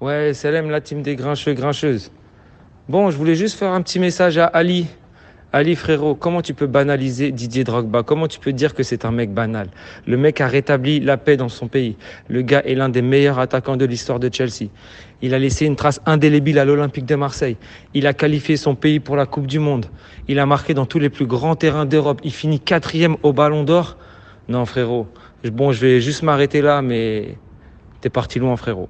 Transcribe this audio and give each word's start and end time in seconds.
Ouais, 0.00 0.32
salam 0.32 0.70
la 0.70 0.80
team 0.80 1.02
des 1.02 1.16
grincheux 1.16 1.54
grincheuses. 1.54 2.12
Bon, 2.88 3.10
je 3.10 3.16
voulais 3.16 3.34
juste 3.34 3.58
faire 3.58 3.72
un 3.72 3.82
petit 3.82 3.98
message 3.98 4.38
à 4.38 4.44
Ali. 4.44 4.86
Ali 5.52 5.74
frérot, 5.74 6.14
comment 6.14 6.40
tu 6.40 6.54
peux 6.54 6.68
banaliser 6.68 7.32
Didier 7.32 7.64
Drogba? 7.64 8.04
Comment 8.04 8.28
tu 8.28 8.38
peux 8.38 8.52
dire 8.52 8.74
que 8.74 8.84
c'est 8.84 9.04
un 9.04 9.10
mec 9.10 9.34
banal? 9.34 9.66
Le 10.06 10.16
mec 10.16 10.40
a 10.40 10.46
rétabli 10.46 11.00
la 11.00 11.16
paix 11.16 11.36
dans 11.36 11.48
son 11.48 11.66
pays. 11.66 11.96
Le 12.28 12.42
gars 12.42 12.62
est 12.64 12.76
l'un 12.76 12.90
des 12.90 13.02
meilleurs 13.02 13.40
attaquants 13.40 13.76
de 13.76 13.84
l'histoire 13.86 14.20
de 14.20 14.32
Chelsea. 14.32 14.70
Il 15.20 15.34
a 15.34 15.40
laissé 15.40 15.66
une 15.66 15.74
trace 15.74 16.00
indélébile 16.06 16.60
à 16.60 16.64
l'Olympique 16.64 17.06
de 17.06 17.16
Marseille. 17.16 17.56
Il 17.92 18.06
a 18.06 18.12
qualifié 18.12 18.56
son 18.56 18.76
pays 18.76 19.00
pour 19.00 19.16
la 19.16 19.26
Coupe 19.26 19.48
du 19.48 19.58
Monde. 19.58 19.86
Il 20.28 20.38
a 20.38 20.46
marqué 20.46 20.74
dans 20.74 20.86
tous 20.86 21.00
les 21.00 21.10
plus 21.10 21.26
grands 21.26 21.56
terrains 21.56 21.86
d'Europe. 21.86 22.20
Il 22.22 22.32
finit 22.32 22.60
quatrième 22.60 23.16
au 23.24 23.32
Ballon 23.32 23.64
d'Or. 23.64 23.96
Non 24.48 24.64
frérot, 24.64 25.08
bon 25.42 25.72
je 25.72 25.80
vais 25.80 26.00
juste 26.00 26.22
m'arrêter 26.22 26.62
là, 26.62 26.82
mais 26.82 27.36
t'es 28.00 28.10
parti 28.10 28.38
loin 28.38 28.56
frérot. 28.56 28.88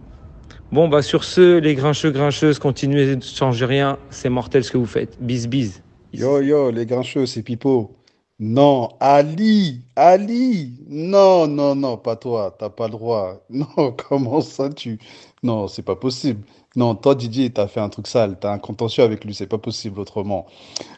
Bon 0.70 0.86
bah 0.86 1.00
sur 1.00 1.24
ce, 1.24 1.58
les 1.58 1.74
grincheux 1.74 2.10
grincheuses, 2.10 2.58
continuez 2.58 3.16
de 3.16 3.22
changer 3.22 3.64
rien. 3.64 3.98
C'est 4.10 4.28
mortel 4.28 4.64
ce 4.64 4.70
que 4.70 4.76
vous 4.76 4.86
faites. 4.86 5.16
Bis 5.18 5.46
bis. 5.46 5.82
Yo, 6.12 6.42
yo, 6.42 6.70
les 6.70 6.84
grincheux, 6.84 7.24
c'est 7.24 7.42
Pipo. 7.42 7.96
Non, 8.38 8.90
Ali, 9.00 9.82
Ali, 9.96 10.78
non, 10.88 11.46
non, 11.48 11.74
non, 11.74 11.96
pas 11.96 12.16
toi, 12.16 12.54
t'as 12.58 12.70
pas 12.70 12.86
le 12.86 12.92
droit. 12.92 13.44
Non, 13.50 13.92
comment 13.92 14.40
ça 14.40 14.68
tu... 14.68 14.98
Non, 15.42 15.68
c'est 15.68 15.82
pas 15.82 15.96
possible. 15.96 16.44
Non, 16.76 16.94
toi, 16.94 17.14
Didier, 17.14 17.50
t'as 17.50 17.66
fait 17.66 17.80
un 17.80 17.88
truc 17.88 18.06
sale, 18.06 18.38
t'as 18.38 18.52
un 18.52 18.58
contentieux 18.58 19.02
avec 19.02 19.24
lui, 19.24 19.34
c'est 19.34 19.46
pas 19.46 19.58
possible 19.58 19.98
autrement. 20.00 20.46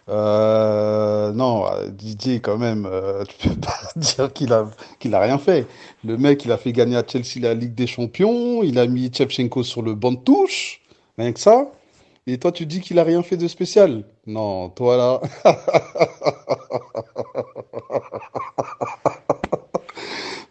Euh, 0.09 1.33
non, 1.33 1.65
Didier, 1.91 2.41
quand 2.41 2.59
même, 2.59 2.87
euh, 2.87 3.25
tu 3.39 3.49
peux 3.49 3.55
pas 3.55 3.79
dire 3.97 4.33
qu'il 4.33 4.53
a, 4.53 4.69
qu'il 4.99 5.15
a 5.15 5.21
rien 5.21 5.39
fait. 5.39 5.67
Le 6.05 6.17
mec, 6.19 6.45
il 6.45 6.53
a 6.53 6.59
fait 6.59 6.73
gagner 6.73 6.97
à 6.97 7.05
Chelsea 7.07 7.41
la 7.41 7.55
Ligue 7.55 7.75
des 7.75 7.87
Champions, 7.87 8.63
il 8.63 8.79
a 8.79 8.87
mis 8.87 9.11
Chevchenko 9.13 9.63
sur 9.63 9.83
le 9.83 9.95
banc 9.95 10.13
de 10.13 10.19
touche, 10.19 10.81
rien 11.19 11.33
que 11.33 11.41
ça. 11.41 11.71
Et 12.27 12.39
toi, 12.39 12.53
tu 12.53 12.67
dis 12.67 12.81
qu'il 12.81 12.99
a 12.99 13.05
rien 13.05 13.23
fait 13.23 13.37
de 13.37 13.49
spécial. 13.49 14.05
Non, 14.27 14.69
toi 14.71 14.97
là. 14.97 15.21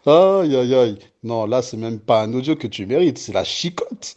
aïe, 0.06 0.56
aïe, 0.56 0.74
aïe. 0.74 0.98
Non, 1.22 1.46
là, 1.46 1.62
c'est 1.62 1.76
même 1.76 2.00
pas 2.00 2.22
un 2.22 2.32
audio 2.34 2.56
que 2.56 2.66
tu 2.66 2.86
mérites, 2.86 3.18
c'est 3.18 3.32
la 3.32 3.44
chicotte. 3.44 4.16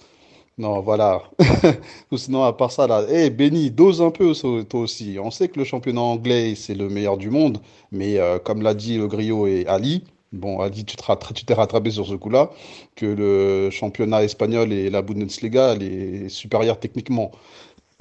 Non, 0.57 0.81
voilà. 0.81 1.23
Ou 2.11 2.17
sinon, 2.17 2.43
à 2.43 2.53
part 2.53 2.71
ça, 2.71 2.85
là, 2.85 3.03
hé, 3.09 3.31
Benny, 3.31 3.71
dose 3.71 4.01
un 4.03 4.11
peu, 4.11 4.33
toi 4.69 4.81
aussi. 4.81 5.17
On 5.19 5.31
sait 5.31 5.47
que 5.47 5.57
le 5.57 5.65
championnat 5.65 6.01
anglais, 6.01 6.53
c'est 6.55 6.75
le 6.75 6.89
meilleur 6.89 7.17
du 7.17 7.31
monde, 7.31 7.59
mais 7.91 8.19
euh, 8.19 8.37
comme 8.37 8.61
l'a 8.61 8.75
dit 8.75 8.97
le 8.97 9.07
griot 9.07 9.47
et 9.47 9.65
Ali, 9.67 10.03
bon, 10.31 10.59
Ali, 10.59 10.85
tu 10.85 10.95
t'es 10.95 11.53
rattrapé 11.55 11.89
sur 11.89 12.05
ce 12.05 12.13
coup-là, 12.13 12.51
que 12.95 13.07
le 13.07 13.71
championnat 13.71 14.23
espagnol 14.23 14.71
et 14.71 14.91
la 14.91 15.01
Bundesliga, 15.01 15.73
elle 15.73 15.83
est 15.83 16.29
supérieure 16.29 16.79
techniquement 16.79 17.31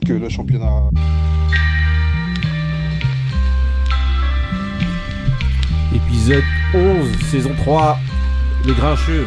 que 0.07 0.13
le 0.13 0.29
championnat. 0.29 0.91
Épisode 5.95 6.45
11, 6.75 7.31
saison 7.31 7.55
3, 7.63 7.97
Les 8.67 8.75
Grincheux. 8.75 9.27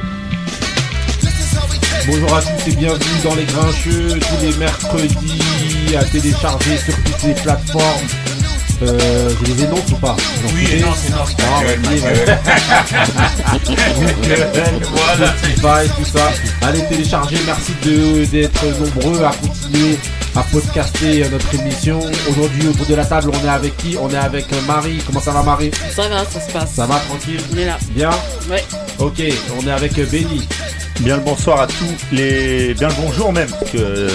Bonjour 2.07 2.35
à 2.35 2.41
tous 2.41 2.67
et 2.71 2.75
bienvenue 2.75 3.23
dans 3.23 3.33
Les 3.33 3.45
Grincheux, 3.45 4.19
tous 4.19 4.45
les 4.45 4.55
mercredis 4.57 5.95
à 5.95 6.03
télécharger 6.03 6.77
sur 6.77 6.95
toutes 7.03 7.23
les 7.23 7.33
plateformes. 7.33 8.07
Euh, 8.81 9.29
je 9.39 9.53
les 9.53 9.63
énonce 9.63 9.89
ou 9.91 9.95
pas 9.95 10.15
Oui, 10.53 10.67
énonce, 10.73 11.07
énonce. 11.07 11.35
Ah, 11.39 11.61
voilà. 14.91 15.33
Spotify, 15.37 15.89
tout 15.97 16.05
ça. 16.17 16.31
Allez 16.61 16.83
télécharger, 16.85 17.37
merci 17.45 17.71
d'être 18.31 18.65
nombreux 18.79 19.23
à 19.23 19.31
continuer 19.31 19.97
à 20.35 20.43
podcaster 20.43 21.23
euh, 21.23 21.29
notre 21.29 21.53
émission. 21.55 21.99
Aujourd'hui, 22.29 22.67
autour 22.67 22.85
de 22.85 22.95
la 22.95 23.05
table, 23.05 23.31
on 23.33 23.45
est 23.45 23.49
avec 23.49 23.77
qui? 23.77 23.95
On 23.99 24.09
est 24.09 24.17
avec 24.17 24.51
euh, 24.51 24.61
Marie. 24.67 25.01
Comment 25.05 25.21
ça 25.21 25.31
va, 25.31 25.43
Marie? 25.43 25.71
Ça 25.95 26.09
va, 26.09 26.25
ça 26.25 26.41
se 26.41 26.51
passe. 26.51 26.73
Ça 26.73 26.85
va, 26.85 26.99
tranquille? 26.99 27.39
On 27.53 27.57
est 27.57 27.65
là. 27.65 27.77
Bien? 27.91 28.09
Ouais. 28.49 28.63
Ok, 28.99 29.21
on 29.57 29.67
est 29.67 29.71
avec 29.71 29.93
Benny. 30.11 30.45
Bien 30.99 31.17
le 31.17 31.23
bonsoir 31.23 31.61
à 31.61 31.67
tous 31.67 31.95
les. 32.11 32.73
Bien 32.73 32.89
le 32.89 32.95
bonjour 32.95 33.31
même. 33.31 33.49
Parce 33.49 33.71
que 33.71 34.09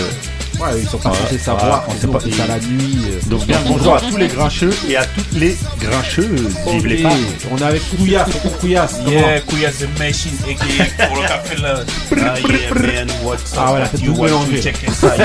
Ouais, 0.61 0.79
ils 0.79 0.87
sont 0.89 0.99
pas 0.99 1.15
censés 1.15 1.39
savoir 1.39 1.85
quand 1.87 1.95
c'est 1.99 2.11
pas 2.11 2.21
ça 2.21 2.47
la 2.47 2.59
nuit. 2.59 2.99
euh. 3.07 3.19
Donc 3.31 3.47
bien 3.47 3.59
le 3.65 3.67
bonjour 3.67 3.95
à 3.97 4.01
tous 4.01 4.17
les 4.19 4.29
grincheux 4.29 4.71
et 4.91 4.97
à 4.97 5.07
toutes 5.07 5.33
les 5.33 5.57
grincheuses. 5.81 6.55
Vive 6.71 6.87
les 6.87 6.99
femmes. 6.99 7.13
On 7.51 7.57
est 7.57 7.63
avec 7.63 7.83
Couillasse. 7.97 8.29
comment 8.61 9.01
Yeah, 9.07 9.41
Kuya 9.41 9.71
the 9.71 9.99
machine, 9.99 10.37
aka 10.45 11.07
pour 11.07 11.17
le 11.17 11.29
café 11.29 11.57
là. 11.63 11.77
Ah 12.13 12.39
yeah, 12.39 12.75
man, 12.75 13.09
what's 13.25 13.53
up? 13.55 13.59
Ah, 13.59 13.67
voilà, 13.69 13.87
you 14.03 14.13
tout 14.13 14.21
want 14.21 14.29
to 14.51 14.61
check 14.61 14.77
inside, 14.87 15.13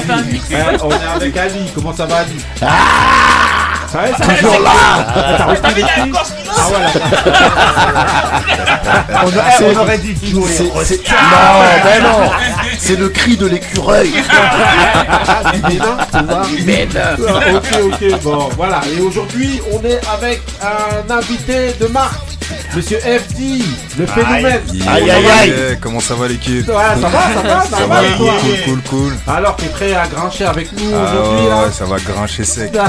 fait 0.00 0.82
On 0.82 0.90
est 0.90 1.14
avec 1.14 1.36
Ali. 1.36 1.70
Comment 1.74 1.94
ça 1.94 2.04
va, 2.04 2.16
Ali? 2.16 2.36
Ça 2.60 3.98
va, 4.00 4.06
ça 4.18 4.24
Toujours 4.34 4.60
là 4.60 4.70
T'as 5.38 5.44
repris 5.46 5.74
les 5.74 5.82
filles 5.88 6.12
Ah 6.50 6.68
voilà. 6.68 6.90
On, 9.62 9.76
aurait 9.80 9.98
dit 9.98 10.14
toujours 10.14 10.46
Non, 10.46 10.82
ben 11.84 12.02
non 12.02 12.30
C'est 12.78 12.96
le 12.98 13.08
cri 13.08 13.36
de 13.36 13.46
l'écureuil. 13.54 14.10
Du 14.10 14.22
Bénin, 15.70 15.96
c'est 16.12 16.26
ça 16.26 16.42
Ah, 17.28 17.54
Ok, 17.54 17.70
ok, 17.84 18.22
bon, 18.22 18.48
voilà. 18.56 18.80
Et 18.96 19.00
aujourd'hui, 19.00 19.60
on 19.72 19.82
est 19.84 20.00
avec 20.12 20.42
un 20.62 21.10
invité 21.14 21.72
de 21.80 21.86
marque, 21.86 22.20
Monsieur 22.74 22.98
FD, 22.98 23.62
le 23.98 24.06
phénomène. 24.06 24.60
Aïe, 24.88 25.10
aïe, 25.10 25.26
aïe. 25.40 25.78
Comment 25.80 26.00
ça 26.00 26.14
va 26.14 26.26
l'équipe 26.28 26.66
Ouais, 26.68 26.74
ça 26.74 27.08
va, 27.08 27.20
ça 27.34 27.42
va, 27.42 27.60
ça, 27.62 27.76
Ça 27.78 27.86
va, 27.86 28.00
cool, 28.16 28.26
cool, 28.26 28.64
cool, 28.64 28.80
cool. 28.90 29.12
Alors, 29.26 29.56
t'es 29.56 29.66
prêt 29.66 29.94
à 29.94 30.06
grincher 30.06 30.44
avec 30.44 30.72
nous 30.72 30.90
Ah 30.94 31.04
aujourd'hui, 31.12 31.48
là 31.48 31.62
ouais, 31.64 31.72
ça 31.72 31.84
va 31.84 31.96
grincher 31.98 32.44
sec. 32.44 32.72
Là, 32.74 32.86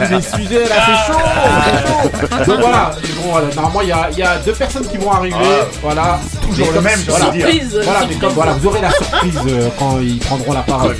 il 0.00 0.04
a 0.04 0.06
des 0.08 0.22
sujets, 0.22 0.64
là, 0.68 0.76
c'est 0.86 1.12
chaud, 1.12 1.18
c'est 1.64 1.86
chaud. 1.86 2.44
Donc 2.46 2.60
voilà, 2.60 2.90
et 3.02 3.12
bon, 3.12 3.30
voilà, 3.30 3.46
normalement, 3.54 3.80
il 3.82 3.88
y 3.88 3.92
a, 3.92 4.08
il 4.12 4.18
y 4.18 4.22
a 4.22 4.36
deux 4.38 4.52
personnes 4.52 4.86
qui 4.86 4.96
vont 4.96 5.12
arriver, 5.12 5.36
voilà. 5.82 6.20
Toujours 6.42 6.72
le 6.72 6.80
même, 6.80 7.00
voilà. 7.08 7.32
Surprise. 7.32 7.80
Voilà, 7.84 8.00
mais 8.08 8.14
comme 8.16 8.32
voilà, 8.32 8.52
vous 8.52 8.66
aurez 8.68 8.80
la 8.80 8.90
surprise 8.90 9.38
euh, 9.48 9.68
quand 9.78 9.98
ils 10.00 10.18
prendront 10.18 10.52
la 10.52 10.60
parole. 10.62 10.96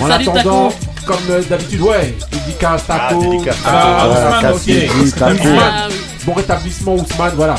En 0.00 0.08
Salut, 0.08 0.28
attendant, 0.28 0.72
comme 1.06 1.16
euh, 1.30 1.42
d'habitude, 1.48 1.80
ouais, 1.82 2.14
dédicace 2.32 2.86
Taco. 2.86 3.20
Ah, 3.22 3.30
dédicace 3.30 3.56
Ah, 3.66 4.08
Taco. 5.18 5.48
Ah. 5.60 5.88
Bon 6.26 6.34
rétablissement 6.34 6.96
Ousmane, 6.96 7.34
voilà. 7.36 7.54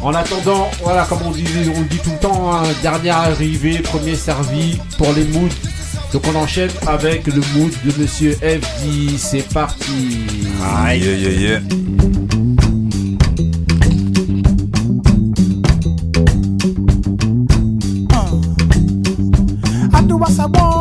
En 0.00 0.14
attendant, 0.14 0.70
voilà, 0.82 1.04
comme 1.08 1.18
on 1.26 1.32
dit, 1.32 1.44
on 1.74 1.80
le 1.80 1.86
dit 1.86 1.98
tout 1.98 2.10
le 2.10 2.18
temps, 2.18 2.52
hein, 2.54 2.62
dernière 2.80 3.18
arrivée, 3.18 3.80
premier 3.80 4.14
servi 4.14 4.78
pour 4.96 5.12
les 5.12 5.24
moods. 5.24 5.48
Donc 6.12 6.22
on 6.32 6.36
enchaîne 6.36 6.70
avec 6.86 7.26
le 7.26 7.40
mood 7.54 7.72
de 7.84 8.00
Monsieur 8.00 8.32
FD. 8.34 9.16
C'est 9.18 9.48
parti. 9.52 10.26
Yeah, 10.60 10.94
yeah, 10.94 11.30
yeah. 11.30 11.60
I 19.94 20.04
do 20.06 20.16
what 20.16 20.38
I 20.38 20.46
want, 20.46 20.71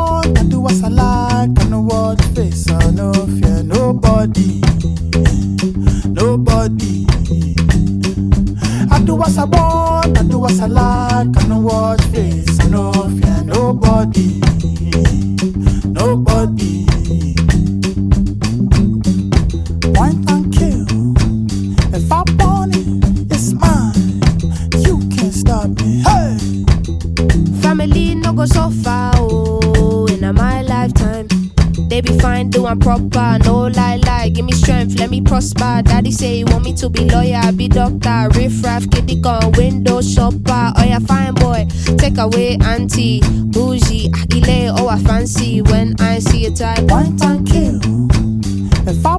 I 9.22 9.24
do 9.24 9.30
what 9.30 9.38
I 9.38 9.44
want, 9.44 10.18
I 10.18 10.24
do 10.24 10.40
what 10.40 10.60
I 10.60 10.66
like, 10.66 11.44
I 11.44 11.48
know 11.48 11.60
what 11.60 12.02
face, 12.06 12.60
I 12.60 12.68
no 12.70 12.92
fear 12.92 13.44
nobody, 13.44 14.42
nobody. 15.86 17.01
Prosper. 35.32 35.82
Daddy 35.86 36.12
say 36.12 36.36
he 36.40 36.44
want 36.44 36.66
me 36.66 36.74
to 36.74 36.90
be 36.90 37.06
lawyer, 37.06 37.54
be 37.54 37.70
doctor, 37.70 38.28
riff 38.36 38.62
raff, 38.66 38.84
kitty 38.92 39.16
gun, 39.16 39.54
window 39.54 40.02
shopper. 40.02 40.74
Oh 40.76 40.84
yeah, 40.84 41.00
fine 41.00 41.34
boy, 41.36 41.66
take 41.98 42.18
away 42.18 42.58
auntie, 42.62 43.22
bougie, 43.46 44.10
akile, 44.12 44.76
oh 44.78 44.90
I 44.90 45.00
fancy 45.00 45.62
when 45.62 45.96
I 46.02 46.20
see 46.20 46.48
a 46.48 46.52
type. 46.52 46.84
One 46.92 47.16
time 47.16 47.46
kill. 47.46 47.80
If 48.86 49.06
I 49.06 49.16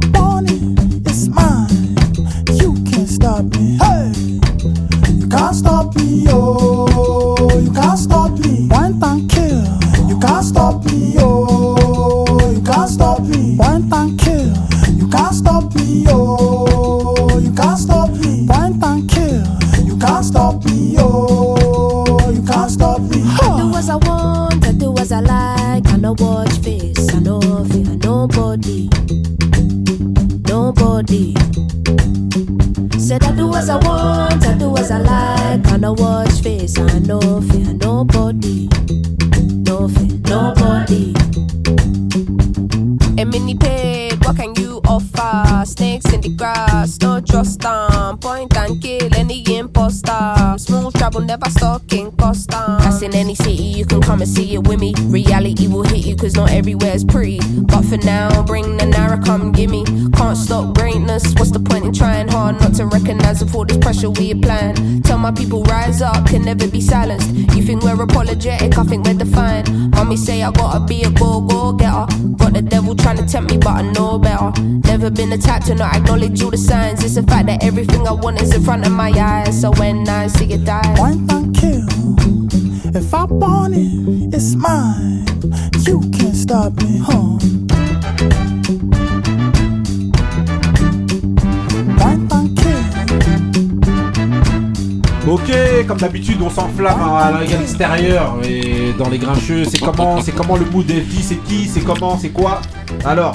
s'enflamme 97.43 97.57
à 97.59 97.61
l'extérieur 97.63 98.35
et 98.45 98.93
dans 98.99 99.09
les 99.09 99.19
grincheux. 99.19 99.65
C'est 99.65 99.79
comment, 99.79 100.21
c'est 100.21 100.33
comment 100.33 100.57
le 100.57 100.65
mood 100.67 100.87
FD 100.87 101.23
C'est 101.23 101.37
qui 101.45 101.67
C'est 101.67 101.81
comment 101.81 102.19
C'est 102.19 102.31
quoi? 102.31 102.61
Alors, 103.05 103.33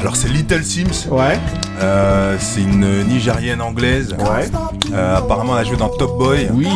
Alors 0.00 0.16
c'est 0.16 0.28
Little 0.28 0.62
Sims. 0.62 1.08
ouais, 1.10 1.38
Euh, 1.82 2.36
c'est 2.38 2.60
une 2.62 3.02
Nigérienne 3.04 3.60
anglaise. 3.60 4.14
ouais. 4.18 4.48
Euh, 4.92 5.16
apparemment, 5.18 5.54
elle 5.58 5.66
a 5.66 5.68
joué 5.68 5.76
dans 5.76 5.88
Top 5.88 6.16
Boy. 6.18 6.48
Oui. 6.52 6.68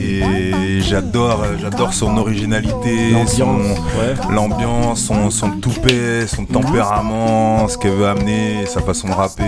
Et 0.00 0.80
j'adore, 0.80 1.42
euh, 1.44 1.54
j'adore 1.60 1.92
son 1.94 2.16
originalité, 2.18 3.10
L'ambiance, 3.12 3.34
son 3.34 3.56
ouais. 3.56 4.14
l'ambiance, 4.34 5.00
son, 5.00 5.30
son 5.30 5.50
toupet, 5.52 6.26
son 6.26 6.44
tempérament, 6.44 7.66
ce 7.68 7.78
qu'elle 7.78 7.92
veut 7.92 8.06
amener, 8.08 8.66
sa 8.66 8.80
façon 8.82 9.08
de 9.08 9.12
rapper. 9.14 9.42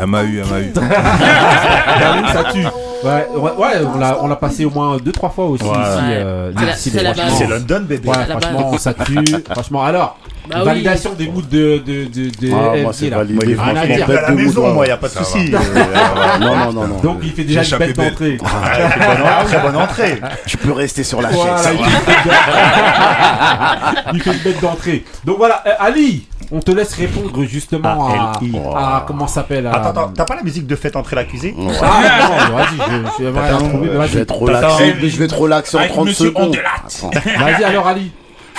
Elle 0.00 0.06
m'a 0.06 0.22
eu, 0.24 0.40
elle 0.40 0.50
m'a 0.50 0.60
eu. 0.60 0.72
J'avoue, 1.98 2.26
ça 2.32 2.44
tue. 2.52 2.66
Ouais, 3.02 3.26
ouais, 3.34 3.50
ouais, 3.56 3.68
on 3.94 3.98
l'a, 3.98 4.18
on 4.22 4.28
l'a 4.28 4.36
passé 4.36 4.64
au 4.64 4.70
moins 4.70 4.96
deux 4.98 5.12
trois 5.12 5.30
fois 5.30 5.46
aussi. 5.46 5.64
Ouais. 5.64 5.70
ici, 5.70 5.78
euh, 6.10 6.52
C'est 6.58 6.66
la- 6.66 6.76
c'est 6.76 7.02
la 7.02 7.14
franchement. 7.14 7.30
base. 7.30 7.38
C'est 7.38 7.46
London, 7.46 7.86
bébé. 7.88 8.08
Ouais, 8.08 8.14
la 8.28 8.38
franchement, 8.38 8.78
ça 8.78 8.92
tue. 8.94 9.24
franchement, 9.50 9.84
alors, 9.84 10.18
Bah 10.48 10.56
oui. 10.60 10.64
validation 10.66 11.12
des 11.14 11.28
moods 11.28 11.42
de, 11.42 11.78
de, 11.78 12.04
de, 12.06 12.28
de 12.30 12.52
Ah, 12.52 12.72
FD, 12.74 12.82
moi, 12.82 12.92
c'est 12.92 13.10
là. 13.10 13.16
validé. 13.18 13.34
Moi, 13.34 13.44
il 13.46 13.50
est 13.52 13.54
Rien 13.54 13.62
à 13.62 13.74
franchement 13.76 13.94
dire. 13.96 14.04
à 14.04 14.12
la 14.12 14.20
Bête 14.20 14.30
de 14.30 14.34
maison, 14.42 14.62
mood, 14.66 14.74
moi, 14.74 14.86
y 14.86 14.90
a 14.90 14.96
pas 14.96 15.08
de 15.08 15.12
Ça 15.12 15.24
souci. 15.24 15.50
va. 15.50 15.58
Euh, 15.58 15.62
non, 16.40 16.56
non, 16.56 16.72
non, 16.72 16.86
non. 16.88 16.96
Donc 17.00 17.18
il 17.22 17.32
fait 17.32 17.44
déjà 17.44 17.62
J'ai 17.62 17.72
une 17.72 17.78
bête 17.78 17.90
échappé 17.90 18.02
bête. 18.02 18.10
d'entrée. 18.10 18.38
Ah, 18.44 19.14
bonne 19.14 19.22
en- 19.22 19.44
Très 19.44 19.58
bonne 19.60 19.76
entrée. 19.76 20.20
Tu 20.46 20.56
peux 20.56 20.72
rester 20.72 21.04
sur 21.04 21.22
la 21.22 21.28
Voilà, 21.30 21.56
chaise. 21.62 21.72
il 21.78 21.84
fait, 21.84 21.90
une 21.92 22.06
bête 22.06 22.24
d'entrée. 22.26 24.02
il 24.14 24.22
fait 24.22 24.32
une 24.32 24.38
bête 24.38 24.60
d'entrée. 24.60 25.04
Donc 25.24 25.38
voilà, 25.38 25.62
euh, 25.66 25.70
Ali, 25.78 26.26
on 26.52 26.60
te 26.60 26.70
laisse 26.72 26.94
répondre 26.94 27.42
justement 27.44 28.08
à, 28.08 28.32
A-L-I. 28.40 28.52
à- 28.74 29.04
comment 29.06 29.26
ça 29.26 29.34
s'appelle 29.36 29.66
à- 29.66 29.72
Attends, 29.74 29.90
attends, 29.90 30.12
t'as 30.14 30.24
pas 30.24 30.36
la 30.36 30.42
musique 30.42 30.66
de 30.66 30.76
Faites 30.76 30.96
entrer 30.96 31.16
l'accusé 31.16 31.54
Ouais. 31.56 31.72
Ah 31.82 32.48
non, 32.50 32.56
vas-y, 32.56 32.76
je, 33.18 33.24
je 33.24 33.28
vais 33.30 33.46
trouver, 33.68 33.90
mais 33.98 34.08
Je 34.08 34.18
vais 34.18 34.24
te 34.26 34.32
relaxer, 34.32 34.94
je 35.08 35.16
vais 35.18 35.28
te 35.28 35.34
relaxer 35.34 35.76
en 35.76 35.80
Avec 35.80 35.92
30 35.92 36.06
Monsieur 36.06 36.26
secondes. 36.26 36.56
Vas-y 37.12 37.64
alors 37.64 37.86
Ali. 37.86 38.10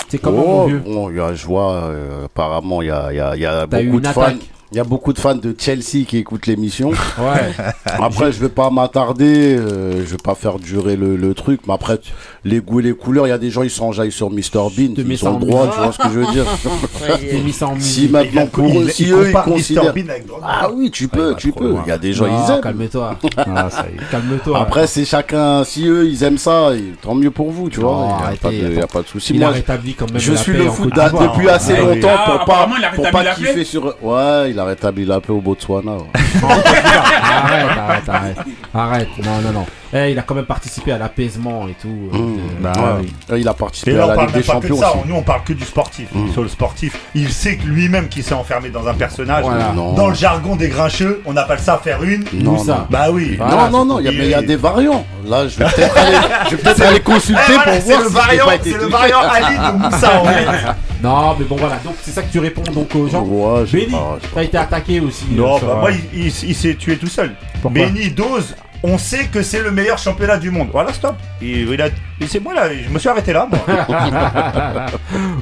C'est 0.09 0.17
comment 0.19 0.43
Oh, 0.43 0.45
mon 0.45 0.65
vieux 0.67 0.79
bon, 0.85 1.09
il 1.09 1.17
y 1.17 1.19
a, 1.19 1.33
je 1.33 1.45
vois, 1.45 1.73
euh, 1.73 2.25
apparemment, 2.25 2.81
il 2.81 2.87
y 2.89 2.91
a, 2.91 3.07
il 3.11 3.15
y 3.17 3.19
a, 3.21 3.35
y 3.35 3.45
a 3.45 3.65
beaucoup 3.65 3.99
de 3.99 4.07
fans. 4.07 4.33
Il 4.73 4.77
y 4.77 4.79
a 4.79 4.85
beaucoup 4.85 5.11
de 5.11 5.19
fans 5.19 5.35
de 5.35 5.53
Chelsea 5.57 6.05
qui 6.07 6.15
écoutent 6.17 6.47
l'émission. 6.47 6.91
Ouais. 6.91 7.51
Après, 7.85 8.31
je 8.31 8.39
vais 8.39 8.47
pas 8.47 8.69
m'attarder, 8.69 9.57
euh, 9.57 10.05
je 10.05 10.11
vais 10.11 10.17
pas 10.23 10.33
faire 10.33 10.59
durer 10.59 10.95
le, 10.95 11.17
le 11.17 11.33
truc, 11.33 11.59
mais 11.67 11.73
après, 11.73 11.99
les 12.43 12.59
goûts 12.59 12.79
et 12.79 12.83
les 12.83 12.93
couleurs, 12.93 13.27
il 13.27 13.29
y 13.29 13.33
a 13.33 13.37
des 13.37 13.51
gens, 13.51 13.61
ils 13.61 13.69
s'enjaillent 13.69 14.11
sur 14.11 14.31
Mr 14.31 14.39
Bean, 14.75 14.93
ils 14.97 15.17
ça 15.17 15.29
ont 15.29 15.37
le 15.37 15.45
droit, 15.45 15.67
tu 15.71 15.77
vois 15.79 15.91
ce 15.91 15.97
que 15.99 16.09
je 16.11 16.19
veux 16.19 16.31
dire. 16.31 16.45
Mis 17.45 17.53
si 17.83 18.07
maintenant 18.07 18.47
pour 18.47 18.65
eux, 18.65 18.85
il, 18.85 18.91
si 18.91 19.11
eux, 19.11 19.29
ils 19.29 19.33
considèrent. 19.33 19.93
Bean 19.93 20.09
avec 20.09 20.25
Drogba. 20.25 20.47
Ah 20.49 20.69
oui, 20.73 20.89
tu 20.89 21.07
peux, 21.07 21.35
tu 21.35 21.51
peux. 21.51 21.75
Il 21.85 21.89
y 21.89 21.91
a 21.91 21.97
des 21.99 22.13
gens, 22.13 22.25
ils 22.25 22.51
aiment. 22.51 22.61
calme-toi. 22.61 23.15
Ah. 23.37 23.69
Calme-toi. 24.09 24.59
Après, 24.59 24.87
c'est 24.87 25.05
chacun, 25.05 25.63
si 25.63 25.85
eux, 25.87 26.07
ils 26.07 26.23
aiment 26.23 26.37
ça, 26.37 26.69
tant 27.01 27.13
mieux 27.15 27.31
pour 27.31 27.51
vous, 27.51 27.69
tu 27.69 27.79
vois. 27.79 28.17
Il 28.51 28.75
y 28.75 28.81
a 28.81 28.87
pas 28.87 29.01
de- 29.01 29.07
souci. 29.07 29.33
il 29.33 29.39
Moi, 29.39 29.49
a 29.49 29.51
rétabli 29.51 29.93
quand 29.93 30.09
même 30.11 30.19
je 30.19 30.33
suis 30.33 30.53
le 30.53 30.69
foot 30.69 30.93
depuis 30.95 31.47
assez 31.49 31.73
Ouais. 31.73 31.95
longtemps 31.95 32.09
Ah, 32.11 32.23
pour 32.25 32.35
pas, 32.37 32.41
apparemment, 32.43 32.75
il 32.77 32.85
a 32.85 32.89
pour 32.89 33.05
rétabli 33.05 33.27
pas 33.27 33.35
kiffer 33.35 33.63
sur. 33.63 33.85
Ouais, 34.01 34.49
il 34.51 34.59
a 34.59 34.65
rétabli 34.65 35.05
la 35.05 35.19
paix 35.21 35.31
au 35.33 35.41
Botswana. 35.41 35.91
arrête, 36.43 37.77
arrête, 37.77 38.09
arrête. 38.09 38.37
Arrête, 38.73 39.09
non, 39.23 39.41
non, 39.43 39.51
non. 39.59 39.65
Eh, 39.93 40.11
il 40.11 40.19
a 40.19 40.21
quand 40.21 40.35
même 40.35 40.45
participé 40.45 40.91
à 40.93 40.97
l'apaisement 40.97 41.67
et 41.67 41.73
tout. 41.81 41.89
euh, 42.13 42.17
Mmh. 42.17 42.35
de- 42.37 42.63
Bah, 42.63 42.71
Ouais. 42.77 42.83
oui. 43.01 43.13
Euh, 43.31 43.39
Il 43.39 43.47
a 43.47 43.51
Et 43.51 43.53
participé 43.55 43.91
là, 43.93 44.03
à 44.03 44.05
on 44.05 44.07
la 44.09 44.15
parle 44.15 44.27
Ligue 44.27 44.35
même 44.35 44.41
des 44.43 44.47
pas 44.47 44.59
que 44.59 44.67
de 44.67 44.73
ça. 44.75 44.89
aussi. 44.91 44.97
Nous, 45.07 45.15
on 45.15 45.21
parle 45.21 45.43
que 45.43 45.53
du 45.53 45.63
sportif. 45.65 46.07
Mm. 46.13 46.31
Sur 46.31 46.41
le 46.43 46.47
sportif, 46.47 46.97
il 47.15 47.29
sait 47.31 47.57
que 47.57 47.65
lui-même 47.65 48.07
qui 48.07 48.23
s'est 48.23 48.33
enfermé 48.33 48.69
dans 48.69 48.87
un 48.87 48.93
personnage. 48.93 49.43
Voilà. 49.43 49.73
Dans 49.75 50.07
le 50.07 50.13
jargon 50.15 50.55
des 50.55 50.69
grincheux, 50.69 51.21
on 51.25 51.35
appelle 51.35 51.59
ça 51.59 51.77
faire 51.83 52.03
une. 52.03 52.23
Non, 52.33 52.57
ça 52.57 52.73
non. 52.75 52.87
Bah 52.89 53.07
oui. 53.11 53.35
Voilà, 53.37 53.69
non, 53.69 53.79
non, 53.79 53.85
non, 53.85 53.99
il 53.99 54.05
y 54.05 54.07
a- 54.07 54.11
c'est- 54.11 54.17
mais 54.17 54.23
il 54.25 54.29
y 54.31 54.33
a 54.33 54.41
des 54.41 54.55
variants. 54.55 55.05
Là, 55.25 55.47
je 55.47 55.57
vais 55.57 55.65
peut-être 55.65 55.97
aller, 55.97 56.17
je 56.49 56.55
vais 56.55 56.61
peut-être 56.63 56.81
aller 56.85 56.99
consulter 57.01 57.41
Eh, 57.49 57.51
voilà, 57.53 57.63
pour 57.63 57.73
c'est 57.73 57.81
voir 57.81 57.99
le 58.01 58.05
si 58.07 58.11
j'ai 58.13 58.19
variant, 58.19 58.45
pas 58.45 58.55
été 58.55 58.71
c'est 58.71 58.77
le 58.77 58.87
variant 58.87 59.19
Ali 59.31 59.55
de 59.57 59.77
Moussa 59.83 60.21
en 60.21 60.25
fait. 60.25 60.45
Non, 61.03 61.35
mais 61.39 61.45
bon, 61.45 61.55
voilà. 61.55 61.77
Donc, 61.83 61.95
c'est 62.03 62.11
ça 62.11 62.21
que 62.21 62.31
tu 62.31 62.37
réponds 62.37 62.61
donc 62.73 62.93
aux 62.93 63.07
gens. 63.07 63.23
Ouais, 63.23 63.65
sais 63.65 63.87
t'as 64.35 64.43
été 64.43 64.57
attaqué 64.57 64.99
aussi. 64.99 65.25
Non, 65.31 65.57
bah 65.59 65.77
moi, 65.81 65.89
il, 66.13 66.27
il- 66.27 66.49
il 66.49 66.55
s'est 66.55 66.75
tué 66.75 66.95
tout 66.97 67.07
seul. 67.07 67.31
Benny 67.63 68.11
Dose, 68.11 68.55
on 68.83 68.97
sait 68.97 69.25
que 69.27 69.43
c'est 69.43 69.61
le 69.61 69.69
meilleur 69.71 69.97
championnat 69.97 70.37
du 70.37 70.49
monde. 70.51 70.69
Voilà, 70.71 70.91
stop. 70.93 71.15
Et, 71.41 71.61
il 71.61 71.81
a- 71.81 71.87
et 71.87 72.27
c'est 72.27 72.39
moi 72.39 72.53
là, 72.55 72.63
je 72.73 72.89
me 72.89 72.97
suis 72.99 73.09
arrêté 73.09 73.31
là. 73.33 73.47
moi. 73.49 73.59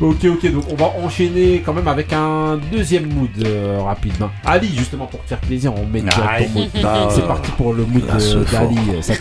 ok, 0.10 0.25
ok, 0.25 0.51
donc 0.51 0.63
on 0.72 0.75
va 0.75 0.86
enchaîner 1.03 1.62
quand 1.65 1.74
même 1.74 1.88
avec 1.88 2.12
un 2.13 2.58
deuxième 2.72 3.08
mood 3.08 3.29
euh, 3.46 3.79
rapidement. 3.81 4.29
Ali, 4.46 4.74
justement, 4.75 5.05
pour 5.05 5.22
te 5.24 5.29
faire 5.29 5.39
plaisir, 5.39 5.74
on 5.75 5.86
met 5.86 6.01
direct 6.01 6.19
Aïe. 6.29 6.50
ton 6.53 6.60
mood. 6.60 6.69
C'est 7.15 7.27
parti 7.27 7.51
pour 7.51 7.74
le 7.74 7.86
mood 7.86 8.05
d'Ali. 8.05 8.77
euh, 8.89 9.01
tue. 9.01 9.19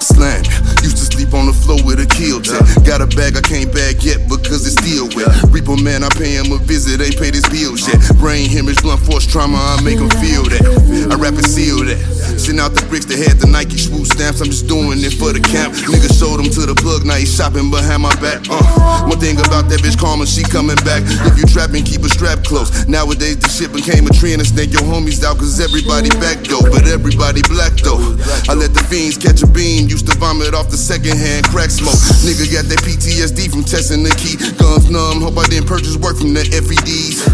Slam. 0.00 0.42
Used 0.82 0.96
to 0.96 1.04
sleep 1.14 1.32
on 1.34 1.46
the 1.46 1.52
floor 1.54 1.78
with 1.84 2.00
a 2.00 2.06
kill 2.20 2.40
tip. 2.44 2.60
Got 2.84 3.00
a 3.00 3.08
bag 3.16 3.36
I 3.36 3.40
can't 3.40 3.72
bag 3.72 4.04
yet 4.04 4.28
because 4.28 4.68
it's 4.68 4.76
still 4.76 5.08
wet. 5.16 5.32
Reaper 5.48 5.80
man, 5.80 6.04
I 6.04 6.12
pay 6.12 6.36
him 6.36 6.52
a 6.52 6.60
visit, 6.60 7.00
ain't 7.00 7.16
paid 7.16 7.32
his 7.32 7.48
bills 7.48 7.88
yet. 7.88 7.96
Brain 8.20 8.44
hemorrhage, 8.44 8.84
blunt 8.84 9.00
force 9.08 9.24
trauma, 9.24 9.56
I 9.56 9.80
make 9.80 9.96
him 9.96 10.12
feel 10.20 10.44
that. 10.52 10.60
I 11.08 11.16
rap 11.16 11.40
and 11.40 11.48
seal 11.48 11.80
that. 11.88 11.96
Send 12.36 12.60
out 12.60 12.76
the 12.76 12.84
bricks 12.92 13.08
that 13.08 13.16
had 13.16 13.40
the 13.40 13.48
Nike 13.48 13.80
swoop 13.80 14.04
stamps. 14.04 14.44
I'm 14.44 14.52
just 14.52 14.68
doing 14.68 15.00
it 15.00 15.16
for 15.16 15.32
the 15.32 15.40
camp. 15.40 15.72
Nigga 15.88 16.12
showed 16.12 16.44
him 16.44 16.52
to 16.52 16.68
the 16.68 16.76
plug, 16.76 17.08
now 17.08 17.16
he's 17.16 17.32
shopping 17.32 17.72
behind 17.72 18.04
my 18.04 18.12
back. 18.20 18.44
Uh, 18.52 19.08
one 19.08 19.16
thing 19.16 19.40
about 19.40 19.72
that 19.72 19.80
bitch 19.80 19.96
karma, 19.96 20.28
she 20.28 20.44
coming 20.44 20.76
back. 20.84 21.00
If 21.24 21.40
you 21.40 21.48
trapping, 21.48 21.88
keep 21.88 22.04
a 22.04 22.10
strap 22.12 22.44
close. 22.44 22.68
Nowadays 22.84 23.40
the 23.40 23.48
shit 23.48 23.72
became 23.72 24.04
a 24.04 24.12
trend 24.12 24.44
and 24.44 24.48
snake 24.48 24.76
your 24.76 24.84
homies 24.84 25.24
out 25.24 25.40
cause 25.40 25.56
everybody 25.56 26.12
back 26.20 26.44
though, 26.44 26.64
but 26.68 26.84
everybody 26.84 27.40
black 27.48 27.72
though. 27.80 28.00
I 28.44 28.52
let 28.52 28.76
the 28.76 28.84
fiends 28.92 29.16
catch 29.16 29.40
a 29.40 29.48
beam, 29.48 29.88
used 29.88 30.04
to 30.12 30.14
vomit 30.20 30.52
off 30.52 30.68
the 30.68 30.76
secondhand 30.76 31.48
crack 31.48 31.72
smoke. 31.72 32.09
Nigga 32.26 32.50
got 32.52 32.66
that 32.68 32.82
PTSD 32.84 33.50
from 33.50 33.64
testing 33.64 34.02
the 34.02 34.10
key. 34.18 34.36
Guns 34.58 34.90
numb, 34.90 35.22
hope 35.22 35.38
I 35.38 35.46
didn't 35.48 35.66
purchase 35.66 35.96
work 35.96 36.18
from 36.18 36.34
the 36.34 36.44
FEDs. 36.44 37.24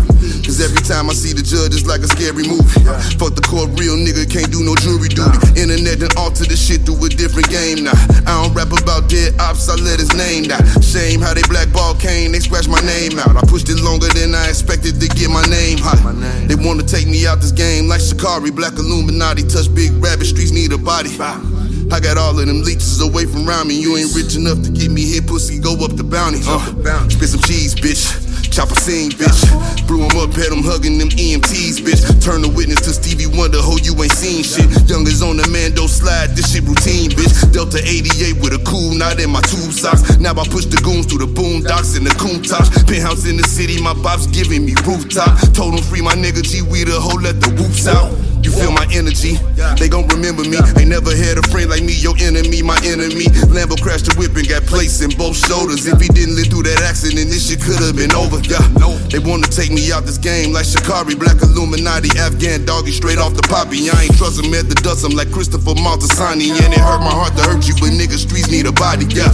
Cause 0.47 0.63
every 0.63 0.81
time 0.83 1.11
I 1.11 1.15
see 1.15 1.35
the 1.35 1.43
judge, 1.43 1.75
it's 1.75 1.91
like 1.91 2.07
a 2.07 2.09
scary 2.09 2.47
movie. 2.47 2.87
Fuck 3.19 3.35
the 3.35 3.43
court, 3.43 3.75
real 3.75 3.99
nigga 3.99 4.31
can't 4.31 4.47
do 4.47 4.63
no 4.63 4.79
jury 4.79 5.11
duty. 5.11 5.59
Internet 5.59 6.07
done 6.07 6.15
alter 6.15 6.47
the 6.47 6.55
shit 6.55 6.87
through 6.87 7.03
a 7.03 7.11
different 7.11 7.51
game 7.51 7.83
now. 7.83 7.99
I 8.25 8.39
don't 8.39 8.55
rap 8.55 8.71
about 8.71 9.11
dead 9.11 9.35
ops, 9.43 9.67
I 9.67 9.75
let 9.75 9.99
his 9.99 10.15
name 10.15 10.47
die. 10.47 10.63
Shame 10.81 11.19
how 11.19 11.35
they 11.35 11.43
blackball 11.51 11.99
Kane, 11.99 12.31
they 12.31 12.39
scratch 12.39 12.71
my 12.71 12.81
name 12.87 13.19
out. 13.19 13.35
I 13.35 13.43
pushed 13.43 13.69
it 13.69 13.83
longer 13.83 14.07
than 14.15 14.39
I 14.39 14.49
expected 14.49 15.03
to 15.03 15.07
get 15.11 15.35
my 15.35 15.43
name 15.51 15.83
hot. 15.83 15.99
They 16.47 16.55
wanna 16.55 16.87
take 16.87 17.11
me 17.11 17.27
out 17.27 17.43
this 17.43 17.53
game 17.53 17.91
like 17.91 18.01
Shikari, 18.01 18.55
Black 18.55 18.79
Illuminati. 18.79 19.43
Touch 19.43 19.67
big 19.75 19.93
rabbit, 19.99 20.31
streets 20.31 20.55
need 20.55 20.71
a 20.73 20.79
body. 20.79 21.11
I 21.93 22.01
got 22.01 22.19
all 22.19 22.39
of 22.39 22.47
them 22.47 22.63
leeches 22.63 23.01
away 23.01 23.27
from 23.27 23.49
around 23.49 23.69
me. 23.69 23.81
You 23.81 23.97
ain't 23.97 24.15
rich 24.15 24.37
enough 24.37 24.63
to 24.63 24.71
get 24.71 24.91
me 24.91 25.05
hit, 25.05 25.27
pussy, 25.27 25.59
go 25.59 25.73
up 25.85 25.97
the 25.97 26.05
bounty. 26.05 26.41
Uh, 26.47 27.09
spit 27.09 27.29
some 27.29 27.41
cheese, 27.43 27.75
bitch. 27.75 28.27
Chop 28.51 28.71
a 28.71 28.77
scene, 28.77 29.11
bitch. 29.13 29.37
Blew 29.87 30.01
him 30.01 30.17
up, 30.17 30.33
had 30.33 30.49
him 30.49 30.65
hugging 30.65 30.99
them 30.99 31.11
EMTs, 31.11 31.85
bitch. 31.85 32.01
Turn 32.25 32.43
the 32.43 32.49
witness 32.49 32.81
to 32.89 32.93
Stevie 32.97 33.29
Wonder, 33.29 33.61
ho, 33.61 33.77
you 33.85 33.93
ain't 34.03 34.13
seen 34.13 34.43
shit. 34.43 34.65
Youngers 34.89 35.21
on 35.21 35.37
the 35.37 35.47
Mando 35.53 35.87
slide, 35.87 36.33
this 36.33 36.53
shit 36.53 36.65
routine, 36.65 37.13
bitch. 37.13 37.37
Delta 37.53 37.79
88 37.85 38.41
with 38.41 38.57
a 38.57 38.63
cool 38.65 38.97
knot 38.97 39.21
in 39.21 39.31
my 39.31 39.45
tube 39.45 39.77
socks. 39.77 40.17
Now 40.19 40.33
I 40.33 40.49
push 40.49 40.65
the 40.65 40.81
goons 40.81 41.07
through 41.07 41.27
the 41.27 41.31
boondocks 41.31 41.97
and 41.97 42.07
the 42.07 42.15
coon 42.17 42.43
tops. 42.43 42.73
Penthouse 42.89 43.29
in 43.29 43.37
the 43.37 43.45
city, 43.45 43.77
my 43.81 43.95
bop's 43.95 44.27
giving 44.27 44.65
me 44.65 44.75
rooftop. 44.89 45.37
Told 45.53 45.77
him 45.77 45.85
free 45.85 46.01
my 46.01 46.17
nigga 46.17 46.41
G, 46.41 46.63
we 46.63 46.83
the 46.85 46.97
hoe, 46.97 47.21
let 47.21 47.37
the 47.41 47.53
whoops 47.61 47.87
out. 47.87 48.11
You 48.43 48.51
feel 48.51 48.73
my 48.73 48.87
energy? 48.93 49.39
They 49.79 49.89
gon' 49.89 50.07
remember 50.09 50.43
me. 50.45 50.59
Ain't 50.79 50.89
never 50.89 51.15
had 51.15 51.39
a 51.39 51.45
friend 51.51 51.71
like 51.71 51.83
me, 51.83 51.93
your 51.93 52.17
enemy, 52.19 52.63
my 52.63 52.79
enemy. 52.85 53.27
Lambo 53.51 53.81
crashed 53.81 54.07
the 54.07 54.15
whip 54.19 54.37
and 54.37 54.49
got 54.49 54.63
placed 54.65 55.03
in 55.03 55.11
both 55.17 55.37
shoulders. 55.37 55.87
If 55.87 56.01
he 56.01 56.09
didn't 56.09 56.37
live 56.37 56.49
through 56.49 56.65
that 56.71 56.83
accident, 56.83 57.29
this 57.31 57.49
shit 57.49 57.61
could 57.61 57.81
have 57.81 57.97
been 57.97 58.15
over. 58.15 58.39
Yeah, 58.47 58.63
they 59.09 59.19
wanna 59.19 59.49
take 59.49 59.73
me 59.73 59.93
out 59.93 60.05
this 60.05 60.19
game 60.19 60.53
like 60.53 60.65
Shikari, 60.65 61.15
Black 61.15 61.41
Illuminati, 61.43 62.11
Afghan 62.19 62.65
doggy, 62.65 62.93
straight 62.93 63.19
off 63.19 63.35
the 63.35 63.43
poppy. 63.43 63.91
I 63.91 64.09
ain't 64.09 64.17
trust 64.17 64.43
him 64.43 64.53
at 64.55 64.69
the 64.69 64.77
dust, 64.77 65.05
I'm 65.05 65.13
like 65.13 65.31
Christopher 65.31 65.75
Maltasani. 65.75 66.51
And 66.51 66.73
it 66.73 66.81
hurt 66.81 67.01
my 67.01 67.13
heart 67.13 67.37
to 67.37 67.43
hurt 67.43 67.67
you, 67.67 67.75
but 67.81 67.91
niggas, 67.93 68.27
streets 68.27 68.51
need 68.51 68.67
a 68.67 68.73
body. 68.73 69.07
Yeah. 69.11 69.33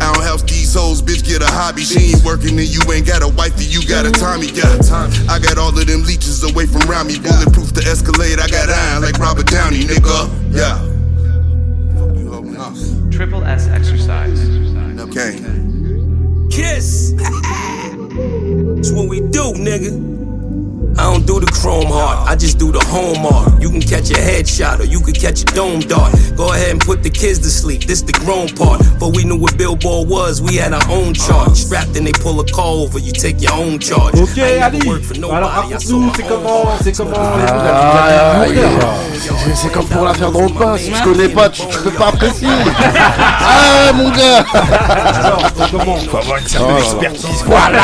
I 0.00 0.12
don't 0.12 0.22
help 0.24 0.40
these 0.42 0.74
hoes, 0.74 1.02
bitch, 1.02 1.24
get 1.24 1.42
a 1.42 1.46
hobby. 1.46 1.82
She 1.82 2.12
ain't 2.12 2.24
working 2.24 2.58
and 2.58 2.68
you 2.68 2.80
ain't 2.92 3.06
got 3.06 3.22
a 3.22 3.28
wifey, 3.28 3.64
you 3.64 3.86
got 3.86 4.06
a 4.06 4.10
Tommy, 4.10 4.48
yeah. 4.48 4.80
I 5.28 5.38
got 5.38 5.58
all 5.58 5.76
of 5.76 5.86
them 5.86 6.02
leeches 6.04 6.42
away 6.42 6.66
from 6.66 6.88
around 6.88 7.08
me. 7.08 7.18
Bulletproof 7.18 7.72
to 7.74 7.80
escalate, 7.80 8.40
I 8.40 8.48
got 8.48 8.70
iron 8.70 9.02
like 9.02 9.18
Robert 9.18 9.46
Downey, 9.46 9.84
nigga. 9.84 10.28
Yeah. 10.54 10.90
Triple 13.10 13.44
S 13.44 13.68
exercise. 13.68 14.40
Okay. 15.00 15.38
Kiss. 16.50 17.12
That's 17.16 18.92
what 18.92 19.08
we 19.08 19.20
do, 19.20 19.52
nigga. 19.54 20.19
I 20.98 21.04
don't 21.04 21.24
do 21.26 21.40
the 21.40 21.46
chrome 21.46 21.86
heart, 21.86 22.28
I 22.28 22.36
just 22.36 22.58
do 22.58 22.70
the 22.72 22.80
home 22.86 23.24
art. 23.24 23.60
You 23.62 23.70
can 23.70 23.80
catch 23.80 24.10
a 24.10 24.14
headshot 24.20 24.80
or 24.80 24.84
you 24.84 25.00
can 25.00 25.14
catch 25.14 25.40
a 25.42 25.44
dome 25.46 25.80
dart. 25.80 26.12
Go 26.36 26.52
ahead 26.52 26.70
and 26.72 26.80
put 26.80 27.02
the 27.02 27.08
kids 27.10 27.38
to 27.40 27.48
sleep, 27.50 27.84
this 27.84 28.02
the 28.02 28.12
grown 28.12 28.48
part. 28.48 28.82
But 28.98 29.16
we 29.16 29.24
knew 29.24 29.36
what 29.36 29.56
Billboard 29.56 30.08
was, 30.08 30.42
we 30.42 30.56
had 30.56 30.72
our 30.74 30.84
own 30.90 31.14
chart. 31.14 31.56
Strapped 31.56 31.96
and 31.96 32.06
they 32.06 32.12
pull 32.12 32.38
a 32.40 32.44
call 32.44 32.82
over, 32.84 32.98
you 32.98 33.12
take 33.12 33.40
your 33.40 33.54
own 33.54 33.78
charge. 33.78 34.14
Ok, 34.20 34.36
I 34.38 34.60
ain't 34.60 34.62
Ali. 34.64 34.78
never 34.78 34.88
worked 34.90 35.06
for 35.06 35.14
Alors 35.16 35.50
nobody, 35.50 35.74
I 35.74 35.78
saw 35.78 36.00
raconte-nous, 36.00 36.12
c'est 36.16 36.28
comment, 36.28 36.64
c'est 36.82 36.96
comment. 36.96 37.16
Ah, 37.16 38.40
aïe, 38.42 38.58
aïe, 38.58 38.78
C'est- 39.20 39.54
C'est 39.56 39.72
comme 39.72 39.86
pour 39.86 40.04
l'affaire 40.04 40.30
Drogba, 40.32 40.76
si 40.78 40.90
tu 40.92 41.02
connais 41.02 41.28
pas, 41.28 41.48
tu, 41.48 41.62
tu 41.66 41.78
peux 41.78 41.90
pas 41.92 42.08
apprécier. 42.08 42.48
Ah 42.48 43.92
mon 43.94 44.10
gars 44.10 44.44
Alors, 44.52 45.42
comment 45.70 45.96
Faut 45.96 46.16
avoir 46.18 46.38
une 46.38 46.46
certaine 46.46 46.74
Oh. 46.76 46.82
expertise. 46.82 47.44
Voilà, 47.46 47.78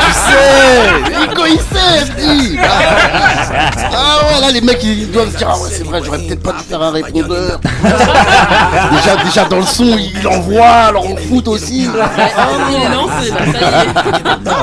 tu 0.00 0.12
sais 0.12 1.20
Nico 1.20 1.42
il 1.46 1.58
sait, 1.58 2.06
dit 2.38 2.58
Ah 2.60 4.18
ouais, 4.26 4.40
là 4.40 4.50
les 4.52 4.60
mecs 4.60 4.82
ils 4.82 5.10
doivent 5.10 5.32
se 5.32 5.36
dire, 5.38 5.48
ah 5.50 5.58
ouais 5.58 5.70
c'est 5.70 5.84
vrai, 5.84 6.00
j'aurais 6.04 6.18
peut-être 6.18 6.42
pas 6.42 6.52
dû 6.52 6.64
faire 6.68 6.82
un 6.82 6.90
répondeur. 6.90 7.60
déjà, 8.92 9.16
déjà 9.24 9.44
dans 9.44 9.56
le 9.58 9.62
son, 9.66 9.96
il 9.98 10.26
envoie, 10.26 10.66
alors 10.66 11.06
on 11.10 11.16
foot 11.16 11.48
aussi. 11.48 11.84
Il 11.84 11.88
est 11.88 12.88
lancé, 12.88 13.30
là, 13.30 13.38
ça 13.52 13.60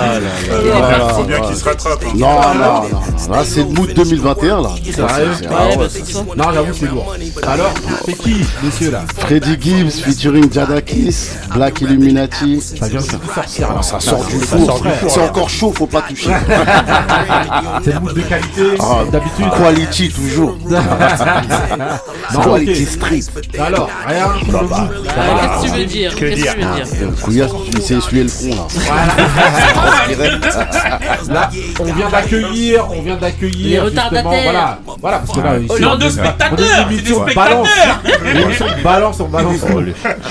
y 0.08 0.20
est. 0.22 1.14
Faut 1.16 1.24
bien 1.24 1.40
qu'il 1.42 1.56
se 1.56 1.64
rattrape. 1.66 2.04
hein. 2.06 2.12
Non, 2.16 2.42
non, 2.42 2.54
non, 2.54 2.90
non, 2.92 3.34
là 3.36 3.44
c'est 3.46 3.62
le 3.62 3.66
mood 3.70 3.94
2021 3.94 4.62
là. 4.62 4.70
Sérieux 4.84 5.32
ah. 5.50 5.68
Non, 6.38 6.46
j'avoue, 6.54 6.74
c'est 6.80 6.90
lourd. 6.90 7.16
Alors, 7.44 7.74
c'est 8.06 8.14
qui, 8.14 8.46
monsieur 8.64 8.92
là 8.92 9.04
Freddy 9.20 9.58
Gibbs 9.60 9.92
featuring 10.04 10.52
Jadakis, 10.52 11.30
Black 11.54 11.82
Illuminati. 11.82 12.62
Ça 12.62 12.88
vient 12.88 13.00
de 13.02 13.06
sortir. 13.06 13.70
Alors, 13.72 13.84
ça 13.84 14.00
sort 14.00 14.24
du 14.26 14.40
four. 14.40 14.82
C'est 15.08 15.22
encore 15.22 15.50
chaud, 15.50 15.74
faut 15.76 15.88
pas 15.88 16.02
toucher. 16.02 16.30
C'est 17.84 17.94
le 17.94 18.00
mood 18.00 18.14
de 18.14 18.22
qualité, 18.22 18.62
Ah, 18.80 19.00
d'habitude. 19.12 19.46
Quality 19.58 20.10
toujours. 20.12 20.58
Non, 22.34 22.42
Quality 22.42 22.86
street. 22.86 23.22
Alors, 23.60 23.90
rien. 24.08 24.28
Ah, 25.18 25.60
Qu'est-ce 25.62 25.72
que 25.72 25.76
tu 25.76 25.80
veux 25.80 25.86
dire 25.86 26.16
Que 26.16 26.20
Qu'est-ce 26.20 26.36
que 26.36 26.38
dire 26.38 26.54
tu 26.56 26.96
veux 26.96 27.08
dire 27.08 27.22
Couillasse, 27.22 27.52
il 27.74 27.82
s'est 27.82 27.96
essuyé 27.96 28.24
le 28.24 28.30
front 28.30 28.50
là. 28.50 28.66
Là, 31.34 31.50
on 31.80 31.84
vient 31.86 32.10
d'accueillir, 32.10 32.86
on 32.92 33.02
vient 33.02 33.16
Les 33.16 33.20
d'accueillir 33.22 33.84
retardataires. 33.84 34.24
justement, 34.32 34.44
voilà, 34.44 34.80
voilà, 35.02 35.18
parce 35.20 35.32
que 35.38 35.44
là, 35.44 35.58
ici, 35.58 35.82
genre 35.84 35.98
de 35.98 36.06
on 36.06 36.08
est- 36.08 36.12
spectateurs, 36.12 36.88
des 36.88 36.98
spectateurs. 36.98 37.34
balance, 37.36 37.68
balance, 38.84 39.20
on 39.20 39.28
balance. 39.28 39.56
Je 39.56 39.66
on 39.66 39.68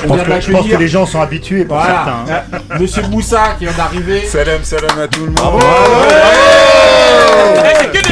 pense, 0.08 0.16
vient 0.16 0.24
que, 0.36 0.40
je 0.40 0.52
pense 0.52 0.66
que 0.68 0.76
les 0.76 0.88
gens 0.88 1.06
sont 1.06 1.20
habitués 1.20 1.64
pour 1.64 1.76
voilà, 1.76 1.94
certains. 1.94 2.32
hein. 2.32 2.60
euh, 2.72 2.78
Monsieur 2.80 3.02
Moussa 3.08 3.42
qui 3.58 3.64
vient 3.66 3.74
d'arriver. 3.76 4.26
Salam, 4.26 4.62
salam 4.62 4.98
à 4.98 5.08
tout 5.08 5.20
le 5.24 5.30
monde. 5.32 5.62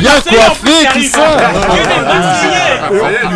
Bien 0.01 0.11
coiffé, 0.21 0.89
tout 0.95 1.03
ça. 1.05 1.23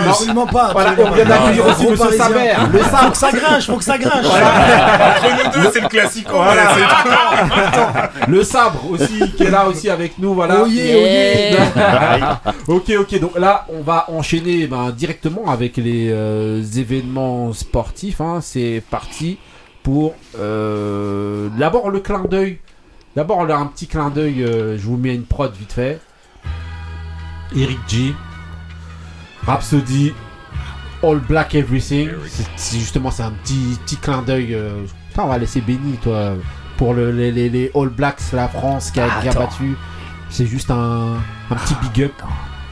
Absolument 0.09 0.47
pas. 0.47 0.71
Voilà, 0.73 0.91
absolument 0.91 1.11
on 1.13 1.15
vient 1.15 1.25
pas. 1.25 1.31
d'accueillir 1.31 1.67
aussi 1.67 1.87
Monsieur. 1.87 2.11
Saber, 2.17 2.53
le 2.73 2.79
Faut 2.79 2.91
sabre. 2.91 3.11
que 3.13 3.17
ça 3.19 3.31
grinche, 3.33 3.67
faut 3.67 3.77
que 3.77 3.85
ça 3.85 3.99
grinche. 3.99 4.27
Entre 4.27 5.45
nous 5.45 5.63
deux, 5.63 5.71
c'est 5.73 5.81
le 5.81 5.89
c'est 6.09 6.25
Le 8.29 8.43
sabre 8.43 8.91
aussi, 8.91 9.33
qui 9.37 9.43
est 9.45 9.51
là 9.51 9.67
aussi 9.67 9.89
avec 9.91 10.19
nous, 10.19 10.35
voilà. 10.35 10.63
Oh 10.65 10.67
yeah, 10.67 11.69
oh 12.69 12.73
ok, 12.75 12.93
ok, 13.01 13.21
donc 13.21 13.39
là, 13.39 13.67
on 13.69 13.83
va 13.83 14.07
enchaîner 14.09 14.67
ben, 14.67 14.91
directement 14.91 15.51
avec 15.51 15.77
les 15.77 16.09
euh, 16.11 16.63
événements 16.77 17.53
sportifs. 17.53 18.21
hein. 18.21 18.41
C'est 18.43 18.83
parti 18.91 19.39
pour 19.83 20.15
euh, 20.39 21.49
d'abord 21.59 21.91
le 21.91 22.01
clin 22.01 22.25
d'œil. 22.29 22.59
D'abord, 23.17 23.39
on 23.39 23.49
a 23.51 23.55
un 23.57 23.67
petit 23.67 23.87
clin 23.87 24.11
d'œil. 24.11 24.43
euh, 24.45 24.77
je 24.79 24.85
vous 24.85 24.97
mets 24.97 25.15
une 25.15 25.25
prod 25.25 25.53
vite 25.55 25.73
fait. 25.73 26.01
Eric 27.57 27.79
G. 27.89 28.15
Rhapsody. 29.47 30.13
All 31.03 31.19
Black 31.21 31.55
Everything. 31.55 32.11
C'est- 32.57 32.79
justement 32.79 33.11
c'est 33.11 33.23
un 33.23 33.31
petit 33.43 33.79
petit 33.85 33.97
clin 33.97 34.23
d'œil. 34.23 34.55
euh, 34.55 34.83
putain, 35.11 35.23
on 35.25 35.29
va 35.29 35.39
laisser 35.39 35.61
Benny, 35.61 35.97
toi, 36.03 36.33
pour 36.77 36.95
le, 36.95 37.11
les, 37.13 37.31
les, 37.33 37.49
les 37.49 37.71
All 37.75 37.89
Blacks, 37.89 38.21
la 38.33 38.49
France 38.49 38.91
qui 38.91 39.01
a, 39.01 39.09
qui 39.21 39.29
a 39.29 39.31
Attends. 39.31 39.41
battu. 39.41 39.77
C'est 40.29 40.47
juste 40.47 40.71
un, 40.71 41.15
un 41.51 41.55
petit 41.55 41.75
big 41.83 42.05
up. 42.05 42.13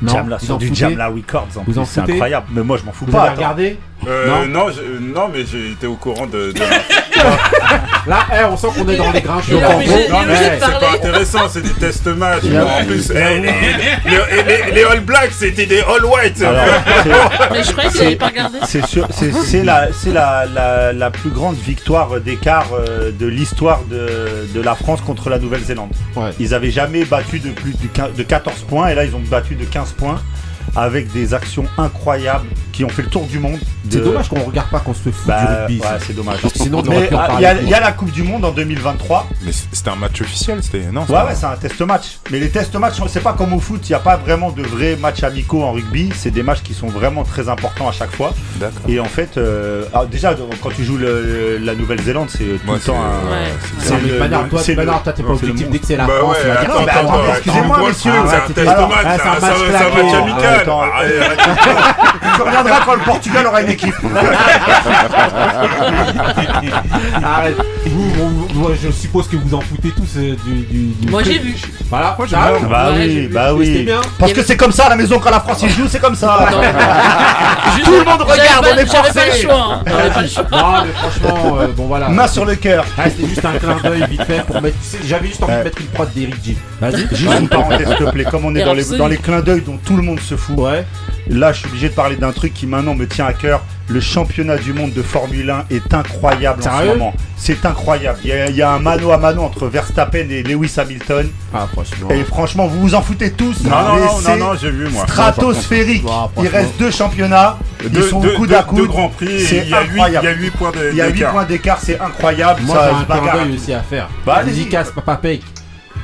Non, 0.02 0.12
Jamla, 0.12 0.36
vous 0.38 0.44
sur 0.44 0.54
en 0.56 0.58
du 0.58 0.66
foutez 0.68 0.80
Jamla 0.80 1.06
Records 1.08 1.46
en 1.56 1.60
Vous 1.60 1.72
plus, 1.72 1.78
en 1.78 1.84
c'est 1.84 2.00
foutez 2.00 2.12
incroyable. 2.14 2.46
Mais 2.50 2.62
moi 2.64 2.76
je 2.76 2.84
m'en 2.84 2.92
fous 2.92 3.06
Vous 3.06 3.12
pas. 3.12 3.20
avez 3.20 3.28
attends. 3.28 3.36
regardé 3.36 3.78
Euh, 4.06 4.46
non, 4.46 4.66
je- 4.70 5.00
non, 5.02 5.28
mais 5.32 5.44
j'ai 5.50 5.70
été 5.72 5.86
au 5.86 5.94
courant 5.96 6.26
de. 6.26 6.52
de... 6.52 6.60
Là, 8.06 8.18
eh, 8.38 8.44
on 8.44 8.56
sent 8.56 8.66
qu'on 8.76 8.86
est 8.88 8.96
dans 8.96 9.10
les 9.12 9.22
grincheux. 9.22 9.54
Il 9.56 9.62
est 9.62 9.64
obligé- 9.64 9.92
il 9.94 10.00
est 10.04 10.08
Non, 10.10 10.20
obligé 10.20 10.40
mais 10.40 10.58
c'est 10.60 10.78
pas 10.80 10.92
intéressant, 10.94 11.48
c'est 11.48 11.62
des 11.62 11.70
test 11.70 12.06
match. 12.08 12.42
Yeah. 12.42 12.64
En 12.66 12.84
plus, 12.84 13.10
eh, 13.10 13.14
les, 13.14 13.40
les- 13.40 14.42
les- 14.66 14.72
les 14.72 14.82
All 14.84 15.00
Blacks, 15.00 15.32
c'était 15.32 15.64
des 15.66 15.80
All 15.80 16.04
Whites. 16.04 16.42
Alors, 16.42 16.64
Mais 17.52 17.62
je 17.64 17.72
croyais 17.72 17.88
qu'il 17.90 18.02
avait 18.02 18.16
pas 18.16 18.26
regardé. 18.26 18.58
C'est 18.66 18.84
sûr, 18.86 19.08
c'est 19.10 19.32
c'est 19.32 19.62
la, 19.64 19.88
c'est 19.92 20.12
la, 20.12 20.44
la, 20.52 20.92
la 20.92 21.10
plus 21.10 21.30
grande 21.30 21.56
victoire 21.56 22.20
d'écart 22.20 22.66
euh, 22.78 23.10
de 23.18 23.26
l'histoire 23.26 23.80
de, 23.90 24.46
de 24.54 24.60
la 24.60 24.74
France 24.74 25.00
contre 25.00 25.30
la 25.30 25.38
Nouvelle-Zélande. 25.38 25.90
Ouais. 26.16 26.30
Ils 26.38 26.52
avaient 26.52 26.70
jamais 26.70 27.04
battu 27.04 27.38
de 27.38 27.50
plus 27.50 27.72
de, 27.72 27.86
15 27.92 28.12
de 28.16 28.22
14 28.22 28.62
points 28.68 28.88
et 28.88 28.94
là 28.94 29.04
ils 29.04 29.14
ont 29.14 29.20
battu 29.30 29.54
de 29.54 29.64
15 29.64 29.92
points 29.92 30.20
avec 30.76 31.12
des 31.12 31.34
actions 31.34 31.64
incroyables 31.78 32.46
qui 32.72 32.84
ont 32.84 32.88
fait 32.88 33.02
le 33.02 33.08
tour 33.08 33.26
du 33.26 33.38
monde. 33.38 33.58
C'est 33.88 34.02
dommage 34.02 34.28
qu'on 34.28 34.40
regarde 34.40 34.68
pas 34.70 34.80
qu'on 34.80 34.94
se 34.94 35.00
fout 35.02 35.12
du 35.12 35.28
Bah, 35.28 35.58
rugby. 35.66 35.78
ouais, 35.80 35.86
c'est 36.04 36.16
dommage. 36.16 36.40
Parce 36.40 36.54
que 36.54 36.58
sinon, 36.58 36.82
ah, 36.88 37.28
il 37.36 37.42
y, 37.42 37.46
a- 37.46 37.60
il 37.60 37.68
y 37.68 37.74
a 37.74 37.78
la 37.80 37.92
Coupe 37.92 38.10
du 38.10 38.24
Monde 38.24 38.44
en 38.44 38.50
2023. 38.50 39.28
Mais 39.42 39.52
c'était 39.52 39.90
un 39.90 39.94
match 39.96 40.20
officiel, 40.20 40.60
c'était. 40.62 40.86
Non, 40.90 41.02
Ouais, 41.08 41.14
ouais, 41.16 41.34
c'est 41.34 41.46
un 41.46 41.54
test 41.56 41.80
match. 41.82 42.18
Mais 42.32 42.40
les 42.40 42.50
test 42.50 42.74
matchs, 42.74 42.96
c'est 43.08 43.20
pas 43.22 43.34
comme 43.34 43.52
au 43.52 43.60
foot, 43.60 43.80
il 43.88 43.92
n'y 43.92 43.94
a 43.94 44.00
pas 44.00 44.16
vraiment 44.16 44.50
de 44.50 44.62
vrais 44.62 44.96
matchs 44.96 45.22
amicaux 45.22 45.62
en 45.62 45.72
rugby. 45.72 46.10
C'est 46.16 46.32
des 46.32 46.42
matchs 46.42 46.62
qui 46.62 46.74
sont 46.74 46.88
vraiment 46.88 47.22
très 47.22 47.48
importants 47.48 47.88
à 47.88 47.92
chaque 47.92 48.10
fois. 48.10 48.32
D'accord. 48.56 48.80
Et 48.88 48.98
en 48.98 49.04
fait, 49.04 49.36
euh, 49.36 49.84
alors 49.92 50.06
déjà, 50.06 50.34
quand 50.60 50.70
tu 50.74 50.82
joues 50.82 50.96
le- 50.96 51.58
la 51.62 51.74
Nouvelle-Zélande, 51.76 52.28
c'est 52.30 52.38
tout 52.38 52.58
Moi, 52.66 52.76
le 52.76 52.80
temps 52.80 52.96
un. 53.00 53.30
Ouais. 53.30 53.52
c'est- 53.78 53.90
Non, 53.92 53.98
mais 54.02 54.08
le- 54.10 54.18
Bernard, 54.18 54.48
toi, 54.48 54.60
c'est 54.64 54.74
toi, 54.74 55.12
t'es 55.14 55.22
pas 55.22 55.28
objectif. 55.30 55.70
Dès 55.70 55.78
que 55.78 55.86
c'est 55.86 55.96
la 55.96 56.06
Bah 56.06 56.12
France, 56.18 56.36
ouais, 56.38 57.30
excusez-moi, 57.36 57.78
messieurs, 57.86 58.12
c'est 58.56 58.68
un 58.68 58.86
match, 58.88 59.04
ah, 59.04 60.53
Attends, 60.60 60.80
Arrête, 60.82 61.12
arrête. 61.20 61.38
Tu 62.36 62.42
reviendras 62.42 62.80
quand 62.84 62.94
le 62.94 63.00
Portugal 63.00 63.46
aura 63.46 63.62
une 63.62 63.70
équipe. 63.70 63.94
Arrête. 67.22 67.56
Vous, 67.86 68.10
vous- 68.10 68.48
vous- 68.54 68.70
je 68.82 68.90
suppose 68.90 69.28
que 69.28 69.36
vous 69.36 69.54
en 69.54 69.60
foutez 69.60 69.90
tous 69.90 70.16
euh, 70.16 70.34
du, 70.44 70.54
du, 70.62 70.86
du 70.94 71.10
Moi, 71.10 71.22
j'ai 71.22 71.38
vu. 71.38 71.54
Voilà. 71.90 72.14
Moi, 72.18 72.26
j'ai 72.28 72.36
Ah, 72.36 72.52
vu. 72.58 72.66
Bah 72.66 72.90
Ouais, 72.92 73.06
oui, 73.06 73.28
bah 73.32 73.54
oui. 73.54 73.82
bien. 73.84 74.00
Parce 74.18 74.32
que 74.32 74.42
c'est 74.42 74.56
comme 74.56 74.72
ça 74.72 74.86
à 74.86 74.88
la 74.90 74.96
maison 74.96 75.18
quand 75.18 75.30
la 75.30 75.40
France 75.40 75.62
y 75.62 75.68
joue, 75.68 75.86
c'est 75.88 76.00
comme 76.00 76.14
ça. 76.16 76.46
Non. 76.50 76.58
Tout 77.84 77.90
le 77.92 78.04
monde 78.04 78.22
regarde, 78.22 78.64
on 78.72 78.76
est 78.78 78.86
J'avais 78.86 79.12
pas 79.12 79.24
le 79.26 79.30
forcé. 79.30 79.42
choix. 79.42 79.54
hein. 79.74 79.82
J'avais 79.86 80.10
pas 80.10 80.22
le 80.22 80.28
choix. 80.28 80.44
Non, 80.50 80.72
mais 80.84 80.92
franchement, 80.92 81.56
euh, 81.60 81.66
bon 81.76 81.86
voilà. 81.86 82.08
Main 82.08 82.26
sur 82.26 82.44
le 82.44 82.54
cœur. 82.56 82.84
Ah, 82.98 83.04
c'était 83.10 83.28
juste 83.28 83.44
un 83.44 83.52
clin 83.58 83.76
d'œil 83.82 84.06
vite 84.08 84.24
fait 84.24 84.44
pour 84.46 84.60
mettre. 84.60 84.76
J'avais 85.04 85.28
juste 85.28 85.42
envie 85.42 85.52
de 85.58 85.62
mettre 85.64 85.80
une 85.80 85.86
prod 85.88 86.08
d'Eric 86.14 86.44
G. 86.44 86.56
Vas-y. 86.80 87.06
Juste 87.12 87.40
une 87.40 87.48
parenthèse, 87.48 87.86
s'il 87.88 87.96
te 87.96 88.10
plaît. 88.10 88.24
Comme 88.24 88.44
on 88.46 88.54
est 88.54 88.64
dans 88.64 88.74
les, 88.74 88.84
dans 88.96 89.08
les 89.08 89.18
clins 89.18 89.40
d'œil 89.40 89.60
dont 89.60 89.78
tout 89.84 89.96
le 89.96 90.02
monde 90.02 90.20
se 90.20 90.36
fout, 90.36 90.43
Ouais. 90.50 90.84
là 91.28 91.52
je 91.52 91.58
suis 91.60 91.68
obligé 91.68 91.88
de 91.88 91.94
parler 91.94 92.16
d'un 92.16 92.32
truc 92.32 92.52
qui 92.54 92.66
maintenant 92.66 92.94
me 92.94 93.06
tient 93.06 93.26
à 93.26 93.32
cœur. 93.32 93.62
Le 93.88 94.00
championnat 94.00 94.56
du 94.56 94.72
monde 94.72 94.94
de 94.94 95.02
Formule 95.02 95.50
1 95.50 95.66
est 95.70 95.92
incroyable 95.92 96.62
en 96.66 96.80
ce 96.80 96.86
moment. 96.86 97.14
C'est 97.36 97.66
incroyable. 97.66 98.18
Il 98.24 98.30
y, 98.30 98.32
a, 98.32 98.48
il 98.48 98.56
y 98.56 98.62
a 98.62 98.70
un 98.72 98.78
mano 98.78 99.10
à 99.12 99.18
mano 99.18 99.42
entre 99.42 99.66
Verstappen 99.66 100.26
et 100.30 100.42
Lewis 100.42 100.72
Hamilton. 100.78 101.28
Ah, 101.52 101.68
franchement. 101.70 102.08
Et 102.10 102.24
franchement, 102.24 102.66
vous 102.66 102.80
vous 102.80 102.94
en 102.94 103.02
foutez 103.02 103.30
tous. 103.32 103.62
Non, 103.64 103.70
non, 103.70 103.96
non, 103.96 104.20
non, 104.22 104.36
non, 104.38 104.52
j'ai 104.58 104.70
vu, 104.70 104.88
moi. 104.88 105.02
Stratosphérique. 105.06 106.02
Il 106.38 106.48
reste 106.48 106.78
deux 106.78 106.90
championnats. 106.90 107.58
Ils 107.82 107.90
Deux, 107.90 108.08
sont 108.08 108.20
deux- 108.20 108.32
coude 108.36 108.48
deux- 108.48 108.54
à 108.56 108.62
coude. 108.62 108.78
deux 108.78 108.86
grands 108.86 109.10
prix, 109.10 109.38
C'est 109.44 109.58
il 109.58 109.68
y 109.68 109.74
a 109.74 109.82
huit- 109.82 109.90
incroyable. 109.90 110.26
il 110.26 110.30
y 110.30 110.32
a 110.32 110.36
huit 110.40 110.50
points 110.52 110.70
de- 110.72 110.88
Il 110.92 110.96
y 110.96 111.00
a 111.02 111.06
8 111.08 111.12
d'écart. 111.12 111.32
points 111.32 111.44
d'écart, 111.44 111.78
c'est 111.82 112.00
incroyable. 112.00 112.62
Moi, 112.64 112.76
ça 112.76 112.90
j'ai 113.06 113.12
un 113.12 113.20
clin 113.20 113.54
aussi 113.54 113.72
à 113.74 113.80
faire. 113.82 114.08
Bah. 114.24 114.42
Dédicace 114.44 114.90
Papa 114.92 115.16
Pake. 115.16 115.42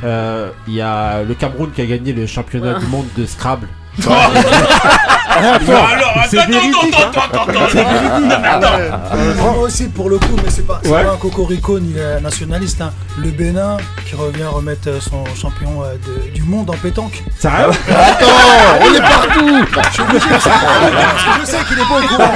Euh, 0.04 0.50
Il 0.68 0.74
y 0.74 0.82
a 0.82 1.22
le 1.22 1.32
Cameroun 1.32 1.70
qui 1.74 1.80
a 1.80 1.86
gagné 1.86 2.12
le 2.12 2.26
championnat 2.26 2.74
du 2.78 2.84
monde 2.86 3.06
de 3.16 3.24
Scrabble. 3.24 3.68
C'est 6.28 6.46
véridique, 6.46 6.96
hein. 6.96 7.10
C'est 7.70 7.84
véridique. 7.84 8.38
Moi 9.40 9.58
aussi, 9.60 9.88
pour 9.88 10.08
le 10.10 10.18
coup, 10.18 10.36
mais 10.36 10.50
c'est 10.50 10.66
pas, 10.66 10.80
c'est 10.82 10.90
Ouais. 10.90 11.04
pas 11.04 11.12
un 11.12 11.16
cocorico 11.16 11.78
ni 11.80 11.94
nationaliste. 12.22 12.80
hein. 12.80 12.92
Le 13.18 13.30
Bénin 13.30 13.76
qui 14.06 14.14
revient 14.14 14.44
remettre 14.44 14.88
euh, 14.88 14.98
son 15.00 15.24
champion 15.34 15.82
euh, 15.82 15.94
de- 16.06 16.30
du 16.30 16.42
monde 16.42 16.70
en 16.70 16.74
pétanque. 16.74 17.22
Sérieux 17.38 17.70
Attends, 17.88 18.26
on 18.80 18.94
est 18.94 19.00
partout 19.00 19.66
Je 19.88 19.92
suis 19.92 20.02
obligé, 20.02 20.26
parce 20.30 20.44
que 20.44 20.50
parce 20.50 21.24
que 21.24 21.40
je 21.40 21.46
sais 21.46 21.58
qu'il 21.68 21.78
est 21.78 21.88
pas 21.88 21.98
au 21.98 22.06
courant. 22.08 22.30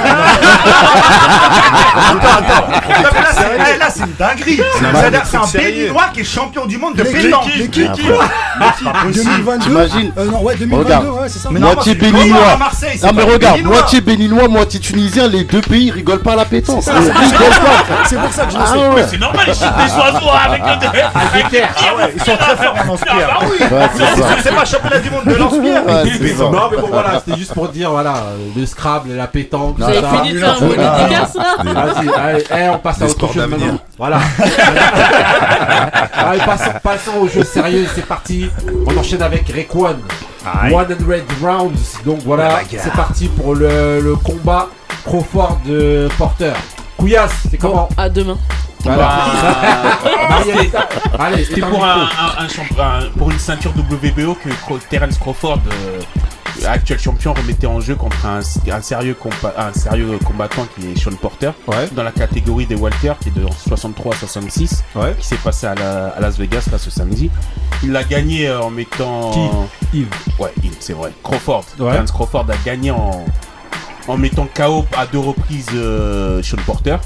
Attends, 1.95 2.37
attends. 2.39 2.67
Là, 3.01 3.09
c'est- 3.33 3.73
eh, 3.75 3.77
là, 3.79 3.87
c'est 3.89 3.99
une 4.03 4.13
dinguerie. 4.17 4.61
C'est-à-dire, 4.79 5.21
c'est 5.25 5.37
un. 5.37 5.61
Béninois 5.63 6.03
qui 6.13 6.19
est 6.21 6.23
champion 6.23 6.65
du 6.65 6.77
monde 6.77 6.95
de 6.95 7.03
pétanque. 7.03 7.55
l'équipe. 7.57 7.91
Possible. 7.91 9.11
2022. 9.13 9.63
T'imagines 9.65 10.11
Euh, 10.17 10.25
non, 10.25 10.41
ouais, 10.43 10.55
2022, 10.55 10.83
Regarde. 10.95 11.07
ouais, 11.21 11.29
c'est 11.29 11.39
ça. 11.39 11.49
Mais 11.55 11.61
non, 11.61 11.73
moitié 11.73 11.95
moi, 11.95 12.11
Béninois 12.11 12.57
Marseille, 12.57 12.99
Non 13.01 13.09
mais 13.15 13.23
regarde, 13.23 13.55
Béninois. 13.55 13.77
moitié 13.77 14.01
béninois, 14.01 14.47
moitié 14.49 14.79
tunisien, 14.79 15.27
les 15.27 15.43
deux 15.45 15.61
pays 15.61 15.89
rigolent 15.91 16.19
pas 16.21 16.33
à 16.33 16.35
la 16.35 16.45
pétanque. 16.45 16.83
C'est 16.83 18.17
pour 18.19 18.31
ça 18.33 18.45
que 18.45 18.51
je 18.51 18.57
le 18.57 18.63
Ah 18.63 18.73
sais. 18.73 18.87
ouais. 18.89 19.05
C'est 19.09 19.17
normal, 19.19 19.45
ils 19.47 19.53
chutent 19.53 19.77
des 19.77 19.93
oiseaux 19.93 20.29
avec 20.45 20.61
le. 20.61 20.65
Avec 20.69 21.51
les 21.51 21.61
Ah 21.61 21.95
ouais, 21.95 22.13
ils 22.15 22.21
sont 22.23 22.35
très 22.37 22.55
forts 22.57 22.75
en 22.81 22.85
lance-pierre. 22.87 23.29
Ah 23.31 23.39
oui 23.43 23.57
Ouais, 23.59 23.89
c'est 24.43 24.55
pas 24.55 24.65
championnat 24.65 24.99
du 24.99 25.09
monde 25.09 25.25
de 25.25 25.33
lance-pierre. 25.35 25.83
Non 26.51 26.69
mais 26.71 26.77
bon 26.77 26.87
voilà, 26.91 27.21
c'était 27.25 27.37
juste 27.37 27.53
pour 27.53 27.69
dire 27.69 27.89
voilà, 27.91 28.15
le 28.55 28.65
Scrabble 28.65 29.11
et 29.11 29.15
la 29.15 29.27
pétanque. 29.27 29.75
Vous 29.77 29.83
tout 29.83 29.89
avez 29.89 30.01
ça. 30.01 30.09
fini 30.09 30.33
de 30.33 30.39
faire 30.39 30.55
vos 30.55 30.65
Voilà. 30.67 30.97
dédicaces 30.99 31.35
là 31.35 31.55
Vas-y, 31.73 32.09
allez, 32.19 32.43
eh, 32.55 32.69
on 32.69 32.77
passe 32.79 33.01
à 33.01 33.05
autre 33.05 33.27
chose 33.33 33.47
maintenant. 33.47 33.77
Voilà. 33.97 34.19
allez, 36.13 36.39
passons, 36.83 37.11
aux 37.21 37.27
choses 37.29 37.47
sérieuses, 37.47 37.89
c'est 37.95 38.05
parti. 38.05 38.49
On 38.87 38.97
enchaîne 38.97 39.21
avec 39.21 39.47
Rekwan. 39.47 39.97
Aïe. 40.45 40.71
100 40.71 41.47
rounds. 41.47 41.99
Donc 42.05 42.19
voilà, 42.25 42.59
c'est 42.69 42.91
parti 42.93 43.27
pour 43.27 43.55
le, 43.55 43.99
le 44.01 44.15
combat 44.15 44.69
Crawford 45.05 45.59
de 45.65 46.07
Porter. 46.17 46.53
Couillasse, 46.97 47.31
c'est 47.49 47.57
comment 47.57 47.89
À 47.97 48.09
demain. 48.09 48.37
Voilà. 48.83 49.09
Marielle, 50.29 50.69
allez, 51.19 51.43
C'était 51.45 51.61
pour, 51.61 51.83
un, 51.83 52.01
micro. 52.03 52.15
un- 52.21 52.43
un 52.43 52.47
champ- 52.47 52.61
un- 52.79 53.17
pour 53.17 53.31
une 53.31 53.39
ceinture 53.39 53.71
WBO 53.71 54.35
que 54.35 54.49
Terence 54.89 55.17
Crawford, 55.17 55.59
euh, 55.67 55.99
actuel 56.71 56.99
champion, 56.99 57.33
remettait 57.33 57.67
en 57.67 57.79
jeu 57.79 57.95
contre 57.95 58.25
un, 58.25 58.39
un 58.39 58.81
sérieux, 58.81 59.15
un 59.57 59.73
sérieux 59.73 60.19
combattant 60.25 60.65
qui 60.75 60.87
est 60.91 60.95
Sean 60.97 61.15
Porter, 61.15 61.51
Ouais. 61.67 61.87
dans 61.93 62.03
la 62.03 62.11
catégorie 62.11 62.65
des 62.65 62.75
Walter, 62.75 63.13
qui 63.21 63.29
est 63.29 63.31
de 63.31 63.45
63 63.67 64.13
à 64.13 64.17
66, 64.17 64.83
Ouais. 64.95 65.15
qui 65.19 65.27
s'est 65.27 65.35
passé 65.37 65.67
à, 65.67 65.75
la- 65.75 66.07
à 66.09 66.19
Las 66.19 66.37
Vegas 66.37 66.67
là 66.71 66.77
ce 66.77 66.89
samedi. 66.89 67.29
Il 67.83 67.91
l'a 67.91 68.03
gagné 68.03 68.47
euh, 68.47 68.61
en 68.61 68.69
mettant. 68.69 69.31
Qui? 69.31 69.99
Yves. 69.99 70.07
Ouais, 70.39 70.51
Yves, 70.63 70.75
c'est 70.79 70.93
vrai. 70.93 71.11
Crawford. 71.23 71.65
Ouais. 71.79 71.99
Crawford 72.07 72.45
a 72.49 72.57
gagné 72.65 72.91
en, 72.91 73.25
en 74.07 74.17
mettant 74.17 74.47
KO 74.53 74.85
à 74.97 75.05
deux 75.05 75.19
reprises 75.19 75.67
euh, 75.73 76.41
Sean 76.43 76.57
Porter. 76.65 76.97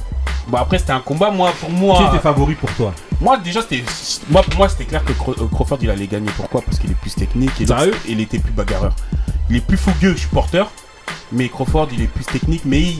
Bon 0.47 0.57
après 0.57 0.79
c'était 0.79 0.93
un 0.93 0.99
combat 0.99 1.29
moi 1.29 1.51
pour 1.59 1.69
moi. 1.69 1.97
Qui 1.99 2.03
était 2.15 2.23
favori 2.23 2.55
pour 2.55 2.71
toi? 2.73 2.91
Moi 3.21 3.37
déjà 3.37 3.61
c'était 3.61 3.83
moi 4.31 4.41
pour 4.41 4.55
moi 4.55 4.67
c'était 4.67 4.85
clair 4.85 5.03
que 5.05 5.11
euh, 5.11 5.47
Crawford 5.53 5.77
il 5.81 5.89
allait 5.91 6.07
gagner 6.07 6.29
pourquoi? 6.35 6.61
Parce 6.63 6.79
qu'il 6.79 6.89
est 6.89 6.95
plus 6.95 7.13
technique 7.13 7.51
et 7.61 7.65
il 8.07 8.19
était 8.19 8.39
plus 8.39 8.51
bagarreur. 8.51 8.93
Il 9.49 9.55
est 9.57 9.61
plus 9.65 9.77
fougueux, 9.77 10.13
je 10.13 10.19
suis 10.19 10.27
porteur, 10.27 10.71
mais 11.31 11.49
Crawford 11.49 11.89
il 11.91 12.01
est 12.01 12.07
plus 12.07 12.25
technique 12.25 12.61
mais 12.65 12.95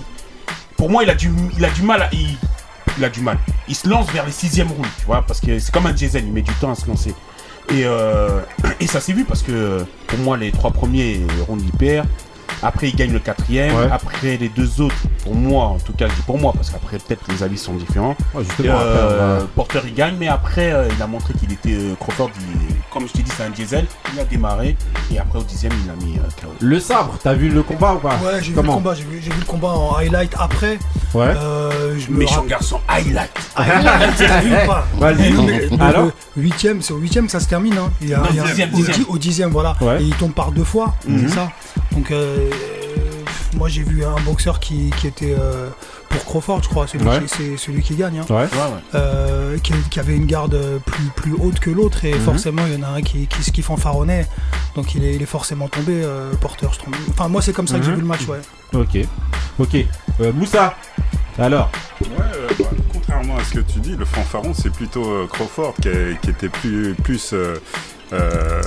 pour 0.78 0.90
moi 0.90 1.04
il 1.04 1.10
a 1.10 1.16
du 1.16 1.32
il 1.58 1.64
a 1.64 1.70
du 1.70 1.84
mal 1.84 2.02
à 2.02 2.10
il, 2.14 2.38
du 3.10 3.22
mal. 3.22 3.38
Il 3.68 3.76
se 3.76 3.88
lance 3.88 4.10
vers 4.12 4.26
les 4.26 4.32
sixièmes 4.32 4.70
rounds, 4.70 4.90
tu 5.00 5.06
vois 5.06 5.22
parce 5.22 5.40
que 5.40 5.60
c'est 5.60 5.72
comme 5.72 5.86
un 5.86 5.94
diesel, 5.94 6.26
il 6.26 6.34
met 6.34 6.42
du 6.42 6.54
temps 6.56 6.72
à 6.72 6.76
se 6.76 6.88
lancer. 6.88 7.14
Et, 7.70 7.86
euh, 7.86 8.42
et 8.80 8.88
ça 8.88 9.00
s'est 9.00 9.14
vu 9.14 9.24
parce 9.26 9.42
que 9.42 9.86
pour 10.08 10.20
moi 10.20 10.38
les 10.38 10.52
trois 10.52 10.72
premiers 10.72 11.22
rounds 11.48 11.64
il 11.64 11.72
perd. 11.72 12.08
Après 12.62 12.90
il 12.90 12.96
gagne 12.96 13.12
le 13.14 13.20
quatrième. 13.20 13.74
Ouais. 13.76 13.88
Après 13.92 14.38
les 14.38 14.50
deux 14.50 14.82
autres, 14.82 14.96
pour 15.24 15.36
moi 15.36 15.66
en 15.66 15.78
tout 15.80 15.94
cas 15.94 16.08
je 16.08 16.14
dis 16.16 16.22
pour 16.22 16.38
moi 16.40 16.52
parce 16.54 16.70
qu'après 16.70 16.98
peut-être 16.98 17.22
les 17.30 17.44
avis 17.44 17.58
sont 17.58 17.74
différents. 17.74 18.16
Ouais, 18.34 18.44
justement, 18.44 18.76
Euh, 18.80 19.36
après, 19.38 19.48
Porter 19.56 19.80
il 19.86 19.94
gagne, 19.94 20.16
mais 20.20 20.28
après 20.28 20.72
euh, 20.72 20.88
il 20.96 21.02
a 21.02 21.08
montré 21.08 21.34
qu'il 21.34 21.52
était 21.54 21.74
euh, 21.74 21.96
Crawford. 22.00 22.32
il- 22.40 22.76
comme 22.92 23.08
je 23.08 23.14
t'ai 23.14 23.22
dit, 23.22 23.32
c'est 23.38 23.44
un 23.44 23.52
diesel. 23.52 23.86
Il 24.14 24.20
a 24.20 24.24
démarré 24.24 24.76
et 25.14 25.20
après 25.20 25.38
au 25.40 25.44
dixième 25.44 25.72
il 25.86 25.90
a 25.92 25.96
mis 26.06 26.18
euh, 26.18 26.22
KO. 26.42 26.48
Le 26.60 26.80
sabre, 26.80 27.18
t'as 27.22 27.34
vu 27.34 27.50
le 27.50 27.62
combat 27.64 27.94
ou 27.94 28.00
pas? 28.00 28.16
Ouais, 28.24 28.42
j'ai 28.42 28.52
vu 28.52 28.56
le 28.56 28.64
combat, 28.64 28.94
j'ai 28.96 29.04
vu, 29.04 29.22
le 29.40 29.46
combat 29.46 29.70
en 29.70 29.96
highlight 29.96 30.34
après. 30.40 30.80
Ouais. 31.14 31.34
Euh, 31.38 31.96
je 32.00 32.12
me 32.12 32.18
Méchant 32.20 32.36
rappelle- 32.36 32.50
garçon, 32.50 32.80
highlight. 32.88 33.32
Highlight, 33.56 34.16
t'as 34.18 34.42
vu 34.42 34.52
ou 34.54 34.68
pas? 34.68 34.86
Vas-y. 34.98 35.34
Alors? 35.80 36.10
huitième, 36.36 36.82
c'est 36.82 36.94
au 36.94 36.98
huitième 36.98 37.26
que 37.28 37.32
ça 37.32 37.40
se 37.40 37.48
termine. 37.48 37.78
Hein. 37.78 37.92
Il 38.02 38.10
y 38.10 38.14
a- 38.14 38.18
Non, 38.20 38.24
il 38.32 38.36
y 38.36 38.40
a- 38.40 38.44
dixième, 38.44 38.74
au, 38.74 38.78
dixième. 38.78 38.96
di- 38.98 39.06
au 39.08 39.18
dixième, 39.18 39.50
voilà. 39.52 39.76
Ouais. 39.82 40.02
Et 40.02 40.06
il 40.06 40.16
tombe 40.16 40.34
par 40.34 40.52
deux 40.52 40.64
fois, 40.64 40.96
Mhm. 41.08 41.28
c'est 41.28 41.36
ça. 41.36 41.52
Donc, 41.92 42.12
euh, 42.12 42.49
moi 43.56 43.68
j'ai 43.68 43.84
vu 43.84 44.04
un 44.06 44.20
boxeur 44.22 44.60
qui, 44.60 44.92
qui 45.00 45.08
était 45.08 45.36
euh, 45.38 45.70
pour 46.10 46.24
Crawford, 46.26 46.62
je 46.64 46.70
crois, 46.70 46.88
celui, 46.88 47.06
Ouais. 47.08 47.20
qui, 47.22 47.28
c'est 47.28 47.58
celui 47.58 47.82
qui 47.82 47.96
gagne. 47.96 48.20
hein. 48.20 48.26
Ouais. 48.30 48.36
Ouais, 48.36 48.44
ouais. 48.44 48.82
Euh, 48.96 49.58
qui, 49.58 49.74
qui 49.90 50.00
avait 50.00 50.16
une 50.16 50.26
garde 50.26 50.58
plus, 50.86 51.04
plus 51.16 51.34
haute 51.34 51.60
que 51.60 51.70
l'autre 51.70 52.06
et 52.06 52.14
Mhm. 52.14 52.22
forcément 52.22 52.62
il 52.68 52.74
y 52.74 52.78
en 52.78 52.84
a 52.88 52.92
un 52.92 53.02
qui, 53.02 53.28
qui, 53.28 53.52
qui 53.52 53.62
fanfaronnait 53.62 54.28
donc 54.76 54.94
il 54.96 55.04
est, 55.04 55.16
il 55.16 55.22
est 55.22 55.26
forcément 55.28 55.68
tombé 55.68 56.02
euh, 56.04 56.32
porteur 56.36 56.74
je 56.74 56.80
trouve 56.80 56.94
enfin 57.10 57.28
moi 57.28 57.42
c'est 57.42 57.54
comme 57.54 57.68
ça 57.68 57.78
que 57.80 57.84
j'ai 57.86 57.90
Mhm. 57.92 57.96
vu 57.96 58.02
le 58.02 58.08
match 58.08 58.28
ouais 58.28 58.40
Ok. 58.74 58.98
Ok. 59.58 59.76
Euh, 60.22 60.32
Moussa, 60.34 60.76
alors 61.40 61.72
Ouais, 62.02 62.08
euh, 62.36 62.48
bah, 62.60 62.66
contrairement 62.94 63.36
à 63.38 63.44
ce 63.44 63.56
que 63.56 63.60
tu 63.62 63.80
dis, 63.80 63.96
le 63.96 64.06
fanfaron, 64.06 64.54
c'est 64.54 64.70
plutôt 64.72 65.06
euh, 65.10 65.28
Crawford 65.28 65.74
qui, 65.82 65.90
était 65.90 66.48
plus. 66.50 66.94
plus 67.04 67.34
euh, 68.14 68.62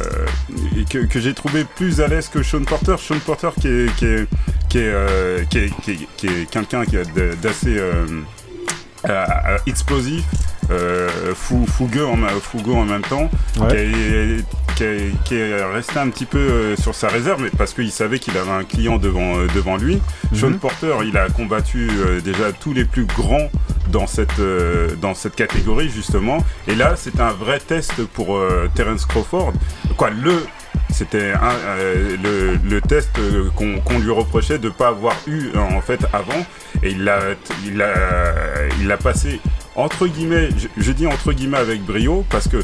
que, 0.91 0.99
que 1.07 1.21
j'ai 1.21 1.35
trouvé 1.35 1.65
plus 1.65 2.01
à 2.01 2.07
l'aise 2.09 2.29
que 2.29 2.43
Sean 2.43 2.65
Porter. 2.65 2.97
Sean 2.99 3.19
Porter 3.25 3.51
qui 3.61 3.69
est, 3.69 3.97
qui 3.97 4.07
est, 4.07 4.27
qui 4.69 4.79
est, 4.79 4.91
euh, 4.93 5.45
qui 5.51 5.59
est, 5.59 5.71
qui 6.17 6.27
est- 6.27 6.51
quelqu'un 6.51 6.83
d'assez 7.43 7.77
euh, 7.79 8.05
euh, 9.09 9.27
euh, 9.49 9.59
explosif, 9.67 10.25
fou, 11.35 11.67
fougueux, 11.67 12.07
en, 12.07 12.17
ma- 12.17 12.29
fougueux 12.31 12.73
en 12.75 12.85
même 12.85 13.03
temps, 13.03 13.31
Ouais. 13.61 13.69
qui, 13.69 13.77
est, 13.77 14.45
qui, 14.77 14.85
est, 14.85 15.25
qui 15.25 15.35
est 15.37 15.65
resté 15.65 15.99
un 15.99 16.09
petit 16.09 16.25
peu 16.27 16.39
euh, 16.39 16.77
sur 16.77 16.95
sa 16.95 17.09
réserve, 17.09 17.43
mais 17.43 17.51
parce 17.57 17.75
qu'il 17.75 17.91
savait 17.91 18.19
qu'il 18.19 18.37
avait 18.37 18.51
un 18.51 18.65
client 18.65 18.97
devant, 18.99 19.37
euh, 19.39 19.47
devant 19.55 19.77
lui. 19.77 20.01
Sean 20.35 20.49
Mhm. 20.51 20.59
Porter, 20.59 20.95
il 21.05 21.17
a 21.17 21.29
combattu 21.29 21.89
euh, 21.91 22.21
déjà 22.21 22.53
tous 22.53 22.73
les 22.73 22.85
plus 22.85 23.05
grands 23.05 23.51
dans 23.91 24.07
cette, 24.07 24.39
euh, 24.39 24.89
dans 25.01 25.15
cette 25.15 25.35
catégorie, 25.35 25.91
justement. 25.91 26.39
Et 26.69 26.75
là, 26.75 26.95
c'est 26.97 27.21
un 27.21 27.33
vrai 27.33 27.59
test 27.61 28.05
pour 28.15 28.37
euh, 28.37 28.69
Terence 28.75 29.05
Crawford. 29.07 29.53
Quoi, 29.97 30.11
le. 30.11 30.45
C'était 30.91 31.33
euh, 31.43 32.17
le, 32.23 32.59
le 32.69 32.81
test 32.83 33.11
euh, 33.19 33.49
qu'on 33.55 33.99
lui 33.99 34.11
reprochait 34.11 34.59
de 34.59 34.69
ne 34.69 34.73
pas 34.73 34.89
avoir 34.89 35.17
eu 35.27 35.49
euh, 35.55 35.59
en 35.59 35.81
fait 35.81 36.01
avant 36.13 36.45
et 36.83 36.91
il 36.91 37.05
l'a 37.05 37.19
il 37.65 38.87
l'a 38.89 38.97
passé 38.99 39.41
entre 39.77 40.07
guillemets 40.07 40.51
je, 40.77 40.93
dis 40.93 41.07
entre 41.07 41.33
guillemets 41.33 41.59
avec 41.59 41.83
brio 41.83 42.25
parce 42.31 42.49
que 42.49 42.63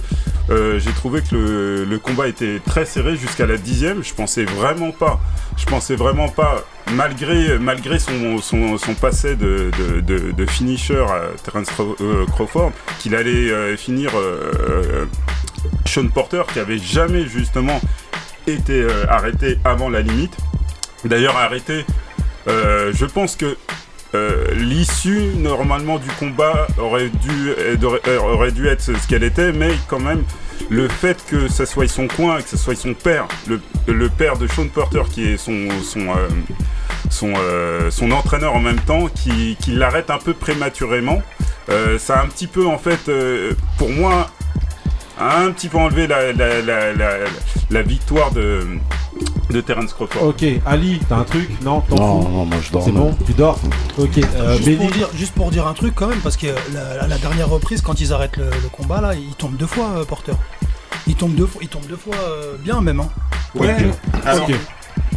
euh, 0.51 0.79
j'ai 0.79 0.93
trouvé 0.93 1.21
que 1.23 1.87
le, 1.89 1.99
combat 1.99 2.29
était 2.29 2.61
très 2.65 2.85
serré 2.85 3.17
jusqu'à 3.17 3.47
la 3.47 3.57
dixième 3.57 4.03
je 4.03 4.15
pensais 4.15 4.45
vraiment 4.45 4.93
pas 4.93 5.21
je 5.57 5.67
pensais 5.67 5.97
vraiment 5.97 6.29
pas 6.29 6.65
malgré 6.93 7.99
son, 7.99 8.95
passé 9.01 9.37
de, 9.37 9.71
de, 10.01 10.47
finisher 10.47 11.05
à 11.09 11.37
Terence 11.43 11.69
euh, 12.01 12.27
Crawford 12.27 12.73
qu'il 12.99 13.15
allait 13.15 13.51
euh, 13.51 13.77
finir 13.77 14.11
Sean 15.87 16.09
Porter 16.09 16.43
qui 16.53 16.59
avait 16.61 16.79
jamais 16.79 17.27
justement 17.27 17.81
été 18.47 18.87
arrêté 19.11 19.59
avant 19.65 19.91
la 19.91 20.01
limite. 20.01 20.35
D'ailleurs 21.05 21.37
arrêté, 21.37 21.85
je 22.47 23.05
pense 23.05 23.37
que 23.37 23.57
euh, 24.15 24.47
l'issue 24.55 25.35
normalement 25.37 25.99
du 25.99 26.09
combat 26.19 26.67
aurait 26.79 27.11
dû, 27.11 27.53
aurait, 27.85 28.17
aurait 28.19 28.53
dû 28.53 28.67
être 28.67 28.81
ce 28.83 29.09
qu'elle 29.09 29.25
était, 29.25 29.53
mais 29.53 29.71
quand 29.87 30.01
même 30.01 30.23
le 30.71 30.89
fait 30.89 31.25
que 31.27 31.49
ce 31.49 31.65
soit 31.65 31.89
son 31.89 32.09
coin, 32.09 32.41
que 32.41 32.49
ce 32.49 32.57
soit 32.57 32.75
son 32.75 32.95
père, 32.95 33.27
le, 33.87 34.09
père 34.09 34.37
de 34.39 34.47
Sean 34.47 34.69
Porter 34.69 35.03
qui 35.11 35.25
est 35.25 35.37
son 35.37 35.69
son 35.83 36.09
euh, 36.11 36.29
son, 37.11 37.33
euh, 37.37 37.91
entraîneur 38.13 38.55
en 38.55 38.61
même 38.61 38.81
temps, 38.81 39.07
qui, 39.09 39.57
qui 39.61 39.73
l'arrête 39.73 40.11
un 40.11 40.19
peu 40.19 40.35
prématurément, 40.35 41.23
euh, 41.71 41.99
ça 41.99 42.21
a 42.21 42.25
un 42.25 42.27
petit 42.27 42.47
peu 42.47 42.67
en 42.67 42.79
fait, 42.79 43.09
euh, 43.09 43.53
pour 43.77 43.91
moi, 43.91 44.29
un 45.21 45.51
petit 45.53 45.69
peu 45.69 45.79
enlevé 45.79 46.07
la, 46.07 46.33
la, 46.33 46.61
la, 46.63 46.93
la, 46.93 47.11
la 47.71 47.83
victoire 47.83 48.31
de, 48.33 48.67
de 49.51 49.61
Terence 49.61 49.93
Crawford. 49.93 50.23
Ok, 50.29 50.45
Ali, 50.67 51.01
t'as 51.09 51.17
un 51.17 51.25
truc 51.25 51.49
Non, 51.63 51.81
t'en 51.83 51.97
Non, 51.97 52.23
fous 52.23 52.29
non, 52.29 52.45
moi 52.47 52.57
je 52.63 52.71
dors. 52.73 52.85
C'est 52.85 52.93
bon, 52.93 53.15
tu 53.27 53.33
dors 53.33 53.59
Ok, 53.99 54.19
euh, 54.19 54.57
juste, 54.59 54.79
pour 54.79 54.91
dire, 54.91 55.09
juste 55.15 55.35
pour 55.35 55.51
dire 55.51 55.67
un 55.67 55.75
truc 55.75 55.95
quand 55.95 56.07
même 56.09 56.21
parce 56.21 56.37
que 56.37 56.47
la, 56.75 56.97
la- 56.97 57.07
la 57.09 57.19
dernière 57.19 57.49
reprise 57.49 57.81
quand 57.81 58.01
ils 58.01 58.13
arrêtent 58.13 58.37
le, 58.37 58.45
le 58.47 58.69
combat 58.71 59.01
là 59.01 59.15
il 59.15 59.35
tombe 59.35 59.57
deux 59.57 59.67
fois 59.67 59.89
euh, 59.97 60.05
porteur 60.05 60.37
il 61.07 61.15
tombe 61.15 61.35
deux 61.35 61.47
fois 61.47 61.61
il 61.63 61.69
tombe 61.69 61.87
deux 61.87 61.97
fois 61.97 62.15
euh, 62.17 62.57
bien 62.63 62.81
même 62.81 63.01
hein. 63.01 63.09
Ouais, 63.55 63.75
Alors, 64.27 64.49
ok. 64.49 64.55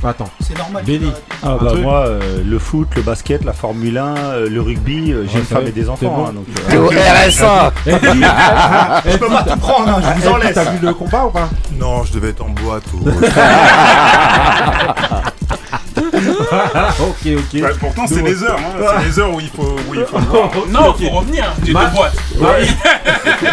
Attends. 0.04 0.30
C'est 0.42 0.58
normal. 0.58 0.84
Benny. 0.84 1.12
Ah 1.44 1.58
bah 1.62 1.70
truc 1.72 1.84
moi, 1.84 2.00
euh, 2.08 2.42
le 2.44 2.60
foot, 2.60 2.88
le 2.96 3.04
basket, 3.04 3.46
la 3.46 3.54
Formule 3.54 3.98
1, 4.00 4.16
euh, 4.18 4.50
le 4.50 4.60
rugby, 4.62 5.12
euh, 5.12 5.26
j'ai 5.28 5.36
Ouais, 5.36 5.40
une 5.42 5.46
femme 5.46 5.68
et 5.68 5.72
des 5.72 5.88
enfants. 5.90 6.08
bon. 6.08 6.26
hein, 6.26 6.34
donc, 6.34 6.46
T'es 6.68 6.78
au 6.78 6.88
RSA. 6.88 7.72
Je 7.86 9.18
peux 9.18 9.28
pas 9.28 9.44
tout 9.44 9.60
prendre, 9.60 9.90
hein, 9.90 10.02
je 10.18 10.22
vous 10.22 10.28
en 10.34 10.38
laisse. 10.38 10.54
T'as 10.56 10.72
vu 10.72 10.80
le 10.86 10.94
combat 10.96 11.26
ou 11.26 11.30
pas 11.30 11.50
Non, 11.80 12.04
je 12.04 12.14
devais 12.14 12.30
être 12.30 12.44
en 12.44 12.50
boîte 12.50 12.84
ou. 12.96 13.08
ok, 17.00 17.28
ok. 17.38 17.78
Pourtant, 17.80 18.06
c'est 18.08 18.22
les 18.24 18.44
heures, 18.44 18.58
hein, 18.60 18.84
c'est 19.00 19.06
les 19.08 19.20
heures 19.20 19.34
où 19.34 19.40
il 19.40 19.50
faut, 19.50 19.76
où 19.90 19.94
il 19.94 20.06
faut. 20.06 20.20
Non, 20.70 20.90
Ok. 20.90 21.04
faut 21.04 21.10
revenir. 21.18 21.46
J'ai 21.64 21.74
Ma- 21.74 21.86
deux 21.86 21.96
boîtes. 21.96 22.16
Marie, 22.40 22.70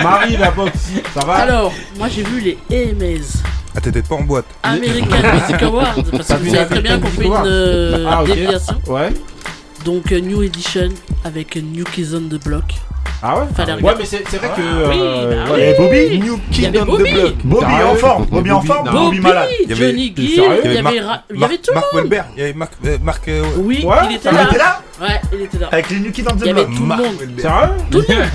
Marie, 0.03 0.37
la 0.37 0.51
boxe, 0.51 0.73
ça 1.15 1.27
va 1.27 1.35
Alors, 1.35 1.73
moi 1.99 2.09
j'ai 2.09 2.23
vu 2.23 2.41
les 2.41 2.59
AMAs. 2.71 3.43
Ah, 3.77 3.81
t'étais 3.81 4.03
pas 4.03 4.15
en 4.17 4.23
boîte. 4.23 4.47
American 4.63 5.07
Music 5.35 5.63
Awards, 5.63 5.95
parce 6.13 6.29
que 6.29 6.35
vous 6.35 6.51
savez 6.55 6.67
très 6.67 6.81
bien 6.81 6.99
qu'on 6.99 7.07
fait 7.09 7.25
une 7.25 7.33
Awards 7.33 7.45
euh, 7.47 8.07
Ah, 8.09 8.23
ok. 8.23 8.29
déviation. 8.29 8.75
Ouais. 8.89 9.11
Donc, 9.85 10.11
euh, 10.13 10.21
New 10.21 10.43
Edition 10.43 10.89
avec 11.25 11.57
New 11.57 11.85
Kids 11.85 12.09
on 12.15 12.21
the 12.29 12.43
Block. 12.43 12.65
Ah 13.23 13.37
ouais? 13.39 13.45
Fallait 13.57 13.73
Ouais, 13.73 13.79
regarder. 13.79 14.01
mais 14.01 14.05
c'est 14.07 14.23
c'est 14.29 14.37
vrai 14.37 14.49
que. 14.57 14.61
Oui, 14.61 14.97
euh, 15.01 15.45
bah 15.47 15.53
ouais. 15.53 15.71
Et 15.71 15.75
Bobby? 15.77 16.19
New 16.21 16.39
Il 16.53 16.61
y 16.63 16.67
avait 16.67 16.79
Kid 16.79 16.83
on 16.83 16.85
the 16.85 16.99
Bobby. 16.99 17.13
Block. 17.13 17.35
Bobby 17.45 17.65
en 17.65 17.95
forme, 17.97 18.25
Bobby 18.27 18.51
en 18.51 18.55
Bobby, 18.57 18.67
forme, 18.69 18.87
non. 18.87 18.93
Bobby 18.93 19.07
Bobby, 19.07 19.21
malade. 19.21 19.49
Il 19.65 19.69
y 19.69 19.73
avait- 19.73 19.87
Johnny 19.89 20.13
Gill, 20.17 20.31
il 20.65 20.73
y 20.73 20.79
avait, 20.79 21.01
Ra- 21.01 21.23
il 21.31 21.37
y 21.37 21.39
Marc- 21.39 21.51
avait 21.51 21.59
tout 21.59 21.71
le 21.71 21.75
Marc 21.75 21.87
monde. 21.93 21.95
Wahlberg. 22.03 22.27
Il 22.37 22.41
y 22.41 22.43
avait 22.45 22.53
Marc. 22.53 22.73
euh, 22.87 22.99
Marc 23.03 23.29
euh, 23.29 23.43
Oui, 23.59 23.85
Ouais, 23.85 23.97
il 24.11 24.17
était 24.17 24.29
Il 24.31 24.47
était 24.49 24.59
là? 24.59 24.83
Ouais, 25.01 25.21
il 25.33 25.43
était 25.43 25.59
là. 25.59 25.69
Avec 25.71 25.91
les 25.91 26.01
New 26.01 26.11
Kids 26.11 26.25
on 26.31 26.37
the 26.37 26.41
Il 26.41 26.47
y 26.47 26.51
avait 26.51 26.65
tout 26.65 26.71
le 26.73 26.79
monde. 26.87 26.99
Sérieux 27.39 27.69
Tout 27.91 28.03
le 28.09 28.15
monde. 28.15 28.27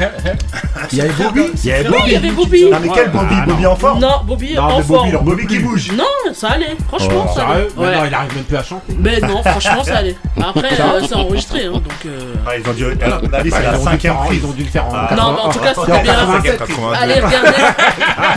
Il 0.92 0.98
y 0.98 1.02
avait 1.02 1.14
Bobby 1.14 1.42
Il 1.56 1.66
y 1.70 1.72
avait 1.74 1.90
Oui, 1.90 1.96
il 2.06 2.12
y 2.12 2.16
avait 2.16 2.32
Bobby. 2.32 2.44
Bobby. 2.64 2.72
Non 2.72 2.80
mais 2.82 2.90
quel 2.94 3.12
Bobby? 3.12 3.36
Ah, 3.38 3.46
Bobby 3.46 3.66
en 3.66 3.76
forme 3.76 4.00
Non, 4.00 4.22
Bobby 4.26 4.58
en 4.58 4.70
Bobby, 4.70 4.88
forme. 4.88 5.24
Bobby 5.24 5.48
qui 5.48 5.60
bouge. 5.60 5.92
Non, 5.92 6.34
ça 6.34 6.50
allait. 6.52 6.76
Franchement, 6.88 7.34
ça 7.34 7.48
allait. 7.48 7.68
Sérieux 7.70 7.74
non, 7.78 8.06
il 8.08 8.14
arrive 8.14 8.36
même 8.36 8.44
plus 8.46 8.58
à 8.58 8.64
chanter. 8.64 8.94
Mais 8.98 9.20
non, 9.20 9.44
franchement, 9.44 9.84
ça 9.84 9.98
allait. 9.98 10.16
Après, 10.42 10.80
euh, 10.80 11.02
c'est 11.08 11.16
enregistré, 11.16 11.66
hein, 11.66 11.74
donc. 11.74 12.14
Ah, 12.46 12.52
ils 12.58 12.70
ont 12.70 12.74
dû. 12.74 12.86
Bah, 12.96 13.40
c'est 13.44 13.50
la 13.50 13.58
ont 13.58 13.72
dû 13.72 13.78
le 13.78 13.84
cinquième 13.84 14.16
prise. 14.26 14.40
Ils 14.42 14.46
ont 14.48 14.52
dû 14.52 14.64
le 14.64 14.70
faire 14.70 14.86
en. 14.86 14.92
Ah. 14.94 15.16
Non, 15.16 15.34
mais 15.34 15.40
en 15.42 15.50
tout 15.50 15.60
cas, 15.60 15.74
C'est 15.76 15.82
c'était 15.82 16.02
bien. 16.02 16.14
87. 16.14 16.58
82. 16.60 16.96
Allez 16.96 17.14
regarder. 17.16 17.50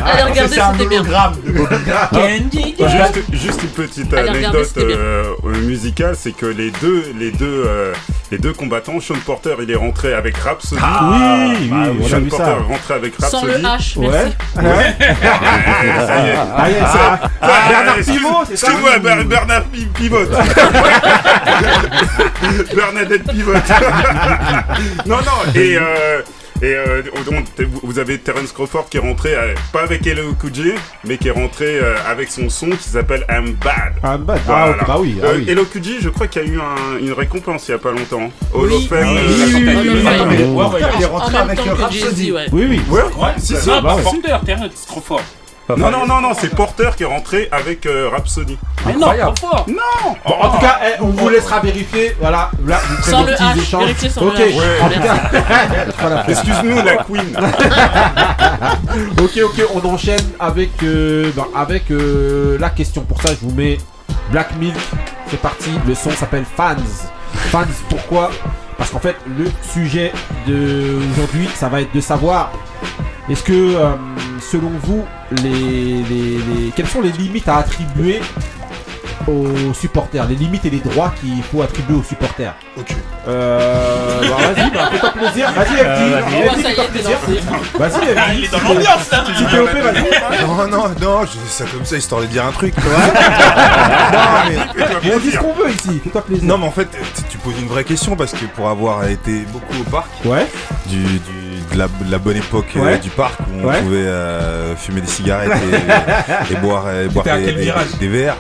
Allez 0.05 0.23
regarder, 0.23 0.55
C'est 0.55 0.73
c'était 0.73 0.89
bien. 0.89 1.03
Bobby. 1.03 2.75
Juste, 2.97 3.23
juste 3.33 3.63
une 3.63 3.69
petite 3.71 4.15
anecdote 4.15 4.73
euh, 4.79 5.25
musicale, 5.63 6.15
c'est 6.19 6.33
que 6.33 6.47
les 6.47 6.71
deux, 6.71 7.05
les 7.19 7.31
deux, 7.31 7.65
euh, 7.67 7.93
les 8.33 8.39
deux 8.39 8.53
combattants, 8.53 8.99
Sean 9.01 9.15
Porter, 9.25 9.55
il 9.63 9.71
est 9.71 9.77
rentré 9.77 10.13
avec 10.15 10.37
Rhapsody. 10.37 10.81
Ah, 10.85 11.45
oui, 11.61 11.71
oui, 11.71 12.05
a 12.05 12.09
Sean 12.09 12.23
Porter 12.29 12.45
ça. 12.45 12.51
est 12.51 12.55
rentré 12.73 12.95
avec 12.95 13.15
Sans 13.19 13.41
Rhapsody. 13.41 13.63
le 13.63 13.69
H, 13.69 13.99
Ouais. 13.99 14.09
merci. 14.11 14.35
Ouais. 14.57 14.97
Ça 16.07 16.19
y 16.19 16.29
est. 16.29 16.35
Ah, 16.37 16.67
ça- 16.93 17.21
Ah, 17.41 17.49
Bernard 17.69 17.97
excuse- 17.99 18.17
Pivot, 18.17 18.29
c'est 18.49 18.57
ça 18.57 18.67
Excuse-moi, 18.69 18.99
Ber- 18.99 19.25
Bernard 19.25 19.63
Pi- 19.65 19.87
Pivot. 19.95 20.27
Bernadette 22.75 23.25
Pivot. 23.31 23.53
non, 25.07 25.17
non, 25.17 25.53
et. 25.55 25.77
Euh, 25.77 26.23
et 26.63 26.75
euh, 26.75 27.03
donc, 27.25 27.45
vous- 27.83 27.99
avez 27.99 28.19
Terence 28.19 28.53
Crawford 28.53 28.89
qui 28.91 28.97
est 28.99 29.01
rentré, 29.01 29.35
euh, 29.35 29.55
pas 29.73 29.83
avec 29.83 30.07
Hello 30.07 30.33
Kuji, 30.35 30.73
mais 31.05 31.17
qui 31.19 31.29
est 31.29 31.33
rentré 31.33 31.79
euh, 31.79 31.95
avec 32.07 32.31
son 32.31 32.49
son 32.51 32.69
qui 32.71 32.89
s'appelle 32.89 33.25
I'm 33.31 33.53
Bad. 33.55 33.95
Ah, 34.03 34.19
bah, 34.19 34.35
ah, 34.37 34.41
Voilà. 34.67 34.85
bah 34.87 34.97
oui. 35.01 35.19
ah 35.23 35.27
Euh, 35.29 35.37
oui. 35.39 35.47
Hello 35.49 35.65
Kuji, 35.65 35.97
je 36.01 36.09
crois 36.11 36.27
qu'il 36.27 36.43
y 36.43 36.45
a 36.45 36.49
eu 36.49 36.59
un- 36.61 36.99
une 37.01 37.13
récompense 37.13 37.69
il 37.69 37.73
y 37.73 37.75
a 37.75 37.79
pas 37.79 37.91
longtemps. 37.93 38.29
Hall 38.53 38.69
Oui, 38.71 38.75
of 38.77 38.89
Fame, 38.89 39.09
oui, 39.13 39.19
euh, 39.19 39.27
oui, 39.27 40.03
il 40.35 40.41
est 41.03 41.05
En 41.07 41.09
rentré 41.11 41.37
avec 41.39 41.59
Rhapsody. 41.61 42.33
Oui, 42.53 42.67
oui. 42.69 42.81
Ouais, 42.91 43.01
Ouais, 43.17 43.29
si, 43.39 43.55
si. 43.57 43.71
Ah, 43.71 43.81
bah 43.81 43.97
ouais. 43.97 44.03
Porter, 44.03 44.37
Terrence, 44.45 44.87
Non, 45.69 45.91
non, 45.91 46.07
non, 46.07 46.21
non, 46.21 46.33
c'est 46.39 46.55
Porter 46.55 46.91
qui 46.97 47.03
est 47.03 47.07
rentré 47.07 47.49
avec 47.51 47.87
euh, 47.87 48.09
Rhapsody. 48.13 48.57
Mais 48.87 48.93
non, 48.93 48.99
Incroyable. 49.09 49.35
trop 49.35 49.49
fort. 49.49 49.67
Non 49.69 50.15
Bon, 50.25 50.35
en 50.41 50.51
tout 50.51 50.59
cas, 50.59 50.79
eh, 50.87 51.01
on 51.03 51.09
vous 51.09 51.29
laissera 51.29 51.59
vérifier. 51.59 52.15
Voilà, 52.21 52.51
là, 52.65 52.79
vous 52.89 52.97
ferez 52.99 53.11
Sans 53.11 53.21
vos 53.23 53.27
le 53.27 53.33
petits 53.33 53.43
H, 53.43 53.59
échanges. 53.63 53.81
vérifiez 53.83 54.11
sans 54.11 54.23
ok, 54.23 54.35
en 54.81 54.89
tout 54.89 55.01
cas. 55.01 55.17
voilà. 55.99 56.25
Excuse-nous, 56.29 56.77
la 56.83 56.97
Queen. 56.99 57.37
Ok, 59.23 59.39
ok, 59.45 59.63
on 59.75 59.89
enchaîne 59.89 60.25
avec, 60.39 60.71
euh, 60.83 61.31
ben, 61.35 61.47
avec 61.55 61.91
euh, 61.91 62.57
la 62.61 62.71
question. 62.71 63.03
Pour 63.03 63.21
ça, 63.21 63.31
je 63.31 63.47
vous 63.47 63.53
mets 63.55 63.79
Black 64.31 64.55
Milk. 64.61 64.77
C'est 65.29 65.41
parti. 65.41 65.71
Le 65.87 65.95
son 65.95 66.11
s'appelle 66.13 66.45
Fans. 66.57 66.77
Fans, 67.51 67.65
pourquoi? 67.91 68.31
Parce 68.79 68.91
qu'en 68.91 69.01
fait, 69.01 69.17
le 69.27 69.47
sujet 69.73 70.13
d'aujourd'hui, 70.47 71.49
ça 71.55 71.69
va 71.69 71.81
être 71.81 71.93
de 71.95 72.01
savoir 72.01 72.53
est-ce 73.31 73.43
que, 73.43 73.53
euh, 73.53 73.93
selon 74.41 74.71
vous, 74.83 75.05
les, 75.43 75.51
les- 75.51 76.39
les- 76.39 76.71
quelles 76.75 76.87
sont 76.89 77.01
les 77.01 77.13
limites 77.13 77.49
à 77.49 77.57
attribuer 77.59 78.21
aux 79.27 79.75
supporters, 79.75 80.25
les 80.29 80.37
limites 80.37 80.65
et 80.67 80.71
les 80.71 80.79
droits 80.79 81.13
qu'il 81.21 81.43
faut 81.43 81.63
attribuer 81.63 81.97
aux 81.97 82.03
supporters? 82.05 82.55
Ok. 82.79 82.95
Euh. 83.29 84.21
bah, 84.21 84.53
vas-y, 84.55 84.71
bah, 84.71 84.89
fais-toi 84.93 85.11
plaisir. 85.11 85.51
Vas-y, 85.53 85.67
FD. 85.67 85.85
Euh, 85.85 86.21
vas-y. 86.21 86.63
Fais-toi 86.63 86.85
plaisir. 86.85 87.19
Vas-y, 87.79 87.91
FD. 87.91 88.21
Il 88.37 88.45
est 88.45 88.49
dans 88.53 88.61
l'ambiance, 88.61 89.11
là. 89.11 89.25
Si 89.37 89.45
t'es 89.45 89.59
OP, 89.59 89.71
vas-y. 89.73 90.47
Non, 90.47 90.69
non, 90.69 90.89
non, 91.01 91.21
je 91.27 91.33
dis 91.33 91.49
ça 91.49 91.65
comme 91.65 91.85
ça 91.85 91.97
histoire 91.97 92.21
de 92.21 92.27
dire 92.27 92.45
un 92.47 92.53
truc. 92.53 92.75
non, 92.79 92.85
mais, 94.49 95.13
On 95.15 95.19
dit 95.19 95.31
ce 95.33 95.39
qu'on 95.39 95.55
veut 95.55 95.71
ici, 95.71 96.01
fais-toi 96.05 96.23
plaisir. 96.25 96.45
non, 96.47 96.59
mais 96.59 96.67
en 96.67 96.71
fait, 96.73 96.89
tu- 97.29 97.39
poses 97.39 97.61
une 97.61 97.69
vraie 97.69 97.85
question 97.85 98.17
parce 98.17 98.33
que 98.33 98.45
pour 98.57 98.69
avoir 98.69 99.07
été 99.09 99.45
beaucoup 99.53 99.75
au 99.81 99.85
parc, 99.91 100.09
Ouais. 100.25 100.47
du, 100.87 100.97
la, 101.75 101.87
de 101.89 102.11
la 102.11 102.19
bonne 102.19 102.37
époque 102.37 102.67
euh, 102.77 102.97
du 102.99 103.11
parc 103.11 103.41
où 103.41 103.61
on 103.63 103.67
Ouais. 103.67 103.81
pouvait 103.81 103.97
euh, 103.99 104.77
fumer 104.77 105.01
des 105.01 105.07
cigarettes 105.09 105.51
et, 105.51 106.53
et 106.53 106.57
boire, 106.63 106.85
et 106.93 107.09
boire 107.09 107.25
des, 107.25 108.09
verres. 108.09 108.37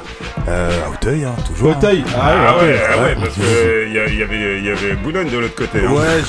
Euh, 0.48 0.70
à 0.86 0.90
Auteuil, 0.90 1.24
hein, 1.24 1.34
toujours. 1.46 1.72
hein. 1.72 1.76
Auteuil. 1.78 2.04
Ah 2.14 2.28
ouais, 2.28 2.36
Ah 2.46 2.56
ouais, 2.62 2.80
ah 2.98 3.02
ouais, 3.02 3.16
parce 3.20 3.34
que 3.34 3.40
euh, 3.42 3.88
y, 3.88 4.16
y 4.18 4.22
avait, 4.22 4.62
y 4.62 4.70
avait 4.70 4.94
Boulogne 4.94 5.28
de 5.28 5.38
l'autre 5.38 5.56
côté. 5.56 5.80
hein. 5.84 5.90
Ouais, 5.90 6.22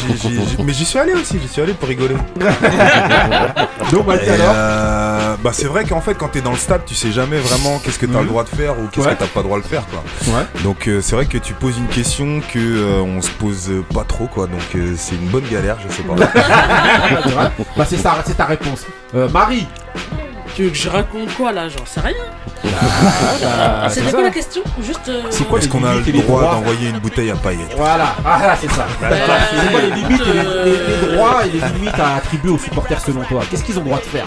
mais 0.66 0.74
j'y 0.74 0.86
suis 0.86 0.98
allé 0.98 1.14
aussi, 1.14 1.38
j'y 1.40 1.48
suis 1.48 1.62
allé 1.62 1.74
pour 1.74 1.88
rigoler. 1.88 2.16
Donc, 3.92 4.06
alors. 4.10 4.54
euh, 4.54 5.36
bah 5.44 5.52
c'est 5.54 5.68
vrai 5.68 5.86
qu'en 5.86 6.02
fait 6.02 6.16
quand 6.16 6.30
t'es 6.30 6.42
dans 6.42 6.52
le 6.52 6.58
stade 6.58 6.82
tu 6.86 6.96
sais 6.96 7.12
jamais 7.12 7.38
vraiment 7.38 7.80
qu'est-ce 7.80 8.00
que 8.00 8.06
t'as 8.06 8.20
le 8.22 8.26
droit 8.28 8.44
de 8.44 8.50
faire 8.50 8.78
ou 8.80 8.88
qu'est-ce 8.92 9.08
Ouais. 9.08 9.14
que 9.14 9.20
t'as 9.20 9.28
pas 9.28 9.40
le 9.42 9.46
droit 9.46 9.60
de 9.60 9.66
faire 9.66 9.84
quoi. 9.88 10.04
Ouais. 10.34 10.44
Donc 10.64 10.88
euh, 10.88 11.00
c'est 11.02 11.16
vrai 11.16 11.26
que 11.26 11.38
tu 11.38 11.54
poses 11.54 11.78
une 11.78 11.88
question 11.88 12.42
que 12.42 12.58
euh, 12.60 13.02
on 13.02 13.22
se 13.22 13.30
pose 13.30 13.70
euh, 13.70 13.84
pas 13.94 14.04
trop 14.04 14.26
quoi 14.28 14.48
donc 14.48 14.60
euh, 14.76 14.96
c'est 14.98 15.16
une 15.16 15.28
bonne 15.28 15.46
galère 15.50 15.78
je 15.88 15.94
sais 15.94 16.04
pas. 16.04 16.16
Bah, 17.76 17.86
c'est 17.88 17.98
ça, 17.98 18.16
c'est 18.26 18.36
ta 18.38 18.46
réponse. 18.46 18.86
Euh, 19.16 19.28
Marie. 19.30 19.68
Tu 20.56 20.64
veux 20.64 20.70
que 20.72 20.76
je 20.76 20.90
raconte 20.90 21.32
quoi 21.36 21.52
là? 21.52 21.68
J'en 21.70 21.86
sais 21.86 22.00
rien. 22.00 22.16
bah, 22.64 22.70
Ah, 23.84 23.90
c'est 23.90 24.00
C'était 24.00 24.12
quoi 24.12 24.22
la 24.24 24.30
question? 24.32 24.62
Juste. 24.82 25.08
euh, 25.10 25.22
C'est 25.30 25.48
quoi 25.48 25.60
Est-ce 25.60 25.68
les 25.68 25.72
qu'on 25.72 25.84
a 25.86 25.94
le 25.94 26.12
droit 26.24 26.42
d'envoyer 26.42 26.90
une 26.90 26.98
bouteille 27.00 27.30
à 27.30 27.36
paillettes? 27.36 27.74
Voilà, 27.78 28.16
ah, 28.26 28.40
là, 28.48 28.58
c'est 28.60 28.72
ça. 28.72 28.88
Bah, 29.00 29.08
c'est 29.52 29.72
quoi 29.72 29.82
les 29.82 29.92
limites 29.92 30.22
et 30.22 30.34
les, 30.34 30.40
euh, 30.40 30.66
les- 30.66 31.08
les 31.08 31.16
droits 31.16 31.46
et 31.46 31.50
les 31.50 31.60
limites 31.80 32.00
à 32.00 32.16
attribuer 32.16 32.50
aux 32.52 32.58
supporters 32.58 33.00
selon 33.02 33.24
toi? 33.26 33.44
Qu'est-ce 33.52 33.64
qu'ils 33.64 33.78
ont 33.78 33.82
le 33.84 33.88
droit 33.88 34.00
de 34.00 34.06
faire? 34.06 34.26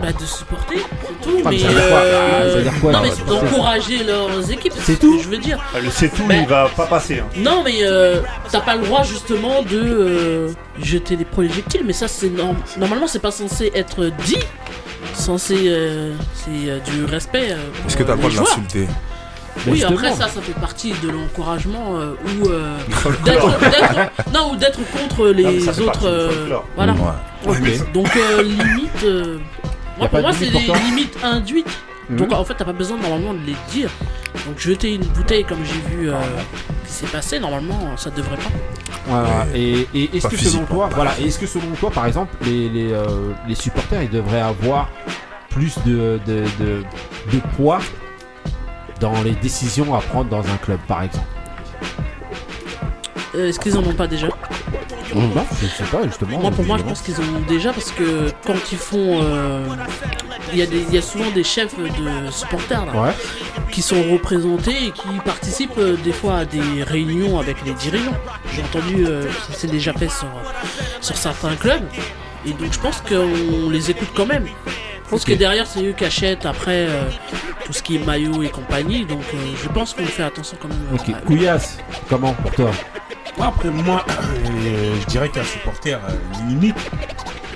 Bah 0.00 0.12
de 0.12 0.24
supporter, 0.24 0.76
c'est 0.78 1.20
tout. 1.22 1.38
Mais 1.48 1.58
ça 1.58 1.68
veut 1.68 1.74
dire 1.74 1.88
quoi 1.88 1.98
euh, 1.98 2.28
Ah, 2.32 2.40
ça 2.50 2.56
veut 2.56 2.62
dire 2.62 2.80
quoi, 2.80 2.92
Non 2.92 2.98
là, 3.00 3.04
mais 3.08 3.14
c'est 3.14 3.26
d'encourager 3.26 4.04
leurs 4.04 4.50
équipes. 4.50 4.72
C'est 4.78 4.94
ce 4.94 5.00
tout 5.00 5.16
que 5.18 5.22
Je 5.22 5.28
veux 5.28 5.38
dire. 5.38 5.58
Ah, 5.74 5.80
Le 5.80 5.90
c'est 5.90 6.08
tout, 6.08 6.24
Mais- 6.26 6.40
il 6.42 6.48
va 6.48 6.68
pas 6.76 6.86
passer. 6.86 7.20
hein. 7.20 7.26
Non 7.36 7.62
mais 7.64 7.78
euh, 7.82 8.20
t'as 8.50 8.60
pas 8.60 8.76
le 8.76 8.82
droit 8.84 9.02
justement 9.02 9.62
de 9.62 9.78
euh, 9.78 10.48
jeter 10.82 11.16
des 11.16 11.24
projectiles, 11.24 11.82
mais 11.86 11.92
ça 11.92 12.08
c'est 12.08 12.28
norm- 12.30 12.56
normalement 12.78 13.06
c'est 13.06 13.18
pas 13.20 13.30
censé 13.30 13.70
être 13.74 14.10
dit. 14.24 14.38
Censé 15.14 15.54
euh, 15.66 16.14
c'est 16.34 16.68
euh, 16.70 16.78
du 16.80 17.04
respect. 17.04 17.48
euh, 17.52 17.56
pour, 17.76 17.86
Est-ce 17.86 17.96
que 17.96 18.02
t'as 18.02 18.12
euh, 18.12 18.16
le 18.16 18.18
droit 18.22 18.30
les 18.30 18.36
de 18.36 18.38
joueurs. 18.44 18.56
l'insulter 18.58 18.88
Oui, 19.68 19.72
Justement. 19.78 19.96
après 19.98 20.12
ça, 20.12 20.28
ça 20.28 20.40
fait 20.42 20.58
partie 20.60 20.92
de 21.02 21.08
l'encouragement 21.10 21.96
euh, 21.96 22.14
ou 22.42 22.48
euh, 22.48 22.76
d'être, 23.24 23.58
d'être- 23.60 24.10
non 24.32 24.50
ou 24.52 24.56
d'être 24.56 24.80
contre 24.98 25.28
les 25.28 25.44
Non, 25.44 25.52
mais 25.52 25.60
ça 25.60 25.72
fait 25.72 25.82
autres. 25.82 25.92
partie 25.92 26.06
du 26.06 26.12
euh, 26.12 26.30
folklore. 26.30 26.64
voilà. 26.74 26.94
Ouais. 27.46 27.78
Donc 27.92 28.08
euh, 28.16 28.42
limite, 28.42 29.04
euh, 29.04 29.38
Moi 29.98 30.08
pour 30.08 30.18
de 30.18 30.22
moi 30.22 30.32
c'est 30.32 30.50
des 30.50 30.66
pour 30.66 30.76
limites 30.76 31.16
induites. 31.22 31.78
Mhm. 32.08 32.16
Donc 32.16 32.32
en 32.32 32.44
fait 32.44 32.54
t'as 32.54 32.64
pas 32.64 32.72
besoin 32.72 32.98
normalement 32.98 33.34
de 33.34 33.40
les 33.46 33.56
dire. 33.70 33.90
Donc 34.46 34.58
jeter 34.58 34.94
une 34.94 35.04
bouteille 35.04 35.44
comme 35.44 35.64
j'ai 35.64 35.96
vu 35.96 36.10
euh, 36.10 36.14
qui 36.86 36.92
s'est 36.92 37.06
passé 37.06 37.38
normalement 37.38 37.96
ça 37.96 38.10
devrait 38.10 38.36
pas. 38.36 38.50
Voilà. 39.06 39.46
Et, 39.54 39.86
et 39.94 40.16
est-ce 40.16 40.28
que 40.28 40.36
selon 40.36 40.64
toi, 40.64 40.88
voilà, 40.94 41.12
est-ce 41.18 41.38
que 41.38 41.46
selon 41.46 41.70
toi, 41.78 41.90
par 41.90 42.06
exemple, 42.06 42.34
les, 42.42 42.70
les, 42.70 42.92
euh, 42.92 43.04
les 43.46 43.54
supporters, 43.54 44.02
ils 44.02 44.08
devraient 44.08 44.40
avoir 44.40 44.88
plus 45.50 45.76
de, 45.84 46.18
de, 46.26 46.44
de, 46.58 46.82
de 47.30 47.38
poids 47.54 47.80
dans 49.00 49.22
les 49.22 49.32
décisions 49.32 49.94
à 49.94 50.00
prendre 50.00 50.30
dans 50.30 50.40
un 50.40 50.56
club, 50.56 50.78
par 50.88 51.02
exemple? 51.02 51.26
Euh, 53.34 53.48
Est-ce 53.48 53.58
qu'ils 53.58 53.76
en 53.76 53.82
ont 53.82 53.94
pas 53.94 54.06
déjà 54.06 54.28
Non, 55.14 55.30
je 55.60 55.66
sais 55.66 55.84
pas, 55.90 56.02
justement. 56.06 56.38
Moi 56.40 56.50
pour 56.50 56.64
moi 56.64 56.78
je 56.78 56.82
pense 56.84 57.00
qu'ils 57.02 57.16
en 57.16 57.24
ont 57.36 57.40
déjà 57.48 57.72
parce 57.72 57.90
que 57.90 58.30
quand 58.46 58.54
ils 58.72 58.78
font, 58.78 59.20
euh, 59.22 59.64
il 60.52 60.58
y 60.58 60.62
a 60.62 60.66
y 60.66 61.02
souvent 61.02 61.30
des 61.30 61.44
chefs 61.44 61.74
de 61.78 62.30
supporters 62.30 62.86
là. 62.86 62.92
Ouais. 63.00 63.10
qui 63.72 63.82
sont 63.82 64.02
représentés 64.12 64.86
et 64.86 64.90
qui 64.92 65.08
participent 65.24 65.78
euh, 65.78 65.96
des 65.96 66.12
fois 66.12 66.38
à 66.38 66.44
des 66.44 66.82
réunions 66.84 67.38
avec 67.38 67.56
les 67.64 67.72
dirigeants. 67.74 68.14
J'ai 68.52 68.62
entendu, 68.62 69.06
euh, 69.06 69.24
ça 69.48 69.54
s'est 69.58 69.66
déjà 69.66 69.92
fait 69.92 70.08
sur, 70.10 70.28
sur 71.00 71.16
certains 71.16 71.56
clubs. 71.56 71.82
Et 72.46 72.50
donc 72.50 72.72
je 72.72 72.78
pense 72.78 73.00
qu'on 73.00 73.70
les 73.70 73.90
écoute 73.90 74.10
quand 74.14 74.26
même. 74.26 74.46
Je 75.04 75.10
pense 75.10 75.24
que 75.24 75.32
derrière, 75.34 75.66
c'est 75.66 75.84
eux 75.84 75.92
qui 75.92 76.04
achètent 76.04 76.46
après 76.46 76.86
euh, 76.88 77.08
tout 77.66 77.72
ce 77.72 77.82
qui 77.82 77.96
est 77.96 78.04
maillot 78.04 78.42
et 78.42 78.48
compagnie. 78.48 79.04
Donc, 79.04 79.20
euh, 79.34 79.36
je 79.62 79.68
pense 79.68 79.92
qu'on 79.92 80.04
fait 80.06 80.22
attention 80.22 80.56
quand 80.60 80.68
même. 80.68 80.78
Ok, 80.94 81.24
Couillasse, 81.26 81.78
comment 82.08 82.32
pour 82.32 82.50
toi? 82.52 82.70
Après, 83.40 83.70
moi, 83.70 84.04
euh, 84.08 84.96
je 85.00 85.06
dirais 85.06 85.28
qu'un 85.28 85.44
supporter, 85.44 85.94
euh, 85.94 85.98
les 86.42 86.48
limites, 86.54 86.76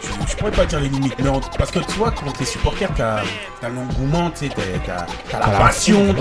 je, 0.02 0.30
je 0.30 0.36
pourrais 0.36 0.50
pas 0.50 0.66
dire 0.66 0.80
les 0.80 0.88
limites, 0.88 1.14
mais 1.18 1.28
on- 1.28 1.40
parce 1.40 1.70
que 1.70 1.78
tu 1.80 1.92
vois, 1.92 2.10
quand 2.10 2.30
t'es 2.32 2.44
supporter, 2.44 2.88
t'as 2.96 3.20
as, 3.62 3.68
l'engouement, 3.68 4.30
t'as 4.30 4.48
T'as 5.30 5.38
la 5.40 5.46
passion, 5.58 6.14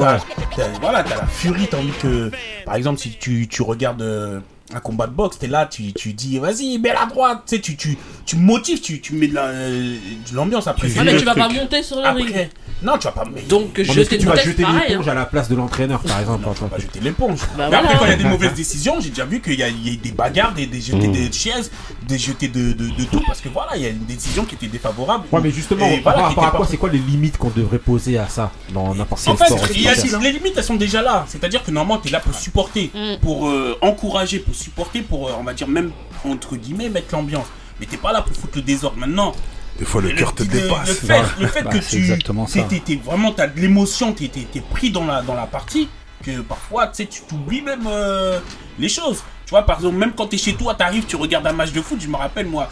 t'as 0.56 0.68
voilà, 0.82 1.04
t'as 1.04 1.18
la 1.18 1.26
furie, 1.28 1.68
t'as 1.70 1.78
envie 1.78 1.92
que, 2.02 2.32
par 2.66 2.76
exemple, 2.76 3.00
si 3.00 3.12
tu, 3.18 3.48
tu 3.48 3.62
regardes 3.62 4.02
euh, 4.02 4.40
un 4.74 4.80
combat 4.82 5.08
de 5.08 5.14
boxe, 5.14 5.38
t'es 5.40 5.48
là, 5.48 5.66
tu, 5.66 5.94
tu 5.94 6.14
dis, 6.14 6.40
vas-y, 6.40 6.78
mets 6.78 6.94
la 6.94 7.06
droite, 7.06 7.44
tu 7.48 7.56
sais, 7.56 7.62
tu, 7.62 7.78
tu, 7.78 7.98
tu 8.26 8.36
motives, 8.36 8.82
tu, 8.82 9.00
tu 9.00 9.14
mets 9.14 9.28
de 9.28 9.36
la- 9.36 9.46
euh, 9.46 9.96
de 10.30 10.36
l'ambiance 10.36 10.68
après. 10.68 10.90
Ah, 11.00 11.04
mais 11.04 11.16
tu 11.18 11.24
vas 11.26 11.36
pas 11.36 11.48
monter 11.50 11.82
sur 11.84 11.98
le 11.98 12.06
Après, 12.06 12.22
ring. 12.24 12.50
Non, 12.84 12.98
tu 13.00 13.06
vas 13.06 13.12
pas. 13.14 13.24
mais- 13.34 13.42
Donc, 13.44 13.72
mais 13.78 13.84
jeter 13.86 14.18
tu 14.20 14.26
vas 14.28 14.36
jeter 14.36 14.64
l'éponge 14.64 15.08
hein. 15.08 15.12
à 15.12 15.16
la 15.16 15.26
place 15.26 15.50
de 15.50 15.56
l'entraîneur, 15.56 16.00
par 16.02 16.20
exemple 16.20 16.48
en 16.48 16.54
tant 16.54 16.68
que- 16.68 16.80
jeter 16.82 17.00
l'éponge. 17.00 17.40
Bah 17.58 17.70
mais 17.72 17.78
après, 17.78 17.98
quand 17.98 18.06
il 18.06 18.12
y 18.12 18.14
a 18.14 18.18
des 18.18 18.24
mauvaises 18.26 18.54
décisions, 18.54 19.00
j'ai 19.00 19.10
déjà 19.10 19.26
vu 19.26 19.42
qu'il 19.42 19.56
y, 19.58 19.64
a 19.64 19.68
il 19.70 19.88
y 19.88 19.96
a 19.98 20.00
des 20.00 20.12
bagarres, 20.12 20.54
des, 20.54 20.68
des 20.68 20.82
jetés 20.82 21.08
Mm. 21.08 21.28
de 21.30 21.34
chaises, 21.34 21.72
des 22.08 22.18
jetés 22.20 22.50
de, 22.50 22.74
de, 22.74 22.90
de 22.90 23.04
tout, 23.12 23.22
parce 23.26 23.42
que 23.42 23.50
voilà, 23.50 23.76
il 23.78 23.82
y 23.82 23.86
a 23.86 23.90
une 23.90 24.06
décision 24.06 24.44
qui 24.46 24.56
était 24.56 24.68
défavorable. 24.68 25.24
Ouais, 25.32 25.40
mais 25.42 25.50
justement, 25.50 25.88
par 26.04 26.14
voilà, 26.14 26.28
rapport 26.28 26.46
à 26.46 26.52
quoi, 26.52 26.68
c'est 26.70 26.78
quoi 26.78 26.90
les 26.90 27.00
limites 27.00 27.38
qu'on 27.38 27.50
devrait 27.50 27.80
poser 27.80 28.18
à 28.20 28.28
ça 28.28 28.52
dans 28.74 28.94
n'importe 28.94 29.22
quel 29.24 29.34
En 29.34 29.38
fait, 29.38 29.46
sport 29.46 29.60
a- 29.60 29.64
aussi 29.64 30.10
les 30.22 30.32
limites, 30.34 30.54
elles 30.58 30.64
sont 30.64 30.76
déjà 30.76 31.02
là. 31.02 31.26
C'est-à-dire 31.30 31.64
que 31.64 31.72
normalement, 31.72 32.00
tu 32.02 32.10
es 32.10 32.12
là 32.12 32.20
pour 32.20 32.36
supporter, 32.36 32.92
Mm. 32.94 33.20
pour 33.22 33.48
euh, 33.50 33.76
encourager, 33.82 34.38
pour 34.40 34.54
supporter, 34.58 35.02
pour, 35.02 35.28
euh, 35.30 35.34
on 35.40 35.44
va 35.44 35.54
dire, 35.54 35.68
même, 35.68 35.92
entre 36.26 36.56
guillemets, 36.56 36.90
mettre 36.90 37.14
l'ambiance. 37.14 37.46
Mais 37.80 37.86
t'es 37.86 37.98
pas 37.98 38.12
là 38.12 38.22
pour 38.22 38.36
foutre 38.36 38.58
le 38.58 38.62
désordre. 38.64 38.98
Maintenant, 38.98 39.34
Des 39.80 39.86
fois, 39.86 40.02
le 40.02 40.12
cœur 40.12 40.34
te 40.34 40.44
le- 40.44 40.50
dépasse. 40.50 40.88
Le 40.90 40.94
fait, 40.96 41.22
le 41.40 41.48
fait 41.48 41.62
Bah, 41.64 41.70
que 41.72 41.82
c'est 41.82 41.92
tu. 41.92 41.98
exactement 41.98 42.48
ça. 42.48 42.62
t'es- 42.64 42.80
t'es- 42.80 42.96
t'es 42.96 43.02
vraiment, 43.04 43.32
t'as 43.32 43.48
de 43.48 43.60
l'émotion, 43.60 44.14
t'es 44.14 44.28
t'es- 44.28 44.48
t'es 44.52 44.62
pris 44.62 44.90
dans 44.92 45.06
la, 45.06 45.22
dans 45.22 45.36
la 45.36 45.46
partie, 45.46 45.88
que 46.24 46.42
parfois, 46.42 46.88
tu 46.88 46.96
sais, 46.96 47.06
tu 47.06 47.22
t'oublies 47.22 47.62
même 47.62 47.86
euh, 47.88 48.40
les 48.80 48.90
choses. 48.90 49.24
Tu 49.46 49.52
vois, 49.52 49.62
par 49.64 49.78
exemple, 49.78 49.96
même 49.98 50.14
quand 50.14 50.28
t'es 50.28 50.38
chez 50.38 50.56
toi, 50.56 50.74
t'arrives, 50.74 51.06
tu 51.06 51.16
regardes 51.16 51.46
un 51.48 51.54
match 51.54 51.72
de 51.72 51.82
foot, 51.82 52.00
je 52.02 52.08
me 52.08 52.16
rappelle, 52.18 52.48
moi. 52.48 52.70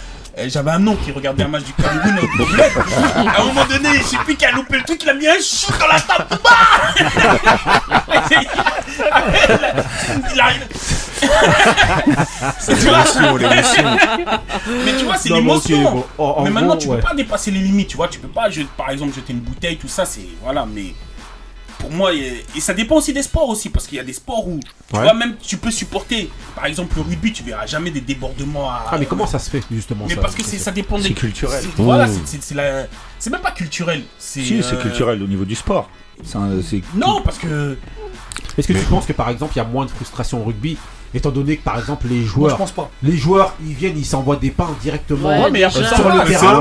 J'avais 0.48 0.72
un 0.72 0.88
oncle 0.88 1.04
qui 1.04 1.12
regardait 1.12 1.44
un 1.44 1.48
match 1.48 1.64
du 1.64 1.74
Cameroun 1.74 2.20
au 2.20 2.44
au 2.44 2.46
bled. 2.48 2.72
À 3.16 3.42
un 3.42 3.46
moment 3.46 3.66
donné, 3.66 3.98
je 4.00 4.04
sais 4.04 4.18
plus 4.18 4.36
qui 4.36 4.46
a 4.46 4.52
loupé 4.52 4.78
le 4.78 4.84
truc, 4.84 5.02
il 5.04 5.10
a 5.10 5.14
mis 5.14 5.28
un 5.28 5.40
chute 5.40 5.78
dans 5.80 5.88
la 5.88 6.00
table. 6.00 6.26
il 10.34 10.40
arrive. 10.40 10.68
C'est. 12.60 12.76
Mais 14.86 14.94
tu 14.98 15.06
vois, 15.06 15.18
c'est 15.18 15.30
l'émotion. 15.30 16.06
mais 16.44 16.50
maintenant, 16.50 16.70
gros, 16.70 16.78
tu 16.78 16.88
ouais. 16.90 16.98
peux 16.98 17.04
pas 17.04 17.14
dépasser 17.16 17.52
les 17.52 17.60
limites, 17.60 17.90
tu 17.90 17.98
vois. 17.98 18.08
Tu 18.08 18.20
peux 18.20 18.28
pas, 18.28 18.50
je- 18.50 18.62
par 18.78 18.90
exemple, 18.90 19.14
jeter 19.16 19.34
une 19.34 19.40
bouteille, 19.40 19.78
tout 19.78 19.88
ça, 19.88 20.06
c'est. 20.06 20.22
Voilà, 20.44 20.66
mais. 20.72 20.94
Pour 21.86 21.94
moi, 21.96 22.12
et 22.14 22.44
ça 22.60 22.74
dépend 22.74 22.96
aussi 22.96 23.14
des 23.14 23.22
sports 23.22 23.48
aussi, 23.48 23.70
parce 23.70 23.86
qu'il 23.86 23.98
y 23.98 24.02
a 24.02 24.04
des 24.04 24.14
sports 24.14 24.48
où, 24.48 24.60
tu 24.90 24.96
Ouais. 24.96 25.04
vois, 25.04 25.14
même 25.14 25.36
tu 25.40 25.58
peux 25.58 25.70
supporter, 25.70 26.32
par 26.56 26.66
exemple, 26.66 26.96
le 26.96 27.04
rugby, 27.04 27.32
tu 27.32 27.44
verras 27.44 27.68
jamais 27.68 27.92
des 27.92 28.02
débordements 28.02 28.70
à. 28.72 28.86
Ah, 28.92 28.98
mais 28.98 29.06
comment 29.06 29.28
ça 29.28 29.38
se 29.38 29.52
fait 29.52 29.62
justement 29.72 30.06
Mais 30.08 30.16
ça 30.16 30.22
parce 30.22 30.34
que 30.34 30.42
ça 30.44 30.72
dépend 30.72 30.98
des. 30.98 31.10
C'est 31.10 31.14
culturel. 31.14 31.62
c'est- 31.62 31.82
Voilà, 31.84 32.08
Mmh. 32.08 32.20
c'est- 32.26 32.56
la- 32.56 32.88
même 33.30 33.42
pas 33.42 33.52
culturel. 33.52 34.02
C'est 34.18 34.42
Si, 34.42 34.64
c'est 34.64 34.74
euh, 34.74 34.82
culturel 34.82 35.22
au 35.22 35.28
niveau 35.28 35.46
du 35.46 35.54
sport. 35.54 35.90
C'est 36.24 36.38
un- 36.38 36.60
Non, 36.96 37.22
parce 37.24 37.38
que. 37.38 37.78
Est-ce 38.58 38.68
que 38.68 38.74
tu 38.74 38.86
penses 38.86 39.06
que 39.06 39.14
par 39.14 39.30
exemple 39.30 39.54
il 39.56 39.58
y 39.58 39.62
a 39.62 39.66
moins 39.66 39.86
de 39.86 39.92
frustration 39.92 40.42
au 40.42 40.46
rugby 40.46 40.78
étant 41.16 41.30
donné 41.32 41.58
que 41.58 41.64
par 41.64 41.80
exemple 41.80 42.08
les 42.10 42.24
joueurs, 42.24 42.52
je 42.52 42.56
pense 42.56 42.72
pas. 42.72 42.90
les 43.04 43.16
joueurs 43.18 43.54
ils 43.66 43.74
viennent 43.74 43.98
ils 43.98 44.06
s'envoient 44.06 44.36
des 44.36 44.52
pains 44.52 44.68
directement 44.82 45.30
Ouais, 45.30 45.50
mais 45.52 45.64
euh, 45.64 45.70
sur 45.70 45.82
le 45.82 45.86
terrain. 45.88 46.26
c'est- 46.26 46.58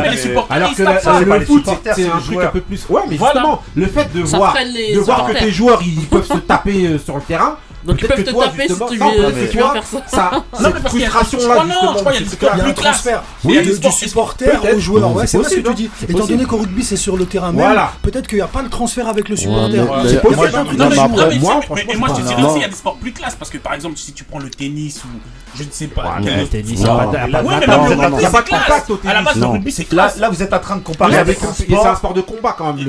mais 0.00 0.10
les 0.10 0.16
supporters, 0.16 0.56
Alors 0.56 0.74
que 0.74 0.82
le 0.82 1.40
foot 1.46 1.64
c'est 1.94 2.06
un 2.06 2.18
truc 2.18 2.38
un 2.42 2.46
peu 2.48 2.60
plus. 2.60 2.86
Ouais, 2.88 3.02
mais 3.08 3.16
Voilà. 3.16 3.34
justement 3.34 3.62
le 3.74 3.86
fait 3.86 4.12
de 4.14 4.24
Ça 4.24 4.36
voir 4.36 4.54
de 4.54 4.98
voir 5.00 5.26
que 5.26 5.32
tes 5.38 5.50
joueurs 5.50 5.80
ils 5.82 6.06
peuvent 6.06 6.26
se 6.26 6.38
taper 6.38 6.86
euh, 6.86 6.98
sur 6.98 7.16
le 7.16 7.22
terrain. 7.22 7.56
Donc, 7.86 7.96
ils 8.00 8.06
peut-être 8.06 8.16
peuvent 8.16 8.24
que 8.24 8.30
te 8.30 8.34
toi, 8.34 8.44
taper 8.46 8.62
si 8.62 8.66
tu 8.66 8.72
non, 8.72 8.76
veux- 8.76 9.22
parce 9.22 9.34
si 9.34 9.40
que 9.46 9.50
tu 9.52 9.58
toi, 9.58 9.66
veux 9.68 9.80
faire 9.80 9.84
ça. 9.86 10.16
ça 10.16 10.30
Non, 10.62 10.70
cette 10.74 10.88
frustration 10.88 11.38
là 11.38 11.44
justement 11.44 11.92
je 11.94 11.98
crois 12.00 12.12
qu'il 12.12 12.20
y 12.20 12.24
a 12.24 12.24
des 12.24 12.30
c'est 12.30 12.36
sports 12.36 12.38
clair. 12.38 12.52
Il 12.54 12.58
y 12.58 12.60
a 12.60 12.62
un 12.62 12.64
plus 12.64 12.74
classe. 12.74 12.92
transfert 13.02 13.22
Il 13.44 13.62
du 13.80 13.90
supporter 13.92 14.44
peut-être. 14.46 14.76
au 14.76 14.80
joueur. 14.80 15.14
Ouais, 15.16 15.26
c'est 15.26 15.42
ce 15.42 15.54
que 15.54 15.60
tu 15.60 15.74
dis. 15.74 15.90
c'est 16.00 16.10
Étant 16.10 16.26
donné 16.26 16.44
qu'au 16.44 16.56
rugby 16.58 16.82
c'est 16.84 16.96
sur 16.96 17.16
le 17.16 17.26
terrain 17.26 17.52
même, 17.52 17.56
Voilà. 17.60 17.92
peut-être 18.02 18.26
qu'il 18.26 18.38
n'y 18.38 18.42
a 18.42 18.46
pas 18.48 18.62
le 18.62 18.68
transfert 18.68 19.08
avec 19.08 19.28
le 19.28 19.36
supporter. 19.36 19.78
mais- 19.78 20.08
C'est 20.08 20.20
possible. 20.20 20.36
moi, 20.36 20.46
hein. 20.54 20.66
je- 20.70 20.76
Non, 20.76 20.88
mais, 20.90 21.94
moi, 21.96 22.08
je 22.10 22.14
te 22.22 22.26
dirais 22.26 22.42
aussi, 22.42 22.56
il 22.56 22.62
y 22.62 22.64
a 22.64 22.68
des 22.68 22.74
sports 22.74 22.96
plus 22.96 23.12
classes. 23.12 23.34
Parce 23.38 23.50
que 23.50 23.58
par 23.58 23.74
exemple, 23.74 23.96
si 23.96 24.12
tu 24.12 24.24
prends 24.24 24.38
le 24.38 24.50
tennis 24.50 25.02
ou 25.04 25.08
je 25.56 25.62
ne 25.64 25.68
sais 25.70 25.86
pas. 25.86 26.16
Le 26.20 26.44
tennis, 26.46 26.80
Ouais, 26.80 26.86
y 26.86 26.88
a 26.88 26.94
pas 26.96 27.06
de- 27.06 28.48
classe. 28.48 28.60
contact 28.66 28.90
au 28.90 28.94
À 28.94 29.06
la 29.06 29.12
tennis. 29.12 29.24
base, 29.24 29.40
le 29.40 29.46
rugby, 29.46 29.72
c'est 29.72 29.82
Là, 29.92 30.02
classe. 30.04 30.18
là, 30.18 30.28
vous 30.30 30.42
êtes 30.42 30.52
en 30.52 30.58
train 30.58 30.76
de 30.76 30.80
comparer 30.82 31.12
Mais 31.12 31.18
avec 31.18 31.38
un 31.42 31.52
c'est 31.52 31.72
un 31.72 31.76
sport. 31.80 31.96
sport 31.96 32.14
de 32.14 32.20
combat 32.22 32.54
quand 32.56 32.72
même 32.72 32.86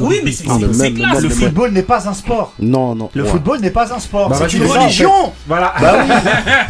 Oui, 0.00 0.20
mais 0.24 0.32
c'est 0.32 0.44
classe. 0.44 1.20
Le 1.22 1.28
football 1.28 1.70
n'est 1.72 1.82
pas 1.82 2.08
un 2.08 2.14
sport. 2.14 2.52
Non, 2.58 2.94
non. 2.94 3.10
Le 3.14 3.24
football 3.24 3.60
n'est 3.60 3.70
pas 3.70 3.92
un 3.92 3.98
sport. 3.98 4.27
Bah, 4.28 4.36
C'est 4.38 4.56
une 4.56 4.66
religion. 4.66 5.32
Voilà. 5.46 5.74
Bah 5.80 5.94
oui. 6.00 6.14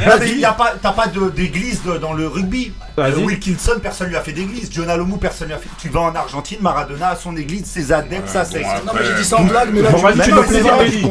Mais 0.21 0.31
y 0.37 0.45
a 0.45 0.53
pas, 0.53 0.75
t'as 0.81 0.93
pas 0.93 1.07
d'église 1.07 1.83
dans 2.01 2.13
le 2.13 2.27
rugby. 2.29 2.73
Euh, 2.99 3.15
Wilkinson, 3.17 3.75
personne 3.81 4.09
lui 4.09 4.17
a 4.17 4.21
fait 4.23 4.33
d'église. 4.33 4.71
John 4.73 4.91
Alomou, 4.91 5.19
personne 5.19 5.49
lui 5.49 5.55
a 5.55 5.59
fait. 5.59 5.69
Tu 5.79 5.89
vas 5.89 6.01
en 6.01 6.15
Argentine, 6.15 6.59
Maradona 6.61 7.11
a 7.11 7.17
son 7.17 7.37
église, 7.37 7.65
ses 7.67 7.93
adeptes, 7.93 8.29
ça 8.29 8.45
c'est. 8.45 8.61
Non, 8.61 8.93
mais 8.95 9.05
j'ai 9.07 9.15
dit 9.15 9.25
ça 9.25 9.37
en 9.39 9.45
blague, 9.45 9.69
mais 9.73 9.83
là, 9.83 9.91
Bon, 9.91 9.99
tu- 9.99 10.31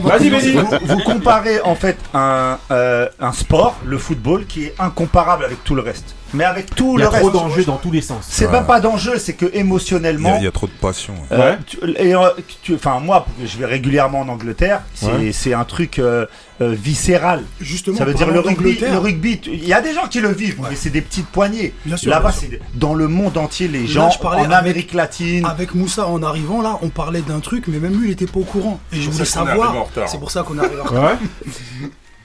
vas-y, 0.02 0.30
vas-y. 0.30 0.52
Vous, 0.52 0.68
vous 0.84 1.00
comparez 1.04 1.62
en 1.62 1.76
fait 1.76 1.98
un, 2.14 2.58
euh, 2.72 3.08
un 3.20 3.32
sport, 3.32 3.78
le 3.86 3.98
football, 3.98 4.46
qui 4.46 4.66
est 4.66 4.76
incomparable 4.80 5.46
avec 5.46 5.64
tout 5.64 5.76
le 5.76 5.82
reste. 5.82 6.16
Mais 6.34 6.44
avec 6.44 6.74
tout 6.76 6.94
Il 6.96 7.00
y 7.00 7.02
le 7.02 7.08
a 7.08 7.10
reste. 7.10 7.22
trop 7.22 7.32
d'enjeux 7.32 7.63
dans 7.66 7.78
tous 7.78 7.92
les 7.92 8.02
sens. 8.02 8.26
C'est 8.28 8.52
même 8.52 8.66
pas 8.66 8.80
d'enjeu, 8.80 9.18
c'est 9.18 9.34
que 9.34 9.46
Il 9.46 9.56
y, 9.56 9.60
émotionnellement. 9.60 10.36
a, 10.36 10.38
il 10.38 10.44
y 10.44 10.48
a 10.48 10.52
trop 10.52 10.68
de 10.68 10.72
passion. 10.72 11.13
Euh, 11.32 11.52
Ouais. 11.54 11.58
tu- 11.66 11.78
et 11.98 12.13
euh, 12.16 12.30
tu- 12.63 12.76
enfin 12.76 13.00
moi, 13.00 13.26
je 13.44 13.58
vais 13.58 13.66
régulièrement 13.66 14.22
en 14.22 14.28
Angleterre. 14.30 14.82
C'est 14.94 15.06
Ouais. 15.12 15.32
c'est 15.32 15.54
un 15.54 15.63
truc 15.63 16.00
euh, 16.00 16.26
euh, 16.62 16.74
viscéral. 16.78 17.44
Justement, 17.62 17.98
Ça 17.98 18.06
veut 18.06 18.13
dire 18.13 18.26
parlant 18.28 18.42
le 18.42 18.48
rugby. 18.48 18.63
d'Angleterre. 18.63 18.92
Le 18.94 18.98
rugby, 19.00 19.40
tu- 19.40 19.52
il 19.54 19.68
y 19.68 19.74
a 19.74 19.82
des 19.82 19.94
gens 19.94 20.08
qui 20.08 20.20
le 20.20 20.32
vivent, 20.34 20.60
mais 20.70 20.76
c'est 20.76 20.90
des 20.90 21.02
petites 21.02 21.28
poignées. 21.28 21.74
Bien 21.86 21.98
sûr, 21.98 22.10
Là-bas, 22.10 22.30
bien 22.32 22.40
sûr. 22.40 22.50
c'est 22.52 22.62
dans 22.80 22.94
le 22.94 23.08
monde 23.08 23.38
entier, 23.38 23.68
les 23.68 23.82
Là, 23.82 23.86
gens 23.88 24.10
je 24.10 24.20
parlais 24.20 24.42
en 24.42 24.46
avec- 24.46 24.58
Amérique 24.58 24.94
latine. 24.94 25.46
Avec 25.46 25.76
Moussa, 25.76 26.08
en 26.08 26.22
arrivant 26.24 26.62
là, 26.62 26.78
on 26.82 26.90
parlait 26.90 27.22
d'un 27.22 27.40
truc, 27.40 27.66
mais 27.68 27.80
même 27.80 28.00
lui, 28.00 28.08
il 28.10 28.12
était 28.12 28.26
pas 28.28 28.40
au 28.40 28.44
courant. 28.44 28.80
Et 28.92 28.98
je 29.02 29.10
voulais 29.10 29.26
ça 29.26 29.40
qu'on 29.42 29.46
est 29.46 29.50
savoir. 29.50 29.68
arrivé 29.70 29.80
en 29.82 29.84
retard. 29.86 30.10
C'est 30.10 30.20
pour 30.20 30.32
ça 30.32 30.44
qu'on 30.44 30.58
arrive 30.58 30.80
en 30.82 30.84
retard. 30.90 31.04
Ouais. 31.04 31.50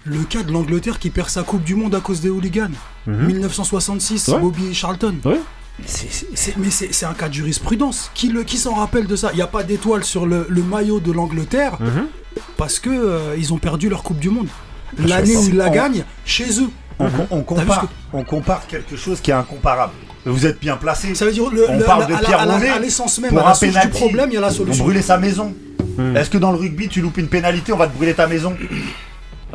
Le 0.05 0.23
cas 0.25 0.43
de 0.43 0.51
l'Angleterre 0.53 0.99
qui 0.99 1.11
perd 1.11 1.29
sa 1.29 1.43
Coupe 1.43 1.63
du 1.63 1.75
Monde 1.75 1.95
à 1.95 2.01
cause 2.01 2.21
des 2.21 2.29
hooligans. 2.31 2.71
Mhm. 3.07 3.27
1966, 3.27 4.29
Ouais. 4.29 4.39
Bobby 4.41 4.67
et 4.71 4.75
Charlton. 4.75 5.15
Ouais. 5.25 5.41
Mais 6.59 6.71
c'est 6.71 7.07
un 7.07 7.15
cas 7.15 7.29
de 7.29 7.35
jurisprudence. 7.35 8.11
Qui, 8.15 8.29
le- 8.29 8.43
qui 8.45 8.59
s'en 8.59 8.75
rappelle 8.75 9.07
de 9.07 9.17
ça? 9.17 9.31
Il 9.33 9.37
n'y 9.37 9.43
a 9.43 9.47
pas 9.47 9.63
d'étoile 9.63 10.05
sur 10.05 10.27
le, 10.27 10.47
le 10.49 10.63
maillot 10.63 11.01
de 11.01 11.13
l'Angleterre 11.13 11.77
Mhm. 11.81 12.07
parce 12.57 12.79
que 12.79 12.91
euh, 12.91 13.35
ils 13.39 13.53
ont 13.53 13.59
perdu 13.59 13.89
leur 13.89 14.03
Coupe 14.03 14.19
du 14.19 14.29
Monde. 14.31 14.49
L'année 14.99 15.37
où 15.37 15.45
ils 15.47 15.57
la 15.57 15.69
On- 15.69 15.73
gagnent, 15.73 16.05
chez 16.25 16.61
eux. 16.61 16.69
On, 16.99 17.09
on 17.31 17.41
compare, 17.43 17.87
on 18.13 18.23
quelque 18.69 18.97
chose 18.97 19.21
qui 19.21 19.31
est 19.31 19.35
incomparable. 19.35 19.93
Vous 20.27 20.47
êtes 20.47 20.61
bien 20.61 20.77
placé. 20.77 21.15
Ça 21.15 21.25
veut 21.25 21.33
dire 21.33 21.51
le, 21.51 21.69
on 21.69 21.79
le- 21.79 21.85
parle 21.85 22.03
la- 22.03 22.07
de 22.19 22.25
Pierre 22.25 22.41
à 22.41 22.79
l'essence 22.79 23.19
même, 23.19 23.31
pour 23.31 23.41
à 23.41 23.49
la 23.49 23.55
source 23.55 23.81
du 23.81 23.89
problème, 23.89 24.29
il 24.31 24.35
y 24.35 24.37
a 24.37 24.41
la 24.41 24.51
solution. 24.51 24.85
brûler 24.85 25.03
sa 25.03 25.17
maison. 25.19 25.55
Hmm. 25.99 26.17
Est-ce 26.17 26.31
que 26.31 26.39
dans 26.39 26.53
le 26.53 26.59
rugby, 26.59 26.89
tu 26.89 27.01
loupes 27.01 27.17
une 27.19 27.27
pénalité, 27.29 27.73
on 27.73 27.77
va 27.77 27.87
te 27.87 27.95
brûler 27.97 28.15
ta 28.15 28.27
maison? 28.27 28.55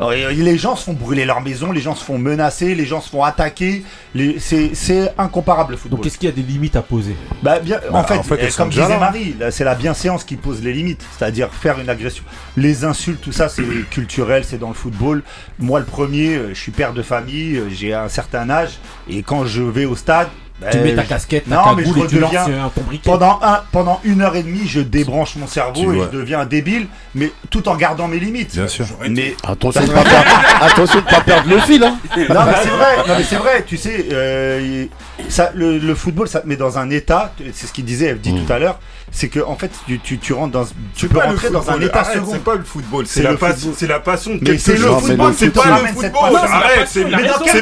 Les 0.00 0.58
gens 0.58 0.76
se 0.76 0.84
font 0.84 0.92
brûler 0.92 1.24
leur 1.24 1.40
maison, 1.40 1.72
les 1.72 1.80
gens 1.80 1.94
se 1.94 2.04
font 2.04 2.18
menacer, 2.18 2.74
les 2.74 2.86
gens 2.86 3.00
se 3.00 3.10
font 3.10 3.24
attaquer. 3.24 3.82
les- 4.14 4.38
C'est 4.38 4.70
c'est 4.74 5.12
incomparable 5.18 5.72
le 5.72 5.76
football. 5.76 5.98
Donc 5.98 6.06
est-ce 6.06 6.16
qu'il 6.18 6.28
y 6.28 6.32
a 6.32 6.34
des 6.34 6.42
limites 6.42 6.76
à 6.76 6.82
poser? 6.82 7.16
Bah, 7.42 7.58
bien, 7.58 7.78
Bah, 7.90 7.98
en 7.98 8.04
fait, 8.04 8.18
en 8.18 8.22
fait, 8.22 8.42
euh, 8.42 8.48
comme 8.56 8.70
disait 8.70 8.88
là. 8.88 8.98
Marie, 8.98 9.34
c'est 9.50 9.64
la 9.64 9.74
bienséance 9.74 10.24
qui 10.24 10.36
pose 10.36 10.62
les 10.62 10.72
limites, 10.72 11.04
c'est-à-dire 11.18 11.52
faire 11.52 11.78
une 11.80 11.88
agression. 11.88 12.22
Les 12.56 12.84
insultes, 12.84 13.20
tout 13.20 13.32
ça, 13.32 13.48
c'est 13.48 13.62
culturel, 13.90 14.44
c'est 14.44 14.58
dans 14.58 14.68
le 14.68 14.74
football. 14.74 15.22
Moi, 15.58 15.80
le 15.80 15.86
premier, 15.86 16.34
euh, 16.36 16.48
je 16.54 16.60
suis 16.60 16.72
père 16.72 16.92
de 16.92 17.02
famille, 17.02 17.56
euh, 17.56 17.68
j'ai 17.70 17.92
un 17.94 18.08
certain 18.08 18.48
âge, 18.50 18.78
et 19.10 19.22
quand 19.22 19.44
je 19.46 19.62
vais 19.62 19.84
au 19.84 19.96
stade, 19.96 20.28
Tu 20.72 20.76
ben, 20.78 20.84
mets 20.84 20.94
ta 20.96 21.04
casquette, 21.04 21.48
ta 21.48 21.54
non, 21.54 21.74
mais 21.76 21.84
je 21.84 21.90
et 21.90 22.06
tu 22.08 22.18
lances 22.18 22.34
euh, 22.48 22.66
ton 22.74 22.80
briquet. 22.82 23.08
pendant, 23.08 23.38
un, 23.42 23.60
pendant 23.70 24.00
une 24.02 24.22
heure 24.22 24.34
et 24.34 24.42
demie, 24.42 24.66
je 24.66 24.80
débranche 24.80 25.36
mon 25.36 25.46
Tu 25.46 25.52
cerveau 25.52 25.92
et 25.92 25.96
vois. 25.96 26.08
je 26.12 26.18
deviens 26.18 26.40
un 26.40 26.46
débile, 26.46 26.88
mais 27.14 27.30
tout 27.50 27.68
en 27.68 27.76
gardant 27.76 28.08
mes 28.08 28.18
limites. 28.18 28.54
Bien 28.56 28.66
sûr. 28.66 28.84
Mais 29.08 29.36
Attention 29.46 29.82
de 29.82 29.86
pas 29.92 30.02
perdre, 30.02 30.30
attention 30.62 31.00
de 31.00 31.04
pas 31.04 31.20
perdre 31.20 31.48
le 31.48 31.58
fil, 31.60 31.84
hein. 31.84 31.96
non, 32.16 32.24
mais 32.44 32.52
c'est 32.62 32.68
vrai, 32.70 32.96
non, 33.06 33.14
mais 33.18 33.22
c'est 33.24 33.36
vrai, 33.36 33.64
tu 33.66 33.76
sais, 33.76 34.06
euh, 34.10 34.86
ça, 35.28 35.50
le, 35.54 35.78
le 35.78 35.94
football, 35.94 36.26
ça 36.28 36.40
te 36.40 36.48
met 36.48 36.56
dans 36.56 36.76
un 36.76 36.90
état, 36.90 37.32
c'est 37.52 37.66
ce 37.68 37.72
qu'il 37.72 37.84
disait, 37.84 38.06
elle 38.06 38.20
dit 38.20 38.32
Mm. 38.32 38.44
tout 38.44 38.52
à 38.52 38.58
l'heure, 38.58 38.80
c'est 39.10 39.28
que 39.28 39.40
en 39.40 39.56
fait 39.56 39.70
tu, 40.04 40.18
tu, 40.18 40.32
rentres 40.32 40.52
dans 40.52 40.66
tu 40.94 41.08
peux 41.08 41.18
rentrer 41.18 41.50
dans 41.50 41.70
un 41.70 41.80
état 41.80 42.04
second. 42.04 42.32
c'est 42.32 42.44
pas 42.44 42.54
le 42.54 42.64
football 42.64 43.06
c'est 43.06 43.22
la 43.22 43.34
passion 43.34 43.72
c'est 43.76 43.86
la 43.86 44.00
passion 44.00 44.34
de 44.34 44.44
quelque 44.44 44.60
chose 44.60 44.80
le 44.80 44.90
football 44.92 45.34
c'est 45.36 45.50
pas 45.50 45.80
le 45.82 45.88
football. 45.88 46.36
arrête 46.36 46.88
c'est 46.88 47.04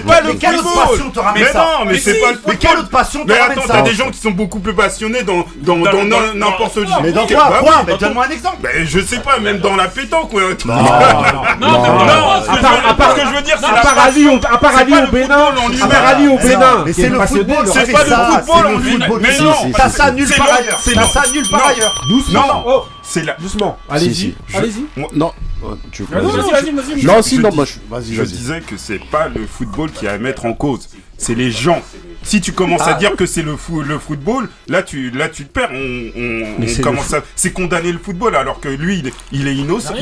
pas 0.04 0.20
le 0.20 0.28
football. 0.32 1.24
mais 1.34 1.52
non 1.54 1.84
mais 1.86 1.98
c'est 1.98 2.20
pas 2.20 2.32
le 2.32 2.36
football 2.36 2.52
Mais 2.52 2.56
quelle 2.56 2.78
autre 2.78 2.90
passion 2.90 3.24
mais 3.26 3.38
attends 3.38 3.62
t'as 3.66 3.82
des 3.82 3.94
gens 3.94 4.10
qui 4.10 4.18
sont 4.18 4.30
beaucoup 4.30 4.60
plus 4.60 4.74
passionnés 4.74 5.22
dans 5.22 5.46
dans 5.56 5.76
n'importe 5.76 6.76
où. 6.76 6.84
Mais 7.02 7.12
dans 7.12 7.26
quoi 7.26 7.48
bah 7.50 7.58
quoi 7.60 7.82
bah, 7.86 7.96
donne-moi 7.98 8.26
un 8.26 8.30
exemple. 8.30 8.56
Ben, 8.60 8.86
je 8.86 9.00
sais 9.00 9.18
pas 9.18 9.38
même 9.38 9.58
dans 9.58 9.76
la 9.76 9.88
pétanque 9.88 10.32
non 10.66 10.76
non 11.60 11.68
non 11.70 12.30
à 12.88 12.94
part 12.94 13.12
ce 13.12 13.20
que 13.22 13.28
je 13.28 13.34
veux 13.34 13.42
dire 13.42 13.56
c'est 13.60 13.72
la 13.72 13.80
passion. 13.80 14.40
À 14.50 14.58
part 14.58 14.76
Ali 14.76 14.92
au 14.92 15.10
Bénin 15.10 15.46
à 15.82 15.86
part 15.86 16.06
Ali 16.06 16.28
au 16.28 16.36
Bénin 16.38 16.84
c'est 16.92 17.08
le 17.08 17.20
football 17.20 17.66
c'est 17.66 17.92
pas 17.92 18.04
le 18.04 18.78
football 18.78 19.20
mais 19.20 19.38
non 19.38 19.54
t'as 19.74 19.88
ça 19.88 20.10
nulle 20.10 20.28
part 20.28 20.48
ailleurs 20.58 20.80
ça 20.80 21.22
Doucement. 21.42 22.46
Non, 22.46 22.64
oh. 22.66 22.82
c'est 23.02 23.24
là. 23.24 23.36
Doucement. 23.40 23.78
Allez-y. 23.88 24.34
Allez-y. 24.54 24.86
Non. 25.14 25.32
Euh, 25.64 25.74
non, 26.22 26.36
non, 26.36 26.50
vas-y, 26.50 26.70
moi, 26.72 27.64
je, 28.00 28.22
disais 28.22 28.60
que 28.60 28.76
c'est 28.76 29.00
pas 29.10 29.28
le 29.28 29.46
football 29.46 29.90
qui 29.90 30.06
a 30.06 30.12
à 30.12 30.18
mettre 30.18 30.44
en 30.44 30.52
cause, 30.52 30.88
c'est 31.16 31.34
les 31.34 31.50
gens. 31.50 31.82
Si 32.22 32.40
tu 32.40 32.52
commences 32.52 32.82
à 32.82 32.94
ah. 32.96 32.98
dire 32.98 33.16
que 33.16 33.24
c'est 33.24 33.42
le, 33.42 33.56
fou, 33.56 33.82
le 33.82 33.98
football, 33.98 34.48
là 34.68 34.82
tu, 34.82 35.10
là 35.10 35.28
tu 35.28 35.44
te 35.44 35.52
perds. 35.52 35.70
On, 35.72 36.82
commence 36.82 37.14
c'est 37.36 37.52
condamner 37.52 37.92
le 37.92 37.98
football 37.98 38.36
alors 38.36 38.60
que 38.60 38.68
lui 38.68 39.02
il, 39.32 39.46
est 39.46 39.54
innocent. 39.54 39.94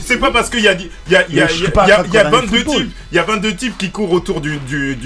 C'est, 0.00 0.18
pas 0.18 0.30
parce 0.30 0.50
qu'il 0.50 0.60
y 0.60 0.68
a, 0.68 0.74
22 0.74 2.64
types, 2.64 2.90
y 3.12 3.18
a 3.18 3.22
22 3.22 3.54
types 3.56 3.78
qui 3.78 3.90
courent 3.90 4.12
autour 4.12 4.40
d'une, 4.40 4.60
d'une, 4.60 4.96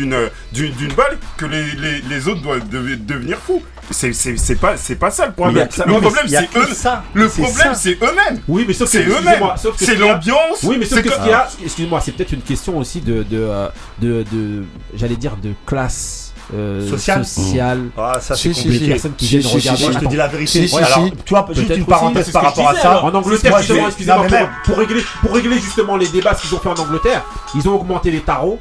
d'une 0.53 0.93
balle 0.95 1.19
que 1.39 1.47
les, 1.47 2.29
autres 2.29 2.43
doivent 2.43 2.69
devenir 2.69 3.39
fous 3.39 3.63
c'est 3.91 4.13
c'est 4.13 4.55
pas 4.57 4.77
c'est 4.77 4.97
pas 4.97 5.11
ça 5.11 5.27
le 5.27 5.33
problème. 5.33 5.69
Le 5.87 6.01
problème 6.01 6.27
c'est 6.29 6.49
eux. 6.57 6.75
Ça. 6.75 7.03
Le 7.15 7.29
problème 7.29 7.75
c'est 7.75 7.99
eux-mêmes. 8.03 8.41
Oui, 8.49 8.65
mais 8.67 8.75
c'est 8.75 9.07
eux-mêmes. 9.07 9.43
C'est 9.77 9.97
l'ambiance. 9.97 10.63
Oui, 10.63 10.77
mais 10.79 10.87
sauf 10.87 11.03
que 11.03 11.11
ce 11.11 11.17
qu'il 11.17 11.31
y 11.31 11.33
a, 11.33 11.49
excuse-moi, 11.65 12.01
c'est 12.01 12.13
peut-être 12.13 12.33
une 12.33 12.43
question 12.43 12.79
aussi 12.79 13.01
de 13.01 13.23
de 13.23 13.39
euh, 13.39 13.69
de, 14.01 14.25
de 14.33 14.65
j'allais 14.95 15.17
dire 15.17 15.37
de 15.37 15.53
classe. 15.67 16.27
Euh, 16.53 16.89
sociale. 16.89 17.25
sociale. 17.25 17.79
Mmh. 17.79 17.91
Ah, 17.97 18.19
ça 18.21 18.35
c'est 18.35 18.53
si, 18.53 18.65
compliqué. 18.65 18.85
Si, 18.85 18.91
personnes 18.91 19.15
qui 19.15 19.25
si, 19.25 19.39
viennent 19.39 19.53
regarder. 19.53 19.83
Moi, 19.85 19.93
je 19.93 19.99
te 20.01 20.05
dis 20.07 20.17
la 20.17 20.27
vérité. 20.27 20.69
Alors, 20.83 21.11
toi, 21.25 21.49
juste 21.53 21.77
une 21.77 21.85
parenthèse 21.85 22.31
par 22.31 22.43
rapport 22.43 22.69
à 22.71 22.75
ça. 22.75 23.05
En 23.05 23.15
Angleterre, 23.15 23.59
justement, 23.59 23.87
excusez-moi, 23.87 24.27
pour 24.65 24.77
régler, 24.77 25.05
pour 25.21 25.33
régler 25.33 25.59
justement 25.61 25.97
les 25.97 26.09
débats 26.09 26.35
qu'ils 26.35 26.53
ont 26.53 26.59
fait 26.59 26.69
en 26.69 26.75
Angleterre, 26.75 27.23
ils 27.55 27.69
ont 27.69 27.75
augmenté 27.75 28.11
les 28.11 28.21
tarots 28.21 28.59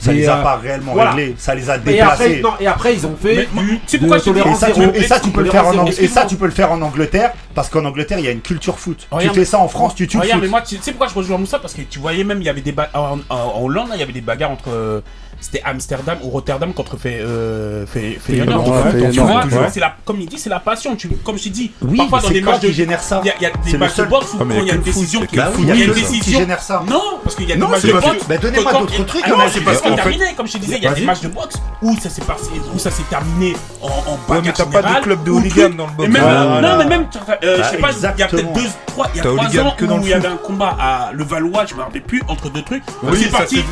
ça 0.00 0.12
les 0.12 0.26
a 0.26 0.38
euh, 0.38 0.42
pas 0.42 0.56
réellement 0.56 0.94
réglés, 0.94 1.34
ça 1.38 1.54
les 1.54 1.68
a 1.68 1.78
déplacés. 1.78 2.42
Et 2.58 2.66
après, 2.66 2.94
ils 2.94 3.06
ont 3.06 3.16
fait 3.16 3.48
Et 4.94 5.02
ça, 5.02 5.20
tu 5.20 5.30
peux 5.30 5.42
le 5.42 5.50
faire 5.50 5.66
en 5.66 5.86
et 5.86 6.08
ça, 6.08 6.24
tu 6.24 6.36
peux 6.36 6.46
le 6.46 6.52
faire 6.52 6.72
en 6.72 6.80
Angleterre, 6.80 7.32
parce 7.54 7.68
qu'en 7.68 7.84
Angleterre, 7.84 8.18
il 8.18 8.24
y 8.24 8.28
a 8.28 8.32
une 8.32 8.40
culture 8.40 8.78
foot. 8.78 9.06
Tu 9.20 9.28
fais 9.30 9.44
ça 9.44 9.58
en 9.58 9.68
France, 9.68 9.94
tu 9.94 10.06
tues. 10.06 10.18
Regarde, 10.18 10.42
mais 10.42 10.48
moi, 10.48 10.62
tu 10.62 10.76
sais 10.80 10.92
pourquoi 10.92 11.08
je 11.08 11.14
rejoins 11.14 11.38
Moussa? 11.38 11.58
Parce 11.58 11.74
que 11.74 11.82
tu 11.82 11.98
voyais 11.98 12.24
même, 12.24 12.40
il 12.40 12.44
y 12.44 12.48
avait 12.48 12.60
des 12.60 12.74
en 12.94 13.62
Hollande, 13.62 13.90
il 13.94 14.00
y 14.00 14.02
avait 14.02 14.12
des 14.12 14.20
bagarres 14.20 14.50
entre 14.50 14.70
euh, 14.70 15.00
c'était 15.40 15.62
Amsterdam 15.64 16.18
ou 16.22 16.30
Rotterdam 16.30 16.72
contre 16.72 16.96
fait 16.96 17.18
euh, 17.20 17.86
fait, 17.86 18.18
fait 18.20 18.44
tu 19.10 19.20
vois, 19.20 19.44
la 19.76 19.96
comme 20.04 20.20
il 20.20 20.28
dit, 20.28 20.38
c'est 20.38 20.50
la 20.50 20.60
passion. 20.60 20.96
Tu, 20.96 21.08
comme 21.08 21.38
je 21.38 21.48
dis, 21.48 21.70
oui, 21.82 21.96
parfois 21.96 22.20
dans 22.20 22.30
des 22.30 22.40
matchs 22.40 22.60
qui 22.60 22.72
génère 22.72 23.02
ça. 23.02 23.20
Il 23.24 23.42
y, 23.42 23.46
a 23.46 23.50
des 23.50 23.78
matchs 23.78 23.96
de 23.96 24.04
boxe 24.04 24.34
où 24.34 24.38
ah, 24.40 24.44
il 24.60 24.66
y 24.66 24.70
a 24.70 24.74
une 24.74 24.82
décision 24.82 25.20
qui 25.26 26.32
génère 26.32 26.60
ça. 26.60 26.82
Non, 26.88 27.18
parce 27.22 27.36
qu'il 27.36 27.48
y 27.48 27.52
a 27.52 27.56
des 27.56 27.60
matchs 27.60 27.82
de 27.82 27.92
boxe. 27.92 28.24
Mais 28.28 28.38
donnez-moi 28.38 28.72
d'autres 28.72 29.06
trucs. 29.06 29.22
Ah 29.26 29.30
non, 29.30 29.40
hein. 29.40 29.46
c'est 29.52 29.60
parce 29.60 29.80
qu'on 29.80 29.94
terminé. 29.94 30.34
Comme 30.36 30.46
je 30.46 30.58
disais, 30.58 30.76
il 30.76 30.84
y 30.84 30.86
a 30.86 30.92
des 30.92 31.04
matchs 31.04 31.20
de 31.20 31.28
boxe 31.28 31.56
où 31.82 31.96
ça 31.96 32.10
s'est 32.10 32.22
passé, 32.22 32.50
où 32.74 32.78
ça 32.78 32.90
s'est 32.90 33.02
terminé 33.04 33.56
en 33.80 34.18
bagarre. 34.28 34.44
Mais 34.44 34.52
t'as 34.52 34.66
pas 34.66 34.82
de 34.82 35.02
club 35.02 35.24
de 35.24 35.30
hooligan 35.30 35.70
dans 35.70 35.86
le 35.86 35.92
boxe. 35.92 36.10
Non, 36.10 36.76
mais 36.78 36.84
même, 36.86 37.06
euh, 37.42 37.58
je 37.58 37.62
sais 37.62 37.76
ah, 37.78 37.80
pas, 37.80 37.90
il 37.92 38.20
y 38.20 38.22
a 38.22 38.28
peut-être 38.28 38.52
deux, 38.52 38.66
trois, 38.86 39.06
il 39.14 39.18
y 39.18 39.20
a 39.20 39.22
trois 39.22 39.58
ans 39.58 39.76
où 39.80 40.02
il 40.02 40.08
y 40.08 40.12
avait 40.14 40.28
un 40.28 40.36
combat 40.36 40.76
à 40.78 41.10
Levallois, 41.12 41.66
je 41.66 41.74
me 41.74 41.80
rappelle 41.80 42.02
plus 42.02 42.22
entre 42.28 42.50
deux 42.50 42.62
trucs. 42.62 42.82
C'est 43.14 43.30
parti. 43.30 43.64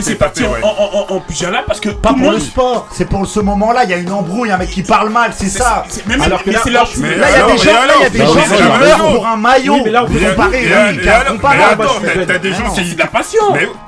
C'est 0.00 0.14
parti 0.16 0.42
en 0.44 1.15
en 1.16 1.20
pyjama 1.20 1.58
là 1.58 1.64
parce 1.66 1.80
que. 1.80 1.90
Pas 1.90 2.12
pour 2.12 2.30
le 2.30 2.40
sport, 2.40 2.88
c'est 2.92 3.06
pour 3.06 3.26
ce 3.26 3.40
moment-là. 3.40 3.84
Il 3.84 3.90
y 3.90 3.94
a 3.94 3.98
une 3.98 4.12
embrouille, 4.12 4.50
un 4.50 4.58
mec 4.58 4.70
qui 4.70 4.82
parle 4.82 5.10
mal, 5.10 5.32
c'est 5.34 5.48
ça. 5.48 5.84
Alors 6.20 6.42
que 6.42 6.50
là, 6.50 6.60
c'est 6.62 6.70
leur. 6.70 6.84
Là, 6.84 7.26
il 7.30 7.38
y 7.38 8.04
a 8.04 8.10
des 8.10 8.18
gens, 8.18 8.34
qui 8.34 8.62
meurent 8.62 9.12
pour 9.14 9.26
un 9.26 9.36
maillot. 9.36 9.82
Mais 9.84 9.90
là, 9.90 10.04
on 10.04 10.06
peut 10.06 10.18
comparer. 10.18 10.66
Mais 11.02 11.08
attends, 11.08 11.84
t'as 12.26 12.38
des 12.38 12.52
gens 12.52 12.70
qui 12.72 12.94
de 12.94 12.98
la 12.98 13.06
passion. 13.06 13.42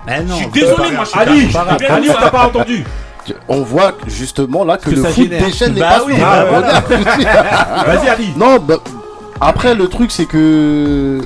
Mais 0.06 0.22
non. 0.22 0.34
Je 0.34 0.38
suis 0.38 0.46
désolé, 0.48 0.90
moi. 0.92 1.04
Ali, 1.14 1.50
t'as 1.52 2.30
pas 2.30 2.46
entendu 2.46 2.84
on 3.48 3.62
voit 3.62 3.92
justement 4.06 4.64
là 4.64 4.78
que, 4.78 4.90
que 4.90 4.94
le 4.94 5.04
foot 5.04 5.28
déchaîne 5.28 5.74
les 5.74 5.80
bah 5.80 6.00
oui, 6.06 6.14
bah, 6.18 6.46
Vas-y 7.86 8.08
Ali. 8.08 8.32
Non, 8.36 8.58
bah, 8.58 8.76
après 9.40 9.74
le 9.74 9.88
truc 9.88 10.10
c'est 10.10 10.26
que 10.26 11.20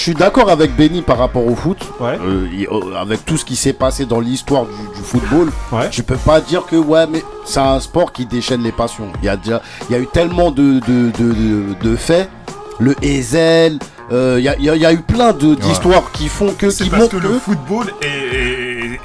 je 0.00 0.04
suis 0.04 0.14
d'accord 0.14 0.48
avec 0.48 0.74
Benny 0.76 1.02
par 1.02 1.18
rapport 1.18 1.46
au 1.46 1.54
foot. 1.54 1.78
Euh, 2.00 2.16
euh, 2.22 2.96
avec 2.98 3.26
tout 3.26 3.36
ce 3.36 3.44
qui 3.44 3.54
s'est 3.54 3.74
passé 3.74 4.06
dans 4.06 4.18
l'histoire 4.18 4.64
du, 4.64 5.02
football, 5.02 5.50
ouais. 5.72 5.90
tu 5.90 6.02
peux 6.02 6.16
pas 6.16 6.40
dire 6.40 6.64
que 6.64 6.76
ouais, 6.76 7.06
mais 7.06 7.22
c'est 7.44 7.60
un 7.60 7.78
sport 7.80 8.10
qui 8.10 8.24
déchaîne 8.24 8.62
les 8.62 8.72
passions. 8.72 9.08
Il 9.20 9.26
y 9.26 9.28
a 9.28 9.36
déjà, 9.36 9.60
il 9.90 9.92
y 9.92 9.98
a 9.98 10.00
eu 10.00 10.06
tellement 10.06 10.52
de 10.52 10.80
de, 10.80 11.10
de, 11.10 11.74
de, 11.82 11.96
faits. 11.96 12.30
Le 12.78 12.94
Ezel, 13.04 13.78
euh, 14.10 14.36
il 14.38 14.44
y, 14.64 14.86
a, 14.86 14.92
eu 14.94 15.00
plein 15.02 15.34
d'histoires 15.34 16.10
qui 16.12 16.28
font 16.28 16.54
que. 16.54 16.70
C'est 16.70 16.88
parce 16.88 17.08
que, 17.08 17.18
que, 17.18 17.22
le 17.22 17.38
football 17.38 17.92
est, 18.00 18.98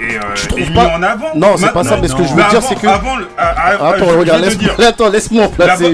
tu 0.48 0.62
est 0.62 0.70
mis 0.70 0.74
pas... 0.74 0.96
en 0.96 1.04
avant. 1.04 1.36
Non, 1.36 1.58
c'est 1.58 1.74
pas 1.74 1.84
ça, 1.84 1.98
mais 2.02 2.08
ce 2.08 2.16
que 2.16 2.24
je 2.24 2.30
veux 2.30 2.50
dire, 2.50 2.64
c'est 2.64 2.76
que. 2.76 2.88
Ah, 2.88 3.02
ah, 3.38 3.90
attends, 3.90 4.18
regarde, 4.18 4.44
laisse-moi 4.44 5.44
en 5.44 5.50
placer. 5.50 5.94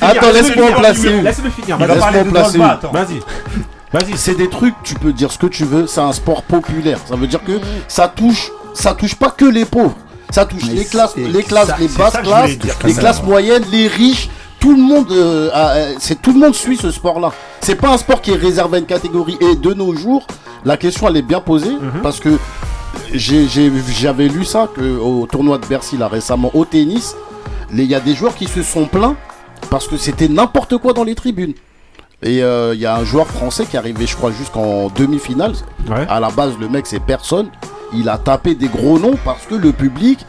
Attends, 0.00 0.32
laisse-moi 0.32 0.70
en 0.70 0.80
placer. 0.80 1.20
Laisse-le 1.20 1.50
finir. 1.50 1.76
Laisse-moi 1.76 2.22
en 2.22 2.24
placer. 2.24 2.58
Vas-y. 2.58 3.20
Vas-y. 3.92 4.16
C'est 4.16 4.34
des 4.34 4.48
trucs, 4.48 4.74
tu 4.82 4.94
peux 4.94 5.12
dire 5.12 5.32
ce 5.32 5.38
que 5.38 5.46
tu 5.46 5.64
veux, 5.64 5.86
c'est 5.86 6.00
un 6.00 6.12
sport 6.12 6.42
populaire. 6.42 6.98
Ça 7.06 7.16
veut 7.16 7.26
dire 7.26 7.42
que 7.42 7.60
ça 7.86 8.08
touche, 8.08 8.50
ça 8.74 8.94
touche 8.94 9.14
pas 9.14 9.30
que 9.30 9.44
les 9.44 9.64
pauvres. 9.64 9.96
Ça 10.30 10.44
touche 10.44 10.64
les 10.64 10.84
classes, 10.84 11.16
les 11.16 11.42
classes, 11.42 11.70
les 11.78 11.88
basses 11.88 12.18
classes, 12.18 12.58
les 12.84 12.94
classes 12.94 13.22
moyennes, 13.22 13.64
les 13.70 13.88
riches. 13.88 14.28
Tout 14.60 14.74
le 14.74 14.82
monde, 14.82 15.10
euh, 15.12 15.50
euh, 15.54 15.94
c'est 16.00 16.20
tout 16.20 16.32
le 16.32 16.40
monde 16.40 16.54
suit 16.54 16.76
ce 16.76 16.90
sport-là. 16.90 17.32
C'est 17.60 17.76
pas 17.76 17.90
un 17.90 17.96
sport 17.96 18.20
qui 18.20 18.32
est 18.32 18.36
réservé 18.36 18.76
à 18.76 18.80
une 18.80 18.86
catégorie. 18.86 19.38
Et 19.40 19.54
de 19.54 19.72
nos 19.72 19.94
jours, 19.94 20.26
la 20.64 20.76
question 20.76 21.08
elle 21.08 21.16
est 21.16 21.22
bien 21.22 21.40
posée 21.40 21.70
mm-hmm. 21.70 22.02
parce 22.02 22.18
que 22.18 22.36
j'avais 23.14 24.28
lu 24.28 24.44
ça 24.44 24.68
que 24.74 24.98
au 24.98 25.26
tournoi 25.26 25.58
de 25.58 25.66
Bercy 25.66 25.96
là 25.96 26.08
récemment 26.08 26.50
au 26.54 26.64
tennis, 26.64 27.14
il 27.72 27.84
y 27.84 27.94
a 27.94 28.00
des 28.00 28.14
joueurs 28.14 28.34
qui 28.34 28.46
se 28.46 28.62
sont 28.62 28.86
plaints 28.86 29.16
parce 29.70 29.86
que 29.86 29.96
c'était 29.96 30.28
n'importe 30.28 30.76
quoi 30.78 30.92
dans 30.92 31.04
les 31.04 31.14
tribunes. 31.14 31.54
Et 32.22 32.38
il 32.38 32.80
y 32.80 32.86
a 32.86 32.96
un 32.96 33.04
joueur 33.04 33.26
français 33.26 33.64
qui 33.64 33.76
est 33.76 33.78
arrivé, 33.78 34.06
je 34.06 34.16
crois, 34.16 34.32
jusqu'en 34.32 34.88
demi-finale. 34.88 35.52
Ouais. 35.88 36.06
À 36.08 36.20
la 36.20 36.30
base, 36.30 36.52
le 36.60 36.68
mec, 36.68 36.86
c'est 36.86 37.00
personne. 37.00 37.48
Il 37.94 38.08
a 38.08 38.18
tapé 38.18 38.54
des 38.54 38.68
gros 38.68 38.98
noms 38.98 39.16
parce 39.24 39.46
que 39.46 39.54
le 39.54 39.72
public. 39.72 40.24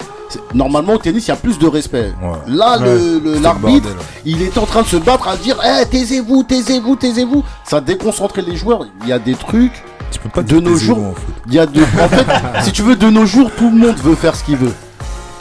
Normalement, 0.54 0.94
au 0.94 0.98
tennis, 1.00 1.26
il 1.26 1.30
y 1.30 1.34
a 1.34 1.36
plus 1.36 1.58
de 1.58 1.66
respect. 1.68 2.14
Là, 2.48 2.78
l'arbitre, 3.42 3.90
il 4.26 4.44
est 4.44 4.56
en 4.60 4.66
train 4.68 4.84
de 4.84 4.88
se 4.88 4.98
battre 4.98 5.28
à 5.28 5.36
dire 5.36 5.58
Eh, 5.66 5.86
taisez-vous, 5.88 6.44
taisez-vous, 6.44 6.96
taisez-vous. 6.96 7.44
Ça 7.64 7.82
déconcentrait 7.82 8.44
les 8.44 8.56
joueurs. 8.56 8.86
Il 9.02 9.10
y 9.10 9.12
a 9.12 9.18
des 9.18 9.34
trucs. 9.34 9.84
Tu 10.12 10.20
peux 10.20 10.30
pas 10.30 10.44
de 10.44 10.60
nos 10.60 10.76
jours. 10.76 11.16
Il 11.48 11.56
y 11.56 11.60
a 11.60 11.66
de. 11.66 11.82
En 11.82 12.08
fait, 12.10 12.28
si 12.64 12.72
tu 12.72 12.84
veux, 12.84 12.96
de 12.96 13.10
nos 13.10 13.26
jours, 13.26 13.50
tout 13.58 13.72
le 13.72 13.78
monde 13.78 13.98
veut 13.98 14.16
faire 14.16 14.36
ce 14.36 14.44
qu'il 14.44 14.58
veut. 14.58 14.74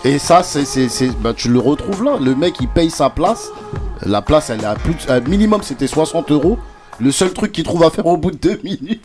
Et 0.05 0.19
ça, 0.19 0.43
c'est, 0.43 0.89
bah, 1.21 1.35
tu 1.35 1.49
le 1.49 1.59
retrouves 1.59 2.05
là. 2.05 2.17
Le 2.21 2.35
mec, 2.35 2.55
il 2.61 2.69
paye 2.69 2.91
sa 2.91 3.11
place. 3.11 3.51
La 4.05 4.23
place, 4.23 4.51
elle 4.51 4.61
est 4.61 4.67
à 4.67 4.75
plus. 4.75 4.95
De, 4.95 5.29
minimum, 5.29 5.63
c'était 5.63 5.87
60 5.87 6.31
euros. 6.31 6.59
Le 7.01 7.13
seul 7.13 7.33
truc 7.33 7.53
qu'il 7.53 7.65
trouve 7.65 7.85
à 7.85 7.91
faire 7.91 8.07
au 8.07 8.17
bout 8.17 8.33
de 8.33 8.37
deux 8.37 8.61
minutes, 8.65 9.05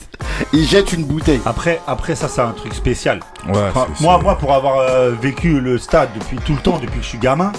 il 0.52 0.66
jette 0.66 0.94
une 0.94 1.06
bouteille. 1.06 1.42
Après, 1.46 1.80
après 1.88 2.16
ça, 2.16 2.28
c'est 2.28 2.42
un 2.42 2.52
truc 2.52 2.74
spécial. 2.74 3.20
Ouais, 3.48 3.72
moi, 4.02 4.20
moi, 4.20 4.38
pour 4.38 4.54
avoir 4.54 4.78
euh, 4.80 5.12
vécu 5.12 5.60
le 5.60 5.78
stade 5.78 6.10
depuis 6.16 6.38
tout 6.38 6.54
le 6.54 6.60
temps, 6.60 6.80
depuis 6.80 7.00
que 7.00 7.04
je 7.04 7.10
suis 7.10 7.20
gamin, 7.20 7.52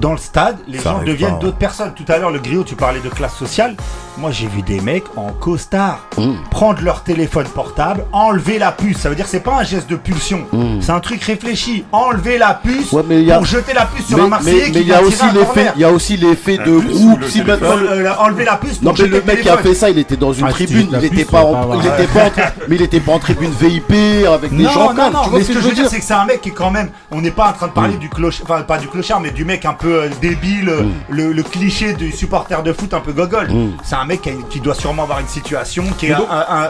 dans 0.00 0.12
le 0.12 0.18
stade, 0.18 0.56
les 0.66 0.78
gens 0.78 1.02
deviennent 1.02 1.38
d'autres 1.38 1.56
personnes. 1.56 1.92
Tout 1.94 2.04
à 2.08 2.18
l'heure, 2.18 2.30
le 2.30 2.38
griot, 2.38 2.64
tu 2.64 2.76
parlais 2.76 3.00
de 3.00 3.08
classe 3.08 3.34
sociale. 3.34 3.76
Moi, 4.18 4.30
j'ai 4.30 4.46
vu 4.46 4.62
des 4.62 4.80
mecs 4.80 5.04
en 5.16 5.32
costard 5.32 6.06
mm. 6.16 6.34
prendre 6.50 6.82
leur 6.82 7.02
téléphone 7.02 7.46
portable, 7.46 8.04
enlever 8.12 8.58
la 8.58 8.70
puce. 8.70 8.98
Ça 8.98 9.08
veut 9.08 9.16
dire 9.16 9.24
que 9.24 9.30
c'est 9.30 9.40
pas 9.40 9.58
un 9.58 9.64
geste 9.64 9.90
de 9.90 9.96
pulsion, 9.96 10.46
mm. 10.52 10.80
c'est 10.80 10.92
un 10.92 11.00
truc 11.00 11.22
réfléchi. 11.22 11.84
Enlever 11.90 12.38
la 12.38 12.54
puce 12.54 12.90
pour 12.90 13.44
jeter 13.44 13.72
la 13.72 13.86
puce 13.86 14.06
sur 14.06 14.22
un 14.22 14.28
Marseillais 14.28 14.58
mais, 14.58 14.66
mais 14.66 14.72
qui 14.72 14.80
Il 14.80 15.80
y 15.80 15.84
a 15.84 15.90
aussi 15.90 16.16
l'effet 16.16 16.58
de 16.58 16.78
groupe. 16.78 17.24
Si 17.24 17.40
euh, 17.40 17.56
euh, 17.60 18.10
enlever 18.18 18.44
la 18.44 18.56
puce. 18.56 18.78
Pour 18.78 18.92
non, 18.92 18.94
mais 18.98 19.06
le 19.06 19.22
mec 19.22 19.42
qui 19.42 19.48
a 19.48 19.58
fait 19.58 19.74
ça, 19.74 19.90
il 19.90 19.98
était 19.98 20.16
dans 20.16 20.32
une 20.32 20.48
tribune. 20.48 20.88
Il 20.92 21.04
était 21.04 21.24
pas, 21.24 21.42
en... 21.42 21.66
pas, 21.66 21.76
mais 22.68 22.76
il 22.76 22.82
était 22.82 23.00
pas 23.00 23.12
en 23.12 23.18
tribune 23.18 23.50
VIP 23.50 24.26
avec 24.26 24.54
des 24.56 24.64
gens. 24.64 24.92
Non, 24.92 24.94
non, 24.94 25.10
non. 25.10 25.20
Mais 25.32 25.42
ce 25.42 25.52
que 25.52 25.60
je 25.60 25.68
veux 25.68 25.74
dire, 25.74 25.88
c'est 25.88 25.98
que 25.98 26.04
c'est 26.04 26.14
un 26.14 26.24
mec 26.24 26.40
qui 26.40 26.52
quand 26.52 26.70
même. 26.70 26.90
On 27.10 27.20
n'est 27.20 27.30
pas 27.30 27.48
en 27.48 27.52
train 27.52 27.66
de 27.66 27.72
parler 27.72 27.94
mm. 27.94 27.98
du 27.98 28.08
clochard, 28.08 28.46
enfin 28.48 28.62
pas 28.62 28.78
du 28.78 28.88
clochard, 28.88 29.20
mais 29.20 29.30
du 29.30 29.44
mec 29.44 29.64
un 29.64 29.74
peu 29.74 29.83
euh, 29.84 30.08
débile, 30.20 30.68
euh, 30.68 30.82
mm. 30.82 30.92
le, 31.10 31.42
cliché 31.42 31.92
du 31.92 32.10
supporter 32.10 32.62
de 32.62 32.72
foot 32.72 32.94
un 32.94 33.00
peu 33.00 33.12
gogol. 33.12 33.50
Mm. 33.50 33.72
C'est 33.82 33.96
un 33.96 34.04
mec 34.04 34.28
qui, 34.48 34.60
doit 34.60 34.74
sûrement 34.74 35.02
avoir 35.02 35.20
une 35.20 35.28
situation 35.28 35.84
qui 35.98 36.06
est 36.06 36.14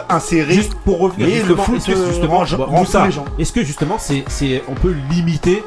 insérée. 0.09 0.53
Juste 0.53 0.73
pour 0.73 0.99
revenir, 0.99 1.45
le 1.47 1.55
foot 1.55 1.81
euh, 1.89 2.07
justement. 2.07 2.43
Est-ce 3.39 3.53
que 3.53 3.63
justement, 3.63 3.97
c'est, 3.99 4.63
on 4.67 4.73
peut 4.73 4.95
limiter 5.09 5.63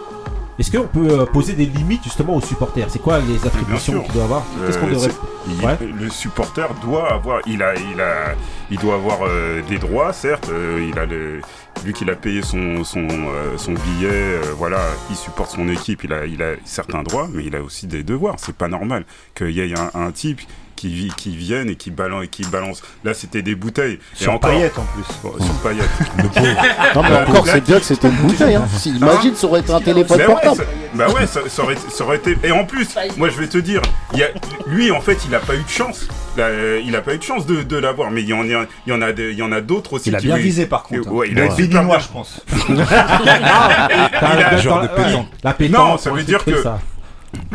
est-ce 0.58 0.76
qu'on 0.76 0.88
peut 0.88 1.08
euh, 1.10 1.24
poser 1.24 1.52
des 1.52 1.66
limites 1.66 2.02
justement 2.02 2.34
aux 2.34 2.40
supporters? 2.40 2.90
C'est 2.90 2.98
quoi 3.00 3.20
les 3.20 3.46
attributions 3.46 4.02
qu'il 4.02 4.12
doit 4.14 4.24
avoir? 4.24 4.42
Qu'est-ce 4.66 4.78
qu'on 4.78 4.86
Euh, 4.88 4.90
devrait 4.90 5.10
c'est- 5.10 5.52
il- 5.60 5.64
Ouais. 5.64 5.78
Le 6.00 6.08
supporter 6.10 6.66
doit 6.82 7.12
avoir, 7.12 7.40
il 7.46 7.62
a, 7.62 7.74
il 7.76 8.00
a, 8.00 8.34
il 8.70 8.78
doit 8.78 8.94
avoir 8.96 9.18
euh, 9.22 9.62
des 9.68 9.78
droits, 9.78 10.12
certes. 10.12 10.48
euh, 10.50 10.84
il 10.90 10.98
a 10.98 11.06
le, 11.06 11.40
vu 11.84 11.92
qu'il 11.92 12.10
a 12.10 12.16
payé 12.16 12.42
son 12.42 12.82
son, 12.82 13.06
euh, 13.08 13.56
son 13.56 13.72
billet, 13.72 14.40
voilà, 14.56 14.80
il 15.10 15.16
supporte 15.16 15.52
son 15.52 15.68
équipe, 15.68 16.02
il 16.04 16.12
a, 16.12 16.26
il 16.26 16.42
a 16.42 16.54
certains 16.64 17.02
droits, 17.04 17.28
mais 17.32 17.44
il 17.44 17.54
a 17.54 17.62
aussi 17.62 17.86
des 17.86 18.02
devoirs. 18.02 18.34
C'est 18.38 18.56
pas 18.56 18.68
normal 18.68 19.04
qu'il 19.36 19.50
y 19.50 19.60
ait 19.60 19.78
un, 19.78 19.90
un 19.94 20.10
type 20.10 20.40
qui, 20.78 21.12
qui 21.16 21.36
vienne 21.36 21.68
et 21.68 21.76
qui 21.76 21.90
balance, 21.90 22.24
et 22.24 22.28
qui 22.28 22.42
balance. 22.44 22.82
Là, 23.04 23.12
c'était 23.14 23.42
des 23.42 23.54
bouteilles. 23.54 23.98
Sur 24.14 24.32
et 24.32 24.34
encore, 24.36 24.50
Payet, 24.50 24.72
en 24.76 24.84
plus. 24.94 25.44
Sur 25.44 25.54
paillettes. 25.54 25.88
Non, 26.94 27.02
mais 27.02 27.10
Euh, 27.10 27.26
encore, 27.26 27.46
c'est 27.46 27.60
bien 27.64 27.78
que 27.78 27.84
c'était 27.84 28.08
une 28.08 28.14
bouteille. 28.16 28.54
Hein. 28.54 28.66
Si, 28.76 28.90
imagine, 28.90 29.34
ça 29.34 29.46
aurait 29.46 29.60
été 29.60 29.72
un 29.72 29.80
téléphone 29.80 30.18
ouais, 30.18 30.26
portable. 30.26 30.56
ça- 30.56 30.64
bah 30.94 31.06
ouais, 31.10 31.26
ça, 31.26 31.40
ça 31.48 31.62
aurait, 31.62 31.76
ça 31.76 32.04
aurait 32.04 32.16
été. 32.16 32.36
Et 32.42 32.50
en 32.52 32.64
plus, 32.64 32.88
moi 33.18 33.28
je 33.28 33.38
vais 33.38 33.46
te 33.48 33.58
dire, 33.58 33.82
il 34.14 34.20
y 34.20 34.22
a, 34.22 34.28
lui 34.66 34.90
en 34.90 35.00
fait, 35.02 35.18
il 35.28 35.34
a 35.34 35.38
pas 35.38 35.54
eu 35.54 35.62
de 35.62 35.68
chance. 35.68 36.08
Là, 36.36 36.44
euh, 36.44 36.80
il 36.84 36.94
a 36.96 37.02
pas 37.02 37.14
eu 37.14 37.18
de 37.18 37.22
chance 37.22 37.44
de, 37.46 37.62
de 37.62 37.76
l'avoir, 37.76 38.10
mais 38.10 38.22
il 38.22 38.28
y 38.28 38.32
en 38.32 38.40
a, 38.42 38.44
il 38.86 38.90
y 38.90 38.92
en 38.92 39.02
a, 39.02 39.10
il 39.10 39.34
y 39.34 39.42
en 39.42 39.52
a 39.52 39.60
d'autres 39.60 39.94
aussi. 39.94 40.08
Il 40.08 40.16
a 40.16 40.20
bien 40.20 40.36
lui- 40.36 40.44
visé, 40.44 40.66
par 40.66 40.84
contre, 40.84 41.08
hein. 41.08 41.12
Ouais, 41.12 41.28
il 41.30 41.38
a 41.38 41.42
Ouais. 41.46 41.54
Béninois, 41.56 41.82
bien. 41.84 41.98
je 41.98 42.08
pense. 42.08 42.40
Il 42.68 42.80
a- 42.80 44.56
Genre 44.58 44.82
de 44.82 44.86
pétanque. 44.88 45.26
La 45.42 45.52
pétanque, 45.52 45.78
Non, 45.88 45.98
ça 45.98 46.10
veut 46.10 46.22
dire 46.22 46.44
que. 46.44 46.62
ça. 46.62 46.78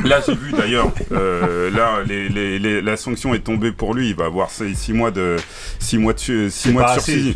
Là, 0.03 0.19
j'ai 0.25 0.35
vu 0.35 0.51
d'ailleurs, 0.51 0.91
euh, 1.11 1.71
là, 1.71 1.99
les, 2.07 2.27
les, 2.29 2.59
les- 2.59 2.81
la 2.81 2.97
sanction 2.97 3.33
est 3.33 3.39
tombée 3.39 3.71
pour 3.71 3.93
lui. 3.93 4.09
Il 4.09 4.15
va 4.15 4.25
avoir 4.25 4.49
6 4.49 4.75
mois 4.93 5.11
de, 5.11 5.37
six 5.79 5.97
mois 5.97 6.13
de, 6.13 6.19
six 6.19 6.51
C'est 6.51 6.71
mois 6.71 6.83
de 6.83 6.87
sursis. 6.99 7.35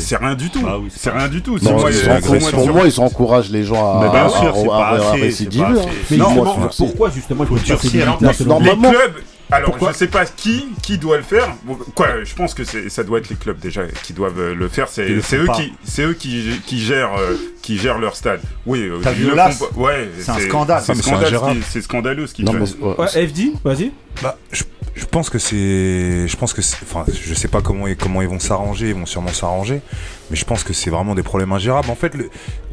c'est 0.00 0.16
rien 0.16 0.34
du 0.34 0.50
tout. 0.50 0.60
Ah 0.66 0.78
oui, 0.78 0.88
c'est 0.94 1.10
rien 1.10 1.28
du 1.28 1.42
tout. 1.42 1.58
Non, 1.62 1.72
mois 1.78 1.90
pour 2.50 2.68
moi, 2.74 2.82
ils 2.86 3.00
encouragent 3.00 3.50
les 3.50 3.64
gens 3.64 4.00
à, 4.00 4.04
Mais 4.04 4.10
bien 4.10 4.28
sûr, 4.28 4.72
à- 4.74 4.98
c'est 5.00 5.06
à- 5.06 5.12
récidiver. 5.12 5.64
hein. 5.64 6.68
pourquoi 6.76 7.10
justement 7.10 7.44
il 7.44 7.48
faut 7.48 7.58
durcir 7.64 8.18
Les 8.60 8.70
clubs, 8.90 9.14
alors 9.52 9.70
Pourquoi 9.70 9.92
je 9.92 9.98
sais 9.98 10.06
pas 10.08 10.24
qui, 10.26 10.66
qui 10.82 10.98
doit 10.98 11.16
le 11.18 11.22
faire. 11.22 11.54
Bon, 11.64 11.76
Quoi, 11.94 12.24
je 12.24 12.34
pense 12.34 12.54
que 12.54 12.64
c'est- 12.64 12.88
ça 12.88 13.04
doit 13.04 13.18
être 13.18 13.28
les 13.28 13.36
clubs 13.36 13.58
déjà 13.58 13.82
qui 14.02 14.12
doivent 14.12 14.38
euh, 14.40 14.54
le 14.54 14.68
faire. 14.68 14.88
C'est 14.88 15.36
eux 15.36 15.46
qui, 15.56 15.72
c'est 15.84 16.02
eux 16.02 16.14
qui, 16.14 16.60
qui 16.66 16.80
gèrent, 16.80 17.14
euh, 17.18 17.36
qui 17.62 17.78
gèrent 17.78 17.98
leur 17.98 18.16
stade. 18.16 18.40
Oui, 18.66 18.80
euh. 18.88 19.00
Ouais, 19.76 20.08
C'est 20.18 20.30
un 20.30 20.38
scandale. 20.48 20.82
C'est 20.84 20.94
scandale, 21.02 21.22
scandaleux 21.82 22.26
ce 22.26 22.34
qu'ils 22.34 22.44
font. 22.46 22.52
ouais, 22.80 22.94
Ouais, 22.98 23.26
FD, 23.26 23.52
vas-y. 23.64 23.92
Bah, 24.22 24.36
je, 24.52 24.62
je 24.94 25.04
pense 25.06 25.30
que 25.30 25.38
c'est, 25.38 26.26
je 26.28 26.36
pense 26.36 26.52
que, 26.52 26.62
c'est- 26.62 26.76
enfin, 26.82 27.04
je 27.12 27.34
sais 27.34 27.48
pas 27.48 27.60
comment 27.62 27.86
ils- 27.86 27.96
comment 27.96 28.20
ils 28.22 28.28
vont 28.28 28.40
s'arranger, 28.40 28.88
ils 28.88 28.94
vont 28.94 29.06
sûrement 29.06 29.32
s'arranger, 29.32 29.80
mais 30.30 30.36
je 30.36 30.44
pense 30.44 30.64
que 30.64 30.72
c'est 30.72 30.90
vraiment 30.90 31.14
des 31.14 31.22
problèmes 31.22 31.52
ingérables. 31.52 31.90
En 31.90 31.94
fait, 31.96 32.14
le, 32.14 32.28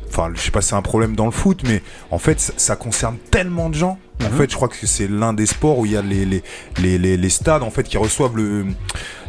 enfin, 0.09 0.29
je 0.35 0.41
sais 0.41 0.51
pas 0.51 0.61
si 0.61 0.69
c'est 0.69 0.75
un 0.75 0.81
problème 0.81 1.15
dans 1.15 1.25
le 1.25 1.31
foot, 1.31 1.61
mais 1.65 1.81
en 2.11 2.19
fait, 2.19 2.39
ça, 2.39 2.53
ça 2.57 2.75
concerne 2.75 3.17
tellement 3.31 3.69
de 3.69 3.75
gens. 3.75 3.97
En 4.21 4.25
Mhm. 4.29 4.37
fait, 4.37 4.49
je 4.51 4.55
crois 4.55 4.67
que 4.67 4.75
c'est 4.85 5.07
l'un 5.09 5.31
des 5.33 5.45
sports 5.45 5.77
où 5.79 5.85
il 5.85 5.93
y 5.93 5.97
a 5.97 6.01
les, 6.01 6.25
les, 6.25 6.43
les, 6.81 6.97
les, 6.97 7.15
les 7.17 7.29
stades 7.29 7.63
en 7.63 7.69
fait 7.71 7.83
qui 7.83 7.97
reçoivent 7.97 8.35
le, 8.35 8.65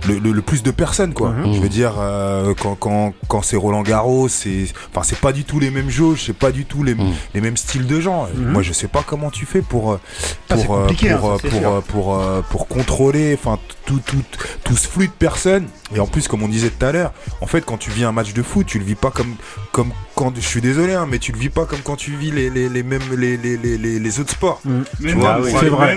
le, 0.09 0.19
le- 0.19 0.33
le 0.33 0.43
plus 0.43 0.63
de 0.65 0.71
personnes 0.73 1.13
quoi. 1.15 1.31
Mhm. 1.31 1.55
Je 1.55 1.61
veux 1.61 1.69
dire 1.69 1.95
euh, 1.99 2.55
quand, 2.61 2.75
quand, 2.75 3.15
quand 3.29 3.43
c'est 3.43 3.57
Roland 3.57 3.83
Garros, 3.83 4.29
c'est 4.29 4.65
enfin 4.93 5.03
c'est 5.05 5.19
pas 5.21 5.33
du 5.33 5.45
tout 5.45 5.61
les 5.61 5.71
mêmes 5.71 5.91
jauges, 5.91 6.25
c'est 6.27 6.33
pas 6.37 6.51
du 6.51 6.65
tout 6.65 6.83
les, 6.83 6.95
Mhm. 6.97 7.13
les 7.35 7.41
mêmes 7.41 7.57
styles 7.57 7.87
de 7.87 8.01
gens. 8.01 8.27
Mhm. 8.35 8.51
Moi, 8.53 8.63
je 8.63 8.73
sais 8.73 8.89
pas 8.89 9.05
comment 9.07 9.31
tu 9.31 9.47
fais 9.47 9.63
pour 9.63 9.93
euh, 9.93 10.01
c'est 10.49 10.65
pour 10.65 10.77
hein, 10.79 10.87
pour, 10.89 10.99
ça, 10.99 11.07
euh, 11.07 11.81
pour, 11.81 11.83
pour, 11.83 12.15
euh, 12.17 12.43
pour 12.51 12.67
contrôler 12.67 13.35
enfin 13.35 13.59
tout, 13.87 14.01
tout, 14.05 14.23
tout 14.65 14.77
ce 14.77 14.89
flux 14.89 15.07
de 15.07 15.13
personnes 15.13 15.67
et 15.95 16.01
en 16.01 16.07
plus 16.07 16.27
comme 16.29 16.43
on 16.43 16.49
disait 16.49 16.71
tout 16.71 16.85
à 16.87 16.93
l'heure 16.93 17.13
en 17.41 17.47
fait 17.47 17.65
quand 17.65 17.77
tu 17.79 17.91
vis 17.91 18.05
un 18.05 18.13
match 18.13 18.33
de 18.33 18.43
foot 18.43 18.67
tu 18.67 18.79
le 18.79 18.85
vis 18.85 18.95
pas 18.95 19.11
comme 19.11 19.35
comme 19.73 19.91
quand 20.15 20.33
je 20.37 20.41
suis 20.41 20.61
désolé 20.61 20.95
hein, 20.95 21.07
mais 21.11 21.19
tu 21.19 21.33
le 21.33 21.39
vis 21.39 21.49
pas 21.49 21.65
comme 21.65 21.81
quand 21.81 21.97
tu 21.97 22.13
vis 22.13 22.31
les, 22.31 22.51
les, 22.51 22.69
les 22.69 22.83
mêmes 22.85 23.03
les, 23.17 23.37
les, 23.37 23.57
les, 23.57 23.77
les, 23.79 23.99
les 23.99 24.21
autres 24.21 24.31
sports 24.33 24.61
Mais 25.01 25.13
Tu 25.13 25.19
non, 25.19 25.27
c'est 25.45 25.67
vrai. 25.69 25.97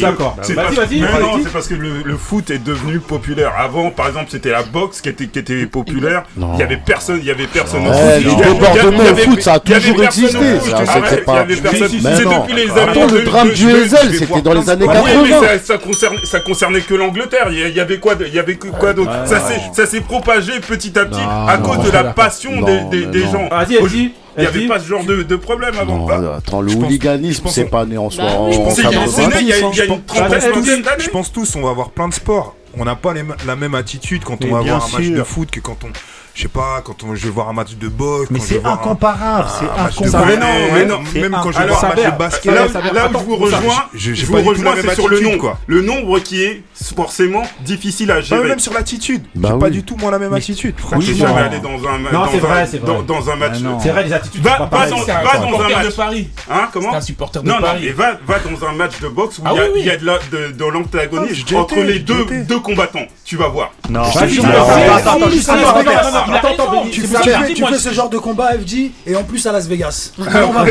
d'accord. 0.00 0.36
Vas-y, 0.36 0.54
vas-y, 0.54 1.00
mais 1.00 1.06
vas-y. 1.06 1.22
non, 1.22 1.40
c'est 1.42 1.52
parce 1.52 1.68
que 1.68 1.74
le, 1.74 2.02
le 2.04 2.16
foot 2.16 2.50
est 2.50 2.58
devenu 2.62 2.98
populaire. 2.98 3.52
Avant, 3.58 3.90
par 3.90 4.08
exemple, 4.08 4.26
c'était 4.30 4.50
la 4.50 4.62
boxe 4.62 5.00
qui 5.00 5.08
était, 5.08 5.26
qui 5.26 5.38
était 5.38 5.66
populaire. 5.66 6.24
Il 6.36 6.58
y 6.58 6.62
avait 6.62 6.76
personne, 6.76 7.18
il 7.20 7.26
y 7.26 7.30
avait 7.30 7.46
personne 7.46 7.86
au 7.86 7.90
Ouais, 7.90 8.20
foot. 8.20 8.24
le 8.24 9.12
au 9.12 9.16
foot, 9.16 9.42
ça 9.42 9.54
a 9.54 9.60
toujours 9.60 10.02
existé, 10.04 10.36
Arrête, 10.74 11.04
c'était 11.10 11.22
pas- 11.22 11.44
C'est 11.48 12.24
depuis 12.24 12.54
les 12.54 12.70
Attends, 12.70 13.02
années 13.02 13.12
le 13.12 13.22
drame 13.22 13.50
du 13.50 13.70
Hazel, 13.70 14.14
c'était 14.18 14.40
dans 14.42 14.52
les 14.54 14.62
de 14.64 14.70
années 14.70 14.84
sports. 14.84 15.04
Oui, 15.04 15.10
mais 15.22 15.30
80. 15.30 16.16
ça, 16.24 16.40
concernait 16.40 16.80
que 16.80 16.94
l'Angleterre. 16.94 17.48
Il 17.50 17.74
y, 17.74 17.80
avait 17.80 17.98
quoi, 17.98 18.14
il 18.20 18.34
y 18.34 18.38
avait 18.38 18.56
que- 18.56 18.68
quoi 18.68 18.92
d'autre 18.92 19.10
Ça 19.26 19.86
s'est, 19.86 20.00
propagé 20.00 20.52
petit 20.60 20.98
à 20.98 21.04
petit 21.04 21.20
à 21.20 21.58
cause 21.58 21.78
de 21.84 21.90
la 21.90 22.04
passion 22.04 22.62
des, 22.62 23.20
gens. 23.22 23.48
Vas-y, 23.50 23.76
FD. 23.76 24.12
Il 24.36 24.40
n'y 24.42 24.46
avait 24.46 24.66
pas 24.66 24.78
ce 24.80 24.86
genre 24.86 25.04
de, 25.04 25.22
de 25.22 25.36
problème 25.36 25.74
avant. 25.78 25.98
Non, 25.98 26.06
Bah, 26.06 26.36
attends, 26.38 26.60
le 26.60 26.68
je 26.70 26.76
pense- 26.76 26.84
hooliganisme, 26.84 27.42
pense 27.44 27.54
c'est 27.54 27.64
pas 27.64 27.84
né 27.86 27.96
en 27.96 28.10
soi. 28.10 28.24
Bah 28.24 28.36
oui, 28.40 28.54
y 28.54 29.44
y 29.44 29.48
y 29.48 29.52
a 29.52 29.56
Je 29.72 29.82
une 29.84 29.88
pense- 29.88 30.06
trentaine, 30.06 30.40
je 30.40 30.46
pense- 30.48 30.56
vingtaine 30.58 30.82
d'années. 30.82 31.04
je 31.04 31.10
pense 31.10 31.32
tous 31.32 31.56
on 31.56 31.62
va 31.62 31.70
avoir 31.70 31.90
plein 31.90 32.08
de 32.08 32.14
sports 32.14 32.54
on 32.78 32.84
n'a 32.84 32.94
pas 32.94 33.14
les 33.14 33.22
la 33.46 33.56
même 33.56 33.74
attitude 33.74 34.22
quand 34.24 34.44
on 34.44 34.48
va 34.48 34.60
voir 34.60 34.84
un 34.84 34.92
match 34.98 35.06
sûr. 35.06 35.16
de 35.16 35.22
foot 35.22 35.50
que 35.50 35.60
quand 35.60 35.78
on 35.84 35.88
je 36.36 36.42
sais 36.42 36.48
pas 36.48 36.82
quand 36.84 37.02
on 37.02 37.14
je 37.14 37.24
vais 37.24 37.30
voir 37.30 37.48
un 37.48 37.54
match 37.54 37.74
de 37.76 37.88
boxe 37.88 38.28
Mais 38.30 38.40
c'est 38.40 38.62
incomparable, 38.64 39.48
c'est 39.58 39.64
match 39.82 39.96
incomparable. 39.98 40.32
Mais 40.32 40.36
non, 40.36 40.74
mais 40.74 40.84
non. 40.84 40.98
même 41.30 41.40
quand 41.42 41.50
je 41.50 41.56
vais 41.56 41.64
Alors, 41.64 41.80
voir 41.80 41.92
un 41.92 41.94
match 41.96 42.04
de 42.12 42.18
basket 42.18 42.52
Là, 42.54 42.66
où 42.66 43.18
je 43.18 43.24
vous 43.24 43.36
rejoins, 43.36 43.58
je- 43.94 43.98
je- 43.98 44.10
je 44.10 44.14
j'ai 44.14 44.26
vous 44.26 44.42
rejoins, 44.42 44.74
c'est 44.80 44.94
sur 44.94 45.08
le 45.08 45.20
nombre. 45.20 45.38
quoi. 45.38 45.58
Le 45.66 45.80
nombre 45.80 46.18
qui 46.18 46.42
est 46.44 46.62
forcément 46.94 47.42
difficile 47.64 48.10
à 48.10 48.16
Pas 48.16 48.20
gérer. 48.20 48.48
même 48.48 48.58
sur 48.58 48.74
l'attitude 48.74 49.22
Bah 49.34 49.48
j'ai 49.48 49.54
oui. 49.54 49.60
pas 49.60 49.70
du 49.70 49.82
tout 49.82 49.96
moi 49.96 50.10
la 50.10 50.18
même 50.18 50.34
attitude 50.34 50.74
franchement 50.78 51.00
jamais 51.00 51.40
allé 51.40 51.58
dans 51.60 51.70
un 51.70 51.98
Non, 51.98 52.10
dans 52.12 52.28
c'est 52.30 52.36
un- 52.36 52.40
vrai, 52.40 52.66
c'est 52.70 52.78
vrai. 52.78 52.86
dans- 52.86 53.02
dans 53.02 53.30
un 53.30 53.36
match. 53.36 53.52
Ah 53.56 53.60
non. 53.60 53.80
C'est 53.80 53.88
vrai, 53.88 54.04
les 54.04 54.12
attitudes 54.12 54.42
Va- 54.42 54.58
dans- 54.58 54.64
un 54.66 55.68
match. 55.68 55.86
de 55.86 55.90
Paris. 55.92 56.28
Hein, 56.50 56.68
comment 56.72 56.90
C'est 56.90 56.96
un 56.96 57.00
supporter 57.00 57.42
de 57.42 57.48
Non, 57.48 57.54
non, 57.56 57.60
Paris. 57.62 57.80
mais 57.86 57.92
va, 57.92 58.12
va 58.26 58.38
dans 58.40 58.66
un 58.66 58.72
match 58.72 59.00
de 59.00 59.08
boxe 59.08 59.38
où 59.38 59.42
Ah 59.46 59.50
il 59.52 59.56
y 59.56 59.60
a, 59.60 59.62
oui, 59.64 59.68
oui. 59.74 59.80
il 59.80 59.86
y 59.86 59.90
a 59.90 59.96
de 59.96 60.04
la- 60.04 60.18
de, 60.18 60.36
de 60.36 60.44
Ah, 60.52 60.52
j'ai 60.58 60.70
l'antagonisme 60.70 61.42
déjà 61.44 61.60
entre 61.60 61.76
les 61.76 61.98
deux, 62.00 62.60
combattants. 62.60 63.06
Tu 63.24 63.36
vas 63.36 63.48
voir. 63.48 63.72
Non, 63.88 64.04
je- 64.04 64.40
non, 64.40 64.46
vas-y, 64.52 64.82
attends, 64.84 65.16
attends, 65.16 66.25
attends, 66.34 66.48
attends, 66.48 66.62
attends. 66.64 66.80
Benny, 66.82 66.90
Tu 66.90 67.00
fais, 67.02 67.54
tu 67.54 67.64
ce 67.78 67.92
genre 67.92 68.08
de 68.10 68.18
combat 68.18 68.52
FG 68.58 68.90
et 69.06 69.16
en 69.16 69.24
plus 69.24 69.46
à 69.46 69.52
Las 69.52 69.66
Vegas. 69.66 70.12
On 70.18 70.22
va- 70.22 70.64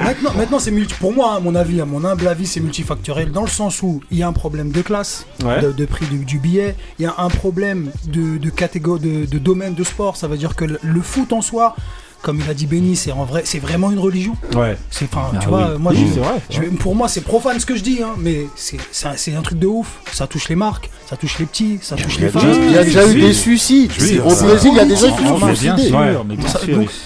maintenant, 0.00 0.32
maintenant 0.36 0.58
c'est 0.58 0.70
multi. 0.70 0.94
Pour 1.00 1.12
moi, 1.12 1.34
à 1.36 1.40
mon 1.40 1.54
avis, 1.54 1.80
à 1.80 1.84
mon 1.84 2.04
humble 2.04 2.26
avis, 2.28 2.46
c'est 2.46 2.60
multifactoriel 2.60 3.30
dans 3.32 3.42
le 3.42 3.48
sens 3.48 3.82
où 3.82 4.00
il 4.10 4.18
y 4.18 4.22
a 4.22 4.28
un 4.28 4.32
problème 4.32 4.70
de 4.72 4.82
classe, 4.82 5.26
Ouais. 5.44 5.60
de, 5.60 5.72
de 5.72 5.84
prix 5.86 6.06
du, 6.06 6.24
du 6.24 6.38
billet. 6.38 6.74
Il 6.98 7.04
y 7.04 7.06
a 7.06 7.14
un 7.18 7.28
problème 7.28 7.90
de, 8.06 8.38
de 8.38 8.50
catégorie, 8.50 9.00
de, 9.00 9.26
de 9.26 9.38
domaine 9.38 9.74
de 9.74 9.84
sport. 9.84 10.16
Ça 10.16 10.28
veut 10.28 10.36
dire 10.36 10.54
que 10.56 10.64
le, 10.64 10.78
le 10.82 11.00
foot 11.00 11.32
en 11.32 11.40
soi, 11.42 11.74
comme 12.22 12.40
il 12.44 12.50
a 12.50 12.54
dit 12.54 12.66
Benny, 12.66 12.96
c'est 12.96 13.12
en 13.12 13.24
vrai, 13.24 13.42
c'est 13.44 13.58
vraiment 13.58 13.90
une 13.90 13.98
religion. 13.98 14.34
Ouais. 14.54 14.76
C'est, 14.90 15.06
enfin, 15.06 15.30
Ah 15.34 15.38
tu 15.40 15.48
vois, 15.48 15.70
oui. 15.72 15.78
moi, 15.80 15.92
Oui, 15.94 16.06
je- 16.08 16.14
c'est 16.14 16.20
vrai, 16.20 16.34
c'est 16.48 16.56
je- 16.56 16.60
vrai. 16.62 16.70
pour 16.76 16.94
moi, 16.94 17.08
c'est 17.08 17.22
profane 17.22 17.58
ce 17.58 17.66
que 17.66 17.76
je 17.76 17.82
dis, 17.82 18.00
hein, 18.02 18.10
mais 18.18 18.46
c'est, 18.56 18.76
c'est, 18.92 19.34
un, 19.34 19.42
truc 19.42 19.58
de 19.58 19.66
ouf. 19.66 20.00
Ça 20.12 20.26
touche 20.26 20.48
les 20.48 20.54
marques, 20.56 20.90
ça 21.08 21.16
touche 21.16 21.38
les 21.38 21.46
petits, 21.46 21.78
ça 21.82 21.96
touche 21.96 22.18
les 22.18 22.28
femmes. 22.28 22.42
il 22.66 22.72
y 22.72 22.78
a 22.78 22.84
déjà 22.84 23.06
eu 23.08 23.20
des 23.20 23.32
suicides. 23.32 23.90
Au 24.24 24.34
Brésil, 24.34 24.70
il 24.72 24.76
y 24.76 24.80
a 24.80 24.84
des 24.84 24.96
gens 24.96 25.16
qui 25.16 25.26
sont 25.26 25.46
suicidés. 25.46 25.92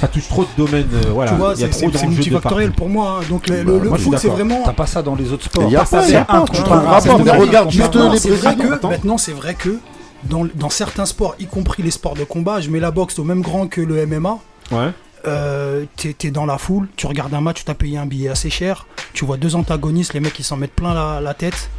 Ça- 0.01 0.09
touche 0.09 0.29
trop 0.29 0.43
de 0.45 0.49
domaines. 0.57 0.89
euh, 0.95 1.11
voilà. 1.12 1.31
tu 1.33 1.37
vois, 1.37 1.55
c'est, 1.57 2.07
multifactoriel 2.07 2.73
pour 2.73 2.89
moi. 2.89 3.19
hein. 3.21 3.25
Donc 3.31 3.49
le, 3.49 3.65
foot, 3.99 4.17
c'est 4.19 4.29
vraiment. 4.29 4.62
T'as 4.65 4.73
pas 4.73 4.87
ça 4.87 5.03
dans 5.03 5.15
les 5.15 5.33
autres 5.33 5.45
sports. 5.45 5.65
Il 5.67 5.73
y 5.73 5.77
a 5.77 5.81
Pas 5.81 5.87
ça, 5.87 5.97
pas, 5.99 6.03
il 6.05 6.09
y 6.09 6.11
c'est 6.12 6.17
a 6.17 6.25
pas. 6.25 6.33
un 6.39 6.41
Je 6.47 6.51
contre 6.51 6.62
trouve 6.65 6.77
un. 6.77 6.81
rapport, 6.81 7.01
C'est 7.03 7.25
mais 7.25 7.31
vrai. 7.31 7.39
regarde 7.39 7.71
juste 7.71 7.83
Maintenant, 7.85 8.12
les 8.12 8.19
c'est 8.19 8.29
vrai 8.31 8.55
Brésiliens. 8.57 8.77
que- 8.79 8.87
Maintenant, 8.87 9.19
c'est 9.19 9.33
vrai 9.33 9.55
que 9.55 9.79
dans, 10.25 10.47
dans 10.55 10.71
certains 10.71 11.07
sports, 11.07 11.35
y 11.39 11.47
compris 11.47 11.83
les 11.83 11.91
sports 11.91 12.15
de 12.15 12.25
combat, 12.25 12.61
je 12.61 12.71
mets 12.71 12.81
la 12.81 12.91
boxe 12.91 13.19
au 13.19 13.25
même 13.25 13.43
grand 13.43 13.67
que 13.67 13.81
le 13.81 14.07
MMA. 14.07 14.39
Ouais. 14.73 14.91
Euh, 15.27 15.87
t'es 15.97 16.31
dans 16.31 16.45
la 16.45 16.59
foule, 16.59 16.89
tu 16.97 17.07
regardes 17.07 17.33
un 17.33 17.41
match, 17.41 17.64
tu 17.64 17.70
as 17.70 17.75
payé 17.75 17.97
un 17.97 18.07
billet 18.07 18.29
assez 18.29 18.51
cher, 18.51 18.87
tu 19.14 19.25
vois 19.25 19.39
deux 19.39 19.57
antagonistes, 19.57 20.12
les 20.12 20.20
mecs 20.20 20.39
ils 20.39 20.45
s'en 20.45 20.57
mettent 20.57 20.75
plein 20.75 21.20
la 21.20 21.35
tête. 21.35 21.70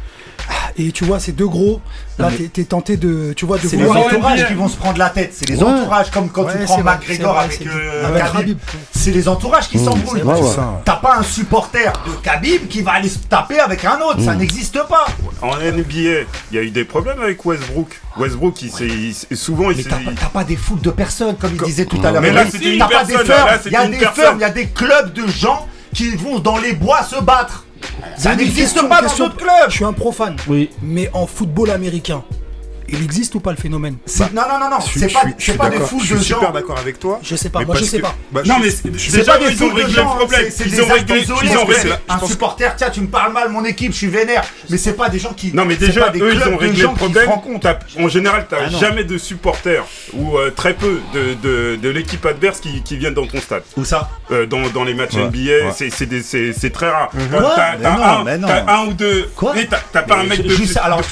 Ah, 0.48 0.52
Et 0.78 0.92
tu 0.92 1.04
vois, 1.04 1.18
ces 1.18 1.32
deux 1.32 1.46
gros, 1.48 1.80
là 2.18 2.28
mais- 2.30 2.36
t'es 2.36 2.48
t'es 2.48 2.64
tenté 2.64 2.96
de. 2.96 3.32
Tu 3.34 3.46
vois, 3.46 3.58
de 3.58 3.66
C'est 3.66 3.76
les 3.76 3.88
entourages 3.88 4.46
qui 4.46 4.54
vont 4.54 4.68
se 4.68 4.76
prendre 4.76 4.98
la 4.98 5.10
tête. 5.10 5.32
C'est 5.34 5.48
les 5.48 5.56
Ouais. 5.56 5.64
entourages, 5.64 6.10
comme 6.10 6.28
quand 6.28 6.44
Ouais, 6.44 6.52
tu 6.52 6.58
c'est 6.60 6.64
prends 6.66 6.82
McGregor 6.82 7.38
avec, 7.38 7.66
euh, 7.66 8.06
avec 8.06 8.22
Khabib. 8.24 8.36
Khabib. 8.36 8.58
C'est 8.94 9.10
les 9.10 9.26
entourages 9.28 9.68
qui 9.68 9.78
Mmh, 9.78 9.84
s'embrouillent. 9.84 10.22
T'as 10.84 10.96
pas 10.96 11.16
un 11.18 11.22
supporter 11.22 11.92
de 12.06 12.12
Khabib 12.22 12.68
qui 12.68 12.82
va 12.82 12.92
aller 12.92 13.08
se 13.08 13.18
taper 13.18 13.58
avec 13.58 13.84
un 13.84 13.98
autre. 14.00 14.20
Ça 14.22 14.34
Mmh. 14.34 14.38
n'existe 14.38 14.78
pas. 14.88 15.06
En 15.42 15.56
NBA, 15.58 16.26
il 16.50 16.56
y 16.56 16.58
a 16.58 16.62
eu 16.62 16.70
des 16.70 16.84
problèmes 16.84 17.20
avec 17.20 17.44
Westbrook. 17.44 17.88
Westbrook, 18.18 18.62
il 18.62 18.70
s'est- 18.70 18.86
il 19.30 19.36
souvent, 19.36 19.70
il 19.70 19.82
t'as 19.84 19.96
pas, 19.96 20.10
t'as 20.20 20.26
pas 20.28 20.44
des 20.44 20.56
foutes 20.56 20.82
de 20.82 20.90
personnes, 20.90 21.36
comme 21.36 21.52
il 21.54 21.62
disait 21.62 21.86
tout 21.86 21.98
à 22.04 22.10
l'heure. 22.10 22.22
Mais 22.22 22.32
là, 22.32 22.44
c'était 22.50 22.74
une 22.76 22.86
personne, 22.86 23.24
Il 23.66 23.72
y 23.72 23.76
a 23.76 23.86
des 23.88 23.96
fermes, 23.98 24.38
il 24.38 24.42
y 24.42 24.44
a 24.44 24.50
des 24.50 24.66
clubs 24.68 25.12
de 25.12 25.26
gens 25.26 25.66
qui 25.94 26.10
vont 26.16 26.38
dans 26.38 26.58
les 26.58 26.72
bois 26.74 27.02
se 27.02 27.20
battre. 27.20 27.64
Ça 28.16 28.34
n'existe 28.34 28.80
pas 28.88 29.02
dans 29.02 29.14
d'autres 29.14 29.36
clubs. 29.36 29.68
Je 29.68 29.74
suis 29.74 29.84
un 29.84 29.92
profane. 29.92 30.36
Oui. 30.48 30.70
Mais 30.82 31.10
en 31.12 31.26
football 31.26 31.70
américain, 31.70 32.22
Il 32.88 33.02
existe 33.02 33.34
ou 33.34 33.40
pas 33.40 33.50
le 33.50 33.56
phénomène 33.56 33.96
C'est- 34.06 34.32
non, 34.32 34.42
non, 34.48 34.58
non, 34.60 34.70
non, 34.70 34.76
Je 34.80 34.98
c'est 34.98 35.08
je 35.08 35.14
pas, 35.14 35.20
suis- 35.20 35.34
je 35.38 35.44
c'est 35.52 35.56
pas 35.58 35.64
des 35.68 35.76
d'accord- 35.76 35.88
foules 35.88 36.04
je 36.04 36.14
de 36.14 36.20
suis 36.20 36.28
gens. 36.30 36.36
super 36.40 36.52
d'accord 36.52 36.78
avec 36.78 36.98
toi. 36.98 37.18
Je 37.22 37.36
sais 37.36 37.48
pas, 37.50 37.60
mais 37.60 37.64
moi 37.66 37.76
je 37.76 37.84
sais 37.84 37.96
que- 37.98 38.02
pas. 38.02 38.14
bah, 38.32 38.42
Non, 38.46 38.56
je- 38.58 38.62
mais 38.64 38.98
je- 38.98 39.10
déjà, 39.16 39.32
pas 39.32 39.38
des 39.48 39.54
foules 39.56 39.74
de 39.74 39.88
gens, 39.88 40.18
c'est- 40.30 40.50
c'est 40.50 40.64
des 40.70 40.80
actes 40.90 41.10
isolés. 41.10 41.50
Un 42.08 42.26
supporter, 42.26 42.74
tiens, 42.76 42.90
tu 42.90 43.00
me 43.00 43.08
parles 43.08 43.32
mal, 43.32 43.48
mon 43.50 43.64
équipe, 43.64 43.92
je 43.92 43.96
suis 43.96 44.06
vénère. 44.08 44.42
Mais 44.70 44.76
c'est 44.76 44.92
pas 44.94 45.08
des 45.08 45.18
gens 45.18 45.32
qui. 45.32 45.52
Non 45.52 45.64
mais 45.64 45.74
c'est 45.78 45.86
déjà 45.86 46.06
eux 46.14 46.32
ils 46.34 46.42
ont 46.48 46.52
de 46.52 46.56
réglé 46.56 46.80
gens 46.82 46.92
le 46.92 46.96
problème. 46.96 47.28
En 47.98 48.08
général 48.08 48.46
t'as 48.48 48.56
Ah 48.66 48.68
jamais 48.68 49.04
de 49.04 49.18
supporters 49.18 49.84
ou 50.12 50.36
euh, 50.36 50.50
très 50.50 50.74
peu 50.74 51.00
de, 51.14 51.34
de, 51.42 51.76
de 51.76 51.88
l'équipe 51.88 52.24
adverse 52.26 52.60
qui, 52.60 52.82
viennent 52.96 53.14
dans 53.14 53.26
ton 53.26 53.40
stade. 53.40 53.62
Où 53.76 53.84
ça 53.84 54.08
Euh, 54.32 54.44
dans, 54.46 54.68
les 54.84 54.94
matchs 54.94 55.14
NBA, 55.14 55.72
c'est- 55.72 55.90
c'est 55.90 56.06
des- 56.06 56.22
c'est 56.22 56.52
c'est 56.52 56.70
très 56.70 56.88
rare. 56.90 57.10
Mhm. 57.14 57.28
Quoi 57.30 57.52
T'as 57.54 57.72
un, 58.66 58.86
ou 58.88 58.92
deux. 58.92 59.28
Quoi 59.36 59.54
t'as 59.92 60.02
pas 60.02 60.18
un 60.18 60.24
mec 60.24 60.42
de 60.42 60.54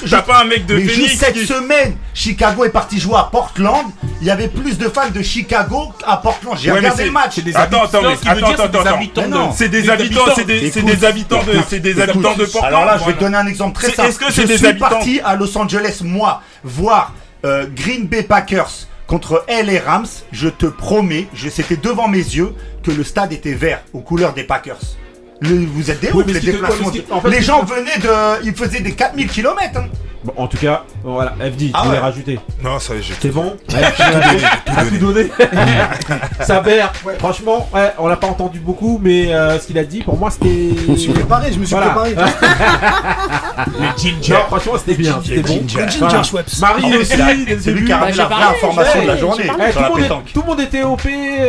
t'as 0.09 0.21
pas 0.21 0.41
un 0.41 0.43
mec 0.45 0.65
de 0.65 0.77
Phoenix 0.79 1.23
semaine, 1.65 1.97
Chicago 2.13 2.63
est 2.65 2.69
parti 2.69 2.99
jouer 2.99 3.17
à 3.17 3.27
Portland. 3.31 3.85
Il 4.21 4.27
y 4.27 4.31
avait 4.31 4.47
plus 4.47 4.77
de 4.77 4.87
fans 4.87 5.09
de 5.13 5.21
Chicago 5.21 5.93
à 6.05 6.17
Portland. 6.17 6.57
J'ai 6.57 6.71
Ouais, 6.71 6.77
regardé 6.77 6.99
c'est- 7.01 7.05
le 7.05 7.11
match. 7.11 7.31
c'est 7.35 7.41
des 7.41 7.55
Attends, 7.55 7.81
habitants, 7.83 7.97
attends, 7.99 8.01
mais- 8.09 8.15
ce 8.15 8.21
attends, 8.21 8.29
attends, 8.63 9.51
c'est 9.53 9.69
des 9.69 9.89
habitants, 9.89 10.21
c'est 10.35 10.45
des- 10.45 11.05
habitants 11.05 11.43
de- 11.43 11.53
c'est 11.67 11.79
des 11.79 11.99
habitants 12.01 12.35
de 12.35 12.45
Portland. 12.45 12.65
Alors 12.65 12.85
là, 12.85 12.97
je 12.99 13.05
vais 13.05 13.13
te 13.13 13.19
donner 13.19 13.37
un 13.37 13.47
exemple 13.47 13.75
très 13.75 13.91
simple. 13.91 14.09
est-ce 14.09 14.19
que 14.19 14.31
c'est 14.31 14.43
je 14.43 14.47
des 14.47 14.57
suis 14.57 14.67
habitants 14.67 14.89
parti 14.89 15.19
à 15.23 15.35
Los 15.35 15.57
Angeles, 15.57 15.99
moi, 16.03 16.41
voir 16.63 17.13
euh, 17.43 17.67
Green 17.75 18.07
Bay 18.07 18.23
Packers 18.23 18.71
contre 19.05 19.43
LA 19.47 19.79
Rams. 19.85 20.07
Je 20.31 20.49
te 20.49 20.65
promets, 20.65 21.27
je- 21.35 21.49
c'était 21.49 21.77
devant 21.77 22.07
mes 22.07 22.17
yeux 22.17 22.55
que 22.83 22.89
le 22.91 23.03
stade 23.03 23.31
était 23.33 23.53
vert 23.53 23.81
aux 23.93 23.99
couleurs 23.99 24.33
des 24.33 24.43
Packers. 24.43 24.79
Le- 25.41 25.65
vous 25.65 25.91
êtes 25.91 25.99
des 26.01 26.11
Oui, 26.13 26.23
ouf, 26.25 26.33
les 26.33 26.39
déplacements. 26.39 26.91
en 27.11 27.21
fait, 27.21 27.29
les 27.29 27.41
gens 27.41 27.63
venaient 27.63 27.97
de. 28.01 28.45
Ils 28.45 28.53
faisaient 28.55 28.79
des 28.81 28.93
4000 28.93 29.27
km. 29.29 29.81
Bon, 30.23 30.33
en 30.37 30.47
tout 30.47 30.57
cas, 30.57 30.83
voilà, 31.03 31.33
FD, 31.39 31.69
Ah 31.75 31.87
ouais. 31.87 31.99
rajouter. 31.99 32.39
Non, 32.63 32.79
ça, 32.79 32.95
j'ai 32.99 33.13
C'est 33.21 33.29
bon 33.29 33.55
J'ai 33.69 33.77
Ouais, 33.77 33.91
tout 33.91 34.01
donné, 34.11 34.41
t'as 34.65 34.85
tout 34.85 34.97
donné. 34.97 35.31
Saber, 36.41 36.83
franchement, 37.19 37.69
ouais, 37.75 37.91
on 37.99 38.07
l'a 38.07 38.15
pas 38.15 38.25
entendu 38.25 38.59
beaucoup, 38.59 38.99
mais 39.03 39.31
euh, 39.31 39.59
ce 39.59 39.67
qu'il 39.67 39.77
a 39.77 39.83
dit, 39.83 40.01
pour 40.01 40.17
moi, 40.17 40.31
c'était. 40.31 40.71
Je 40.83 40.91
me 40.91 40.95
suis 40.97 41.11
préparé, 41.11 41.53
je 41.53 41.59
me 41.59 41.65
suis 41.65 41.75
Voilà. 41.75 41.91
préparé. 41.91 42.15
Le 43.67 43.85
ginger. 44.01 44.33
Non, 44.33 44.39
franchement, 44.47 44.73
c'était 44.79 44.95
bien. 44.95 45.19
C'était 45.23 45.41
bon. 45.41 45.47
ginger. 45.47 45.77
Le 45.81 45.87
ginger 45.91 45.99
Voilà. 45.99 46.23
Schweppes. 46.23 46.57
Marie 46.59 46.97
aussi, 46.97 47.13
c'est 47.61 47.71
lui 47.71 47.85
qui 47.85 47.91
a 47.91 47.97
ramené 47.97 48.17
Bah, 48.17 48.27
la 48.29 48.35
vraie 48.35 48.55
information 48.55 49.01
de 49.03 49.07
la 49.07 49.17
journée. 49.17 49.43
Eh, 49.45 49.73
tout, 50.33 50.41
le 50.41 50.47
monde 50.47 50.59
était 50.59 50.81
OP, 50.83 51.01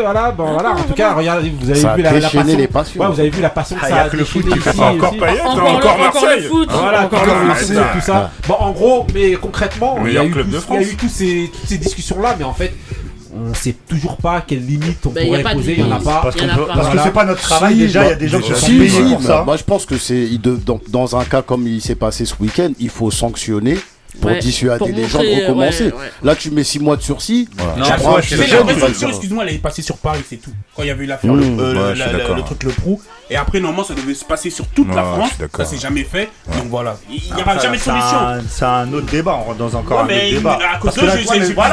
voilà, 0.03 0.31
bon 0.33 0.53
voilà, 0.53 0.73
en 0.73 0.83
tout 0.83 0.93
cas, 0.95 1.15
regardez, 1.15 1.51
vous 1.59 1.71
avez 1.71 1.81
Ça 1.81 1.95
vu 1.95 2.03
la, 2.03 2.13
passion. 2.13 2.45
les 2.45 2.69
passions. 2.69 3.01
Ouais, 3.01 3.09
vous 3.09 3.21
avez 3.21 3.31
vu 3.31 3.41
la 3.41 3.49
passion 3.51 3.76
que 3.77 3.85
Ah, 3.85 3.89
ça 3.89 3.97
y 3.97 3.99
a 3.99 4.09
que 4.09 4.17
le 4.17 4.25
foot 4.25 4.43
déchaîné 4.45 4.57
qui 4.57 4.63
fait 4.63 4.71
ici 4.71 4.79
ça. 4.79 4.87
Encore. 4.93 5.11
Payet, 5.17 5.41
Encore, 5.41 5.53
encore 5.53 5.63
le, 5.65 5.77
encore 5.77 5.97
le 5.97 6.03
Marseille. 6.05 6.43
foot. 6.49 6.69
Voilà, 6.71 7.05
encore 7.07 7.25
le 7.27 7.55
foot, 7.55 7.77
tout 7.95 8.01
ça. 8.01 8.31
Bon, 8.49 8.55
en 8.59 8.71
gros, 8.73 9.07
mais 9.15 9.33
concrètement, 9.35 9.99
il 10.07 10.13
y, 10.13 10.19
a 10.19 10.25
eu 10.25 10.31
toutes 10.31 11.11
ces 11.11 11.79
discussions-là, 11.79 12.37
mais 12.39 12.45
en 12.45 12.55
fait, 12.55 12.73
on 13.35 13.53
sait 13.55 13.75
toujours 13.89 14.17
pas 14.17 14.41
quelles 14.47 14.65
limites 14.65 15.05
on 15.05 15.11
Ben, 15.11 15.27
pourrait 15.27 15.43
poser, 15.43 15.73
il 15.75 15.81
y 15.81 15.83
en 15.83 15.87
a 15.87 15.99
limite. 15.99 16.05
pas. 16.05 16.21
Parce, 16.23 16.37
a 16.37 16.39
peut- 16.41 16.47
pas. 16.47 16.55
parce 16.69 16.79
que 16.79 16.85
Voilà. 16.85 17.03
c'est 17.05 17.13
pas 17.13 17.25
notre 17.27 17.41
travail 17.43 17.75
Si, 17.75 17.79
déjà, 17.81 18.05
il 18.05 18.09
y 18.09 18.13
a 18.13 18.15
des 18.15 18.29
gens 18.29 18.39
qui 18.41 18.49
déjà, 18.49 18.61
sont 18.61 18.67
Si, 18.67 18.79
payés 18.79 18.89
si, 18.89 19.03
pour 19.15 19.23
ça. 19.23 19.43
moi 19.45 19.57
je 19.59 19.63
pense 19.65 19.85
que 19.85 19.99
c'est 19.99 20.29
dans, 20.39 20.81
dans 20.89 21.17
un 21.17 21.25
cas 21.25 21.43
comme 21.43 21.67
il 21.67 21.83
s'est 21.83 21.97
passé 21.97 22.25
ce 22.25 22.35
week-end, 22.41 22.71
il 22.81 22.89
faut 22.89 23.11
sanctionner 23.11 23.77
pour 24.23 24.31
Ouais, 24.31 24.39
dissuader 24.39 24.79
pour 24.79 24.89
les 24.89 25.07
gens 25.07 25.19
de 25.21 25.27
montrer, 25.27 25.43
recommencer. 25.47 25.85
ouais, 25.85 25.93
ouais. 25.93 26.11
Là, 26.23 26.35
tu 26.35 26.51
mets 26.51 26.65
6 26.65 26.79
mois 26.79 26.97
de 26.97 27.03
sursis. 27.03 27.47
Non, 27.59 27.65
tu 27.85 27.91
c'est 27.91 28.37
petit 28.37 28.41
Mais 28.41 28.47
la 28.57 28.63
vraie 28.63 28.81
sanction, 28.81 29.09
excuse-moi, 29.11 29.45
elle 29.47 29.55
est 29.57 29.59
passée 29.59 29.83
sur 29.83 29.99
Paris, 29.99 30.23
c'est 30.27 30.37
tout. 30.37 30.53
Quand 30.75 30.83
il 30.85 30.87
y 30.89 30.91
avait 30.91 31.05
eu 31.05 31.07
l'affaire, 31.07 31.31
Mmh, 31.35 31.39
le, 31.59 31.63
euh, 31.63 31.73
ouais, 31.75 31.75
la- 31.75 31.95
je 31.95 32.01
suis 32.01 32.13
la- 32.13 32.19
d'accord. 32.19 32.37
le 32.37 32.43
truc, 32.43 32.63
le 32.63 32.71
prou. 32.71 33.03
Et 33.29 33.35
après, 33.37 33.59
normalement, 33.59 33.83
ça 33.83 33.95
devait 33.95 34.15
se 34.15 34.25
passer 34.25 34.51
sur 34.51 34.69
toute 34.69 34.89
la 34.95 35.03
Ouais, 35.03 35.25
je 35.41 35.47
France. 35.47 35.49
Ça 35.57 35.65
s'est 35.65 35.79
jamais 35.79 36.05
fait. 36.05 36.31
Donc 36.47 36.67
voilà. 36.71 36.97
Il 37.11 37.21
n'y 37.35 37.43
aura 37.43 37.59
jamais 37.59 37.77
de 37.77 37.83
solution. 37.83 38.17
C'est 38.49 38.65
un 38.65 38.93
autre 38.93 39.07
débat, 39.07 39.37
on 39.41 39.45
rentre 39.45 39.59
dans 39.59 39.75
encore 39.79 39.99
Ouais, 39.99 40.03
un 40.05 40.07
mais 40.07 40.27
autre 40.29 40.35
débat. 40.37 40.59
à 40.75 40.79
cause 40.79 40.85
Parce 40.85 40.97
de 40.97 41.01
que 41.01 41.07
eux, 41.07 41.09
là, 41.09 41.17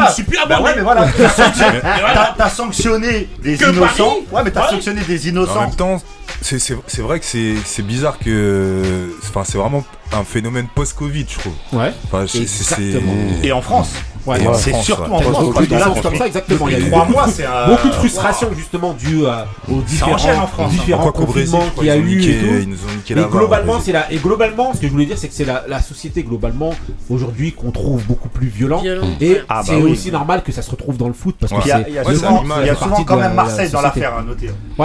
je- 0.10 0.14
suis 0.14 0.24
plus 0.24 0.38
Bah 0.48 0.56
abonné. 0.56 0.64
ouais, 0.70 0.74
mais 0.78 0.82
voilà, 0.82 1.06
t'as 2.38 2.50
sanctionné- 2.50 3.28
des 3.44 3.58
Que 3.58 3.70
innocents. 3.72 3.98
Paris 3.98 4.24
Ouais, 4.32 4.42
mais 4.44 4.52
t'as 4.52 4.64
Ouais. 4.66 4.70
sanctionné 4.72 5.02
des 5.02 5.26
En 5.28 5.30
innocents. 5.30 5.62
même 5.62 5.76
temps, 5.76 6.02
c'est- 6.42 6.60
c'est 6.60 6.76
c'est 6.88 7.02
vrai 7.02 7.20
que 7.20 7.26
c'est 7.26 7.56
c'est 7.66 7.84
bizarre 7.86 8.18
que. 8.20 9.14
Enfin, 9.30 9.44
c'est 9.46 9.58
vraiment 9.58 9.84
un 10.12 10.24
phénomène 10.24 10.68
post-Covid, 10.74 11.26
je 11.30 11.40
trouve. 11.40 11.54
Ouais. 11.74 11.94
Exactement. 12.36 13.14
Et 13.44 13.52
en 13.52 13.62
France. 13.62 13.90
Ouais, 14.26 14.42
Et 14.42 14.48
C'est 14.56 14.74
surtout 14.76 15.02
ouais. 15.12 15.18
en 15.18 15.20
France. 15.22 16.02
Comme 16.02 16.16
ça, 16.16 16.28
exactement. 16.28 16.68
Il 16.70 16.74
y 16.74 16.76
a 16.76 16.80
eu 16.88 16.90
trois 16.90 17.06
mois, 17.06 17.26
c'est 17.28 17.46
un- 17.46 17.68
beaucoup 17.68 17.90
de 17.90 17.94
frustration 17.94 18.50
justement 18.56 18.94
due 18.94 19.26
à- 19.26 19.46
aux 19.70 19.82
différents, 19.82 20.16
hein. 20.60 20.68
différents 20.70 21.12
confinements 21.12 21.64
qu'il 21.76 21.88
y 21.88 21.90
a 21.90 21.98
eu 21.98 22.04
niqué- 22.04 22.38
et 22.38 22.40
tout. 22.40 22.46
ils 22.62 22.70
nous 22.70 22.78
ont 22.78 22.96
niqué 22.96 23.16
Mais 23.16 23.22
la 23.22 23.28
barre, 23.28 23.40
globalement, 23.40 23.80
c'est 23.84 23.92
la 23.92 24.12
et 24.12 24.18
globalement, 24.18 24.74
ce 24.74 24.80
que 24.80 24.88
je 24.88 24.92
voulais 24.92 25.06
dire, 25.06 25.18
c'est 25.18 25.28
que 25.28 25.34
c'est 25.34 25.44
la, 25.46 25.64
la 25.68 25.82
société 25.82 26.24
globalement 26.24 26.74
aujourd'hui 27.10 27.52
qu'on 27.52 27.72
trouve 27.72 28.02
beaucoup 28.06 28.30
plus 28.30 28.48
violent. 28.48 28.82
Et 29.20 29.42
Ah 29.50 29.56
bah 29.56 29.62
c'est 29.66 29.76
oui. 29.76 29.92
aussi 29.92 30.12
normal 30.12 30.42
que 30.44 30.52
ça 30.52 30.62
se 30.62 30.72
retrouve 30.72 30.96
dans 30.98 31.08
le 31.08 31.14
foot 31.14 31.36
parce 31.40 31.52
que 31.52 31.62
c'est 31.62 31.86
il 31.90 31.94
y 31.96 31.98
a 32.00 32.04
souvent, 32.76 33.04
quand 33.06 33.18
même 33.18 33.34
Marseille 33.34 33.70
dans 33.70 33.82
l'affaire 33.82 34.14
à 34.18 34.22
noter. 34.22 34.50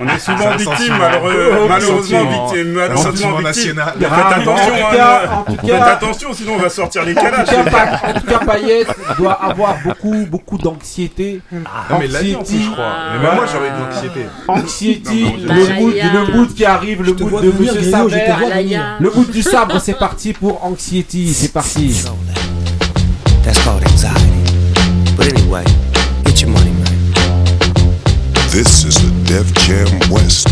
On 0.00 0.06
est 0.08 0.18
souvent 0.18 0.48
un 0.50 0.56
victime, 0.56 0.94
malheureusement 0.98 1.96
sentiment. 1.96 2.46
victime. 2.46 2.70
Un 2.78 2.88
Malheureusement 2.88 3.12
victime. 3.38 3.42
national. 3.42 3.94
Faites 3.98 4.08
Ah, 4.10 4.34
attention, 4.36 4.72
hein, 4.74 4.94
euh, 4.94 5.66
Faites 5.66 5.82
attention, 5.82 6.32
sinon 6.32 6.52
on 6.56 6.58
va 6.62 6.68
sortir 6.68 7.04
les 7.04 7.14
calages. 7.14 7.48
En 7.76 8.20
tout 8.20 8.26
cas, 8.26 8.38
Payet 8.38 8.86
doit 9.18 9.32
avoir 9.32 9.76
beaucoup, 9.84 10.26
beaucoup 10.30 10.58
d'anxiété. 10.58 11.40
Non, 11.52 11.60
mais 11.98 12.06
il 12.06 12.12
l'a 12.12 12.22
dit 12.22 12.36
en 12.36 12.42
plus, 12.42 12.58
je 12.62 12.70
crois. 12.70 12.92
Mais 13.12 13.26
même 13.26 13.36
moi, 13.36 13.44
j'aurais 13.50 13.70
de 13.70 13.84
l'anxiété. 13.84 14.26
Anxiety, 14.48 15.24
Non, 15.24 15.54
mais 15.54 15.66
le 15.66 15.80
mood, 15.80 15.94
Bah, 15.96 16.22
le 16.26 16.36
mood 16.36 16.54
qui 16.54 16.64
arrive, 16.64 17.02
le 17.02 17.12
mood 17.14 17.42
de 17.42 17.50
venir, 17.50 17.74
Monsieur 17.74 17.90
Saber. 17.90 18.22
Ah, 18.30 18.96
Le 19.00 19.10
mood 19.10 19.30
du 19.30 19.42
sabre, 19.42 19.78
c'est 19.80 19.98
parti 19.98 20.32
pour 20.32 20.64
Anxiety, 20.64 21.32
c'est 21.32 21.52
parti. 21.52 22.02
That's 23.44 23.58
called 23.62 23.82
anxiety. 23.84 24.42
But 25.16 25.28
anyway, 25.28 25.64
get 26.24 26.40
your 26.42 26.50
money, 26.50 26.70
man. 26.72 26.84
This 28.50 28.84
is 28.84 28.96
the 28.96 29.10
Def 29.24 29.52
Jam 29.54 29.86
West 30.10 30.48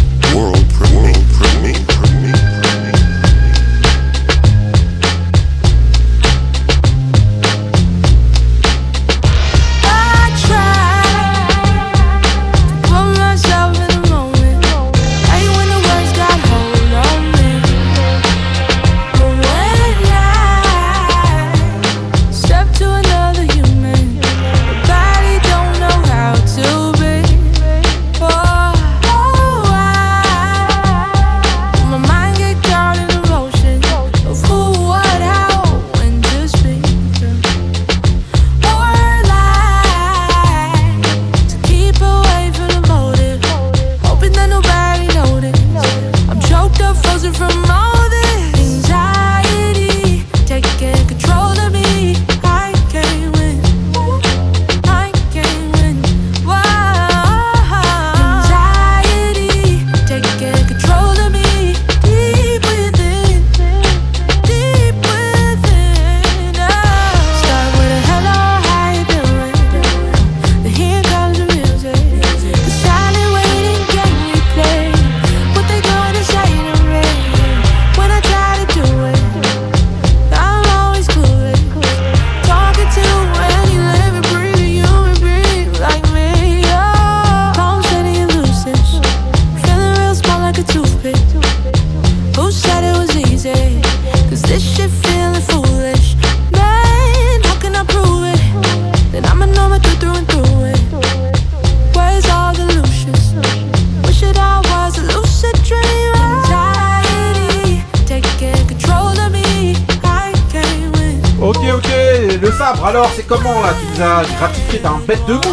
c'est 113.27 113.29
comment 113.29 113.61
là 113.62 113.68
Tu 113.81 113.87
nous 114.01 114.07
as 114.07 114.22
gratifié 114.39 114.79
d'un 114.81 115.01
bête 115.07 115.25
de 115.27 115.35
mood. 115.35 115.45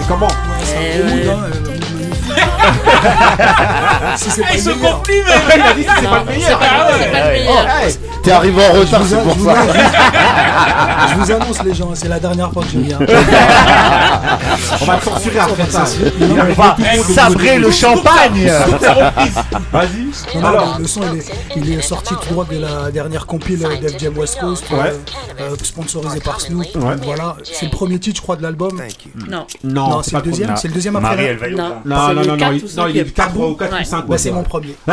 C'est 0.00 0.08
comment 0.08 0.28
C'est 0.64 0.76
un 0.76 0.80
gros 0.98 1.16
mood, 1.16 1.28
hein, 1.28 1.38
euh, 1.44 1.58
Si 4.16 4.30
c'est 4.30 4.42
pas 4.42 4.48
Il 4.54 4.60
se 4.60 4.70
confie, 4.70 5.22
même 5.26 5.40
Il 5.56 5.62
a 5.62 5.74
dit 5.74 5.84
que 5.84 5.90
c'est 6.00 6.06
pas 6.08 6.18
le 6.20 6.24
meilleur. 6.32 6.60
Ah 6.62 6.86
ouais, 6.86 6.92
c'est 7.00 7.10
pas 7.10 7.18
le 7.24 7.30
meilleur. 7.32 7.66
T'es 8.22 8.30
arrivé 8.30 8.62
en 8.64 8.72
retard, 8.72 9.00
c'est 9.08 9.20
pour 9.22 9.34
ça. 9.34 9.60
annonce- 9.60 9.76
Je 11.10 11.14
vous 11.16 11.30
annonce 11.32 11.62
les 11.64 11.74
gens, 11.74 11.88
c'est 11.94 12.08
la 12.08 12.20
dernière 12.20 12.52
fois 12.52 12.62
que 12.62 12.68
je 12.72 12.78
viens. 12.78 12.98
On 14.80 14.84
va 14.84 15.00
censurer 15.00 15.38
après 15.40 15.66
ça. 15.70 15.84
On 16.20 16.52
va 16.54 16.76
sabrer 17.14 17.58
le 17.58 17.70
champagne. 17.72 18.46
Vas-y. 19.72 20.36
Non, 20.36 20.40
non, 20.40 20.46
Alors, 20.48 20.76
le 20.78 20.86
son 20.86 21.00
il 21.12 21.18
est, 21.18 21.24
il 21.56 21.78
est 21.78 21.82
sorti 21.82 22.14
tout 22.14 22.28
droit 22.32 22.46
de 22.50 22.58
la 22.60 22.90
dernière 22.92 23.26
compile 23.26 23.64
euh, 23.66 23.88
Jam 23.98 24.16
West 24.16 24.38
Coast, 24.40 24.64
euh, 25.42 25.56
sponsorisé 25.62 26.20
par 26.20 26.40
Snoop. 26.40 26.64
Ouais. 26.76 26.96
Voilà, 27.02 27.36
c'est 27.42 27.66
le 27.66 27.70
premier 27.70 27.98
titre, 27.98 28.16
je 28.16 28.22
crois, 28.22 28.36
de 28.36 28.42
l'album. 28.42 28.80
Non. 29.28 29.46
non, 29.64 29.88
Non, 29.88 30.02
c'est 30.02 30.16
le 30.16 30.22
deuxième, 30.22 30.56
c'est 30.56 30.68
le 30.68 30.74
deuxième 30.74 30.96
après. 30.96 31.10
Marie, 31.10 31.24
là. 31.24 31.30
elle 31.30 31.36
va 31.38 31.48
y 31.48 31.54
Non. 31.54 31.76
Non, 31.84 32.14
non, 32.14 32.14
non, 32.14 32.36
non, 32.36 32.52
il, 32.52 32.64
non, 32.76 32.86
il 32.88 32.96
est 32.98 33.04
cinquième. 33.04 33.10
4 33.10 33.36
ou 33.40 33.54
4 33.54 33.72
ou 33.72 33.74
Ouais. 33.76 33.84
5. 33.84 34.06
Bah, 34.06 34.18
c'est 34.18 34.30
mon 34.30 34.42
premier. 34.42 34.74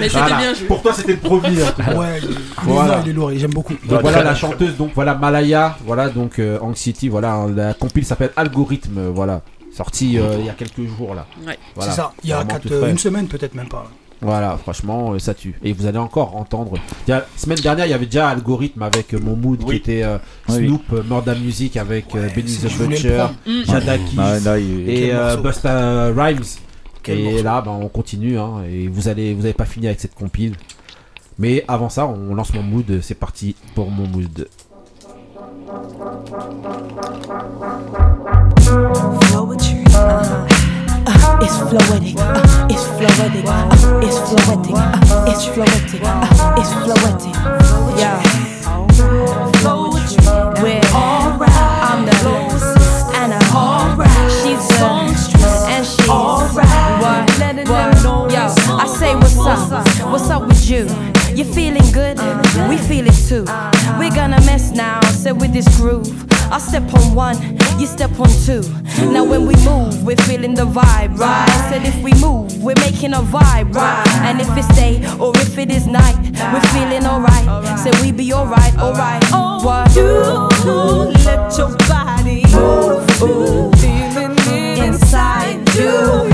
Mais 0.00 0.08
c'était 0.08 0.24
bien 0.26 0.54
joué. 0.54 0.66
Pour 0.66 0.82
toi, 0.82 0.92
c'était 0.92 1.12
le 1.12 1.18
premier. 1.18 1.62
Ouais, 1.62 2.20
il 2.22 2.30
est, 2.30 2.32
lourd, 2.66 2.84
il 3.04 3.08
est 3.10 3.12
lourd, 3.12 3.30
j'aime 3.34 3.50
beaucoup. 3.52 3.74
Donc 3.88 4.00
voilà 4.02 4.22
la 4.22 4.34
chanteuse, 4.34 4.76
donc 4.76 4.90
voilà 4.94 5.14
Malaya, 5.14 5.76
voilà 5.84 6.08
donc 6.08 6.38
euh, 6.38 6.58
Anxiety, 6.60 7.08
voilà 7.08 7.32
hein, 7.34 7.52
la 7.54 7.74
compile 7.74 8.04
s'appelle 8.04 8.30
Algorithme, 8.36 9.10
voilà 9.14 9.40
sorti 9.74 10.18
euh, 10.18 10.36
il 10.38 10.46
y 10.46 10.48
a 10.50 10.52
quelques 10.54 10.86
jours 10.96 11.14
là. 11.14 11.26
Ouais. 11.46 11.58
Voilà. 11.74 11.90
c'est 11.90 11.96
ça, 11.96 12.12
il 12.24 12.30
y 12.30 12.32
a 12.32 12.42
quatre- 12.44 12.88
une 12.88 12.98
semaine 12.98 13.26
peut-être 13.28 13.54
même 13.54 13.68
pas. 13.68 13.84
Voilà, 14.22 14.56
franchement, 14.56 15.12
euh, 15.12 15.18
ça 15.18 15.34
tue. 15.34 15.54
Et 15.62 15.72
vous 15.72 15.86
allez 15.86 15.98
encore 15.98 16.36
entendre. 16.36 16.72
Il 17.06 17.10
y 17.10 17.12
a- 17.12 17.26
semaine 17.36 17.58
dernière, 17.58 17.86
il 17.86 17.90
y 17.90 17.92
avait 17.92 18.06
déjà 18.06 18.28
Algorithme 18.30 18.82
avec 18.82 19.12
euh, 19.14 19.18
mon 19.22 19.36
mood 19.36 19.62
qui 19.64 19.76
était 19.76 20.02
euh, 20.02 20.16
Oui. 20.48 20.66
Snoop, 20.66 20.82
euh, 20.94 21.02
Murda 21.02 21.34
Music 21.34 21.76
avec 21.76 22.06
Benny 22.14 22.56
the 22.56 22.78
Butcher. 22.78 23.24
Mm. 23.46 23.62
Jadaki 23.66 24.18
Ouais, 24.18 24.40
là, 24.40 24.58
il- 24.58 24.88
et 24.88 25.10
euh. 25.12 25.36
Busta 25.36 26.06
Rhymes. 26.16 26.42
Quel 27.02 27.18
et 27.20 27.22
morceau. 27.30 27.44
là, 27.44 27.60
ben, 27.60 27.70
on 27.80 27.88
continue. 27.88 28.38
Hein, 28.38 28.62
et 28.70 28.88
vous 28.88 29.06
allez, 29.08 29.34
vous 29.34 29.44
avez 29.44 29.54
pas 29.54 29.66
fini 29.66 29.86
avec 29.86 30.00
cette 30.00 30.14
compile. 30.14 30.54
Mais 31.38 31.62
avant 31.68 31.90
ça, 31.90 32.06
on 32.06 32.34
lance 32.34 32.52
mon 32.54 32.62
mood. 32.62 33.00
C'est 33.02 33.14
parti 33.14 33.54
pour 33.74 33.90
mon 33.90 34.06
mood. 34.08 34.48
Poetry. 39.32 39.84
Uh, 39.88 39.94
uh, 39.94 40.45
it's 41.46 41.58
fluidic. 41.58 42.16
Uh, 42.18 42.66
it's 42.68 42.84
fluidic. 42.98 43.46
Uh, 43.46 44.00
it's 44.02 44.18
fluidic. 44.18 44.74
Uh, 44.74 45.30
it's 45.30 45.46
fluidic. 45.46 46.02
Uh, 46.02 46.60
it's 46.60 46.72
fluidic. 46.82 47.34
Yeah. 47.98 48.22
We're 50.62 50.80
alright. 50.92 51.50
I'm 51.88 52.04
the 52.04 52.14
and 53.14 53.32
alright. 53.54 54.32
She's 54.42 54.66
the 54.68 54.86
and 55.68 55.86
she's 55.86 56.08
alright. 56.08 56.66
What? 57.00 57.30
What? 57.68 58.32
Yo, 58.32 58.42
I 58.74 58.86
say 58.86 59.14
what's 59.14 59.38
up? 59.38 60.10
What's 60.10 60.30
up 60.30 60.46
with 60.48 60.68
you? 60.68 60.88
You 61.36 61.44
feeling 61.44 61.88
good? 61.92 62.18
We 62.68 62.76
feel 62.76 63.06
it 63.06 63.28
too. 63.28 63.44
We're 63.98 64.14
gonna 64.14 64.40
mess 64.46 64.72
now, 64.72 65.00
so 65.02 65.34
with 65.34 65.52
this 65.52 65.68
groove. 65.76 66.35
I 66.50 66.58
step 66.58 66.92
on 66.94 67.14
one, 67.14 67.36
you 67.78 67.86
step 67.86 68.18
on 68.20 68.28
two. 68.44 68.62
Now 69.12 69.24
when 69.24 69.46
we 69.46 69.54
move, 69.64 70.04
we're 70.04 70.16
feeling 70.16 70.54
the 70.54 70.64
vibe, 70.64 71.18
right? 71.18 71.48
Said 71.68 71.84
if 71.84 71.96
we 72.02 72.12
move, 72.20 72.62
we're 72.62 72.74
making 72.76 73.12
a 73.14 73.20
vibe, 73.20 73.74
right? 73.74 74.06
And 74.22 74.40
if 74.40 74.48
it's 74.56 74.68
day 74.74 75.04
or 75.18 75.32
if 75.36 75.58
it 75.58 75.70
is 75.70 75.86
night, 75.86 76.16
we're 76.52 76.68
feeling 76.72 77.04
alright. 77.04 77.78
Say 77.78 77.90
we 78.02 78.12
be 78.12 78.32
alright, 78.32 78.76
alright. 78.78 79.22
What? 79.64 79.94
You 79.96 80.12
let 81.24 81.58
your 81.58 81.76
body 81.88 82.44
move, 82.54 83.74
feeling 83.80 84.36
inside 84.78 85.68
you, 85.74 86.30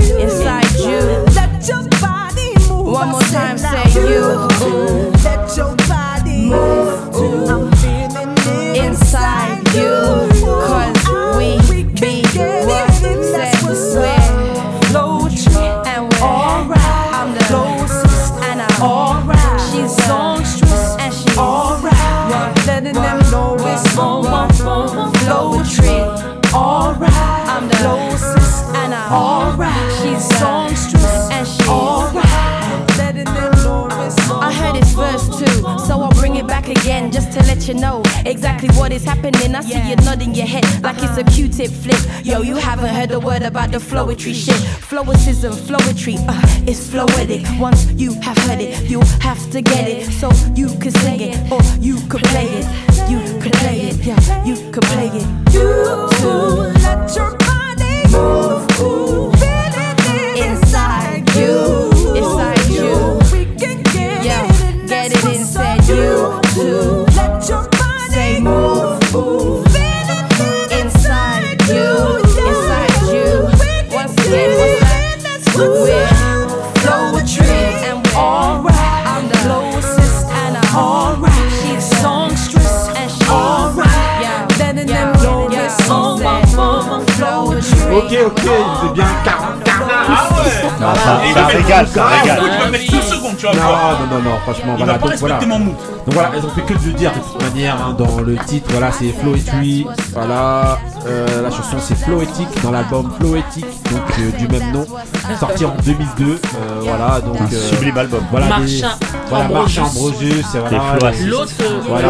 let 37.63 37.75
you 37.75 37.81
know 37.81 38.03
exactly 38.25 38.67
what 38.77 38.91
is 38.91 39.05
happening. 39.05 39.55
I 39.55 39.61
see 39.61 39.89
you 39.89 39.95
nodding 39.97 40.35
your 40.35 40.45
head 40.45 40.65
like 40.83 40.97
it's 40.99 41.17
a 41.17 41.23
Q-tip 41.23 41.71
flip. 41.71 41.99
Yo, 42.25 42.41
you 42.41 42.55
haven't 42.55 42.93
heard 42.93 43.11
a 43.11 43.19
word 43.19 43.41
about 43.41 43.71
the 43.71 43.77
flowetry 43.77 44.33
shit. 44.33 44.55
Flowicism, 44.89 45.53
flowetry, 45.53 46.15
uh, 46.27 46.41
it's 46.67 46.87
floetic. 46.87 47.43
Once 47.59 47.89
you 47.93 48.13
have 48.21 48.37
heard 48.39 48.59
it, 48.59 48.89
you 48.89 48.99
have 49.21 49.39
to 49.51 49.61
get 49.61 49.87
it. 49.87 50.11
So 50.11 50.29
you 50.55 50.67
can 50.79 50.91
sing 50.91 51.21
it 51.21 51.51
or 51.51 51.61
you 51.79 51.95
could 52.09 52.23
play 52.23 52.47
it. 52.47 52.65
You 53.09 53.19
could 53.41 53.53
play 53.53 53.81
it, 53.81 53.95
yeah, 53.97 54.45
you 54.45 54.55
could 54.71 54.83
play 54.83 55.07
it. 55.07 55.53
You 55.53 55.63
let 56.83 57.15
your 57.15 57.37
body 57.37 58.03
move, 58.11 59.32
Ça- 91.03 91.21
ça 91.33 91.45
régale, 91.47 91.87
ça 91.87 92.05
régale. 92.07 92.39
Mettre 92.71 93.03
secondes, 93.03 93.37
tu 93.37 93.45
vas 93.45 93.53
Non, 93.53 93.59
voir. 93.61 93.99
non, 94.09 94.17
non, 94.17 94.21
non, 94.29 94.37
franchement, 94.43 94.75
Il 94.77 94.83
voilà. 94.85 94.97
donc, 94.99 95.13
voilà. 95.19 95.39
Donc 95.39 96.13
voilà, 96.13 96.31
elles 96.35 96.45
ont 96.45 96.49
fait 96.49 96.61
que 96.61 96.73
de 96.79 96.85
le 96.87 96.93
dire 96.93 97.11
de 97.11 97.19
toute 97.19 97.41
manière 97.43 97.75
hein, 97.75 97.95
dans 97.97 98.19
le 98.21 98.35
titre. 98.45 98.67
Voilà, 98.71 98.91
c'est 98.91 99.09
Floetry. 99.21 99.85
Voilà, 100.13 100.79
euh, 101.07 101.41
la 101.41 101.49
chanson 101.49 101.77
c'est 101.79 101.95
Floetic 101.95 102.47
dans 102.61 102.71
l'album 102.71 103.09
Floetic, 103.19 103.65
donc 103.91 104.01
euh, 104.19 104.37
du 104.37 104.47
même 104.47 104.71
nom, 104.73 104.85
sorti 105.39 105.65
en 105.65 105.73
2002. 105.85 106.25
euh, 106.25 106.37
voilà, 106.81 107.21
donc 107.21 107.39
Un 107.39 107.45
euh, 107.45 107.69
sublime 107.69 107.97
album. 107.97 108.23
Voilà, 108.31 108.47
Marchin 108.47 108.65
des- 108.99 109.05
voilà, 109.29 109.45
Ambrosius. 109.45 110.45
Et 110.55 110.59
voilà. 110.59 111.13
Et 111.15 111.23
L'autre, 111.23 111.53
Voilà. 111.87 112.07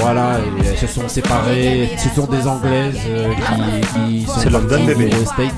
Voilà, 0.00 0.38
et 0.38 0.66
elles 0.68 0.78
se 0.78 0.86
sont 0.86 1.08
séparées. 1.08 1.90
Ce 1.98 2.08
sont 2.14 2.26
des 2.26 2.46
Anglaises 2.46 2.94
euh, 3.08 3.28
qui, 3.34 4.20
qui 4.20 4.26
sont 4.26 4.32
C'est 4.40 4.50
London 4.50 4.84
Bébé. 4.86 5.10
State. 5.26 5.52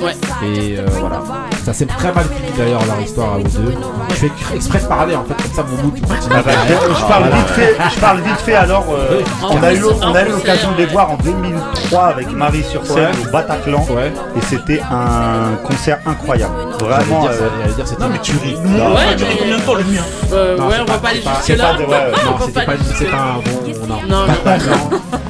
Ouais. 0.00 0.14
Et 0.44 0.76
euh, 0.78 0.86
voilà. 1.00 1.22
Ça 1.64 1.72
s'est 1.72 1.86
très 1.86 2.12
mal 2.12 2.24
fini 2.24 2.50
d'ailleurs 2.58 2.84
leur 2.86 3.00
histoire 3.00 3.34
à 3.34 3.38
eux 3.38 3.42
deux. 3.44 3.74
Je 4.10 4.14
fais 4.14 4.30
exprès 4.56 4.80
de 4.80 4.84
parler 4.86 5.14
en 5.14 5.24
fait, 5.24 5.34
comme 5.40 5.52
ça 5.54 5.62
mon 5.62 5.82
mood. 5.84 5.94
Ah 6.34 6.42
bah, 6.44 6.50
je, 6.68 7.04
parle 7.06 7.24
vite 7.24 7.48
fait, 7.54 7.76
je 7.94 8.00
parle 8.00 8.20
vite 8.20 8.40
fait 8.44 8.54
alors. 8.54 8.84
euh, 8.92 9.20
on 9.48 9.62
a 9.62 9.72
eu, 9.72 9.84
En 9.84 10.10
on 10.10 10.14
a 10.14 10.22
eu 10.22 10.24
plus, 10.24 10.32
l'occasion 10.32 10.72
de 10.72 10.76
les 10.78 10.86
voir 10.86 11.12
en 11.12 11.16
2003 11.22 12.04
avec 12.06 12.32
Marie 12.32 12.64
sur 12.64 12.84
scène 12.84 12.96
Ouais. 12.96 13.10
au 13.28 13.30
Bataclan 13.30 13.86
Ouais. 13.90 14.12
et 14.36 14.40
c'était 14.48 14.80
un 14.90 15.54
concert 15.64 16.00
incroyable. 16.04 16.52
Vraiment. 16.80 17.26
euh, 17.28 17.48
j'allais 17.60 17.74
dire 17.74 17.86
c'était 17.86 18.02
Non, 18.02 18.08
mais 18.12 18.18
tu 18.18 18.32
ris. 18.32 18.56
Non. 18.64 18.68
Mon 18.70 18.88
mood 18.90 18.98
Ouais, 18.98 19.14
durer 19.14 19.36
combien 19.38 19.56
de 19.58 19.62
temps 19.62 19.74
le 19.74 19.84
mien 19.84 20.02
Euh, 20.32 20.56
ouais, 20.58 20.74
on 20.80 20.84
pas- 20.84 20.92
va 20.94 20.98
pas 20.98 21.08
aller 21.10 21.20
c'est 21.22 21.24
pas- 21.24 21.34
jusque 21.36 21.46
c'est 21.46 21.56
là. 21.56 21.64
pas 21.64 21.72
de- 21.74 21.84
ouais, 21.84 22.24
Non, 22.24 22.38
c'était 22.44 23.06
pas, 23.06 23.16
un 23.16 23.34
bon. 23.36 23.86
Non, 24.08 24.26
Non, 24.26 24.26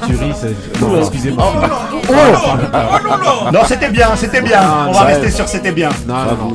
tuerie, 0.07 0.33
c'est. 0.35 0.81
Non, 0.81 0.99
excusez-moi. 0.99 1.53
Oh 2.09 3.51
Non, 3.53 3.59
c'était 3.65 3.89
bien, 3.89 4.07
c'était 4.15 4.41
bien. 4.41 4.59
Ah, 4.61 4.85
On 4.89 4.91
va 4.91 5.01
rester 5.01 5.31
sur 5.31 5.47
c'était 5.47 5.71
bien. 5.71 5.89
Non, 6.07 6.15
non, 6.15 6.23
non. 6.25 6.53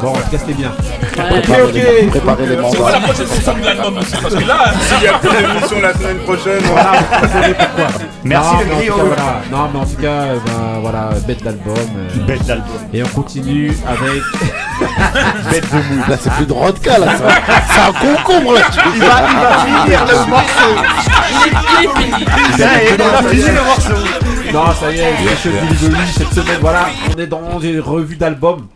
Bon, 0.00 0.08
en 0.10 0.12
tout 0.12 0.30
cas, 0.30 0.38
c'était 0.38 0.52
bien. 0.54 0.70
Préparez 1.12 1.62
Ok, 1.62 1.72
les- 1.74 2.04
ok. 2.06 2.10
préparez 2.10 2.46
les 2.46 2.54
C'est 2.56 2.60
mandats. 2.62 2.76
quoi 2.78 2.90
La 2.92 3.00
prochaine 3.00 3.26
session 3.26 3.54
de 3.54 3.64
l'album 3.64 3.98
aussi, 3.98 4.12
parce 4.22 4.34
que 4.34 4.46
là, 4.46 4.64
S'il 4.80 5.02
y 5.02 5.08
a 5.08 5.12
plus 5.14 5.28
d'émission 5.30 5.80
la 5.82 5.92
semaine 5.94 6.18
prochaine, 6.18 6.62
Voilà, 6.64 6.92
vous 7.22 7.32
savez 7.32 7.54
pourquoi. 7.54 7.86
Merci, 8.24 8.50
non, 8.54 8.58
le 8.60 8.64
griot. 8.76 8.94
Non, 9.50 9.68
mais 9.72 9.80
en 9.80 9.84
tout 9.84 10.00
cas, 10.02 10.06
euh, 10.08 10.36
ben, 10.44 10.80
voilà, 10.82 11.08
bête 11.26 11.42
d'album. 11.42 11.74
euh, 11.76 12.26
Bête 12.26 12.44
d'album. 12.46 12.66
Et 12.92 13.02
on 13.02 13.08
continue 13.08 13.76
avec. 13.86 14.22
Bête 15.50 15.70
de 15.72 15.76
mou. 15.76 16.02
Là, 16.08 16.16
c'est 16.20 16.32
plus 16.32 16.46
de 16.46 16.52
rodka, 16.52 16.98
là. 16.98 17.06
ça- 17.16 17.24
C'est 17.72 17.80
un 17.80 17.92
concombre, 18.14 18.54
là. 18.54 18.60
Il 18.94 19.00
va, 19.00 19.16
finir 19.84 20.04
le 20.06 20.30
morceau. 20.30 20.72
Il 22.56 22.62
a 22.62 23.28
fini 23.28 23.42
le 23.48 23.64
morceau. 23.64 23.94
Non, 24.52 24.72
ça 24.72 24.92
y 24.92 24.98
est, 24.98 25.12
Fashion 25.12 25.50
Delivery 25.50 26.06
cette 26.16 26.32
semaine. 26.32 26.58
Voilà, 26.60 26.86
on 27.14 27.18
est 27.20 27.26
dans 27.26 27.58
des 27.60 27.78
revues 27.78 28.16
d'albums. 28.16 28.66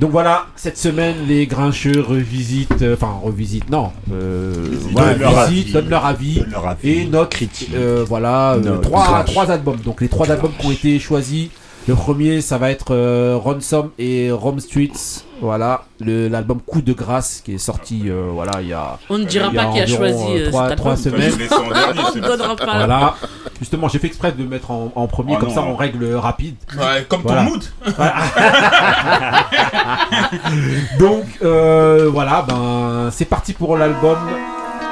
Donc 0.00 0.10
voilà, 0.10 0.46
cette 0.56 0.76
semaine, 0.76 1.14
les 1.28 1.46
grincheux 1.46 2.00
revisitent, 2.00 2.82
euh, 2.82 2.94
enfin 2.94 3.12
revisitent, 3.22 3.70
non, 3.70 3.92
euh, 4.12 4.52
voilà, 4.90 5.12
Donnent 5.14 5.20
leur 5.20 5.46
visitent, 5.46 5.66
avis. 5.66 5.72
donnent 5.72 5.88
leur 5.88 6.04
avis, 6.06 6.34
Donnent 6.40 6.50
leur 6.50 6.66
avis. 6.66 6.90
et 6.90 7.04
notent, 7.06 7.36
euh, 7.74 8.04
voilà, 8.06 8.54
euh, 8.54 8.78
trois, 8.78 9.22
trois 9.24 9.50
albums. 9.52 9.78
Donc 9.84 10.00
les 10.00 10.08
trois 10.08 10.28
albums 10.32 10.50
qui 10.58 10.66
ont 10.66 10.72
été 10.72 10.98
choisis. 10.98 11.48
Le 11.86 11.94
premier, 11.94 12.40
ça 12.40 12.56
va 12.56 12.70
être 12.70 12.94
euh, 12.94 13.36
Ransom 13.36 13.90
et 13.98 14.30
Rome 14.30 14.58
Streets. 14.58 15.22
Voilà, 15.42 15.82
le- 16.00 16.28
l'album 16.28 16.58
Coup 16.60 16.80
de 16.80 16.94
grâce 16.94 17.42
qui 17.44 17.56
est 17.56 17.58
sorti, 17.58 18.04
euh, 18.06 18.30
voilà, 18.32 18.62
il 18.62 18.68
y 18.68 18.72
a. 18.72 18.96
On 19.10 19.18
ne 19.18 19.24
dira 19.24 19.50
pas 19.50 19.66
qui 19.66 19.80
a 19.80 19.86
choisi 19.86 20.24
euh, 20.30 20.50
euh, 20.50 20.96
semaines. 20.96 21.32
On 21.50 22.12
c'est 22.12 22.20
ne 22.20 22.26
donnera 22.26 22.56
pas. 22.56 22.64
Voilà. 22.76 23.14
Justement, 23.60 23.88
j'ai 23.88 23.98
fait 23.98 24.06
exprès 24.06 24.32
de 24.32 24.42
le 24.42 24.48
mettre 24.48 24.70
en, 24.70 24.90
en 24.94 25.06
premier, 25.06 25.34
Oh 25.36 25.40
comme 25.40 25.50
non. 25.50 25.54
ça 25.54 25.62
on 25.62 25.76
règle 25.76 26.14
rapide. 26.14 26.54
Ouais, 26.78 27.04
comme 27.06 27.20
Voilà. 27.22 27.44
ton 27.44 27.50
mood. 27.50 27.64
Donc 30.98 31.24
euh, 31.42 32.08
voilà, 32.10 32.46
ben 32.48 33.10
c'est 33.12 33.26
parti 33.26 33.52
pour 33.52 33.76
l'album 33.76 34.16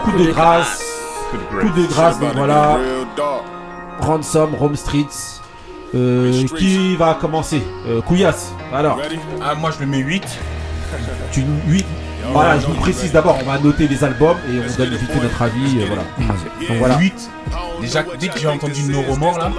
Coup 0.05 0.19
de 0.19 0.31
grâce. 0.31 0.85
Coup 1.59 1.71
de 1.81 1.87
grâce, 1.87 2.21
donc 2.21 2.35
voilà. 2.37 2.77
Ransom, 4.01 4.55
Rome 4.57 4.77
Streets. 4.77 5.41
Euh, 5.95 6.45
qui 6.57 6.97
va 6.97 7.15
commencer 7.21 7.63
euh, 7.87 8.01
Couillasse. 8.01 8.53
Alors, 8.73 8.99
Ah, 9.43 9.55
moi 9.55 9.71
je 9.77 9.81
le 9.85 9.87
mets 9.91 9.99
8. 9.99 10.23
tu 11.33 11.43
8. 11.69 11.85
Voilà, 12.33 12.59
je 12.59 12.67
vous 12.67 12.75
précise 12.75 13.13
d'abord, 13.13 13.37
on 13.43 13.45
va 13.51 13.59
noter 13.59 13.89
les 13.89 14.03
albums 14.05 14.37
et 14.49 14.59
on 14.59 14.77
donne 14.79 14.91
vite 14.95 15.23
notre 15.23 15.43
avis. 15.43 15.81
euh, 15.81 15.87
voilà. 15.89 16.03
Donc 16.69 16.79
voilà. 16.79 16.99
8. 16.99 17.31
Déjà, 17.83 18.05
dès 18.19 18.29
que 18.29 18.39
j'ai 18.39 18.47
entendu 18.49 18.83
No 18.85 19.03
Remorse 19.03 19.39
là, 19.39 19.51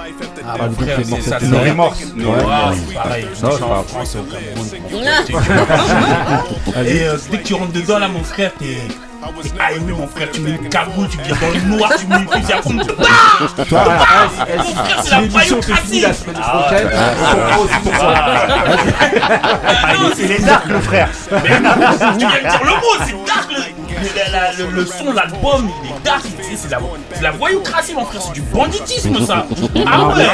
Ah, 0.48 0.54
bah, 0.58 0.68
c'est 0.78 1.08
morceaux 1.08 1.30
ça. 1.30 1.38
c'est- 1.38 1.46
No 1.46 1.58
Remorse. 1.58 2.00
No 2.16 2.30
Ouais. 2.30 2.38
Remorse, 2.40 2.76
c'est 2.88 2.94
pareil. 2.94 3.24
Non, 3.24 3.30
Je 3.30 3.34
c'est 3.50 3.52
suis 3.56 3.64
pas 3.64 3.78
en 3.78 3.82
France, 3.84 4.16
au 4.16 4.22
Cameroun. 4.24 4.68
Allez. 6.74 6.96
Et 6.96 7.06
euh, 7.06 7.16
dès 7.30 7.38
que 7.38 7.42
tu 7.46 7.54
rentres 7.54 7.72
dedans 7.72 7.98
là, 7.98 8.08
mon 8.08 8.24
frère, 8.24 8.52
t'es. 8.58 8.78
T'es 9.32 9.60
aéré, 9.60 9.80
mon 9.80 10.06
frère, 10.06 10.30
tu 10.32 10.40
mets 10.40 10.50
une 10.50 10.68
cagoule, 10.68 11.08
tu 11.08 11.18
viens 11.24 11.36
dans 11.36 11.50
le 11.54 11.60
noir, 11.76 11.90
tu 11.98 12.06
mets 12.06 12.16
une 12.16 12.28
fusil 12.28 12.52
à 12.52 12.60
pompe. 12.60 12.82
Tu 12.82 12.92
eh, 12.92 14.56
Mon 14.56 14.64
si- 14.64 14.74
frère, 14.74 15.02
c'est 15.02 15.10
la 15.10 15.20
l'émission 15.20 15.62
se 15.62 15.72
finit 15.72 16.00
la 16.00 16.08
paillocratie. 16.10 16.24
semaine 16.24 16.40
prochaine, 16.42 16.88
on 16.94 17.34
comprend 17.34 17.60
aussi 17.62 17.78
pour 17.82 17.94
ça. 17.96 18.14
Ah, 19.66 19.92
il 20.18 20.30
est 20.32 20.44
dark, 20.44 20.66
le 20.66 20.80
frère. 20.80 21.08
Tu 21.12 21.46
viens 21.46 21.60
de 21.60 22.48
dire 22.48 22.62
le 22.62 22.70
mot, 22.70 23.04
c'est 23.04 23.24
dark 23.26 23.50
le, 23.50 23.83
le, 24.00 24.32
la- 24.32 24.52
le- 24.52 24.70
le 24.70 24.86
son, 24.86 25.12
l'album, 25.12 25.68
il 25.84 25.90
est 25.90 26.04
dark, 26.04 26.22
c'est 26.40 26.56
c'est 26.56 26.70
la, 26.70 26.78
la 27.22 27.30
voyoucratie 27.32 27.94
mon 27.94 28.04
frère, 28.04 28.22
c'est 28.22 28.32
du 28.32 28.42
banditisme 28.42 29.24
ça 29.26 29.46
Ah 29.86 30.08
ouais 30.08 30.24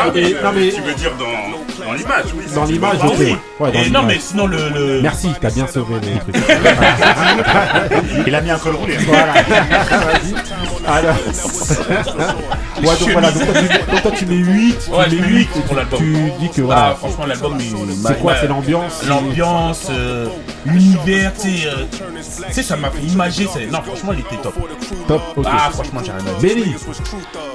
non, 0.43 0.53
mais 0.55 0.71
Tu 0.71 0.81
veux 0.81 0.95
dire 0.95 1.13
dans, 1.19 1.85
dans 1.87 1.93
l'image, 1.93 2.25
oui. 2.35 2.45
dans 2.55 2.65
l'image, 2.65 2.97
Ah 3.03 3.07
ok. 3.07 3.15
oui. 3.19 3.37
Ouais, 3.59 3.73
dans 3.73 3.81
Et 3.81 3.91
non 3.91 4.03
mais 4.03 4.19
sinon 4.19 4.47
le... 4.47 4.69
le- 4.71 5.01
Merci, 5.03 5.29
t'as 5.41 5.51
bien 5.51 5.67
sauvé 5.67 5.95
les 6.03 6.19
trucs. 6.19 6.37
Il 8.27 8.35
a 8.35 8.41
mis 8.41 8.51
un 8.51 8.59
col 8.59 8.75
roulé. 8.77 8.97
Voilà. 8.99 9.33
Vas-y. 9.33 10.35
Alors. 10.87 11.15
ouais, 11.17 12.97
donc 12.99 13.11
voilà, 13.13 13.31
donc 13.31 13.45
toi, 13.45 13.55
tu, 13.55 13.63
mets- 13.63 13.79
donc 13.93 14.03
toi, 14.03 14.11
tu 14.17 14.27
mets 14.27 14.35
8. 14.37 14.89
Ouais, 14.91 15.09
tu 15.09 15.17
mets 15.17 15.21
mets 15.23 15.29
8 15.29 15.49
8 15.55 15.63
pour 15.67 15.77
l'album. 15.77 15.99
Tu 15.99 16.15
dis 16.41 16.49
que 16.49 16.61
Ah, 16.63 16.65
voilà. 16.65 16.95
franchement 16.97 17.27
l'album 17.27 17.59
C'est 18.07 18.19
quoi 18.21 18.35
C'est 18.41 18.47
l'ambiance 18.49 19.03
L'ambiance, 19.07 19.87
euh, 19.91 20.27
l'univers, 20.67 21.33
tu 21.35 21.59
sais, 21.59 21.67
euh, 21.69 21.85
tu 22.49 22.53
sais, 22.55 22.63
ça 22.63 22.77
m'a 22.77 22.91
fait 22.91 23.03
imager. 23.03 23.47
C'est- 23.61 23.71
Non, 23.71 23.83
franchement, 23.83 24.13
il 24.13 24.21
était 24.21 24.37
top. 24.43 24.55
Top, 25.09 25.23
ok. 25.37 25.47
Ah, 25.49 25.71
franchement, 25.71 26.01
j'ai 26.05 26.13
rien 26.13 26.21
à 26.27 26.41
dire. 26.41 26.55
Benny. 26.55 26.75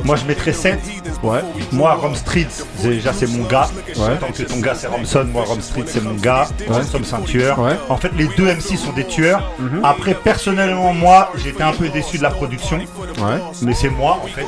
Moi, 0.03 0.15
je 0.15 0.25
mettrais 0.25 0.53
7. 0.53 0.79
Ouais. 1.23 1.39
Moi, 1.71 1.93
Rome 1.93 2.15
Street, 2.15 2.47
déjà, 2.81 3.13
c'est 3.13 3.27
mon 3.27 3.43
gars. 3.45 3.69
Ouais. 3.97 4.17
Tant 4.19 4.31
que 4.31 4.43
ton 4.43 4.59
gars, 4.59 4.75
c'est 4.75 4.87
Romson, 4.87 5.25
moi, 5.31 5.43
Rome 5.45 5.61
Street, 5.61 5.83
c'est 5.87 6.03
mon 6.03 6.13
gars. 6.13 6.47
Ouais. 6.59 6.75
Romson, 6.75 6.99
c'est 7.03 7.15
un 7.15 7.21
tueur. 7.21 7.59
Ouais. 7.59 7.77
En 7.89 7.97
fait, 7.97 8.11
les 8.17 8.27
deux 8.37 8.47
MC 8.47 8.77
sont 8.77 8.91
des 8.93 9.05
tueurs. 9.05 9.51
Mhm. 9.59 9.81
Après, 9.83 10.13
personnellement, 10.13 10.93
moi, 10.93 11.31
j'étais 11.37 11.63
un 11.63 11.73
peu 11.73 11.89
déçu 11.89 12.17
de 12.17 12.23
la 12.23 12.29
production. 12.31 12.77
Ouais. 12.77 13.39
Mais 13.61 13.73
c'est 13.73 13.89
moi, 13.89 14.19
en 14.23 14.27
fait. 14.27 14.45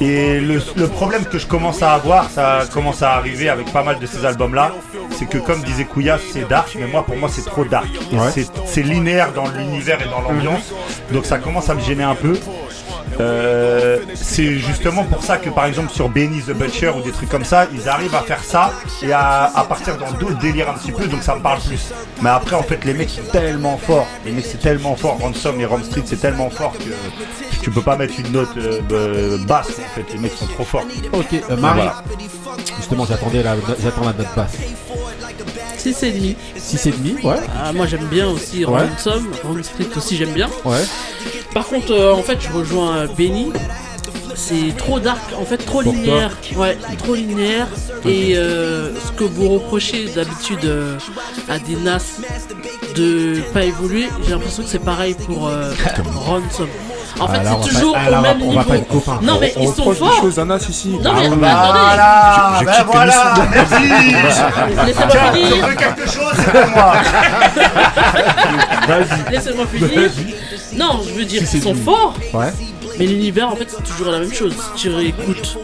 Et 0.00 0.40
le, 0.40 0.60
le 0.76 0.86
problème 0.88 1.24
que 1.24 1.38
je 1.38 1.46
commence 1.46 1.82
à 1.82 1.94
avoir, 1.94 2.28
ça 2.30 2.64
commence 2.72 3.02
à 3.02 3.12
arriver 3.14 3.48
avec 3.48 3.72
pas 3.72 3.82
mal 3.82 3.98
de 3.98 4.04
ces 4.06 4.26
albums-là, 4.26 4.72
c'est 5.12 5.24
que 5.26 5.38
comme 5.38 5.62
disait 5.62 5.84
Kouya, 5.86 6.18
c'est 6.32 6.46
dark, 6.46 6.76
mais 6.78 6.86
moi 6.86 7.02
pour 7.04 7.16
moi 7.16 7.30
c'est 7.32 7.44
trop 7.46 7.64
dark. 7.64 7.88
Ouais. 8.12 8.30
C'est- 8.32 8.50
C'est 8.66 8.82
linéaire 8.82 9.32
dans 9.32 9.46
l'univers 9.48 9.98
et 10.02 10.08
dans 10.10 10.20
l'ambiance, 10.20 10.74
donc 11.12 11.24
ça 11.24 11.38
commence 11.38 11.70
à 11.70 11.74
me 11.74 11.80
gêner 11.80 12.04
un 12.04 12.14
peu. 12.14 12.38
Euh, 13.20 13.98
c'est 14.14 14.54
justement 14.58 15.04
pour 15.04 15.22
ça 15.22 15.38
que 15.38 15.48
par 15.48 15.64
exemple 15.66 15.90
sur 15.92 16.08
Benny 16.08 16.42
the 16.42 16.50
Butcher 16.52 16.90
ou 16.90 17.00
des 17.02 17.12
trucs 17.12 17.28
comme 17.30 17.44
ça, 17.44 17.66
ils 17.72 17.88
arrivent 17.88 18.14
à 18.14 18.20
faire 18.22 18.42
ça 18.44 18.72
et 19.02 19.12
à, 19.12 19.44
à 19.54 19.64
partir 19.64 19.96
dans 19.96 20.10
d'autres 20.12 20.38
délires 20.38 20.68
un 20.68 20.74
petit 20.74 20.92
peu, 20.92 21.06
donc 21.06 21.22
ça 21.22 21.34
me 21.34 21.40
parle 21.40 21.60
plus. 21.60 21.92
Mais 22.20 22.28
après 22.30 22.56
en 22.56 22.62
fait 22.62 22.84
les 22.84 22.92
mecs 22.92 23.08
sont 23.10 23.22
tellement 23.32 23.78
forts, 23.78 24.06
les 24.24 24.32
mecs 24.32 24.44
c'est 24.46 24.60
tellement 24.60 24.96
fort, 24.96 25.18
Ransom 25.18 25.58
et 25.60 25.64
Rom 25.64 25.82
Street 25.82 26.02
c'est 26.04 26.20
tellement 26.20 26.50
fort 26.50 26.72
que 26.76 26.90
tu 27.62 27.70
peux 27.70 27.80
pas 27.82 27.96
mettre 27.96 28.14
une 28.20 28.32
note 28.32 28.50
euh, 28.58 28.80
b- 29.38 29.46
basse 29.46 29.70
en 29.70 29.94
fait, 29.94 30.04
les 30.12 30.18
mecs 30.18 30.34
sont 30.34 30.46
trop 30.46 30.64
forts. 30.64 30.84
Ok, 31.12 31.26
euh, 31.32 31.56
Marie. 31.56 31.80
Voilà. 31.80 32.02
Justement, 32.76 33.06
j'attendais 33.06 33.42
la, 33.42 33.54
j'attends 33.82 34.04
la 34.04 34.12
note 34.12 34.26
basse. 34.36 34.56
6,5. 35.92 36.36
6,5, 36.58 37.24
ouais. 37.26 37.36
Ah, 37.62 37.72
moi 37.72 37.86
j'aime 37.86 38.06
bien 38.10 38.28
aussi. 38.28 38.64
Ransom, 38.64 39.28
Ron 39.44 39.62
Street 39.62 39.88
aussi 39.96 40.16
j'aime 40.16 40.32
bien. 40.32 40.48
Ouais. 40.64 40.84
Par 41.54 41.66
contre, 41.66 41.92
euh, 41.92 42.12
en 42.12 42.22
fait, 42.22 42.38
je 42.40 42.52
rejoins 42.52 43.06
Benny. 43.16 43.52
C'est 44.38 44.76
trop 44.76 45.00
dark, 45.00 45.18
en 45.40 45.44
fait, 45.44 45.56
trop 45.56 45.82
Pour 45.82 45.92
linéaire. 45.94 46.30
Ouais, 46.56 46.76
trop 46.98 47.14
linéaire. 47.14 47.66
Et 48.04 48.34
euh, 48.36 48.90
ce 48.94 49.10
que 49.12 49.24
vous 49.24 49.48
reprochez 49.48 50.08
d'habitude 50.14 50.64
euh, 50.66 50.98
à 51.48 51.58
des 51.58 51.74
NAS 51.76 52.20
de 52.94 53.40
pas 53.54 53.64
évoluer, 53.64 54.08
j'ai 54.24 54.30
l'impression 54.32 54.62
que 54.62 54.68
c'est 54.68 54.78
pareil 54.78 55.14
pour 55.26 55.48
euh, 55.48 55.72
Ransom. 56.14 56.68
En 57.18 57.28
fait, 57.28 57.40
c'est 57.44 57.70
toujours 57.70 57.96
au 57.96 58.20
même 58.22 58.36
on 58.42 58.44
niveau. 58.50 58.52
va 58.58 58.64
pas 58.64 58.76
être 58.76 58.88
copains. 58.88 59.18
Non, 59.22 59.38
mais 59.40 59.54
On 59.56 59.62
ils 59.62 59.68
sont 59.74 59.90
forts. 59.94 60.20
choses 60.20 60.38
à 60.38 60.44
Nas 60.44 60.58
ici. 60.68 60.90
Non, 61.02 61.14
mais, 61.14 61.46
Ah. 61.48 61.72
Voilà, 61.72 62.52
Je- 62.56 62.60
je 62.60 62.64
ben 62.66 62.84
voilà, 62.92 63.34
merci. 63.50 63.74
Laissez-moi 64.86 65.32
finir. 65.32 65.48
tu 65.54 65.60
veux 65.62 65.74
quelque 65.74 66.06
chose, 66.10 66.34
c'est 66.36 66.52
pour 66.52 66.70
moi. 66.76 66.92
Vas-y. 68.88 69.32
Laissez-moi 69.32 69.66
finir. 69.66 70.10
Non, 70.74 71.00
je 71.08 71.14
veux 71.14 71.24
dire 71.24 71.40
Si, 71.42 71.48
qu'ils 71.52 71.62
sont 71.62 71.72
du- 71.72 71.80
forts, 71.82 72.14
Ouais. 72.34 72.52
Mais 72.98 73.06
l'univers 73.06 73.48
en 73.48 73.56
fait 73.56 73.68
c'est 73.68 73.82
toujours 73.84 74.10
la 74.10 74.18
même 74.20 74.32
chose. 74.32 74.54
Si 74.76 74.82
tu 74.82 74.88
réécoutes 74.94 75.58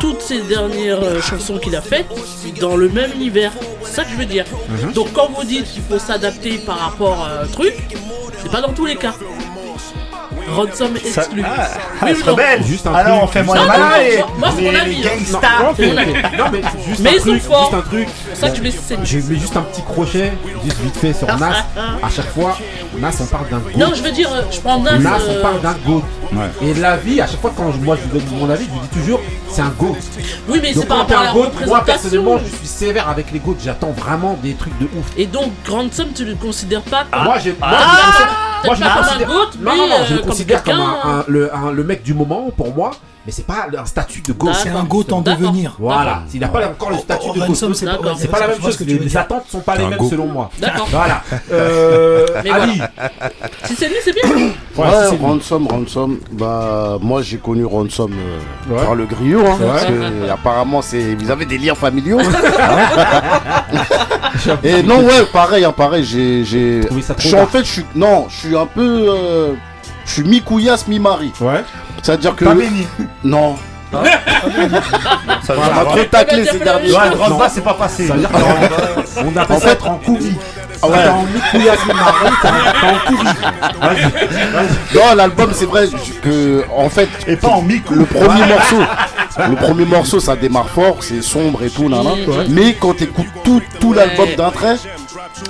toutes 0.00 0.20
ces 0.20 0.40
dernières 0.42 1.02
euh, 1.02 1.20
chansons 1.20 1.58
qu'il 1.58 1.74
a 1.76 1.80
faites, 1.82 2.06
c'est 2.42 2.58
dans 2.60 2.76
le 2.76 2.88
même 2.88 3.10
univers. 3.14 3.52
C'est 3.84 3.92
ça 3.96 4.04
que 4.04 4.10
je 4.10 4.16
veux 4.16 4.26
dire. 4.26 4.44
Mhm. 4.68 4.92
Donc 4.92 5.12
quand 5.12 5.28
vous 5.36 5.44
dites 5.44 5.66
qu'il 5.72 5.82
faut 5.82 5.98
s'adapter 5.98 6.58
par 6.58 6.78
rapport 6.78 7.24
à 7.24 7.42
un 7.42 7.46
truc, 7.46 7.74
c'est 8.42 8.50
pas 8.50 8.60
dans 8.60 8.72
tous 8.72 8.86
les 8.86 8.96
cas. 8.96 9.14
Ransom 10.50 10.96
Ça- 11.04 11.22
exclu. 11.22 11.42
ah, 11.44 11.68
Oui 12.02 12.22
rebelle. 12.24 12.64
Juste 12.64 12.86
un 12.86 12.94
Alors 12.94 13.18
truc. 13.18 13.24
on 13.24 13.32
fait 13.32 13.42
moins 13.42 13.56
et 14.00 14.22
moi, 14.38 14.48
c'est 14.56 14.62
mon 14.62 14.74
avis, 14.74 15.06
hein. 15.06 15.42
Non, 16.38 16.44
mais 16.50 16.62
juste 16.88 17.00
Mais 17.00 17.10
un 17.10 17.12
ils 17.12 17.20
sont 17.20 17.26
truc, 17.28 17.42
forts. 17.42 17.70
juste 17.70 17.74
un 17.74 17.88
truc. 17.88 18.08
Ça 18.34 18.48
que 18.50 18.56
je 18.56 18.62
mets 18.62 19.36
juste 19.38 19.56
un 19.56 19.62
petit 19.62 19.82
crochet, 19.82 20.32
juste 20.64 20.78
vite 20.80 20.96
fait 20.96 21.12
sur 21.12 21.26
Nas. 21.38 21.66
À 22.02 22.08
chaque 22.08 22.30
fois, 22.32 22.56
Nas, 23.00 23.10
on 23.20 23.26
parle 23.26 23.48
d'un 23.48 23.56
Non, 23.78 23.88
goat. 23.88 23.94
je 23.94 24.02
veux 24.02 24.10
dire, 24.10 24.28
euh, 24.32 24.42
je 24.50 24.60
prends 24.60 24.80
Nas. 24.80 24.98
Nas, 24.98 25.18
euh, 25.20 25.36
on 25.38 25.42
parle 25.42 25.60
d'un 25.60 25.74
goat. 25.86 26.02
Et 26.62 26.74
la 26.74 26.96
vie, 26.96 27.20
à 27.20 27.26
chaque 27.26 27.40
fois, 27.40 27.52
quand 27.56 27.72
je- 27.72 27.78
moi 27.78 27.96
je 27.96 28.02
lui 28.10 28.18
donne 28.20 28.38
mon 28.38 28.50
avis, 28.50 28.64
je 28.64 28.70
lui 28.70 28.80
dis 28.80 29.00
toujours, 29.00 29.20
c'est 29.50 29.62
un 29.62 29.72
goat. 29.78 29.96
Oui, 30.48 30.58
mais 30.62 30.72
c'est 30.74 30.86
t'es 30.86 30.92
rapport 30.92 31.18
à 31.18 31.24
la 31.24 31.32
goat, 31.32 31.50
moi 31.66 31.82
personnellement, 31.84 32.38
je 32.38 32.56
suis 32.56 32.66
sévère 32.66 33.08
avec 33.08 33.30
les 33.32 33.38
goats. 33.38 33.54
J'attends 33.62 33.92
vraiment 33.92 34.36
des 34.42 34.54
trucs 34.54 34.76
de 34.78 34.84
ouf. 34.84 35.06
Et 35.16 35.26
donc, 35.26 35.52
Ransom, 35.68 36.08
tu 36.14 36.24
le 36.24 36.34
considères 36.34 36.82
pas 36.82 37.04
comme. 37.10 37.24
Moi, 37.24 37.38
j'ai. 37.42 37.50
moi, 37.58 37.68
Ah 37.70 37.78
je 37.78 37.98
le 37.98 38.06
considère- 38.12 38.36
Moi, 38.64 38.74
je 38.74 38.80
le 38.80 38.86
pas 38.86 38.94
comme 38.94 39.02
un 39.02 39.06
considère. 39.06 39.28
goat, 39.28 39.34
non, 39.60 39.70
mais, 39.72 39.76
non, 39.76 39.88
non, 39.88 39.94
je 40.08 40.12
euh, 40.12 40.16
le 40.16 40.22
considère 40.22 40.62
comme 40.64 40.80
un, 40.80 40.96
un- 41.04 41.24
le, 41.28 41.54
un- 41.54 41.70
le 41.72 41.84
mec 41.84 42.02
du 42.02 42.12
moment 42.14 42.50
pour 42.56 42.74
moi, 42.74 42.90
mais 43.24 43.32
c'est 43.32 43.46
pas 43.46 43.66
un 43.78 43.84
statut 43.86 44.20
de 44.22 44.32
goat. 44.32 44.52
C'est 44.54 44.68
un 44.70 44.82
goat 44.84 45.04
en 45.12 45.20
devenir. 45.20 45.76
Voilà, 45.78 46.22
il 46.34 46.40
n'a 46.40 46.48
pas 46.48 46.66
encore 46.68 46.90
le 46.90 46.98
statut 46.98 47.28
de 47.34 47.38
goat. 47.46 47.54
c'est 47.54 47.84
pas- 47.86 47.98
ouais, 48.00 48.12
C'est 48.18 48.28
pas 48.28 48.40
la 48.40 48.48
même 48.48 48.60
chose. 48.60 48.80
Les 48.80 49.16
attentes 49.16 49.44
sont 49.48 49.60
pas 49.60 49.76
les 49.76 49.86
mêmes 49.86 50.08
selon 50.10 50.26
moi. 50.26 50.50
D'accord. 50.58 50.88
Voilà. 50.90 51.22
Euh, 51.52 52.26
Ali. 52.52 52.80
Si 53.64 53.74
c'est 53.76 53.88
lui, 53.88 53.96
c'est 54.04 54.12
bien. 54.12 54.28
Ouais, 54.76 55.10
lui. 55.10 55.16
Ransom, 55.20 55.66
Ransom, 55.68 56.18
bah 56.32 56.98
moi 57.00 57.22
j'ai 57.22 57.38
connu 57.38 57.64
Ransom 57.64 58.12
euh, 58.12 58.74
Ouais. 58.74 58.84
par 58.84 58.94
le 58.94 59.06
griot, 59.06 59.40
hein, 59.46 59.58
parce 59.60 59.84
Ouais. 59.84 59.88
que 59.88 60.30
apparemment 60.30 60.82
c'est, 60.82 61.14
vous 61.14 61.30
avez 61.30 61.46
des 61.46 61.58
liens 61.58 61.74
familiaux. 61.74 62.20
Et 64.64 64.82
non 64.82 65.00
ouais, 65.04 65.24
pareil, 65.32 65.64
hein, 65.64 65.72
pareil, 65.72 66.04
j'ai, 66.04 66.44
je 66.44 66.82
suis 67.18 67.34
en 67.34 67.46
fait, 67.46 67.64
je 67.64 67.70
suis, 67.72 67.84
non, 67.94 68.26
je 68.28 68.36
suis 68.48 68.56
un 68.56 68.66
peu, 68.66 69.06
euh, 69.08 69.52
je 70.04 70.12
suis 70.12 70.24
mi 70.24 70.40
couillasse 70.42 70.86
mi 70.88 70.98
mari. 70.98 71.32
Ouais. 71.40 71.64
C'est-à-dire 72.02 72.34
que, 72.36 72.44
Pas 72.44 72.54
béni. 72.54 72.86
non. 73.24 73.56
Ça 73.90 74.02
Ça 75.46 75.54
m'a 75.56 75.84
trop 75.86 76.04
taclé 76.10 76.44
ces 76.44 76.58
derniers 76.58 76.92
Ouais, 76.92 77.08
jours. 77.16 77.26
Drogba, 77.26 77.48
c'est 77.48 77.62
pas 77.64 77.72
passé. 77.72 78.06
Ça 78.06 78.12
veut 78.14 78.20
dire 78.20 78.30
qu'on 78.30 78.38
on 79.28 79.36
appelle 79.36 79.56
En 79.56 79.60
fait- 79.60 79.70
être 79.70 79.88
en 79.88 79.94
couvis. 79.96 80.36
Ah 80.82 80.86
ouais. 80.88 80.96
T'es 81.02 81.08
en 81.08 81.22
mi-couillasse, 81.24 81.86
mi-marron, 81.86 82.30
t'es 82.40 82.48
en- 82.48 82.52
t'es 82.80 82.86
en 82.86 83.16
couvis. 83.16 83.28
Non, 84.94 85.14
l'album, 85.16 85.50
c'est 85.52 85.64
vrai 85.66 85.88
que, 86.22 86.64
en 86.74 86.88
fait, 86.88 87.08
Et 87.26 87.36
pas 87.36 87.48
en 87.48 87.62
micro. 87.62 87.94
le 87.94 88.04
premier 88.04 88.46
morceau, 88.46 88.82
le 89.48 89.56
premier 89.56 89.84
morceau, 89.84 90.20
ça 90.20 90.36
démarre 90.36 90.68
fort, 90.70 90.98
c'est 91.00 91.22
sombre 91.22 91.62
et 91.64 91.70
tout, 91.70 91.88
nana. 91.88 92.10
Mais 92.48 92.74
quand 92.74 92.94
t'écoutes 92.96 93.26
tout, 93.44 93.60
tout 93.80 93.92
l'album 93.92 94.28
d'un 94.36 94.50
trait, 94.50 94.76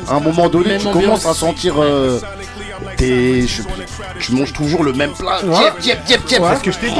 à 0.08 0.14
un 0.14 0.20
moment 0.20 0.48
donné, 0.48 0.70
Même 0.70 0.80
tu 0.80 0.86
ambiance. 0.88 1.04
commences 1.04 1.26
à 1.26 1.34
sentir. 1.34 1.74
euh, 1.78 2.20
t'es- 2.98 3.46
je- 3.46 3.62
tu 4.20 4.32
manges 4.32 4.52
toujours 4.52 4.84
le 4.84 4.92
même 4.92 5.12
plat. 5.12 5.38
Tiep, 5.40 5.78
tiep, 5.80 6.04
tiep, 6.04 6.26
tiep. 6.26 6.40
Ouais. 6.40 6.48
C'est 6.52 6.58
ce 6.58 6.64
que 6.64 6.72
je 6.72 6.78
t'ai 6.78 6.88
dit. 6.90 6.96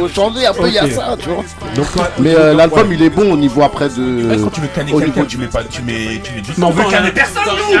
faut 0.00 0.08
changer 0.08 0.46
un 0.46 0.52
peu, 0.54 0.68
il 0.68 0.74
y 0.74 0.78
a 0.78 0.88
ça, 0.90 1.16
tu 1.20 1.28
vois. 1.28 1.44
Donc, 1.74 1.86
ouais, 1.96 2.02
Mais 2.20 2.34
euh, 2.34 2.54
l'album, 2.54 2.90
il 2.92 3.02
est 3.02 3.10
bon 3.10 3.32
au 3.32 3.36
niveau 3.36 3.62
après 3.62 3.88
de. 3.88 4.36
Quand 4.42 4.50
tu 4.50 4.60
veux 4.60 4.68
canner 4.68 4.92
au 4.92 4.98
quelqu'un, 5.00 5.14
niveau 5.16 5.26
tu 5.28 5.38
mets 5.38 5.46
pas, 5.48 5.62
tu 5.64 5.82
mets, 5.82 6.20
tu 6.22 6.32
mets 6.32 6.40
du 6.40 6.50
Mais 6.56 6.64
on 6.64 6.68
temps. 6.70 6.74
veut 6.76 6.82
Quand 6.84 6.90
canner 6.90 7.08
on- 7.10 7.14
personne, 7.14 7.42
nous 7.44 7.78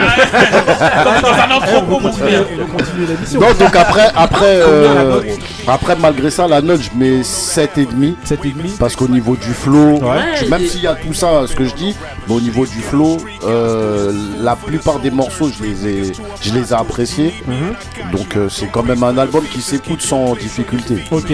Comme 1.04 1.22
dans 1.22 1.38
un 1.42 1.56
entrepôt, 1.56 2.00
mon 2.00 2.12
frère. 2.12 2.44
on 2.52 2.56
va 2.56 2.64
continuer 2.78 3.06
l'émission. 3.06 3.40
Non, 3.40 3.46
donc 3.58 3.76
après, 3.76 4.08
après, 4.16 4.44
euh, 4.62 5.20
après 5.66 5.96
malgré 5.96 6.30
ça, 6.30 6.46
la 6.48 6.60
note, 6.60 6.80
je 6.82 6.90
mets 6.98 7.22
7,5. 7.22 8.14
7,5. 8.24 8.76
Parce 8.78 8.96
qu'au 8.96 9.08
niveau 9.08 9.36
du 9.36 9.52
flow, 9.54 9.98
Ouais. 10.02 10.48
même 10.48 10.66
s'il 10.66 10.82
y 10.82 10.86
a 10.86 10.94
tout 10.94 11.14
ça, 11.14 11.42
ce 11.46 11.54
que 11.54 11.64
je 11.64 11.74
dis, 11.74 11.94
mais 12.28 12.34
au 12.34 12.40
niveau 12.40 12.66
du 12.66 12.80
flow, 12.80 13.18
euh, 13.46 14.12
la 14.40 14.56
plupart 14.56 14.98
des 14.98 15.10
morceaux, 15.10 15.50
je 15.56 15.64
les 15.64 15.86
ai, 15.86 16.12
je 16.42 16.52
les 16.52 16.70
ai 16.70 16.74
appréciés. 16.74 17.27
Mhm. 17.46 18.10
Donc 18.12 18.36
euh, 18.36 18.48
c'est 18.48 18.66
quand 18.70 18.82
même 18.82 19.02
un 19.02 19.16
album 19.18 19.44
qui 19.44 19.60
s'écoute 19.60 20.02
sans 20.02 20.34
difficulté. 20.34 21.04
Ok, 21.10 21.32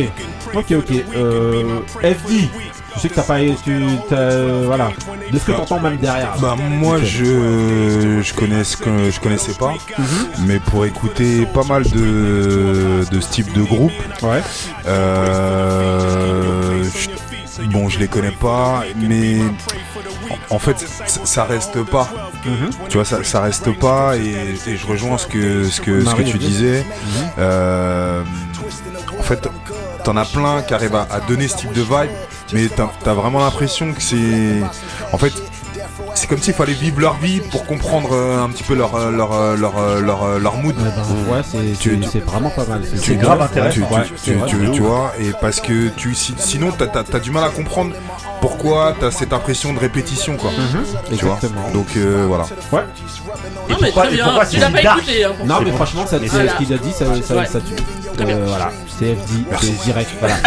ok, 0.55 0.73
ok. 0.73 0.93
Euh, 1.17 1.81
FD, 2.03 2.49
je 2.97 3.01
sais 3.01 3.09
que 3.09 3.15
t'as 3.15 3.23
pas. 3.23 3.39
Tu, 3.41 3.83
t'as, 4.09 4.17
euh, 4.17 4.63
voilà. 4.67 4.91
De 5.33 5.39
ce 5.39 5.45
que 5.47 5.53
t'entends 5.53 5.81
même 5.81 5.97
derrière. 5.97 6.37
Bah 6.41 6.55
moi 6.59 6.99
je 7.03 8.21
je 8.23 8.35
connais 8.35 8.63
ce 8.65 8.77
que 8.77 9.11
je 9.11 9.19
connaissais 9.21 9.55
pas, 9.55 9.73
Mhm. 9.99 10.07
mais 10.47 10.59
pour 10.61 10.85
écouter 10.85 11.47
pas 11.47 11.65
mal 11.65 11.83
de 11.85 13.05
de 13.11 13.21
ce 13.21 13.31
type 13.31 13.53
de 13.53 13.63
groupe, 13.63 13.93
Ouais. 14.23 14.43
euh, 14.87 16.85
je- 16.85 17.63
bon 17.69 17.89
je 17.89 17.99
les 17.99 18.09
connais 18.09 18.31
pas, 18.33 18.83
mais 18.97 19.39
en 20.51 20.59
fait 20.59 20.77
ça 21.25 21.45
reste 21.45 21.83
pas. 21.85 22.09
Mhm. 22.45 22.71
Tu 22.89 22.97
vois 22.97 23.05
ça, 23.05 23.23
ça 23.25 23.41
reste 23.41 23.71
pas 23.79 24.17
et, 24.17 24.57
et 24.67 24.77
je 24.77 24.87
rejoins 24.87 25.19
ce 25.19 25.27
que 25.27 25.65
ce 25.65 25.81
que 25.81 26.01
ce 26.01 26.05
que 26.05 26.05
Marie 26.05 26.25
tu 26.25 26.39
disais. 26.39 26.85
Mhm. 26.85 27.31
Euh, 27.39 28.23
en 29.19 29.23
fait 29.23 29.49
t'en 30.05 30.17
as 30.17 30.25
plein 30.27 30.63
qui 30.63 30.75
arrivent 30.75 30.97
à, 30.97 31.07
à 31.11 31.21
donner 31.21 31.49
ce 31.49 31.57
type 31.57 31.73
de 31.73 31.83
vibe, 31.83 32.11
mais 32.53 32.69
t'as 32.69 32.89
as 33.11 33.15
vraiment 33.15 33.41
l'impression 33.41 33.93
que 33.93 34.03
c'est 34.03 34.61
en 35.13 35.19
fait 35.19 35.33
c'est 36.15 36.27
comme 36.29 36.39
s'il 36.41 36.55
fallait 36.55 36.73
vivre 36.73 37.01
leur 37.01 37.15
vie 37.19 37.41
pour 37.41 37.65
comprendre 37.67 38.11
euh, 38.13 38.43
un 38.43 38.49
petit 38.51 38.63
peu 38.63 38.75
leur 38.75 38.95
euh, 38.97 39.11
leur 39.11 39.33
euh, 39.33 39.57
leur 39.57 39.79
euh, 39.79 40.01
leur, 40.01 40.23
euh, 40.25 40.39
leur 40.39 40.57
mood. 40.57 40.75
Ouais, 40.77 40.83
bah, 40.97 41.37
ouais, 41.37 41.43
c'est- 41.45 41.79
Tu- 41.79 41.99
c'est 42.03 42.11
c'est 42.11 42.19
vraiment 42.25 42.51
pas 42.51 42.65
mal. 42.67 42.83
C'est 42.97 43.17
grave 43.17 43.39
Tu, 43.39 43.45
intéressant. 43.45 43.75
tu- 43.89 43.95
Ouais, 43.95 44.05
tu- 44.05 44.13
c'est 44.17 44.33
vrai, 44.35 44.49
tu- 44.49 44.57
de 44.57 44.67
tu 44.69 44.81
ouf. 44.81 44.87
vois, 44.87 45.13
et 45.21 45.31
parce 45.41 45.61
que 45.61 45.89
tu, 45.89 46.15
si- 46.15 46.35
sinon 46.39 46.71
t'as 46.77 46.87
as, 47.13 47.21
du 47.21 47.31
mal 47.31 47.45
à 47.45 47.49
comprendre 47.51 47.95
pourquoi 48.41 48.95
t'as 48.99 49.11
cette 49.11 49.33
impression 49.33 49.73
de 49.73 49.79
répétition, 49.79 50.37
quoi. 50.37 50.51
Mhm, 50.51 50.85
Tu 51.17 51.25
vois. 51.25 51.35
Exactement. 51.37 51.71
Donc 51.73 51.87
euh, 51.97 52.25
voilà. 52.29 52.45
Ouais. 52.73 52.81
Non, 53.69 53.77
mais 53.81 53.87
pourquoi- 53.89 54.03
très 54.05 54.13
et 54.13 54.17
bien. 54.17 54.25
pourquoi 54.25 54.47
Tu 54.47 54.51
c'est 54.57 54.61
l'as 54.61 54.71
pas 54.71 54.83
dark 54.83 54.99
écouté. 54.99 55.25
hein, 55.25 55.33
pour 55.37 55.47
Non, 55.47 55.55
mais 55.65 55.73
franchement, 55.73 56.07
ça, 56.07 56.19
c'est 56.21 56.29
ce 56.29 56.57
qu'il 56.57 56.73
a 56.73 56.79
dit, 56.79 56.93
ça, 56.93 57.05
ça, 57.23 57.35
Ouais. 57.37 57.47
ça 57.47 57.61
tue. 57.61 57.75
Très 58.17 58.25
bien. 58.25 58.37
Euh, 58.37 58.47
voilà, 58.47 58.71
CFD, 58.99 59.45
c'est 59.61 59.85
direct. 59.85 60.11
Voilà. 60.21 60.37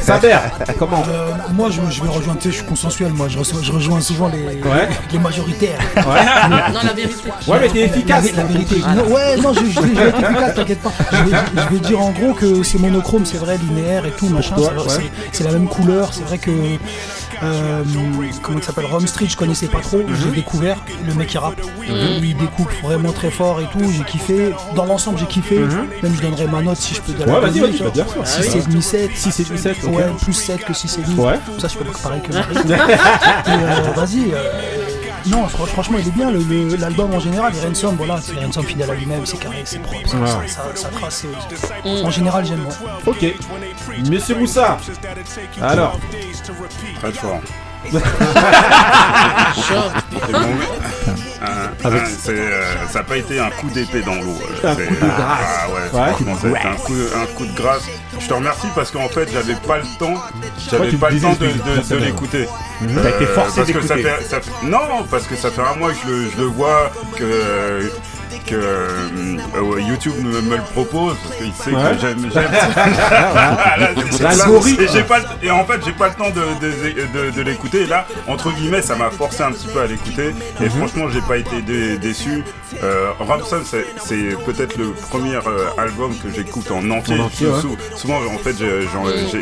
Saber, 0.00 0.36
comment 0.78 1.02
Euh, 1.08 1.32
moi, 1.52 1.68
je, 1.70 1.80
je 1.94 2.02
vais 2.02 2.08
rejoindre, 2.08 2.38
tu 2.40 2.44
sais, 2.48 2.52
je 2.52 2.56
suis 2.60 2.66
consensuel, 2.66 3.12
moi, 3.12 3.28
je, 3.28 3.38
reçois- 3.38 3.60
je 3.62 3.72
rejoins 3.72 4.00
souvent 4.00 4.28
les, 4.28 4.42
Ouais. 4.62 4.88
les 5.12 5.18
majoritaires. 5.18 5.78
Ouais. 5.96 6.02
Non, 6.72 6.80
la 6.84 6.92
vérité. 6.92 7.30
Ouais, 7.46 7.58
mais 7.60 7.68
t'es 7.68 7.80
efficace. 7.80 8.32
La, 8.32 8.42
la 8.42 8.48
vérité. 8.48 8.76
Non, 8.96 9.04
ouais, 9.12 9.36
non, 9.36 9.52
je, 9.52 9.60
je, 9.70 9.80
vais- 9.80 9.88
je 9.94 10.00
vais 10.00 10.08
être 10.08 10.18
efficace, 10.20 10.54
t'inquiète 10.54 10.80
pas. 10.80 10.92
Je 11.12 11.16
vais, 11.30 11.36
je 11.56 11.74
vais 11.74 11.80
dire 11.80 12.00
en 12.00 12.10
gros 12.10 12.32
que 12.32 12.62
c'est 12.62 12.78
monochrome, 12.78 13.26
c'est 13.26 13.38
vrai, 13.38 13.58
linéaire 13.58 14.06
et 14.06 14.12
tout, 14.12 14.28
machin. 14.28 14.56
ouais. 14.56 15.10
C'est 15.32 15.44
la 15.44 15.52
même 15.52 15.68
couleur. 15.68 16.10
C'est 16.12 16.24
vrai 16.24 16.38
que. 16.38 16.50
Euh, 17.42 17.82
comment 18.42 18.58
il 18.58 18.64
s'appelle 18.64 18.86
Rome 18.86 19.06
Street, 19.06 19.26
je 19.28 19.36
connaissais 19.36 19.66
pas 19.66 19.80
trop. 19.80 19.98
Mhm. 19.98 20.14
J'ai 20.22 20.30
découvert 20.30 20.76
le 21.06 21.14
mec 21.14 21.28
qui 21.28 21.38
rappe. 21.38 21.60
Lui, 22.20 22.30
il 22.30 22.36
découpe 22.36 22.70
vraiment 22.82 23.12
très 23.12 23.30
fort 23.30 23.60
et 23.60 23.66
tout. 23.72 23.84
J'ai 23.90 24.04
kiffé. 24.04 24.52
Dans 24.74 24.84
l'ensemble, 24.84 25.18
j'ai 25.18 25.26
kiffé. 25.26 25.58
Mhm. 25.58 25.86
Même 26.02 26.14
je 26.16 26.20
donnerais 26.22 26.46
ma 26.46 26.62
note 26.62 26.76
si 26.76 26.94
je 26.94 27.00
peux 27.00 27.12
Ouais, 27.12 27.26
la 27.26 27.40
vas-y, 27.40 27.60
donner, 27.60 27.76
vas-y, 27.78 27.94
sûr. 27.94 28.26
6 28.26 28.56
et 28.56 28.62
demi 28.62 28.82
7. 28.82 29.10
6 29.14 29.40
et 29.40 29.44
demi 29.44 29.58
7, 29.58 29.76
ok. 29.84 29.92
Ouais, 29.96 30.04
plus 30.22 30.32
7 30.32 30.64
que 30.64 30.72
6 30.74 30.98
et 30.98 31.02
demi. 31.02 31.14
Ouais. 31.20 31.34
Ça, 31.58 31.68
je 31.68 31.76
peux 31.78 31.84
pas 31.84 31.98
pareil 32.02 32.22
que 32.22 32.32
Marie. 32.32 32.56
Euh, 33.48 33.92
Vas-y. 33.96 34.32
euh, 34.32 34.50
non, 35.26 35.46
fr- 35.46 35.66
franchement, 35.66 35.98
il 36.00 36.08
est 36.08 36.10
bien. 36.10 36.30
le- 36.30 36.38
le- 36.42 36.76
L'album 36.76 37.12
en 37.14 37.20
général, 37.20 37.52
et 37.56 37.60
Ransom, 37.66 37.96
voilà, 37.96 38.20
c'est 38.20 38.34
Ransom 38.38 38.64
fidèle 38.64 38.90
à 38.90 38.94
lui-même, 38.94 39.24
c'est 39.24 39.36
carré, 39.38 39.62
c'est 39.64 39.80
propre, 39.80 40.08
ça, 40.08 40.16
Ouais. 40.16 40.26
ça, 40.48 40.62
ça, 40.74 40.76
ça 40.82 40.88
trace. 40.88 41.24
c'est- 41.50 42.04
En 42.04 42.10
général, 42.10 42.44
j'aime. 42.44 42.64
ouais. 42.66 42.72
Ok. 43.06 43.34
Monsieur 44.10 44.36
Moussa. 44.36 44.78
Alors. 45.60 45.98
Très 47.00 47.12
fort. 47.12 47.40
Un- 51.84 51.88
un- 51.90 52.04
c'est, 52.06 52.30
euh, 52.38 52.62
ça 52.88 53.00
n'a 53.00 53.04
pas 53.04 53.16
été 53.16 53.38
un 53.38 53.50
coup 53.50 53.68
d'épée 53.68 54.02
dans 54.02 54.14
l'eau. 54.14 54.38
euh, 54.64 54.68
Un 54.70 54.74
coup 54.74 54.94
de 54.94 55.00
grâce. 55.00 55.18
Ah 55.20 55.68
ouais, 55.68 56.00
Ouais. 56.00 56.60
un 56.64 56.74
coup, 56.76 56.92
un 57.14 57.26
coup 57.36 57.46
de 57.46 57.54
grâce. 57.56 57.82
Je 58.20 58.26
te 58.28 58.34
remercie 58.34 58.68
parce 58.74 58.90
qu'en 58.90 59.08
fait, 59.08 59.28
j'avais 59.32 59.54
pas 59.54 59.78
le 59.78 59.84
temps, 59.98 60.14
j'avais 60.70 60.92
pas 60.92 61.10
le 61.10 61.20
temps 61.20 61.32
de, 61.34 61.96
l'écouter. 61.96 62.48
Mhm. 62.80 63.00
T'as 63.02 63.10
été 63.10 63.26
forcé 63.26 63.60
ça 63.60 63.64
d'écouter. 63.64 64.06
Non, 64.64 65.04
parce 65.10 65.26
que 65.26 65.36
ça 65.36 65.50
fait 65.50 65.62
un 65.62 65.74
mois 65.76 65.90
que 65.92 65.98
je 66.04 66.10
le, 66.10 66.30
je 66.30 66.36
le 66.38 66.44
vois, 66.46 66.90
que 67.16 67.90
que 68.46 68.54
euh, 68.54 69.80
YouTube 69.80 70.14
me, 70.22 70.40
me 70.40 70.56
le 70.56 70.62
propose 70.72 71.16
parce 71.22 71.36
qu'il 71.36 71.52
sait 71.52 71.70
Ouais. 71.74 71.94
que 71.94 72.00
j'aime 72.00 72.30
Voilà. 72.30 73.76
L'algorithme. 74.20 74.82
et 74.82 74.88
j'ai 74.92 75.02
pas 75.02 75.18
le- 75.20 75.46
et 75.46 75.50
en 75.50 75.64
fait 75.64 75.80
j'ai 75.84 75.92
pas 75.92 76.08
le 76.08 76.14
temps 76.14 76.30
de, 76.30 76.42
de, 76.60 77.26
de- 77.26 77.30
de 77.30 77.42
l'écouter 77.42 77.82
et 77.82 77.86
là 77.86 78.06
entre 78.26 78.50
guillemets 78.52 78.82
ça 78.82 78.96
m'a 78.96 79.10
forcé 79.10 79.42
un 79.42 79.52
petit 79.52 79.66
peu 79.68 79.80
à 79.80 79.86
l'écouter 79.86 80.34
et 80.60 80.64
Mhm. 80.64 80.70
franchement 80.70 81.08
j'ai 81.10 81.20
pas 81.22 81.36
été 81.36 81.62
dé- 81.62 81.98
déçu 81.98 82.42
euh, 82.82 83.10
Ramson 83.18 83.62
c'est, 83.64 83.84
peut-être 84.46 84.76
le 84.76 84.90
premier 84.92 85.36
euh, 85.36 85.66
album 85.78 86.12
que 86.18 86.30
j'écoute 86.34 86.70
en 86.70 86.88
entier, 86.90 87.18
En 87.20 87.24
entier, 87.24 87.46
ouais. 87.48 87.60
Sou- 87.60 87.76
souvent 87.96 88.18
en 88.18 88.38
fait 88.38 88.54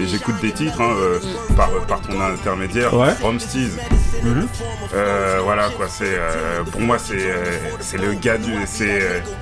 j'écoute 0.06 0.40
des 0.40 0.52
titres 0.52 0.80
hein, 0.80 0.94
euh, 1.00 1.18
par, 1.56 1.70
par 1.88 2.00
ton 2.00 2.20
intermédiaire 2.20 2.94
Ouais. 2.94 3.08
Romsteez 3.20 3.68
Mhm. 4.22 4.46
euh, 4.94 5.40
voilà 5.42 5.68
quoi, 5.76 5.86
c'est 5.88 6.04
euh, 6.06 6.62
pour 6.70 6.80
moi 6.80 6.96
c'est 6.98 7.14
euh, 7.18 7.98
le 7.98 8.12
gars 8.14 8.38
du 8.38 8.52
c'est 8.66 8.90
euh, 8.90 8.91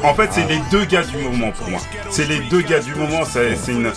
en 0.02 0.14
fait 0.14 0.28
c'est 0.32 0.46
les 0.48 0.60
deux 0.70 0.84
gars 0.84 1.02
du 1.02 1.16
moment 1.18 1.50
pour 1.52 1.68
moi. 1.70 1.80
C'est 2.10 2.26
les 2.28 2.40
deux 2.50 2.62
gars 2.62 2.80
du 2.80 2.94
moment, 2.94 3.24
c'est 3.24 3.56
une 3.72 3.90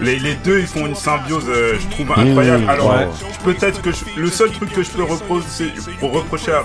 les, 0.00 0.18
les 0.18 0.34
deux 0.34 0.60
ils 0.60 0.66
font 0.66 0.86
une 0.86 0.94
symbiose 0.94 1.44
euh, 1.48 1.74
je 1.80 1.86
trouve 1.94 2.10
incroyable. 2.18 2.64
Mmh, 2.64 2.68
Alors 2.70 2.90
ouais. 2.96 3.08
peut-être 3.44 3.82
que 3.82 3.90
je- 3.92 4.04
le 4.20 4.28
seul 4.30 4.50
truc 4.52 4.72
que 4.72 4.82
je 4.82 4.90
peux 4.90 5.02
reprocher 5.02 5.72
pour 5.98 6.12
reprocher 6.12 6.52
à, 6.52 6.58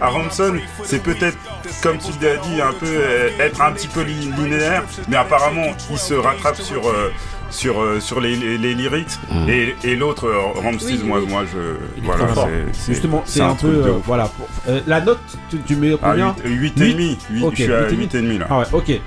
à, 0.00 0.06
à 0.06 0.08
Ramson, 0.08 0.56
c'est 0.84 1.02
peut-être 1.02 1.36
comme 1.82 1.98
tu 1.98 2.12
l'as 2.22 2.36
dit 2.38 2.60
un 2.60 2.72
peu 2.72 2.86
euh, 2.86 3.30
être 3.40 3.60
un 3.60 3.72
petit 3.72 3.88
peu 3.88 4.02
li- 4.02 4.30
linéaire, 4.36 4.84
mais 5.08 5.16
apparemment 5.16 5.66
il 5.90 5.98
se 5.98 6.14
rattrape 6.14 6.56
sur 6.60 6.88
euh, 6.88 7.12
sur, 7.50 7.80
euh, 7.80 8.00
sur 8.00 8.20
les, 8.20 8.36
les, 8.36 8.58
les 8.58 8.74
lyrics 8.74 9.18
et, 9.48 9.74
et 9.84 9.96
l'autre 9.96 10.26
euh, 10.26 10.60
Ramsteez 10.60 10.98
moi 11.04 11.20
moi 11.28 11.44
je 11.52 12.02
voilà 12.04 12.26
c'est- 12.34 12.42
c'est 12.72 12.92
Justement, 12.92 13.22
c'est 13.24 13.40
un, 13.40 13.54
peu. 13.54 13.68
de 13.68 13.82
euh, 13.82 13.92
voilà. 14.04 14.24
pour- 14.26 14.48
euh, 14.68 14.80
la 14.86 15.00
note, 15.00 15.18
tu, 15.50 15.58
tu 15.66 15.76
mets 15.76 15.94
Ah, 16.02 16.10
combien 16.10 16.34
8, 16.44 16.80
et 16.80 16.92
demi. 16.92 17.18
Huit- 17.30 17.44
Ok, 17.44 17.54
je 17.56 17.62
suis 17.62 17.72
à 17.72 17.88
huit 17.88 17.94
et 17.94 17.96
8 17.96 18.14
et 18.14 18.22
demi 18.22 18.38
là. 18.38 18.46
Ah 18.50 18.58
ouais, 18.60 18.64
ok. 18.72 19.00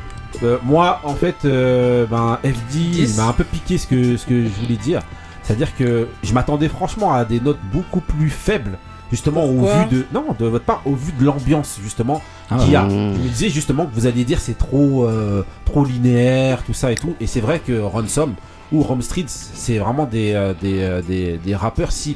Euh, 0.43 0.57
moi, 0.63 1.01
en 1.03 1.13
fait, 1.13 1.35
euh, 1.45 2.05
ben, 2.07 2.39
FD, 2.43 2.75
il 2.79 3.15
m'a 3.15 3.25
un 3.27 3.33
peu 3.33 3.43
piqué 3.43 3.77
ce 3.77 3.85
que, 3.85 4.17
ce 4.17 4.25
que 4.25 4.43
je 4.43 4.49
voulais 4.61 4.77
dire. 4.77 5.01
C'est-à-dire 5.43 5.75
que 5.75 6.07
je 6.23 6.33
m'attendais 6.33 6.69
franchement 6.69 7.13
à 7.13 7.25
des 7.25 7.39
notes 7.39 7.59
beaucoup 7.73 7.99
plus 8.01 8.29
faibles, 8.29 8.77
justement 9.11 9.43
au 9.45 9.65
vu 9.65 9.85
de 9.91 10.05
non 10.13 10.25
de 10.39 10.45
votre 10.45 10.63
part, 10.65 10.81
au 10.85 10.95
vu 10.95 11.11
de 11.11 11.25
l'ambiance 11.25 11.79
justement 11.83 12.21
qu'il 12.57 12.71
y 12.71 12.75
a. 12.75 12.83
Ah. 12.83 12.89
Je 12.89 12.95
me 12.95 13.29
disais 13.29 13.49
justement 13.49 13.85
que 13.85 13.93
vous 13.93 14.07
alliez 14.07 14.23
dire 14.25 14.39
c'est 14.39 14.57
trop, 14.57 15.05
euh, 15.05 15.43
trop 15.65 15.83
linéaire, 15.85 16.63
tout 16.63 16.73
ça 16.73 16.91
et 16.91 16.95
tout. 16.95 17.13
Et 17.19 17.27
c'est 17.27 17.41
vrai 17.41 17.59
que 17.59 17.79
Ransom 17.79 18.33
ou 18.71 18.81
Rome 18.81 19.01
Streets, 19.01 19.25
c'est 19.27 19.77
vraiment 19.77 20.05
des, 20.05 20.33
euh, 20.33 20.53
des, 20.61 20.79
euh, 20.81 21.01
des, 21.01 21.37
des 21.37 21.55
rappeurs 21.55 21.91
si. 21.91 22.15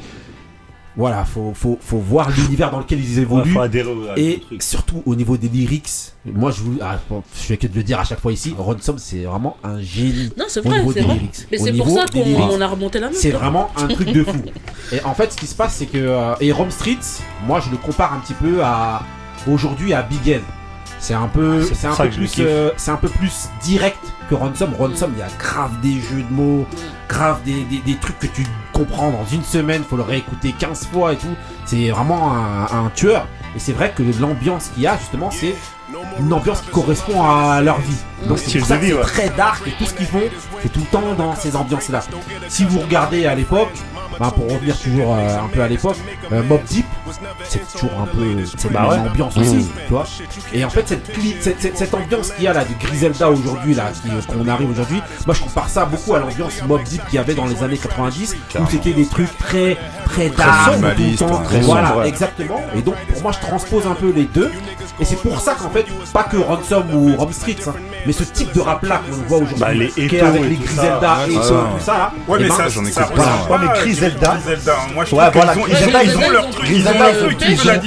Voilà, 0.98 1.26
faut, 1.26 1.52
faut, 1.54 1.76
faut 1.78 1.98
voir 1.98 2.30
l'univers 2.30 2.70
dans 2.70 2.78
lequel 2.78 2.98
ils 2.98 3.18
évoluent. 3.18 3.52
et 4.16 4.42
surtout 4.60 5.02
au 5.04 5.14
niveau 5.14 5.36
des 5.36 5.48
lyrics, 5.50 5.90
moi 6.24 6.50
je 6.50 6.62
vous. 6.62 6.78
ah, 6.80 6.98
je 7.10 7.38
fais 7.38 7.58
que 7.58 7.66
de 7.66 7.74
le 7.74 7.82
dire 7.82 8.00
à 8.00 8.04
chaque 8.04 8.18
fois 8.20 8.32
ici, 8.32 8.54
Ransom 8.56 8.96
c'est 8.96 9.24
vraiment 9.24 9.58
un 9.62 9.78
génie. 9.82 10.30
Non, 10.38 10.46
c'est 10.48 10.60
au 10.60 10.62
vrai, 10.62 10.78
niveau 10.78 10.92
c'est 10.94 11.00
des 11.00 11.06
vrai. 11.06 11.14
lyrics. 11.16 11.46
Mais 11.52 11.60
Au 11.60 11.64
c'est 11.66 11.72
pour 11.74 11.86
niveau 11.88 11.98
ça 11.98 12.06
des 12.06 12.32
qu'on 12.32 12.60
a 12.62 12.66
remonté 12.66 12.98
la 12.98 13.08
note. 13.08 13.14
C'est 13.14 13.34
hein. 13.34 13.38
vraiment 13.38 13.68
un 13.76 13.88
truc 13.88 14.10
de 14.10 14.24
fou. 14.24 14.38
Et 14.90 15.02
en 15.04 15.12
fait, 15.12 15.32
ce 15.32 15.36
qui 15.36 15.46
se 15.46 15.54
passe, 15.54 15.74
c'est 15.74 15.84
que. 15.84 15.98
euh, 15.98 16.34
et 16.40 16.50
Rome 16.50 16.70
Street, 16.70 16.96
moi, 17.46 17.60
je 17.60 17.70
le 17.70 17.76
compare 17.76 18.14
un 18.14 18.20
petit 18.20 18.32
peu 18.32 18.64
à. 18.64 19.02
Aujourd'hui, 19.46 19.92
à 19.92 20.02
Big 20.02 20.28
N. 20.28 20.42
C'est 20.98 21.14
un 21.14 21.28
peu, 21.28 21.60
Ah, 21.62 21.74
c'est 21.74 21.86
un 21.86 21.94
peu 21.94 22.08
plus, 22.08 22.34
euh, 22.40 22.70
c'est 22.76 22.90
un 22.90 22.96
peu 22.96 23.08
plus 23.08 23.48
direct 23.62 23.98
que 24.30 24.34
Ransom. 24.34 24.70
Ransom, 24.78 25.12
il 25.14 25.18
y 25.18 25.22
a 25.22 25.28
grave 25.38 25.78
des 25.82 26.00
jeux 26.00 26.22
de 26.28 26.32
mots, 26.34 26.66
grave 27.08 27.38
des, 27.44 27.64
des, 27.64 27.78
des 27.78 27.96
trucs 27.96 28.18
que 28.18 28.26
tu 28.26 28.44
comprends 28.72 29.10
dans 29.10 29.26
une 29.30 29.44
semaine. 29.44 29.84
Faut 29.88 29.96
le 29.96 30.02
réécouter 30.02 30.52
15 30.58 30.86
fois 30.86 31.12
et 31.12 31.16
tout. 31.16 31.34
C'est 31.66 31.90
vraiment 31.90 32.32
un, 32.34 32.64
un 32.64 32.90
tueur. 32.94 33.26
Et 33.54 33.58
c'est 33.58 33.72
vrai 33.72 33.92
que 33.94 34.02
l'ambiance 34.20 34.68
qu'il 34.74 34.82
y 34.84 34.86
a 34.86 34.96
justement, 34.98 35.30
c'est 35.30 35.54
une 36.18 36.32
ambiance 36.32 36.60
qui 36.62 36.70
correspond 36.70 37.22
à 37.22 37.60
leur 37.60 37.78
vie. 37.80 37.96
Donc 38.26 38.38
c'est 38.38 38.58
pour 38.58 38.68
ça 38.68 38.76
de 38.76 38.80
que 38.80 38.84
vie, 38.86 38.92
c'est 38.92 38.98
ouais. 38.98 39.04
très 39.04 39.28
dark 39.30 39.66
et 39.66 39.72
tout 39.72 39.84
ce 39.84 39.94
qu'ils 39.94 40.06
font, 40.06 40.22
c'est 40.62 40.72
tout 40.72 40.80
le 40.80 40.86
temps 40.86 41.14
dans 41.16 41.34
ces 41.36 41.56
ambiances-là. 41.56 42.02
Si 42.48 42.64
vous 42.64 42.80
regardez 42.80 43.26
à 43.26 43.34
l'époque, 43.34 43.70
bah, 44.18 44.32
pour 44.34 44.50
revenir 44.50 44.78
toujours 44.78 45.14
euh, 45.14 45.38
un 45.44 45.48
peu 45.48 45.60
à 45.62 45.68
l'époque, 45.68 45.96
euh, 46.32 46.42
Mob 46.42 46.62
Deep, 46.64 46.86
c'est 47.44 47.66
toujours 47.72 48.00
un 48.00 48.06
peu 48.06 48.70
Bah 48.70 48.88
ouais. 48.88 48.96
ambiance 48.98 49.36
Mmh. 49.36 49.40
aussi, 49.40 49.68
tu 49.86 49.92
vois. 49.92 50.04
Et 50.52 50.64
en 50.64 50.70
fait, 50.70 50.88
cette, 50.88 51.16
cli- 51.16 51.34
cette, 51.40 51.60
cette- 51.60 51.76
cette 51.78 51.94
ambiance 51.94 52.30
qu'il 52.32 52.44
y 52.44 52.48
a 52.48 52.52
là 52.52 52.64
du 52.64 52.74
Griselda 52.74 53.30
aujourd'hui, 53.30 53.74
là, 53.74 53.84
qu'on 54.28 54.46
arrive 54.48 54.70
aujourd'hui, 54.70 55.00
moi 55.26 55.34
je 55.34 55.42
compare 55.42 55.68
ça 55.68 55.84
beaucoup 55.84 56.14
à 56.14 56.18
l'ambiance 56.20 56.62
Mob 56.66 56.82
Deep 56.84 57.04
qu'il 57.06 57.14
y 57.14 57.18
avait 57.18 57.34
dans 57.34 57.46
les 57.46 57.62
années 57.62 57.78
90, 57.78 58.36
où 58.58 58.62
c'était 58.70 58.92
des 58.92 59.06
trucs 59.06 59.36
très, 59.38 59.76
très 60.04 60.28
Très 60.28 60.30
dark, 60.30 60.64
tout 60.64 60.70
le 60.82 60.88
minimaliste, 60.88 61.18
temps. 61.26 61.42
très 61.42 61.60
voilà, 61.60 61.88
sombre, 61.88 62.00
ouais. 62.00 62.08
exactement. 62.08 62.60
Et 62.76 62.82
donc, 62.82 62.94
pour 63.12 63.22
moi, 63.22 63.32
je 63.32 63.46
transpose 63.46 63.86
un 63.86 63.94
peu 63.94 64.12
les 64.14 64.24
deux. 64.24 64.50
Et 64.98 65.04
c'est 65.04 65.16
pour 65.16 65.38
ça 65.40 65.54
qu'en 65.54 65.68
fait, 65.68 65.84
pas 66.12 66.22
que 66.24 66.38
Ransom 66.38 66.84
ou 66.94 67.16
Rom 67.16 67.30
Streets, 67.32 67.56
hein, 67.68 67.74
mais 68.06 68.12
ce 68.12 68.22
type 68.24 68.52
de 68.54 68.60
rap 68.60 68.82
là 68.84 69.02
qu'on 69.06 69.16
voit 69.28 69.38
aujourd'hui, 69.38 69.58
Bah, 69.60 69.74
les 69.74 69.88
qui 69.88 70.16
est 70.16 70.20
avec 70.20 70.42
les 70.44 70.56
Griselda 70.56 71.00
ça. 71.00 71.26
et 71.28 71.30
Ouais, 71.30 71.36
tout, 71.36 71.42
ça. 71.42 71.48
tout 71.78 71.84
ça 71.84 71.92
là. 71.98 72.12
Ouais, 72.26 72.38
eh 72.38 72.42
mais 72.42 72.48
ben, 72.48 72.54
ça, 72.56 72.68
j'en 72.68 72.84
ça. 72.86 73.02
pas 73.04 73.22
Ouais, 73.50 73.58
mais 73.60 73.78
Griselda-. 73.80 74.36
Moi, 74.94 75.04
je 75.04 75.14
Ouais, 75.14 75.30
trouve 75.30 75.32
voilà, 75.34 75.52
qu'ils 75.52 75.60
ont, 75.60 75.64
Griselda, 75.66 76.02
ils 76.04 76.10
ils 76.10 76.16
ont 76.16 76.20
ont- 76.22 76.30
leur 76.30 76.50
truc. 76.50 76.66
Griselda, 76.96 77.40
ils 77.46 77.60
ont 77.60 77.64
la 77.66 77.78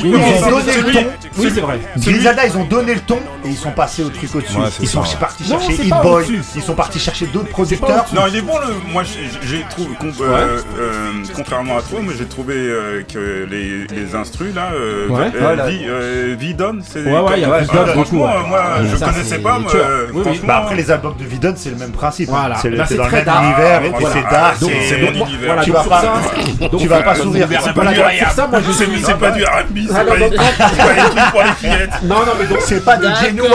donné 0.52 0.74
le 0.78 0.92
ton. 0.94 1.06
Oui, 1.38 1.52
c'est 1.54 1.62
vrai. 1.62 1.80
Griselda, 1.98 2.46
ils 2.46 2.58
ont 2.58 2.64
donné 2.66 2.94
le 2.96 3.00
ton 3.02 3.20
et 3.46 3.50
ils 3.50 3.56
sont 3.58 3.72
passés 3.72 4.04
au 4.04 4.10
truc 4.10 4.34
au-dessus. 4.36 4.58
Ils 4.82 4.88
sont 4.88 5.04
partis 5.20 5.44
chercher 5.46 5.74
Hit 5.74 5.94
Boy, 6.02 6.26
ils 6.56 6.62
sont 6.62 6.74
partis 6.76 7.00
chercher 7.00 7.28
d'autres 7.28 7.50
producteurs. 7.50 8.06
Non, 8.14 8.22
il 8.28 8.36
est 8.38 8.42
bon 8.42 8.58
le. 8.60 8.92
Moi, 8.92 9.04
j'ai- 9.04 9.66
trouvé. 9.70 9.90
euh, 10.22 10.60
euh, 10.80 11.12
contrairement 11.36 11.78
à 11.78 11.82
toi, 11.82 12.00
moi 12.02 12.14
j'ai 12.18 12.26
trouvé 12.26 12.56
euh, 12.56 13.04
que 13.04 13.48
les, 13.50 13.86
les 13.88 14.16
instrus 14.16 14.54
là, 14.56 14.70
euh, 14.74 15.08
Ouais. 15.10 15.26
euh, 15.26 15.40
Voilà. 15.40 15.68
Vi- 15.68 15.86
euh, 15.88 16.36
Vidon, 16.40 16.80
c'est. 16.86 17.04
Ouais, 17.04 17.20
ouais, 17.20 17.34
il 17.38 17.42
y 17.42 17.46
a 17.46 17.54
Ah, 17.54 17.60
Vidon 17.60 17.74
beaucoup, 17.86 17.94
Franchement, 17.94 18.26
ouais. 18.26 18.32
euh, 18.36 18.48
moi 18.48 18.60
Ouais, 18.82 18.88
je 18.92 18.96
ça, 18.96 19.06
connaissais 19.08 19.38
pas. 19.40 19.60
franchement, 19.60 20.48
Bah 20.48 20.58
après 20.64 20.76
les 20.76 20.92
albums 20.92 21.16
de 21.20 21.26
Vidon 21.26 21.54
c'est 21.56 21.70
le 21.70 21.76
même 21.76 21.92
principe. 21.92 22.30
Voilà. 22.30 22.56
C'est 22.58 22.70
le- 22.70 22.78
Bah, 22.78 22.86
c'est 22.88 22.96
dans 22.96 23.06
le 23.06 23.12
même 23.12 23.28
univers 23.28 23.84
et 23.84 23.92
c'est 24.14 24.32
dark. 24.32 24.56
C'est- 24.60 25.02
mon 25.02 25.26
univers. 25.28 25.60
Tu 25.64 25.72
vas 25.72 25.84
pas- 25.84 27.16
sourire. 27.16 27.48
C'est 27.64 27.74
pas 27.74 27.94
sur 27.94 28.32
ça, 28.32 28.48
moi 28.48 28.60
je 28.66 28.72
suis. 28.72 28.99
C'est 29.04 29.18
pas 29.18 29.32
du 29.32 29.44
R&B, 29.44 29.78
c'est 29.88 29.94
pas 29.94 30.04
non, 30.04 30.30
des 30.30 30.38
non, 30.38 30.44
c'est 30.58 30.78
pas 30.78 30.94
des 30.94 31.10
trucs 31.10 31.32
pour 31.32 31.44
les 31.44 31.52
fillettes. 31.54 31.90
Non, 32.04 32.16
non, 32.26 32.32
mais 32.40 32.48
donc 32.48 32.58
C'est 32.62 32.84
pas 32.86 32.98
des 32.98 33.08
genuine. 33.08 33.52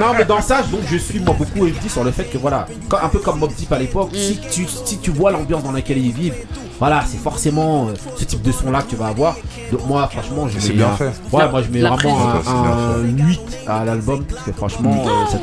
Non 0.00 0.14
mais 0.16 0.24
dans 0.24 0.40
ça 0.40 0.62
donc 0.62 0.80
je 0.90 0.96
suis 0.96 1.20
moi 1.20 1.34
beaucoup 1.38 1.68
dit 1.68 1.88
sur 1.88 2.04
le 2.04 2.10
fait 2.10 2.24
que 2.24 2.38
voilà 2.38 2.66
un 3.02 3.08
peu 3.08 3.18
comme 3.18 3.38
Mob 3.38 3.52
Deep 3.54 3.72
à 3.72 3.78
l'époque 3.78 4.10
si 4.14 4.38
tu 4.50 4.66
si 4.84 4.98
tu 4.98 5.10
vois 5.10 5.30
l'ambiance 5.30 5.62
dans 5.62 5.72
laquelle 5.72 5.98
ils 5.98 6.12
vivent 6.12 6.34
voilà 6.82 6.98
c'est 7.06 7.18
forcément 7.28 7.86
euh, 7.86 7.92
ce 8.16 8.24
type 8.24 8.42
de 8.42 8.50
son 8.50 8.70
là 8.72 8.82
que 8.82 8.90
tu 8.90 8.96
vas 8.96 9.06
avoir 9.14 9.36
donc 9.70 9.82
moi 9.86 10.08
franchement 10.08 10.48
je 10.48 10.56
mets 10.68 10.74
bien 10.74 10.88
un- 10.88 10.96
fait. 10.96 11.12
ouais 11.32 11.48
moi 11.52 11.60
je 11.62 11.70
mets 11.74 11.80
vraiment 11.80 12.18
un, 12.28 13.00
un 13.00 13.02
8 13.04 13.40
à 13.68 13.84
l'album 13.84 14.24
parce 14.24 14.42
que 14.46 14.52
franchement 14.52 15.04
euh, 15.06 15.30
ça- 15.30 15.38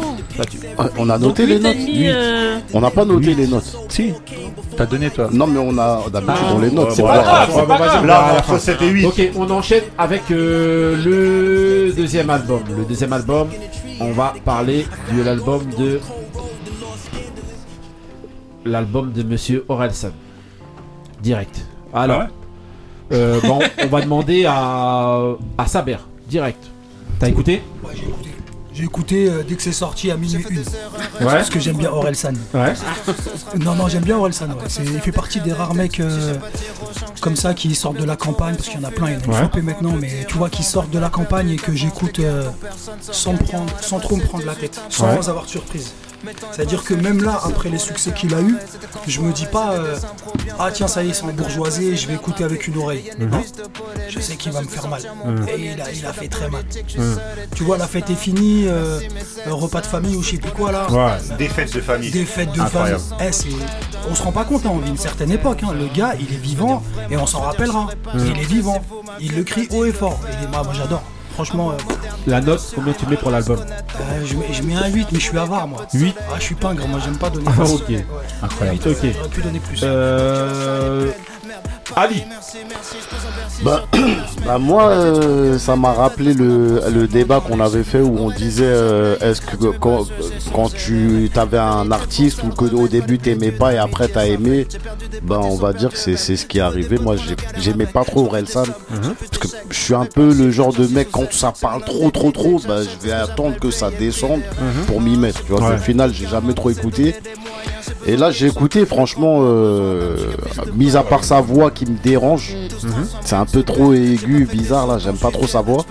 tu- 0.52 0.60
On 0.98 1.10
a 1.10 1.18
Donc, 1.18 1.30
noté 1.30 1.46
les 1.46 1.60
notes. 1.60 1.76
euh, 1.90 2.60
On 2.74 2.82
n'a 2.82 2.92
pas 2.92 3.04
noté 3.06 3.34
les 3.36 3.48
notes. 3.48 3.76
Si, 3.90 4.14
t'as 4.78 4.86
donné 4.86 5.10
toi. 5.10 5.28
Non, 5.34 5.48
mais 5.48 5.60
on 5.60 5.78
a 5.78 6.04
d'habitude 6.14 6.46
on 6.56 6.60
les 6.60 6.72
note. 6.72 6.90
ouais, 6.90 6.96
C'est 6.96 7.02
voilà. 7.02 7.24
pas 7.24 7.28
grave. 7.30 7.56
Ouais, 7.56 7.66
bon, 7.66 7.76
vas-y, 7.78 7.98
on 7.98 8.02
verra 8.02 8.02
à 8.02 8.06
Là 8.06 8.34
la 8.34 8.38
entre 8.40 8.46
fin. 8.46 8.60
7 8.60 8.82
et 8.82 8.88
8. 8.88 9.06
Ok, 9.06 9.22
on 9.36 9.50
enchaîne 9.52 9.84
avec 9.98 10.24
euh, 10.32 10.96
le 11.88 11.92
deuxième 11.94 12.30
album. 12.30 12.62
Le 12.78 12.84
deuxième 12.86 13.12
album, 13.14 13.48
on 14.00 14.12
va 14.12 14.34
parler 14.46 14.86
de 15.14 15.22
l'album 15.24 15.62
de 15.78 16.00
l'album 18.66 19.12
de 19.12 19.24
Monsieur 19.24 19.66
Orelsan. 19.68 20.12
Direct. 21.22 21.66
Alors, 21.94 22.22
Ah 22.22 22.24
ouais 22.26 22.30
euh, 23.12 23.42
bon, 23.42 23.60
on 23.84 23.88
va 23.88 24.02
demander 24.02 24.46
à 24.46 25.20
à 25.58 25.66
Saber. 25.68 25.98
Direct. 26.28 26.64
T'as 27.20 27.28
écouté 27.28 27.64
Ouais, 27.84 27.92
j'ai 27.96 28.04
écouté. 28.04 28.30
J'ai 28.72 28.84
écouté 28.84 29.30
euh, 29.30 29.44
dès 29.46 29.56
que 29.56 29.62
c'est 29.64 29.72
sorti 29.74 30.10
à 30.12 30.16
minuit 30.16 30.46
une. 30.50 30.60
Ouais. 30.60 30.64
Parce 31.20 31.50
que 31.50 31.60
j'aime 31.60 31.76
bien 31.78 31.90
Orelsan. 31.90 32.34
Ouais. 32.54 32.74
Non, 33.60 33.74
non, 33.76 33.88
j'aime 33.90 34.04
bien 34.04 34.18
Orelsan. 34.18 34.50
Ouais. 34.50 34.56
C'est- 34.68 34.84
Il 34.86 35.00
fait 35.02 35.12
partie 35.12 35.42
des 35.42 35.52
rares 35.52 35.74
mecs 35.74 36.00
euh, 36.00 36.36
comme 37.20 37.36
ça 37.36 37.54
qui 37.56 37.74
sortent 37.76 37.98
de 37.98 38.06
la 38.06 38.16
campagne, 38.16 38.56
parce 38.56 38.70
qu'il 38.70 38.80
y 38.80 38.86
en 38.86 38.88
a 38.88 38.92
plein, 38.92 39.08
il 39.10 39.14
y 39.14 39.18
en 39.28 39.34
a 39.34 39.42
Ouais. 39.54 39.62
maintenant, 39.64 39.94
mais 40.00 40.26
tu 40.28 40.38
vois, 40.38 40.50
qui 40.50 40.64
sortent 40.64 40.92
de 40.92 41.00
la 41.00 41.10
campagne 41.10 41.50
et 41.50 41.56
que 41.58 41.74
j'écoute 41.76 42.20
euh, 42.20 42.48
sans, 43.02 43.34
prendre, 43.36 43.74
sans 43.82 44.00
trop 44.00 44.16
me 44.16 44.24
prendre 44.24 44.46
la 44.46 44.56
tête, 44.56 44.80
sans 44.90 45.08
Ouais. 45.18 45.28
avoir 45.28 45.46
de 45.46 45.50
surprise. 45.50 45.92
C'est-à-dire 46.52 46.84
que 46.84 46.94
même 46.94 47.24
là, 47.24 47.40
après 47.46 47.70
les 47.70 47.78
succès 47.78 48.12
qu'il 48.12 48.34
a 48.34 48.42
eu, 48.42 48.56
je 49.08 49.22
me 49.22 49.32
dis 49.32 49.46
pas 49.46 49.72
euh, 49.74 49.98
ah 50.60 50.70
tiens 50.72 50.88
ça 50.88 51.04
y 51.04 51.10
est, 51.10 51.14
c'est 51.14 51.24
en 51.24 51.28
bourgeoisie, 51.34 51.96
je 51.98 52.08
vais 52.08 52.16
écouter 52.16 52.44
avec 52.44 52.68
une 52.68 52.78
oreille. 52.78 53.10
Mhm. 53.18 53.30
Non, 53.30 53.42
je 54.10 54.20
sais 54.20 54.36
qu'il 54.36 54.52
va 54.52 54.62
me 54.62 54.68
faire 54.68 54.88
mal. 54.88 55.02
Mhm. 55.26 55.48
Et 55.50 55.72
il 55.74 55.82
a, 55.82 55.92
il 55.92 56.06
a 56.06 56.14
fait 56.14 56.28
très 56.28 56.50
mal. 56.50 56.64
Mhm. 56.98 57.20
Tu 57.56 57.64
vois, 57.64 57.78
la 57.78 57.88
fête 57.88 58.10
est 58.10 58.16
finie, 58.16 58.66
euh, 58.68 59.00
repas 59.48 59.82
de 59.82 59.88
famille 59.88 60.16
ou 60.16 60.22
je 60.24 60.32
sais 60.32 60.38
plus 60.38 60.52
quoi 60.52 60.72
là. 60.72 60.90
Ouais. 60.92 61.36
Des 61.38 61.48
fêtes 61.48 61.74
de 61.74 61.82
famille. 61.82 62.12
Des 62.12 62.26
fêtes 62.26 62.52
de 62.52 62.62
Incroyable. 62.62 63.00
famille. 63.00 63.28
Eh, 63.28 63.32
c'est- 63.32 63.48
on 64.10 64.16
se 64.16 64.22
rend 64.24 64.32
pas 64.32 64.44
compte, 64.46 64.66
hein, 64.66 64.72
on 64.74 64.78
vit 64.80 64.90
une 64.90 64.98
certaine 64.98 65.32
époque. 65.32 65.62
hein. 65.64 65.74
Le 65.74 65.88
gars, 65.88 66.14
il 66.20 66.34
est 66.34 66.38
vivant 66.40 66.84
et 67.10 67.18
on 67.18 67.26
s'en 67.26 67.42
rappellera. 67.42 67.88
Il 68.16 68.38
est 68.40 68.46
vivant. 68.46 68.82
Il 69.20 69.36
le 69.36 69.44
crie 69.44 69.68
haut 69.72 69.86
et 69.86 69.92
fort. 69.94 70.20
Et 70.44 70.48
moi, 70.48 70.64
moi, 70.64 70.74
j'adore. 70.74 71.04
Franchement, 71.40 71.72
euh, 71.72 71.76
La 72.28 72.42
note, 72.42 72.60
combien 72.76 72.92
tu 72.92 73.06
mets 73.06 73.16
pour 73.16 73.32
l'album 73.32 73.60
euh, 73.62 74.26
je, 74.26 74.36
mets, 74.36 74.52
je 74.52 74.62
mets 74.62 74.76
un 74.76 74.88
8, 74.90 75.08
mais 75.14 75.20
je 75.20 75.24
suis 75.24 75.38
avare, 75.38 75.70
moi. 75.70 75.86
8 75.94 76.14
Ah, 76.30 76.34
je 76.38 76.44
suis 76.44 76.56
pingre, 76.56 76.86
moi, 76.86 77.00
j'aime 77.02 77.18
pas 77.18 77.30
donner 77.30 77.46
Ah, 77.48 77.52
plus. 77.64 77.72
ok. 77.76 77.88
Ouais. 77.88 78.06
Incroyable. 78.42 78.80
Ok. 78.86 78.98
J'aurais 79.02 79.30
pu 79.30 79.42
donner 79.42 79.60
plus. 79.62 79.80
Euh... 79.84 81.12
Ali. 81.96 82.24
Bah, 83.64 83.84
bah 84.46 84.58
moi, 84.58 84.90
euh, 84.90 85.58
ça 85.58 85.76
m'a 85.76 85.92
rappelé 85.92 86.34
le, 86.34 86.82
le 86.94 87.08
débat 87.08 87.42
qu'on 87.42 87.60
avait 87.60 87.84
fait 87.84 88.00
où 88.02 88.18
on 88.20 88.30
disait 88.30 88.64
euh, 88.66 89.18
est-ce 89.20 89.42
que 89.42 89.68
quand, 89.78 90.06
quand 90.54 90.74
tu 90.74 91.30
avais 91.36 91.58
un 91.58 91.92
artiste 91.92 92.44
ou 92.44 92.50
que 92.50 92.66
au 92.74 92.88
début 92.88 93.18
t'aimais 93.20 93.52
pas 93.52 93.74
et 93.74 93.78
après 93.78 94.08
t'as 94.08 94.26
aimé, 94.28 94.68
ben 95.24 95.40
on 95.40 95.56
va 95.56 95.74
dire 95.74 95.90
que 95.92 95.98
c'est 95.98 96.16
ce 96.16 96.46
qui 96.46 96.60
est 96.60 96.62
arrivé. 96.62 96.98
Moi, 96.98 97.16
j'ai- 97.18 97.36
j'aimais 97.62 97.86
pas 97.86 98.04
trop 98.06 98.24
Relsan 98.28 98.64
parce 99.02 99.38
que 99.40 99.48
je 99.70 99.78
suis 99.80 99.94
un 99.96 100.06
peu 100.06 100.34
le 100.34 100.52
genre 100.52 100.74
de 100.74 100.88
mec 100.88 101.10
quand 101.12 101.32
ça 101.34 101.54
parle 101.60 101.84
trop 101.84 102.12
trop 102.12 102.32
trop, 102.32 102.62
bah, 102.68 102.80
je 102.84 103.08
vais 103.08 103.14
attendre 103.14 103.58
que 103.60 103.72
ça 103.72 103.90
descende 103.92 104.42
pour 104.88 105.02
m'y 105.02 105.18
mettre. 105.18 105.44
Tu 105.44 105.52
vois, 105.52 105.70
Ouais. 105.70 105.76
au 105.76 105.80
final, 105.80 106.14
j'ai 106.14 106.28
jamais 106.28 106.54
trop 106.54 106.70
écouté. 106.70 107.16
Et 108.10 108.18
là, 108.18 108.32
j'ai 108.32 108.48
écouté, 108.48 108.88
franchement, 108.88 109.42
euh, 109.44 110.16
mis 110.74 110.98
à 110.98 111.04
part 111.04 111.24
sa 111.24 111.42
voix 111.42 111.70
qui 111.70 111.86
me 111.86 111.96
dérange, 111.96 112.56
c'est 113.22 113.36
un 113.36 113.46
peu 113.46 113.62
trop 113.62 113.94
aigu, 113.94 114.48
bizarre 114.52 114.88
là, 114.88 114.98
j'aime 114.98 115.18
pas 115.18 115.30
trop 115.30 115.46
sa 115.46 115.62
voix. 115.62 115.86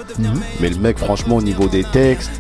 Mais 0.59 0.69
le 0.69 0.79
mec, 0.79 0.99
franchement, 0.99 1.37
au 1.37 1.43
niveau 1.43 1.69
des 1.69 1.85
textes, 1.85 2.33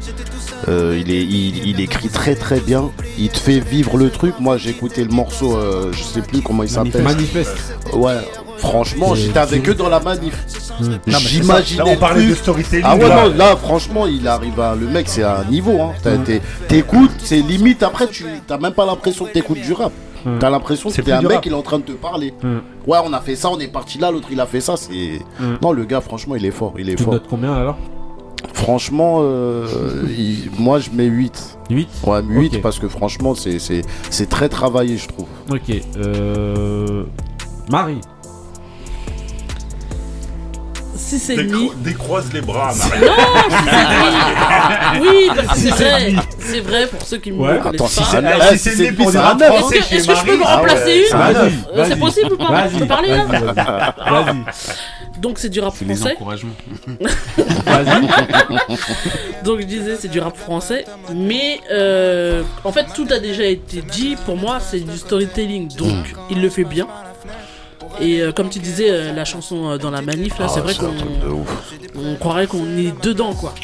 euh, 0.66 0.98
il, 1.00 1.10
est, 1.12 1.22
il, 1.22 1.68
il 1.68 1.80
écrit 1.80 2.08
très 2.08 2.34
très 2.34 2.58
bien. 2.60 2.90
Il 3.18 3.28
te 3.28 3.38
fait 3.38 3.60
vivre 3.60 3.96
le 3.96 4.10
truc. 4.10 4.34
Moi, 4.40 4.56
j'ai 4.56 4.70
écouté 4.70 5.04
le 5.04 5.10
morceau, 5.10 5.56
euh, 5.56 5.92
je 5.92 6.02
sais 6.02 6.20
plus 6.20 6.40
comment 6.42 6.62
il 6.64 6.68
s'appelle. 6.68 7.02
Manifeste. 7.02 7.76
Ouais, 7.92 8.16
franchement, 8.56 9.14
Et 9.14 9.18
j'étais 9.18 9.38
avec 9.38 9.68
eux 9.68 9.74
dans 9.74 9.88
la 9.88 10.00
manif. 10.00 10.34
Hmm. 10.80 10.96
J'imaginais. 11.06 11.82
on 11.86 11.96
parlait 11.96 12.26
de 12.26 12.34
storytelling, 12.34 12.84
Ah 12.86 12.96
ouais, 12.96 13.08
là. 13.08 13.28
non, 13.28 13.34
là, 13.36 13.56
franchement, 13.56 14.06
il 14.06 14.26
arrive 14.28 14.58
à. 14.60 14.74
Le 14.74 14.86
mec, 14.86 15.08
c'est 15.08 15.22
un 15.24 15.44
niveau. 15.44 15.80
Hein. 15.80 15.92
T'as- 16.02 16.16
Mm. 16.16 16.24
t'es- 16.24 16.42
T'écoutes, 16.68 17.10
c'est 17.18 17.40
limite. 17.40 17.82
Après, 17.82 18.06
tu 18.08 18.24
t'as 18.46 18.58
même 18.58 18.72
pas 18.72 18.86
l'impression 18.86 19.24
que 19.26 19.32
t'écoutes 19.32 19.60
du 19.60 19.72
rap. 19.72 19.92
Mm. 20.24 20.38
T'as 20.40 20.50
l'impression 20.50 20.88
que 20.88 20.94
C'est 20.94 21.02
t'es 21.02 21.12
un 21.12 21.20
mec, 21.22 21.40
il 21.46 21.52
est 21.52 21.54
en 21.54 21.62
train 21.62 21.78
de 21.78 21.84
te 21.84 21.92
parler. 21.92 22.32
Ouais, 22.86 22.98
on 23.04 23.12
a 23.12 23.20
fait 23.20 23.36
ça, 23.36 23.50
on 23.50 23.58
est 23.58 23.68
parti 23.68 23.98
là, 23.98 24.10
l'autre 24.10 24.28
il 24.30 24.40
a 24.40 24.46
fait 24.46 24.60
ça. 24.60 24.76
C'est. 24.76 25.20
Non, 25.62 25.72
le 25.72 25.84
gars, 25.84 26.00
franchement, 26.00 26.34
il 26.36 26.44
est 26.44 26.50
fort. 26.52 26.74
Il 26.78 26.88
est 26.90 26.94
Tu 26.96 27.02
fort. 27.04 27.14
notes 27.14 27.26
combien 27.28 27.54
alors? 27.54 27.76
Franchement, 28.62 29.18
euh, 29.20 29.66
il- 30.08 30.50
moi, 30.58 30.78
je 30.80 30.90
mets 30.90 31.04
8. 31.06 31.58
8 31.70 31.88
Ouais, 32.06 32.20
8 32.28 32.56
Ok. 32.56 32.62
parce 32.62 32.78
que 32.78 32.88
franchement, 32.88 33.34
c'est- 33.34 33.58
c'est 33.60 33.82
c'est 34.10 34.28
très 34.28 34.48
travaillé, 34.48 34.96
je 34.96 35.06
trouve. 35.08 35.26
Ok. 35.50 35.70
Euh... 35.96 37.04
Marie. 37.70 38.00
6 41.08 41.30
et 41.30 41.36
demi. 41.36 41.48
Décro- 41.68 41.74
Décroise 41.78 42.32
les 42.32 42.40
bras, 42.40 42.72
Non, 42.74 42.84
Marie. 42.90 43.00
Oui, 45.00 45.30
parce 45.34 45.48
que 45.62 45.68
c'est 45.68 45.70
vrai. 45.70 46.14
C'est 46.48 46.60
vrai 46.60 46.86
pour 46.86 47.02
ceux 47.02 47.18
qui 47.18 47.30
me 47.30 47.42
Ouais. 47.42 47.58
connaissent 47.58 47.74
Attends, 47.74 47.84
pas. 47.84 47.90
si 47.90 48.04
c'est- 48.04 48.24
ah, 48.24 48.56
si 48.56 48.70
c'est 48.70 48.92
pour 48.92 49.10
dire 49.10 49.26
un 49.26 49.36
Est-ce 49.38 49.68
que, 49.68 49.94
est-ce 49.96 50.06
que 50.08 50.14
je 50.14 50.24
peux 50.24 50.32
me 50.32 50.38
Marie, 50.38 50.44
ah 50.50 50.56
remplacer 50.56 50.84
ouais. 50.86 51.04
une 51.10 51.18
Vas-y, 51.18 51.36
Euh, 51.36 51.50
vas-y. 51.76 51.88
C'est 51.90 51.96
possible 51.98 52.32
ou 52.32 52.36
pas 52.38 52.50
Vas-y, 52.50 52.72
Je 52.72 52.78
peux 52.78 52.86
parler 52.86 53.08
là 53.10 53.24
vas-y, 53.26 53.44
vas-y. 53.44 55.20
Donc 55.20 55.38
c'est 55.38 55.48
du 55.50 55.60
rap 55.60 55.74
C'est 55.78 55.84
français. 55.84 56.12
encouragements. 56.14 56.54
Donc 59.44 59.60
je 59.60 59.66
disais 59.66 59.96
c'est 60.00 60.08
du 60.08 60.20
rap 60.20 60.36
français, 60.36 60.84
mais 61.14 61.60
euh, 61.70 62.42
en 62.64 62.72
fait 62.72 62.86
tout 62.94 63.06
a 63.10 63.18
déjà 63.18 63.44
été 63.44 63.82
dit. 63.82 64.16
Pour 64.24 64.36
moi 64.36 64.58
c'est 64.60 64.80
du 64.80 64.96
storytelling, 64.96 65.68
donc 65.76 65.88
Mm. 65.92 66.04
il 66.30 66.40
le 66.40 66.48
fait 66.50 66.64
bien. 66.64 66.86
Et 68.00 68.20
euh, 68.20 68.32
comme 68.32 68.48
tu 68.48 68.58
disais 68.58 68.90
euh, 68.90 69.12
la 69.12 69.24
chanson 69.24 69.70
euh, 69.70 69.78
dans 69.78 69.90
la 69.90 70.02
manif 70.02 70.38
là, 70.38 70.46
Ah, 70.48 70.52
c'est 70.52 70.60
vrai 70.60 70.74
c'est 70.74 70.84
un 70.84 70.90
qu'on 70.90 71.44
on 72.00 72.14
croirait 72.16 72.46
qu'on 72.46 72.76
est 72.76 72.92
dedans 73.02 73.34
quoi. 73.34 73.54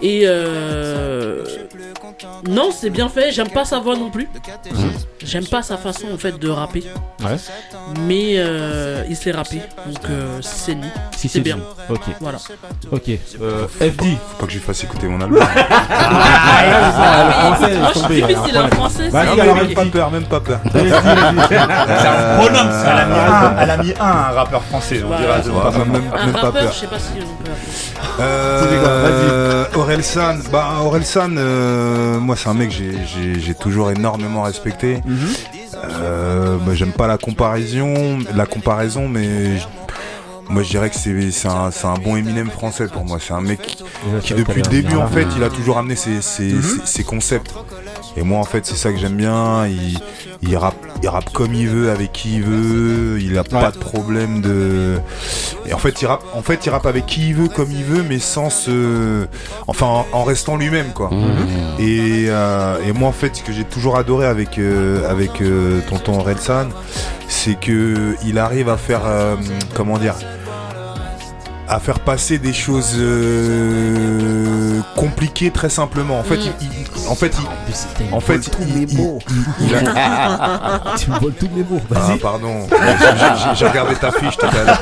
Et 0.00 0.22
euh, 0.24 1.44
non 2.48 2.70
c'est 2.72 2.90
bien 2.90 3.08
fait. 3.08 3.30
J'aime 3.32 3.50
pas 3.50 3.64
sa 3.64 3.78
voix 3.78 3.96
non 3.96 4.10
plus. 4.10 4.28
J'aime 5.24 5.46
pas 5.46 5.62
sa 5.62 5.76
façon 5.76 6.06
en 6.12 6.18
fait 6.18 6.38
de 6.38 6.48
rapper. 6.48 6.82
Ouais. 7.22 7.36
Mais 8.00 8.34
euh, 8.36 9.04
il 9.08 9.16
sait 9.16 9.30
rapper, 9.30 9.60
donc 9.86 10.04
euh, 10.10 10.38
c'est 10.40 10.74
lui. 10.74 10.88
Si 11.16 11.28
c'est 11.28 11.40
bien. 11.40 11.58
Ok. 11.88 12.00
Voilà. 12.20 12.38
Ok. 12.90 13.10
Euh, 13.40 13.66
FD. 13.78 14.02
Faut 14.02 14.40
pas 14.40 14.46
que 14.46 14.52
je 14.52 14.58
lui 14.58 14.64
fasse 14.64 14.84
écouter 14.84 15.06
mon 15.08 15.20
album. 15.20 15.42
Ah, 17.04 17.24
le 17.26 17.32
français, 17.32 17.78
Moi, 17.78 17.88
laisse 17.88 17.88
je 17.88 17.98
suis 17.98 18.02
tomber, 18.02 18.20
triste, 18.22 18.38
alors, 18.38 18.48
il 18.48 18.54
est 18.54 18.58
en 18.58 18.68
français, 18.68 19.08
Vas-y, 19.08 19.26
Non, 19.36 19.44
mais 19.44 19.54
même 19.54 19.74
pas 19.74 19.84
peur, 19.86 20.10
même 20.10 20.24
pas 20.24 20.40
peur. 20.40 20.60
Vas-y, 20.72 20.88
vas-y. 20.88 21.48
C'est 21.48 21.56
un 21.56 22.38
bonhomme, 22.38 22.70
ça. 22.70 22.92
Elle 22.92 23.00
a 23.00 23.06
mis 23.06 23.18
un, 23.18 23.56
elle 23.58 23.70
a 23.70 23.76
mis 23.78 23.94
un, 23.98 24.12
rappeur 24.32 24.62
français. 24.64 25.02
On 25.04 25.16
dira 25.16 25.38
Ouais, 25.38 25.84
même, 25.84 26.32
pas 26.32 26.52
peur. 26.52 26.72
je 26.72 26.78
sais 26.78 26.86
pas 26.86 26.98
si 26.98 27.12
on 27.20 27.44
peut. 27.44 27.50
Euh, 28.20 29.64
Aurel 29.74 30.04
San, 30.04 30.42
bah 30.52 30.74
Aurel 30.82 31.04
San, 31.04 31.36
euh, 31.38 32.18
moi 32.18 32.36
c'est 32.36 32.48
un 32.48 32.54
mec 32.54 32.70
que 32.70 33.38
j'ai 33.38 33.54
toujours 33.54 33.90
énormément 33.90 34.42
respecté. 34.42 35.00
Euh, 35.84 36.56
bah, 36.58 36.74
J'aime 36.74 36.92
pas 36.92 37.06
la 37.06 37.18
comparaison, 37.18 38.18
la 38.34 38.46
comparaison, 38.46 39.08
mais 39.08 39.58
je- 39.58 39.66
moi 40.48 40.62
je 40.62 40.68
dirais 40.70 40.90
que 40.90 40.96
c'est 40.96 41.30
c'est 41.30 41.48
un, 41.48 41.70
c'est 41.70 41.86
un 41.86 41.94
bon 41.94 42.16
Eminem 42.16 42.50
français 42.50 42.86
pour 42.88 43.04
moi. 43.04 43.18
C'est 43.20 43.32
un 43.34 43.40
mec 43.40 43.60
qui, 43.62 43.76
qui, 44.22 44.34
depuis 44.34 44.62
le 44.62 44.68
début 44.68 44.96
en 44.96 45.08
fait, 45.08 45.26
il 45.36 45.42
a 45.42 45.48
toujours 45.50 45.78
amené 45.78 45.96
ses, 45.96 46.20
ses, 46.20 46.52
Mhm. 46.52 46.62
ses- 46.62 46.86
ses 46.86 47.04
concepts. 47.04 47.54
Et 48.16 48.22
moi 48.22 48.38
en 48.40 48.44
fait 48.44 48.66
c'est 48.66 48.76
ça 48.76 48.92
que 48.92 48.98
j'aime 48.98 49.16
bien. 49.16 49.66
Il, 49.66 49.98
il 50.42 50.56
rappe, 50.56 50.76
il 51.02 51.08
rappe 51.08 51.30
comme 51.32 51.54
il 51.54 51.68
veut, 51.68 51.90
avec 51.90 52.12
qui 52.12 52.36
il 52.36 52.42
veut. 52.42 53.20
Il 53.20 53.38
a 53.38 53.44
pas 53.44 53.70
de 53.70 53.78
problème 53.78 54.40
de. 54.42 54.98
Et 55.66 55.72
en 55.72 55.78
fait 55.78 56.02
il 56.02 56.06
rappe, 56.06 56.22
en 56.34 56.42
fait 56.42 56.66
il 56.66 56.70
rappe 56.70 56.86
avec 56.86 57.06
qui 57.06 57.28
il 57.28 57.34
veut, 57.34 57.48
comme 57.48 57.70
il 57.70 57.84
veut, 57.84 58.02
mais 58.02 58.18
sans 58.18 58.50
se, 58.50 59.26
enfin 59.66 59.86
en, 59.86 60.06
en 60.12 60.24
restant 60.24 60.56
lui-même 60.56 60.92
quoi. 60.92 61.10
Et, 61.78 62.26
euh, 62.28 62.76
et 62.86 62.92
moi 62.92 63.08
en 63.08 63.12
fait 63.12 63.36
ce 63.36 63.42
que 63.42 63.52
j'ai 63.52 63.64
toujours 63.64 63.96
adoré 63.96 64.26
avec 64.26 64.58
euh, 64.58 65.08
avec 65.10 65.40
euh, 65.40 65.80
Tonton 65.88 66.20
Relsan, 66.20 66.68
c'est 67.28 67.58
que 67.58 68.14
il 68.26 68.38
arrive 68.38 68.68
à 68.68 68.76
faire 68.76 69.02
euh, 69.06 69.36
comment 69.74 69.98
dire 69.98 70.14
à 71.68 71.78
faire 71.80 72.00
passer 72.00 72.38
des 72.38 72.52
choses 72.52 72.96
euh, 72.98 74.61
compliquées 74.96 75.50
très 75.50 75.68
simplement. 75.70 76.18
En 76.18 76.22
fait, 76.24 76.36
il, 76.36 76.52
il- 76.62 77.08
en 77.08 77.14
fait, 77.14 77.34
il, 77.38 78.14
en 78.14 78.20
fait, 78.20 78.50
il, 78.60 78.82
il- 78.82 78.90
il- 78.90 79.20
il 79.68 79.74
a- 79.74 80.80
Tu 80.98 81.10
me 81.10 81.18
voles 81.18 81.32
tous 81.34 81.48
mes 81.54 81.62
mots. 81.64 81.80
ah, 81.94 82.10
pardon. 82.20 82.66
J'ai- 83.56 83.66
regardé 83.66 83.94
ta 83.96 84.10
fiche 84.12 84.36
tout 84.36 84.46
à 84.46 84.64
l'heure. 84.64 84.78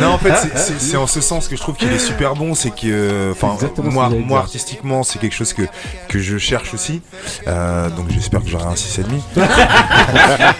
non, 0.00 0.08
en 0.12 0.18
fait, 0.18 0.34
c'est- 0.56 0.96
en 0.96 1.06
ce 1.06 1.20
sens 1.20 1.48
que 1.48 1.56
je 1.56 1.60
trouve 1.60 1.76
qu'il 1.76 1.92
est 1.92 1.98
super 1.98 2.34
bon. 2.34 2.54
C'est 2.54 2.70
que, 2.70 3.32
enfin, 3.32 3.56
moi, 3.82 4.08
moi 4.24 4.38
artistiquement, 4.40 5.02
c'est 5.02 5.18
quelque 5.18 5.34
chose 5.34 5.52
que, 5.52 5.62
que 6.08 6.18
je 6.18 6.38
cherche 6.38 6.72
aussi. 6.74 7.02
Euh, 7.46 7.88
donc, 7.90 8.06
j'espère 8.10 8.42
que 8.42 8.48
j'aurai 8.48 8.64
un 8.66 8.74
6,5. 8.74 9.04
mais, 9.36 9.44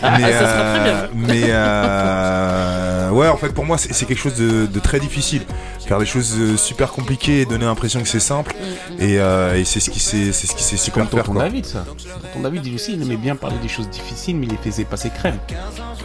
Ah, 0.03 0.18
très 0.18 0.84
bien. 0.84 1.09
mais 1.14 1.43
euh, 1.47 3.11
ouais, 3.11 3.28
en 3.28 3.37
fait, 3.37 3.51
pour 3.51 3.64
moi, 3.64 3.78
c'est 3.78 3.93
c'est 3.93 4.05
quelque 4.07 4.18
chose 4.20 4.34
de, 4.34 4.66
de 4.66 4.80
très 4.80 5.01
difficile. 5.01 5.43
Faire 5.87 5.99
des 5.99 6.07
choses 6.07 6.34
euh, 6.37 6.57
super 6.57 6.91
compliquées 6.91 7.26
et 7.33 7.45
donner 7.47 7.64
l'impression 7.64 8.01
que 8.03 8.09
c'est 8.09 8.20
simple. 8.20 8.55
Et, 8.99 9.18
euh, 9.18 9.57
et 9.59 9.64
c'est 9.64 9.81
ce 9.81 9.91
qui 9.91 10.01
sait, 10.01 10.33
c'est 10.33 10.47
ce 10.47 10.55
qui 10.55 10.64
super 10.79 11.03
comme 11.05 11.09
faire. 11.09 11.24
tonton 11.24 11.33
quoi. 11.35 11.43
David, 11.45 11.66
ça. 11.66 11.85
Tonton 11.85 12.41
David, 12.43 12.66
il 12.66 12.74
aussi, 12.74 12.95
il 12.95 13.03
aimait 13.03 13.16
bien 13.16 13.37
parler 13.37 13.57
des 13.62 13.68
choses 13.68 13.89
difficiles, 13.89 14.37
mais 14.37 14.47
il 14.47 14.53
les 14.53 14.59
faisait 14.70 14.85
passer 14.85 15.11
crème. 15.11 15.39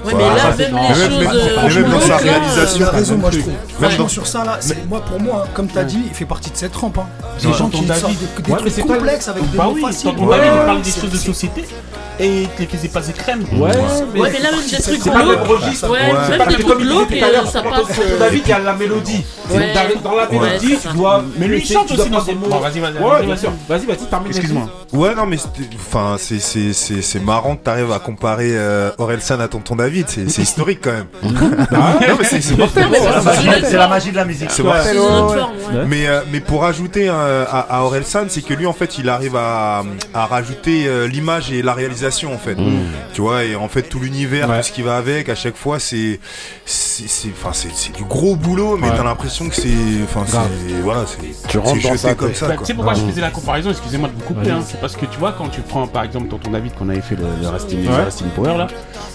Ouais, 0.05 0.13
mais 0.15 0.19
là, 0.23 0.55
même 0.57 0.57
les 0.57 0.95
choses. 0.95 0.99
euh, 1.13 1.67
mais 1.67 1.73
même 1.75 1.91
dans 1.91 1.99
sa 1.99 2.07
choquantes, 2.17 2.25
là, 2.25 2.31
réalisation, 2.31 2.77
Il 2.77 2.83
a 2.83 2.85
c'est 2.85 2.95
raison, 2.97 3.17
moi 3.17 3.29
je 3.31 3.39
trouve. 3.39 3.53
Franchement, 3.79 4.07
sur 4.07 4.27
ça 4.27 4.43
là, 4.45 4.57
c'est- 4.59 4.85
moi 4.87 5.01
pour 5.01 5.19
moi, 5.19 5.47
comme 5.53 5.67
t'as 5.67 5.83
dit, 5.83 5.99
il 6.07 6.13
fait 6.13 6.25
partie 6.25 6.49
de 6.49 6.57
cette 6.57 6.71
trempe. 6.71 6.97
Hein. 6.97 7.05
Des 7.39 7.47
Ouais. 7.47 7.53
gens 7.53 7.69
qui 7.69 7.85
sortent 7.87 8.13
des, 8.35 8.49
des 8.63 8.71
trucs 8.71 8.87
complexes 8.87 9.27
avec 9.27 9.49
des 9.51 9.57
Bah 9.57 9.65
mots 9.65 9.73
oui, 9.75 9.81
faciles. 9.81 10.09
tonton 10.11 10.27
David, 10.27 10.51
il 10.53 10.65
parle 10.65 10.81
des 10.81 10.91
choses 10.91 11.09
de 11.11 11.17
société 11.17 11.65
et 12.21 12.47
les 12.59 12.67
faisait 12.67 12.87
passer 12.87 13.13
crème. 13.13 13.43
Ouais, 13.53 13.59
Ouais, 13.59 13.73
mais 14.13 14.39
là, 14.39 14.51
même 14.51 14.61
des 14.69 14.81
trucs 14.81 15.01
c'est 15.01 15.09
pas 15.11 15.19
le 15.19 15.23
glauques. 15.35 15.39
même 15.39 15.47
registre. 15.57 15.89
Ouais, 15.89 15.99
même 16.37 16.47
que 16.47 16.53
trucs 16.63 17.23
à 17.23 17.31
l'heure, 17.31 17.47
ça 17.47 17.61
passe. 17.63 17.81
Tonton 17.87 17.99
euh, 17.99 18.19
David, 18.19 18.41
il 18.45 18.49
y 18.49 18.53
a 18.53 18.59
la 18.59 18.73
mélodie. 18.73 19.23
Dans 20.03 20.15
la 20.15 20.27
mélodie, 20.29 20.77
tu 20.81 20.87
dois. 20.95 21.23
Mais 21.37 21.47
lui, 21.47 21.59
il 21.59 21.65
chante 21.65 21.91
aussi 21.91 22.09
dans 22.09 22.21
des 22.21 22.31
son- 22.33 22.37
mots. 22.37 22.59
Vas-y, 22.59 22.79
vas-y, 22.79 22.93
Ouais, 22.93 22.99
vas-y, 23.09 23.25
bien 23.25 23.35
vas-y. 23.35 23.39
sûr. 23.39 23.51
Vas-y, 23.67 23.85
vas-y, 23.85 24.07
termine. 24.09 24.27
Excuse-moi. 24.29 24.69
Ouais, 24.93 25.15
non, 25.15 25.25
mais 25.25 25.37
enfin, 25.75 26.15
c'est 26.19 26.39
c'est 26.39 26.73
c'est 26.73 27.01
c'est 27.01 27.19
marrant 27.19 27.55
que 27.55 27.63
t'arrives 27.63 27.91
à 27.91 27.99
comparer 27.99 28.51
euh, 28.51 28.91
Orelsan 28.97 29.39
à 29.39 29.47
Tonton 29.47 29.75
David. 29.75 30.07
C'est 30.09 30.41
historique 30.41 30.79
quand 30.83 30.91
même. 30.91 31.05
non, 31.23 32.17
mais 32.19 32.25
c'est 32.25 32.57
mortel. 32.57 32.87
mais 32.91 32.99
la 33.77 33.87
magie- 33.87 34.11
de 34.11 34.15
la 34.15 34.25
musique. 34.25 34.51
C'est 34.51 34.63
mortel. 34.63 34.97
Mais 35.87 36.07
euh, 36.07 36.21
mais 36.31 36.39
pour 36.39 36.61
rajouter 36.61 37.07
euh, 37.09 37.45
à, 37.49 37.83
Orelsan, 37.83 38.25
c'est 38.27 38.41
que 38.41 38.53
lui 38.53 38.65
en 38.65 38.73
fait, 38.73 38.97
il 38.97 39.09
arrive 39.09 39.35
à 39.35 39.83
à 40.13 40.25
rajouter 40.25 40.85
euh, 40.87 41.07
l'image 41.07 41.51
et 41.51 41.61
la 41.61 41.73
réalisation 41.73 42.10
en 42.33 42.37
fait. 42.37 42.57
Tu 43.13 43.21
vois, 43.21 43.43
et 43.43 43.55
en 43.55 43.67
fait 43.67 43.83
tout 43.83 43.99
l'univers, 43.99 44.49
Ouais. 44.49 44.57
tout 44.61 44.67
ce 44.67 44.71
qui 44.71 44.81
va 44.81 44.97
avec, 44.97 45.29
à 45.29 45.35
chaque 45.35 45.55
fois, 45.55 45.79
c'est 45.79 46.19
enfin 47.31 47.51
c'est 47.53 47.69
c'est 47.73 47.95
du 47.95 48.03
gros 48.03 48.35
boulot, 48.35 48.77
mais 48.77 48.89
Ouais. 48.89 48.93
t'as 48.95 49.03
l'impression 49.03 49.49
que 49.49 49.55
c'est 49.55 49.69
enfin 50.03 50.23
c'est 50.27 50.73
voilà, 50.81 51.05
c'est 51.05 51.47
Tu 51.47 51.57
rentres 51.57 51.75
dans 51.75 51.79
jeté 51.81 51.97
sa 51.97 52.15
comme 52.15 52.33
ça 52.33 52.47
Bah, 52.47 52.55
quoi. 52.55 52.65
tu 52.65 52.71
sais 52.71 52.75
pourquoi 52.75 52.93
je 52.93 53.01
faisais 53.01 53.21
la 53.21 53.31
comparaison 53.31 53.69
Excusez-moi 53.71 54.09
de 54.09 54.13
vous 54.13 54.21
couper. 54.33 54.51
Hein. 54.51 54.61
C'est 54.65 54.79
parce 54.79 54.95
que 54.95 55.05
tu 55.05 55.17
vois, 55.19 55.31
quand 55.33 55.49
tu 55.49 55.61
prends 55.61 55.87
par 55.87 56.03
exemple 56.03 56.27
Tonton 56.27 56.51
David 56.51 56.73
qu'on 56.75 56.89
avait 56.89 57.01
fait 57.01 57.15
le, 57.15 57.23
le 57.41 57.47
Resting, 57.49 57.87
Resting 57.87 58.27
Power 58.29 58.57
là, 58.57 58.67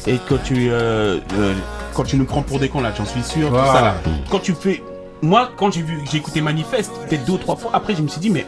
et 0.07 0.19
quand 0.29 0.43
tu, 0.43 0.69
euh, 0.71 1.19
euh, 1.39 1.55
quand 1.95 2.05
tu 2.05 2.17
nous 2.17 2.25
prends 2.25 2.43
pour 2.43 2.59
des 2.59 2.69
cons 2.69 2.81
là, 2.81 2.93
j'en 2.97 3.05
suis 3.07 3.23
sûr, 3.23 3.49
tout 3.49 3.55
ça 3.55 3.81
là. 3.81 3.95
Quand 4.31 4.39
tu 4.41 4.55
fais. 4.55 4.83
Moi, 5.23 5.51
quand 5.57 5.71
j'ai 5.73 5.81
vu, 5.81 5.99
j'ai 6.11 6.19
écouté 6.19 6.43
Manifeste, 6.43 6.93
peut-être 7.09 7.25
deux 7.25 7.33
ou 7.33 7.39
trois 7.39 7.57
fois, 7.57 7.71
après 7.73 7.95
je 7.97 8.03
me 8.03 8.09
suis 8.09 8.21
dit, 8.21 8.29
mais 8.29 8.45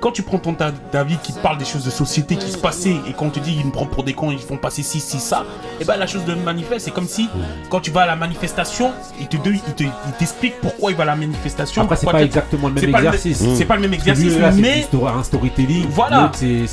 quand 0.00 0.12
tu 0.12 0.22
prends 0.22 0.38
ton 0.38 0.56
David 0.92 1.20
qui 1.20 1.32
parle 1.32 1.58
des 1.58 1.64
choses 1.64 1.84
de 1.84 1.90
société 1.90 2.36
qui 2.36 2.50
se 2.50 2.58
passaient 2.58 2.96
et 3.08 3.12
qu'on 3.12 3.30
te 3.30 3.38
dit 3.38 3.56
il 3.58 3.66
me 3.66 3.70
prend 3.70 3.86
pour 3.86 4.02
des 4.02 4.14
cons, 4.14 4.30
ils 4.30 4.38
font 4.38 4.56
passer 4.56 4.82
ci, 4.82 5.00
ci, 5.00 5.18
ça, 5.18 5.44
et 5.80 5.84
ben 5.84 5.96
la 5.96 6.06
chose 6.06 6.24
de 6.24 6.34
manifeste, 6.34 6.86
c'est 6.86 6.90
comme 6.90 7.06
si 7.06 7.28
quand 7.68 7.80
tu 7.80 7.90
vas 7.90 8.02
à 8.02 8.06
la 8.06 8.16
manifestation, 8.16 8.92
il 9.20 9.28
te 9.28 9.36
il 9.36 9.60
te- 9.60 9.82
il 9.82 10.12
t'explique 10.18 10.60
pourquoi 10.60 10.90
il 10.90 10.96
va 10.96 11.02
à 11.04 11.06
la 11.06 11.16
manifestation. 11.16 11.82
Après, 11.82 11.96
c'est 11.96 12.06
pas 12.10 12.22
exactement 12.22 12.68
le 12.68 12.74
même 12.74 12.94
exercice. 12.94 13.42
C'est 13.56 13.64
pas 13.64 13.76
le 13.76 13.82
même 13.82 13.94
exercice, 13.94 14.34
mais 14.56 14.86
un 15.06 15.22
storytelling. 15.22 15.86
Voilà. 15.90 16.30
C'est 16.34 16.66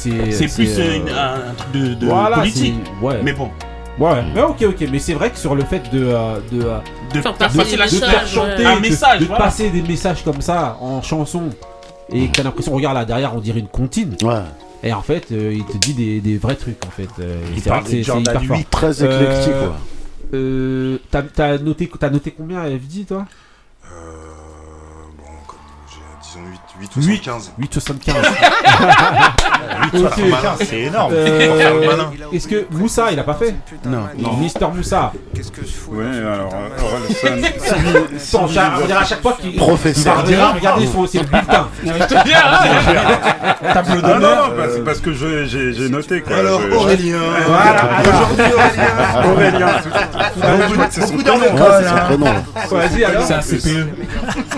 plus 0.55 0.79
euh, 0.79 0.99
euh, 1.09 1.51
un, 1.51 1.53
truc 1.53 1.71
de, 1.71 2.33
politique. 2.35 2.75
Mais 3.23 3.33
bon, 3.33 3.49
Ouais, 3.99 4.23
mais 4.33 4.41
ok, 4.43 4.61
ok, 4.61 4.87
mais 4.91 4.99
c'est 4.99 5.13
vrai 5.15 5.31
que 5.31 5.37
sur 5.39 5.55
le 5.55 5.63
fait 5.63 5.91
de. 5.91 6.03
euh, 6.05 6.37
de 6.51 6.57
de 7.13 7.21
Faire 7.21 8.27
chanter, 8.27 8.65
Un 8.65 8.75
de- 8.75 8.81
message, 8.81 9.19
de 9.21 9.25
passer 9.25 9.69
des 9.69 9.81
messages 9.81 10.23
comme 10.23 10.41
ça 10.41 10.77
en 10.81 11.01
chanson 11.01 11.49
et 12.11 12.29
t'as 12.31 12.43
l'impression, 12.43 12.73
regarde 12.73 12.95
là 12.95 13.05
derrière, 13.05 13.35
on 13.35 13.39
dirait 13.39 13.59
une 13.59 13.67
comptine. 13.67 14.15
Ouais. 14.23 14.41
Et 14.83 14.93
en 14.93 15.01
fait, 15.01 15.31
euh, 15.31 15.53
il 15.53 15.65
te 15.65 15.77
dit 15.77 15.93
des, 15.93 16.21
des 16.21 16.37
vrais 16.37 16.55
trucs 16.55 16.85
en 16.85 16.91
fait. 16.91 17.09
Euh, 17.19 17.41
Il 17.55 17.61
c'est 17.61 17.69
vrai 17.69 17.79
parle 17.79 17.83
que 17.83 17.89
c'est 18.03 18.19
hyper 18.19 18.43
fort. 18.43 18.57
8. 18.57 18.69
Très 18.69 19.01
Euh, 19.03 19.21
éclectique, 19.21 19.53
quoi. 19.53 19.75
Euh, 20.33 20.97
t'as- 21.09 21.21
T'as 21.23 21.57
noté, 21.57 21.89
t'as 21.99 22.09
noté 22.09 22.31
combien 22.31 22.59
à 22.61 22.67
FD 22.69 23.05
toi? 23.07 23.25
Euh, 23.85 23.87
bon, 25.17 25.23
comme 25.47 25.57
j'ai 25.89 26.01
disons 26.21 26.45
8 26.51 26.51
8 26.51 26.51
Huit. 26.51 26.57
75. 26.57 26.66
8,75. 26.81 27.51
8,75, 29.93 30.57
c'est 30.69 30.79
énorme. 30.81 31.11
Euh. 31.15 31.95
Est-ce 32.33 32.47
que 32.47 32.65
Moussa 32.71 33.11
il 33.11 33.19
a 33.19 33.23
pas 33.23 33.33
fait 33.35 33.55
non. 33.85 34.03
Non. 34.17 34.33
Mister 34.37 34.65
Moussa. 34.73 35.11
Ouais, 35.89 36.05
alors, 36.05 36.53
euh, 36.53 36.69
Orelsan, 36.83 38.39
on 38.41 38.45
dirait 38.47 38.93
à 38.99 39.05
chaque 39.05 39.21
fois 39.21 39.37
qu'il 39.39 39.55
Professeur. 39.55 40.23
il 40.27 40.35
va 40.35 40.51
regarder, 40.51 40.59
regardez 40.59 40.87
son- 40.87 41.07
c'est 41.07 41.19
le 41.19 41.25
bulletin. 41.25 41.67
Tableau 43.73 43.95
non, 43.95 44.07
d'honneur. 44.07 44.49
non, 44.49 44.55
bah, 44.57 44.63
c'est 44.73 44.83
parce 44.83 44.99
que 44.99 45.13
je- 45.13 45.45
j'ai 45.45 45.89
noté 45.89 46.21
quoi. 46.21 46.37
Alors 46.37 46.61
Je- 46.61 46.71
Aurélien. 46.75 47.17
Voilà, 47.47 47.89
Aujourd'hui 48.01 48.53
Aurélien. 49.25 49.67
Aurélien, 50.43 50.87
c'est 50.89 51.01
son 51.07 51.17
prénom. 51.17 51.23
d'armes. 51.23 51.41
Ouais, 51.41 51.71
c'est 51.81 51.89
son 51.89 51.95
prénom. 52.05 52.33
Vas-y 52.71 53.03
alors. 53.03 53.23
C'est 53.23 53.33
un 53.33 53.41
CPE. 53.41 53.87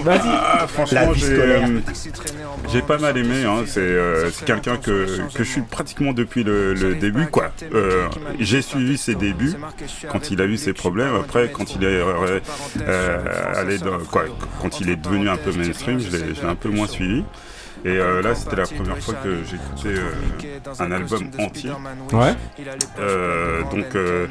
Vas-y. 0.03 0.19
Ah, 0.25 0.65
franchement, 0.67 1.13
j'ai 1.15 2.08
J'ai 2.71 2.81
pas 2.81 2.97
mal 2.97 3.17
aimé, 3.17 3.43
hein. 3.45 3.63
c'est 3.65 3.79
euh, 3.79 4.29
c'est 4.31 4.45
quelqu'un 4.45 4.77
que, 4.77 5.27
que 5.33 5.43
je 5.43 5.49
suis 5.49 5.61
pratiquement 5.61 6.13
depuis 6.13 6.43
le, 6.43 6.73
le 6.73 6.95
début. 6.95 7.27
quoi. 7.27 7.51
Euh, 7.73 8.07
J'ai 8.39 8.61
suivi 8.61 8.97
ses 8.97 9.15
débuts 9.15 9.53
quand 10.11 10.31
il 10.31 10.41
a 10.41 10.45
eu 10.45 10.57
ses 10.57 10.73
problèmes. 10.73 11.15
Après, 11.15 11.51
quand 11.51 11.75
il 11.75 11.83
est 11.83 12.01
euh, 12.81 13.53
allé 13.55 13.77
dans- 13.77 13.99
quoi, 13.99 14.25
quand 14.61 14.79
il 14.81 14.89
est 14.89 14.95
devenu 14.95 15.29
un 15.29 15.37
peu 15.37 15.51
mainstream, 15.51 15.99
je 15.99 16.15
l'ai 16.15 16.43
un 16.47 16.55
peu 16.55 16.69
moins 16.69 16.87
suivi. 16.87 17.23
Et 17.85 17.89
euh, 17.89 18.21
là, 18.21 18.35
c'était 18.35 18.57
la 18.57 18.65
première 18.67 18.97
fois 18.99 19.13
que 19.23 19.37
j'écoutais 19.49 19.99
euh, 20.01 20.83
un 20.83 20.91
album 20.91 21.29
entier. 21.39 21.71
Ouais. 22.11 22.33
Euh, 22.99 23.61
donc, 23.71 23.95
euh, 23.95 24.27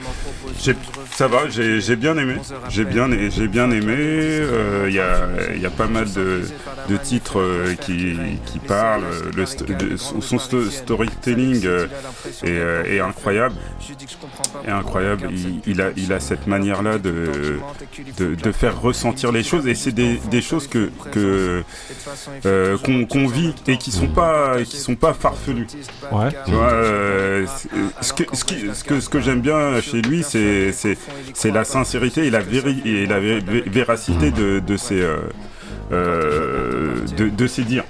j'ai- 0.61 0.75
ça 1.13 1.29
va, 1.29 1.49
j'ai 1.49 1.81
j'ai 1.81 1.97
bien 1.97 2.17
aimé. 2.19 2.37
J'ai 2.69 2.85
bien, 2.85 3.09
j'ai 3.31 3.49
bien 3.49 3.71
aimé. 3.71 3.95
Euh, 3.97 4.87
Il 4.89 4.95
y, 4.95 5.01
a, 5.01 5.29
il 5.55 5.61
y 5.61 5.67
a 5.67 5.71
pas 5.71 5.87
mal 5.87 6.11
de, 6.13 6.43
de 6.89 6.97
titres 6.97 7.43
qui, 7.81 8.17
qui 8.47 8.59
parlent. 8.59 9.05
Le 9.37 9.45
st- 9.45 9.65
de- 9.77 9.97
son 9.97 10.39
sto- 10.39 10.71
storytelling 10.71 11.67
est, 12.45 12.97
est 12.97 13.01
incroyable. 13.01 13.55
Est 14.67 14.71
incroyable. 14.71 15.29
Il, 15.31 15.61
il 15.67 15.81
a, 15.81 15.91
il 15.97 16.13
a 16.13 16.21
cette 16.21 16.47
manière-là 16.47 16.99
de, 16.99 17.59
de, 18.19 18.35
de 18.35 18.53
faire 18.53 18.81
ressentir 18.81 19.33
les 19.33 19.43
choses. 19.43 19.67
Et 19.67 19.75
c'est 19.75 19.93
des, 19.93 20.17
des 20.31 20.43
choses 20.43 20.67
que 20.69 20.91
que 21.13 21.63
euh, 22.47 22.77
qu'on 22.79 23.05
qu'on 23.07 23.27
vit 23.27 23.38
et 23.67 23.77
qui 23.79 23.91
sont 23.91 24.07
pas 24.09 24.63
qui 24.65 24.77
sont 24.79 24.95
pas 24.95 25.13
farfelues. 25.15 25.67
Ouais. 26.13 26.29
Tu 26.47 26.53
vois, 26.53 26.71
euh, 26.73 27.47
ce 28.01 28.13
que 28.13 28.25
ce, 28.33 28.45
qui- 28.45 28.65
ce 28.75 28.85
que 28.85 29.01
ce 29.01 29.09
que 29.09 29.21
j'aime 29.21 29.41
bien 29.41 29.81
chez 29.81 30.01
lui, 30.03 30.23
c'est 30.23 30.73
c'est 30.73 30.97
c'est 31.35 31.51
la 31.51 31.65
sincérité 31.65 32.27
et 32.27 32.31
la 32.31 32.41
véri- 32.41 32.83
et 32.85 33.07
la 33.07 33.19
vé- 33.21 33.41
vé- 33.41 33.69
véracité 33.69 34.31
de 34.31 34.59
de 34.61 34.77
ses 34.77 35.01
euh, 35.01 35.17
euh, 35.93 36.97
de, 37.17 37.29
de 37.29 37.47
ses 37.47 37.63
dires. 37.65 37.85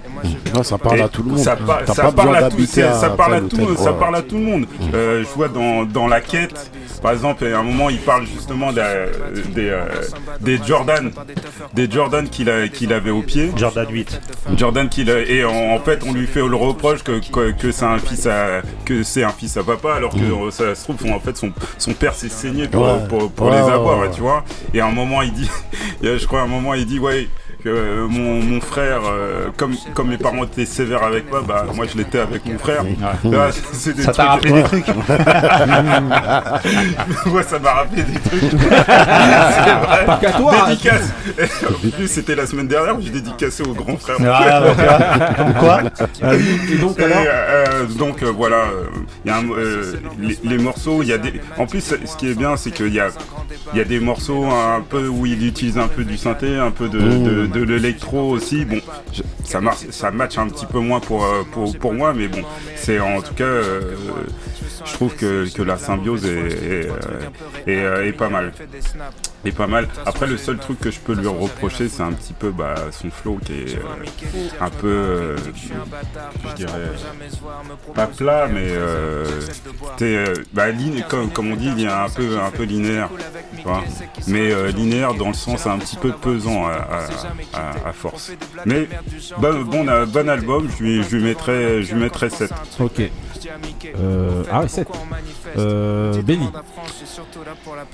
Non, 0.55 0.63
ça 0.63 0.79
parle 0.79 0.99
Et 0.99 1.03
à 1.03 1.09
tout 1.09 1.23
le 1.23 1.31
monde. 1.31 1.39
Ça, 1.39 1.57
par- 1.57 1.87
ça 1.87 2.13
parle 2.13 2.37
à 2.37 2.49
tout, 2.51 2.57
ça 2.67 3.11
parle 3.11 3.35
à 3.35 3.41
tout, 3.41 3.77
ça 3.77 3.93
parle 3.93 4.17
à 4.17 4.23
tout 4.23 4.37
le 4.39 4.45
monde. 4.45 4.67
Euh, 4.95 5.23
je 5.25 5.29
vois 5.35 5.49
dans, 5.49 5.85
dans 5.85 6.07
la 6.07 6.21
quête, 6.21 6.71
par 7.03 7.13
exemple, 7.13 7.45
à 7.47 7.59
un 7.59 7.63
moment, 7.63 7.91
il 7.91 7.99
parle 7.99 8.27
justement 8.27 8.73
de 8.73 8.79
la- 8.79 9.07
des, 9.55 9.69
euh, 9.69 9.87
des 10.41 10.59
Jordan, 10.65 11.11
des 11.75 11.91
Jordan 11.91 12.29
qu'il 12.29 12.49
avait 12.93 13.11
au 13.11 13.23
pied. 13.23 13.51
Jordan 13.57 13.87
8. 13.91 14.21
Jordan 14.57 14.89
qu'il 14.89 15.11
a- 15.11 15.21
et 15.21 15.45
en, 15.45 15.53
en 15.75 15.79
fait, 15.81 16.01
on 16.07 16.13
lui 16.13 16.27
fait 16.27 16.41
le 16.47 16.57
reproche 16.57 17.03
que, 17.03 17.21
que, 17.31 17.53
que 17.53 17.73
c'est 17.73 17.85
un 17.85 17.99
fils 17.99 18.27
à 18.27 18.63
que 18.85 19.03
c'est 19.03 19.23
un 19.25 19.31
fils 19.31 19.57
à 19.57 19.63
papa, 19.65 19.95
alors 19.95 20.13
que 20.13 20.19
Mm. 20.19 20.51
ça 20.51 20.75
se 20.75 20.85
trouve, 20.85 21.11
en 21.13 21.21
fait, 21.21 21.37
son, 21.37 21.53
son 21.79 21.93
père 21.93 22.15
s'est 22.15 22.29
saigné 22.29 22.69
pour, 22.69 22.83
Ouais. 22.83 23.07
pour, 23.09 23.31
pour 23.31 23.51
les 23.51 23.57
avoir, 23.59 24.11
tu 24.11 24.21
vois. 24.21 24.45
Et 24.75 24.81
à 24.81 24.87
un 24.87 24.93
moment, 24.93 25.23
il 25.23 25.33
dit, 25.33 25.51
je 26.03 26.27
crois, 26.27 26.41
à 26.41 26.45
un 26.45 26.49
moment, 26.49 26.75
il 26.75 26.87
dit, 26.87 26.99
ouais. 26.99 27.29
Que 27.69 27.75
euh, 27.75 28.07
mon, 28.09 28.43
mon 28.43 28.61
frère, 28.63 29.01
euh, 29.13 29.49
comme, 29.59 29.75
comme 29.93 30.09
mes 30.09 30.17
parents 30.17 30.43
étaient 30.45 30.65
sévères 30.65 31.03
avec 31.03 31.29
moi, 31.31 31.43
bah 31.47 31.67
moi 31.75 31.85
je 31.93 31.99
l'étais 31.99 32.21
avec 32.21 32.47
mon 32.47 32.57
frère. 32.59 32.83
Tu 33.21 33.29
vois, 33.29 33.51
c'est- 33.75 33.93
des 33.93 34.05
Ça 34.05 34.13
t'a 34.13 34.39
trucs- 34.39 34.41
rappelé 34.51 34.53
des 34.53 34.63
trucs 34.63 34.87
Ouais, 37.27 37.43
ça 37.43 37.59
m'a 37.59 37.73
rappelé 37.73 38.05
des 38.05 38.21
trucs. 38.21 38.41
c'est 38.51 38.57
vrai. 38.57 40.07
Pas 40.07 40.17
qu'à 40.19 40.33
toi. 40.33 40.55
Dédicace. 40.69 41.11
En 41.69 41.91
plus, 41.91 42.09
c'était 42.09 42.35
la 42.35 42.47
semaine 42.47 42.69
dernière 42.69 42.97
où 42.97 43.03
j'ai 43.03 43.11
dédicacé 43.11 43.63
au 43.63 43.75
grand 43.75 43.99
frère. 43.99 44.17
Ah, 44.25 44.63
bah. 44.75 45.35
Comme 45.37 45.53
quoi 45.55 45.81
Et 46.71 46.77
donc, 46.79 46.99
Et, 46.99 47.05
alors 47.05 47.19
euh, 47.27 47.85
donc 47.99 48.23
euh, 48.23 48.33
voilà, 48.35 48.57
euh, 48.57 48.85
il 49.25 49.31
y 49.31 49.35
a 49.35 49.37
un- 49.37 49.51
euh, 49.51 49.95
les, 50.19 50.39
les 50.43 50.59
morceaux, 50.59 51.03
il 51.03 51.09
y 51.09 51.13
a 51.13 51.19
des. 51.19 51.35
En 51.59 51.67
plus, 51.67 51.81
ce 51.83 52.17
qui 52.17 52.31
est 52.31 52.35
bien, 52.35 52.57
c'est 52.57 52.71
qu'il 52.71 52.95
y 52.95 53.01
a, 53.01 53.09
il 53.73 53.79
y 53.79 53.81
a 53.81 53.85
des 53.85 54.01
morceaux 54.01 54.45
un 54.45 54.81
peu 54.81 55.09
où 55.09 55.27
il 55.27 55.47
utilise 55.47 55.79
un 55.79 55.89
peu 55.89 56.05
du 56.05 56.17
synthé, 56.17 56.57
un 56.57 56.71
peu 56.71 56.89
de, 56.89 56.99
de, 56.99 57.47
de 57.47 57.63
l'électro 57.65 58.31
aussi. 58.31 58.65
Bon, 58.65 58.81
je- 59.13 59.23
ça 59.45 59.61
marche, 59.61 59.87
ça 59.91 60.11
match 60.11 60.37
un 60.39 60.49
petit 60.49 60.67
peu 60.67 60.79
moins 60.79 61.01
pour 61.01 61.25
euh, 61.25 61.43
pour, 61.53 61.77
pour 61.79 61.95
moi, 61.95 62.13
mais 62.15 62.29
bon, 62.29 62.43
c'est 62.77 63.01
en 63.01 63.21
tout 63.23 63.35
cas, 63.35 63.45
euh, 63.45 63.81
je 64.85 64.93
trouve 64.93 65.15
que, 65.17 65.47
que 65.53 65.63
la 65.63 65.77
symbiose 65.79 66.25
est 66.27 66.89
est, 67.67 67.73
est, 67.73 68.09
est 68.09 68.13
pas 68.13 68.29
mal. 68.29 68.53
Est 69.45 69.53
pas 69.53 69.67
mal. 69.67 69.89
Après, 70.07 70.27
le 70.27 70.37
seul 70.37 70.59
truc 70.59 70.81
que 70.81 70.91
je 70.91 70.99
peux 71.01 71.15
lui 71.15 71.27
reprocher, 71.29 71.89
c'est 71.89 72.03
un 72.03 72.13
petit 72.13 72.33
peu 72.33 72.51
bah, 72.51 72.75
son 72.91 73.11
flow 73.11 73.39
qui 73.45 73.53
est 73.53 73.79
un 74.61 74.71
peu, 74.71 74.87
euh, 74.89 75.37
je 76.51 76.55
dirais, 76.55 76.91
pas 77.95 78.07
plat, 78.07 78.49
mais 78.49 78.67
euh, 78.69 79.25
euh, 80.03 80.35
bah, 80.53 80.67
comme, 81.09 81.31
comme 81.31 81.53
on 81.53 81.57
dit, 81.57 81.71
il 81.77 81.85
est 81.85 81.89
un 81.89 82.09
peu, 82.09 82.39
un 82.41 82.51
peu 82.51 82.65
linéaire, 82.65 83.09
tu 83.57 83.63
vois. 83.63 83.85
Mais 84.27 84.51
euh, 84.53 84.69
linéaire 84.73 85.15
dans 85.15 85.29
le 85.29 85.35
sens 85.35 85.67
un 85.67 85.79
petit 85.79 85.97
peu 85.97 86.13
pesant 86.13 86.67
à, 86.67 86.73
à- 86.73 87.59
à- 87.59 87.89
à 87.89 87.93
force. 87.93 88.33
Mais 88.67 88.89
bon, 89.39 89.63
bon, 89.63 89.87
bon 90.07 90.29
album, 90.29 90.69
je 90.79 90.83
lui, 90.83 91.03
je 91.05 91.17
lui 91.17 91.23
mettrais, 91.25 91.83
je 91.83 91.95
lui 91.95 92.01
mettrais 92.03 92.31
7. 92.31 92.51
Ok. 92.81 93.03
Euh, 93.99 94.43
ah 94.51 94.61
ouais, 94.63 94.69
7. 94.69 94.89
Euh, 95.57 96.23
Benny. 96.23 96.49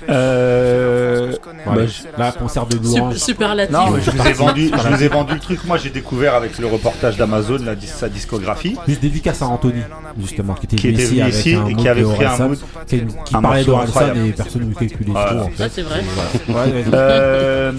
Euh, 0.09 1.33
bah, 1.65 1.73
Là, 2.17 2.31
concert 2.31 2.65
de 2.65 2.75
Sup- 2.75 2.83
louange. 2.83 3.15
superlatif. 3.15 3.73
Non, 3.75 3.91
mais 3.91 4.01
je 4.01 4.11
vous 4.11 4.27
ai 4.27 4.33
vendu, 4.33 4.65
je 4.67 4.75
Voilà. 4.75 4.95
vous 4.97 5.03
ai 5.03 5.07
vendu 5.07 5.33
le 5.33 5.39
truc. 5.39 5.63
Moi, 5.65 5.77
j'ai 5.77 5.89
découvert 5.89 6.35
avec 6.35 6.57
le 6.59 6.67
reportage 6.67 7.17
d'Amazon 7.17 7.57
la 7.63 7.75
sa 7.81 8.09
discographie. 8.09 8.75
Juste 8.87 9.01
dédicace 9.01 9.41
à 9.41 9.47
Anthony, 9.47 9.81
justement, 10.19 10.53
qui 10.53 10.65
était 10.65 10.75
Qui 10.75 10.87
venu 10.91 10.93
était 11.01 11.29
ici 11.29 11.53
venu 11.55 11.71
et 11.71 11.75
qui 11.75 11.87
avait 11.87 12.01
de 12.01 12.07
pris 12.07 12.25
un 12.25 12.37
mood- 12.47 12.57
qui, 12.87 13.05
qui 13.25 13.35
un 13.35 13.41
parlait 13.41 13.63
d'Orelsan 13.63 14.15
et 14.25 14.31
personne 14.31 14.69
ne 14.69 14.73
calculait 14.73 15.11
Voilà. 15.11 15.31
trop, 15.31 15.39
en 15.45 15.49
fait. 15.49 15.57
Ça, 15.57 15.69
c'est 15.73 15.81
vrai. 15.81 16.01
Ouais. 16.49 16.85
Euh, 16.93 17.71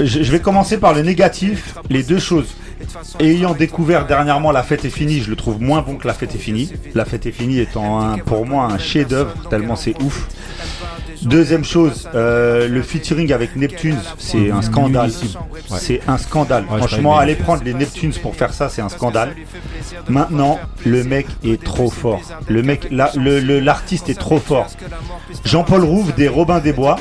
je, 0.00 0.04
je 0.22 0.32
vais 0.32 0.40
commencer 0.40 0.78
par 0.78 0.94
le 0.94 1.02
négatif. 1.02 1.74
Les 1.90 2.02
deux 2.02 2.18
choses. 2.18 2.48
Ayant 3.20 3.54
découvert 3.54 4.06
dernièrement 4.06 4.52
La 4.52 4.62
Fête 4.62 4.84
est 4.84 4.90
finie, 4.90 5.20
je 5.20 5.30
le 5.30 5.36
trouve 5.36 5.60
moins 5.60 5.82
bon 5.82 5.96
que 5.96 6.06
La 6.06 6.14
Fête 6.14 6.34
est 6.34 6.38
finie. 6.38 6.70
La 6.94 7.04
Fête 7.04 7.26
est 7.26 7.32
finie 7.32 7.58
étant 7.60 8.00
un- 8.00 8.18
pour 8.18 8.46
moi 8.46 8.64
un 8.66 8.78
chef-d'œuvre, 8.78 9.32
tellement 9.50 9.76
c'est 9.76 10.00
ouf. 10.02 10.28
Deuxième 11.24 11.64
chose, 11.64 12.08
euh, 12.14 12.68
le 12.68 12.82
featuring 12.82 13.32
avec 13.32 13.56
Neptunes, 13.56 13.98
c'est 14.18 14.50
un 14.50 14.62
scandale. 14.62 15.10
Ouais. 15.70 15.78
C'est 15.78 16.00
un 16.06 16.18
scandale. 16.18 16.64
Ouais, 16.70 16.78
Franchement, 16.78 17.18
aller 17.18 17.34
prendre 17.34 17.62
les 17.64 17.72
Neptunes 17.74 18.12
pour 18.22 18.34
faire 18.36 18.52
ça, 18.52 18.68
c'est 18.68 18.82
un 18.82 18.88
scandale. 18.88 19.34
Maintenant, 20.08 20.58
le 20.84 21.02
mec 21.04 21.26
est 21.44 21.62
trop 21.62 21.90
fort. 21.90 22.20
Le 22.48 22.62
mec, 22.62 22.88
la- 22.90 23.10
le- 23.16 23.40
le- 23.40 23.60
l'artiste 23.60 24.08
est 24.08 24.18
trop 24.18 24.38
fort. 24.38 24.66
Jean-Paul 25.44 25.82
Rouve 25.84 26.14
des 26.14 26.28
Robins 26.28 26.60
des 26.60 26.72
Bois 26.72 26.96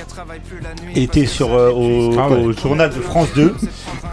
était 0.96 1.26
sur 1.26 1.54
euh, 1.54 1.72
au, 1.72 2.18
Ah 2.18 2.30
ouais. 2.30 2.38
au 2.38 2.52
journal 2.54 2.90
de 2.90 3.00
France 3.02 3.28
2 3.36 3.56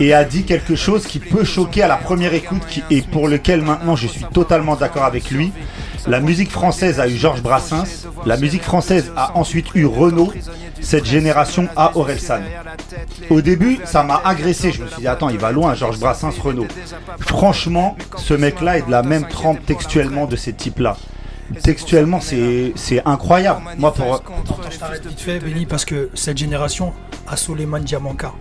et 0.01 0.13
a 0.13 0.25
dit 0.25 0.45
quelque 0.45 0.75
chose 0.75 1.07
qui 1.07 1.19
peut 1.21 1.45
choquer 1.45 1.83
à 1.83 1.89
la 1.89 1.97
première 1.97 2.35
écoute 2.35 2.63
qui, 2.69 2.83
et 2.91 3.03
pour 3.03 3.29
lequel 3.29 3.63
maintenant 3.63 3.97
je 3.97 4.07
suis 4.09 4.25
totalement 4.33 4.77
d'accord 4.77 5.05
avec 5.05 5.31
lui. 5.31 5.53
La 6.07 6.21
musique 6.21 6.51
française 6.51 7.01
a 7.01 7.09
eu 7.09 7.17
Georges 7.17 7.43
Brassens, 7.43 8.07
la 8.25 8.37
musique 8.37 8.63
française 8.63 9.13
a 9.17 9.37
ensuite 9.37 9.67
eu 9.75 9.87
Renaud, 9.87 10.33
cette 10.81 11.05
génération 11.05 11.69
a 11.77 11.97
Orelsan. 11.97 12.41
Au 13.29 13.41
début, 13.41 13.79
ça 13.85 14.03
m'a 14.03 14.21
agressé. 14.25 14.73
Je 14.73 14.83
me 14.83 14.89
suis 14.89 15.01
dit, 15.01 15.09
attends, 15.09 15.29
il 15.29 15.39
va 15.39 15.53
loin, 15.53 15.75
Georges 15.75 15.99
Brassens, 15.99 16.33
Renaud. 16.43 16.67
Franchement, 17.21 17.97
ce 18.17 18.35
mec-là 18.35 18.79
est 18.79 18.87
de 18.87 18.91
la 18.91 19.03
même 19.03 19.27
trempe 19.29 19.65
textuellement 19.67 20.27
de 20.27 20.37
ces 20.37 20.53
types-là. 20.53 20.97
Textuellement, 21.63 22.21
c'est 22.21 23.03
incroyable. 23.05 23.63
Moi, 23.77 23.93
pour. 23.93 24.15
Attends, 24.15 24.71
je 24.71 24.79
t'arrête 24.79 25.07
vite 25.07 25.21
fait, 25.21 25.39
Benny, 25.41 25.67
parce 25.67 25.85
que 25.85 26.11
cette 26.15 26.39
génération 26.39 26.93
a 27.29 27.37
Soleiman 27.37 27.81
Diamanka. 27.81 28.33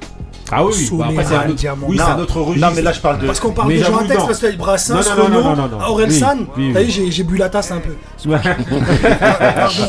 Ah 0.52 0.66
oui, 0.66 0.74
oui, 0.92 0.98
bah 0.98 1.06
après, 1.10 1.24
c'est 1.24 1.36
un 1.36 1.50
autre- 1.50 1.78
oui, 1.88 1.98
c'est 1.98 2.04
un 2.04 2.20
autre 2.20 2.42
registre. 2.42 2.68
Non, 2.70 2.74
mais 2.76 2.82
là, 2.82 2.92
je 2.92 3.00
parle 3.00 3.20
de. 3.20 3.28
Parce 3.28 3.40
qu'on 3.40 3.52
parle 3.52 3.68
Mais 3.68 3.78
de 3.78 3.84
gens 3.84 3.98
à 3.98 4.04
texte, 4.04 4.20
non. 4.20 4.26
parce 4.28 4.40
que 4.40 4.56
Brassens, 4.58 4.94
Non, 4.96 5.00
non, 5.02 5.16
non, 5.16 5.24
Renaud, 5.24 5.44
non, 5.44 5.56
non, 5.56 5.68
non. 5.68 5.86
Orelsan, 5.88 6.38
t'as 6.74 6.82
vu, 6.82 6.92
j'ai 7.12 7.24
bu 7.24 7.38
la 7.38 7.50
tasse 7.50 7.72
un 7.72 7.80
peu. 7.80 7.96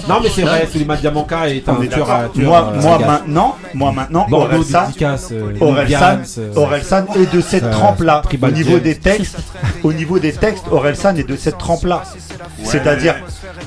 non, 0.08 0.20
mais 0.22 0.28
c'est 0.28 0.42
vrai, 0.42 0.68
Suleiman 0.70 0.96
Diamanka 0.96 1.48
est 1.48 1.68
un 1.68 1.74
tueur 1.86 2.10
à 2.10 2.28
tueur, 2.28 2.72
moi, 2.74 2.98
maintenant, 2.98 3.56
moi 3.74 3.92
maintenant, 3.92 4.26
Orelsan, 4.30 4.88
euh, 5.32 5.52
Orelsan, 5.60 5.96
Indians, 5.96 6.52
Orelsan 6.56 7.06
est 7.16 7.32
de 7.34 7.40
cette 7.40 7.70
trempe-là. 7.70 8.22
Au 8.42 8.48
niveau 8.50 8.78
des 8.78 8.96
textes, 8.96 9.38
au 9.82 9.92
niveau 9.92 10.18
des 10.18 10.32
textes, 10.32 10.64
Orelsan 10.70 11.16
est 11.16 11.28
de 11.28 11.36
cette 11.36 11.58
trempe-là. 11.58 12.02
C'est-à-dire, 12.62 13.16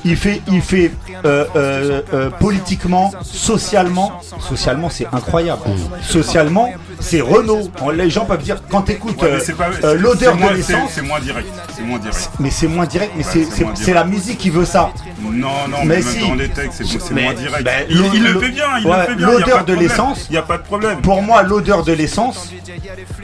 il 0.04 0.16
fait, 0.16 0.42
il 0.48 0.60
fait 0.62 0.90
euh, 1.24 1.44
euh, 1.56 2.02
euh, 2.12 2.30
politiquement, 2.30 3.12
socialement, 3.22 4.20
socialement, 4.40 4.90
c'est 4.90 5.06
incroyable. 5.12 5.62
Socialement, 6.02 6.70
c'est 7.00 7.20
Renault. 7.20 7.70
Les 7.94 8.10
gens 8.10 8.24
peuvent 8.24 8.42
dire 8.42 8.56
quand 8.70 8.82
t'écoutes 8.82 9.20
Ouais, 9.22 9.28
euh, 9.28 9.40
c'est 9.44 9.56
pas- 9.56 9.70
euh, 9.82 9.94
l'odeur 9.96 10.36
de 10.36 10.54
l'essence. 10.54 10.90
C'est 10.94 11.02
moins 11.02 11.20
direct. 11.20 11.48
C'est 11.76 11.82
moins 11.82 11.98
direct. 11.98 12.30
Mais 12.40 12.50
c'est 12.50 12.66
moins 12.68 12.86
direct, 12.86 13.12
mais 13.16 13.24
Ouais, 13.24 13.46
c'est- 13.74 13.92
la 13.94 14.04
musique 14.04 14.38
qui 14.38 14.50
veut 14.50 14.64
ça. 14.64 14.90
Non, 15.22 15.48
non, 15.70 15.78
Mais 15.84 15.96
mais, 15.96 16.02
si. 16.02 16.18
même 16.18 16.28
dans 16.28 16.34
les 16.34 16.48
textes, 16.48 16.82
c'est 16.84 17.10
moins 17.14 17.32
direct. 17.34 17.64
ben, 17.64 17.86
il, 17.88 17.96
il 18.14 18.22
le 18.24 18.40
fait 18.40 18.48
bien, 18.50 18.64
il 18.80 18.86
ouais, 18.86 18.96
le 18.98 19.04
fait 19.04 19.14
bien. 19.14 19.26
y 19.28 19.30
a 19.30 19.34
pas 19.34 19.38
L'odeur 19.40 19.64
de 19.64 19.74
l'essence. 19.74 20.26
Il 20.28 20.32
n'y 20.32 20.38
a 20.38 20.42
pas 20.42 20.58
de 20.58 20.62
problème. 20.62 21.00
Pour 21.00 21.22
moi, 21.22 21.42
l'odeur 21.42 21.82
de 21.82 21.92
l'essence, 21.92 22.50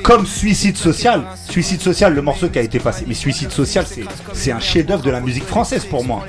comme 0.03 0.27
Suicide 0.27 0.77
Social, 0.77 1.23
Suicide 1.49 1.81
Social, 1.81 2.15
le 2.15 2.23
morceau 2.23 2.49
qui 2.49 2.59
a 2.59 2.63
été 2.63 2.79
passé, 2.79 3.05
mais 3.07 3.15
Suicide 3.15 3.51
Social, 3.51 3.85
c'est 3.89 4.05
c'est 4.33 4.53
un 4.53 4.61
chef-d'œuvre 4.61 5.03
de 5.03 5.11
la 5.11 5.21
musique 5.21 5.47
française 5.47 5.85
pour 5.85 6.05
moi. 6.05 6.25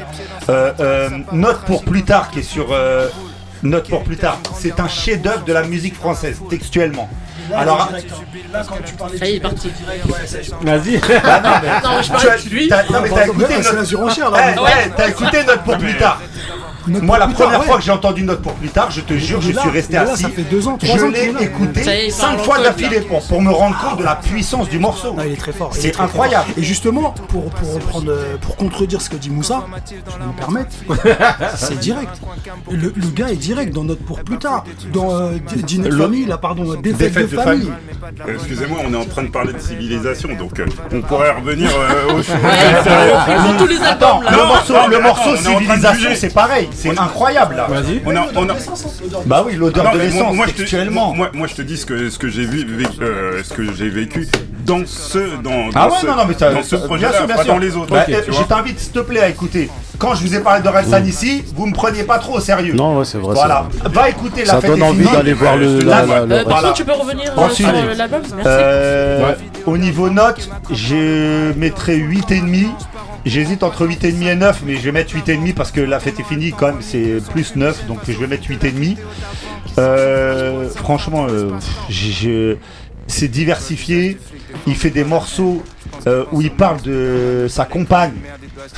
Euh, 0.50 0.72
euh, 0.80 1.10
note 1.32 1.62
pour 1.66 1.84
plus 1.84 2.04
tard 2.04 2.30
qui 2.32 2.40
est 2.40 2.44
sur 2.44 2.68
euh, 2.72 3.08
Note 3.64 3.88
pour 3.90 4.04
plus 4.04 4.18
tard. 4.18 4.40
C'est 4.60 4.80
un 4.80 4.88
chef-d'œuvre 4.88 5.44
de 5.46 5.54
la 5.54 5.62
musique 5.64 5.94
française, 5.96 6.42
textuellement. 6.50 7.08
Alors, 7.56 7.90
là, 8.54 8.64
quand 8.68 8.76
tu 8.86 8.94
parlais 8.96 9.18
Ça 9.18 9.26
y 9.26 9.30
est, 9.30 9.34
il 9.34 9.38
est 9.38 9.40
parti. 9.40 9.72
Vas-y. 10.62 10.98
Bah 10.98 11.42
non, 11.44 11.50
mais- 11.62 11.82
Non, 11.84 11.96
mais 11.98 12.04
je 12.04 12.04
tu 12.04 12.12
parlais 12.12 12.30
as- 12.30 12.44
de 12.44 12.50
lui. 12.50 12.68
t'as- 12.68 12.84
non, 12.84 13.02
mais 13.02 13.10
t'as 13.10 13.26
écouté 13.28 13.46
c'est 13.48 13.64
la 13.64 13.70
notre... 13.74 13.88
Ouais. 14.64 15.10
écouté 15.10 15.44
Note 15.44 15.62
pour 15.64 15.78
plus 15.78 15.98
tard. 15.98 16.22
Note 16.88 17.04
Moi, 17.04 17.18
la 17.20 17.28
première 17.28 17.52
tard, 17.52 17.64
fois 17.64 17.74
ouais. 17.76 17.80
que 17.80 17.86
j'ai 17.86 17.92
entendu 17.92 18.24
Note 18.24 18.42
pour 18.42 18.54
plus 18.54 18.70
tard, 18.70 18.90
je 18.92 19.02
te 19.02 19.14
jure, 19.16 19.42
je 19.42 19.52
là, 19.52 19.62
suis 19.62 19.70
resté 19.70 19.94
là, 19.94 20.02
assis. 20.12 20.24
ça 20.24 20.30
fait 20.30 20.42
deux 20.44 20.68
ans, 20.68 20.78
trois 20.78 20.98
je 20.98 21.06
l'ai 21.06 21.34
écouté 21.44 22.10
cinq 22.10 22.40
fois 22.40 22.60
d'affilée 22.60 23.02
pour, 23.02 23.22
pour 23.26 23.42
me 23.42 23.52
rendre 23.52 23.78
compte 23.78 24.00
de 24.00 24.04
la 24.04 24.16
puissance 24.16 24.70
du 24.70 24.80
morceau. 24.80 25.16
Il 25.26 25.34
est 25.34 25.36
très 25.36 25.52
fort. 25.52 25.72
C'est 25.74 26.00
incroyable. 26.00 26.46
fort. 26.46 26.54
Et 26.58 26.64
justement, 26.64 27.12
pour, 27.28 27.46
pour, 27.52 27.74
reprendre, 27.74 28.12
euh, 28.12 28.38
pour 28.42 28.56
contredire 28.56 29.02
ce 29.02 29.10
que 29.10 29.16
dit 29.18 29.30
Moussa, 29.30 29.64
je 29.90 30.18
vais 30.20 30.26
me 30.26 30.34
permettre, 30.38 30.70
c'est 31.56 31.80
direct. 31.80 32.10
Le, 32.72 32.94
le 32.96 33.08
gars 33.14 33.30
est 33.30 33.36
direct 33.36 33.74
dans 33.74 33.84
notre 33.84 34.04
pour 34.04 34.24
plus 34.24 34.38
tard. 34.38 34.64
Dans 34.94 35.12
euh, 35.16 35.32
Dîner 35.64 35.90
de 35.90 35.96
Le- 35.96 36.04
famille, 36.04 36.26
là, 36.26 36.38
pardon, 36.38 36.64
défaite, 36.76 37.14
Défaite 37.14 37.32
de, 37.32 37.36
de 37.38 37.42
famille. 37.42 37.68
famille. 37.68 38.22
Euh, 38.28 38.34
Excusez-moi, 38.36 38.80
on 38.88 38.94
est 38.94 38.98
en 38.98 39.06
train 39.06 39.24
de 39.24 39.30
parler 39.30 39.54
de 39.54 39.60
civilisation, 39.60 40.30
donc 40.38 40.60
euh, 40.60 40.66
on 40.94 41.02
pourrait 41.02 41.32
revenir 41.32 41.70
euh, 41.74 42.14
au 42.14 42.22
tous 43.58 43.68
les 43.68 43.82
albums 43.82 44.24
là. 44.24 44.32
Le 44.32 44.46
morceau, 44.48 44.74
le 44.90 45.00
morceau 45.00 45.36
civilisation, 45.38 46.10
c'est 46.16 46.34
pareil. 46.34 46.70
C'est 46.74 46.98
incroyable 47.00 47.56
là. 47.56 47.68
Vas-y. 47.70 48.02
On 48.06 48.16
a, 48.16 48.26
on 48.36 48.50
a- 48.50 48.56
Bah 49.26 49.44
oui, 49.46 49.56
l'odeur 49.56 49.84
Non, 49.86 49.92
de 49.92 49.96
moi- 49.98 50.06
l'essence, 50.06 50.36
moi, 50.36 50.46
je 50.48 50.52
te- 50.54 50.58
textuellement. 50.58 51.14
Moi, 51.14 51.30
moi, 51.34 51.48
je 51.48 51.56
te 51.56 51.62
dis 51.62 51.78
ce 51.78 51.86
que, 51.86 52.10
ce 52.10 52.18
que 52.20 52.30
j'ai 52.30 52.46
vu, 52.46 52.66
euh, 53.02 53.42
ce 53.44 53.54
que 53.54 53.74
j'ai 53.74 53.90
vécu 53.90 54.28
dans 54.66 54.86
ce, 54.86 55.42
dans, 55.42 55.70
Ah 55.76 55.88
ouais, 55.88 55.94
ce, 56.02 56.06
non, 56.08 56.16
non, 56.16 56.26
mais 56.28 56.34
t'as- 56.36 56.54
dans 56.54 56.64
ce 56.64 56.76
bien 56.76 56.86
projet-là, 56.86 57.14
sûr, 57.14 57.26
bien 57.28 57.36
pas 57.36 57.44
sûr. 57.44 57.54
dans 57.54 57.60
les 57.60 57.76
autres. 57.76 57.92
Bah, 57.92 58.06
tu 58.06 58.14
je 58.32 58.44
t'invite, 58.44 58.80
s'il 58.80 58.92
te 58.92 59.00
plaît, 59.00 59.22
à 59.22 59.30
écouter. 59.30 59.70
Quand 59.98 60.16
je 60.16 60.24
vous 60.26 60.36
ai 60.36 60.40
parlé 60.40 60.64
de 60.64 60.68
Relsan 60.68 61.06
ici, 61.06 61.44
vous 61.56 61.68
me 61.68 61.74
preniez 61.74 62.04
pas 62.04 62.18
trop 62.18 62.38
au 62.38 62.40
sérieux. 62.40 62.74
Non, 62.74 62.98
ouais, 62.98 63.06
c'est 63.06 63.20
vrai. 63.20 63.36
Voilà. 63.36 63.68
vrai. 63.84 63.90
Va 63.94 64.10
écouter 64.10 64.42
la 64.42 64.54
Ça 64.54 64.62
fête 64.62 64.72
donne 64.72 64.80
est 64.80 64.84
envie 64.84 65.06
d'aller 65.06 65.34
voir 65.34 65.58
le. 65.58 65.80
La- 65.82 66.06
la- 66.06 66.14
Euh, 66.16 66.26
Voilà. 66.44 66.44
contre, 66.62 66.74
tu 66.74 66.86
peux 66.86 66.94
revenir 66.94 67.32
euh, 67.38 67.50
sur 67.50 67.68
euh, 67.70 67.94
l'album 67.96 68.22
Merci. 68.22 68.44
Euh, 68.48 69.28
Ouais. 69.28 69.38
Au 69.68 69.78
niveau 69.78 70.10
notes, 70.10 70.50
je 70.72 71.54
mettrais 71.56 71.96
8,5. 71.98 72.68
J'hésite 73.26 73.64
entre 73.64 73.86
8,5 73.86 74.28
et 74.28 74.36
9, 74.36 74.64
mais 74.66 74.76
je 74.76 74.82
vais 74.82 74.92
mettre 74.92 75.14
8,5 75.14 75.54
parce 75.54 75.72
que 75.72 75.82
la 75.82 76.00
fête 76.00 76.20
est 76.20 76.24
finie, 76.24 76.52
quand 76.52 76.68
même, 76.68 76.82
c'est 76.82 77.18
plus 77.32 77.56
9, 77.56 77.88
donc 77.88 78.00
je 78.08 78.14
vais 78.14 78.28
mettre 78.28 78.48
8,5. 78.48 78.98
Euh, 79.78 80.70
franchement, 80.70 81.28
euh, 81.30 81.52
c'est 83.08 83.28
diversifié. 83.28 84.18
Il 84.68 84.76
fait 84.76 84.90
des 84.90 85.04
morceaux 85.04 85.64
euh, 86.08 86.26
où 86.32 86.42
il 86.42 86.52
parle 86.52 86.82
de 86.82 87.48
sa 87.50 87.66
compagne. 87.66 88.14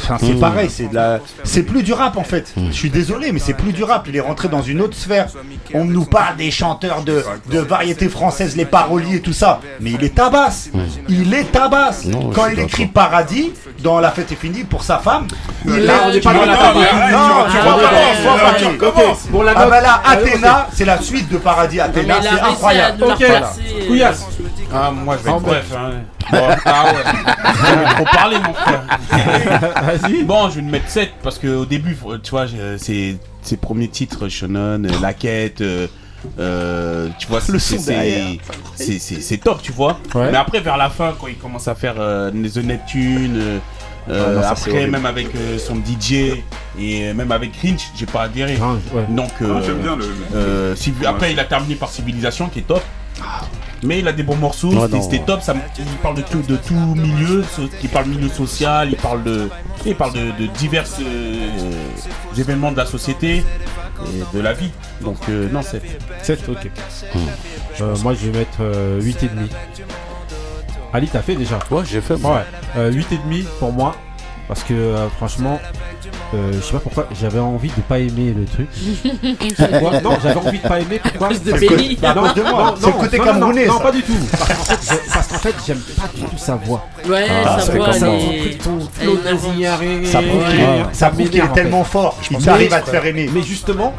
Enfin, 0.02 0.18
c'est 0.20 0.34
Mmh. 0.34 0.40
pareil, 0.40 0.70
c'est 0.70 0.88
de 0.90 0.96
la... 0.96 1.20
c'est 1.44 1.64
plus 1.64 1.84
du 1.84 1.94
rap 1.94 2.18
en 2.18 2.24
fait. 2.24 2.54
Je 2.58 2.72
suis 2.72 2.90
désolé, 2.90 3.32
mais 3.32 3.40
c'est 3.40 3.54
plus 3.54 3.74
du 3.74 3.84
rap. 3.84 4.06
Il 4.08 4.16
est 4.16 4.20
rentré 4.22 4.48
dans 4.48 4.62
une 4.62 4.82
autre 4.82 4.96
sphère. 4.96 5.28
On 5.74 5.84
nous 5.86 6.06
parle 6.06 6.38
des 6.38 6.52
chanteurs 6.52 7.04
de, 7.04 7.24
de 7.52 7.60
variété 7.60 8.08
française, 8.10 8.56
les 8.56 8.66
paroliers, 8.66 9.20
tout 9.22 9.34
ça. 9.34 9.60
Mais 9.82 9.92
il 9.92 10.04
est 10.04 10.16
tabasse. 10.16 10.70
Il 11.10 11.34
est 11.34 11.52
tabasse. 11.52 12.06
Non, 12.06 12.32
Quand 12.32 12.48
il 12.48 12.60
écrit 12.60 12.86
Paradis 12.88 13.52
dans 13.82 14.00
La 14.00 14.12
fête 14.12 14.32
est 14.32 14.36
finie 14.36 14.64
pour 14.64 14.84
sa 14.84 14.98
femme, 15.00 15.28
il 15.66 15.72
Là, 15.86 15.94
est- 15.94 16.06
on 16.08 16.12
n'est 16.14 16.20
pas 16.22 16.34
dans 16.34 16.46
la 16.46 16.54
est 16.54 16.58
non, 16.58 16.60
tu 17.52 17.58
Ah 17.60 17.64
vois 17.64 17.76
ouais, 17.78 17.84
pas, 17.84 17.90
ouais, 17.92 18.16
tu 18.16 18.22
vois 18.24 18.36
pas, 18.38 18.52
ouais, 18.52 18.58
tu 18.60 18.66
ouais. 18.66 18.78
commences. 18.78 19.20
Pour 19.32 19.44
la 19.44 19.54
Ah 19.56 19.66
bah 19.68 19.82
là, 19.82 20.02
Ouais, 20.06 20.12
Athéna, 20.14 20.68
c'est 20.74 20.86
la 20.86 21.02
suite 21.02 21.30
de 21.32 21.38
Paradis 21.38 21.78
mais 21.78 21.82
Athéna, 21.84 22.16
c'est 22.22 22.40
incroyable. 22.40 23.04
Ok. 23.04 23.26
Couillasse. 23.88 24.26
Ah, 24.74 24.92
moi 24.92 25.18
je 25.20 25.24
vais 25.24 25.30
Ah, 25.32 25.36
être 25.36 25.42
bon. 25.44 25.48
bref. 25.50 25.66
Bon, 26.32 26.48
ah 26.66 26.86
ouais. 26.94 28.06
Parlé, 28.14 28.38
mon 28.40 28.54
frère. 28.54 28.84
Vas-y. 29.84 30.24
Bon, 30.24 30.50
je 30.50 30.56
vais 30.56 30.62
te 30.62 30.72
mettre 30.72 30.90
7 30.90 31.12
parce 31.22 31.40
qu'au 31.40 31.66
début, 31.66 31.98
tu 32.24 32.32
vois, 32.32 32.46
c'est 32.78 33.18
ses 33.42 33.58
premiers 33.58 33.88
titres, 33.90 34.28
Shonen, 34.30 34.86
euh, 34.86 34.90
La 35.02 35.14
Quête. 35.14 35.62
euh, 35.62 35.88
euh, 36.40 37.10
tu 37.20 37.28
vois, 37.28 37.42
c'est- 37.42 39.38
top, 39.44 39.62
tu 39.62 39.72
vois. 39.74 40.00
Ouais. 40.16 40.32
Mais 40.32 40.38
après, 40.38 40.62
vers 40.62 40.78
la 40.78 40.90
fin, 40.90 41.14
quand 41.20 41.28
il 41.28 41.36
commence 41.38 41.68
à 41.68 41.76
faire 41.76 41.96
euh, 41.98 42.32
The 42.32 42.58
Neptune, 42.64 43.36
euh, 43.38 43.60
Ah 44.10 44.32
non, 44.32 44.42
après, 44.48 44.88
même 44.88 45.06
avec 45.06 45.28
euh, 45.36 45.58
son 45.58 45.76
DJ 45.76 46.12
et 46.80 47.10
euh, 47.10 47.14
même 47.14 47.32
avec 47.32 47.52
Grinch, 47.62 47.82
j'ai 47.98 48.06
pas 48.06 48.24
adhéré. 48.24 48.58
Ouais. 48.94 49.04
Donc, 49.10 49.32
euh, 49.42 49.56
Ah, 49.58 49.62
j'aime 49.66 49.80
bien 49.80 49.96
le- 49.98 50.06
euh, 50.36 50.76
après, 51.06 51.32
il 51.34 51.40
a 51.40 51.46
terminé 51.46 51.76
par 51.76 51.90
Civilisation, 51.90 52.48
qui 52.50 52.60
est 52.60 52.68
top. 52.68 52.82
Mais 53.84 54.00
il 54.00 54.08
a 54.08 54.14
des 54.14 54.24
bons 54.24 54.38
morceaux, 54.38 54.72
Ouais, 54.74 54.88
c'était- 55.02 55.20
top. 55.26 55.42
Ça, 55.42 55.54
il 55.78 55.86
parle 56.02 56.16
de 56.16 56.22
tout, 56.22 56.42
de 56.42 56.56
tout 56.56 56.74
milieu, 56.96 57.44
il 57.84 57.90
parle 57.90 58.06
milieu 58.08 58.30
social, 58.30 58.90
il 58.90 58.96
parle 58.96 59.24
de, 59.24 59.50
il 59.86 59.96
parle 59.96 60.14
de, 60.14 60.32
de 60.40 60.46
divers 60.58 60.86
euh, 61.02 61.50
événements 62.38 62.72
de 62.72 62.78
la 62.78 62.86
société 62.86 63.44
et 64.06 64.36
de 64.38 64.40
la 64.42 64.54
vie. 64.54 64.72
Donc 65.02 65.18
euh, 65.28 65.50
non, 65.52 65.62
c'est 65.62 65.82
7, 66.22 66.48
ok. 66.48 66.70
Euh, 67.82 67.96
moi, 68.04 68.14
je 68.14 68.30
vais 68.30 68.40
mettre 68.40 68.58
euh, 68.62 69.02
8,5. 69.02 69.50
Ali, 70.94 71.08
t'as 71.12 71.22
fait 71.22 71.36
déjà? 71.36 71.60
Ouais, 71.72 71.84
j'ai 71.86 72.02
fait. 72.02 72.16
moi. 72.18 72.36
Ouais. 72.36 72.44
Euh, 72.78 72.92
8,5 72.92 73.44
pour 73.60 73.74
moi. 73.74 73.96
Parce 74.54 74.66
que 74.68 74.74
euh, 74.76 75.10
franchement, 75.18 75.60
euh, 76.36 76.52
je 76.54 76.62
sais 76.62 76.74
pas 76.74 76.78
pourquoi, 76.80 77.08
j'avais 77.20 77.40
envie 77.40 77.70
de 77.76 77.82
pas 77.82 77.98
aimer 77.98 78.36
le 78.38 78.46
truc. 78.46 78.68
Pourquoi 79.58 80.00
Non, 80.00 80.12
j'avais 80.22 80.40
envie 80.40 80.60
de 80.60 80.68
pas 80.68 80.80
aimer. 80.80 81.00
Pourquoi 81.04 81.30
de 81.30 81.34
à 81.34 82.14
cause 82.14 82.34
de 82.36 82.42
moi. 82.44 82.76
C'est 82.80 82.86
le 82.86 82.94
côté 82.94 83.18
non, 83.18 83.26
non, 83.26 83.32
camerounais, 83.32 83.66
Non, 83.66 83.78
ça. 83.78 83.80
pas 83.80 83.92
du 83.92 84.04
tout. 84.04 84.14
Parce 84.32 85.28
qu'en 85.28 85.38
fait, 85.40 85.56
j'aime 85.66 85.80
pas 85.80 86.08
du 86.16 86.22
tout 86.22 86.38
sa 86.38 86.54
voix. 86.56 86.86
Ouais, 87.10 87.26
Ah, 87.30 87.58
elle 87.60 87.94
ça. 87.96 88.08
est- 88.10 88.62
Ça 90.06 90.22
prouve 90.22 90.44
qu'il 90.52 90.86
ça 90.94 91.10
prouve 91.10 91.30
qu'il 91.30 91.40
est 91.42 91.54
tellement 91.54 91.84
fort. 91.84 92.16
Il 92.30 92.38
Mais- 92.40 92.48
arrive 92.48 92.74
à 92.74 92.82
te 92.82 92.92
faire 92.92 93.06
aimer. 93.08 93.28
Mais 93.34 93.42
justement, 93.42 93.94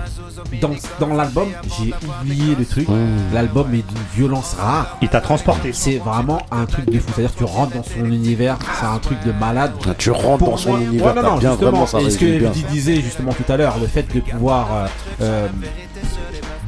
dans, 0.60 0.70
dans 1.00 1.14
l'album, 1.14 1.48
j'ai 1.80 1.92
oublié 2.22 2.54
le 2.56 2.64
truc. 2.64 2.86
L'album 3.32 3.68
est 3.74 3.78
d'une 3.86 4.04
violence 4.14 4.54
rare. 4.58 4.98
Il 5.02 5.08
t'a 5.08 5.20
transporté. 5.20 5.72
C'est 5.72 5.98
vraiment 5.98 6.38
un 6.52 6.66
truc 6.66 6.86
de 6.90 6.98
fou. 7.00 7.08
C'est-à-dire 7.14 7.32
que 7.34 7.38
tu 7.38 7.44
rentres 7.44 7.74
dans 7.76 7.82
son 7.82 8.04
univers, 8.06 8.56
c'est 8.78 8.86
un 8.86 8.98
truc 8.98 9.18
de 9.24 9.32
malade. 9.32 9.72
Ah, 9.88 9.94
Tu 9.96 10.10
rentres 10.10 10.43
Pour 10.44 10.52
dans 10.54 10.56
son 10.58 10.70
moi- 10.70 10.80
univers, 10.80 11.06
Ouais, 11.06 11.14
non, 11.14 11.22
non, 11.30 11.36
bien 11.38 11.50
justement, 11.50 11.70
vraiment 11.70 11.86
ça 11.86 12.00
et 12.00 12.10
ce 12.10 12.18
que. 12.18 12.24
Evdy 12.24 12.62
disait 12.64 12.96
justement 13.00 13.32
tout 13.32 13.50
à 13.52 13.56
l'heure, 13.56 13.78
le 13.80 13.86
fait 13.86 14.02
de 14.14 14.20
pouvoir 14.20 14.68
euh, 14.74 14.86
euh, 15.22 15.48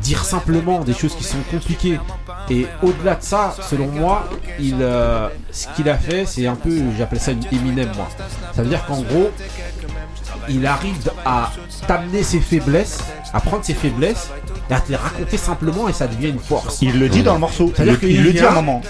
dire 0.02 0.24
simplement 0.24 0.80
des 0.84 0.94
choses 0.94 1.14
qui 1.14 1.24
sont 1.24 1.38
compliquées. 1.50 1.98
Et 2.50 2.66
au-delà 2.82 3.16
de 3.16 3.22
ça, 3.22 3.54
selon 3.62 3.88
moi, 3.88 4.28
il, 4.60 4.76
euh, 4.80 5.28
ce 5.50 5.66
qu'il 5.74 5.88
a 5.88 5.96
fait, 5.98 6.26
c'est 6.26 6.46
un 6.46 6.54
peu, 6.54 6.70
j'appelle 6.96 7.18
ça 7.20 7.32
une 7.32 7.44
Eminem, 7.50 7.90
moi. 7.96 8.08
Ça 8.54 8.62
veut 8.62 8.68
dire 8.68 8.84
qu'en 8.86 9.00
gros, 9.00 9.30
il 10.48 10.64
arrive 10.66 11.10
à 11.24 11.50
t'amener 11.88 12.22
ses 12.22 12.40
faiblesses, 12.40 12.98
à 13.32 13.40
prendre 13.40 13.64
ses 13.64 13.74
faiblesses, 13.74 14.30
à 14.74 14.80
te 14.80 14.90
les 14.90 14.96
raconter 14.96 15.36
simplement, 15.36 15.88
et 15.88 15.92
ça 15.92 16.06
devient 16.06 16.28
une 16.30 16.38
force. 16.38 16.78
Il 16.82 16.98
le 16.98 17.08
dit 17.08 17.22
dans 17.22 17.34
le 17.34 17.40
morceau. 17.40 17.66
Il 17.68 17.74
C'est-à-dire 17.76 17.92
le, 17.94 17.98
qu'il 17.98 18.10
il 18.10 18.22
le 18.24 18.32
dit 18.32 18.40
à 18.40 18.50
un 18.50 18.54
moment. 18.54 18.82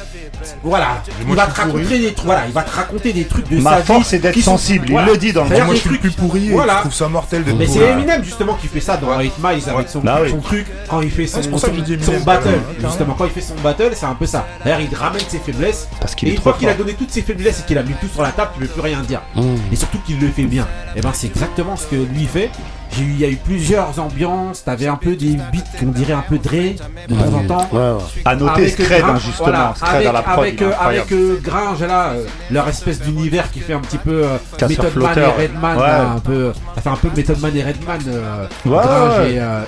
Voilà, 0.63 1.03
il 1.29 1.35
va 1.35 1.47
te 1.47 1.61
raconter 1.61 1.99
des 1.99 2.13
trucs. 2.13 2.27
Voilà, 2.27 2.47
il 2.47 2.53
va 2.53 2.63
te 2.63 2.71
raconter 2.71 3.13
des 3.13 3.25
trucs 3.25 3.49
de 3.49 3.59
Ma 3.61 3.79
sa 3.79 3.83
force, 3.83 4.09
c'est 4.09 4.19
d'être 4.19 4.39
sensible. 4.41 4.87
Il 4.91 5.05
le 5.05 5.17
dit 5.17 5.33
dans 5.33 5.43
le 5.43 5.49
C'est-à-dire 5.49 5.67
Moi, 5.67 5.75
je 5.75 5.81
suis 5.81 5.91
le 5.91 5.99
plus 5.99 6.11
pourri 6.13 6.49
je 6.49 6.81
trouve 6.81 6.93
ça 6.95 7.09
mortel 7.09 7.45
d'être 7.45 7.57
Mais 7.57 7.67
c'est 7.67 7.81
Eminem 7.81 8.23
justement 8.25 8.55
qui 8.55 8.69
fait 8.69 8.81
ça 8.81 8.97
dans 8.97 9.19
8 9.19 9.33
Miles 9.43 9.63
avec 9.69 9.89
son, 9.89 10.01
Bah 10.01 10.19
oui. 10.23 10.31
son 10.31 10.41
truc 10.41 10.67
quand 10.89 11.01
il 11.01 11.11
fait 11.11 11.27
son, 11.27 11.41
Ah, 11.41 12.19
battle. 12.25 12.61
Justement, 12.81 13.15
quand 13.15 13.25
il 13.25 13.31
fait 13.31 13.41
son 13.41 13.55
battle, 13.63 13.93
c'est 13.95 14.07
un 14.07 14.15
peu 14.15 14.27
ça. 14.27 14.47
D'ailleurs, 14.65 14.81
il 14.81 14.95
ramène 14.95 15.23
ses 15.29 15.39
faiblesses. 15.39 15.89
Parce 16.01 16.15
qu'il 16.15 16.29
et 16.29 16.33
est 16.33 16.35
une 16.35 16.41
trop 16.41 16.51
fois 16.51 16.59
qu'il 16.59 16.69
a 16.69 16.75
donné 16.75 16.95
toutes 16.95 17.11
ses 17.11 17.23
faiblesses 17.23 17.61
et 17.61 17.63
qu'il 17.65 17.79
a 17.79 17.83
mis 17.83 17.95
tout 17.95 18.09
sur 18.09 18.23
la 18.23 18.33
table, 18.33 18.51
tu 18.55 18.63
ne 18.63 18.67
peux 18.67 18.73
plus 18.73 18.83
rien 18.83 19.01
dire. 19.03 19.23
Mmh. 19.35 19.43
Et 19.73 19.77
surtout 19.77 19.99
qu'il 20.07 20.21
le 20.21 20.29
fait 20.29 20.45
bien. 20.45 20.67
Et 20.95 21.01
ben 21.01 21.11
c'est 21.13 21.27
exactement 21.27 21.77
ce 21.77 21.87
que 21.87 21.97
lui 21.97 22.27
fait. 22.27 22.51
Il 22.99 23.19
y 23.21 23.25
a 23.25 23.29
eu 23.29 23.37
plusieurs 23.37 23.99
ambiances, 24.01 24.65
t'avais 24.65 24.87
un 24.87 24.97
peu 24.97 25.17
des 25.17 25.35
beats 25.53 25.79
qu'on 25.79 25.87
dirait 25.87 26.15
un 26.15 26.25
peu 26.27 26.39
Dre 26.39 26.51
de 27.09 27.15
temps 27.15 27.37
en 27.37 27.45
temps. 27.45 27.69
Ouais, 27.73 27.79
ouais. 27.81 28.23
À 28.25 28.35
noter 28.37 28.63
Avec 28.63 28.71
Scred, 28.71 29.03
hein, 29.05 29.17
justement. 29.19 29.49
voilà, 29.49 29.73
Scred 29.77 29.95
avec, 29.95 30.07
à 30.09 30.13
la 30.13 30.23
prod, 30.23 30.39
avec, 30.39 30.63
euh, 30.63 30.71
avec 30.81 31.13
euh, 31.13 31.41
Gringe 31.43 31.83
là, 31.83 32.07
euh, 32.11 32.25
leur 32.51 32.67
espèce 32.69 33.01
d'univers 33.01 33.51
qui 33.51 33.61
fait 33.61 33.75
un 33.75 33.81
petit 33.81 33.99
peu 33.99 34.25
euh, 34.25 34.39
Method 34.69 34.97
Man 34.97 35.19
et. 35.19 35.43
Redman, 35.43 35.77
Ouais. 35.77 35.83
là, 35.87 36.11
un 36.17 36.21
peu, 36.21 36.53
ça 36.75 36.81
fait 36.81 36.89
un 36.89 36.97
peu 36.97 37.09
Method 37.15 37.41
Man 37.41 37.57
et 37.57 37.63
Redman, 37.65 37.99
euh, 38.09 38.47
Ouais, 38.65 38.79
Gringe 38.79 39.19
ouais. 39.19 39.33
et, 39.33 39.41
euh, 39.41 39.61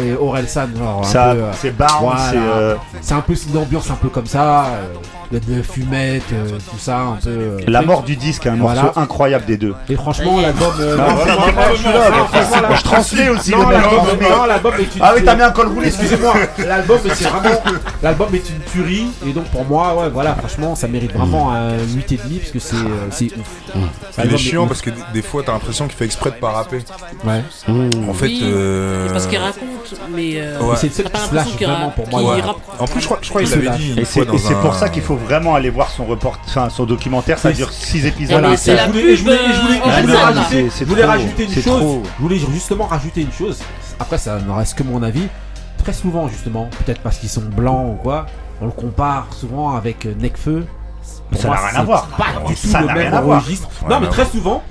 et, 0.00 0.06
et 0.10 0.14
Orelsan, 0.20 0.68
genre 0.78 1.00
un 1.00 1.04
Ça, 1.04 1.32
peu, 1.34 1.40
euh, 1.42 1.50
c'est 1.60 1.76
Barnes, 1.76 2.04
voilà. 2.04 2.20
c'est, 2.30 2.36
euh, 2.38 2.74
c'est 3.00 3.14
un 3.14 3.20
peu 3.20 3.34
une 3.52 3.58
ambiance 3.58 3.90
un 3.90 3.94
peu 3.96 4.08
comme 4.08 4.26
ça, 4.26 4.66
euh, 4.66 4.84
de, 5.32 5.38
de 5.56 5.62
fumette, 5.62 6.22
euh, 6.32 6.50
tout 6.70 6.78
ça, 6.78 6.98
un 7.00 7.16
peu. 7.16 7.30
euh, 7.30 7.58
La 7.66 7.82
mort 7.82 8.02
du 8.04 8.14
disque, 8.16 8.46
un 8.46 8.54
Voilà. 8.56 8.82
morceau 8.82 9.00
incroyable 9.00 9.44
des 9.46 9.56
deux. 9.56 9.74
Et 9.88 9.96
franchement, 9.96 10.40
l'album. 10.40 10.72
Ah, 12.66 12.68
moi, 12.68 12.76
je 12.78 12.82
transmets 12.82 13.28
aussi, 13.28 13.50
Non, 13.52 13.58
le 13.60 13.66
mec 13.66 14.28
l'album- 14.48 14.74
est 14.78 14.82
une. 14.96 15.02
Ah 15.02 15.12
oui, 15.14 15.22
t'as 15.24 15.34
mis 15.36 15.42
un 15.42 15.50
col 15.50 15.68
roulé, 15.68 15.86
Excusez-moi, 15.88 16.34
l'album, 16.66 16.98
c'est 17.14 17.24
vraiment. 17.28 17.62
L'album 18.02 18.34
est 18.34 18.48
une 18.50 18.60
tuerie, 18.72 19.06
et 19.26 19.32
donc 19.32 19.44
pour 19.46 19.64
moi, 19.64 19.94
ouais, 19.96 20.08
voilà, 20.10 20.34
franchement, 20.34 20.74
ça 20.74 20.88
mérite 20.88 21.12
vraiment 21.12 21.52
un 21.52 21.76
8,5 21.78 22.38
parce 22.40 22.50
que 22.52 22.58
c'est 22.58 22.76
euh, 22.76 23.08
c'est 23.10 23.26
ouf. 23.26 23.48
Il 23.74 23.80
L'album 24.18 24.34
est 24.34 24.38
chiant 24.38 24.66
parce 24.66 24.80
que 24.82 24.90
des- 25.12 25.22
fois 25.22 25.42
t'as 25.44 25.52
l'impression 25.52 25.86
qu'il 25.86 25.96
fait 25.96 26.04
exprès 26.04 26.30
de 26.30 26.36
pas 26.36 26.50
rapper. 26.50 26.78
Ouais. 27.24 27.42
En 28.08 28.12
fait, 28.14 28.30
euh, 28.42 29.06
c'est 29.06 29.12
parce 29.12 29.26
qu'il 29.26 29.38
raconte, 29.38 29.94
mais. 30.14 30.36
euh. 30.36 30.74
C'est 30.76 30.88
le 30.88 30.92
seul 30.92 31.06
qui 31.06 31.34
lâche 31.34 31.46
vraiment 31.60 31.86
ra- 31.86 31.92
pour 31.92 32.08
moi. 32.08 32.36
En 32.78 32.86
plus, 32.86 33.00
je 33.00 33.06
crois, 33.06 33.18
je 33.22 33.28
crois 33.28 33.42
Il 33.42 33.44
qu'il 33.48 33.52
se 33.54 33.58
avait 33.58 33.66
lâche. 33.66 33.78
dit 33.78 33.94
Et 33.98 34.04
c'est 34.04 34.24
pour 34.60 34.74
ça 34.74 34.88
qu'il 34.88 35.02
faut 35.02 35.16
vraiment 35.16 35.54
aller 35.54 35.70
voir 35.70 35.90
son 35.90 36.04
report, 36.04 36.38
enfin 36.46 36.68
son 36.70 36.84
documentaire, 36.84 37.38
ça 37.38 37.52
dure 37.52 37.72
6 37.72 38.06
épisodes. 38.06 38.36
Je 38.36 38.40
la 38.42 38.86
voulais, 40.86 41.04
rajouter, 41.04 41.44
une 41.44 41.50
chose. 41.62 41.82
Je 42.18 42.22
voulais 42.22 42.38
justement 42.56 42.86
rajouter 42.86 43.20
une 43.20 43.32
chose. 43.32 43.58
Après, 44.00 44.16
ça 44.18 44.38
ne 44.38 44.50
reste 44.50 44.74
que 44.78 44.82
mon 44.82 45.02
avis. 45.02 45.28
Très 45.84 45.92
souvent, 45.92 46.26
justement, 46.26 46.68
peut-être 46.84 47.00
parce 47.02 47.18
qu'ils 47.18 47.28
sont 47.28 47.42
blancs 47.42 47.86
ou 47.92 48.02
quoi, 48.02 48.24
on 48.62 48.64
le 48.66 48.72
compare 48.72 49.26
souvent 49.30 49.76
avec 49.76 50.06
euh, 50.06 50.14
Necfeu. 50.18 50.64
Pour 51.30 51.38
Ça 51.40 51.48
n'a 51.50 51.56
rien 51.56 51.80
à 51.80 51.82
voir. 51.84 52.06
Pas 52.16 52.24
du 52.48 52.54
tout 52.54 52.66
Ça 52.66 52.80
le 52.80 52.86
n'a 52.86 52.94
même 52.94 53.08
rien 53.08 53.18
à 53.18 53.20
voir. 53.20 53.44
registre. 53.44 53.68
Non, 53.88 54.00
mais 54.00 54.08
très 54.08 54.24
souvent. 54.24 54.62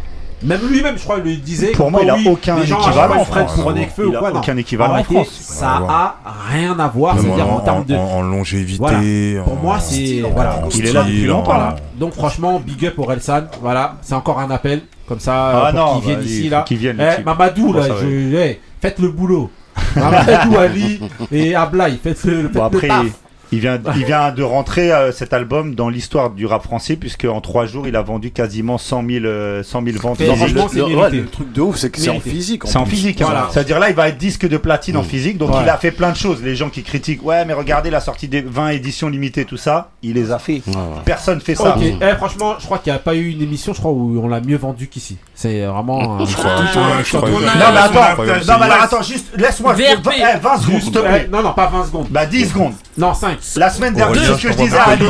Même 0.43 0.61
lui-même, 0.69 0.97
je 0.97 1.03
crois, 1.03 1.17
il 1.19 1.23
le 1.23 1.35
disait. 1.37 1.71
Pour 1.71 1.89
moi, 1.91 2.01
il 2.01 2.07
quoi, 2.07 2.15
a 2.15 2.17
oui, 2.17 2.27
aucun 2.29 2.57
équivalent 2.57 3.19
en 3.21 3.25
France. 3.25 3.53
pour 3.61 3.71
Necfeu 3.73 4.07
ou 4.07 4.09
Il 4.09 4.15
a 4.15 4.19
quoi. 4.19 4.31
non. 4.31 4.39
aucun 4.39 4.57
équivalent 4.57 4.97
en 4.99 5.03
France. 5.03 5.29
Ça 5.29 5.79
Ouais, 5.81 5.87
a 5.89 6.15
rien 6.51 6.77
à 6.79 6.87
voir. 6.87 7.15
C'est-à-dire 7.19 7.47
en- 7.49 7.55
en 7.57 7.59
termes 7.61 7.85
de. 7.85 7.95
en- 7.95 8.21
longévité, 8.21 8.77
Voilà. 8.79 9.43
Pour 9.43 9.55
moi, 9.57 9.79
c'est. 9.79 10.21
Voilà. 10.33 10.59
Il 10.73 10.85
est 10.87 10.91
là 10.91 11.03
depuis 11.03 11.25
longtemps, 11.25 11.57
là. 11.57 11.75
Donc, 11.97 12.13
franchement, 12.13 12.59
big 12.59 12.85
up 12.87 12.95
pour 12.95 13.11
Elsan. 13.13 13.43
Voilà. 13.61 13.95
C'est 14.01 14.15
encore 14.15 14.39
un 14.39 14.49
appel. 14.51 14.81
Comme 15.07 15.19
ça, 15.19 15.67
Ah 15.67 15.71
non, 15.71 15.99
qu'il 15.99 16.05
vienne 16.07 16.19
bah, 16.19 16.25
ici, 16.25 16.43
il 16.45 16.49
là. 16.49 16.59
faut 16.59 16.65
qu'il 16.65 16.77
vienne, 16.77 16.97
Eh, 16.99 17.17
le. 17.19 17.23
Mamadou, 17.23 17.73
là, 17.73 17.81
je- 18.01 18.35
eh, 18.35 18.59
faites 18.81 18.99
le 18.99 19.09
boulot. 19.09 19.51
Mamadou, 19.95 20.57
Ali 20.57 20.99
et 21.31 21.53
Ablaï, 21.55 21.99
faites 22.01 22.23
le, 22.23 22.43
faites 22.43 22.51
Bon, 22.53 22.59
le 22.59 22.65
après, 22.65 22.87
taf. 22.87 23.05
Il 23.51 23.59
vient, 23.59 23.79
il 23.95 24.05
vient 24.05 24.31
de 24.31 24.43
rentrer 24.43 24.91
euh, 24.91 25.11
cet 25.11 25.33
album 25.33 25.75
dans 25.75 25.89
l'histoire 25.89 26.29
du 26.31 26.45
rap 26.45 26.63
français, 26.63 26.95
puisque 26.95 27.25
en 27.25 27.41
trois 27.41 27.65
jours, 27.65 27.87
il 27.87 27.95
a 27.95 28.01
vendu 28.01 28.31
quasiment 28.31 28.77
100 28.77 29.03
000, 29.07 29.25
euh, 29.25 29.63
100 29.63 29.83
000 29.83 29.97
ventes. 29.99 30.19
Non, 30.19 30.33
physiques. 30.35 30.37
franchement, 30.57 30.67
c'est 30.71 30.77
Le- 30.79 30.85
ouais, 30.97 31.09
le 31.11 31.25
truc 31.27 31.51
de 31.53 31.61
ouf, 31.61 31.77
c'est 31.77 31.89
que 31.89 31.99
c'est 31.99 32.09
en 32.09 32.19
physique, 32.19 32.63
C'est 32.65 32.77
en 32.77 32.85
physique. 32.85 33.21
hein. 33.21 33.25
Voilà. 33.25 33.47
C'est-à-dire 33.51 33.79
là, 33.79 33.89
il 33.89 33.95
va 33.95 34.09
être 34.09 34.17
disque 34.17 34.47
de 34.47 34.57
platine 34.57 34.97
en 34.97 35.03
physique. 35.03 35.37
Donc 35.37 35.51
Ouais. 35.51 35.59
il 35.63 35.69
a 35.69 35.77
fait 35.77 35.91
plein 35.91 36.11
de 36.11 36.17
choses. 36.17 36.41
Les 36.43 36.55
gens 36.55 36.69
qui 36.69 36.83
critiquent, 36.83 37.23
ouais, 37.25 37.45
mais 37.45 37.53
regardez 37.53 37.89
la 37.89 37.99
sortie 37.99 38.27
des 38.27 38.41
20 38.41 38.69
éditions 38.69 39.09
limitées, 39.09 39.45
tout 39.45 39.57
ça, 39.57 39.89
il 40.03 40.13
les 40.13 40.31
a 40.31 40.39
fait. 40.39 40.61
Personne 41.05 41.39
fait 41.41 41.55
ça. 41.55 41.75
Eh, 41.81 42.15
franchement, 42.15 42.55
je 42.59 42.65
crois 42.65 42.79
qu'il 42.79 42.91
n'y 42.91 42.95
a 42.97 42.99
pas 42.99 43.15
eu 43.15 43.29
une 43.29 43.41
émission, 43.41 43.73
je 43.73 43.79
crois, 43.79 43.91
où 43.91 44.19
on 44.23 44.27
l'a 44.27 44.41
mieux 44.41 44.57
vendu 44.57 44.87
qu'ici. 44.87 45.17
C'est 45.33 45.65
vraiment. 45.65 46.19
un- 46.21 46.25
Je 46.25 46.35
crois, 46.35 46.55
Non, 46.55 47.39
mais 47.39 47.79
attends, 47.79 48.23
non, 48.23 48.59
mais 48.59 48.65
attends, 48.81 49.01
juste 49.01 49.27
laisse-moi 49.37 49.73
VRP. 49.73 50.03
20, 50.05 50.11
eh, 50.35 50.39
20 50.39 50.57
secondes. 50.57 51.05
Eh, 51.25 51.27
Non, 51.31 51.41
non, 51.43 51.53
pas 51.53 51.67
20 51.67 51.85
secondes. 51.85 52.07
Bah 52.09 52.25
10 52.25 52.49
secondes. 52.49 52.73
Non, 52.97 53.13
5. 53.13 53.34
La 53.57 53.69
semaine 53.69 53.93
dernière, 53.93 54.23
c'est 54.23 54.33
ce 54.33 54.47
que 54.47 54.51
je 54.53 54.57
disais 54.57 54.77
à. 54.77 54.83
Ali. 54.89 55.05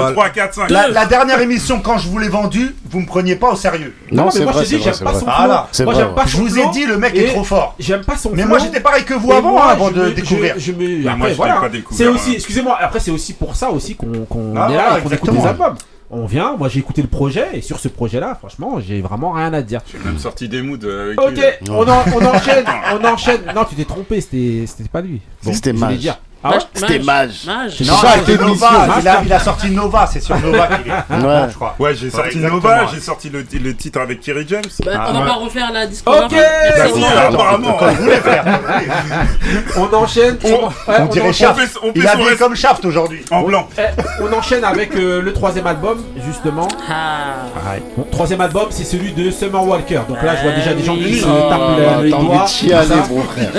La, 0.69 0.87
la 0.89 1.05
dernière 1.05 1.39
émission, 1.41 1.81
quand 1.81 1.97
je 1.97 2.07
vous 2.09 2.17
l'ai 2.19 2.29
vendue, 2.29 2.75
vous 2.89 2.99
me 3.01 3.05
preniez 3.05 3.35
pas 3.35 3.51
au 3.51 3.55
sérieux. 3.55 3.93
Non, 4.11 4.25
mais 4.25 4.31
c'est 4.31 4.43
moi, 4.43 4.53
vrai, 4.53 4.65
je 4.65 4.69
t'ai 4.71 4.77
dit, 4.77 4.83
c'est 4.83 4.89
vrai, 4.89 4.97
j'aime 4.99 5.05
pas 5.05 5.13
son 5.19 5.25
flow. 5.25 5.85
Moi, 5.85 5.93
j'aime 5.95 6.13
pas 6.15 6.25
Je 6.25 6.37
vous 6.37 6.59
ai 6.59 6.69
dit, 6.71 6.85
le 6.85 6.97
mec 6.97 7.15
est 7.15 7.27
trop 7.33 7.43
fort. 7.43 7.75
J'aime 7.79 8.03
pas 8.03 8.17
son 8.17 8.31
Mais 8.33 8.45
moi, 8.45 8.59
j'étais 8.59 8.79
pareil 8.79 9.03
que 9.03 9.13
vous 9.13 9.31
Et 9.31 9.35
avant, 9.35 9.51
moi, 9.51 9.65
avant 9.69 9.89
je 9.89 9.93
de 9.93 10.01
me- 10.03 10.11
découvrir. 10.11 10.53
Je, 10.57 10.59
je 10.59 10.71
me- 10.71 10.77
Mais 10.77 11.03
moi, 11.03 11.11
après, 11.13 11.31
je 11.31 11.37
pas 11.37 11.69
découvert, 11.69 11.97
C'est 11.97 12.07
aussi, 12.07 12.31
hein. 12.31 12.33
excusez-moi, 12.35 12.77
après, 12.79 12.99
c'est 12.99 13.11
aussi 13.11 13.33
pour 13.33 13.55
ça 13.55 13.69
aussi 13.71 13.95
qu'on 13.95 14.25
qu'on 14.29 14.53
Ah, 14.55 14.65
est 14.65 14.73
voilà, 14.73 14.89
là 14.91 14.97
et 14.97 15.01
qu'on 15.01 15.09
écoute 15.09 15.31
des 15.31 15.45
albums. 15.45 15.75
On 16.11 16.27
vient, 16.27 16.55
moi 16.55 16.69
j'ai 16.69 16.79
écouté 16.79 17.01
le 17.01 17.07
projet 17.07 17.47
et 17.53 17.61
sur 17.61 17.79
ce 17.79 17.87
projet-là, 17.87 18.35
franchement, 18.35 18.79
j'ai 18.79 19.01
vraiment 19.01 19.31
rien 19.31 19.51
à 19.53 19.63
dire. 19.63 19.81
J'ai 19.91 19.97
même 19.97 20.19
sorti 20.19 20.47
des 20.47 20.61
moods 20.61 20.77
euh, 20.83 21.07
avec 21.07 21.19
Ok, 21.19 21.33
lui. 21.35 21.69
on, 21.71 21.81
en- 21.81 22.03
on 22.15 22.25
enchaîne, 22.35 22.63
on 22.93 23.03
enchaîne. 23.05 23.41
Non, 23.55 23.63
tu 23.67 23.73
t'es 23.75 23.85
trompé, 23.85 24.21
c'était 24.21 24.65
pas 24.91 25.01
lui. 25.01 25.19
C'était 25.41 25.73
dire. 25.73 26.19
Ah 26.47 26.51
ouais 26.51 26.57
C'était 26.73 26.99
Mage. 26.99 27.31
Mage. 27.47 27.81
Non, 27.81 27.93
ça, 27.95 28.17
Nova, 28.37 28.87
il 29.01 29.07
a, 29.07 29.21
il 29.25 29.33
a 29.33 29.39
sorti 29.39 29.71
Nova, 29.71 30.05
c'est 30.11 30.19
sur 30.21 30.37
Nova 30.39 30.67
qu'il 30.67 30.91
est. 30.91 31.25
Ouais. 31.25 31.45
je 31.49 31.55
crois. 31.55 31.75
Ouais, 31.79 31.95
j'ai 31.95 32.09
sorti. 32.11 32.37
Nova, 32.37 32.85
j'ai 32.93 32.99
sorti 32.99 33.29
le, 33.29 33.43
le 33.59 33.75
titre 33.75 33.99
avec 33.99 34.19
Kerry 34.21 34.45
James. 34.47 34.61
Bah, 34.85 34.91
Ah, 34.95 35.07
on 35.09 35.13
va 35.13 35.19
ouais. 35.21 35.25
pas 35.25 35.33
refaire 35.33 35.71
la 35.73 35.87
discographie. 35.87 36.35
Ok. 36.35 36.41
Merci, 36.77 37.03
Attends, 37.03 37.33
apparemment. 37.33 37.77
Quand 37.79 37.87
vous 37.87 38.03
voulez 38.03 38.15
faire. 38.17 38.45
On 39.77 39.93
enchaîne. 39.95 40.37
On- 40.43 40.47
ouais, 40.47 40.97
On 40.99 41.05
dirait. 41.07 41.33
Shaft. 41.33 41.59
fait- 41.59 41.79
on 41.81 41.87
fait 41.87 41.91
Il 41.95 42.07
a 42.07 42.11
reste- 42.15 42.37
comme 42.37 42.55
Shaft 42.55 42.85
aujourd'hui. 42.85 43.25
En 43.31 43.41
blanc. 43.41 43.67
Eh, 43.77 43.81
on 44.21 44.31
enchaîne 44.33 44.63
avec 44.63 44.95
euh, 44.95 45.21
le 45.21 45.33
troisième 45.33 45.65
album, 45.67 46.03
justement. 46.25 46.67
Ah. 46.89 47.75
Troisième 48.11 48.41
album, 48.41 48.67
c'est 48.69 48.83
celui 48.83 49.11
de 49.13 49.31
Summer 49.31 49.63
Walker. 49.65 50.01
Donc 50.07 50.21
là, 50.21 50.35
je 50.35 50.43
vois 50.43 50.51
déjà 50.51 50.73
des 50.73 50.83
gens 50.83 50.95
qui 50.95 51.19
se 51.19 51.25
Oh, 51.25 51.49
tapent 51.49 51.77
le- 51.77 52.03
les 52.05 52.11
T'as 52.11 52.17
envie 52.17 52.27
doigts. 52.27 52.43
de 52.43 52.49
chialer, 52.49 52.95
mon 53.09 53.23
frère. 53.23 53.49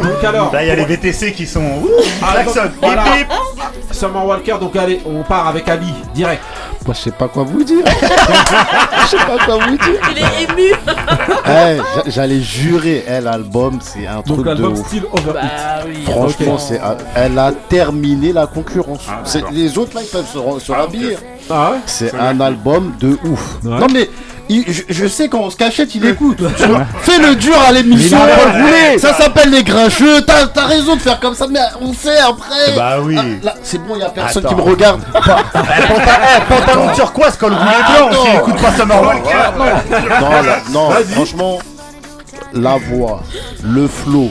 Donc 0.00 0.24
alors, 0.24 0.52
Là, 0.52 0.62
il 0.62 0.68
y 0.68 0.70
a 0.70 0.74
les 0.76 0.84
VTC 0.84 1.32
qui 1.32 1.46
sont. 1.46 1.62
Ah, 2.22 2.32
klaxon. 2.42 2.70
voilà. 2.80 3.04
Summer 3.90 4.24
Walker, 4.26 4.54
donc 4.60 4.74
allez, 4.76 5.00
on 5.06 5.22
part 5.22 5.46
avec 5.48 5.68
Ali, 5.68 5.92
direct. 6.14 6.42
Moi, 6.86 6.94
je 6.98 7.00
sais 7.04 7.10
pas 7.12 7.28
quoi 7.28 7.44
vous 7.44 7.62
dire. 7.62 7.84
Je 9.02 9.06
sais 9.08 9.16
pas 9.18 9.44
quoi 9.44 9.58
vous 9.58 9.76
dire. 9.76 10.00
Il 10.10 10.18
est 10.18 10.42
ému. 10.50 10.72
Eh, 11.46 11.48
j'a- 11.48 12.02
J'allais 12.06 12.40
jurer, 12.40 13.04
elle, 13.06 13.24
l'album, 13.24 13.78
c'est 13.80 14.06
un 14.06 14.16
Donc 14.16 14.24
truc 14.26 14.38
de 14.40 14.44
l'album 14.50 14.72
ouf. 14.72 14.86
Still 14.88 15.04
Over 15.12 15.30
It. 15.30 15.34
Bah 15.34 15.84
oui. 15.86 16.04
Franchement, 16.04 16.54
Ok. 16.54 16.60
c'est, 16.60 16.80
un- 16.80 16.96
elle 17.14 17.38
a 17.38 17.52
terminé 17.52 18.32
la 18.32 18.46
concurrence. 18.46 19.02
Ah, 19.08 19.20
C'est- 19.24 19.38
d'accord. 19.40 19.52
les 19.54 19.78
autres 19.78 19.94
là, 19.94 20.00
ils 20.02 20.08
peuvent 20.10 20.26
se, 20.26 20.38
re- 20.38 20.58
se 20.60 20.72
Ah, 20.72 20.76
rhabiller. 20.78 21.16
Ah 21.52 21.70
ouais 21.72 21.78
C'est 21.86 22.14
un 22.18 22.40
album 22.40 22.92
de 23.00 23.18
ouf. 23.24 23.58
Ouais. 23.64 23.78
Non 23.78 23.86
mais 23.92 24.08
il- 24.48 24.64
je, 24.70 24.82
je 24.88 25.06
sais 25.06 25.28
quand 25.28 25.38
on 25.40 25.50
se 25.50 25.56
cachette, 25.56 25.94
il 25.94 26.04
écoute. 26.06 26.38
Tu 26.56 26.66
vois, 26.66 26.84
Fais 27.02 27.18
le 27.18 27.34
dur 27.36 27.54
à 27.66 27.72
l'émission. 27.72 28.18
Ça 28.98 29.14
s'appelle 29.14 29.50
les 29.50 29.62
grincheux. 29.62 30.22
T'as 30.22 30.48
as 30.62 30.66
raison 30.66 30.96
de 30.96 31.00
faire 31.00 31.20
comme 31.20 31.34
ça, 31.34 31.46
mais 31.48 31.60
on 31.80 31.92
fait 31.92 32.18
après. 32.18 32.74
Bah 32.76 32.96
oui. 33.02 33.16
Ah, 33.18 33.24
là, 33.44 33.54
c'est 33.62 33.78
bon, 33.78 33.94
il 33.96 34.00
y 34.00 34.04
a 34.04 34.08
personne 34.10 34.44
Attends. 34.46 34.54
qui 34.56 34.60
me 34.62 34.68
regarde. 34.68 35.00
Panta- 35.12 35.42
Pantalon 36.48 36.92
turquoise, 36.94 37.36
col 37.36 37.52
roulé 37.52 38.10
blanc. 38.10 38.24
S'il 38.24 38.34
écoute 38.36 38.56
pas 38.60 38.72
Summer 38.72 39.02
Walker. 39.02 39.30
non, 40.20 40.30
là, 40.42 40.56
non, 40.72 40.90
franchement, 41.12 41.58
la 42.52 42.76
voix, 42.78 43.22
le 43.64 43.86
flow. 43.88 44.30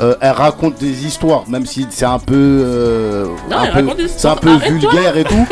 euh, 0.00 0.14
elle 0.22 0.30
raconte 0.32 0.78
des 0.78 1.04
histoires, 1.04 1.42
même 1.46 1.66
si 1.66 1.86
c'est 1.90 2.06
un 2.06 2.18
peu, 2.18 2.32
euh, 2.34 3.26
Non, 3.50 3.58
un 3.58 3.66
peu- 3.66 3.96
c'est 4.16 4.28
un 4.28 4.36
peu 4.36 4.54
vulgaire 4.54 5.14
et 5.18 5.24
tout. 5.24 5.46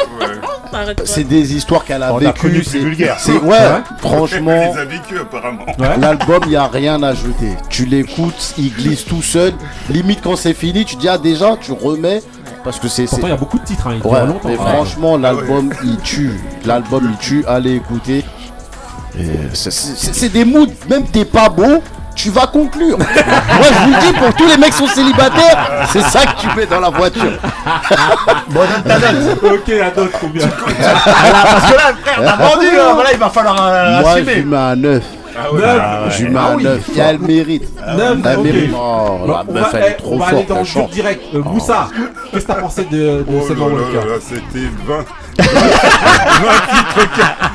C'est 1.05 1.25
des 1.25 1.55
histoires 1.55 1.85
qu'elle 1.85 2.03
a 2.03 2.13
vécues. 2.19 2.63
C'est 2.65 2.79
vulgaire. 2.79 3.17
ouais, 3.27 3.41
Ouais. 3.43 3.57
franchement. 3.99 4.63
Il 4.71 4.75
les 4.75 4.81
a 4.81 4.85
vécu 4.85 5.19
apparemment. 5.19 5.67
L'album, 6.01 6.41
il 6.45 6.51
n'y 6.51 6.57
a 6.57 6.67
rien 6.67 7.03
à 7.03 7.15
jeter. 7.15 7.57
Tu 7.69 7.85
l'écoutes, 7.87 8.55
il 8.59 8.73
glisse 8.73 9.05
tout 9.05 9.23
seul. 9.23 9.53
Limite, 9.91 10.21
quand 10.23 10.37
c'est 10.37 10.55
fini, 10.55 10.85
tu 10.85 10.97
dis, 10.97 11.09
ah, 11.09 11.19
déjà, 11.19 11.57
tu 11.61 11.73
remets. 11.73 12.23
Parce 12.65 12.79
que 12.81 12.89
c'est. 12.89 13.05
Pourtant, 13.05 13.27
il 13.29 13.31
y 13.31 13.33
a 13.33 13.37
beaucoup 13.37 13.59
de 13.59 13.65
titres, 13.65 13.87
hein, 13.87 13.93
il 13.95 14.01
dure 14.03 14.11
Ouais, 14.11 14.27
longtemps. 14.27 14.49
mais 14.49 14.55
hein. 14.55 14.67
franchement, 14.75 15.17
l'album, 15.17 15.73
il 15.85 15.97
tue. 15.99 16.33
L'album, 16.65 17.09
il 17.13 17.19
tue. 17.19 17.45
Allez 17.47 17.77
écouter. 17.77 18.25
C'est 19.55 20.29
des 20.33 20.45
moods. 20.45 20.67
Même 20.89 21.05
t'es 21.07 21.25
pas 21.25 21.49
beau, 21.49 21.83
tu 22.19 22.31
vas 22.31 22.47
conclure. 22.49 22.99
Moi, 22.99 23.07
je 23.63 23.75
vous 23.85 23.91
le 23.95 24.01
dis, 24.01 24.13
pour 24.19 24.35
tous 24.35 24.47
les 24.49 24.57
mecs 24.57 24.71
qui 24.73 24.79
sont 24.79 24.87
célibataires, 24.89 25.87
c'est 25.93 26.03
ça 26.03 26.21
que 26.27 26.41
tu 26.41 26.49
mets 26.57 26.67
dans 26.67 26.81
la 26.81 26.91
voiture. 26.91 27.33
Bon, 28.51 28.61
donne 28.61 28.83
ta 29.01 29.13
note. 29.13 29.39
Ok, 29.45 29.69
à 29.75 29.91
d'autres, 29.91 30.19
combien 30.21 30.47
parce 30.49 30.73
que 31.71 31.77
là, 31.77 31.93
frère, 32.03 32.23
t'as 32.25 32.37
vendu. 32.37 32.67
là. 32.75 32.93
Voilà, 32.95 33.13
il 33.13 33.19
va 33.19 33.29
falloir 33.29 33.57
euh, 33.61 34.01
Moi, 34.01 34.11
je 34.15 34.17
assumer. 34.21 34.35
lui 34.37 34.45
mets 34.45 34.57
un 34.57 34.77
9. 34.77 35.03
Neuf. 35.55 36.17
Je 36.19 36.25
lui 36.25 36.31
mets 36.33 36.39
Ah 36.41 36.49
un 36.53 36.57
oui, 36.57 36.65
9. 36.65 36.89
Et 36.97 37.01
elle 37.01 37.19
mérite. 37.19 37.69
Neuf, 37.97 38.19
Elle 38.25 38.39
ok. 38.39 38.45
mérite. 38.45 38.71
Oh, 38.75 39.19
la 39.27 39.45
on 39.49 39.53
meuf, 39.53 39.73
va, 39.73 39.79
elle 39.79 39.85
est 39.85 39.97
eh, 39.99 40.03
trop 40.03 40.15
on 40.15 40.19
va 40.19 40.27
aller 40.27 40.37
forte. 40.37 40.49
dans 40.49 40.55
elle 40.57 40.61
le 40.61 40.67
jeu 40.67 40.81
direct. 40.93 41.23
Euh, 41.35 41.43
Moussa, 41.43 41.89
qu'est-ce 42.33 42.47
que 42.47 42.53
t'as 42.53 42.61
pensé 42.61 42.85
de, 42.85 42.97
de 42.97 43.25
Oh 43.29 43.47
Summer 43.47 43.69
là 43.69 43.75
là 43.75 43.81
Walker 43.83 44.21
c'était 44.21 44.69
20. 44.87 45.05
20 45.39 45.45
titres 45.45 45.59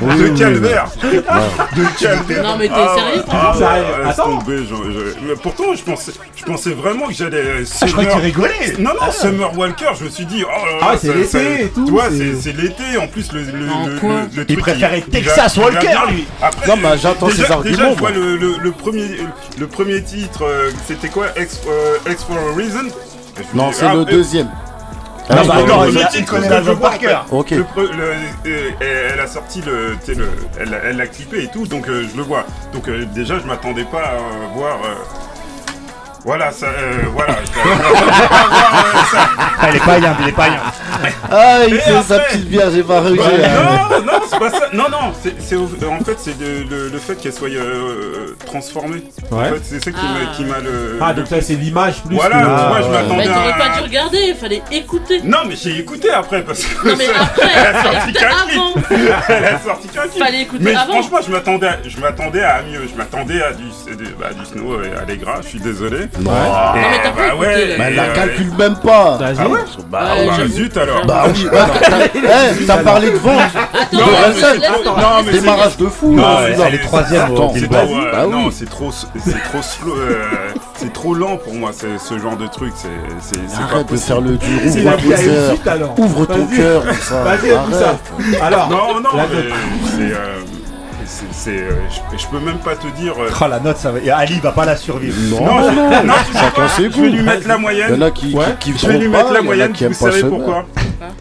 Oui, 0.02 0.16
de 0.16 0.22
oui, 0.24 0.34
calvaire. 0.38 0.86
De 1.02 2.02
calvaire. 2.02 2.42
Non, 2.42 2.56
mais 2.58 2.68
t'es 2.68 2.74
Ah, 2.76 2.94
sérieux, 2.96 3.22
ah, 3.30 3.54
Sérieux 3.56 3.84
Attends. 4.08 4.38
je- 4.48 5.28
je- 5.28 5.34
pourtant, 5.34 5.64
je 5.76 5.82
pensais, 5.82 6.12
je 6.36 6.44
pensais 6.44 6.70
vraiment 6.70 7.06
que 7.08 7.14
j'allais. 7.14 7.36
euh, 7.38 7.64
Ah, 7.80 7.86
je 7.86 7.92
croyais 7.92 8.08
que 8.08 8.14
tu 8.14 8.20
rigolais. 8.20 8.74
Non, 8.78 8.90
non, 9.00 9.10
Summer 9.12 9.56
Walker, 9.58 9.86
je 9.98 10.04
me 10.04 10.10
suis 10.10 10.24
dit, 10.26 10.44
oh 10.46 10.66
là 10.80 10.82
Ah, 10.82 10.94
c'est 10.98 11.08
l'été 11.14 11.26
ça- 11.26 11.42
et 11.42 11.68
tout, 11.68 11.84
Tu 11.84 11.90
vois, 11.92 12.04
c'est- 12.10 12.52
l'été, 12.56 12.82
en 13.00 13.06
plus, 13.06 13.30
le. 13.32 13.40
le, 13.42 13.70
En 13.70 13.86
le, 13.86 13.96
quoi 13.98 14.08
le- 14.08 14.36
le 14.36 14.42
Il 14.48 14.56
truc, 14.56 14.58
préférait 14.60 14.98
il- 15.06 15.12
Texas 15.12 15.54
il 15.56 15.62
Walker, 15.62 15.88
lui. 16.10 16.26
Après, 16.42 16.66
Non, 16.68 16.74
mais 16.82 16.98
j'entends 16.98 17.26
déjà, 17.26 17.46
ses 17.46 17.52
arguments, 17.52 17.73
Déjà, 17.76 17.92
je 17.92 17.98
vois 17.98 18.10
le, 18.10 18.36
le, 18.36 18.56
le 18.58 18.72
premier, 18.72 19.08
le 19.58 19.66
premier 19.66 20.02
titre, 20.02 20.44
euh, 20.44 20.70
c'était 20.86 21.08
quoi? 21.08 21.26
X, 21.36 21.60
euh, 21.66 22.10
X 22.10 22.24
for 22.24 22.36
a 22.36 22.54
Reason? 22.56 22.88
Non, 23.52 23.70
c'est 23.72 23.86
ah, 23.86 23.94
le 23.94 24.00
euh, 24.00 24.04
deuxième. 24.04 24.48
Ah, 25.28 25.36
bah, 25.46 25.54
le 25.56 25.64
attends, 25.64 25.86
titre 25.86 26.10
il 26.18 26.24
connaît 26.26 26.48
que 26.48 26.52
l'album 26.52 26.74
je 26.74 26.78
vois, 26.78 26.90
par 26.90 26.98
cœur. 26.98 27.26
Ok. 27.30 27.50
le 27.50 27.64
euh, 28.46 28.70
elle 29.14 29.20
a 29.20 29.26
sorti 29.26 29.62
le, 29.62 29.96
le 30.14 30.28
elle, 30.60 30.96
l'a 30.96 31.06
clippé 31.06 31.44
et 31.44 31.48
tout, 31.48 31.66
donc 31.66 31.88
euh, 31.88 32.06
je 32.10 32.16
le 32.16 32.22
vois. 32.22 32.44
Donc 32.72 32.88
euh, 32.88 33.06
déjà, 33.14 33.38
je 33.38 33.46
m'attendais 33.46 33.84
pas 33.84 34.02
à 34.02 34.54
voir. 34.54 34.78
Voilà, 36.24 36.50
ça, 36.50 36.66
euh, 36.66 37.02
voilà. 37.12 37.34
voir, 37.54 38.84
euh, 38.94 38.98
ça. 39.10 39.28
Ah, 39.60 39.68
il 39.70 39.76
est 39.76 39.84
païen, 39.84 40.16
il 40.22 40.28
est 40.28 40.32
païen. 40.32 40.60
Ah, 41.30 41.58
il 41.66 41.74
Et 41.74 41.78
fait 41.78 41.90
sa 42.02 42.14
après- 42.16 42.28
petite 42.28 42.48
bière, 42.48 42.70
j'ai 42.72 42.82
pas 42.82 43.00
réussi. 43.00 43.18
Bah, 43.18 43.98
non, 43.98 44.04
non, 44.06 44.12
c'est 44.30 44.38
pas 44.38 44.50
ça. 44.50 44.68
Non, 44.72 44.84
non, 44.90 45.12
c'est, 45.22 45.34
c'est 45.42 45.56
au- 45.56 45.68
en 45.90 46.02
fait, 46.04 46.16
c'est 46.18 46.38
le, 46.40 46.62
le- 46.62 46.88
le 46.88 46.98
fait 46.98 47.16
qu'elle 47.16 47.32
soit 47.32 47.48
euh, 47.50 48.36
transformée. 48.46 49.02
En 49.30 49.36
Ouais. 49.36 49.48
fait, 49.50 49.60
c'est 49.64 49.84
ça 49.84 49.90
qui 49.90 49.96
m'a, 50.00 50.34
qui 50.36 50.44
m'a 50.44 50.60
le. 50.60 50.98
Ah, 51.02 51.12
donc 51.12 51.28
là, 51.30 51.40
c'est 51.42 51.54
l'image 51.54 52.02
plus. 52.04 52.14
Voilà, 52.14 52.36
que- 52.36 52.42
tu 52.44 52.48
vois, 52.68 52.80
je 52.80 52.84
ouais. 52.86 52.90
m'attendais 52.90 53.16
Mais 53.24 53.28
à. 53.28 53.34
t'aurais 53.34 53.58
pas 53.58 53.68
dû 53.76 53.80
regarder, 53.82 54.18
il 54.28 54.34
fallait 54.36 54.62
écouter. 54.70 55.20
Non, 55.24 55.38
mais 55.46 55.56
j'ai 55.56 55.78
écouté 55.78 56.10
après 56.10 56.42
parce 56.42 56.64
que. 56.64 56.88
Non, 56.88 56.94
mais 56.96 57.06
après, 57.08 57.48
elle 57.54 57.66
a 57.66 57.72
fallait 57.74 57.82
sorti 57.82 58.10
écouter 58.10 58.24
qu'un 58.24 58.46
clip. 58.46 58.60
avant. 58.60 59.24
Elle 59.28 59.44
a 59.44 59.58
sorti 59.58 59.88
qu'un 59.88 60.02
clip. 60.02 60.24
Fallait 60.24 60.42
écouter 60.42 60.64
Mais 60.64 60.74
avant. 60.74 60.92
franchement, 60.92 61.18
je 61.26 61.32
m'attendais, 61.32 61.66
à, 61.66 61.78
je 61.86 61.98
m'attendais 62.00 62.42
à 62.44 62.62
mieux. 62.62 62.86
Je 62.90 62.96
m'attendais 62.96 63.42
à 63.42 63.52
du, 63.52 63.64
du, 63.96 64.10
bah, 64.18 64.28
du 64.32 64.44
snow 64.46 64.80
et 64.82 64.92
à 64.96 65.00
Allegra. 65.02 65.40
Je 65.42 65.48
suis 65.48 65.60
désolé. 65.60 66.06
Non. 66.20 66.30
Et, 66.30 66.34
Non, 66.34 66.72
mais 66.74 67.00
t'as 67.02 67.10
pas 67.10 67.16
bah 67.16 67.26
écouté, 67.28 67.40
ouais. 67.40 67.74
Mais 67.78 67.84
elle 67.88 67.94
la 67.96 68.02
euh, 68.04 68.14
calcule 68.14 68.50
même 68.58 68.76
pas. 68.76 69.16
Vas-y. 69.18 69.36
Ah 69.40 69.48
ouais 69.48 69.58
Bah 69.90 69.98
Ah 70.02 70.14
Ouais, 70.16 70.26
bah 70.26 70.32
j'avoue. 70.36 70.52
zut 70.52 70.76
alors. 70.76 71.06
Bah 71.06 71.24
oui, 71.34 71.46
bah, 71.50 71.66
t'as- 71.80 72.06
eh, 72.60 72.64
t'as 72.66 72.76
parlé 72.78 73.10
de 73.10 73.16
vente. 73.16 73.40
Attends, 73.54 73.98
Non, 74.96 74.96
non, 74.96 75.22
mais 75.26 75.32
Démarrage 75.32 75.72
c'est- 75.76 75.84
de 75.84 75.88
fou. 75.88 76.12
Non, 76.12 76.22
Non, 76.22 76.36
c'est- 76.56 76.70
les 76.70 76.80
troisièmes 76.80 77.30
euh, 77.32 77.66
Bah 77.70 77.84
oui. 78.26 78.30
Non, 78.30 78.50
c'est 78.50 78.68
trop, 78.68 78.90
c'est 78.92 79.42
trop 79.44 79.62
slow, 79.62 79.94
euh, 79.96 80.24
c'est 80.76 80.92
trop 80.92 81.14
lent 81.14 81.36
pour 81.36 81.54
moi. 81.54 81.70
c'est- 81.72 81.98
Ce 81.98 82.18
genre 82.18 82.36
de 82.36 82.46
truc, 82.46 82.72
c'est, 82.76 82.88
c'est, 83.20 83.34
c'est 83.48 83.58
pas 83.58 83.74
Arrête 83.76 83.90
de 83.92 83.96
faire 83.96 84.20
le 84.20 84.36
dur. 84.36 84.48
Ouvre 84.68 85.06
ton 85.06 85.16
cœur. 85.26 85.94
Ouvre 85.98 86.26
ton 86.26 86.44
Vas-y. 86.46 86.56
cœur. 86.56 86.82
tout 86.84 86.94
ça. 87.02 87.22
Vas-y, 87.22 87.48
écoute 87.50 87.74
ça. 87.74 87.98
Alors, 88.44 88.68
Non, 88.68 89.00
non, 89.00 89.10
c'est, 89.96 90.12
euh, 90.12 90.40
c'est, 91.06 91.50
euh, 91.50 91.70
je, 92.12 92.18
je 92.22 92.26
peux 92.28 92.38
même 92.40 92.58
pas 92.58 92.74
te 92.76 92.86
dire. 93.00 93.14
euh, 93.18 93.28
Oh, 93.40 93.44
la 93.48 93.60
note, 93.60 93.76
ça 93.76 93.92
va. 93.92 93.98
et 94.00 94.10
Ali 94.10 94.38
va 94.40 94.52
pas 94.52 94.64
la 94.64 94.76
survivre. 94.76 95.16
Non, 95.30 95.44
Non, 95.44 95.54
non, 95.60 95.70
je- 95.70 95.74
non. 95.74 96.04
non, 96.04 96.14
Chacun 96.32 96.68
ses 96.68 96.84
Je 96.90 97.00
vais 97.00 97.08
lui 97.10 97.22
mettre 97.22 97.46
la 97.48 97.54
Il 97.54 97.58
y 97.58 97.60
moyenne. 97.60 97.94
en 98.02 98.06
a 98.06 98.10
qui, 98.10 98.34
Ouais. 98.34 98.44
qui, 98.60 98.72
qui 98.72 98.78
Je 98.78 98.86
vais 98.92 98.98
lui 98.98 99.08
mettre 99.08 99.28
pas, 99.28 99.32
la 99.34 99.42
moyenne, 99.42 99.72
qui 99.72 99.84
vous 99.86 99.92
savez 99.94 100.22
pourquoi 100.22 100.66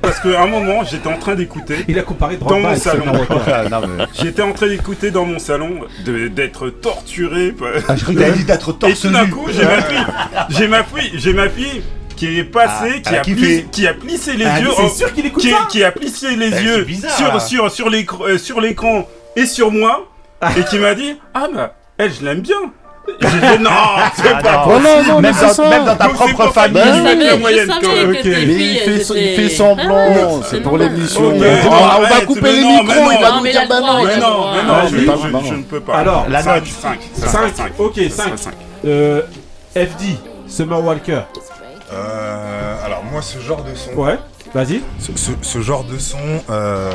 Parce 0.01 0.19
qu'à 0.19 0.41
un 0.41 0.47
moment, 0.47 0.83
j'étais 0.83 1.07
en 1.09 1.17
train 1.17 1.35
d'écouter 1.35 1.85
Il 1.87 1.97
a 1.99 2.03
comparé 2.03 2.37
dans 2.37 2.59
mon 2.59 2.75
salon. 2.75 3.03
Mais- 3.97 4.05
J'étais 4.13 4.41
en 4.41 4.51
train 4.53 4.67
d'écouter 4.67 5.11
dans 5.11 5.25
mon 5.25 5.39
salon 5.39 5.71
de- 6.05 6.27
d'être 6.27 6.69
torturé. 6.69 7.53
Ah, 7.87 7.95
je 7.95 8.05
dit 8.05 8.43
d'être 8.45 8.71
Et 8.71 8.79
torse 8.79 9.01
tout 9.01 9.09
d'un 9.09 9.25
coup, 9.27 9.47
j'ai 9.51 9.65
ma 9.65 9.81
fille, 9.81 10.05
j'ai 10.49 10.67
ma 10.67 10.83
fille, 10.83 11.11
j'ai 11.15 11.33
ma 11.33 11.49
fille 11.49 11.81
qui 12.15 12.37
est 12.39 12.43
passée, 12.43 13.01
Ah, 13.05 13.09
qui, 13.09 13.15
a 13.15 13.21
plissé, 13.21 13.67
qui 13.71 13.87
a 13.87 13.93
plissé 13.93 14.33
les 14.33 14.45
Ah, 14.45 14.59
yeux, 14.59 14.67
c'est 14.75 14.83
en- 14.83 14.89
sûr 14.89 15.13
qu'il 15.13 15.25
écoute 15.25 15.41
qui, 15.41 15.49
ça. 15.49 15.67
qui 15.69 15.83
a 15.83 15.91
plissé 15.91 16.35
les 16.35 16.51
Eh, 16.55 16.63
yeux 16.63 16.83
bizarre. 16.83 17.11
sur 17.17 17.41
sur 17.41 17.71
sur 17.71 17.89
l'écran, 17.89 18.19
euh, 18.27 18.37
sur 18.37 18.61
l'écran 18.61 19.07
et 19.35 19.45
sur 19.45 19.71
moi, 19.71 20.05
et 20.57 20.63
qui 20.63 20.79
m'a 20.79 20.93
dit 20.95 21.17
ah 21.33 21.47
bah 21.53 21.73
elle 21.97 22.11
je 22.13 22.23
l'aime 22.23 22.41
bien. 22.41 22.57
J'ai 23.19 23.27
dit 23.27 23.61
non, 23.61 23.69
c'est 24.15 24.29
Ah, 24.33 24.41
pas 24.41 24.51
non. 24.53 24.63
possible. 24.63 24.81
Voilà, 24.81 25.03
non, 25.03 25.15
mais 25.15 25.21
même, 25.23 25.33
c'est 25.33 25.45
dans, 25.47 25.53
ça. 25.53 25.69
même 25.69 25.83
dans 25.85 25.95
ta 25.97 26.05
Donc, 26.07 26.13
propre 26.15 26.53
famille. 26.53 26.73
Ben 26.81 27.03
oui. 27.19 27.25
la 27.25 27.35
moyenne 27.35 27.71
Mais 27.83 28.21
il 28.23 28.77
fait, 28.79 29.13
il 29.13 29.35
fait 29.35 29.49
semblant, 29.49 30.07
Ah, 30.41 30.45
c'est 30.49 30.61
pour 30.61 30.77
l'émission. 30.77 31.21
On 31.25 31.37
va 31.37 32.21
couper 32.25 32.51
les 32.53 32.63
micros, 32.63 32.85
non. 32.95 33.11
il 33.11 33.21
va 33.21 33.37
nous 33.39 33.43
dire 33.43 33.61
bah 33.67 33.81
non. 33.81 34.03
Mais 34.05 34.17
non, 34.17 34.51
mais 34.53 34.63
non, 34.63 34.73
Ah, 34.73 34.87
je, 34.89 34.95
mais 34.95 35.05
pas 35.05 35.15
je- 35.21 35.27
marrant. 35.27 35.43
je 35.45 35.53
ne 35.55 35.63
peux 35.63 35.81
pas. 35.81 35.97
Alors, 35.97 36.27
la 36.29 36.43
note. 36.43 36.65
cinq, 36.65 36.99
ça 37.13 37.27
5. 37.27 37.31
sera 37.49 37.53
cinq. 37.53 37.71
Ok, 37.79 37.95
Ça 38.09 38.23
5. 38.23 38.23
sera 38.25 38.37
cinq. 38.37 38.53
Euh, 38.85 39.21
FD, 39.75 40.17
Summer 40.47 40.81
Walker. 40.85 41.21
Euh, 41.91 42.85
alors 42.85 43.03
moi, 43.11 43.21
ce 43.21 43.37
genre 43.39 43.63
de 43.63 43.75
son, 43.75 43.91
Ouais, 43.99 44.17
vas-y. 44.53 44.81
ce, 44.99 45.11
ce- 45.15 45.31
ce 45.41 45.61
genre 45.61 45.83
de 45.83 45.97
son, 45.97 46.17
euh, 46.49 46.91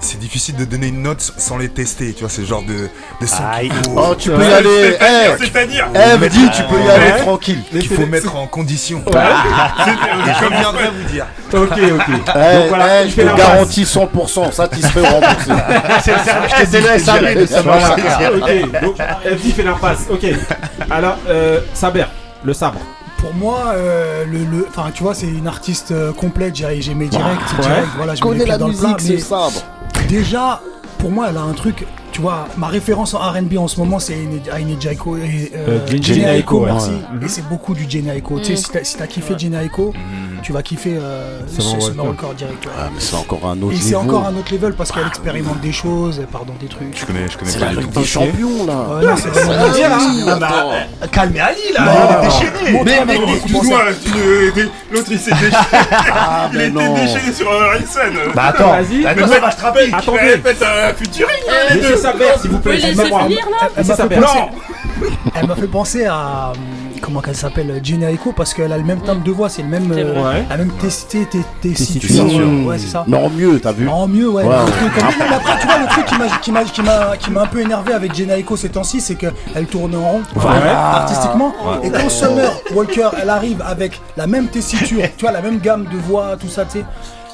c'est 0.00 0.18
difficile 0.18 0.56
de 0.56 0.64
donner 0.64 0.88
une 0.88 1.02
note 1.02 1.20
sans 1.36 1.56
les 1.56 1.68
tester. 1.68 2.12
Tu 2.12 2.20
vois, 2.20 2.28
c'est 2.28 2.44
genre 2.44 2.62
de, 2.62 2.88
de 3.20 3.26
son 3.26 3.42
faut, 3.42 3.72
Oh, 3.96 4.14
tu 4.16 4.30
peux 4.30 4.36
y 4.36 4.46
Ouais. 4.46 4.52
aller. 4.54 4.96
C'est-à-dire, 4.98 5.36
Eh, 5.40 5.44
c'est-à-dire, 5.46 5.90
eh, 6.14 6.18
dis, 6.28 6.50
tu 6.50 6.62
peux 6.64 6.80
y 6.80 6.90
aller 6.90 7.12
Ouais. 7.12 7.18
tranquille. 7.20 7.62
qu'il 7.70 7.88
faut 7.88 8.06
mettre 8.06 8.36
en 8.36 8.46
condition. 8.46 9.02
c'est- 9.06 9.12
Je 10.44 10.48
viendrai 10.48 10.84
vous 10.90 11.12
dire. 11.12 11.26
Ok, 11.52 11.70
ok. 11.70 11.78
Eh, 12.08 12.12
Donc 12.12 12.68
voilà, 12.68 13.02
eh, 13.04 13.08
je 13.08 13.14
fait 13.14 13.22
te 13.22 13.26
la 13.26 13.32
garantis 13.34 13.84
100% 13.84 14.52
satisfait 14.52 15.00
ou 15.00 15.04
remboursé. 15.04 15.50
C'est 16.04 16.12
le 16.12 16.18
service- 16.18 16.68
c'est 16.70 16.80
le 16.80 16.98
SAV 16.98 17.34
de. 17.34 17.46
Walker. 17.68 18.28
Ok, 18.36 18.82
donc 18.82 18.96
FD 19.24 19.52
fait 19.52 19.62
l'impasse. 19.62 20.00
Ok. 20.10 20.26
Alors, 20.90 21.16
euh, 21.28 21.60
Saber, 21.74 22.04
le 22.44 22.52
sabre. 22.52 22.80
Pour 23.20 23.34
moi, 23.34 23.72
euh, 23.74 24.24
le, 24.24 24.38
le, 24.44 24.66
enfin, 24.68 24.90
tu 24.94 25.02
vois, 25.02 25.14
c'est 25.14 25.26
une 25.28 25.46
artiste 25.46 25.90
euh, 25.90 26.12
complète. 26.12 26.56
J'ai 26.56 26.80
j'ai 26.80 26.94
mes 26.94 27.06
directs, 27.06 27.38
Ouais. 27.58 27.62
direct, 27.62 27.88
voilà, 27.96 28.14
je 28.14 28.24
mets 28.24 28.30
les 28.30 28.32
Connais 28.32 28.44
pieds 28.44 28.52
la 28.52 28.58
dans 28.58 28.66
le 28.68 28.72
musique, 28.72 28.86
plat. 28.88 28.96
c'est 28.98 29.12
Mais 29.14 29.18
sabre. 29.18 29.62
déjà, 30.08 30.60
pour 30.98 31.10
moi, 31.10 31.26
elle 31.28 31.36
a 31.36 31.42
un 31.42 31.52
truc. 31.52 31.86
Tu 32.20 32.24
vois, 32.26 32.46
ma 32.58 32.66
référence 32.66 33.14
en 33.14 33.18
R&B 33.20 33.56
en 33.56 33.66
ce 33.66 33.80
moment, 33.80 33.98
c'est 33.98 34.12
Aine 34.12 34.76
Jaiko 34.78 35.16
et 35.16 35.50
Euh, 35.56 35.78
euh, 35.90 36.02
Jenny 36.02 36.20
Aiko, 36.24 36.58
ouais. 36.60 36.66
merci. 36.70 36.90
Ouais. 36.90 37.24
Et 37.24 37.28
c'est 37.28 37.48
beaucoup 37.48 37.72
du 37.72 37.86
Jenny 37.88 38.10
Aiko. 38.10 38.38
Tu 38.40 38.44
sais, 38.44 38.52
Mm. 38.52 38.84
si 38.84 38.96
t'as 38.98 39.06
si 39.06 39.14
kiffé 39.14 39.34
Jenny 39.38 39.56
Aiko, 39.56 39.94
tu 40.42 40.52
vas 40.52 40.62
kiffer 40.62 40.98
euh, 41.00 41.40
ce 41.48 41.62
Walker 41.98 42.26
direct. 42.36 42.66
ouais. 42.66 42.72
Ah, 42.78 42.88
mais 42.92 43.00
c'est 43.00 43.16
encore 43.16 43.40
un 43.46 43.62
autre 43.62 43.72
Et 43.72 43.76
c'est 43.76 43.96
niveau. 43.96 44.00
encore 44.00 44.26
un 44.26 44.36
autre 44.36 44.52
level 44.52 44.74
parce 44.74 44.92
qu'elle 44.92 45.06
expérimente 45.06 45.60
des 45.62 45.72
choses, 45.72 46.18
elle 46.20 46.26
part 46.26 46.44
dans 46.44 46.52
des 46.60 46.66
trucs. 46.66 46.94
Je 46.94 47.06
connais, 47.06 47.26
je 47.26 47.38
connais 47.38 47.74
pas 47.74 47.80
des 48.00 48.04
champions, 48.06 48.66
là. 48.66 48.74
Ouais, 48.98 49.06
non, 49.06 49.16
c'est 49.16 49.28
vraiment 49.30 49.52
Ah, 49.58 49.74
bien. 49.74 49.98
oui, 49.98 50.22
Ah, 50.28 50.34
bah, 50.38 50.46
attends. 50.46 50.70
euh, 50.72 51.06
Calmez 51.10 51.40
Ali 51.40 51.56
là, 51.74 51.84
il 51.86 52.26
est 52.26 52.28
déchaîné. 52.28 52.82
Mais 52.84 53.32
excuse-moi, 53.36 53.78
l'autre 54.92 55.06
il 55.10 55.18
s'est 55.18 55.30
déchaîné. 55.30 55.52
Ah, 56.12 56.50
Il 56.52 56.60
était 56.60 56.70
déchaîné 56.70 57.32
sur 57.32 57.50
Harrison. 57.50 58.30
Bah 58.34 58.42
attends, 58.48 58.72
Vas-y. 58.72 59.06
attends, 59.06 59.20
Mais 59.22 59.26
ça 59.34 59.40
va, 59.40 59.50
je 59.50 59.56
te 59.56 59.62
rappelle. 59.62 59.94
Attendez. 59.94 60.18
Faites 60.44 60.62
un 60.62 60.92
featuring, 60.94 61.28
hein, 61.48 61.52
les 61.70 61.76
Monsieur 61.80 61.96
s'il 62.40 62.50
vous 62.50 62.58
plaît. 62.58 62.76
finir 62.78 63.46
là 63.50 63.68
Elle 63.76 63.86
m'a 63.86 63.96
fait 63.96 64.02
penser- 64.20 64.38
Non, 65.00 65.08
Elle 65.34 65.46
m'a 65.46 65.56
fait 65.56 65.66
penser 65.68 66.06
à. 66.06 66.52
Comment 67.02 67.20
qu'elle 67.22 67.34
s'appelle 67.34 67.80
Jenny 67.82 68.04
Aiko 68.04 68.32
parce 68.32 68.52
qu'elle 68.52 68.70
a 68.72 68.76
le 68.76 68.84
même 68.84 69.00
timbre 69.00 69.22
de 69.24 69.30
voix, 69.30 69.48
c'est 69.48 69.62
le 69.62 69.68
même. 69.68 69.90
Euh. 69.90 70.14
La 70.50 70.56
même. 70.58 70.70
Tessiture. 71.62 72.66
Ouais, 72.66 72.78
c'est 72.78 72.88
ça. 72.88 73.04
Mais 73.08 73.16
en 73.16 73.30
mieux, 73.30 73.58
t'as 73.58 73.72
vu 73.72 73.88
En 73.88 74.06
mieux, 74.06 74.28
ouais. 74.28 74.44
Ouais. 74.44 74.54
le 74.66 74.70
truc 74.70 74.94
comme- 74.94 75.26
Mais 75.28 75.34
après, 75.34 75.60
tu 75.60 75.66
vois, 75.66 75.78
le 75.78 75.86
truc 75.86 76.04
qui 76.04 76.14
m'a, 76.18 76.26
qui 76.26 76.52
m'a, 76.52 76.64
qui 76.64 76.82
m'a, 76.82 77.16
qui 77.16 77.30
m'a 77.30 77.40
un 77.42 77.46
peu 77.46 77.60
énervé 77.60 77.94
avec 77.94 78.14
Jenna 78.14 78.36
Aiko 78.36 78.54
ces 78.56 78.68
temps-ci, 78.68 79.00
c'est 79.00 79.14
qu'elle 79.14 79.66
tourne 79.70 79.94
en 79.96 80.00
rond, 80.00 80.22
Ouais. 80.36 80.68
artistiquement. 80.68 81.54
Et 81.82 81.90
quand 81.90 82.08
Summer 82.10 82.52
Walker, 82.74 83.08
elle 83.22 83.30
arrive 83.30 83.62
avec 83.66 83.98
la 84.18 84.26
même 84.26 84.48
tessiture, 84.48 85.00
tu 85.16 85.22
vois, 85.24 85.32
la 85.32 85.40
même 85.40 85.58
gamme 85.58 85.84
de 85.84 85.96
voix, 85.96 86.36
tout 86.38 86.48
ça, 86.48 86.66
tu 86.66 86.80
sais, 86.80 86.84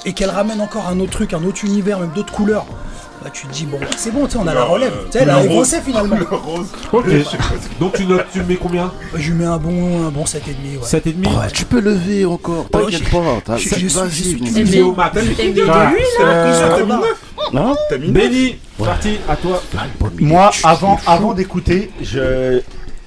et 0.04 0.12
qu'elle 0.12 0.30
ramène 0.30 0.60
encore 0.60 0.86
un 0.88 1.00
autre 1.00 1.10
truc, 1.10 1.34
un 1.34 1.42
autre 1.44 1.64
univers, 1.64 1.98
même 1.98 2.10
d'autres 2.14 2.32
couleurs. 2.32 2.66
Bah, 3.26 3.32
tu 3.34 3.48
te 3.48 3.52
dis, 3.52 3.66
bon, 3.66 3.80
c'est 3.96 4.12
bon, 4.12 4.26
tu 4.26 4.34
sais, 4.34 4.38
on 4.38 4.46
a 4.46 4.54
la 4.54 4.62
relève. 4.62 4.92
Tu 5.10 5.18
sais, 5.18 5.24
elle 5.24 5.48
rose. 5.48 5.72
aussi 5.74 5.82
finalement. 5.84 6.14
Le 6.30 6.36
rose. 6.36 6.68
Ok. 6.92 7.06
Donc 7.80 7.94
tu 7.94 8.06
notes, 8.06 8.26
tu 8.32 8.40
mets 8.44 8.54
combien 8.54 8.92
Je 9.16 9.32
lui 9.32 9.38
mets 9.38 9.46
un 9.46 9.56
bon, 9.56 10.06
un 10.06 10.10
bon 10.10 10.22
7,5. 10.22 10.36
Ouais. 10.78 10.86
7,5 10.86 11.26
Ouais, 11.40 11.50
tu 11.52 11.64
peux 11.64 11.80
lever 11.80 12.24
encore, 12.24 12.68
t'inquiète 12.70 13.10
pas. 13.10 13.18
t'as- 13.44 13.56
je- 13.56 13.62
je 13.64 13.68
suis- 13.78 13.88
je 13.88 13.94
Vas-y, 13.98 14.36
mon 14.36 14.70
mais- 14.70 14.80
Au 14.82 14.94
Euh, 16.20 16.76
T'as 16.76 16.84
mis 16.84 16.88
neuf 16.88 17.24
Hein 17.52 17.74
T'as 17.90 17.98
mis 17.98 18.10
neuf 18.12 18.14
Benny, 18.30 18.56
parti, 18.78 19.18
à 19.28 19.34
toi. 19.34 19.60
Moi, 20.20 20.50
avant, 20.62 21.00
avant 21.08 21.32
d'écouter, 21.34 21.90
je, 22.00 22.60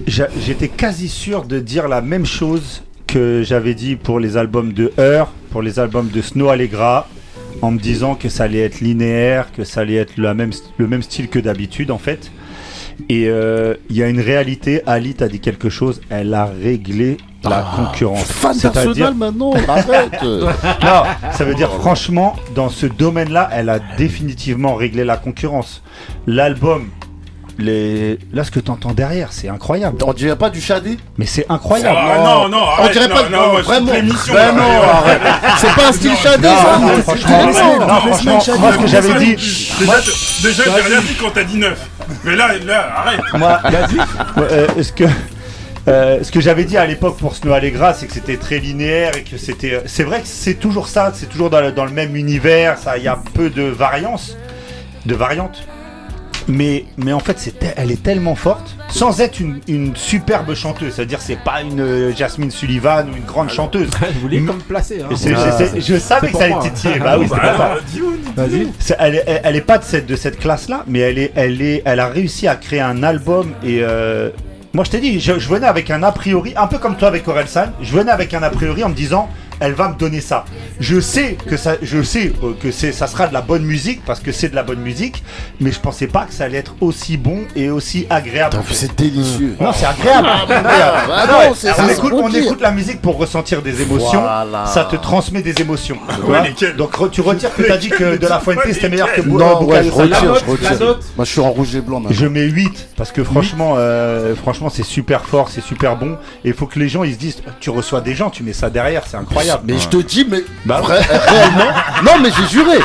j'a- 0.06 0.28
j'étais 0.38 0.68
quasi 0.68 1.08
sûr 1.08 1.44
de 1.44 1.58
dire 1.60 1.88
la 1.88 2.02
même 2.02 2.26
chose 2.26 2.82
que 3.06 3.42
j'avais 3.42 3.72
dit 3.74 3.96
pour 3.96 4.20
les 4.20 4.36
albums 4.36 4.74
de 4.74 4.92
Heur, 4.98 5.30
pour 5.50 5.62
les 5.62 5.78
albums 5.78 6.08
de 6.08 6.20
Snow 6.20 6.50
Allegra, 6.50 7.08
en 7.62 7.70
me 7.70 7.78
disant 7.78 8.14
que 8.14 8.28
ça 8.28 8.44
allait 8.44 8.60
être 8.60 8.80
linéaire, 8.80 9.52
que 9.52 9.64
ça 9.64 9.80
allait 9.80 9.96
être 9.96 10.16
la 10.16 10.34
même, 10.34 10.52
le 10.78 10.86
même 10.86 11.02
style 11.02 11.28
que 11.28 11.38
d'habitude 11.38 11.90
en 11.90 11.98
fait. 11.98 12.30
Et 13.08 13.28
euh, 13.28 13.74
il 13.88 13.96
y 13.96 14.02
a 14.02 14.08
une 14.08 14.20
réalité, 14.20 14.82
Ali 14.86 15.14
t'a 15.14 15.28
dit 15.28 15.40
quelque 15.40 15.70
chose, 15.70 16.00
elle 16.10 16.34
a 16.34 16.44
réglé 16.46 17.16
la 17.44 17.64
concurrence. 17.74 18.30
Fan 18.30 18.56
d'Arsenal 18.58 19.14
maintenant, 19.14 19.52
arrête 19.68 20.22
non, 20.22 21.02
ça 21.32 21.44
veut 21.44 21.54
dire 21.54 21.70
franchement, 21.70 22.36
dans 22.54 22.68
ce 22.68 22.86
domaine-là, 22.86 23.48
elle 23.52 23.70
a 23.70 23.78
définitivement 23.96 24.74
réglé 24.74 25.04
la 25.04 25.16
concurrence. 25.16 25.82
L'album, 26.26 26.88
les... 27.58 28.18
là 28.32 28.44
ce 28.44 28.50
que 28.50 28.60
tu 28.60 28.70
entends 28.70 28.92
derrière, 28.92 29.32
c'est 29.32 29.48
incroyable. 29.48 29.98
On 30.04 30.12
dirait 30.12 30.36
pas 30.36 30.50
du 30.50 30.60
Shadé 30.60 30.98
Mais 31.18 31.26
c'est 31.26 31.46
incroyable. 31.48 31.96
Ah, 32.00 32.18
non, 32.18 32.48
non, 32.48 32.58
On 32.58 32.82
arrête, 32.82 32.92
dirait 32.92 33.08
non, 33.08 33.14
pas 33.14 33.28
non, 33.28 33.52
vraiment. 33.62 33.92
Ben 33.92 34.58
arrête. 34.58 35.20
C'est 35.58 35.74
pas 35.74 35.88
un 35.88 35.92
style 35.92 36.16
Shadé, 36.16 36.48
ça 36.48 36.78
non, 36.78 37.02
franchement, 37.02 38.58
moi 38.58 38.72
ce 38.72 38.78
que 38.78 38.86
j'avais 38.86 39.14
dit, 39.24 39.36
Déjà, 39.78 40.00
déjà 40.42 40.62
j'ai 40.64 40.88
rien 40.92 41.00
dit 41.00 41.14
quand 41.20 41.30
t'as 41.32 41.44
dit 41.44 41.58
9. 41.58 41.78
Mais 42.24 42.36
là, 42.36 42.48
là, 42.58 42.92
arrête. 42.96 43.20
moi, 43.34 43.60
euh, 44.38 44.66
ce 44.82 44.92
que 44.92 45.04
euh, 45.88 46.22
ce 46.22 46.30
que 46.30 46.40
j'avais 46.40 46.64
dit 46.64 46.76
à 46.76 46.86
l'époque 46.86 47.16
pour 47.16 47.34
Snow 47.34 47.52
Allegra, 47.52 47.94
c'est 47.94 48.06
que 48.06 48.12
c'était 48.12 48.36
très 48.36 48.58
linéaire 48.58 49.16
et 49.16 49.22
que 49.22 49.38
c'était. 49.38 49.82
C'est 49.86 50.04
vrai 50.04 50.20
que 50.20 50.26
c'est 50.26 50.54
toujours 50.54 50.88
ça, 50.88 51.12
c'est 51.14 51.28
toujours 51.28 51.50
dans 51.50 51.60
le, 51.60 51.72
dans 51.72 51.84
le 51.84 51.90
même 51.90 52.16
univers. 52.16 52.78
Ça, 52.78 52.98
il 52.98 53.04
y 53.04 53.08
a 53.08 53.18
peu 53.34 53.48
de 53.50 53.62
variances, 53.62 54.36
de 55.06 55.14
variantes. 55.14 55.66
Mais, 56.48 56.84
mais 56.96 57.12
en 57.12 57.20
fait, 57.20 57.38
c'est 57.38 57.54
elle 57.76 57.90
est 57.90 58.02
tellement 58.02 58.34
forte, 58.34 58.76
sans 58.88 59.20
être 59.20 59.40
une, 59.40 59.60
une 59.68 59.94
superbe 59.96 60.54
chanteuse. 60.54 60.94
C'est-à-dire, 60.94 61.20
c'est 61.20 61.38
pas 61.42 61.62
une 61.62 61.80
euh, 61.80 62.12
Jasmine 62.14 62.50
Sullivan 62.50 63.06
ou 63.12 63.16
une 63.16 63.24
grande 63.24 63.50
chanteuse. 63.50 63.90
Je 64.14 64.18
voulais 64.18 64.40
comme 64.40 64.58
placer. 64.62 65.00
Hein. 65.02 65.08
Ah, 65.10 65.14
je, 65.78 65.98
savais 65.98 66.30
que 66.30 66.36
ça 66.36 66.44
allait 66.44 66.54
moi. 66.54 66.62
titiller. 66.62 66.98
Bah 67.00 67.16
oui, 67.18 67.26
c'est 67.28 67.34
Bah, 67.36 68.44
pour 68.44 68.74
ça. 68.78 69.08
est, 69.08 69.40
elle 69.44 69.56
est 69.56 69.60
pas 69.60 69.78
de 69.78 69.84
cette, 69.84 70.06
de 70.06 70.16
cette 70.16 70.38
classe-là, 70.38 70.84
mais 70.86 71.00
elle, 71.00 71.18
est, 71.18 71.32
elle, 71.34 71.60
est, 71.62 71.82
elle 71.84 72.00
a 72.00 72.08
réussi 72.08 72.48
à 72.48 72.56
créer 72.56 72.80
un 72.80 73.02
album. 73.02 73.52
Et 73.64 73.80
euh, 73.82 74.30
moi, 74.72 74.84
je 74.84 74.90
t'ai 74.90 75.00
dit, 75.00 75.20
je, 75.20 75.38
je 75.38 75.48
venais 75.48 75.66
avec 75.66 75.90
un 75.90 76.02
a 76.02 76.12
priori, 76.12 76.52
un 76.56 76.66
peu 76.66 76.78
comme 76.78 76.96
toi 76.96 77.08
avec 77.08 77.26
Orelsan, 77.28 77.72
je 77.82 77.92
venais 77.92 78.12
avec 78.12 78.34
un 78.34 78.42
a 78.42 78.50
priori 78.50 78.84
en 78.84 78.88
me 78.88 78.94
disant, 78.94 79.28
elle 79.60 79.72
va 79.74 79.88
me 79.88 79.94
donner 79.94 80.20
ça. 80.20 80.44
Je 80.80 81.00
sais 81.00 81.36
que 81.46 81.56
ça, 81.56 81.76
je 81.82 82.02
sais 82.02 82.32
euh, 82.42 82.52
que 82.60 82.70
c'est, 82.70 82.92
ça 82.92 83.06
sera 83.06 83.26
de 83.28 83.34
la 83.34 83.42
bonne 83.42 83.62
musique 83.64 84.02
parce 84.04 84.20
que 84.20 84.32
c'est 84.32 84.48
de 84.48 84.54
la 84.56 84.62
bonne 84.62 84.80
musique, 84.80 85.22
mais 85.60 85.70
je 85.72 85.78
pensais 85.80 86.06
pas 86.06 86.24
que 86.24 86.32
ça 86.32 86.44
allait 86.44 86.58
être 86.58 86.74
aussi 86.80 87.16
bon 87.16 87.42
et 87.54 87.70
aussi 87.70 88.06
agréable. 88.10 88.56
C'est 88.70 88.96
délicieux. 88.96 89.56
Non, 89.60 89.72
c'est 89.72 89.86
agréable. 89.86 90.28
Ah, 90.30 90.44
bah, 90.48 90.62
Non, 91.26 91.32
bah, 91.50 91.54
c'est- 91.54 91.70
on, 91.80 91.88
écoute, 91.88 92.12
on 92.14 92.18
tranquille. 92.20 92.44
écoute 92.44 92.60
la 92.60 92.70
musique 92.70 93.00
pour 93.00 93.16
ressentir 93.18 93.62
des 93.62 93.82
émotions. 93.82 94.20
Voilà. 94.20 94.66
Ça 94.66 94.84
te 94.84 94.96
transmet 94.96 95.42
des 95.42 95.60
émotions. 95.60 95.98
Ouais, 96.26 96.42
lesquelles 96.48 96.76
Donc 96.76 96.94
re- 96.96 97.10
tu 97.10 97.20
retires 97.20 97.54
que 97.54 97.62
tu 97.62 97.70
as 97.72 97.76
dit 97.76 97.88
que 97.90 98.16
De 98.16 98.26
La 98.26 98.40
Fuente 98.40 98.58
c'était 98.72 98.88
meilleur 98.88 99.12
que 99.12 99.20
Non, 99.22 99.64
ouais, 99.64 99.84
je 99.84 99.90
retire, 99.90 100.34
je 100.36 100.50
retire. 100.50 100.98
Moi, 101.16 101.24
je 101.24 101.30
suis 101.30 101.40
en 101.40 101.50
rouge 101.50 101.74
et 101.74 101.80
blanc 101.80 102.00
maintenant. 102.00 102.16
Je 102.16 102.26
mets 102.26 102.44
8 102.44 102.88
parce 102.96 103.12
que 103.12 103.22
franchement, 103.24 103.74
euh, 103.76 104.34
franchement 104.34 104.68
c'est 104.70 104.82
super 104.84 105.24
fort, 105.24 105.48
c'est 105.50 105.60
super 105.62 105.96
bon. 105.96 106.12
Et 106.44 106.48
il 106.48 106.54
faut 106.54 106.66
que 106.66 106.78
les 106.78 106.88
gens 106.88 107.04
ils 107.04 107.14
se 107.14 107.18
disent 107.18 107.42
tu 107.60 107.70
reçois 107.70 108.00
des 108.00 108.14
gens, 108.14 108.30
tu 108.30 108.42
mets 108.42 108.52
ça 108.52 108.70
derrière, 108.70 109.04
c'est 109.06 109.16
incroyable. 109.16 109.49
Mais 109.64 109.78
je 109.78 109.88
te 109.88 109.96
dis, 109.98 110.26
mais 110.28 110.42
Bah 110.64 110.80
vrai- 110.80 111.00
réellement, 111.00 111.70
non, 112.04 112.12
mais 112.22 112.30
j'ai 112.36 112.46
juré. 112.58 112.78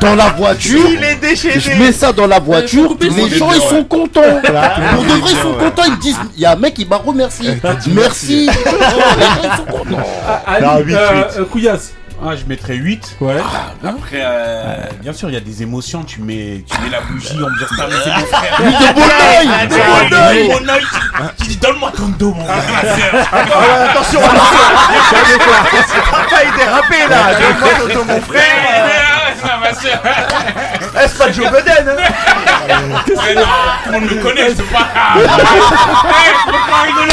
dans 0.00 0.14
la 0.16 0.28
voiture. 0.30 0.80
Il 0.90 1.02
est 1.02 1.14
déchaîné. 1.16 1.60
Je 1.60 1.70
mets 1.70 1.92
ça 1.92 2.12
dans 2.12 2.26
la 2.26 2.38
voiture. 2.38 2.88
couper 2.88 3.08
les 3.16 3.28
gens 3.30 3.52
ils 3.52 3.60
sont 3.62 3.84
contents. 3.84 4.20
Ah, 4.54 4.74
Pour 4.94 5.04
de 5.04 5.08
il 5.08 5.14
est 5.16 5.20
vrai 5.20 5.30
ils 5.32 5.36
sont 5.38 5.48
ouais. 5.52 5.64
contents. 5.64 5.82
Ils 5.86 5.92
me 5.92 6.00
disent, 6.00 6.18
il 6.36 6.42
y 6.42 6.46
a 6.46 6.52
un 6.52 6.56
mec 6.56 6.74
qui 6.74 6.84
m'a 6.84 6.96
remercié. 6.96 7.58
Merci. 7.88 8.46
Les 8.46 8.52
gens, 8.52 9.42
ils 9.42 9.56
sont 9.56 9.64
contents. 9.78 10.06
Ali, 10.46 10.64
Non, 10.66 10.78
huit, 10.80 10.94
euh, 10.94 11.14
huit. 11.14 11.24
euh, 11.38 11.44
Couillasse. 11.44 11.92
Ah, 12.26 12.34
je 12.36 12.46
mettrais 12.46 12.74
8. 12.76 13.16
Ouais. 13.20 13.36
Après, 13.86 14.22
euh, 14.24 14.76
bien 15.02 15.12
sûr, 15.12 15.28
il 15.28 15.34
y 15.34 15.36
a 15.36 15.40
des 15.40 15.62
émotions. 15.62 16.04
Tu 16.04 16.20
mets, 16.22 16.64
tu 16.66 16.80
mets 16.80 16.88
la 16.88 17.02
bougie, 17.02 17.34
on 17.34 17.50
me 17.50 17.58
dit 17.58 17.74
Star, 17.74 17.86
mais 17.88 17.96
c'est 18.02 18.10
mon 18.18 18.26
frère. 18.26 18.94
Bon 18.94 19.02
oeil. 19.02 19.48
Ah, 19.52 19.66
bon 19.68 20.68
oeil. 20.70 20.84
Tu- 21.38 21.44
dis, 21.48 21.56
donne-moi 21.58 21.92
ton 21.94 22.08
dos, 22.18 22.32
mon 22.32 22.46
frère. 22.46 23.26
Ah, 23.30 23.90
attention, 23.90 24.20
attention. 24.20 24.58
Papa, 26.10 26.44
il 26.44 26.52
dérapé 26.58 26.96
là. 27.10 27.34
Donne-moi 27.34 27.68
ton 27.78 27.94
dos, 27.94 28.04
mon 28.04 28.20
frère. 28.22 28.42
Est-ce 31.02 31.18
pas 31.18 31.30
Joe 31.30 31.46
Biden 31.48 31.88
hein 31.88 31.96
Mais 32.66 33.34
non, 33.34 33.42
tout 33.84 33.92
le 33.92 34.00
monde 34.00 34.10
me 34.10 34.22
connaît, 34.22 34.54
c'est 34.56 34.62
pas. 34.72 34.88
Ah, 34.96 35.14
je 35.16 35.22
peux 36.46 36.70
pas 36.70 36.82
rigoler, 36.86 37.12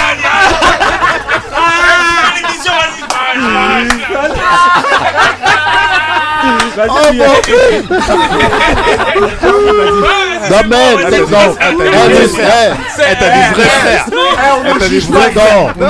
eh, 12.39 12.73
Eh, 12.99 13.15
t'as 13.19 13.29
des 13.29 13.43
vrais 13.53 13.63
frères. 13.63 14.05
Eh, 14.11 14.15
Eh, 14.15 14.69
on 14.69 14.73
ne 14.73 14.79
t'as 14.79 14.87
des 14.87 14.99
juge 14.99 15.07
vrais 15.09 15.29
pas. 15.31 15.41
frères. 15.41 15.73
Non, 15.77 15.87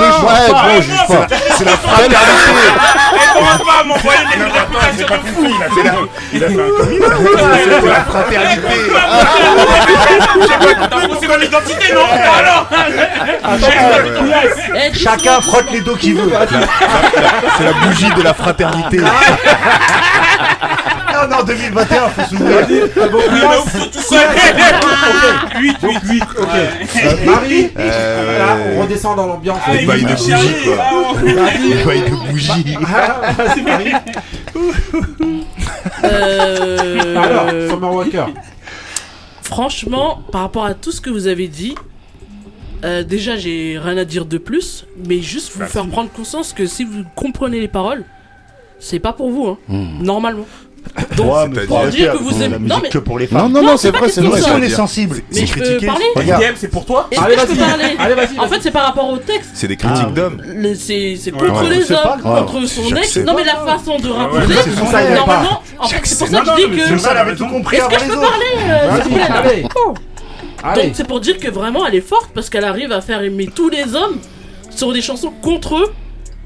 juge 0.82 0.92
ouais, 0.92 1.08
pas. 1.08 1.26
C'est 1.62 1.70
la 1.70 1.76
fraternité. 1.76 2.16
Et 3.14 3.38
commence 3.38 3.58
pas 3.58 3.78
à 3.80 3.84
m'envoyer 3.84 4.18
des 4.36 4.42
réputations 4.42 5.06
de 5.06 5.22
fou. 5.30 5.42
Il 5.46 5.62
a 5.62 5.66
fait 5.68 5.88
un-. 5.88 6.08
C'est 6.32 7.88
la 7.88 8.04
fraternité. 8.04 8.76
Faussé 11.08 11.26
dans 11.28 11.36
l'identité, 11.36 11.92
non? 11.94 12.06
Alors 12.38 12.66
Eh, 14.74 14.92
Chacun 14.94 15.40
frotte 15.40 15.70
les 15.70 15.80
dos 15.82 15.94
qu'il 15.94 16.14
veut. 16.16 16.32
C'est 17.58 17.64
la 17.64 17.72
bougie 17.72 18.10
de 18.10 18.22
la 18.22 18.34
fraternité. 18.34 19.00
Non, 21.22 21.36
non, 21.38 21.44
2021, 21.44 22.08
faut 22.08 22.36
s'ouvrir. 22.36 22.66
tout 23.92 23.98
seul 24.00 24.28
8, 25.60 25.76
8, 25.82 25.98
8, 26.04 26.22
ok. 26.38 26.48
Euh, 26.48 27.26
Marie, 27.26 27.70
là, 27.76 28.56
on 28.76 28.82
redescend 28.82 29.16
dans 29.16 29.26
l'ambiance. 29.26 29.60
Des 29.70 29.86
bails 29.86 30.02
de 30.02 30.08
bougie, 30.08 30.32
quoi. 30.64 31.22
Des 31.22 31.84
bails 31.84 32.10
de 32.10 32.30
bougie. 32.30 32.76
Ah, 32.86 33.32
Vas-y, 33.32 33.62
Marie. 33.62 33.92
Euh, 36.04 37.16
Alors, 37.16 37.70
Summer 37.70 37.94
Walker. 37.94 38.24
Franchement, 39.42 40.22
par 40.32 40.40
rapport 40.42 40.64
à 40.64 40.74
tout 40.74 40.92
ce 40.92 41.00
que 41.00 41.10
vous 41.10 41.26
avez 41.26 41.46
dit, 41.48 41.74
euh, 42.84 43.02
déjà 43.04 43.36
j'ai 43.36 43.78
rien 43.82 43.96
à 43.96 44.04
dire 44.04 44.24
de 44.24 44.38
plus, 44.38 44.86
mais 45.06 45.20
juste 45.20 45.52
vous 45.54 45.64
faire 45.66 45.86
prendre 45.86 46.10
conscience 46.10 46.52
que 46.52 46.66
si 46.66 46.84
vous 46.84 47.04
comprenez 47.14 47.60
les 47.60 47.68
paroles, 47.68 48.04
c'est 48.80 48.98
pas 48.98 49.12
pour 49.12 49.30
vous, 49.30 49.46
hein, 49.46 49.58
normalement. 50.00 50.46
Donc, 51.16 51.32
Ouais, 51.34 51.48
mais 51.48 51.66
pour 51.66 51.86
dire 51.86 52.12
que 52.12 52.18
vous 52.18 52.42
aimez. 52.42 52.56
Non, 52.60 52.76
mais 52.82 52.88
que 52.88 52.98
pour 52.98 53.18
les 53.18 53.26
Non, 53.30 53.38
femmes. 53.40 53.52
non, 53.52 53.62
non, 53.62 53.76
c'est 53.76 53.92
pas 53.92 53.98
vrai, 54.00 54.08
c'est 54.08 54.20
vrai. 54.20 54.40
Si 54.40 54.50
on 54.50 54.60
est 54.62 54.68
sensible, 54.68 55.16
Mais 55.30 55.38
c'est 55.40 55.44
critiqué. 55.46 55.86
parler 55.86 56.04
Regarde. 56.16 56.42
C'est 56.56 56.68
pour 56.68 56.84
toi 56.84 57.08
Allez, 57.16 57.36
vas-y. 57.36 57.56
parler 57.56 57.84
Allez, 57.98 58.14
vas-y, 58.14 58.38
En 58.38 58.46
fait, 58.48 58.58
c'est 58.60 58.70
par 58.70 58.84
rapport 58.86 59.08
au 59.10 59.16
texte. 59.18 59.50
C'est 59.54 59.68
des 59.68 59.76
critiques 59.76 60.12
d'hommes. 60.12 60.42
Le- 60.44 60.74
C'est 60.74 61.16
c'est 61.16 61.30
contre 61.30 61.64
les 61.68 61.82
c'est 61.82 61.94
hommes, 61.94 62.20
contre 62.22 62.66
son 62.66 62.94
ex. 62.96 63.16
Non, 63.18 63.34
mais 63.36 63.44
la 63.44 63.56
façon 63.56 63.98
de 63.98 64.08
raconter, 64.10 64.54
c'est 64.64 65.14
normalement, 65.14 65.62
en 65.78 65.88
fait, 65.88 66.00
c'est 66.04 66.18
pour 66.18 66.28
ça 66.28 66.40
que 66.40 66.46
Non, 66.46 66.54
je 66.56 66.62
non, 66.62 66.68
dis 66.70 66.76
que. 66.78 66.88
c'est 66.88 66.98
Ça, 66.98 67.10
elle 67.12 67.16
avait 67.18 67.36
tout 67.36 67.46
compris 67.48 67.76
Est-ce 67.76 67.84
avant 67.86 67.94
que 67.94 68.00
je 68.00 68.04
les 68.06 68.10
peux 68.10 68.18
autres. 68.18 68.30
parler 68.30 69.02
s'il 69.02 69.02
vous 69.02 69.16
plaît, 69.16 69.28
là 69.28 69.42
Allez. 70.64 70.82
Donc 70.84 70.92
c'est 70.94 71.06
pour 71.06 71.20
dire 71.20 71.38
que 71.38 71.48
vraiment 71.48 71.84
elle 71.86 71.94
est 71.96 72.00
forte 72.06 72.30
parce 72.34 72.48
qu'elle 72.48 72.64
arrive 72.64 72.92
à 72.92 73.00
faire 73.00 73.20
aimer 73.22 73.48
tous 73.52 73.68
les 73.68 73.94
hommes 73.96 74.18
sur 74.70 74.92
des 74.92 75.02
chansons 75.02 75.32
contre 75.42 75.76
eux 75.76 75.92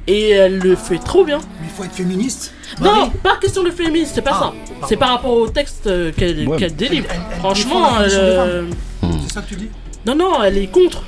et 0.07 0.31
elle 0.31 0.59
le 0.59 0.77
fait 0.77 0.99
trop 0.99 1.25
bien. 1.25 1.39
Mais 1.61 1.67
il 1.67 1.71
faut 1.71 1.85
être 1.85 1.95
féministe. 1.95 2.53
Non, 2.81 3.11
pas 3.23 3.37
question 3.41 3.63
de 3.63 3.71
féminisme, 3.71 4.13
c'est 4.15 4.23
pas 4.23 4.33
Ah, 4.35 4.53
ça. 4.81 4.87
C'est 4.89 4.97
par 4.97 5.11
rapport 5.11 5.33
au 5.33 5.49
texte 5.49 5.87
euh, 5.87 6.13
qu'elle 6.17 6.47
Ouais. 6.49 6.57
qu'elle 6.59 6.75
délivre. 6.77 7.07
Elle- 7.11 7.21
elle 7.33 7.39
Franchement, 7.39 7.89
euh, 8.01 8.65
C'est 9.03 9.33
ça 9.35 9.41
que 9.43 9.49
tu 9.49 9.57
dis? 9.57 9.69
Non, 10.05 10.15
non, 10.15 10.43
elle 10.45 10.59
est 10.59 10.67
contre. 10.67 11.03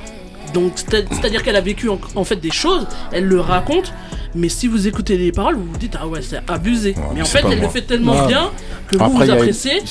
Donc 0.54 0.72
c'est- 0.76 1.06
c'est-à-dire 1.12 1.42
qu'elle 1.42 1.56
a 1.56 1.60
vécu 1.60 1.88
en, 1.88 1.98
en 2.14 2.24
fait 2.24 2.36
des 2.36 2.50
choses, 2.50 2.86
elle 3.12 3.24
le 3.24 3.40
raconte. 3.40 3.92
Mais 4.34 4.48
si 4.50 4.66
vous 4.66 4.86
écoutez 4.86 5.16
les 5.16 5.32
paroles, 5.32 5.56
vous 5.56 5.64
vous 5.72 5.78
dites 5.78 5.96
ah 6.00 6.06
ouais 6.06 6.20
c'est 6.22 6.40
abusé. 6.48 6.94
mais 6.96 7.02
mais 7.16 7.22
en 7.22 7.24
fait 7.24 7.38
elle 7.50 7.56
moi. 7.58 7.66
le 7.66 7.68
fait 7.68 7.82
tellement 7.82 8.12
Ouais. 8.20 8.26
bien 8.28 8.50
que 8.86 8.96
vous 8.98 9.04
Après, 9.04 9.16
vous 9.26 9.32
une- 9.32 9.38
appréciez 9.38 9.82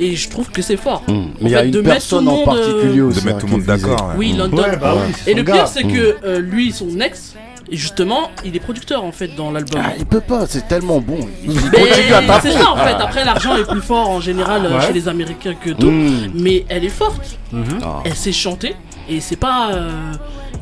et 0.00 0.16
je 0.16 0.28
trouve 0.28 0.50
que 0.50 0.62
c'est 0.62 0.76
fort. 0.76 1.02
Hum, 1.08 1.30
Mais 1.40 1.50
il 1.50 1.52
y 1.52 1.54
a 1.54 1.60
fait, 1.62 1.68
de 1.68 1.78
une 1.78 1.84
mettre 1.86 1.94
personne 1.94 2.18
tout 2.20 2.24
le 2.24 2.30
en 2.30 2.36
monde, 2.36 2.44
particulier 2.44 2.98
euh, 2.98 3.04
aussi. 3.06 3.20
De 3.20 3.24
mettre 3.24 3.36
hein, 3.36 3.40
tout 3.40 3.46
le 3.46 3.52
monde 3.52 3.62
d'accord. 3.64 4.12
Oui, 4.16 4.32
London. 4.36 4.56
Ouais, 4.62 4.76
bah 4.76 4.94
oui, 4.96 5.12
Et 5.28 5.34
le 5.34 5.42
gars. 5.42 5.52
pire, 5.54 5.68
c'est 5.68 5.84
que 5.84 6.16
euh, 6.24 6.40
lui, 6.40 6.72
son 6.72 7.00
ex, 7.00 7.34
et 7.70 7.76
justement, 7.76 8.30
il 8.44 8.54
est 8.56 8.60
producteur 8.60 9.04
en 9.04 9.12
fait 9.12 9.28
dans 9.28 9.50
l'album. 9.50 9.80
Ah, 9.84 9.92
il 9.98 10.04
peut 10.06 10.20
pas, 10.20 10.46
c'est 10.46 10.68
tellement 10.68 11.00
bon. 11.00 11.18
Il 11.44 11.54
Mais 11.54 11.80
continue 11.88 12.12
à 12.14 12.22
taper. 12.22 12.50
c'est 12.50 12.58
ça 12.58 12.70
en 12.70 12.76
fait. 12.76 12.92
Après, 12.94 13.24
l'argent 13.24 13.56
est 13.56 13.64
plus 13.68 13.80
fort 13.80 14.10
en 14.10 14.20
général 14.20 14.66
euh, 14.66 14.78
Ouais. 14.78 14.86
chez 14.86 14.92
les 14.92 15.08
Américains 15.08 15.54
que 15.54 15.70
tout. 15.70 15.88
Hum. 15.88 16.30
Mais 16.34 16.64
elle 16.68 16.84
est 16.84 16.88
forte. 16.88 17.38
Ah. 17.82 18.02
Elle 18.04 18.14
sait 18.14 18.32
chanter. 18.32 18.74
Et 19.08 19.20
c'est 19.20 19.36
pas 19.36 19.70
euh, 19.72 19.90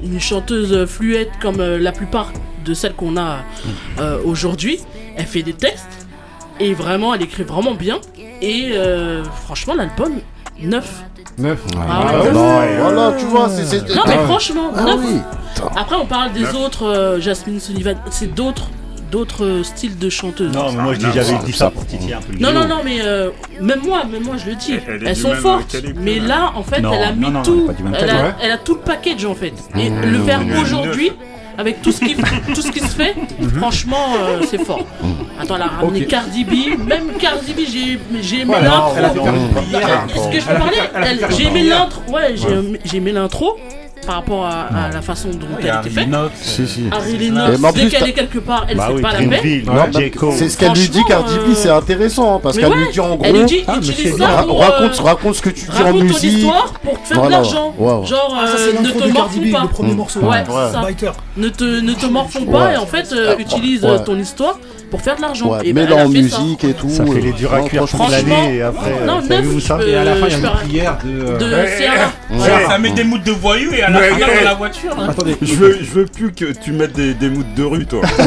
une 0.02 0.20
chanteuse 0.20 0.86
fluette 0.86 1.30
comme 1.40 1.60
euh, 1.60 1.78
la 1.78 1.92
plupart 1.92 2.32
de 2.64 2.74
celles 2.74 2.94
qu'on 2.94 3.16
a 3.16 3.38
euh, 4.00 4.18
aujourd'hui. 4.24 4.78
Elle 5.16 5.26
fait 5.26 5.42
des 5.42 5.52
textes. 5.54 6.06
Et 6.60 6.74
vraiment, 6.74 7.14
elle 7.14 7.22
écrit 7.22 7.42
vraiment 7.44 7.74
bien. 7.74 7.98
Et 8.40 8.70
euh, 8.74 9.24
franchement, 9.44 9.74
l'album, 9.74 10.12
neuf. 10.60 11.02
9. 11.38 11.58
Ah 11.74 11.78
ouais, 11.78 11.84
Ah, 11.88 12.24
neuf. 12.24 12.32
non, 12.34 12.60
voilà, 12.78 13.12
tu 13.18 13.24
vois, 13.26 13.48
c'est. 13.48 13.80
Non, 13.94 14.02
mais 14.06 14.16
Ah, 14.18 14.24
franchement, 14.26 14.70
Ah 14.76 14.82
neuf. 14.84 15.00
oui. 15.02 15.18
Après, 15.76 15.96
on 15.96 16.06
parle 16.06 16.32
des 16.32 16.54
autres, 16.54 16.86
euh, 16.86 17.20
Jasmine 17.20 17.58
Sullivan. 17.60 17.96
C'est 18.10 18.34
d'autres, 18.34 18.68
d'autres 19.10 19.44
euh, 19.44 19.62
styles 19.62 19.98
de 19.98 20.08
chanteuses. 20.10 20.52
Non, 20.54 20.72
mais 20.72 20.82
moi 20.82 20.94
j'avais 20.94 21.38
dit 21.44 21.52
ça 21.52 21.70
pour 21.70 21.86
titiller 21.86 22.14
un 22.14 22.20
peu 22.20 22.32
le 22.32 22.38
Non, 22.38 22.52
non, 22.52 22.66
non, 22.66 22.80
mais 22.84 22.98
euh, 23.02 23.30
même 23.60 23.80
moi, 23.86 24.02
même 24.10 24.24
moi, 24.24 24.36
je 24.36 24.50
le 24.50 24.56
dis. 24.56 24.72
Elle- 24.74 24.96
elle 25.02 25.08
elles 25.08 25.16
sont 25.16 25.34
fortes. 25.34 25.68
calibre, 25.72 26.00
Mais 26.02 26.18
là. 26.18 26.52
en 26.54 26.62
fait, 26.62 26.80
Non, 26.80 26.92
elle 26.92 27.02
a 27.02 27.12
mis 27.12 27.20
non, 27.20 27.30
non, 27.30 27.42
tout. 27.42 27.66
Elle 27.70 27.76
calibre. 27.76 27.96
a, 28.24 28.42
elle 28.44 28.50
a 28.50 28.58
tout 28.58 28.74
le 28.74 28.80
package, 28.80 29.24
en 29.24 29.34
fait. 29.34 29.52
Et 29.78 29.88
Mmh, 29.90 30.00
le 30.02 30.18
faire 30.20 30.40
aujourd'hui, 30.60 31.12
avec 31.58 31.82
tout 31.82 31.92
ce 31.92 32.00
qui, 32.00 32.14
tout 32.54 32.62
ce 32.62 32.70
qui 32.70 32.80
se 32.80 32.86
fait, 32.94 33.14
franchement, 33.58 34.14
euh, 34.20 34.40
c'est 34.48 34.62
fort. 34.64 34.84
Attends, 35.40 35.56
elle 35.56 35.62
a 35.62 35.66
ramené 35.66 36.02
Ok. 36.02 36.08
Cardi 36.08 36.44
B. 36.44 36.52
Même 36.86 37.12
Cardi 37.18 37.52
B, 37.52 37.58
j'ai 37.70 37.98
j'ai 38.20 38.40
aimé 38.40 38.54
Ouais, 38.54 38.62
l'intro. 38.62 38.92
elle 38.96 39.04
a 39.04 39.10
fait 39.10 39.20
faire 39.20 39.34
une 39.34 39.42
Non, 39.42 39.48
prière. 39.62 40.06
Est-ce 40.14 40.28
que 40.28 40.40
je 40.40 40.46
peux 40.46 40.50
Elle 40.50 40.56
a 40.56 40.58
fait 40.58 40.58
parler 40.58 40.76
faire- 40.76 40.90
elle 40.94 41.02
a 41.02 41.06
fait 41.06 41.10
Elle- 41.12 41.18
faire 41.18 41.30
J'ai 41.30 41.42
aimé 41.44 41.50
prière. 41.60 41.78
l'intro. 41.78 42.02
Ouais, 42.12 42.34
j'ai 42.36 42.80
j'ai 42.84 42.96
aimé 42.98 43.12
l'intro 43.12 43.56
par 44.04 44.16
rapport 44.16 44.44
à, 44.44 44.62
à 44.86 44.90
la 44.90 45.00
façon 45.00 45.28
dont 45.28 45.46
elle 45.60 45.70
a 45.70 45.78
était 45.80 45.90
faite. 45.90 46.08
Si, 46.34 46.66
si. 46.66 46.84
Harry 46.90 47.14
Et 47.14 47.18
Lennox, 47.18 47.58
mais 47.60 47.68
en 47.68 47.72
dès 47.72 47.80
plus, 47.82 47.88
qu'elle 47.90 48.00
t'as- 48.00 48.06
est 48.08 48.12
quelque 48.12 48.38
part, 48.40 48.66
elle 48.68 48.76
Bah 48.76 48.88
fait 48.88 48.94
oui, 48.94 49.00
pas 49.02 49.12
la 49.12 49.18
paix. 49.28 49.62
Non. 49.64 50.32
C'est 50.32 50.48
ce 50.48 50.58
qu'elle 50.58 50.72
lui 50.72 50.88
dit, 50.88 51.04
Cardi 51.06 51.34
B, 51.36 51.38
euh, 51.50 51.54
c'est 51.54 51.70
intéressant 51.70 52.34
hein, 52.36 52.40
parce 52.42 52.56
mais 52.56 52.62
qu'elle 52.62 52.72
ouais, 52.72 52.78
lui 52.86 52.92
dit 52.92 52.98
en 52.98 53.14
gros. 53.14 53.24
Elle 53.24 53.36
lui 53.36 53.44
dit, 53.44 53.60
Ah, 53.68 53.74
mais 53.80 53.86
utilise 53.88 54.12
c'est 54.14 54.18
ça 54.18 54.26
ra- 54.28 54.42
pour, 54.42 54.58
raconte, 54.58 54.98
euh, 54.98 55.02
raconte 55.04 55.34
ce 55.36 55.42
que 55.42 55.50
tu 55.50 55.66
dis 55.66 55.70
en 55.70 55.84
raconte 55.84 55.98
ton 56.00 56.04
musique. 56.04 56.32
histoire 56.32 56.72
pour 56.82 57.00
te 57.00 57.06
faire 57.06 57.16
Voilà, 57.20 57.28
de 57.38 57.42
l'argent. 57.44 57.74
ouais. 57.78 58.06
Genre, 58.06 58.36
Ah, 58.42 58.46
ça, 58.48 58.52
euh, 58.58 58.72
ne 58.72 58.72
l'intro 58.82 58.98
te 59.00 59.04
de 59.06 59.12
morfonds 59.12 59.14
Cardi 59.14 59.40
B, 59.40 59.52
pas. 59.52 59.62
le 59.62 59.68
premier 59.68 59.94
morceau. 59.94 60.20
Ouais, 60.20 60.26
Ouais. 60.28 60.44
c'est 60.48 60.72
ça. 60.72 60.84
Biter. 60.88 61.12
Ne 61.36 61.48
te, 61.48 61.64
ne 61.64 61.94
te 61.94 62.04
morfonds 62.06 62.44
pas 62.44 62.66
Ouais. 62.66 62.74
et 62.74 62.76
en 62.76 62.84
fait, 62.86 63.10
euh, 63.12 63.36
utilise 63.38 63.82
Ouais. 63.84 63.90
euh, 63.92 63.98
ton 64.00 64.18
histoire 64.18 64.58
pour 64.90 65.00
faire 65.00 65.16
de 65.16 65.22
l'argent. 65.22 65.46
Ouais, 65.52 65.60
et 65.64 65.72
ben, 65.72 65.90
a 65.90 65.94
en 65.94 65.98
ça. 66.00 66.08
musique 66.08 66.64
et 66.64 66.74
tout. 66.74 66.90
Ça 66.90 67.06
fait 67.06 67.10
euh, 67.12 67.20
les 67.22 67.32
durs 67.32 67.54
à 67.54 67.60
cuire 67.62 67.86
toute 67.86 68.10
l'année 68.10 68.56
et 68.56 68.62
après, 68.62 68.90
non, 69.06 69.16
euh, 69.18 69.28
savez-vous 69.28 69.54
neuf, 69.54 69.62
ça 69.64 69.78
je 69.80 69.84
peux- 69.84 69.88
Et 69.90 69.96
à 69.96 70.04
la 70.04 70.16
fin, 70.16 70.26
il 70.26 70.32
y 70.32 70.34
a 70.34 70.38
une 70.38 70.50
prière 70.68 70.98
de. 71.02 71.38
De 71.38 71.44
euh. 71.46 71.64
Ouais. 72.32 72.66
Ça 72.68 72.78
met 72.78 72.90
des 72.90 73.04
moods 73.04 73.16
de 73.24 73.30
voyous 73.32 73.72
et 73.72 73.82
à 73.82 73.88
la 73.88 73.98
Ouais, 73.98 74.08
fin 74.10 74.18
dans 74.18 74.44
la 74.44 74.54
voiture. 74.54 74.94
hein. 74.98 75.06
Attendez, 75.08 75.36
Je 75.40 75.54
veux, 75.54 75.78
je 75.80 75.90
veux 75.90 76.04
plus 76.04 76.32
que 76.34 76.52
tu 76.52 76.72
mettes 76.72 76.92
des, 76.92 77.14
des 77.14 77.30
moods 77.30 77.44
de 77.56 77.62
rue, 77.64 77.86
toi. 77.86 78.02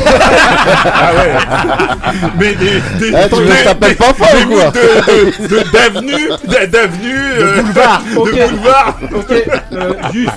ah 0.85 1.11
ouais. 1.13 2.11
Mais 2.39 2.53
des, 2.55 2.65
des, 2.99 3.09
Eh, 3.09 3.11
je 3.11 3.63
t'appelle 3.63 3.95
des 3.95 4.45
ou 4.45 4.49
quoi 4.55 4.71
de, 4.71 5.43
de, 5.43 5.47
de- 5.47 5.71
d'avenue, 5.71 6.29
d'a- 6.47 6.65
d'avenue, 6.67 7.15
euh, 7.37 7.61
boulevard. 7.61 8.01
De 8.03 8.15
boulevard. 8.15 8.99
Ok, 9.15 9.43
euh, 9.73 9.93
juste. 10.11 10.31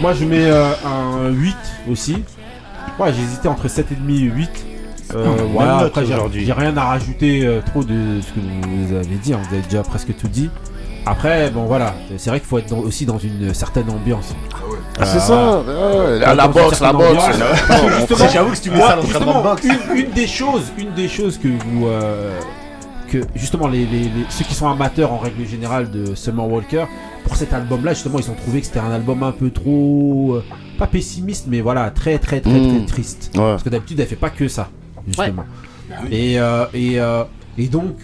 Moi, 0.00 0.14
je 0.18 0.24
mets 0.24 0.46
euh, 0.50 0.70
un 0.84 1.28
8 1.30 1.54
aussi. 1.90 2.22
Ouais, 2.98 3.12
j'ai 3.12 3.22
hésité 3.22 3.48
entre 3.48 3.68
7,5 3.68 3.82
et 4.10 4.18
8. 4.20 4.50
Euh, 5.14 5.26
voilà, 5.52 5.76
note 5.78 5.86
après, 5.88 6.06
j'ai 6.06 6.14
aujourd'hui. 6.14 6.44
j'ai 6.46 6.52
rien 6.52 6.74
à 6.76 6.84
rajouter 6.84 7.44
euh, 7.44 7.60
trop 7.66 7.82
de 7.84 8.20
ce 8.20 8.32
que 8.32 8.40
vous 8.40 8.94
avez 8.94 9.16
dit. 9.16 9.34
hein, 9.34 9.40
vous 9.48 9.54
avez 9.54 9.64
déjà 9.64 9.82
presque 9.82 10.16
tout 10.16 10.28
dit. 10.28 10.48
Après, 11.04 11.50
bon 11.50 11.64
voilà, 11.64 11.94
c'est 12.16 12.30
vrai 12.30 12.38
qu'il 12.38 12.48
faut 12.48 12.58
être 12.58 12.68
dans- 12.68 12.78
aussi 12.78 13.04
dans 13.06 13.18
une 13.18 13.52
certaine 13.52 13.90
ambiance. 13.90 14.34
Ah, 15.00 15.04
c'est 15.04 15.16
Euh, 15.16 15.20
ça. 15.20 15.58
ouais, 15.58 16.20
Dans 16.20 16.34
La 16.34 16.46
une 16.46 16.52
boxe, 16.52 16.80
la 16.80 16.92
boxe. 16.92 17.24
justement, 17.98 18.28
J'avoue 18.32 18.50
que 18.50 18.56
si 18.56 18.62
tu 18.62 18.70
mets 18.70 18.78
ça 18.80 18.96
l'entraînement 18.96 19.42
boxe. 19.42 19.64
Une, 19.64 19.96
une 19.96 20.10
des 20.12 20.26
choses, 20.28 20.72
une 20.78 20.92
des 20.94 21.08
choses 21.08 21.38
que 21.38 21.48
vous, 21.48 21.86
euh, 21.88 22.38
que 23.10 23.18
justement 23.34 23.66
les, 23.66 23.84
les- 23.84 24.04
les- 24.04 24.10
ceux 24.30 24.44
qui 24.44 24.54
sont 24.54 24.68
amateurs 24.70 25.12
en 25.12 25.18
règle 25.18 25.44
générale 25.46 25.90
de 25.90 26.14
Summer 26.14 26.46
Walker, 26.48 26.84
pour 27.24 27.34
cet 27.36 27.52
album-là, 27.52 27.94
justement, 27.94 28.18
ils 28.20 28.30
ont 28.30 28.34
trouvé 28.34 28.60
que 28.60 28.66
c'était 28.66 28.78
un 28.78 28.92
album 28.92 29.22
un 29.24 29.32
peu 29.32 29.50
trop, 29.50 30.34
euh, 30.36 30.44
pas 30.78 30.86
pessimiste, 30.86 31.46
mais 31.48 31.60
voilà, 31.60 31.90
très 31.90 32.18
très 32.18 32.40
très 32.40 32.50
Mm. 32.58 32.76
très 32.78 32.86
triste. 32.86 33.30
Ouais. 33.34 33.40
Parce 33.40 33.62
que 33.62 33.68
d'habitude, 33.68 34.00
elle 34.00 34.06
fait 34.06 34.16
pas 34.16 34.30
que 34.30 34.48
ça, 34.48 34.68
justement. 35.06 35.44
Et, 36.10 36.38
euh, 36.40 36.64
et, 36.74 36.98
euh, 37.00 37.24
et 37.58 37.66
donc, 37.68 37.96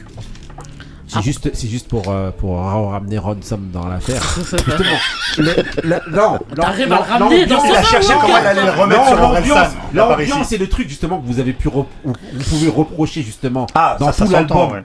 C'est 1.11 1.23
juste, 1.23 1.49
c'est 1.55 1.69
juste 1.69 1.89
pour, 1.89 2.03
euh, 2.11 2.31
pour 2.31 2.59
ra- 2.59 2.91
ramener 2.91 3.17
Ransom 3.17 3.71
dans 3.73 3.89
l'affaire. 3.89 4.21
Justement. 4.37 4.99
Le- 5.39 5.55
le- 5.83 6.15
non, 6.15 6.39
T'arrives 6.55 6.89
non, 6.91 6.97
à 6.97 6.99
le 7.19 7.25
ramener 7.25 7.47
dans 7.47 7.65
Il 7.65 7.75
a 7.77 7.83
cherché 7.83 8.13
comment 8.21 8.37
elle 8.37 8.47
allait 8.49 8.65
le 8.67 8.71
remettre 8.73 9.01
non, 9.01 9.09
sur 9.09 9.17
pas 9.19 9.31
réussi. 9.31 9.51
L'ambiance, 9.95 10.49
c'est 10.49 10.59
le 10.59 10.69
truc 10.69 10.87
justement 10.87 11.19
que 11.19 11.27
vous 11.27 11.41
avez 11.41 11.55
pu, 11.55 11.69
vous, 11.71 11.87
pouvez 12.51 12.69
reprocher 12.69 13.23
justement 13.23 13.67
Ah, 13.75 13.97
dans 13.99 14.13
ça, 14.13 14.27
tout 14.27 14.33
l'album 14.33 14.71
ouais. 14.73 14.85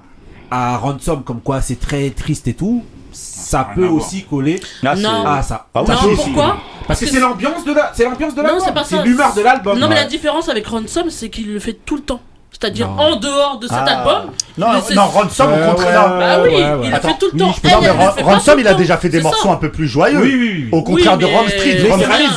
à 0.49 0.77
Ransom, 0.77 1.23
comme 1.23 1.41
quoi 1.41 1.59
c'est 1.61 1.77
très 1.77 2.09
triste 2.11 2.47
et 2.47 2.53
tout. 2.53 2.85
Ça 3.13 3.69
peut 3.75 3.87
aussi 3.87 4.23
coller 4.23 4.59
c'est- 4.81 5.01
Non. 5.01 5.25
à 5.25 5.41
ça. 5.41 5.67
Ah 5.73 5.83
Non, 5.87 6.15
pourquoi. 6.15 6.57
Parce 6.87 6.99
que 6.99 7.05
c'est 7.07 7.19
l'ambiance 7.19 7.63
de 7.63 7.71
la, 7.73 7.91
c'est 7.93 8.03
l'ambiance 8.03 8.35
de 8.35 8.41
l'album. 8.41 8.61
c'est 8.65 8.73
pas 8.73 8.83
ça. 8.83 9.03
l'humeur 9.03 9.33
de 9.33 9.41
l'album. 9.41 9.79
Non, 9.79 9.87
mais 9.87 9.95
Ouais. 9.95 10.01
la 10.01 10.07
différence 10.07 10.49
avec 10.49 10.67
Ransom, 10.67 11.09
c'est 11.09 11.29
qu'il 11.29 11.53
le 11.53 11.59
fait 11.59 11.73
tout 11.73 11.95
le 11.95 12.01
temps. 12.01 12.21
C'est-à-dire 12.53 12.89
en 12.97 13.15
dehors 13.17 13.59
de 13.59 13.67
cet 13.67 13.77
Ah. 13.77 13.97
album. 13.99 14.31
Non, 14.57 14.67
non, 14.95 15.05
Ransom, 15.07 15.47
au 15.51 15.71
contraire. 15.71 16.13
ouais, 16.13 16.19
Bah 16.19 16.37
oui, 16.43 16.49
ouais, 16.49 16.55
ouais. 16.75 16.77
il 16.87 16.93
Attends, 16.93 17.07
fait 17.09 17.17
tout 17.19 17.25
le 17.33 17.39
temps. 17.39 17.45
Non, 17.47 17.53
mais 17.63 17.69
fait 17.69 18.21
Ransom, 18.21 18.53
tout 18.53 18.59
il 18.59 18.67
a 18.67 18.73
déjà 18.75 18.97
fait 18.97 19.09
des 19.09 19.21
morceaux 19.21 19.47
ça. 19.47 19.53
un 19.53 19.57
peu 19.57 19.69
plus 19.69 19.87
joyeux. 19.87 20.19
Oui, 20.21 20.35
oui, 20.37 20.51
oui. 20.53 20.69
Au 20.71 20.83
contraire 20.83 21.17
de 21.17 21.25
mais- 21.25 21.35
Ram 21.35 21.47
Street. 21.49 21.77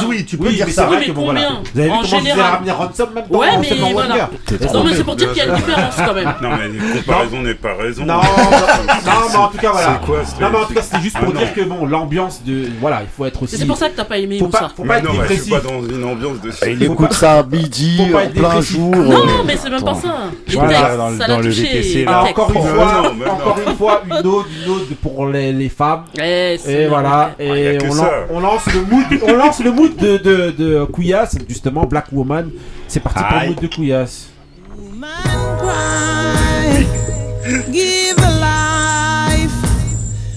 Oui, 0.09 0.25
tu 0.25 0.39
peux 0.39 0.47
Oui, 0.49 0.55
dire 0.55 0.67
mais 0.67 0.73
ça. 0.73 0.87
vrai 0.87 0.99
mais 1.07 1.13
combien 1.13 1.61
Vous 1.75 1.81
avez 1.81 1.89
vu 1.89 1.95
En 1.95 1.97
comment 1.97 2.03
je 2.03 2.17
faisais 2.17 2.31
général. 2.31 2.53
ramener 2.53 2.71
Ransom 2.73 3.09
même 3.15 3.25
dans 3.31 3.39
Ouais, 3.39 3.49
mais 3.61 3.93
voilà. 3.93 4.31
Non, 4.73 4.85
mais 4.85 4.95
c'est 4.95 5.05
pour 5.05 5.17
dire 5.17 5.29
qu'il 5.33 5.39
y 5.39 5.47
a 5.47 5.49
une 5.51 5.55
différence 5.57 5.95
quand 5.97 6.15
même. 6.15 6.35
Non, 6.43 6.49
mais 6.51 6.99
comparaison 7.01 7.41
n'est 7.43 7.55
pas 7.55 7.75
raison. 7.75 8.05
Non, 8.07 8.15
non, 8.15 8.23
mais 9.31 9.37
en 9.37 9.49
tout 9.49 9.59
cas, 9.59 9.71
voilà. 9.73 9.99
C'est 10.01 10.07
quoi 10.07 10.19
ce 10.25 10.41
Non, 10.43 10.49
mais 10.51 10.59
en 10.59 10.65
tout 10.65 10.75
cas, 10.75 10.83
c'était 10.83 11.01
juste 11.03 11.19
pour 11.19 11.33
Ah, 11.35 11.39
dire 11.39 11.55
que 11.55 11.61
bon, 11.63 11.87
l'ambiance 11.87 12.43
de. 12.45 12.69
Voilà, 12.81 13.03
il 13.03 13.09
faut 13.15 13.27
être 13.27 13.43
aussi. 13.43 13.59
C'est 13.59 13.67
pour 13.67 13.77
ça 13.77 13.89
que 13.91 13.97
t'as 13.97 14.05
pas 14.05 14.19
aimé 14.19 14.39
Moussa. 14.41 14.71
faut 14.75 14.85
pas 14.85 14.99
être 14.99 15.11
dépressif. 15.13 15.51
pas 15.51 15.61
dans 15.61 15.83
une 15.83 16.05
ambiance 16.05 16.41
de 16.41 16.51
Il 16.71 16.83
écoute 16.83 17.13
ça 17.13 17.41
à 17.41 17.43
midi, 17.43 18.01
en 18.15 18.31
plein 18.31 18.61
jour. 18.63 18.95
Non, 18.97 19.45
mais 19.47 19.57
c'est 19.57 19.71
même 19.71 19.83
pas 19.83 19.95
ça. 19.95 20.06
Les 20.49 20.55
Voilà, 20.55 20.97
dans 20.97 21.11
le- 21.11 21.19
ça 21.19 21.27
dans 21.27 21.39
le. 21.41 21.49
VTC, 21.51 22.05
là. 22.05 22.23
Ah, 22.25 22.31
encore 22.31 22.51
une 22.55 22.63
fois, 22.63 23.13
non, 23.15 23.27
encore 23.33 23.59
une 23.67 23.77
fois, 23.77 24.03
une 24.07 24.13
ode, 24.13 24.47
une 24.65 24.73
ode 24.73 24.97
pour 25.03 25.27
les, 25.27 25.53
les 25.53 25.69
femmes. 25.69 26.05
Eh, 26.19 26.57
Et 26.67 26.87
voilà, 26.87 27.33
Ah, 27.39 27.43
et 27.43 27.79
on, 27.85 27.93
ça. 27.93 28.03
lan- 28.03 28.11
on 28.31 28.41
lance 28.41 28.67
le 28.73 28.81
mood, 28.83 29.05
on 29.27 29.33
lance 29.37 29.61
le 29.61 29.71
mood 29.73 29.97
de, 29.97 30.17
de, 30.19 30.51
de 30.51 30.85
Couillasse, 30.85 31.37
justement, 31.49 31.85
Black 31.85 32.07
Woman. 32.13 32.51
C'est 32.89 33.01
parti 33.01 33.19
pour 33.23 33.33
le 33.33 33.39
Aïe. 33.43 33.49
mood 33.51 33.61
de 33.61 33.67
Couillasse. 33.75 34.27
Give 37.73 38.19
a 38.19 38.31
life 38.41 39.53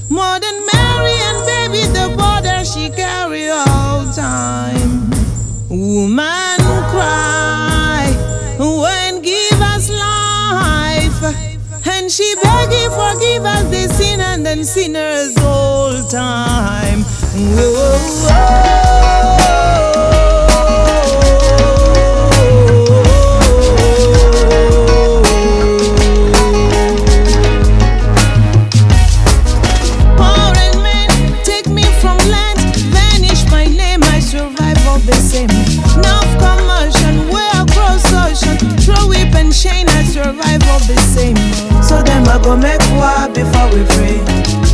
more 0.10 0.40
than 0.40 0.56
Mary 0.72 1.16
and 1.30 1.46
baby 1.46 1.82
the 1.94 2.10
border 2.16 2.64
she 2.64 2.90
carry 2.96 3.50
all 3.50 4.06
time. 4.14 5.10
Woman 5.70 6.58
cry 6.92 7.49
and 12.10 12.14
she 12.14 12.36
begging 12.42 12.90
forgive 12.90 13.46
us 13.46 13.64
the 13.70 13.94
sin 13.94 14.20
and 14.20 14.44
then 14.44 14.64
sinners 14.64 15.38
all 15.44 15.92
time. 16.08 17.04
Foreign 30.18 30.82
men 30.82 31.10
take 31.44 31.68
me 31.68 31.84
from 32.02 32.18
land, 32.30 32.60
vanish 32.92 33.46
my 33.52 33.66
name, 33.66 34.02
I 34.04 34.20
survive 34.20 34.78
all 34.88 35.00
the 35.00 35.14
same. 35.14 35.50
I 42.32 42.38
survive 42.38 42.60
all 42.60 42.60
the 42.60 42.70
same. 42.70 43.00
So 43.00 43.06
them 43.06 43.10
I 43.10 43.10
go 43.10 43.10
make 43.10 43.10
war 43.10 43.26
before 43.34 43.70
we 43.72 43.84
free. 43.96 44.22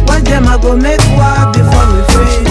Watch 0.06 0.24
them 0.24 0.48
I 0.48 0.58
go 0.58 0.78
make 0.78 1.04
war 1.16 1.52
before 1.54 1.88
we 1.92 2.02
free. 2.12 2.46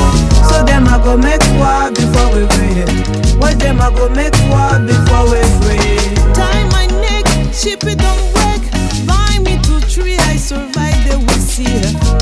So 0.48 0.64
them 0.64 0.86
I 0.88 0.98
go 1.02 1.16
make 1.16 1.44
war 1.60 1.90
before 1.92 2.30
we 2.32 2.46
free. 2.54 3.38
Watch 3.38 3.58
them 3.58 3.80
I 3.80 3.90
go 3.90 4.08
make 4.08 4.36
war 4.48 4.80
before 4.80 5.24
we 5.28 5.40
free. 5.60 5.98
Tie 6.32 6.64
my 6.72 6.86
neck, 7.00 7.26
ship 7.52 7.84
it 7.84 8.00
on 8.04 8.20
work. 8.32 8.62
Buy 9.06 9.38
me 9.44 9.60
two 9.62 9.80
tree, 9.88 10.16
I 10.16 10.36
survive 10.36 10.96
the 11.04 11.16
see. 11.40 11.64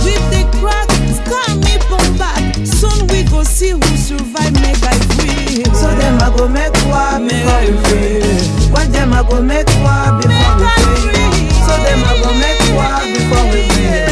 With 0.02 0.24
the 0.34 0.42
crack, 0.58 0.88
scar 1.14 1.54
me 1.62 1.78
from 1.86 2.16
back. 2.18 2.42
Soon 2.66 3.06
we 3.08 3.22
go 3.30 3.42
see 3.44 3.70
who 3.70 3.96
survive, 3.96 4.54
make 4.60 4.82
I 4.82 4.98
free. 5.14 5.64
So 5.74 5.86
them 5.94 6.18
I 6.20 6.34
go 6.36 6.48
make 6.48 6.74
war 6.90 7.18
before 7.22 7.60
we 7.62 7.72
free. 7.86 8.72
Watch 8.72 8.88
them 8.88 9.12
I 9.12 9.22
go 9.28 9.40
make 9.42 9.70
war 9.84 10.18
before 10.18 10.56
we 10.58 11.10
free. 11.10 11.41
So 11.66 11.74
them 11.82 12.00
I 12.04 12.12
go 12.22 12.30
make 12.36 12.60
war 12.76 13.00
before 13.10 13.44
we 13.50 13.60
free. 13.74 14.04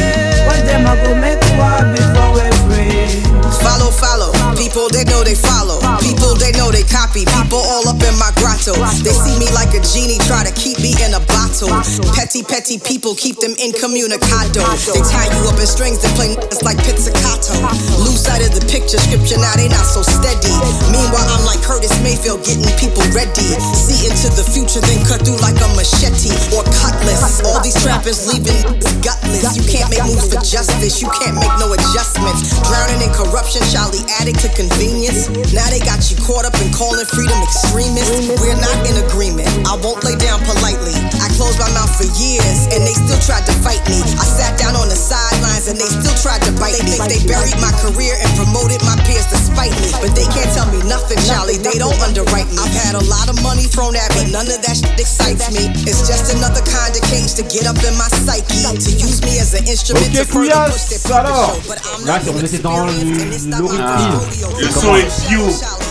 Watch 0.47 0.63
them 0.67 0.87
I 0.87 0.95
go 1.03 1.11
make 1.15 1.41
war 1.59 1.81
before 1.93 2.29
we 2.35 2.45
free. 2.67 3.21
Follow, 3.61 3.91
follow. 3.93 4.31
People 4.57 4.89
they 4.89 5.03
know 5.05 5.23
they 5.23 5.35
follow. 5.35 5.79
People 6.01 6.33
they 6.35 6.51
know 6.57 6.71
they 6.71 6.83
copy. 6.83 7.25
People 7.25 7.61
all 7.61 7.87
up 7.87 8.01
in 8.01 8.15
my 8.17 8.31
grotto. 8.41 8.73
They 9.05 9.13
see 9.13 9.37
me 9.37 9.47
like 9.53 9.73
a 9.77 9.81
genie, 9.81 10.17
try 10.25 10.43
to 10.43 10.53
keep 10.53 10.80
in 10.99 11.13
a 11.13 11.23
bottle. 11.29 11.71
Petty, 12.17 12.43
petty 12.43 12.81
people 12.81 13.15
keep 13.15 13.37
them 13.39 13.53
incommunicado. 13.61 14.65
They 14.91 15.03
tie 15.05 15.29
you 15.29 15.47
up 15.47 15.59
in 15.59 15.69
strings 15.69 16.03
and 16.03 16.13
play 16.17 16.33
it's 16.49 16.63
like 16.63 16.81
pizzicato. 16.81 17.55
Lose 18.01 18.25
sight 18.25 18.41
of 18.41 18.51
the 18.57 18.63
picture 18.67 18.97
scripture, 18.97 19.37
now 19.37 19.53
they 19.55 19.69
not 19.69 19.85
so 19.85 20.01
steady. 20.01 20.51
Meanwhile, 20.89 21.27
I'm 21.31 21.45
like 21.45 21.61
Curtis 21.61 21.93
Mayfield 22.01 22.41
getting 22.43 22.67
people 22.81 23.05
ready. 23.13 23.53
See 23.77 24.09
into 24.09 24.33
the 24.33 24.43
future, 24.43 24.81
then 24.81 24.99
cut 25.05 25.21
through 25.21 25.37
like 25.39 25.57
a 25.61 25.69
machete 25.77 26.33
or 26.51 26.65
cutlass. 26.81 27.45
All 27.45 27.61
these 27.61 27.77
trappers 27.79 28.25
leaving 28.25 28.57
gutless. 29.05 29.53
You 29.53 29.63
can't 29.69 29.87
make 29.93 30.01
moves 30.03 30.33
for 30.33 30.41
justice. 30.41 30.97
You 30.97 31.13
can't 31.21 31.37
make 31.37 31.53
no 31.61 31.71
adjustments. 31.77 32.57
Drowning 32.65 33.05
in 33.05 33.11
corruption, 33.13 33.61
Charlie 33.69 34.01
addict 34.17 34.41
to 34.41 34.49
convenience. 34.57 35.29
Now 35.53 35.69
they 35.69 35.79
got 35.83 36.09
you 36.09 36.17
caught 36.25 36.49
up 36.49 36.57
in 36.57 36.73
calling 36.73 37.05
freedom 37.05 37.37
extremists. 37.45 38.33
We're 38.41 38.57
not 38.57 38.77
in 38.89 38.97
agreement. 39.05 39.49
I 39.69 39.77
won't 39.77 40.01
lay 40.01 40.17
down 40.17 40.41
politely. 40.41 40.80
I 40.83 41.20
closed 41.41 41.57
my 41.57 41.73
mouth 41.73 41.89
for 41.97 42.05
years 42.21 42.69
and 42.69 42.85
they 42.85 42.93
still 42.93 43.17
tried 43.25 43.41
to 43.49 43.53
fight 43.65 43.81
me. 43.89 43.97
I 44.21 44.25
sat 44.29 44.53
down 44.61 44.77
on 44.77 44.85
the 44.85 44.95
sidelines 44.95 45.65
and 45.65 45.73
they 45.81 45.89
still 45.89 46.13
tried 46.21 46.45
to 46.45 46.53
bite 46.61 46.77
me. 46.85 47.01
They 47.09 47.17
buried 47.25 47.57
my 47.57 47.73
career 47.81 48.13
and 48.21 48.29
promoted 48.37 48.77
my 48.85 48.93
peers 49.09 49.25
to 49.33 49.37
spite 49.41 49.73
me. 49.81 49.89
But 49.97 50.13
they 50.13 50.29
can't 50.29 50.53
tell 50.53 50.69
me 50.69 50.85
nothing, 50.85 51.17
Charlie. 51.25 51.57
They 51.57 51.81
don't 51.81 51.97
underwrite 52.05 52.45
me. 52.53 52.61
I've 52.61 52.77
had 52.85 52.93
a 52.93 53.01
lot 53.09 53.25
of 53.25 53.41
money 53.41 53.65
thrown 53.65 53.97
at 53.97 54.13
me. 54.13 54.29
None 54.29 54.53
of 54.53 54.61
that 54.61 54.77
shit 54.77 54.93
excites 55.01 55.49
me. 55.49 55.65
It's 55.89 56.05
just 56.05 56.29
another 56.37 56.61
kind 56.61 56.93
of 56.93 57.01
cage 57.09 57.33
to 57.41 57.43
get 57.49 57.65
up 57.65 57.81
in 57.81 57.97
my 57.97 58.05
psyche. 58.21 58.61
To 58.61 58.91
use 58.93 59.25
me 59.25 59.41
as 59.41 59.57
an 59.57 59.65
instrument 59.65 60.13
to 60.13 60.21
Ok, 60.21 60.29
further 60.29 60.69
push 60.69 60.93
their 60.93 61.01
Couillasse, 61.01 61.25
alors 61.25 61.57
Là, 62.05 62.19
c'est- 62.21 62.29
on 62.29 62.39
était 62.39 62.59
dans 62.59 62.77
l'origine. 62.77 63.17
Le 63.17 64.69
son 64.69 64.95
est 64.95 65.09
bio, 65.27 65.45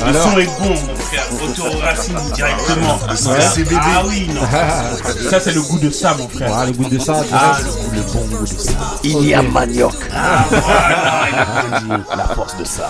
le 0.07 0.13
son 0.15 0.39
est 0.39 0.47
bon, 0.63 0.75
mon 0.87 0.97
frère. 0.97 1.27
Retour 1.43 1.75
aux 1.75 1.79
racines 1.79 2.15
directement. 2.35 2.99
Ah 3.83 4.03
oui, 4.07 4.29
non. 4.33 4.41
Ça, 5.31 5.40
c'est 5.41 5.55
le 5.55 5.63
goût 5.63 5.79
de 5.79 5.91
ça, 5.91 6.15
mon 6.19 6.29
frère. 6.29 6.49
Voilà, 6.49 6.67
le 6.67 6.73
goût 6.73 6.89
de 6.89 6.99
ça, 6.99 7.15
Ah, 7.33 7.57
le 7.93 8.01
bon 8.03 8.21
goût 8.37 8.43
de 8.45 8.47
ça. 8.59 8.73
Il 9.03 9.25
y 9.27 9.35
a 9.35 9.43
manioc. 9.43 9.95
Ah, 10.15 10.45
voilà. 10.51 12.01
La 12.17 12.25
force 12.35 12.57
de 12.57 12.65
ça. 12.65 12.89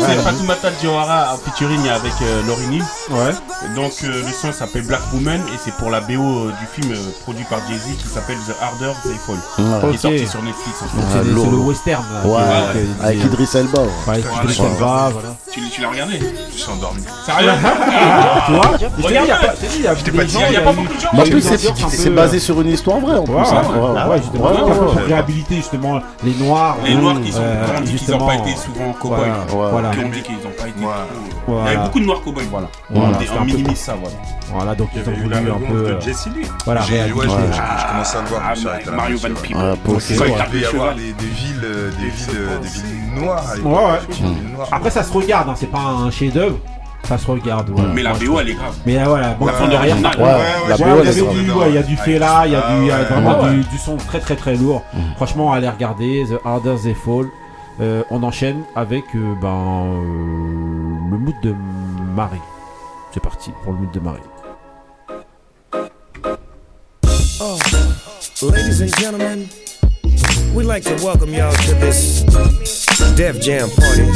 C'est 0.00 0.14
Fatoumata 0.22 0.70
Diawara 0.80 1.34
en 1.34 1.38
featuring 1.38 1.88
avec 1.88 2.12
euh, 2.22 2.42
Lorini. 2.46 2.82
Ouais. 3.10 3.32
Donc 3.76 3.92
euh, 4.04 4.22
le 4.26 4.32
son 4.32 4.52
s'appelle 4.52 4.82
Black 4.82 5.00
Woman 5.12 5.40
et 5.54 5.58
c'est 5.64 5.72
pour 5.74 5.90
la 5.90 6.00
BO 6.00 6.12
euh, 6.12 6.52
du 6.60 6.80
film 6.82 6.92
euh, 6.94 7.10
produit 7.22 7.44
par 7.44 7.60
Jay-Z 7.68 7.96
qui 7.98 8.08
s'appelle 8.08 8.36
The 8.46 8.54
Harder 8.62 8.92
They 9.04 9.16
Fall. 9.26 9.90
Qui 9.90 9.94
est 9.94 9.98
sorti 9.98 10.26
sur 10.26 10.42
Netflix 10.42 10.78
en 10.82 10.86
fait. 10.86 11.02
c'est 11.12 11.18
Ah, 11.18 11.22
le 11.24 11.56
western. 11.58 12.04
là, 12.12 12.28
Ouais, 12.28 12.42
avec 13.02 13.24
Idriss 13.24 13.54
Elba. 13.54 13.80
ouais. 13.82 13.88
Ouais, 14.12 14.22
Elba, 14.58 15.10
voilà. 15.12 15.28
Tu, 15.52 15.60
tu 15.70 15.80
l'as 15.80 15.88
regardé? 15.90 16.20
Je 16.52 16.58
suis 16.58 16.70
endormi. 16.70 17.02
Sérieux? 17.24 17.50
Tu 18.46 18.52
vois? 18.52 18.70
Je 18.78 18.86
t'ai 18.86 18.88
dit, 18.88 19.02
il 19.08 19.12
y 19.26 19.30
a 19.30 19.36
pas- 19.36 20.02
t'ai 20.02 20.12
pas 20.12 20.24
dit, 20.24 20.36
il 20.48 20.52
y 20.54 20.56
a 20.56 20.60
pas 20.60 20.72
beaucoup 20.72 20.87
en 21.12 21.22
plus, 21.22 21.38
eu 21.38 21.58
c'est 21.90 22.10
basé 22.10 22.38
sur 22.38 22.60
une 22.60 22.68
histoire 22.68 23.00
vraie 23.00 23.18
en 23.18 23.24
plus. 23.24 23.34
Ouais, 23.34 24.20
pour 24.30 24.94
réhabiliter 25.06 25.56
justement 25.56 26.00
les 26.24 26.34
noirs. 26.34 26.76
Les 26.84 26.94
noirs 26.94 27.20
qui 27.20 27.32
sont 27.32 27.40
euh, 27.42 28.16
n'ont 28.18 28.26
pas 28.26 28.34
été 28.36 28.54
souvent 28.56 28.92
cow-boys. 29.00 29.92
Qui 29.92 30.04
ont 30.04 30.08
dit 30.08 30.22
qu'ils 30.22 30.34
n'ont 30.36 30.50
pas 30.58 30.68
été. 30.68 30.80
Voilà. 30.80 31.04
Il 31.48 31.72
y 31.72 31.76
avait 31.76 31.84
beaucoup 31.84 32.00
de 32.00 32.04
noirs 32.04 32.20
cow-boys. 32.22 32.42
Voilà. 32.50 32.68
On, 32.94 33.44
minimise 33.44 33.78
ça, 33.78 33.94
voilà. 34.00 34.16
Voilà, 34.52 34.74
donc 34.74 34.88
ils 34.94 35.08
ont 35.08 35.14
voulu 35.14 35.34
un 35.34 35.58
peu. 35.68 35.74
euh, 35.74 36.00
Jesse 36.00 36.26
Lee. 36.34 36.46
Voilà, 36.64 36.80
je 36.82 37.12
commence 37.12 38.14
à 38.14 38.22
le 38.22 38.28
voir. 38.28 38.42
Ah, 38.44 38.54
bah, 38.64 38.92
Mario 38.96 39.18
Van 39.18 39.28
Peebles. 39.34 39.76
Il 40.10 40.16
peut 40.16 40.58
y 40.58 40.64
avoir 40.64 40.94
des, 40.94 41.12
des 41.12 41.26
villes, 41.26 41.62
euh, 41.64 41.90
des 41.90 42.08
villes, 42.08 42.28
euh, 42.36 42.58
des 42.58 42.68
villes 42.68 43.22
noires. 43.22 43.44
à 43.50 43.56
l'époque, 43.56 43.72
Ouais, 43.72 43.84
ouais. 43.84 43.98
des 44.08 44.14
villes 44.14 44.52
noires. 44.54 44.68
Après, 44.72 44.90
ça 44.90 45.02
se 45.02 45.12
regarde, 45.12 45.48
hein, 45.48 45.54
c'est 45.56 45.70
pas 45.70 45.78
un 45.80 46.10
chef-d'œuvre. 46.10 46.58
Ça 47.04 47.16
se 47.16 47.30
regarde. 47.30 47.70
Voilà. 47.70 47.88
Mais 47.94 48.02
la 48.02 48.12
BO, 48.12 48.38
elle 48.40 48.50
est 48.50 48.54
grave. 48.54 48.76
Mais 48.84 48.98
euh, 48.98 49.04
voilà, 49.04 49.34
bon, 49.34 49.46
La. 49.46 49.52
Ouais, 49.52 49.68
Ouais, 49.68 49.88
la 50.68 50.76
BO, 50.76 50.84
elle 51.02 51.08
est 51.08 51.46
grave. 51.46 51.66
il 51.68 51.74
y 51.74 51.78
a 51.78 51.82
du 51.82 51.96
fait 51.96 52.18
là, 52.18 52.42
il 52.46 52.52
y 52.52 52.56
a 52.56 52.60
du, 52.60 52.82
il 52.82 52.86
y 52.86 52.90
a 52.90 52.96
Ah, 53.00 53.04
vraiment 53.04 53.40
ouais. 53.44 53.50
du, 53.54 53.60
du 53.64 53.78
son 53.78 53.96
très 53.96 54.20
très 54.20 54.36
très 54.36 54.56
lourd. 54.56 54.82
Franchement, 55.16 55.52
allez 55.52 55.68
regarder 55.68 56.26
The 56.28 56.38
Harder 56.44 56.76
They 56.82 56.94
Fall. 56.94 57.26
Euh, 57.80 58.02
on 58.10 58.22
enchaîne 58.24 58.62
avec 58.74 59.04
euh, 59.14 59.34
ben, 59.40 59.48
euh, 59.48 61.10
le 61.12 61.16
mood 61.18 61.34
de 61.44 61.54
Marie. 62.16 62.40
C'est 63.14 63.22
parti 63.22 63.52
pour 63.62 63.72
le 63.72 63.78
mood 63.78 63.90
de 63.92 64.00
Marie. 64.00 64.18
Oh, 67.40 68.50
Ladies 68.50 68.82
and 68.82 69.00
gentlemen, 69.00 69.46
we'd 70.54 70.64
like 70.64 70.82
to 70.84 70.94
welcome 71.04 71.32
y'all 71.32 71.52
to 71.52 71.74
this 71.74 72.22
Def 73.16 73.40
Jam 73.40 73.68
party. 73.70 74.08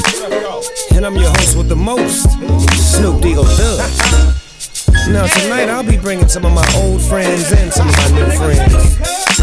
And 0.94 1.06
I'm 1.06 1.16
your 1.16 1.30
host 1.30 1.56
with 1.56 1.68
the 1.68 1.76
most, 1.76 2.22
Snoop 2.94 3.20
Deagle 3.22 3.46
Thug. 3.56 3.78
Now 5.10 5.26
tonight 5.26 5.68
I'll 5.68 5.82
be 5.82 5.96
bringing 5.96 6.28
some 6.28 6.44
of 6.44 6.52
my 6.52 6.66
old 6.76 7.00
friends 7.02 7.50
and 7.52 7.72
some 7.72 7.88
of 7.88 7.96
my 7.96 8.10
new 8.10 8.30
friends. 8.36 8.98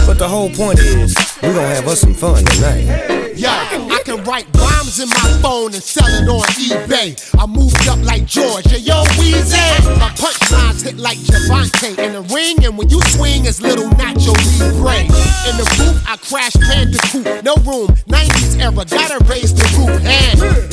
But 0.06 0.18
the 0.18 0.28
whole 0.28 0.50
point 0.50 0.80
is, 0.80 1.16
we're 1.42 1.54
gonna 1.54 1.68
have 1.76 1.88
us 1.88 2.02
some 2.02 2.14
fun 2.14 2.44
tonight. 2.44 3.36
Yo, 3.36 3.50
I 3.50 4.02
can 4.04 4.24
write 4.24 4.52
in 4.98 5.10
my 5.10 5.30
phone 5.42 5.72
and 5.76 5.84
sell 5.84 6.10
it 6.10 6.28
on 6.28 6.42
eBay. 6.58 7.14
I 7.38 7.46
moved 7.46 7.88
up 7.88 8.02
like 8.02 8.26
George, 8.26 8.66
yo, 8.82 9.04
Weezy. 9.22 9.62
My 10.02 10.10
punchlines 10.18 10.84
hit 10.84 10.98
like 10.98 11.20
Javante 11.20 11.94
in 12.00 12.14
the 12.14 12.22
ring, 12.34 12.66
and 12.66 12.76
when 12.76 12.90
you 12.90 13.00
swing, 13.14 13.46
it's 13.46 13.62
little 13.62 13.86
Nacho 14.02 14.34
Libre. 14.58 15.06
In 15.46 15.56
the 15.62 15.68
booth, 15.78 16.02
I 16.10 16.18
crash 16.18 16.54
Bandicoot, 16.54 17.44
no 17.46 17.54
room, 17.70 17.94
90s 18.10 18.58
era, 18.58 18.84
gotta 18.90 19.24
raise 19.26 19.54
the 19.54 19.66
roof. 19.78 19.94
And 20.02 20.72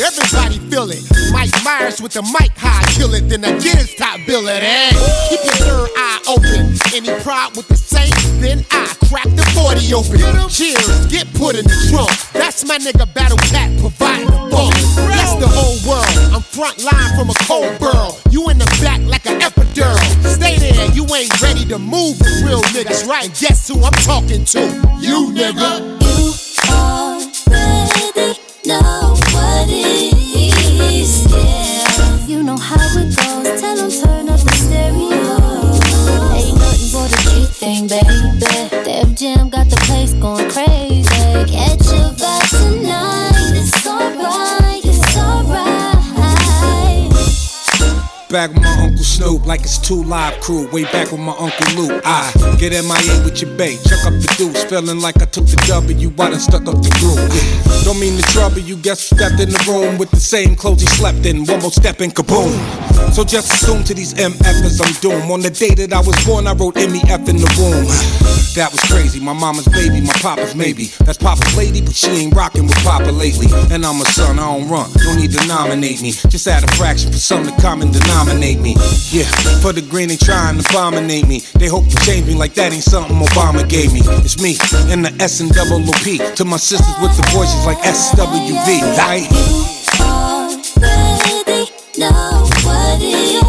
Myers 1.66 2.00
with 2.00 2.12
the 2.12 2.22
mic 2.22 2.54
high, 2.54 2.86
kill 2.94 3.12
it, 3.12 3.26
then 3.28 3.44
I 3.44 3.50
get 3.58 3.74
his 3.74 3.92
top 3.96 4.20
billet. 4.24 4.62
And 4.62 4.94
keep 5.26 5.42
your 5.42 5.58
third 5.66 5.90
eye 5.98 6.22
open. 6.30 6.78
Any 6.94 7.10
pride 7.26 7.58
with 7.58 7.66
the 7.66 7.74
same, 7.74 8.14
then 8.38 8.64
I 8.70 8.94
crack 9.10 9.26
the 9.34 9.42
40 9.50 9.90
open. 9.90 10.22
Cheers, 10.46 11.10
get 11.10 11.26
put 11.34 11.58
in 11.58 11.66
the 11.66 11.74
trunk. 11.90 12.14
That's 12.30 12.62
my 12.64 12.78
nigga 12.78 13.12
Battle 13.12 13.42
Cat 13.50 13.74
providing 13.82 14.30
the 14.30 14.46
bump. 14.46 14.78
Bless 15.10 15.34
the 15.42 15.50
whole 15.50 15.74
world. 15.82 16.06
I'm 16.30 16.46
front 16.54 16.78
line 16.86 17.10
from 17.18 17.34
a 17.34 17.36
cold 17.50 17.74
burl. 17.82 18.14
You 18.30 18.46
in 18.48 18.58
the 18.62 18.70
back 18.78 19.02
like 19.02 19.26
an 19.26 19.42
epidural. 19.42 19.98
Stay 20.22 20.62
there, 20.62 20.86
you 20.94 21.02
ain't 21.18 21.34
ready 21.42 21.66
to 21.66 21.80
move 21.80 22.14
with 22.22 22.46
real 22.46 22.62
niggas, 22.78 23.10
right? 23.10 23.26
Guess 23.42 23.66
who 23.66 23.82
I'm 23.82 23.98
talking 24.06 24.44
to? 24.54 24.62
You 25.02 25.34
nigga. 25.34 26.45
Back 48.28 48.50
with 48.50 48.60
my 48.60 48.68
Uncle 48.68 48.75
Snoop, 49.26 49.44
like 49.44 49.62
it's 49.62 49.78
two 49.78 50.04
live 50.04 50.40
crew. 50.40 50.68
Way 50.70 50.84
back 50.84 51.10
with 51.10 51.18
my 51.18 51.34
Uncle 51.36 51.66
Luke. 51.74 52.00
I 52.04 52.30
get 52.60 52.70
MIA 52.70 53.24
with 53.24 53.42
your 53.42 53.50
bait, 53.56 53.82
chuck 53.82 54.06
up 54.06 54.14
the 54.14 54.32
deuce. 54.38 54.62
Feeling 54.64 55.00
like 55.00 55.20
I 55.20 55.24
took 55.24 55.46
the 55.46 55.56
W, 55.66 56.12
I 56.16 56.30
done 56.30 56.38
stuck 56.38 56.66
up 56.68 56.78
the 56.78 56.94
groove. 57.00 57.18
Yeah. 57.34 57.82
Don't 57.82 57.98
mean 57.98 58.16
to 58.16 58.22
trouble 58.30 58.60
you, 58.60 58.76
guess 58.76 59.10
who 59.10 59.16
stepped 59.16 59.40
in 59.40 59.50
the 59.50 59.64
room 59.66 59.98
with 59.98 60.10
the 60.10 60.20
same 60.20 60.54
clothes 60.54 60.82
he 60.82 60.86
slept 60.86 61.26
in. 61.26 61.44
One 61.44 61.60
more 61.60 61.72
step 61.72 62.00
and 62.00 62.14
kaboom. 62.14 62.54
So 63.12 63.24
just 63.24 63.52
assume 63.52 63.82
to 63.84 63.94
these 63.94 64.14
MFers 64.14 64.78
I'm 64.78 64.94
doomed. 65.00 65.30
On 65.30 65.40
the 65.40 65.50
day 65.50 65.74
that 65.74 65.92
I 65.92 66.00
was 66.00 66.14
born, 66.24 66.46
I 66.46 66.52
wrote 66.52 66.74
MEF 66.74 67.28
in 67.28 67.38
the 67.42 67.50
womb. 67.58 67.86
That 68.56 68.72
was 68.72 68.80
crazy. 68.88 69.20
My 69.20 69.34
mama's 69.34 69.68
baby, 69.68 70.00
my 70.00 70.14
papa's 70.14 70.54
maybe. 70.54 70.86
That's 71.04 71.18
Papa's 71.18 71.54
lady, 71.56 71.82
but 71.82 71.94
she 71.94 72.08
ain't 72.24 72.34
rocking 72.34 72.64
with 72.64 72.76
Papa 72.84 73.10
lately. 73.10 73.48
And 73.70 73.84
I'm 73.84 74.00
a 74.00 74.04
son, 74.06 74.38
I 74.38 74.46
don't 74.46 74.68
run. 74.68 74.90
Don't 75.04 75.20
need 75.20 75.32
to 75.32 75.46
nominate 75.46 76.00
me. 76.00 76.12
Just 76.12 76.46
add 76.46 76.64
a 76.64 76.70
fraction 76.72 77.12
for 77.12 77.18
some 77.18 77.44
to 77.44 77.52
come 77.60 77.82
and 77.82 77.92
denominate 77.92 78.60
me. 78.60 78.74
Yeah, 79.16 79.24
for 79.62 79.72
the 79.72 79.80
green 79.80 80.08
they 80.08 80.16
trying 80.16 80.58
to 80.58 80.68
abominate 80.68 81.26
me. 81.26 81.40
They 81.54 81.68
hope 81.68 81.88
to 81.88 81.96
change 82.04 82.26
me 82.26 82.34
like 82.34 82.52
that 82.52 82.74
ain't 82.74 82.82
something 82.82 83.16
Obama 83.16 83.66
gave 83.66 83.90
me. 83.90 84.00
It's 84.20 84.38
me 84.38 84.58
and 84.92 85.06
the 85.06 85.24
S 85.24 85.40
and 85.40 85.48
double 85.48 85.80
OP. 85.88 86.36
To 86.36 86.44
my 86.44 86.58
sisters 86.58 86.94
with 87.00 87.16
the 87.16 87.24
voices 87.32 87.64
like 87.64 87.78
SWV. 87.78 88.84
Right? 89.00 89.24
Already 90.04 91.72
know 91.96 92.44
what 92.62 93.00
it 93.00 93.42
is. 93.42 93.45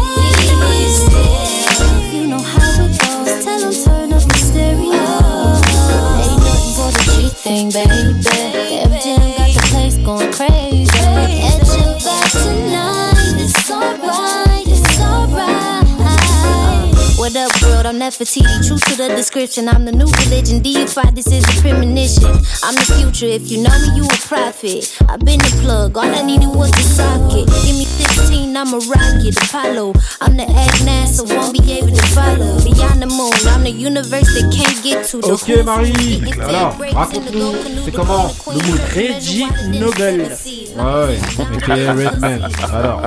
Nefertiti. 18.08 18.66
True 18.66 18.78
to 18.78 18.96
the 18.96 19.08
description. 19.14 19.68
I'm 19.68 19.84
the 19.84 19.92
new 19.92 20.08
religion. 20.24 20.62
Deified. 20.62 21.14
This 21.14 21.26
is 21.26 21.44
a 21.44 21.60
premonition. 21.60 22.32
I'm 22.64 22.74
the 22.74 22.88
future. 22.96 23.26
If 23.26 23.50
you 23.50 23.62
know 23.62 23.76
me, 23.84 24.00
you 24.00 24.04
a 24.04 24.18
prophet. 24.24 24.96
I've 25.10 25.20
been 25.20 25.38
the 25.38 25.52
plug. 25.60 25.96
All 25.98 26.08
I 26.08 26.22
needed 26.22 26.48
was 26.48 26.70
the 26.70 26.84
socket. 26.88 27.46
Give 27.68 27.76
me 27.76 27.84
16, 27.84 28.56
I'm 28.56 28.72
a 28.72 28.78
rocket. 28.88 29.36
Apollo. 29.44 29.92
I'm 30.22 30.38
the 30.38 30.48
egg 30.48 30.72
NASA. 30.88 31.28
Won't 31.28 31.52
be 31.52 31.60
able 31.72 31.92
to 31.92 32.06
follow. 32.16 32.56
Beyond 32.64 33.02
the 33.02 33.12
moon. 33.12 33.32
I'm 33.52 33.64
the 33.64 33.70
universe 33.70 34.32
that 34.32 34.48
can't 34.56 34.82
get 34.82 35.04
to. 35.12 35.20
The 35.20 35.28
Ok 35.28 35.64
Marie, 35.64 36.24
alors 36.40 36.76
raconte-nous, 36.80 37.52
c'est 37.84 37.92
comment 37.92 38.32
le 38.46 38.52
mood 38.52 38.80
Reggie 38.96 39.44
Nobel. 39.78 40.32
Ouais, 40.76 41.18
ok 41.54 41.66
Redman. 41.66 42.48
Alors, 42.72 43.02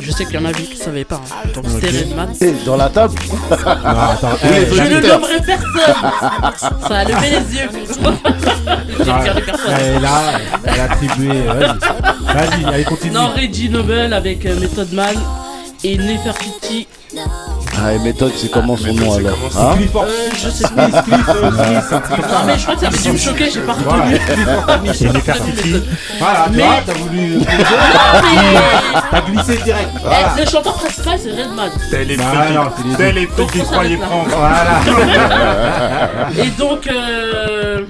Je 0.00 0.10
sais 0.10 0.24
qu'il 0.24 0.34
y 0.34 0.38
en 0.38 0.44
a 0.46 0.52
qui 0.52 0.70
ne 0.70 0.76
savaient 0.76 1.04
pas. 1.04 1.16
hein. 1.16 1.48
Donc 1.54 1.64
c'était 1.68 1.88
Redman. 2.00 2.32
Dans 2.64 2.76
la 2.76 2.88
table 2.88 3.14
non, 3.50 3.56
attends, 3.56 4.30
eh, 4.44 4.66
Je 4.74 4.82
ne 4.82 5.00
nommerai 5.08 5.40
personne. 5.44 6.78
Ça 6.88 6.98
a 6.98 7.04
levé 7.04 7.30
les 7.30 7.56
yeux. 7.58 7.68
Personne. 8.98 9.42
elle 9.78 10.04
a, 10.04 10.38
elle 10.64 10.80
a 10.80 10.84
attribué. 10.84 11.42
Vas-y, 11.42 12.34
vas-y, 12.34 12.64
allez 12.74 12.84
continue. 12.84 13.12
Non, 13.12 13.30
Reggie 13.34 13.68
Nobel 13.68 14.12
avec 14.12 14.46
euh, 14.46 14.58
Method 14.58 14.92
Man 14.92 15.16
et 15.84 15.96
Nefertiti. 15.98 16.86
Ah, 17.80 17.92
et 17.94 17.98
méthode, 17.98 18.32
c'est 18.36 18.50
comment 18.50 18.76
son 18.76 18.92
nom 18.92 19.14
alors 19.16 19.36
Hein 19.58 19.76
Euh, 19.80 20.30
je 20.34 20.48
sais 20.50 20.64
pas. 20.68 20.88
Smith, 20.88 20.94
Smith, 21.04 21.26
euh, 21.28 21.80
truc 22.00 22.24
ça. 22.24 22.28
Non, 22.28 22.46
mais 22.46 22.56
je 22.58 22.62
crois 22.62 22.74
que 22.74 22.80
ça 22.80 22.86
avait 22.88 22.98
dû 22.98 23.12
me 23.12 23.16
choquer, 23.16 23.50
j'ai 23.50 23.60
pas 23.60 23.74
Smith, 23.74 24.94
C'est 24.94 25.12
Nefertiti. 25.12 25.82
Voilà, 26.18 26.44
tu 26.46 26.56
Mais- 26.56 26.62
vois, 26.62 26.74
t'as 26.86 26.92
voulu. 26.94 27.38
T'as 29.10 29.20
glissé 29.22 29.56
direct. 29.64 29.90
Eh. 30.04 30.40
Le 30.40 30.46
chanteur 30.48 30.74
principal, 30.74 31.18
c'est 31.22 31.30
Redman. 31.30 31.70
Tel 31.90 32.10
est 32.10 32.16
Bah, 32.16 32.24
c'est 32.76 32.98
est 33.18 33.26
petit 33.26 33.46
qu'il 33.52 33.62
croyait 33.64 33.96
prendre. 33.96 34.28
Voilà. 34.28 34.80
Et 36.38 36.50
donc, 36.50 36.86
euh, 36.86 37.78
c'est- 37.80 37.86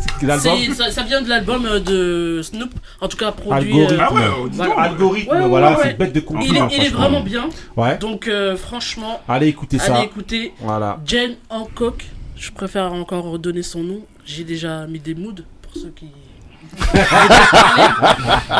ça, 0.00 0.90
ça 0.90 1.02
vient 1.02 1.22
de 1.22 1.28
l'album 1.28 1.64
euh, 1.66 1.80
de 1.80 2.42
Snoop, 2.42 2.70
en 3.00 3.08
tout 3.08 3.16
cas 3.16 3.32
produit. 3.32 3.72
Algorithme. 3.72 3.94
euh, 4.00 4.06
Ah 4.08 4.12
ouais, 4.14 4.50
dis 4.50 4.56
voilà. 4.56 4.74
Algorithme, 4.80 5.30
Ouais, 5.32 5.38
ouais, 5.42 5.48
voilà, 5.48 5.70
ouais, 5.72 5.76
c'est 5.84 5.98
bête 5.98 6.12
de 6.12 6.18
Il 6.18 6.22
est, 6.22 6.24
compliment. 6.24 6.68
il 6.70 6.84
est 6.84 6.88
vraiment 6.88 7.20
bien. 7.20 7.48
Ouais. 7.76 7.98
Donc, 7.98 8.28
euh, 8.28 8.56
franchement, 8.56 9.20
Allez 9.28 9.48
écoutez 9.48 9.78
ça. 9.78 9.96
allez 9.96 10.06
écouter 10.06 10.52
Voilà. 10.60 11.00
Jane 11.04 11.32
Hancock. 11.50 12.04
Je 12.36 12.50
préfère 12.52 12.92
encore 12.92 13.38
donner 13.38 13.62
son 13.62 13.82
nom. 13.82 14.00
J'ai 14.24 14.44
déjà 14.44 14.86
mis 14.86 15.00
des 15.00 15.14
moods 15.14 15.42
pour 15.62 15.72
ceux 15.74 15.92
qui. 15.96 16.06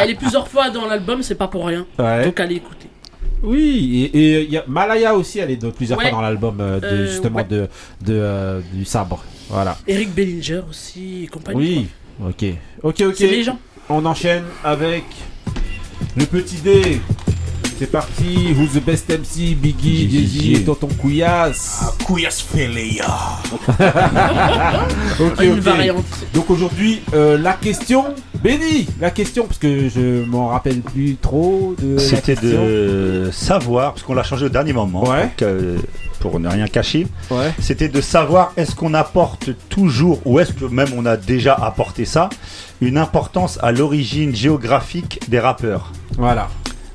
Elle 0.00 0.10
est 0.10 0.14
plusieurs 0.14 0.48
fois 0.48 0.70
dans 0.70 0.86
l'album, 0.86 1.22
c'est 1.22 1.34
pas 1.34 1.48
pour 1.48 1.66
rien. 1.66 1.86
Ouais. 1.98 2.24
Donc, 2.24 2.40
allez 2.40 2.56
écouter. 2.56 2.88
Oui, 3.42 4.10
et 4.12 4.18
et 4.38 4.42
il 4.44 4.50
y 4.50 4.56
a 4.56 4.64
Malaya 4.66 5.14
aussi, 5.14 5.38
elle 5.38 5.50
est 5.52 5.56
de 5.56 5.70
plusieurs 5.70 5.98
Ouais. 5.98 6.06
fois 6.10 6.18
dans 6.18 6.22
l'album 6.22 6.56
euh, 6.60 6.80
de, 6.80 6.86
Euh, 6.86 7.06
justement 7.06 7.36
ouais. 7.36 7.44
de, 7.44 7.68
de, 8.04 8.14
euh, 8.14 8.60
du 8.72 8.84
sabre. 8.84 9.22
Voilà. 9.50 9.76
Eric 9.86 10.14
Bellinger 10.14 10.60
aussi 10.68 11.24
et 11.24 11.26
compagnie. 11.28 11.88
Oui, 12.20 12.26
ok. 12.28 12.44
Ok, 12.82 13.00
ok. 13.08 13.14
C'est 13.16 13.26
les 13.28 13.42
gens. 13.44 13.58
On 13.88 14.04
enchaîne 14.04 14.44
avec 14.64 15.04
le 16.16 16.24
petit 16.26 16.56
D. 16.56 17.00
C'est 17.78 17.86
parti. 17.92 18.48
Who's 18.58 18.72
the 18.72 18.84
best 18.84 19.08
MC 19.08 19.54
Biggie, 19.54 20.10
Jay-Z 20.10 20.60
et 20.60 20.64
Tonton 20.64 20.88
Couillasse. 20.98 21.94
Couillasse 22.04 22.40
Féléa. 22.42 23.06
ok, 25.20 25.40
Une 25.40 25.52
ok. 25.52 25.58
variante. 25.60 26.04
Donc 26.34 26.50
aujourd'hui, 26.50 27.00
euh, 27.14 27.38
la 27.38 27.52
question, 27.52 28.04
Benny, 28.42 28.88
la 29.00 29.10
question, 29.12 29.46
parce 29.46 29.58
que 29.58 29.88
je 29.88 30.24
m'en 30.24 30.48
rappelle 30.48 30.80
plus 30.80 31.16
trop 31.22 31.74
de. 31.80 31.98
C'était 31.98 32.34
de 32.34 33.30
savoir, 33.32 33.92
parce 33.94 34.02
qu'on 34.04 34.14
l'a 34.14 34.24
changé 34.24 34.46
au 34.46 34.50
dernier 34.50 34.72
moment, 34.72 35.04
Ouais. 35.04 35.22
donc, 35.22 35.42
euh, 35.42 35.78
pour 36.18 36.38
ne 36.40 36.48
rien 36.48 36.66
cacher. 36.66 37.06
Ouais. 37.30 37.52
C'était 37.60 37.88
de 37.88 38.00
savoir 38.00 38.52
est-ce 38.56 38.74
qu'on 38.74 38.94
apporte 38.94 39.50
toujours, 39.68 40.20
ou 40.24 40.38
est-ce 40.38 40.52
que 40.52 40.64
même 40.64 40.88
on 40.96 41.06
a 41.06 41.16
déjà 41.16 41.54
apporté 41.54 42.04
ça, 42.04 42.28
une 42.80 42.98
importance 42.98 43.58
à 43.62 43.72
l'origine 43.72 44.34
géographique 44.34 45.20
des 45.28 45.40
rappeurs. 45.40 45.92
Voilà. 46.16 46.48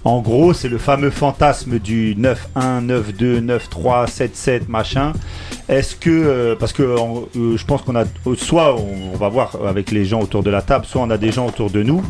En 0.06 0.20
gros, 0.20 0.52
c'est 0.52 0.68
le 0.68 0.78
fameux 0.78 1.12
fantasme 1.12 1.80
du 1.80 2.14
9-1, 2.16 2.86
9-2, 2.86 3.40
9-3, 3.40 4.06
7-7, 4.08 4.64
machin. 4.68 5.14
Est-ce 5.70 5.96
que, 5.96 6.10
euh, 6.10 6.56
parce 6.60 6.74
que 6.74 6.84
euh, 6.84 7.56
je 7.56 7.64
pense 7.66 7.84
qu'on 7.84 7.96
a, 7.96 8.04
euh, 8.28 8.36
soit 8.36 8.76
on, 8.76 9.14
on 9.14 9.18
va 9.18 9.30
voir 9.30 9.56
avec 9.66 9.92
les 9.92 10.04
gens 10.04 10.20
autour 10.20 10.44
de 10.44 10.50
la 10.50 10.62
table, 10.62 10.86
soit 10.86 11.02
on 11.02 11.10
a 11.10 11.18
des 11.18 11.32
gens 11.32 11.48
autour 11.48 11.70
de 11.70 11.84
nous 11.84 12.04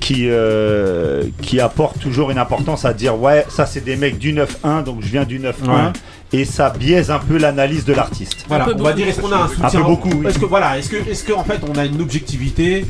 qui, 0.00 0.26
euh, 0.28 1.24
qui 1.40 1.60
apportent 1.60 1.98
toujours 1.98 2.30
une 2.30 2.36
importance 2.36 2.84
à 2.84 2.92
dire 2.92 3.18
ouais, 3.18 3.46
ça 3.48 3.64
c'est 3.64 3.80
des 3.82 3.96
mecs 3.96 4.18
du 4.18 4.34
9-1, 4.34 4.84
donc 4.84 5.00
je 5.00 5.08
viens 5.08 5.24
du 5.24 5.38
9-1, 5.40 5.52
Ouais. 5.66 5.92
Et 6.32 6.44
ça 6.44 6.70
biaise 6.70 7.10
un 7.10 7.18
peu 7.18 7.36
l'analyse 7.38 7.84
de 7.84 7.92
l'artiste. 7.92 8.44
Voilà, 8.48 8.68
on 8.76 8.82
va 8.82 8.92
dire 8.92 9.08
est-ce 9.08 9.20
qu'on 9.20 9.32
a 9.32 9.36
un 9.36 9.48
soutien 9.48 9.66
Un 9.66 9.70
peu 9.70 9.82
beaucoup, 9.82 10.10
oui. 10.10 10.26
Est-ce 10.28 10.38
que 10.38 10.44
voilà, 10.46 10.78
est-ce 10.78 10.88
que 10.88 10.96
est-ce 10.96 11.24
que 11.24 11.32
en 11.32 11.44
fait 11.44 11.60
on 11.68 11.76
a 11.78 11.84
une 11.84 12.00
objectivité 12.00 12.84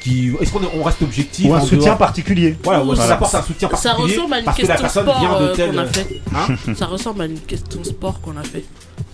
qui 0.00 0.32
est-ce 0.40 0.52
qu'on 0.52 0.60
est- 0.62 0.70
on 0.78 0.82
reste 0.82 1.00
objectif 1.00 1.46
Ou 1.48 1.54
un 1.54 1.58
en 1.60 1.62
soutien 1.64 1.86
dehors 1.86 1.98
particulier. 1.98 2.56
Voilà, 2.62 2.80
ou 2.80 2.82
est-ce 2.82 2.90
qu'on 2.90 2.96
Voilà. 2.96 3.14
apporte 3.14 3.34
un 3.36 3.42
soutien 3.42 3.68
Ça 3.70 3.90
particulier 3.94 4.16
ressemble 4.16 4.34
à 4.34 4.38
une 4.40 4.44
parce 4.44 4.56
que 4.58 4.66
la 4.66 4.68
question 4.76 4.82
personne 4.84 5.02
sport 5.04 5.20
vient 5.20 5.40
de 5.40 5.44
euh, 5.46 5.54
tel 5.54 5.70
qu'on 5.72 5.78
a 5.78 5.86
fait. 5.86 6.20
Hein 6.34 6.74
Ça 6.74 6.86
ressemble 6.86 7.22
à 7.22 7.24
une 7.26 7.38
question 7.40 7.84
sport 7.84 8.20
qu'on 8.20 8.36
a 8.36 8.42
fait. 8.42 8.64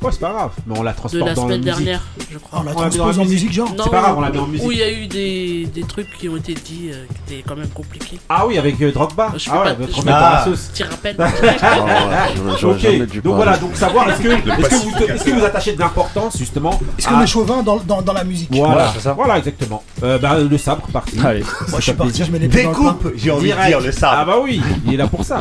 Ouais, 0.02 0.10
c'est 0.12 0.20
pas 0.20 0.31
grave, 0.31 0.51
mais 0.66 0.78
on 0.78 0.82
la 0.82 0.93
De 0.93 0.97
transporte 0.97 1.27
la 1.28 1.35
dans 1.35 1.43
semaine 1.43 1.59
musique. 1.59 1.74
dernière, 1.74 2.01
je 2.31 2.39
crois. 2.39 2.60
On 2.60 2.62
la 2.62 2.72
la 2.72 2.89
la 2.89 3.05
en 3.20 3.24
musique, 3.27 3.52
genre 3.52 3.68
Non, 3.77 3.85
C'est 3.85 3.90
pas 3.90 4.01
grave, 4.01 4.14
on 4.16 4.20
la 4.22 4.31
met 4.31 4.39
en 4.39 4.47
musique. 4.47 4.66
Où 4.66 4.72
il 4.72 4.78
y 4.78 4.82
a 4.82 4.90
eu 4.90 5.06
des, 5.06 5.66
des 5.74 5.82
trucs 5.82 6.09
qui 6.18 6.28
ont 6.31 6.36
été 6.39 6.55
dits 6.55 6.90
euh, 6.93 7.05
qui 7.27 7.35
étaient 7.35 7.44
quand 7.47 7.56
même 7.56 7.68
compliqués. 7.68 8.18
Ah 8.31 8.47
oui, 8.47 8.56
avec 8.59 8.81
euh, 8.81 8.93
Drogba. 8.93 9.32
Je 9.36 9.51
ah 9.52 9.59
ouais, 9.59 9.64
pas- 9.64 9.74
votre 9.74 9.90
je 9.94 9.97
mettre 9.97 10.05
peux 10.05 10.10
dans 10.10 10.12
pas- 10.18 10.31
la 10.31 10.44
sauce. 10.44 10.70
t'y 10.72 10.82
rappelles. 10.85 11.16
Ah 11.62 12.28
ouais, 12.35 12.52
j'aurais 12.59 12.74
ok, 12.74 12.81
jamais 12.81 13.06
dû 13.06 13.20
donc 13.20 13.36
parler. 13.36 13.36
voilà, 13.36 13.59
donc 13.59 13.77
savoir 13.77 14.09
est-ce 14.10 14.20
que, 14.22 14.28
est-ce 14.28 14.68
que, 14.68 14.74
vous, 14.74 15.12
est-ce 15.14 15.24
que 15.24 15.31
vous 15.31 15.44
attachez 15.44 15.72
de 15.74 15.81
l'importance 15.81 16.39
justement 16.39 16.78
Est-ce 16.98 17.06
qu'on 17.09 17.18
à- 17.18 17.22
est 17.22 17.27
chauvin 17.27 17.62
dans, 17.62 17.77
dans, 17.77 18.01
dans 18.02 18.12
la 18.12 18.24
musique? 18.24 18.48
Voilà, 18.52 18.93
voilà, 19.14 19.39
exactement. 19.39 19.82
Euh, 20.02 20.18
bah, 20.18 20.39
le 20.39 20.59
sabre, 20.59 20.86
parti. 20.93 21.18
Allez. 21.24 21.40
Moi, 21.68 21.78
je 21.78 21.85
suis 21.85 21.93
parti, 21.93 22.24
je 22.24 22.31
mets 22.32 22.39
les 22.39 22.48
pieds 22.48 22.62
dans 22.64 22.70
le 22.70 22.74
Découpe, 22.77 23.12
j'ai 23.16 23.31
envie 23.31 23.44
Direct. 23.47 23.64
de 23.64 23.68
dire 23.68 23.81
le 23.81 23.93
sabre. 23.93 24.16
Ah 24.20 24.24
bah 24.24 24.36
oui, 24.43 24.60
il 24.86 24.94
est 24.94 24.97
là 24.97 25.06
pour 25.09 25.24
ça. 25.24 25.40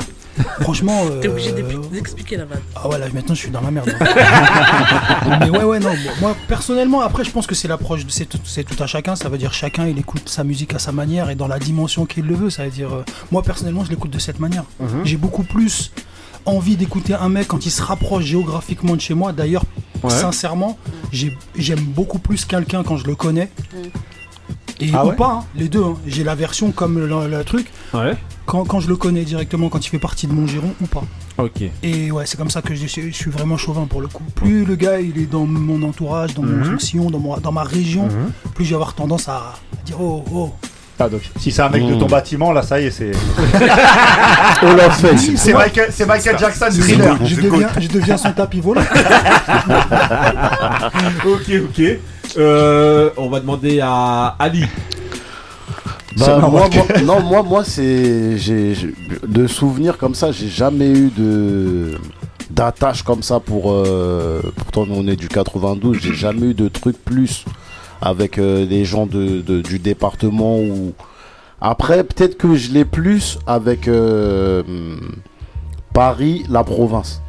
Franchement. 0.62 1.04
euh, 1.12 1.20
T'es 1.20 1.28
obligé 1.28 1.52
d'expli- 1.52 1.90
d'expliquer 1.92 2.38
la 2.38 2.46
vanne. 2.46 2.62
Ah 2.76 2.88
ouais, 2.88 2.98
là 2.98 3.08
maintenant 3.14 3.36
je 3.36 3.40
suis 3.40 3.50
dans 3.50 3.60
la 3.62 3.72
merde. 3.72 3.94
Mais 5.40 5.50
ouais, 5.50 5.64
ouais, 5.64 5.80
non. 5.80 5.92
Moi 6.22 6.36
personnellement, 6.48 7.02
après, 7.02 7.24
je 7.24 7.32
pense 7.32 7.48
que 7.48 7.56
c'est 7.56 7.68
l'approche, 7.68 8.06
de- 8.06 8.12
c'est 8.12 8.26
tout, 8.26 8.84
à 8.84 8.88
chacun. 8.88 9.16
Ça 9.16 9.30
veut 9.30 9.38
dire 9.38 9.54
chacun 9.54 9.86
il 9.88 9.98
écoute 9.98 10.28
sa 10.30 10.44
musique 10.44 10.74
à 10.74 10.80
sa 10.80 10.92
manière 10.92 11.30
et 11.30 11.36
dans 11.36 11.48
la 11.48 11.60
dimension 11.60 12.06
qu'il 12.06 12.26
le 12.26 12.36
veut. 12.36 12.50
Ça 12.50 12.64
veut 12.66 12.70
dire, 12.72 12.94
euh, 12.94 13.04
moi 13.32 13.42
personnellement, 13.44 13.84
je 13.86 13.90
l'écoute 13.90 14.12
de 14.12 14.20
cette 14.20 14.40
manière. 14.40 14.64
Mhm. 14.80 15.02
J'ai 15.06 15.18
beaucoup 15.18 15.44
plus 15.44 15.92
envie 16.46 16.76
d'écouter 16.78 17.14
un 17.14 17.30
mec 17.30 17.48
quand 17.48 17.66
il 17.66 17.72
se 17.72 17.82
rapproche 17.82 18.24
géographiquement 18.26 18.96
de 18.96 19.02
chez 19.02 19.14
moi. 19.14 19.32
D'ailleurs, 19.34 19.64
Ouais. 20.04 20.10
sincèrement, 20.10 20.78
j'ai- 21.12 21.38
j'aime 21.58 21.82
beaucoup 21.82 22.20
plus 22.20 22.46
quelqu'un 22.46 22.84
quand 22.84 22.96
je 22.98 23.06
le 23.06 23.16
connais. 23.16 23.52
Et 24.80 24.90
Ah 24.94 25.06
ou 25.06 25.10
ouais 25.10 25.16
pas, 25.18 25.40
hein, 25.42 25.46
les 25.56 25.68
deux. 25.68 25.84
hein. 25.84 25.98
J'ai 26.08 26.24
la 26.24 26.36
version 26.36 26.72
comme 26.72 26.98
le, 27.00 27.28
le 27.28 27.44
truc. 27.44 27.68
Ouais. 27.94 28.16
Quand, 28.46 28.64
quand 28.64 28.80
je 28.80 28.88
le 28.88 28.96
connais 28.96 29.26
directement, 29.26 29.68
quand 29.68 29.86
il 29.86 29.90
fait 29.90 30.00
partie 30.00 30.26
de 30.26 30.32
mon 30.32 30.48
giron 30.48 30.74
ou 30.82 30.86
pas. 30.88 31.04
Ok. 31.40 31.64
Et 31.84 32.12
ouais, 32.12 32.24
c'est 32.26 32.38
comme 32.38 32.50
ça 32.50 32.62
que 32.62 32.76
je, 32.76 32.86
suis- 32.86 33.12
je 33.12 33.16
suis 33.16 33.32
vraiment 33.32 33.58
chauvin 33.58 33.86
pour 33.90 34.02
le 34.02 34.08
coup. 34.08 34.24
Plus 34.36 34.66
le 34.66 34.76
gars 34.76 35.00
il 35.00 35.18
est 35.22 35.26
dans 35.32 35.46
mon 35.46 35.82
entourage, 35.88 36.34
dans 36.34 36.44
Mhm. 36.44 36.72
mon 36.74 36.80
sillon, 36.80 37.10
dans, 37.10 37.20
mon- 37.20 37.38
dans 37.38 37.52
ma 37.52 37.64
région, 37.64 38.04
Mhm. 38.04 38.32
plus 38.54 38.66
je 38.66 38.70
vais 38.72 38.76
avoir 38.76 38.94
tendance 38.94 39.30
à 39.30 39.54
dire 39.86 39.96
oh 40.02 40.24
oh. 40.34 40.52
Ah, 41.02 41.08
donc, 41.08 41.22
si 41.40 41.50
c'est 41.50 41.62
un 41.62 41.70
mec 41.70 41.88
de 41.88 41.96
ton 41.96 42.08
bâtiment, 42.08 42.52
là, 42.52 42.62
ça 42.62 42.78
y 42.82 42.88
est, 42.88 42.92
c'est. 42.92 43.12
On 44.64 44.74
l'a 44.76 44.90
fait. 44.90 45.16
C'est 45.38 45.54
Michael, 45.54 45.88
c'est 45.94 46.06
Michael 46.06 46.38
Jackson 46.38 46.66
Je, 46.74 46.82
thriller. 46.82 47.18
je 47.26 47.36
deviens, 47.40 47.70
je 47.80 47.88
deviens 47.88 48.18
son 48.18 48.34
tapis 48.34 48.60
volant. 48.60 48.82
ok, 51.26 51.52
ok. 51.70 51.82
Euh, 52.38 53.10
on 53.18 53.30
va 53.30 53.40
demander 53.40 53.80
à 53.82 54.36
Ali. 54.40 54.66
Bah, 56.18 56.40
moi, 56.40 56.68
moi- 56.74 57.02
non, 57.04 57.22
moi, 57.22 57.44
moi, 57.44 57.64
c'est, 57.64 58.36
de 59.28 59.48
souvenirs 59.48 59.98
comme 59.98 60.16
ça, 60.16 60.32
j'ai 60.32 60.48
jamais 60.50 60.90
eu 60.90 61.10
de 61.16 61.98
d'attache 62.50 63.04
comme 63.04 63.22
ça 63.22 63.40
pour. 63.40 63.72
euh, 63.72 64.42
pourtant, 64.56 64.86
on 64.90 65.08
est 65.08 65.16
du 65.16 65.28
92, 65.28 65.98
j'ai 66.02 66.14
jamais 66.16 66.48
eu 66.48 66.54
de 66.56 66.68
truc 66.68 66.98
plus 67.06 67.46
avec 68.02 68.40
euh, 68.40 68.66
des 68.66 68.86
gens 68.86 69.06
de, 69.06 69.42
de- 69.42 69.62
du 69.62 69.78
département 69.80 70.58
ou. 70.60 70.94
Après, 71.62 72.04
peut-être 72.04 72.38
que 72.38 72.56
je 72.56 72.72
l'ai 72.72 72.86
plus 72.86 73.38
avec 73.46 73.88
euh, 73.88 74.64
Paris, 75.94 76.44
la 76.50 76.64
province. 76.64 77.22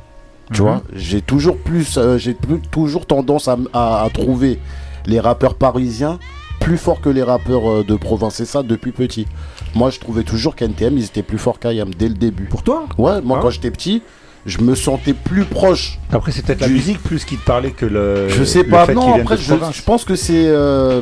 Tu 0.53 0.63
Mhm. 0.63 0.69
vois, 0.69 0.83
j'ai 0.95 1.21
toujours 1.21 1.57
plus, 1.59 1.97
euh, 1.99 2.17
j'ai 2.19 2.37
toujours 2.71 3.07
tendance 3.07 3.47
à, 3.49 3.57
à- 3.73 4.05
à 4.05 4.11
trouver 4.11 4.59
les 5.07 5.21
rappeurs 5.21 5.55
parisiens 5.55 6.19
plus 6.61 6.79
forts 6.79 7.01
que 7.01 7.09
les 7.09 7.23
rappeurs 7.23 7.71
euh, 7.71 7.85
de 7.85 7.97
province. 7.97 8.39
Et 8.41 8.45
ça 8.45 8.63
depuis 8.63 8.93
petit. 8.93 9.27
Moi, 9.75 9.91
je 9.91 9.99
trouvais 9.99 10.23
toujours 10.23 10.55
qu'NTM, 10.55 10.97
ils 10.97 11.05
étaient 11.05 11.23
plus 11.23 11.39
forts 11.39 11.59
qu'IAM 11.59 11.93
dès 11.95 12.09
le 12.09 12.15
début. 12.15 12.45
Pour 12.45 12.63
toi 12.63 12.87
Ouais, 12.99 13.21
moi, 13.23 13.39
Ah. 13.39 13.43
quand 13.43 13.51
j'étais 13.51 13.71
petit, 13.71 14.03
je 14.47 14.59
me 14.59 14.75
sentais 14.75 15.13
plus 15.13 15.45
proche. 15.45 15.99
Après, 16.13 16.33
c'est 16.33 16.45
peut-être 16.45 16.61
la 16.61 16.69
musique 16.69 17.03
plus 17.03 17.25
qui 17.25 17.37
te 17.37 17.45
parlait 17.45 17.73
que 17.73 17.87
le. 17.87 18.29
je 18.29 18.45
sais 18.45 18.65
pas, 18.65 18.87
non, 18.87 19.15
après 19.15 19.37
je, 19.37 19.83
pense 19.83 20.05
que 20.05 20.15
c'est 20.15 20.47
euh, 20.47 21.01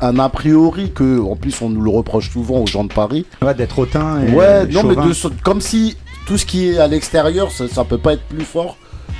un 0.00 0.18
a 0.18 0.28
priori 0.28 0.92
que, 0.92 1.20
en 1.20 1.36
plus 1.36 1.60
on 1.62 1.70
nous 1.70 1.80
le 1.80 1.90
reproche 1.90 2.30
souvent 2.30 2.58
aux 2.58 2.66
gens 2.66 2.84
de 2.84 2.92
Paris. 2.92 3.24
Ouais, 3.40 3.54
d'être 3.54 3.78
hautain 3.78 4.20
et. 4.22 4.32
Ouais, 4.32 4.66
non 4.66 4.82
mais 4.84 4.94
de, 4.94 5.42
comme 5.42 5.60
si 5.60 5.96
tout 6.26 6.36
ce 6.36 6.44
qui 6.44 6.68
est 6.68 6.78
à 6.78 6.86
l'extérieur, 6.86 7.50
ça, 7.50 7.66
ça 7.66 7.84
peut 7.84 7.98
pas 7.98 8.12
être 8.12 8.24
plus 8.24 8.44
fort 8.44 8.76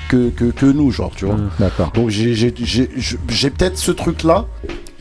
que, 0.08 0.30
que, 0.30 0.44
que 0.46 0.66
nous, 0.66 0.90
genre, 0.90 1.12
tu 1.14 1.26
vois. 1.26 1.36
Mmh, 1.36 1.50
D'accord. 1.58 1.90
Donc 1.92 2.08
j'ai- 2.10 2.34
peut-être 2.36 3.76
ce 3.76 3.90
truc-là, 3.92 4.46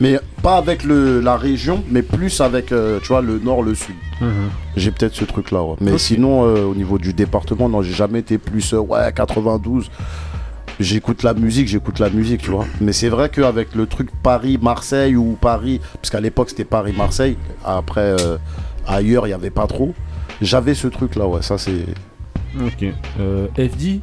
mais 0.00 0.18
pas 0.42 0.56
avec 0.56 0.84
le, 0.84 1.20
la 1.20 1.36
région, 1.36 1.82
mais 1.90 2.02
plus 2.02 2.40
avec, 2.40 2.72
euh, 2.72 2.98
tu 3.02 3.08
vois, 3.08 3.22
le 3.22 3.38
nord, 3.38 3.62
le 3.62 3.74
sud. 3.74 3.94
Mhm. 4.20 4.28
J'ai 4.76 4.90
peut-être 4.90 5.14
ce 5.14 5.24
truc-là, 5.24 5.62
ouais. 5.62 5.76
Mais 5.80 5.96
sinon, 5.98 6.44
euh, 6.44 6.64
au 6.64 6.74
niveau 6.74 6.98
du 6.98 7.12
département, 7.12 7.68
non, 7.68 7.82
j'ai 7.82 7.94
jamais 7.94 8.18
été 8.20 8.38
plus, 8.38 8.74
euh, 8.74 8.78
ouais, 8.78 9.12
92. 9.14 9.90
J'écoute 10.80 11.24
la 11.24 11.34
musique, 11.34 11.66
j'écoute 11.66 11.98
la 11.98 12.08
musique, 12.10 12.42
tu 12.42 12.50
vois. 12.50 12.64
Mais 12.80 12.92
c'est 12.92 13.08
vrai 13.08 13.28
qu'avec 13.30 13.74
le 13.74 13.86
truc 13.86 14.10
Paris-Marseille 14.22 15.16
ou 15.16 15.36
Paris, 15.40 15.80
parce 15.94 16.10
qu'à 16.10 16.20
l'époque 16.20 16.50
c'était 16.50 16.64
Paris-Marseille, 16.64 17.36
après 17.64 18.14
euh, 18.20 18.36
ailleurs 18.86 19.26
il 19.26 19.30
n'y 19.30 19.34
avait 19.34 19.50
pas 19.50 19.66
trop, 19.66 19.92
j'avais 20.40 20.74
ce 20.74 20.86
truc-là, 20.86 21.26
ouais, 21.26 21.42
ça 21.42 21.58
c'est. 21.58 21.84
Ok. 22.64 22.84
Euh, 23.18 23.48
FD 23.56 24.00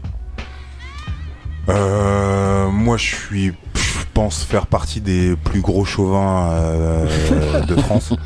Euh, 1.69 2.69
moi, 2.69 2.97
je 2.97 3.05
suis, 3.15 3.53
je 3.75 3.99
pense 4.13 4.43
faire 4.43 4.67
partie 4.67 5.01
des 5.01 5.35
plus 5.35 5.61
gros 5.61 5.83
chauvins 5.85 6.49
euh, 6.51 7.61
de 7.65 7.75
France. 7.81 8.13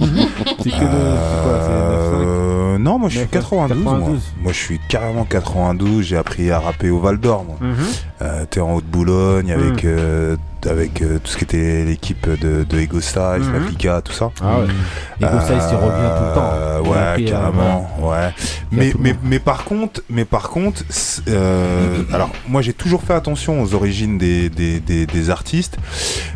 C'est 0.64 0.70
que 0.72 0.76
de- 0.84 2.59
Euh, 2.76 2.78
non, 2.78 3.00
moi 3.00 3.10
je 3.10 3.16
suis 3.16 3.22
9, 3.22 3.32
92. 3.32 3.84
Moi. 3.84 3.94
92. 3.94 4.22
Moi, 4.42 4.52
je 4.54 4.58
suis 4.58 4.80
carrément 4.90 5.26
92. 5.26 6.04
J'ai 6.06 6.18
appris 6.18 6.52
à 6.52 6.60
rapper 6.60 6.90
au 6.90 7.00
Val 7.00 7.18
d'Or. 7.20 7.46
Moi, 7.46 7.58
Mhm. 7.62 7.76
Euh, 8.22 8.46
t'es 8.50 8.60
en 8.60 8.76
Haute-Boulogne 8.76 9.52
avec 9.52 9.84
Mhm. 9.84 9.90
euh, 9.98 10.36
avec 10.70 10.96
tout 10.96 11.32
ce 11.32 11.38
qui 11.38 11.46
était 11.46 11.86
l'équipe 11.86 12.28
de, 12.30 12.64
de 12.66 12.80
Ego 12.80 13.00
Style, 13.00 13.40
Mhm. 13.42 14.02
Tout 14.04 14.12
ça. 14.12 14.32
Ah 14.42 14.60
ouais. 14.60 14.66
Ego 15.26 15.40
Style, 15.42 15.56
il 15.72 15.76
revient 15.76 16.12
tout 16.18 16.26
le 16.26 16.34
temps. 16.36 16.90
Ouais, 16.92 17.24
carrément. 17.24 17.90
Ouais. 18.02 18.30
Mais 18.72 18.94
mais, 19.00 19.16
mais 19.24 19.40
par 19.40 19.64
contre, 19.64 20.02
mais 20.10 20.26
par 20.26 20.50
contre, 20.50 20.84
alors 22.14 22.30
moi 22.48 22.62
j'ai 22.62 22.74
toujours 22.74 23.02
fait 23.04 23.14
attention 23.14 23.62
aux 23.62 23.74
origines 23.74 24.18
des, 24.18 24.50
des, 24.50 24.80
des, 24.80 25.06
des 25.06 25.30
artistes, 25.30 25.78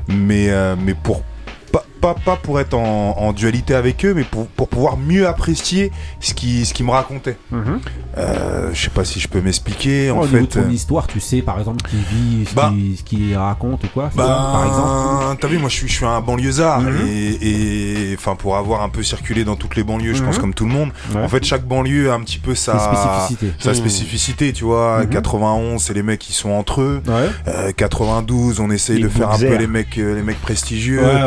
mais 0.07 0.49
mais 0.83 0.93
pour 0.93 1.23
pas, 1.71 1.83
pas, 2.03 2.15
pas 2.25 2.35
pour 2.35 2.59
être 2.59 2.73
en, 2.73 3.15
en 3.17 3.31
dualité 3.31 3.73
avec 3.73 4.03
eux, 4.03 4.13
mais 4.13 4.25
pour, 4.25 4.47
pour 4.47 4.67
pouvoir 4.67 4.97
mieux 4.97 5.25
apprécier 5.25 5.89
ce 6.19 6.33
qui 6.33 6.65
ce 6.65 6.73
qu'ils 6.73 6.85
me 6.85 6.91
racontaient. 6.91 7.37
Mhm. 7.51 7.79
Euh, 8.17 8.69
je 8.73 8.81
sais 8.83 8.89
pas 8.89 9.05
si 9.05 9.21
je 9.21 9.27
peux 9.29 9.39
m'expliquer. 9.41 10.11
En 10.11 10.19
Oh, 10.19 10.25
niveau 10.25 10.35
de 10.35 10.41
fait, 10.53 10.61
ton 10.61 10.67
euh, 10.67 10.71
histoire, 10.71 11.07
tu 11.07 11.19
sais 11.21 11.41
par 11.41 11.57
exemple 11.59 11.81
qui 11.89 11.95
vit, 11.95 12.45
ce 12.45 12.53
Bah. 12.53 12.73
qu'il 13.05 13.35
raconte 13.37 13.85
ou 13.85 13.87
quoi 13.87 14.11
bah, 14.15 14.23
ça, 14.25 14.51
par 14.51 14.65
exemple 14.67 15.37
t'as 15.39 15.47
vu, 15.47 15.57
moi 15.59 15.69
je 15.69 15.75
suis, 15.75 15.87
je 15.87 15.93
suis 15.93 16.05
un 16.05 16.19
banlieusard 16.21 16.81
Mhm. 16.81 17.07
et, 17.07 18.11
et, 18.11 18.15
enfin 18.17 18.35
pour 18.35 18.57
avoir 18.57 18.81
un 18.83 18.89
peu 18.89 19.01
circulé 19.01 19.45
dans 19.45 19.55
toutes 19.55 19.75
les 19.77 19.83
banlieues, 19.83 20.13
je 20.13 20.23
pense 20.23 20.35
Mhm. 20.35 20.41
comme 20.41 20.53
tout 20.53 20.65
le 20.65 20.71
monde. 20.73 20.89
Ouais. 21.15 21.21
En 21.23 21.29
fait, 21.29 21.43
chaque 21.45 21.65
banlieue 21.65 22.11
a 22.11 22.15
un 22.15 22.21
petit 22.21 22.37
peu 22.39 22.53
sa 22.53 22.77
Ses 22.77 22.85
spécificités. 22.85 23.53
sa 23.59 23.69
Mhm. 23.69 23.75
spécificité, 23.75 24.51
tu 24.53 24.65
vois. 24.65 24.99
Mhm. 25.03 25.09
91, 25.09 25.81
c'est 25.81 25.93
les 25.93 26.03
mecs 26.03 26.19
qui 26.19 26.33
sont 26.33 26.51
entre 26.51 26.81
eux. 26.81 27.01
Ouais. 27.07 27.29
Euh, 27.47 27.71
92, 27.71 28.59
on 28.59 28.69
essaye 28.69 28.97
Les 28.97 29.03
de 29.03 29.07
faire 29.09 29.29
un 29.31 29.39
peu 29.39 29.55
les 29.55 29.67
mecs, 29.67 29.97
euh, 29.97 30.15
les 30.15 30.23
mecs 30.23 30.41
prestigieux. 30.41 31.01
Ouais, 31.01 31.21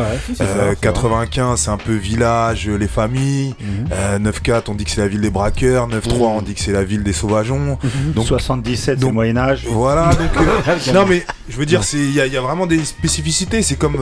ouais, 0.68 0.74
si, 0.74 0.80
c'est 0.80 0.86
ça, 0.86 0.90
Euh, 0.90 0.94
c'est 0.96 1.02
95, 1.04 1.60
c'est 1.60 1.70
un 1.70 1.76
peu 1.76 1.94
village, 1.94 2.68
euh, 2.68 2.76
les 2.76 2.88
familles. 2.88 3.54
Mhm. 3.60 3.88
Euh, 3.92 4.18
9-4, 4.18 4.68
on 4.70 4.74
dit 4.74 4.84
que 4.84 4.90
c'est 4.90 5.00
la 5.00 5.08
ville 5.08 5.20
des 5.20 5.30
braqueurs. 5.30 5.88
9-3, 5.88 6.28
on 6.38 6.42
dit 6.42 6.54
que 6.54 6.60
c'est 6.60 6.72
la 6.72 6.84
ville 6.84 7.02
des 7.02 7.12
sauvageons. 7.12 7.78
Donc 8.14 8.26
77, 8.26 8.98
c'est 9.00 9.06
le 9.06 9.12
Moyen-Âge. 9.12 9.66
voilà, 9.70 10.10
donc. 10.14 10.30
non, 10.94 11.06
mais 11.06 11.24
je 11.48 11.56
veux 11.56 11.66
dire, 11.66 11.82
il 11.92 12.12
y, 12.12 12.20
a- 12.20 12.26
il 12.26 12.32
y 12.32 12.36
a 12.36 12.40
vraiment 12.40 12.66
des 12.66 12.84
spécificités. 12.84 13.62
C'est 13.62 13.76
comme, 13.76 13.96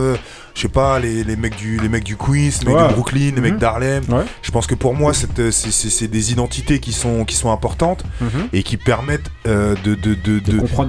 je 0.55 0.61
sais 0.61 0.67
pas, 0.67 0.99
les, 0.99 1.23
les 1.23 1.35
mecs 1.35 1.55
du 1.57 1.77
les 1.79 1.89
mecs 1.89 2.03
du 2.03 2.15
Queens, 2.15 2.49
les 2.61 2.65
mecs 2.67 2.75
Ouais. 2.75 2.87
de 2.87 2.93
Brooklyn, 2.93 3.31
les 3.35 3.41
mecs 3.41 3.53
Mhm. 3.53 3.59
d'Harlem. 3.59 4.03
Ouais. 4.09 4.23
Je 4.41 4.51
pense 4.51 4.67
que 4.67 4.75
pour 4.75 4.93
moi, 4.95 5.13
c'est- 5.13 6.05
des 6.07 6.31
identités 6.31 6.79
qui 6.79 6.91
sont 6.93 7.25
qui 7.25 7.35
sont 7.35 7.51
importantes 7.51 8.03
Mhm. 8.21 8.47
et 8.53 8.63
qui 8.63 8.77
permettent 8.77 9.29
de 9.45 9.75
de- 9.95 10.15
de- 10.15 10.39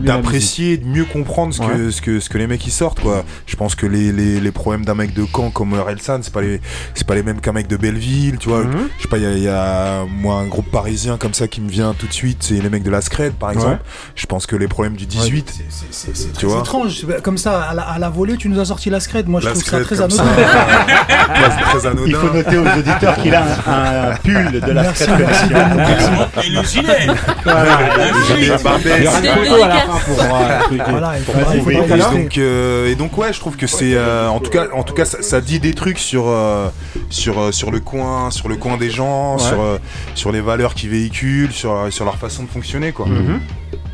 d'apprécier, 0.05 0.77
de 0.77 0.87
mieux 0.87 1.05
comprendre 1.05 1.53
ce 1.55 1.61
que 1.61 1.65
Ouais. 1.87 1.91
ce 1.93 2.01
que 2.01 2.21
ce 2.21 2.29
que 2.29 2.39
les 2.39 2.47
mecs 2.47 2.61
qui 2.61 2.71
sortent 2.71 3.01
quoi. 3.01 3.25
Je 3.47 3.57
pense 3.57 3.75
que 3.75 3.87
les, 3.87 4.13
les, 4.13 4.41
les 4.41 4.53
problèmes 4.53 4.85
d'un 4.85 4.95
mec 4.95 5.13
de 5.15 5.25
Caen 5.35 5.51
comme 5.51 5.66
Relsan, 5.75 6.21
c'est 6.23 6.33
pas 6.33 6.41
les 6.43 6.61
c'est 6.95 7.07
pas 7.07 7.15
les 7.15 7.23
mêmes 7.23 7.41
qu'un 7.41 7.53
mec 7.53 7.67
de 7.67 7.77
Belleville, 7.77 8.39
tu 8.39 8.49
vois. 8.49 8.65
Mhm. 8.65 8.89
Je 8.99 9.03
sais 9.03 9.09
pas, 9.09 9.17
il 9.19 9.23
y, 9.23 9.27
a- 9.27 9.33
il 9.33 9.43
y 9.43 9.49
a 9.49 10.05
moi 10.09 10.37
un 10.37 10.47
groupe 10.47 10.71
parisien 10.71 11.17
comme 11.19 11.35
ça 11.35 11.49
qui 11.49 11.61
me 11.61 11.69
vient 11.69 11.95
tout 11.99 12.07
de 12.07 12.13
suite, 12.13 12.39
c'est 12.43 12.55
les 12.55 12.69
mecs 12.71 12.83
de 12.83 12.91
la 12.91 13.01
Scred 13.01 13.33
par 13.35 13.51
exemple. 13.51 13.79
je 14.15 14.27
pense 14.27 14.47
que 14.47 14.57
les 14.57 14.69
problèmes 14.69 14.97
du 14.97 15.07
18, 15.07 15.55
C'est 15.91 16.13
tu 16.13 16.29
très 16.33 16.47
vois. 16.47 16.61
étrange. 16.61 17.07
Comme 17.23 17.39
ça, 17.39 17.63
à 17.63 17.75
la, 17.75 17.83
à 17.83 17.99
la 17.99 18.09
volée, 18.09 18.37
tu 18.37 18.49
nous 18.49 18.61
as 18.61 18.67
sorti 18.67 18.91
la 18.91 19.01
scred. 19.01 19.29
Moi, 19.29 19.41
je 19.41 19.47
La 19.47 19.53
trouve 19.53 19.63
ça 19.65 19.71
scred 19.83 19.85
très 19.85 19.97
comme 19.97 20.05
anodin. 20.05 20.25
ça. 20.25 21.63
très 21.71 21.87
anodin. 21.87 22.03
Il 22.07 22.15
faut 22.15 22.33
noter 22.33 22.57
aux 22.57 22.79
auditeurs 22.79 23.17
qu'il 23.23 23.35
a 23.35 23.43
un, 23.67 24.11
un 24.13 24.17
pull 24.17 24.61
de 24.61 24.73
la 24.73 24.83
Merci, 24.83 25.03
Scred 25.05 25.19
merci, 25.19 25.45
merci. 25.51 26.47
Et 26.47 26.51
le 26.51 26.63
gilet 26.63 27.07
Voilà. 27.45 27.79
Le 27.99 28.37
gilet 28.41 28.57
Barbès. 28.63 28.93
Il 28.99 29.05
y 29.05 29.09
aura 29.09 29.19
une 29.21 29.27
photo 29.27 29.63
à 29.63 29.69
la 29.69 29.75
fin 29.81 29.99
pour 30.07 30.21
euh. 30.21 30.85
Voilà, 30.91 31.13
Et 31.19 31.99
donc, 32.19 32.39
euh, 32.39 32.89
et 32.91 32.95
donc 32.95 33.17
ouais, 33.19 33.33
je 33.33 33.41
trouve 33.41 33.57
que 33.57 33.67
c'est, 33.67 33.95
euh, 33.95 34.29
en 34.29 34.41
tout 34.41 34.51
cas, 34.51 34.67
en 34.75 34.83
tout 34.83 34.95
cas, 34.95 35.05
ça, 35.05 35.23
ça 35.23 35.41
dit 35.59 35.69
des 35.69 35.75
trucs 35.75 35.99
sur 35.99 36.25
euh, 36.29 36.69
sur 37.11 37.39
euh, 37.39 37.53
sur 37.53 37.71
le 37.71 37.81
coin, 37.81 38.31
sur 38.31 38.49
le 38.49 38.57
coin 38.57 38.77
des 38.77 38.91
gens, 38.91 39.37
Ouais. 39.37 39.43
sur 39.43 39.61
euh, 39.61 39.79
sur 40.15 40.33
les 40.33 40.41
valeurs 40.41 40.75
qu'ils 40.75 40.91
véhiculent, 40.91 41.53
sur 41.53 41.93
sur 41.93 42.05
leur 42.05 42.17
façon 42.17 42.43
de 42.45 42.49
fonctionner, 42.49 42.93
quoi. 42.93 43.07
Mhm. 43.07 43.41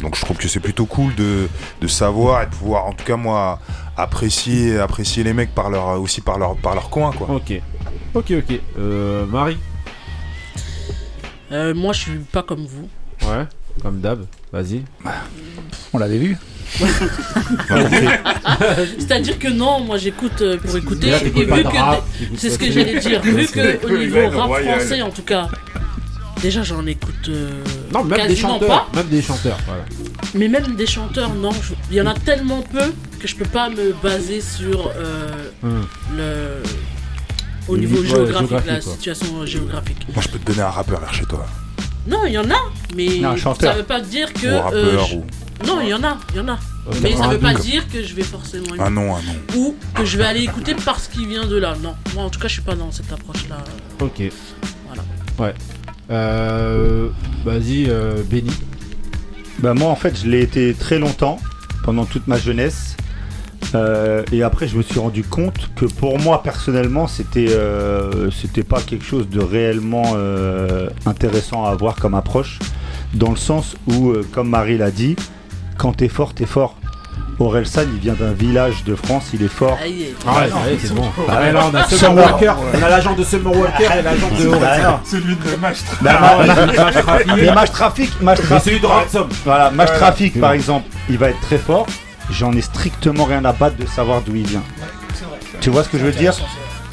Donc 0.00 0.16
je 0.16 0.20
trouve 0.24 0.36
que 0.36 0.48
c'est 0.48 0.60
plutôt 0.60 0.86
cool 0.86 1.14
de, 1.14 1.48
de 1.80 1.86
savoir 1.86 2.42
et 2.42 2.46
de 2.46 2.50
pouvoir, 2.50 2.86
en 2.86 2.92
tout 2.92 3.04
cas 3.04 3.16
moi, 3.16 3.60
apprécier 3.96 4.78
apprécier 4.78 5.22
les 5.22 5.32
mecs 5.32 5.54
par 5.54 5.70
leur 5.70 6.00
aussi 6.00 6.20
par 6.20 6.38
leur 6.38 6.56
par 6.56 6.74
leur 6.74 6.90
coin, 6.90 7.12
quoi. 7.12 7.28
Ok. 7.30 7.52
Ok, 8.14 8.32
ok. 8.32 8.60
Euh, 8.78 9.24
Marie? 9.26 9.58
Euh, 11.52 11.74
moi, 11.74 11.92
je 11.92 12.00
suis 12.00 12.18
pas 12.18 12.42
comme 12.42 12.64
vous. 12.66 12.88
Ouais, 13.28 13.44
comme 13.80 14.00
d'hab. 14.00 14.24
Vas-y. 14.52 14.82
On 15.92 15.98
l'avait 15.98 16.18
vu. 16.18 16.36
C'est-à-dire 18.98 19.38
que 19.38 19.48
non, 19.48 19.80
moi 19.80 19.98
j'écoute 19.98 20.40
euh, 20.40 20.56
pour 20.58 20.76
écouter. 20.76 21.10
Là, 21.10 21.18
Et 21.18 21.24
t'écoutes 21.24 21.48
pas 21.48 21.56
vu 21.56 21.64
de 21.64 21.68
que. 21.68 21.76
rap, 21.76 22.04
t'écoutes 22.18 22.38
C'est 22.38 22.50
ce 22.50 22.58
pas 22.58 22.64
que 22.64 22.68
de- 22.70 22.74
j'allais 22.74 22.98
dire. 23.00 23.20
Vu 23.22 23.46
que 23.46 23.86
au 23.86 23.98
niveau 23.98 24.28
rap 24.38 24.46
Royal. 24.48 24.80
français, 24.80 25.02
en 25.02 25.10
tout 25.10 25.22
cas. 25.22 25.48
Déjà, 26.40 26.62
j'en 26.64 26.84
écoute 26.86 27.28
euh, 27.28 27.50
Non, 27.94 28.02
même 28.02 28.18
des 28.18 28.26
quasiment 28.34 28.48
chanteurs. 28.54 28.86
pas. 28.86 28.96
Même 28.96 29.08
des 29.08 29.22
chanteurs. 29.22 29.58
Voilà. 29.66 29.84
Mais 30.34 30.48
même 30.48 30.74
des 30.74 30.86
chanteurs, 30.86 31.32
non. 31.34 31.52
je- 31.52 31.74
Il 31.90 31.96
y 31.96 32.00
en 32.00 32.06
a 32.06 32.14
tellement 32.14 32.62
peu 32.62 32.92
que 33.20 33.28
je 33.28 33.36
peux 33.36 33.44
pas 33.44 33.68
me 33.68 33.92
baser 34.02 34.40
sur 34.40 34.90
euh, 34.96 35.28
Hum. 35.62 35.86
le. 36.16 36.62
Au 37.68 37.74
Le 37.76 37.80
niveau 37.82 38.02
niveau, 38.02 38.16
ouais, 38.18 38.26
géographique, 38.26 38.50
la 38.50 38.58
géographique, 38.58 38.84
quoi. 38.84 38.92
situation 38.94 39.46
géographique. 39.46 40.06
Moi 40.12 40.22
je 40.22 40.28
peux 40.30 40.38
te 40.40 40.46
donner 40.46 40.62
un 40.62 40.70
rappeur 40.70 40.98
vers 40.98 41.14
chez 41.14 41.26
toi. 41.26 41.46
Non, 42.06 42.26
il 42.26 42.32
y 42.32 42.38
en 42.38 42.50
a, 42.50 42.56
mais 42.96 43.18
Non, 43.20 43.36
ça 43.36 43.72
veut 43.72 43.82
pas 43.84 44.00
dire 44.00 44.32
que. 44.32 44.46
Ou 44.46 44.56
un 44.56 44.62
rappeur, 44.62 45.04
je- 45.06 45.16
ou- 45.16 45.24
Non, 45.66 45.80
il 45.80 45.88
y 45.88 45.94
en 45.94 46.02
a, 46.02 46.18
il 46.30 46.36
y 46.36 46.40
en 46.40 46.48
a. 46.48 46.52
Euh, 46.88 46.92
Mais 47.00 47.12
ça 47.16 47.28
veut 47.28 47.38
pas 47.38 47.52
92. 47.52 47.62
dire 47.64 47.88
que 47.88 48.02
je 48.02 48.12
vais 48.14 48.24
forcément 48.24 48.64
Un 48.72 48.74
écouter. 48.74 48.90
nom, 48.90 49.14
un 49.14 49.22
nom. 49.22 49.34
Ou 49.56 49.76
que 49.94 50.04
je 50.04 50.18
vais 50.18 50.24
aller 50.24 50.42
écouter 50.42 50.74
parce 50.84 51.06
qu'il 51.06 51.28
vient 51.28 51.46
de 51.46 51.56
là. 51.56 51.76
Non, 51.80 51.94
moi 52.14 52.24
en 52.24 52.30
tout 52.30 52.40
cas, 52.40 52.48
je 52.48 52.54
suis 52.54 52.62
pas 52.62 52.74
dans 52.74 52.90
cette 52.90 53.12
approche-là. 53.12 53.58
Ok. 54.00 54.20
Voilà. 54.88 55.02
Ouais. 55.38 55.54
Euh, 56.10 57.08
Vas-y, 57.44 57.86
euh, 57.88 58.22
Benny. 58.28 58.50
Bah 59.60 59.74
moi 59.74 59.90
en 59.90 59.96
fait 59.96 60.18
je 60.20 60.28
l'ai 60.28 60.42
été 60.42 60.74
très 60.74 60.98
longtemps, 60.98 61.38
pendant 61.84 62.04
toute 62.04 62.26
ma 62.26 62.38
jeunesse. 62.38 62.96
Euh, 63.74 64.22
et 64.32 64.42
après 64.42 64.68
je 64.68 64.76
me 64.76 64.82
suis 64.82 64.98
rendu 64.98 65.22
compte 65.24 65.70
que 65.76 65.86
pour 65.86 66.18
moi 66.18 66.42
personnellement 66.42 67.06
c'était 67.06 67.46
euh, 67.50 68.30
c'était 68.30 68.64
pas 68.64 68.80
quelque 68.80 69.04
chose 69.04 69.28
de 69.30 69.40
réellement 69.40 70.12
euh, 70.16 70.88
intéressant 71.06 71.64
à 71.64 71.70
avoir 71.70 71.94
comme 71.96 72.14
approche. 72.14 72.58
Dans 73.14 73.30
le 73.30 73.36
sens 73.36 73.76
où, 73.88 74.10
euh, 74.10 74.26
comme 74.32 74.48
Marie 74.48 74.78
l'a 74.78 74.90
dit, 74.90 75.16
quand 75.76 75.92
t'es 75.92 76.08
fort, 76.08 76.32
t'es 76.34 76.46
fort. 76.46 76.76
Orelsan 77.38 77.82
il 77.94 78.00
vient 78.00 78.12
d'un 78.14 78.32
village 78.32 78.84
de 78.84 78.94
France, 78.94 79.30
il 79.34 79.42
est 79.42 79.48
fort. 79.48 79.78
Aïe. 79.82 80.14
Ah 80.26 80.40
ouais, 80.40 80.44
ouais, 80.46 80.78
c'est 80.80 80.94
bon. 80.94 81.04
Ah 81.28 81.40
Ouais, 81.40 81.52
là, 81.52 81.64
on 81.70 81.74
a 81.74 81.84
Summer. 81.88 82.24
Walker. 82.24 82.52
On 82.74 82.82
a 82.82 82.88
l'agent 82.88 83.14
de 83.14 83.24
Summer 83.24 83.54
Walker 83.56 83.84
et 83.98 84.02
l'agent 84.02 84.28
de 84.28 84.48
Ah, 84.50 84.56
Orelsan. 84.56 84.90
non. 84.90 84.98
Celui 85.04 85.34
de 85.36 85.56
match. 85.60 85.76
Bah, 86.00 86.10
Ah 86.20 86.46
ma- 86.46 86.54
Match 86.84 86.94
Traffic. 87.02 87.26
Mais 87.36 87.52
Match 87.54 87.70
Traffic, 87.70 88.10
celui 88.64 88.80
de 88.80 88.86
Ransom. 88.86 89.28
Voilà, 89.44 89.70
Match 89.70 89.90
c'est 90.16 90.30
par 90.40 90.50
bon. 90.50 90.54
exemple, 90.54 90.86
il 91.10 91.18
va 91.18 91.30
être 91.30 91.40
très 91.40 91.58
fort. 91.58 91.86
J'en 92.30 92.52
ai 92.52 92.62
strictement 92.62 93.24
rien 93.24 93.44
à 93.44 93.52
battre 93.52 93.76
de 93.76 93.86
savoir 93.86 94.22
d'où 94.22 94.34
il 94.34 94.46
vient. 94.46 94.62
Tu 95.60 95.70
vois 95.70 95.84
ce 95.84 95.88
que 95.88 95.98
je 95.98 96.04
veux 96.04 96.12
dire? 96.12 96.34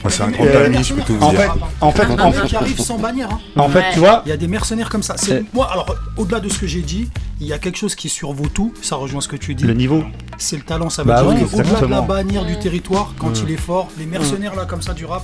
C'est 0.08 0.24
un 0.24 0.30
grand 0.32 0.46
Euh, 0.46 0.66
ami, 0.68 0.84
je 0.84 0.94
peux 0.94 1.02
tout 1.02 1.16
vous 1.18 1.24
en 1.26 1.30
dire. 1.32 1.40
fait, 1.42 1.50
en 1.82 1.92
fait, 1.92 2.06
en 2.06 2.32
mec 2.32 2.42
qui 2.44 2.50
fait, 2.50 2.56
arrive 2.56 2.80
sans 2.80 2.98
bannière. 2.98 3.30
hein. 3.32 3.40
en 3.58 3.68
fait, 3.70 3.84
tu 3.94 4.00
vois, 4.00 4.22
Il 4.26 4.30
y 4.30 4.32
a 4.32 4.38
des 4.38 4.48
mercenaires 4.48 4.90
comme 4.90 5.04
ça. 5.04 5.16
C'est 5.18 5.34
Euh. 5.40 5.44
moi. 5.54 5.70
Alors, 5.72 5.96
au-delà 6.18 6.40
de 6.40 6.48
ce 6.50 6.58
que 6.60 6.68
j'ai 6.68 6.82
dit, 6.82 7.10
il 7.42 7.48
y 7.48 7.54
a 7.54 7.58
quelque 7.58 7.78
chose 7.78 7.96
qui 7.96 8.08
survaut 8.10 8.48
tout. 8.48 8.74
Ça 8.82 8.96
rejoint 8.96 9.22
ce 9.22 9.28
que 9.28 9.36
tu 9.36 9.56
dis. 9.56 9.64
le 9.66 9.74
niveau. 9.74 10.04
C'est 10.38 10.56
le 10.56 10.62
talent. 10.64 10.90
Ça 10.90 11.04
veut 11.04 11.10
Bah 11.10 11.22
dire 11.22 11.30
oui, 11.32 11.44
au-delà 11.54 11.82
de 11.82 11.86
la 11.88 12.02
bannière 12.02 12.46
du 12.46 12.58
territoire, 12.58 13.14
quand 13.18 13.32
il 13.44 13.52
est 13.52 13.58
fort, 13.58 13.90
les 13.98 14.06
mercenaires 14.06 14.56
là 14.56 14.66
comme 14.66 14.82
ça 14.82 14.94
du 14.94 15.06
rap, 15.06 15.24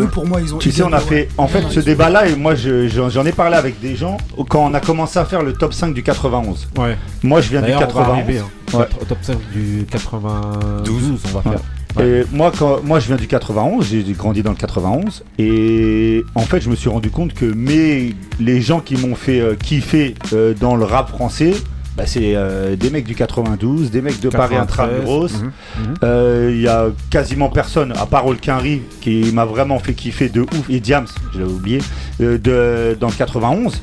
eux 0.00 0.06
pour 0.08 0.26
moi 0.26 0.40
ils 0.40 0.52
ont. 0.54 0.58
Tu 0.58 0.72
sais, 0.72 0.82
on 0.82 0.92
a 0.92 0.98
fait, 1.00 1.28
en 1.38 1.46
fait, 1.46 1.62
ce 1.70 1.78
ils- 1.80 1.84
débat-là, 1.84 2.26
et 2.28 2.34
moi, 2.36 2.54
je- 2.56 2.88
j'en 2.88 3.08
j'en 3.08 3.24
ai 3.24 3.32
parlé 3.32 3.56
avec 3.56 3.80
des 3.80 3.94
gens 3.96 4.16
quand 4.48 4.64
on 4.66 4.74
a 4.74 4.80
commencé 4.80 5.18
à 5.18 5.24
faire 5.24 5.42
le 5.42 5.52
top 5.52 5.72
5 5.74 5.94
du 5.94 6.02
91. 6.02 6.68
Ouais. 6.76 6.96
Moi, 7.22 7.40
je 7.40 7.50
viens 7.50 7.60
du 7.60 7.66
D'ailleurs, 7.66 7.82
on 7.82 7.92
va 7.92 8.00
91. 8.04 8.18
arriver. 8.18 8.38
hein. 8.40 8.76
Ouais. 8.78 8.88
Au 9.00 9.04
top 9.04 9.18
5 9.22 9.38
du 9.52 9.86
92, 9.90 11.12
on 11.24 11.38
va 11.38 11.42
faire. 11.42 11.60
Et 12.00 12.24
moi, 12.32 12.52
quand, 12.56 12.82
moi, 12.82 13.00
je 13.00 13.06
viens 13.08 13.16
du 13.16 13.26
91, 13.26 13.86
j'ai 13.86 14.02
grandi 14.12 14.42
dans 14.42 14.50
le 14.50 14.56
91, 14.56 15.24
et 15.38 16.24
en 16.34 16.42
fait, 16.42 16.60
je 16.60 16.70
me 16.70 16.76
suis 16.76 16.88
rendu 16.88 17.10
compte 17.10 17.34
que 17.34 17.44
mes, 17.44 18.14
les 18.40 18.60
gens 18.60 18.80
qui 18.80 18.96
m'ont 18.96 19.14
fait 19.14 19.40
euh, 19.40 19.54
kiffer 19.54 20.14
euh, 20.32 20.54
dans 20.54 20.76
le 20.76 20.84
rap 20.84 21.08
français, 21.08 21.54
bah, 21.96 22.04
c'est 22.06 22.36
euh, 22.36 22.76
des 22.76 22.90
mecs 22.90 23.06
du 23.06 23.16
92, 23.16 23.90
des 23.90 24.00
mecs 24.02 24.20
de 24.20 24.28
Paris 24.28 24.54
93, 24.54 24.94
Intramuros. 24.94 25.32
mhm, 25.42 25.46
mhm. 25.88 25.94
Euh, 26.04 26.50
Il 26.54 26.60
y 26.60 26.68
a 26.68 26.86
quasiment 27.10 27.48
personne, 27.48 27.92
à 27.96 28.06
part 28.06 28.24
Olkinry, 28.26 28.82
qui 29.00 29.32
m'a 29.32 29.44
vraiment 29.44 29.80
fait 29.80 29.94
kiffer 29.94 30.28
de 30.28 30.42
ouf, 30.42 30.70
et 30.70 30.78
Diams, 30.78 31.08
je 31.34 31.40
l'avais 31.40 31.50
oublié, 31.52 31.80
euh, 32.20 32.38
de, 32.38 32.96
dans 33.00 33.08
le 33.08 33.14
91. 33.14 33.82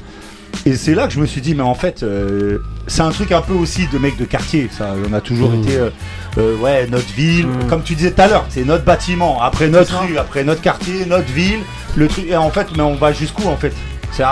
Et 0.66 0.76
c'est 0.76 0.96
là 0.96 1.08
que 1.08 1.14
je 1.14 1.20
me 1.20 1.26
suis 1.26 1.42
dit, 1.42 1.54
mais 1.56 1.64
en 1.64 1.76
fait, 1.76 2.04
euh, 2.04 2.60
c'est 2.88 3.02
un 3.02 3.12
truc 3.12 3.32
un 3.32 3.42
peu 3.42 3.54
aussi 3.54 3.88
de 3.92 3.98
mecs 3.98 4.18
de 4.18 4.26
quartier. 4.26 4.70
Ça, 4.76 4.94
on 5.10 5.14
a 5.14 5.22
toujours 5.22 5.52
Mmh. 5.52 5.62
été, 5.64 5.78
euh, 5.78 5.90
euh, 6.38 6.58
ouais, 6.58 6.88
notre 6.88 7.12
ville, 7.14 7.48
Mmh. 7.48 7.68
comme 7.70 7.84
tu 7.84 7.96
disais 7.96 8.12
tout 8.12 8.22
à 8.22 8.28
l'heure, 8.28 8.46
c'est 8.50 8.64
notre 8.66 8.84
bâtiment, 8.84 9.42
après 9.42 9.68
notre 9.68 10.00
rue, 10.00 10.18
après 10.18 10.44
notre 10.44 10.62
quartier, 10.62 11.06
notre 11.06 11.32
ville, 11.32 11.60
le 11.96 12.08
truc. 12.08 12.26
Et 12.30 12.36
en 12.38 12.50
fait, 12.50 12.68
mais 12.76 12.84
on 12.84 12.96
va 12.96 13.12
jusqu'où 13.14 13.48
en 13.48 13.58
fait? 13.58 13.74
C'est, 14.12 14.24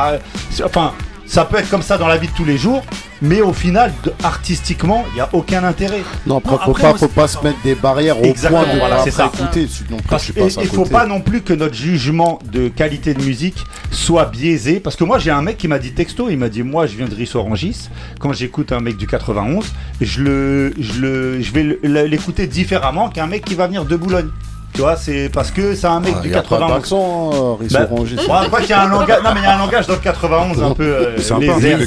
c'est- 0.49 0.63
enfin, 0.63 0.93
ça 1.25 1.45
peut 1.45 1.57
être 1.57 1.69
comme 1.69 1.81
ça 1.81 1.97
dans 1.97 2.07
la 2.07 2.17
vie 2.17 2.27
de 2.27 2.33
tous 2.33 2.45
les 2.45 2.57
jours, 2.57 2.83
mais 3.21 3.41
au 3.41 3.53
final, 3.53 3.93
de- 4.03 4.13
artistiquement, 4.23 5.05
il 5.11 5.15
n'y 5.15 5.21
a 5.21 5.29
aucun 5.33 5.63
intérêt. 5.63 6.01
Non, 6.27 6.37
après, 6.37 6.51
Non, 6.51 6.57
faut 6.59 6.71
après, 6.71 6.83
pas, 6.83 6.97
faut 6.97 7.27
se 7.27 7.43
mettre 7.43 7.61
des 7.63 7.75
barrières 7.75 8.19
au 8.19 8.23
Exactement, 8.23 8.63
point 8.63 8.73
de 8.73 8.79
voilà, 8.79 8.95
pas 8.97 9.03
c'est 9.03 9.11
ça. 9.11 9.31
écouter. 9.33 9.67
Sinon, 9.67 9.97
Parce 10.09 10.29
à 10.29 10.61
il 10.61 10.67
faut 10.67 10.85
pas 10.85 11.05
non 11.05 11.21
plus 11.21 11.41
que 11.41 11.53
notre 11.53 11.75
jugement 11.75 12.39
de 12.51 12.67
qualité 12.67 13.13
de 13.13 13.23
musique 13.23 13.63
soit 13.91 14.25
biaisé. 14.25 14.79
Parce 14.79 14.95
que 14.95 15.03
moi, 15.05 15.19
j'ai 15.19 15.31
un 15.31 15.41
mec 15.41 15.57
qui 15.57 15.67
m'a 15.67 15.79
dit 15.79 15.93
texto, 15.93 16.29
il 16.29 16.37
m'a 16.37 16.49
dit 16.49 16.63
Moi, 16.63 16.85
je 16.87 16.97
viens 16.97 17.07
de 17.07 17.15
Ris-Orangis. 17.15 17.89
Quand 18.19 18.33
j'écoute 18.33 18.71
un 18.71 18.79
mec 18.81 18.97
du 18.97 19.07
91, 19.07 19.71
je, 20.01 20.21
le, 20.21 20.73
je, 20.79 20.99
le, 21.01 21.41
je 21.41 21.51
vais 21.53 21.77
l'écouter 22.07 22.47
différemment 22.47 23.09
qu'un 23.09 23.27
mec 23.27 23.45
qui 23.45 23.55
va 23.55 23.67
venir 23.67 23.85
de 23.85 23.95
Boulogne. 23.95 24.29
Tu 24.73 24.81
vois, 24.81 24.95
c'est 24.97 25.29
parce 25.29 25.51
que 25.51 25.75
c'est 25.75 25.85
un 25.87 25.99
mec 25.99 26.15
Ah, 26.17 26.21
du 26.21 26.29
y 26.29 26.33
a 26.33 26.41
pas 26.41 26.57
91. 26.57 26.73
d'accent, 26.73 27.31
hein, 27.33 27.57
Riz 27.59 27.67
Bah, 27.71 27.87
Orangis. 27.91 28.15
bon, 28.27 28.33
après, 28.33 28.61
qu'il 28.61 28.69
y 28.71 28.73
a 28.73 28.81
un 28.83 28.89
langage, 28.89 29.21
non, 29.23 29.29
mais 29.33 29.39
il 29.41 29.43
y 29.43 29.45
a 29.45 29.55
un 29.55 29.59
langage 29.59 29.85
dans 29.87 29.93
le 29.93 29.99
91 29.99 30.63
un 30.63 30.71
peu. 30.73 30.83
euh, 30.83 31.17
C'est 31.19 31.31
un 31.33 31.39
peu 31.39 31.45
les 31.45 31.51
airs, 31.51 31.77
les 31.79 31.85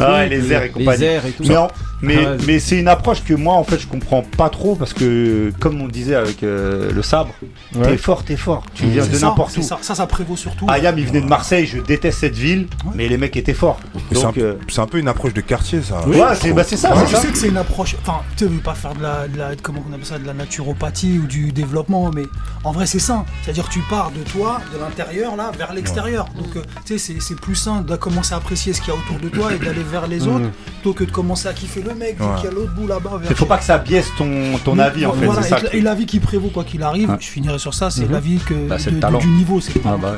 Ah 0.00 0.12
ouais, 0.14 0.28
trucs, 0.28 0.30
les 0.30 0.52
airs 0.52 0.62
et 0.62 0.64
les 0.66 0.70
compagnie. 0.72 1.04
airs 1.04 1.26
et 1.26 1.30
tout 1.30 1.44
mais 1.46 1.54
ça. 1.54 1.62
en- 1.62 1.68
mais, 2.02 2.16
Ah 2.18 2.30
ouais. 2.30 2.36
mais 2.46 2.58
c'est 2.58 2.78
une 2.78 2.88
approche 2.88 3.22
que 3.22 3.34
moi 3.34 3.54
en 3.54 3.62
fait 3.62 3.78
je 3.78 3.86
comprends 3.86 4.22
pas 4.22 4.48
trop 4.48 4.74
parce 4.74 4.94
que 4.94 5.52
comme 5.60 5.82
on 5.82 5.86
disait 5.86 6.14
avec 6.14 6.42
euh, 6.42 6.90
le 6.92 7.02
sabre, 7.02 7.30
Ouais. 7.76 7.88
t'es 7.90 7.96
fort, 7.98 8.24
t'es 8.24 8.36
fort, 8.36 8.64
tu 8.74 8.86
viens 8.86 9.04
de 9.06 9.18
n'importe 9.18 9.56
où. 9.58 9.62
Ça, 9.62 9.78
ça, 9.82 9.94
ça 9.94 10.06
prévaut 10.06 10.36
surtout. 10.36 10.66
Ayam 10.68 10.98
il 10.98 11.06
venait 11.06 11.20
de 11.20 11.26
Marseille, 11.26 11.66
je 11.66 11.78
déteste 11.78 12.20
cette 12.20 12.34
ville, 12.34 12.66
mais 12.94 13.06
les 13.06 13.18
mecs 13.18 13.36
étaient 13.36 13.52
forts. 13.54 13.78
C'est 14.12 14.24
un, 14.24 14.32
euh, 14.38 14.54
c'est 14.68 14.80
un 14.80 14.86
peu 14.86 14.98
une 14.98 15.08
approche 15.08 15.34
de 15.34 15.42
quartier, 15.42 15.82
ça. 15.82 16.00
Oui, 16.06 16.16
ouais, 16.16 16.24
c'est 16.40 16.52
bah, 16.54 16.64
c'est 16.64 16.76
ça, 16.78 16.92
ça. 17.06 17.20
sais 17.20 17.28
que 17.28 17.36
c'est 17.38 17.48
une 17.48 17.56
approche. 17.58 17.94
Enfin, 18.02 18.20
tu 18.36 18.46
veux 18.46 18.58
pas 18.60 18.74
faire 18.74 18.94
de 18.94 19.02
la, 19.02 19.28
de 19.28 19.36
la- 19.38 19.50
comment 19.62 19.84
on 19.88 19.92
appelle 19.92 20.06
ça, 20.06 20.18
de 20.18 20.26
la 20.26 20.32
naturopathie 20.32 21.20
ou 21.22 21.26
du 21.26 21.52
développement, 21.52 21.99
mais 22.14 22.24
en 22.64 22.72
vrai 22.72 22.86
c'est 22.86 22.98
sain. 22.98 23.24
C'est-à-dire 23.42 23.68
que 23.68 23.72
tu 23.74 23.80
pars 23.90 24.10
de 24.10 24.22
toi, 24.30 24.60
de 24.72 24.78
l'intérieur 24.78 25.36
là, 25.36 25.50
vers 25.58 25.72
l'extérieur. 25.74 26.26
Donc, 26.36 26.56
euh, 26.56 26.62
tu 26.86 26.96
sais, 26.96 26.98
c'est- 27.14 27.20
c'est 27.20 27.34
plus 27.38 27.54
sain 27.54 27.82
de 27.82 27.96
commencer 27.96 28.32
à 28.32 28.38
apprécier 28.38 28.72
ce 28.72 28.80
qu'il 28.80 28.94
y 28.94 28.96
a 28.96 28.98
autour 28.98 29.18
de 29.18 29.28
toi 29.28 29.52
et 29.54 29.58
d'aller 29.58 29.82
vers 29.82 30.06
les 30.06 30.26
autres, 30.26 30.50
plutôt 30.80 30.94
que 30.94 31.04
de 31.04 31.10
commencer 31.10 31.48
à 31.48 31.52
kiffer 31.52 31.82
le 31.82 31.94
mec 31.94 32.18
Ouais. 32.20 32.26
qui 32.40 32.46
est 32.46 32.48
à 32.48 32.52
l'autre 32.52 32.72
bout 32.74 32.86
là-bas. 32.86 33.18
vers- 33.18 33.30
Il 33.30 33.36
faut 33.36 33.44
pas 33.46 33.58
que 33.58 33.64
ça 33.64 33.76
biaise 33.78 34.06
ton, 34.16 34.56
ton 34.64 34.74
Mais 34.76 34.84
avis 34.84 35.04
en 35.06 35.12
fait, 35.12 35.26
voilà, 35.26 35.42
c'est 35.42 35.48
ça. 35.50 35.58
et, 35.72 35.78
et 35.78 35.80
l'avis 35.82 36.06
qui 36.06 36.20
prévaut 36.20 36.48
quoi 36.48 36.64
qu'il 36.64 36.82
arrive, 36.82 37.10
Ouais. 37.10 37.16
je 37.20 37.26
finirai 37.28 37.58
sur 37.58 37.74
ça, 37.74 37.90
c'est 37.90 38.06
Mhm. 38.06 38.12
l'avis 38.12 38.38
que 38.38 38.54
Bah, 38.68 38.78
c'est 38.78 38.90
de- 38.90 38.94
le 38.96 39.00
talent. 39.00 39.18
du 39.18 39.26
niveau. 39.28 39.60
C'est 39.60 39.72
Ah 39.84 39.96
bah. 40.00 40.16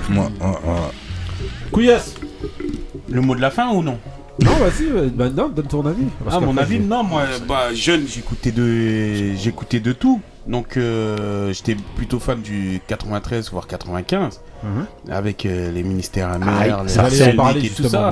Couillasse. 1.71 2.15
Le 3.09 3.21
mot 3.21 3.35
de 3.35 3.41
la 3.41 3.51
fin 3.51 3.71
ou 3.71 3.83
non? 3.83 3.99
Non, 4.43 4.53
vas-y, 4.57 4.87
euh, 4.89 5.09
bah, 5.15 5.29
non, 5.29 5.49
donne 5.49 5.67
ton 5.67 5.85
avis. 5.87 6.05
Parce 6.25 6.37
Ah, 6.37 6.41
mon 6.41 6.57
avis, 6.57 6.81
non, 6.81 7.03
moi, 7.05 7.25
bah, 7.47 7.75
jeune, 7.75 8.07
j'écoutais 8.09 8.51
de, 8.51 9.35
j'écoutais 9.35 9.81
de 9.81 9.93
tout. 9.93 10.21
Donc, 10.47 10.77
euh, 10.77 11.53
j'étais 11.53 11.77
plutôt 11.97 12.19
fan 12.19 12.41
du 12.43 12.81
93, 12.89 13.51
voire 13.53 13.67
95, 13.69 14.41
Mhm. 14.65 14.87
avec 15.13 15.47
euh, 15.47 15.71
les 15.71 15.83
ministères 15.85 16.29
Ah, 16.31 16.35
amers, 16.35 16.85
les 16.85 16.99
en 16.99 17.03
Selnick 17.19 17.37
parler 17.37 17.61
et 17.67 17.71
tout 17.71 17.83
ça. 17.89 18.11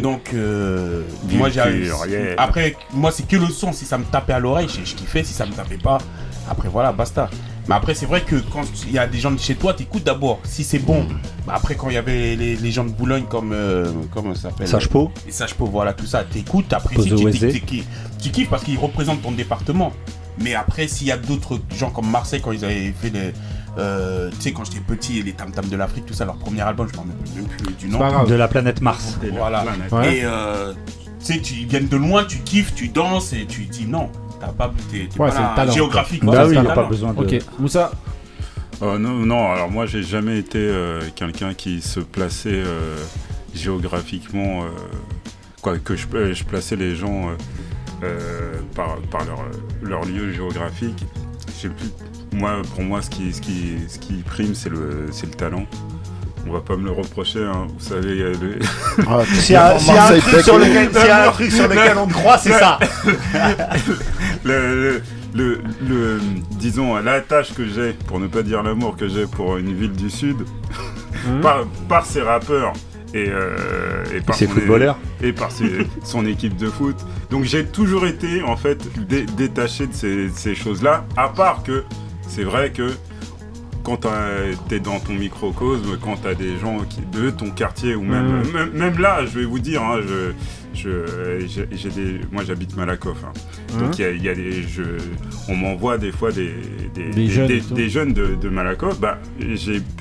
Donc, 0.00 0.30
euh, 0.34 1.02
moi, 1.38 1.48
yeah. 2.08 2.34
Après, 2.36 2.76
moi, 2.92 3.10
c'est 3.12 3.26
que 3.28 3.36
le 3.36 3.46
son. 3.46 3.72
Si 3.72 3.84
ça 3.84 3.96
me 3.98 4.04
tapait 4.04 4.32
à 4.32 4.38
l'oreille, 4.40 4.68
je, 4.68 4.84
je 4.88 4.94
kiffais. 4.96 5.22
Si 5.22 5.32
ça 5.34 5.46
me 5.46 5.52
tapait 5.52 5.76
pas, 5.78 5.98
après, 6.50 6.68
voilà, 6.68 6.90
basta. 6.92 7.30
Mais 7.68 7.74
après, 7.74 7.94
c'est 7.94 8.06
vrai 8.06 8.22
que 8.22 8.36
quand 8.36 8.62
il 8.86 8.92
y 8.94 8.98
a 8.98 9.06
des 9.06 9.18
gens 9.18 9.30
de 9.30 9.38
chez 9.38 9.54
toi, 9.54 9.74
t'écoutes 9.74 10.02
d'abord. 10.04 10.40
Si 10.42 10.64
c'est 10.64 10.78
bon. 10.78 11.06
Bah 11.46 11.52
après, 11.56 11.74
quand 11.74 11.90
il 11.90 11.94
y 11.94 11.98
avait 11.98 12.34
les, 12.34 12.56
les 12.56 12.70
gens 12.72 12.84
de 12.84 12.90
Boulogne 12.90 13.24
comme. 13.28 13.52
euh, 13.52 13.86
comment 14.12 14.34
ça 14.34 14.42
s'appelle? 14.50 14.66
Sagepo. 14.66 15.12
Et 15.28 15.32
Sagepo, 15.32 15.66
voilà, 15.66 15.92
tout 15.92 16.06
ça. 16.06 16.24
T'écoutes, 16.24 16.66
tu- 17.60 17.82
tu 18.20 18.30
kiffes 18.30 18.48
parce 18.50 18.64
qu'ils 18.64 18.78
représentent 18.78 19.22
ton 19.22 19.32
département. 19.32 19.92
Mais 20.42 20.54
après, 20.54 20.86
s'il 20.88 21.06
y 21.06 21.12
a 21.12 21.16
d'autres 21.16 21.58
gens 21.76 21.90
comme 21.90 22.10
Marseille, 22.10 22.40
quand 22.42 22.52
ils 22.52 22.64
avaient 22.64 22.92
fait 22.92 23.10
les. 23.10 23.32
euh, 23.78 24.30
tu 24.30 24.40
sais, 24.40 24.52
quand 24.52 24.64
j'étais 24.64 24.80
petit, 24.80 25.22
les 25.22 25.32
Tam 25.32 25.50
Tam 25.50 25.66
de 25.66 25.76
l'Afrique, 25.76 26.06
tout 26.06 26.14
ça, 26.14 26.24
leur 26.24 26.36
premier 26.36 26.60
album, 26.62 26.88
je 26.90 26.96
m'en 26.96 27.02
rappelle 27.04 27.34
même 27.36 27.46
plus 27.46 27.74
du 27.74 27.88
nom. 27.88 28.24
De 28.24 28.34
la 28.34 28.48
planète 28.48 28.80
Mars. 28.80 29.18
Voilà. 29.36 29.64
Ouais. 29.92 30.18
Et 30.18 30.20
euh, 30.24 30.72
tu 31.20 31.26
sais, 31.34 31.40
tu 31.40 31.54
ils 31.54 31.66
viennent 31.66 31.88
de 31.88 31.96
loin, 31.96 32.24
tu 32.24 32.38
kiffes, 32.38 32.74
tu 32.74 32.88
danses 32.88 33.32
et 33.32 33.46
tu 33.46 33.64
dis 33.66 33.86
non. 33.86 34.10
T'as 34.40 34.48
pas. 34.48 34.72
T'es 34.90 35.08
t'es 35.10 35.20
Ouais, 35.20 35.28
pas 35.28 35.34
c'est 35.34 35.40
là, 35.40 35.50
le 35.50 35.56
talent. 35.56 35.72
géographique. 35.72 36.24
Bah 36.24 36.46
oui, 36.46 36.54
y 36.54 36.58
a 36.58 36.62
pas 36.64 36.84
besoin 36.84 37.12
de- 37.12 37.18
Ok. 37.20 37.38
Moussa 37.58 37.90
Euh, 38.80 38.96
non, 38.98 39.14
non, 39.26 39.50
alors 39.50 39.68
moi 39.72 39.86
j'ai 39.86 40.04
jamais 40.04 40.38
été 40.38 40.58
euh, 40.58 41.00
quelqu'un 41.16 41.52
qui 41.54 41.80
se 41.82 41.98
plaçait 41.98 42.50
euh, 42.52 42.96
géographiquement, 43.52 44.62
euh, 44.62 44.68
quoi, 45.62 45.78
que 45.78 45.96
je, 45.96 46.06
je 46.32 46.44
plaçais 46.44 46.76
les 46.76 46.94
gens 46.94 47.30
euh, 48.02 48.54
par, 48.74 48.96
par 49.10 49.24
leur, 49.24 49.38
leur 49.82 50.04
lieu 50.04 50.32
géographique. 50.32 51.04
J'ai 51.60 51.68
plus- 51.68 51.92
moi, 52.32 52.62
pour 52.74 52.84
moi, 52.84 53.00
ce 53.02 53.10
qui, 53.10 53.32
ce 53.32 53.40
qui, 53.40 53.76
ce 53.88 53.98
qui 53.98 54.14
prime, 54.22 54.54
c'est 54.54 54.68
le, 54.68 55.06
c'est 55.10 55.26
le 55.26 55.32
talent. 55.32 55.64
On 56.46 56.52
va 56.52 56.60
pas 56.60 56.76
me 56.76 56.84
le 56.84 56.92
reprocher, 56.92 57.42
hein, 57.44 57.66
vous 57.68 57.84
savez. 57.84 58.10
il 58.16 58.18
y 58.20 58.22
a 58.24 58.28
Ah, 59.08 59.22
s'il 59.34 59.52
y 59.52 59.56
a- 59.56 59.78
s'il 59.78 59.94
y 59.94 59.96
a 59.98 60.06
un 60.06 60.18
truc 60.20 60.40
sur 60.42 60.58
lequel- 60.58 60.88
s'il 60.92 61.06
y 61.06 61.10
a 61.10 61.28
un 61.28 61.32
truc 61.32 61.50
sur 61.52 61.68
lequel 61.68 61.98
on 61.98 62.06
croit, 62.06 62.38
c'est 62.38 62.52
ça. 62.52 62.78
le, 64.44 64.74
le, 64.80 65.02
le- 65.34 65.60
le- 65.88 66.20
disons, 66.58 66.96
l'attache 66.96 67.52
que 67.54 67.66
j'ai, 67.66 67.92
pour 67.92 68.20
ne 68.20 68.26
pas 68.28 68.42
dire 68.42 68.62
l'amour 68.62 68.96
que 68.96 69.08
j'ai 69.08 69.26
pour 69.26 69.56
une 69.56 69.74
ville 69.74 69.92
du 69.92 70.10
Sud, 70.10 70.36
Mmh. 71.26 71.40
par, 71.40 71.64
par 71.88 72.06
ses 72.06 72.22
rappeurs 72.22 72.72
et, 73.14 73.26
euh, 73.28 74.04
et 74.14 74.20
par 74.20 74.34
ses 74.36 74.46
son- 74.46 74.52
footballeurs. 74.52 74.98
et 75.22 75.32
par 75.32 75.50
ses- 75.50 75.86
son 76.04 76.26
équipe 76.26 76.56
de 76.56 76.68
foot. 76.68 76.96
Donc 77.30 77.44
j'ai 77.44 77.64
toujours 77.64 78.06
été 78.06 78.42
en 78.42 78.56
fait 78.56 78.78
dé- 79.08 79.26
détaché 79.36 79.86
de 79.86 80.28
ces, 80.34 80.54
choses-là, 80.54 81.06
à 81.16 81.28
part 81.28 81.62
que 81.62 81.84
c'est 82.28 82.44
vrai 82.44 82.70
que 82.70 82.92
quand 83.84 84.00
tu 84.68 84.74
es 84.74 84.80
dans 84.80 85.00
ton 85.00 85.14
microcosme, 85.14 85.96
quand 86.02 86.16
tu 86.20 86.28
as 86.28 86.34
des 86.34 86.58
gens 86.58 86.80
qui, 86.88 87.00
de 87.00 87.30
ton 87.30 87.50
quartier, 87.50 87.94
ou 87.94 88.02
même, 88.02 88.26
Mhm. 88.42 88.52
même, 88.52 88.70
même 88.72 88.98
là, 88.98 89.24
je 89.24 89.38
vais 89.38 89.46
vous 89.46 89.58
dire, 89.60 89.82
hein, 89.82 90.00
je, 90.06 90.32
je, 90.78 91.88
des, 91.88 92.20
moi 92.32 92.42
j'habite 92.46 92.76
Malakoff. 92.76 93.18
hein. 93.24 93.32
Mhm. 93.74 93.80
Donc 93.82 93.98
il 93.98 94.02
y 94.02 94.04
a, 94.08 94.12
y 94.12 94.28
a 94.28 94.34
des, 94.34 94.62
je, 94.62 94.82
on 95.48 95.54
m'envoie 95.56 95.98
des 95.98 96.12
fois 96.12 96.30
des, 96.32 96.52
des, 96.94 97.10
Des 97.10 97.26
jeunes 97.28 97.44
et 97.50 97.54
des, 97.56 97.60
tout. 97.60 97.74
des 97.74 97.88
jeunes 97.88 98.12
de, 98.12 98.34
de 98.40 98.48
Malakoff. 98.48 98.98
Bah, 99.00 99.18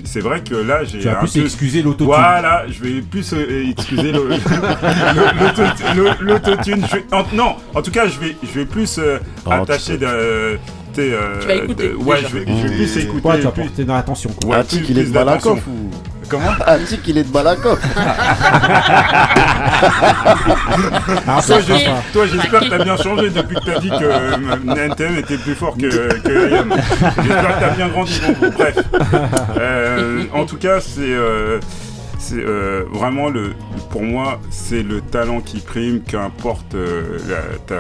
c'est 0.06 0.20
vrai 0.22 0.42
que 0.44 0.56
là, 0.56 0.84
j'ai. 0.84 1.00
Tu 1.00 1.06
vas 1.06 1.18
un 1.18 1.20
plus 1.22 1.34
peu- 1.34 1.44
excuser 1.46 1.82
l'autotune. 1.82 2.06
Voilà, 2.08 2.66
je 2.70 2.84
vais 2.84 3.02
plus 3.02 3.34
euh, 3.34 3.70
excuser 3.72 4.12
l'autotune. 6.22 6.86
Non, 7.34 7.56
en 7.74 7.82
tout 7.82 7.92
cas, 7.92 8.08
je 8.08 8.20
vais, 8.20 8.36
je 8.44 8.60
vais 8.60 8.66
plus 8.66 8.98
euh, 9.00 9.20
Oh, 9.46 9.52
attacher 9.52 9.98
de. 9.98 10.58
t'es, 10.94 11.12
euh, 11.14 11.40
Tu 11.42 11.48
vas 11.48 11.56
écouter, 11.56 11.90
de- 11.90 11.96
ouais, 11.96 12.16
déjà. 12.18 12.28
je 12.30 12.38
vais, 12.38 12.46
je 12.48 12.68
vais 12.68 12.76
plus 12.76 12.98
écouter. 12.98 13.28
Ouais, 13.28 13.38
tu 13.38 13.44
vas 13.44 13.52
plus- 13.52 13.64
porter 13.64 13.86
dans 13.86 13.96
l'attention. 13.96 14.30
quoi. 14.42 14.50
Ouais, 14.50 14.58
Un 14.58 14.64
plus- 14.64 14.78
il 14.90 14.98
est 15.00 15.04
plus 15.04 15.12
de 15.12 15.18
Malakoff 15.18 15.56
d'attention. 15.56 15.72
ou. 15.72 15.92
Comment 16.30 16.52
Un 16.66 16.80
tic, 16.80 17.02
il 17.08 17.18
est 17.20 17.24
de 17.24 17.32
Malakoff. 17.34 17.80
Ah, 21.28 21.42
toi, 21.46 21.60
fait- 21.60 21.62
j'es- 21.78 21.90
toi, 22.14 22.26
j'espère 22.26 22.60
que 22.62 22.70
t'as 22.70 22.84
bien 22.84 22.98
changé 22.98 23.30
depuis 23.30 23.56
que 23.56 23.66
t'as 23.66 23.80
dit 23.80 23.90
que 23.90 23.96
euh, 24.04 24.76
NTM 24.90 25.18
était 25.18 25.38
plus 25.38 25.56
fort 25.56 25.76
que, 25.78 25.88
que 26.22 26.50
IAM. 26.52 26.74
J'espère 26.76 27.56
que 27.56 27.60
t'as 27.60 27.70
bien 27.76 27.88
grandi. 27.90 28.22
Bon, 28.42 28.50
bref. 28.50 28.76
Euh, 29.60 30.24
en 30.34 30.46
tout 30.46 30.58
cas, 30.58 30.80
c'est 30.82 31.00
euh, 31.02 31.60
c'est 32.20 32.36
euh, 32.38 32.84
vraiment 32.92 33.30
le, 33.30 33.54
pour 33.92 34.02
moi, 34.02 34.40
c'est 34.50 34.84
le 34.84 35.02
talent 35.02 35.40
qui 35.42 35.60
prime, 35.60 36.02
qu'importe 36.02 36.74
euh, 36.76 37.18
la- 37.30 37.58
ta, 37.66 37.76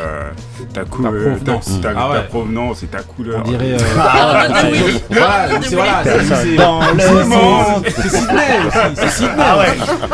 ta, 0.73 0.85
cou- 0.89 1.03
Ta 1.03 1.09
euh, 1.09 1.35
provenance. 1.35 1.81
ta, 1.81 1.93
ta- 1.93 1.99
Ah 1.99 2.09
ouais. 2.09 2.15
ta 2.17 2.21
provenance 2.23 2.83
et 2.83 2.87
ta 2.87 2.99
couleur. 3.03 3.41
On 3.45 3.49
dirait. 3.49 3.73
euh, 3.73 3.77
Ah, 3.99 4.45
c'est- 4.61 4.71
oui. 4.71 5.01
Voilà, 5.09 5.47
c'est 5.61 5.75
voilà, 5.75 6.03
c'est- 6.03 6.35
c'est- 6.35 6.55
Dans 6.55 6.79
le 6.81 6.99
c'est- 6.99 7.25
monde. 7.25 7.85
C'est 7.85 8.09
Sydney 8.09 8.59
aussi. 8.67 8.77
C'est 8.95 9.09
Sydney. 9.09 9.33
Ah 9.39 9.57
ouais. 9.57 9.65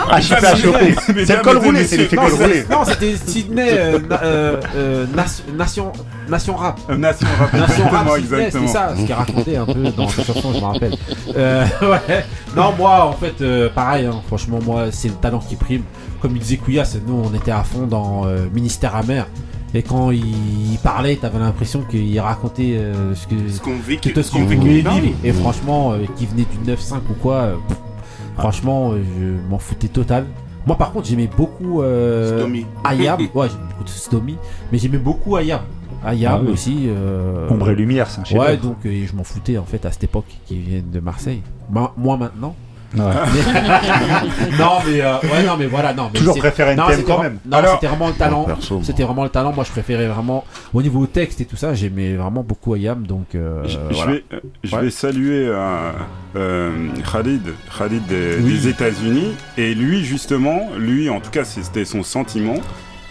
Ah, 0.10 0.20
je 0.20 0.26
suis 0.26 0.36
fait 0.36 0.46
à 0.48 0.56
choper. 0.56 0.96
Mais 1.16 1.26
C'est 1.26 1.36
le 1.36 1.42
col 1.42 1.60
mais 1.60 1.66
roulé, 1.66 1.80
mais 1.80 1.86
c'est 1.88 1.98
l'effet 1.98 2.16
non, 2.16 2.22
col 2.24 2.32
c'est- 2.32 2.44
roulé. 2.44 2.66
Non, 2.70 2.86
c'était 2.86 3.16
Sydney 3.16 3.70
euh, 3.72 4.00
na- 4.10 4.24
euh, 4.24 4.56
euh, 4.76 5.06
nation, 5.16 5.44
nation, 5.56 5.92
nation 6.30 6.56
rap. 6.56 6.80
Nation 6.98 7.28
rap, 7.40 7.54
Nation 7.54 7.84
rap, 7.90 8.08
exactement, 8.08 8.16
Sydney, 8.16 8.46
exactement. 8.46 8.68
C'est 8.68 8.74
ça, 8.74 8.94
ce 8.98 9.02
qu'il 9.06 9.14
racontait 9.14 9.56
un 9.58 9.66
peu 9.66 9.74
dans 9.96 10.08
sa 10.08 10.24
chanson, 10.24 10.54
je 10.54 10.60
me 10.60 10.66
rappelle. 10.66 10.96
Euh, 11.36 11.66
ouais. 11.82 12.26
Non, 12.56 12.74
moi, 12.78 13.06
en 13.06 13.14
fait, 13.14 13.34
euh, 13.42 13.70
pareil, 13.74 14.06
hein, 14.06 14.13
franchement, 14.28 14.60
moi, 14.66 14.92
c'est 14.92 15.08
le 15.10 15.14
talent 15.16 15.40
qui 15.40 15.56
prime. 15.56 15.84
Comme 16.22 16.36
il 16.36 16.40
disait 16.40 16.58
Kouya, 16.58 16.86
c'est- 16.86 17.06
nous, 17.06 17.14
on 17.24 17.34
était 17.34 17.52
à 17.52 17.64
fond 17.64 17.88
dans 17.88 18.26
euh, 18.26 18.46
Ministère 18.54 18.96
amer. 18.96 19.28
Et 19.76 19.82
quand 19.82 20.12
il, 20.12 20.24
il 20.74 20.78
parlait, 20.84 21.16
t'avais 21.16 21.40
l'impression 21.40 21.82
qu'il 21.90 22.20
racontait 22.20 22.76
euh, 22.78 23.16
ce 23.16 23.26
que 23.28 23.36
Ce 23.50 23.60
qu'on 23.60 23.78
vit, 23.78 23.98
que- 23.98 24.22
ce 24.22 24.32
qu'on 24.32 24.46
Et 25.24 25.34
franchement, 25.34 25.94
euh, 25.94 26.00
qu'il 26.16 26.28
venait 26.28 26.46
du 26.46 26.72
9-5 26.72 26.98
ou 27.10 27.14
quoi, 27.20 27.36
euh, 27.38 27.56
pff, 27.68 27.78
franchement, 28.38 28.92
euh, 28.92 29.02
je 29.20 29.50
m'en 29.50 29.58
foutais 29.58 29.88
total. 29.88 30.26
Moi, 30.68 30.78
par 30.78 30.92
contre, 30.92 31.08
j'aimais 31.08 31.28
beaucoup 31.36 31.82
euh. 31.82 32.40
Ayam. 32.84 33.20
ouais, 33.34 33.48
j'aimais 33.50 33.64
beaucoup 33.70 33.84
de 33.84 33.90
Stomy. 33.90 34.36
Mais 34.72 34.78
j'aimais 34.78 34.98
beaucoup 35.00 35.36
Ayam. 35.36 35.62
Ayam 36.06 36.34
Ah 36.38 36.42
oui. 36.46 36.52
aussi. 36.54 36.84
euh, 36.88 37.50
Ombre 37.50 37.70
et 37.72 37.76
lumière, 37.76 38.08
c'est 38.10 38.36
un. 38.36 38.40
Ouais, 38.40 38.58
donc 38.58 38.78
euh, 38.86 39.06
je 39.10 39.16
m'en 39.16 39.24
foutais 39.24 39.58
en 39.58 39.66
fait 39.66 39.86
à 39.86 39.92
cette 39.92 40.04
époque 40.06 40.26
qu'ils 40.46 40.60
viennent 40.60 40.90
de 40.92 41.00
Marseille. 41.00 41.42
Ma- 41.72 41.94
moi 41.98 42.16
maintenant. 42.18 42.56
Ouais. 42.96 43.02
Non 44.60 44.78
mais 44.86 45.02
euh, 45.02 45.16
ouais 45.24 45.44
non 45.46 45.56
mais 45.58 45.66
voilà 45.66 45.94
non 45.94 46.10
mais 46.14 46.20
Toujours 46.20 46.34
c'est- 46.36 46.40
préféré 46.40 46.76
non, 46.76 46.84
NTM 46.84 46.96
c'était 47.00 47.08
quand 47.12 47.18
vraiment- 47.18 47.30
même. 47.30 47.40
non 47.46 47.58
Alors- 47.58 47.74
c'était 47.76 47.88
vraiment 47.88 48.08
le 48.08 48.14
talent 48.14 48.48
c'était 48.84 49.04
vraiment 49.04 49.24
le 49.24 49.30
talent 49.30 49.52
moi 49.54 49.64
je 49.64 49.72
préférais 49.72 50.08
vraiment 50.08 50.44
au 50.74 50.82
niveau 50.82 51.06
texte 51.08 51.42
et 51.42 51.46
tout 51.46 51.56
ça 51.56 51.74
j'aimais 51.74 52.14
vraiment 52.16 52.44
beaucoup 52.44 52.74
Ayam 52.76 53.06
donc 53.06 53.36
euh, 53.36 53.64
Je, 53.66 53.78
voilà. 53.96 54.12
vais, 54.14 54.24
euh, 54.34 54.40
je 54.64 54.76
Ouais. 54.76 54.82
vais 54.84 54.90
saluer 54.92 55.46
euh, 55.48 55.92
euh, 56.36 56.72
Khalid, 57.12 57.42
Khalid 57.78 58.06
des, 58.08 58.38
Oui. 58.42 58.54
des 58.54 58.68
États-Unis. 58.70 59.34
Et 59.58 59.74
lui, 59.76 60.04
justement, 60.04 60.70
lui, 60.78 61.10
en 61.10 61.20
tout 61.20 61.30
cas, 61.30 61.44
c'était 61.44 61.86
son 61.86 62.02
sentiment. 62.04 62.56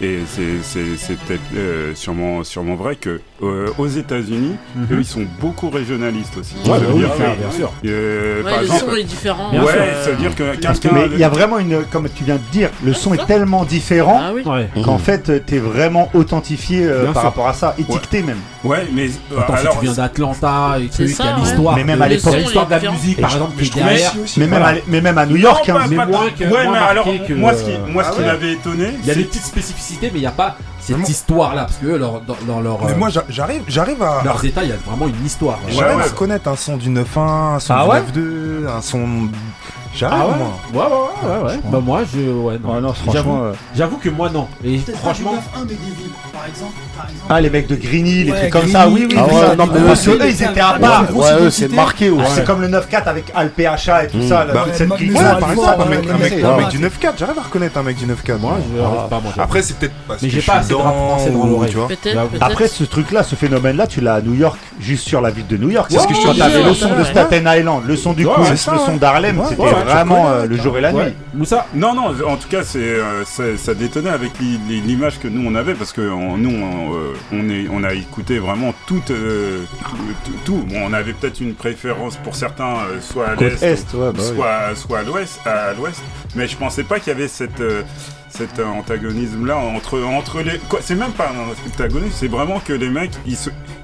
Et 0.04 0.18
c'est- 0.26 0.42
c'est 0.62 0.96
c'est 0.98 1.16
peut-être 1.16 1.40
euh, 1.56 1.92
sûrement, 1.94 2.42
sûrement 2.42 2.74
vrai 2.74 2.96
que 2.96 3.20
euh, 3.40 3.68
aux 3.78 3.86
États-Unis, 3.86 4.56
Mhm. 4.74 4.86
eux, 4.90 4.96
ils 4.98 5.04
sont 5.04 5.24
beaucoup 5.40 5.70
régionalistes 5.70 6.36
aussi. 6.36 6.54
Ouais, 6.68 6.78
bah 6.80 6.86
oui, 6.92 6.98
dire 7.00 7.08
bien 7.38 7.50
sûr. 7.56 7.72
euh, 7.84 8.42
Ouais, 8.42 8.50
par 8.50 8.60
le 8.60 8.66
exemple, 8.66 8.84
son 8.90 8.96
est 8.96 9.04
différent. 9.04 9.50
Bien 9.52 9.62
ouais, 9.62 9.72
ça 10.04 10.10
veut 10.10 10.16
dire 10.16 10.34
que 10.34 10.56
Parce 10.60 10.78
que, 10.80 10.88
quelqu'un 10.88 11.06
mais 11.08 11.14
il 11.14 11.18
y 11.20 11.24
a 11.24 11.28
vraiment 11.28 11.58
une, 11.60 11.84
comme 11.84 12.08
tu 12.12 12.24
viens 12.24 12.34
de 12.36 12.40
dire, 12.50 12.70
le 12.84 12.92
son 12.94 13.14
est 13.14 13.24
tellement 13.26 13.64
différent 13.64 14.20
Ah 14.20 14.32
oui. 14.34 14.42
Ouais. 14.44 14.68
qu'en 14.82 14.98
fait, 14.98 15.28
euh, 15.28 15.38
t'es 15.44 15.58
vraiment 15.58 16.10
authentifié 16.14 16.84
euh, 16.84 17.04
par 17.06 17.14
sûr. 17.14 17.22
rapport 17.22 17.46
à 17.48 17.52
ça, 17.52 17.74
étiqueté 17.78 18.22
même. 18.22 18.38
Ouais, 18.64 18.86
mais 18.92 19.06
euh, 19.06 19.38
Attends, 19.40 19.54
alors, 19.54 19.72
si 19.74 19.78
tu 19.78 19.84
viens 19.84 19.94
d'Atlanta 19.94 20.74
il 20.78 20.84
y 20.84 20.88
a 20.88 21.24
ouais. 21.36 21.40
l'histoire 21.40 21.76
Mais 21.76 21.84
même 21.84 22.02
à 22.02 22.08
l'époque- 22.08 22.34
l'histoire 22.36 22.66
de 22.66 22.70
la 22.72 22.90
musique 22.90 23.20
par 23.20 23.32
exemple 23.32 23.52
mais 23.56 23.62
qui 23.64 23.70
derrière 23.70 24.12
Mais 24.36 24.46
même, 25.00 25.18
à, 25.18 25.26
New 25.26 25.36
York, 25.36 25.68
hein. 25.68 25.78
mais 25.88 25.96
moins 25.96 26.06
que- 26.36 26.44
ouais, 26.44 26.66
alors, 26.88 27.06
moi, 27.36 27.54
ce 27.54 27.62
qui, 27.64 27.70
moi, 27.88 28.02
ce 28.04 28.08
Ah 28.08 28.12
qui 28.14 28.20
ouais. 28.20 28.26
m'avait 28.26 28.52
étonné, 28.52 28.86
il 29.00 29.06
y 29.06 29.10
a 29.10 29.14
des 29.14 29.24
petites 29.24 29.44
spécificités 29.44 29.91
mais 30.00 30.08
il 30.14 30.20
n'y 30.20 30.26
a 30.26 30.32
pas 30.32 30.56
cette 30.82 31.08
histoire 31.08 31.54
là 31.54 31.62
parce 31.64 31.76
que 31.76 31.86
eux, 31.86 31.96
leur, 31.98 32.20
dans, 32.22 32.36
dans 32.46 32.60
leur 32.60 32.84
Mais 32.84 32.92
euh, 32.92 32.96
moi, 32.96 33.08
j'a- 33.08 33.24
j'arrive, 33.28 33.62
j'arrive 33.68 34.02
à. 34.02 34.22
leurs 34.24 34.44
états 34.44 34.62
il 34.64 34.70
y 34.70 34.72
a 34.72 34.76
vraiment 34.86 35.06
une 35.08 35.24
histoire 35.24 35.58
Ouais, 35.66 35.72
J'arrive 35.72 35.96
ouais. 35.98 36.02
à 36.04 36.06
reconnaître 36.06 36.48
un 36.48 36.56
son 36.56 36.76
du 36.76 36.90
9.1, 36.90 37.54
un 37.56 37.58
son 37.60 37.74
Ah 37.74 37.84
du 37.84 37.90
ouais 37.90 38.00
9.2, 38.00 38.68
un 38.68 38.82
son. 38.82 39.00
J'arrive, 39.94 40.20
Ah 40.22 40.26
ouais 40.26 40.34
moi. 40.38 40.48
Ouais, 40.72 40.90
ouais, 40.90 40.96
ouais, 40.96 41.36
ouais, 41.44 41.50
ouais. 41.52 41.60
Bah, 41.70 41.80
moi, 41.84 42.00
je. 42.10 42.18
Ouais, 42.20 42.58
non. 42.64 42.72
Ouais, 42.74 42.80
non, 42.80 42.94
franchement, 42.94 43.12
J'avoue- 43.12 43.42
euh, 43.44 43.52
J'avoue 43.76 43.96
que 43.98 44.08
moi, 44.08 44.30
non. 44.30 44.48
Et 44.64 44.78
franchement. 44.78 45.34
un 45.54 45.60
mais 45.60 45.66
des 45.66 45.74
villes, 45.74 46.08
par 46.32 46.46
exemple. 46.46 46.72
Par 46.96 47.04
exemple. 47.10 47.26
Ah, 47.28 47.40
les 47.42 47.50
mecs 47.50 47.66
de 47.66 47.76
Greeny, 47.76 48.24
les 48.24 48.32
trucs 48.32 48.48
comme 48.50 48.68
ça, 48.68 48.88
oui, 48.88 49.06
oui. 49.06 49.14
Ah 49.18 49.26
ça, 49.28 49.54
non, 49.54 49.66
mais 49.66 49.80
parce 49.82 50.08
eux, 50.08 50.18
ils 50.22 50.42
étaient 50.42 50.60
à 50.60 50.78
part. 50.80 51.14
Ouais, 51.14 51.32
eux, 51.42 51.50
c'est 51.50 51.70
marqué 51.70 52.08
Ah, 52.10 52.22
aussi. 52.22 52.32
c'est 52.36 52.44
comme 52.44 52.62
le 52.62 52.68
9-4 52.68 53.06
avec 53.06 53.30
Alpha 53.34 54.04
et 54.04 54.06
tout 54.08 54.16
Mm. 54.16 54.28
ça. 54.30 54.46
Bah, 54.46 54.64
cette 54.72 54.88
Ouais, 54.90 55.10
par 55.38 55.52
exemple, 55.52 55.82
un 55.82 56.56
mec, 56.56 56.68
du 56.70 56.78
9.4, 56.78 57.12
j'arrive 57.18 57.38
à 57.38 57.42
reconnaître 57.42 57.76
un 57.76 57.82
mec 57.82 57.96
du 57.98 58.06
9.4. 58.06 58.38
Moi, 58.40 58.54
je 58.74 58.80
Ah. 58.80 58.82
n'arrive 58.82 59.08
pas 59.10 59.16
à 59.16 59.20
manger. 59.20 59.40
Après, 59.42 59.60
c'est 59.60 59.76
peut-être 59.76 59.92
Mais 60.08 60.14
que 60.16 60.28
j'ai 60.30 60.40
je 60.40 60.46
pas 60.46 60.54
assez 60.54 60.71
de 60.72 60.82
rap 60.82 60.94
français 60.94 61.30
dans 61.30 61.46
l'oreille. 61.46 61.74
peut-être. 61.88 62.18
Après, 62.40 62.68
ce 62.68 62.84
truc-là, 62.84 63.22
ce 63.22 63.34
phénomène-là, 63.34 63.86
tu 63.86 64.00
l'as 64.00 64.14
à 64.14 64.20
New 64.20 64.34
York, 64.34 64.58
juste 64.80 65.06
sur 65.06 65.20
la 65.20 65.30
ville 65.30 65.46
de 65.46 65.56
New 65.56 65.70
York. 65.70 65.90
Ouais, 65.90 65.96
Parce 65.96 66.06
que 66.08 66.14
je 66.14 66.20
te 66.20 66.38
t'avais 66.38 66.62
le 66.62 66.74
son 66.74 66.94
de. 66.96 67.04
Staten 67.04 67.44
Island, 67.46 67.82
le 67.86 67.96
son 67.96 68.12
du 68.12 68.24
Queens, 68.24 68.56
c'est 68.56 68.70
le 68.70 68.78
son 68.78 68.96
d'Harlem, 68.96 69.42
c'était 69.48 69.62
vraiment 69.62 70.28
euh, 70.28 70.46
le 70.46 70.56
jour 70.56 70.76
et 70.78 70.80
la 70.80 70.92
nuit. 70.92 71.12
Moussa 71.34 71.66
Non, 71.74 71.94
non, 71.94 72.08
en 72.26 72.36
tout 72.36 72.48
cas, 72.48 72.62
c'est, 72.64 72.78
euh, 72.78 73.24
ça, 73.56 73.74
détonnait 73.74 74.10
avec 74.10 74.38
l'i- 74.38 74.58
l'i- 74.68 74.80
l'image 74.80 75.18
que 75.18 75.28
nous 75.28 75.42
on 75.48 75.54
avait 75.54 75.74
parce 75.74 75.92
que 75.92 76.00
nous 76.02 76.50
on, 76.50 76.94
euh, 76.94 77.12
on, 77.32 77.48
est, 77.48 77.66
on 77.72 77.84
a 77.84 77.94
écouté 77.94 78.38
vraiment 78.38 78.74
tout. 78.86 79.02
Bon, 80.46 80.64
on 80.84 80.92
avait 80.92 81.12
peut-être 81.12 81.40
une 81.40 81.54
préférence 81.54 82.16
pour 82.16 82.34
certains, 82.36 82.74
soit 83.00 83.28
à 83.30 83.34
l'est, 83.34 83.86
bah 83.94 84.12
soit 84.74 84.98
à 84.98 85.02
l'ouest, 85.02 85.40
à 85.46 85.72
l'ouest, 85.74 86.02
mais 86.34 86.46
je 86.46 86.56
pensais 86.56 86.84
pas 86.84 86.98
qu'il 87.00 87.12
y 87.12 87.16
avait 87.16 87.28
cette, 87.28 87.60
cet 88.32 88.60
antagonisme 88.60 89.46
là 89.46 89.56
entre 89.58 90.02
entre 90.02 90.40
les 90.40 90.58
quoi 90.68 90.80
c'est 90.82 90.94
même 90.94 91.12
pas 91.12 91.30
un 91.30 91.70
antagonisme 91.70 92.14
c'est 92.14 92.28
vraiment 92.28 92.60
que 92.60 92.72
les 92.72 92.88
mecs 92.88 93.12
ils 93.26 93.36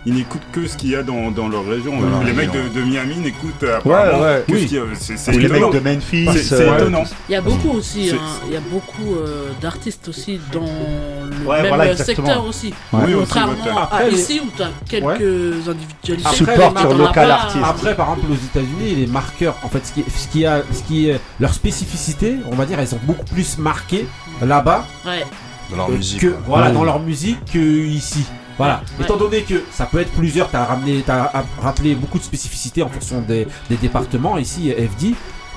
ils 0.07 0.15
n'écoutent 0.15 0.51
que 0.53 0.67
ce 0.67 0.77
qu'il 0.77 0.91
y 0.91 0.97
a 0.97 1.03
dans, 1.03 1.31
dans 1.31 1.49
leur 1.49 1.67
région. 1.67 1.93
Les 2.25 2.33
mecs 2.33 2.51
de, 2.51 2.81
Miami 2.81 3.17
n'écoutent 3.17 3.63
apparemment 3.65 4.23
ouais, 4.23 4.37
ouais, 4.37 4.45
que 4.49 4.59
ce 4.59 4.65
qu'il 4.65 4.77
y 4.77 4.81
a 4.81 4.85
c'est 4.95 5.33
les 5.33 5.49
mecs 5.49 5.73
de 5.73 5.81
Memphis 5.81 6.29
c'est 6.35 6.55
euh, 6.55 6.77
étonnant. 6.77 7.05
il 7.29 7.33
y 7.33 7.35
a 7.35 7.41
beaucoup 7.43 7.71
aussi 7.71 8.11
hein, 8.11 8.19
il 8.47 8.55
y 8.55 8.57
a 8.57 8.61
beaucoup 8.61 9.17
euh, 9.17 9.51
d'artistes 9.61 10.09
aussi 10.09 10.41
dans 10.53 10.61
le 10.61 11.63
même 11.63 11.75
voilà, 11.75 11.97
secteur 11.97 12.45
aussi. 12.47 12.73
Oui, 12.93 13.13
contrairement 13.19 13.53
aussi, 13.53 13.69
à 13.93 14.09
ici 14.09 14.41
où 14.43 14.49
tu 14.57 14.63
as 14.63 14.71
quelques 14.89 15.69
individualités. 15.69 16.35
Supportent 16.35 16.83
leur 16.83 16.95
local 16.95 17.31
artiste. 17.31 17.65
après 17.65 17.95
par 17.95 18.11
exemple 18.11 18.33
aux 18.33 18.59
États-Unis 18.59 18.95
les 18.95 19.07
marqueurs 19.07 19.57
en 19.63 19.69
fait 19.69 19.85
ce 19.85 19.93
qui 19.93 20.05
ce 20.11 20.29
qui 20.29 20.47
a 20.47 20.63
ce 20.73 20.83
qui 20.85 21.11
leur 21.39 21.53
spécificité 21.53 22.37
on 22.51 22.55
va 22.55 22.65
dire 22.65 22.81
elles 22.81 22.89
sont 22.89 23.01
beaucoup 23.03 23.25
plus 23.27 23.59
marquées 23.59 24.07
là-bas 24.43 24.85
dans 25.05 25.11
euh, 25.11 25.77
leur 25.77 25.91
musique. 25.91 26.21
Que, 26.21 26.35
voilà, 26.47 26.71
dans 26.71 26.85
leur 26.85 27.01
musique 27.01 27.55
ici. 27.55 28.25
Voilà. 28.57 28.83
Étant 29.01 29.17
donné 29.17 29.43
que 29.43 29.63
ça 29.71 29.87
peut 29.87 30.01
être 30.01 30.11
plusieurs, 30.13 30.51
t'as 30.51 30.65
ramené, 30.65 31.03
t'as 31.07 31.31
rappelé 31.61 31.95
beaucoup 31.95 32.19
de 32.19 32.25
spécificités 32.25 32.83
en 32.83 32.89
fonction 32.89 33.21
des, 33.21 33.47
des 33.71 33.77
départements 33.77 34.37
ici, 34.37 34.73
FD, 34.73 35.15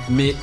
mais 0.10 0.36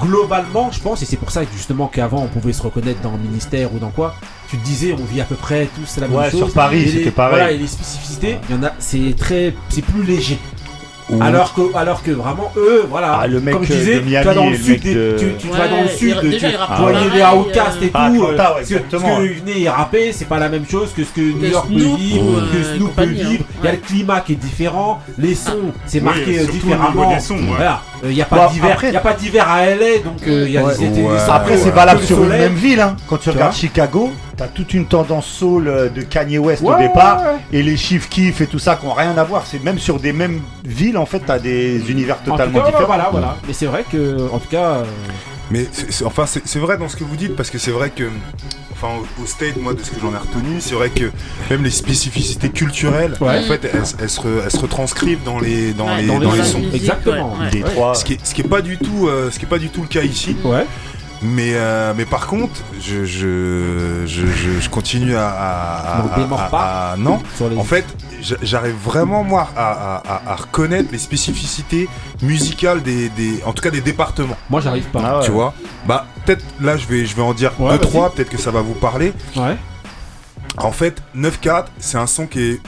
globalement, 0.00 0.70
je 0.70 0.80
pense, 0.80 1.02
et 1.02 1.04
c'est 1.04 1.16
pour 1.16 1.30
ça 1.30 1.42
justement 1.52 1.86
qu'avant 1.86 2.22
on 2.22 2.28
pouvait 2.28 2.52
se 2.52 2.62
reconnaître 2.62 3.00
dans 3.00 3.12
le 3.12 3.18
ministère 3.18 3.74
ou 3.74 3.78
dans 3.78 3.90
quoi, 3.90 4.14
tu 4.48 4.56
te 4.56 4.64
disais 4.64 4.94
on 4.98 5.04
vit 5.04 5.20
à 5.20 5.24
peu 5.24 5.34
près 5.34 5.68
tous 5.74 6.00
la 6.00 6.08
même 6.08 6.16
ouais, 6.16 6.30
chose. 6.30 6.40
Sur 6.40 6.52
Paris, 6.52 6.88
c'était 6.88 7.10
pareil. 7.10 7.36
Voilà, 7.36 7.52
et 7.52 7.58
les 7.58 7.66
spécificités, 7.66 8.38
il 8.48 8.56
y 8.56 8.58
en 8.58 8.62
a, 8.62 8.72
c'est 8.78 9.14
très, 9.16 9.54
c'est 9.68 9.82
plus 9.82 10.02
léger. 10.04 10.38
Alors, 11.20 11.54
que, 12.02 12.10
vraiment, 12.10 12.52
eux, 12.56 12.84
voilà. 12.88 13.26
Le 13.26 13.40
mec 13.40 13.54
comme 13.54 13.64
je 13.64 13.72
disais, 13.72 14.02
tu 14.02 14.12
vas 14.14 14.34
dans 14.34 14.50
le, 14.50 14.56
sud, 14.56 14.80
tu, 14.80 15.48
dans 15.48 15.82
le 15.82 15.88
sud, 15.88 16.16
voyais 16.78 17.10
les 17.14 17.22
Outcasts 17.22 17.82
et 17.82 17.88
tout. 17.88 18.24
Euh, 18.24 18.36
ce, 18.64 18.74
que 18.74 19.58
y 19.58 19.68
rapper, 19.68 20.12
c'est 20.12 20.26
pas 20.26 20.38
la 20.38 20.48
même 20.48 20.66
chose 20.66 20.92
que 20.92 21.04
ce 21.04 21.10
que 21.12 21.20
New 21.20 21.50
York 21.50 21.68
peut 21.68 21.96
vivre, 21.96 22.38
euh, 22.38 22.52
que 22.52 22.76
Snoop 22.76 22.94
peut 22.94 23.04
vivre. 23.04 23.44
Il 23.60 23.64
y 23.64 23.68
a 23.68 23.72
le 23.72 23.78
climat 23.78 24.20
qui 24.20 24.32
est 24.32 24.36
différent, 24.36 25.00
les 25.18 25.34
sons, 25.34 25.72
c'est 25.86 26.00
marqué 26.00 26.40
euh, 26.40 26.46
différemment. 26.46 27.16
Euh, 28.04 28.10
Il 28.10 28.14
n'y 28.14 28.22
a 28.22 28.26
pas 28.26 29.14
d'hiver 29.14 29.48
à 29.48 29.66
LA, 29.66 29.98
donc 30.04 30.26
euh, 30.26 30.48
y 30.48 30.56
a 30.56 30.62
des, 30.74 31.04
euh, 31.04 31.18
Après, 31.30 31.56
c'est 31.56 31.70
valable 31.70 32.02
sur 32.02 32.22
une 32.22 32.30
même 32.30 32.54
ville. 32.54 32.80
Hein. 32.80 32.96
Quand 33.06 33.16
tu, 33.18 33.30
regardes 33.30 33.54
Chicago, 33.54 34.12
t'as 34.36 34.46
toute 34.46 34.74
une 34.74 34.86
tendance 34.86 35.26
soul 35.26 35.90
de 35.94 36.02
Kanye 36.02 36.38
West 36.38 36.62
au 36.64 36.76
départ 36.76 37.22
et 37.52 37.62
les 37.62 37.76
chiffres 37.76 38.08
kiff 38.08 38.40
et 38.40 38.46
tout 38.46 38.58
ça 38.58 38.76
qui 38.76 38.86
n'ont 38.86 38.92
rien 38.92 39.16
à 39.16 39.24
voir. 39.24 39.44
C'est 39.46 39.62
même 39.62 39.78
sur 39.78 39.98
des 39.98 40.12
mêmes 40.12 40.40
villes 40.64 40.98
en 40.98 41.06
fait, 41.06 41.20
t'as 41.26 41.38
des 41.38 41.90
univers 41.90 42.18
totalement 42.22 42.64
différents. 42.64 42.86
Voilà, 42.86 43.08
voilà. 43.10 43.36
Mais 43.46 43.52
c'est 43.52 43.66
vrai 43.66 43.84
que 43.90 44.30
en 44.32 44.38
tout 44.38 44.48
cas. 44.48 44.82
Mais 45.50 45.66
c'est, 45.72 46.04
enfin, 46.04 46.26
c'est 46.26 46.58
vrai 46.58 46.76
dans 46.76 46.88
ce 46.88 46.96
que 46.96 47.04
vous 47.04 47.16
dites, 47.16 47.34
parce 47.34 47.50
que 47.50 47.58
c'est 47.58 47.70
vrai 47.70 47.90
que, 47.90 48.04
enfin, 48.72 48.88
au, 49.22 49.26
state, 49.26 49.56
moi, 49.56 49.74
de 49.74 49.82
ce 49.82 49.90
que 49.90 50.00
j'en 50.00 50.12
ai 50.12 50.18
retenu, 50.18 50.60
c'est 50.60 50.74
vrai 50.74 50.90
que 50.90 51.10
même 51.50 51.64
les 51.64 51.70
spécificités 51.70 52.50
culturelles, 52.50 53.14
en 53.20 53.26
fait, 53.42 53.64
elles, 53.72 53.86
se, 53.86 53.94
elles, 54.00 54.50
se, 54.50 54.58
retranscrivent 54.58 55.22
dans 55.24 55.38
les, 55.38 55.72
dans 55.72 55.96
les, 55.96 56.06
dans 56.06 56.18
les, 56.18 56.44
sons. 56.44 56.58
Musique, 56.58 56.74
Exactement. 56.74 57.36
Ouais, 57.40 57.60
trois. 57.62 57.94
Ce 57.94 58.04
qui 58.04 58.14
est, 58.14 58.26
ce 58.26 58.34
qui 58.34 58.42
pas 58.42 58.62
du 58.62 58.78
tout, 58.78 59.08
euh, 59.08 59.30
pas 59.48 59.58
du 59.58 59.70
tout 59.70 59.82
le 59.82 59.88
cas 59.88 60.02
ici. 60.02 60.36
Mais, 61.20 61.54
euh, 61.54 61.94
mais 61.96 62.04
par 62.04 62.28
contre, 62.28 62.62
je, 62.80 63.04
je, 63.04 64.04
je, 64.06 64.26
je 64.60 64.68
continue 64.68 65.16
à. 65.16 65.28
à, 65.28 66.02
à, 66.02 66.92
à 66.92 66.96
non, 66.96 67.20
en 67.56 67.64
fait, 67.64 67.84
j'arrive 68.20 68.74
vraiment 68.74 69.24
moi 69.24 69.48
à, 69.56 70.36
reconnaître 70.36 70.90
les 70.92 70.98
spécificités 70.98 71.88
musicales 72.22 72.82
des, 72.82 73.10
en 73.44 73.52
tout 73.52 73.62
cas 73.62 73.70
des 73.70 73.80
départements. 73.80 74.36
Moi 74.50 74.60
j'arrive 74.60 74.86
pas. 74.86 75.02
Ah. 75.04 75.20
Tu 75.24 75.30
vois? 75.30 75.54
Bah 75.86 76.06
peut-être 76.24 76.44
là 76.60 76.76
je 76.76 76.86
vais 76.86 77.06
je 77.06 77.16
vais 77.16 77.22
en 77.22 77.34
dire 77.34 77.52
ouais, 77.60 77.72
deux 77.72 77.78
trois, 77.78 78.12
peut-être 78.12 78.30
que 78.30 78.38
ça 78.38 78.50
va 78.50 78.60
vous 78.60 78.74
parler. 78.74 79.12
En 80.60 80.72
fait, 80.72 81.02
9-4, 81.16 81.66
c'est 81.78 81.98
un 81.98 82.08
son 82.08 82.26
qui 82.26 82.40
est 82.40 82.60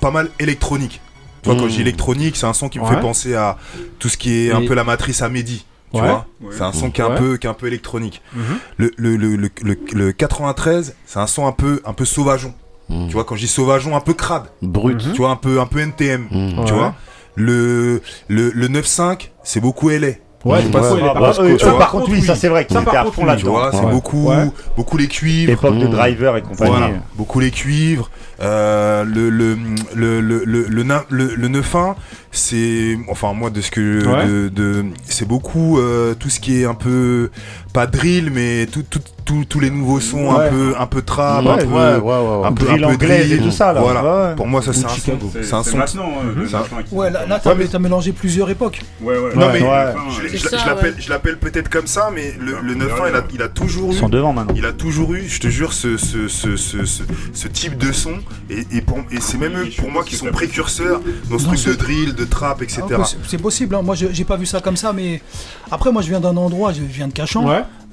pas 0.00 0.12
mal 0.12 0.30
électronique. 0.38 1.00
Tu 1.42 1.50
vois, 1.50 1.58
quand 1.58 1.66
hmm. 1.66 1.70
je 1.70 1.74
dis 1.74 1.80
électronique, 1.80 2.36
c'est 2.36 2.46
un 2.46 2.52
son 2.52 2.68
qui 2.68 2.78
me 2.78 2.86
fait 2.86 3.00
penser 3.00 3.34
à 3.34 3.56
tout 3.98 4.08
ce 4.08 4.16
qui 4.16 4.46
est 4.46 4.52
un 4.52 4.64
peu 4.64 4.74
la 4.74 4.84
matrice 4.84 5.22
à 5.22 5.28
Mehdi. 5.28 5.64
Tu 5.92 6.00
vois? 6.00 6.26
C'est 6.50 6.62
un 6.62 6.72
son 6.72 6.90
qui 6.90 7.00
est 7.00 7.04
un, 7.04 7.14
peu, 7.14 7.36
qui 7.36 7.46
est 7.46 7.50
un 7.50 7.54
peu 7.54 7.66
électronique. 7.66 8.22
Mhm. 8.34 8.42
Le, 8.76 8.92
le, 8.96 9.16
le, 9.16 9.50
le, 9.92 10.12
93, 10.12 10.94
c'est 11.06 11.18
un 11.18 11.26
son 11.26 11.46
un 11.46 11.52
peu, 11.52 11.80
un 11.84 11.92
peu 11.92 12.04
sauvageon. 12.04 12.54
Tu 12.88 13.12
vois, 13.12 13.24
quand 13.24 13.34
je 13.34 13.40
dis 13.40 13.48
sauvageon, 13.48 13.96
un 13.96 14.00
peu 14.00 14.14
crade. 14.14 14.44
Brut. 14.62 15.12
Tu 15.12 15.18
vois, 15.18 15.30
un 15.30 15.36
peu, 15.36 15.60
un 15.60 15.66
peu 15.66 15.80
NTM. 15.80 16.26
Mm. 16.30 16.64
Tu 16.66 16.72
vois. 16.72 16.94
Le, 17.34 18.00
le, 18.28 18.50
le 18.50 18.68
9-5, 18.68 19.30
c'est 19.42 19.60
beaucoup 19.60 19.90
LA. 19.90 20.08
Ouais, 20.44 20.58
ouais, 20.58 20.64
ah, 20.68 20.70
pas 20.70 20.80
bah, 20.80 21.42
ouais, 21.42 21.56
par, 21.78 21.90
contre, 21.90 22.08
oui, 22.10 22.22
ça 22.22 22.36
c'est 22.36 22.46
vrai 22.46 22.66
qu'ils 22.66 22.78
étaient 22.78 22.96
à 22.96 23.04
fond 23.06 23.24
là 23.24 23.34
Tu 23.34 23.46
vois, 23.46 23.72
c'est 23.72 23.90
beaucoup, 23.90 24.30
beaucoup 24.76 24.96
les 24.96 25.08
cuivres. 25.08 25.50
L'époque 25.50 25.78
de 25.78 25.86
Driver 25.86 26.36
et 26.36 26.42
compagnie. 26.42 26.94
Beaucoup 27.16 27.40
les 27.40 27.50
cuivres. 27.50 28.10
Euh, 28.42 29.02
le, 29.04 29.30
le, 29.30 29.56
le, 29.94 30.20
le, 30.20 30.44
le, 30.44 31.36
le, 31.36 31.62
c'est. 32.30 32.98
Enfin, 33.08 33.32
moi, 33.32 33.50
de 33.50 33.60
ce 33.60 33.70
que. 33.70 34.48
De, 34.48 34.84
c'est 35.04 35.26
beaucoup 35.26 35.78
euh, 35.78 36.14
tout 36.14 36.30
ce 36.30 36.38
qui 36.38 36.62
est 36.62 36.66
un 36.66 36.74
peu. 36.74 37.30
Pas 37.72 37.86
drill, 37.86 38.30
mais 38.30 38.66
tout, 38.66 38.84
tous 39.26 39.60
les 39.60 39.70
nouveaux 39.70 40.00
sons 40.00 40.30
un 40.38 40.48
peu 40.48 40.74
un 40.78 40.86
peu 40.86 41.02
trap, 41.02 41.46
un 41.46 41.56
peu, 41.58 41.66
ouais, 41.66 42.44
un 42.44 42.52
peu, 42.52 42.96
drill, 42.96 43.32
et 43.32 43.38
tout 43.38 43.50
ça. 43.50 43.72
Là. 43.72 44.34
Pour 44.36 44.46
moi, 44.46 44.62
ça 44.62 44.72
c'est 44.72 44.84
un 44.84 44.88
son. 44.88 45.18
C'est 45.42 45.54
un 45.54 45.62
son. 45.62 45.76
Maintenant, 45.76 46.12
euh, 46.24 46.46
ouais, 46.92 47.10
là, 47.10 47.26
là 47.26 47.40
t'as 47.40 47.78
mélangé 47.78 48.12
plusieurs 48.12 48.48
époques. 48.50 48.80
Ouais, 49.00 49.18
ouais. 49.18 49.34
Non 49.34 49.48
mais 49.52 49.62
euh, 49.62 49.92
je 50.98 51.10
l'appelle 51.10 51.38
peut-être 51.38 51.68
comme 51.68 51.86
ça, 51.86 52.10
mais 52.14 52.34
le 52.40 52.74
9-1 52.74 53.22
il 53.34 53.42
a 53.42 53.48
toujours 53.48 53.92
eu. 53.92 54.10
devant 54.10 54.32
maintenant. 54.32 54.54
Il 54.56 54.64
a 54.64 54.72
toujours 54.72 55.14
eu, 55.14 55.24
je 55.28 55.40
te 55.40 55.48
jure, 55.48 55.72
ce 55.72 55.96
ce 55.96 57.48
type 57.48 57.78
de 57.78 57.92
son 57.92 58.14
et 58.50 58.64
c'est 59.20 59.38
même 59.38 59.56
eux 59.56 59.68
pour 59.78 59.90
moi 59.90 60.04
qui 60.04 60.16
sont 60.16 60.26
précurseurs 60.26 61.00
dans 61.30 61.38
ce 61.38 61.46
truc 61.46 61.64
de 61.64 61.74
drill, 61.74 62.14
de 62.14 62.24
trap, 62.24 62.62
etc. 62.62 62.82
Ah, 62.92 63.02
c'est 63.26 63.40
possible. 63.40 63.74
Hein. 63.74 63.82
Moi, 63.82 63.94
j'ai 63.94 64.24
pas 64.24 64.36
vu 64.36 64.46
ça 64.46 64.60
comme 64.60 64.76
ça, 64.76 64.92
mais 64.92 65.20
après, 65.70 65.92
moi, 65.92 66.02
je 66.02 66.08
viens 66.08 66.20
d'un 66.20 66.36
endroit, 66.36 66.72
je 66.72 66.82
viens 66.82 67.08
de 67.08 67.12
Cachan. 67.12 67.46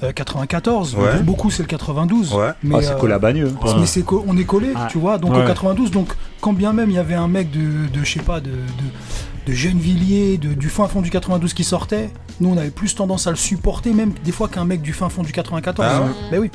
Euh, 0.03 0.11
94, 0.11 0.97
beaucoup 1.23 1.49
c'est 1.49 1.63
le 1.63 1.67
92. 1.67 2.33
Ouais. 2.33 2.49
Mais, 2.63 2.75
ah, 2.77 2.81
c'est 2.81 2.99
collé. 2.99 3.13
Euh, 3.13 3.49
mais 3.79 3.85
c'est 3.85 4.03
on 4.27 4.37
est 4.37 4.43
collé, 4.43 4.73
tu 4.89 4.97
vois, 4.97 5.17
donc 5.17 5.33
en 5.33 5.45
92, 5.45 5.91
donc 5.91 6.09
quand 6.41 6.53
bien 6.53 6.73
même 6.73 6.89
il 6.89 6.95
y 6.95 6.99
avait 6.99 7.15
un 7.15 7.27
mec 7.27 7.51
de, 7.51 7.87
de 7.87 8.03
je 8.03 8.13
sais 8.13 8.21
pas, 8.21 8.39
de 8.39 8.51
de 9.45 9.53
Gennevilliers, 9.53 10.37
de, 10.37 10.53
du 10.53 10.69
fin 10.69 10.87
fond 10.87 11.01
du 11.01 11.09
92 11.09 11.53
qui 11.53 11.63
sortait, 11.63 12.09
nous 12.39 12.49
on 12.49 12.57
avait 12.57 12.69
plus 12.69 12.95
tendance 12.95 13.27
à 13.27 13.29
le 13.29 13.35
supporter, 13.35 13.93
même 13.93 14.11
des 14.23 14.31
fois 14.31 14.47
qu'un 14.47 14.65
mec 14.65 14.81
du 14.81 14.93
fin 14.93 15.09
fond 15.09 15.23
du 15.23 15.31
94. 15.31 15.87
Ah, 15.87 16.03
ben 16.31 16.39
oui. 16.39 16.49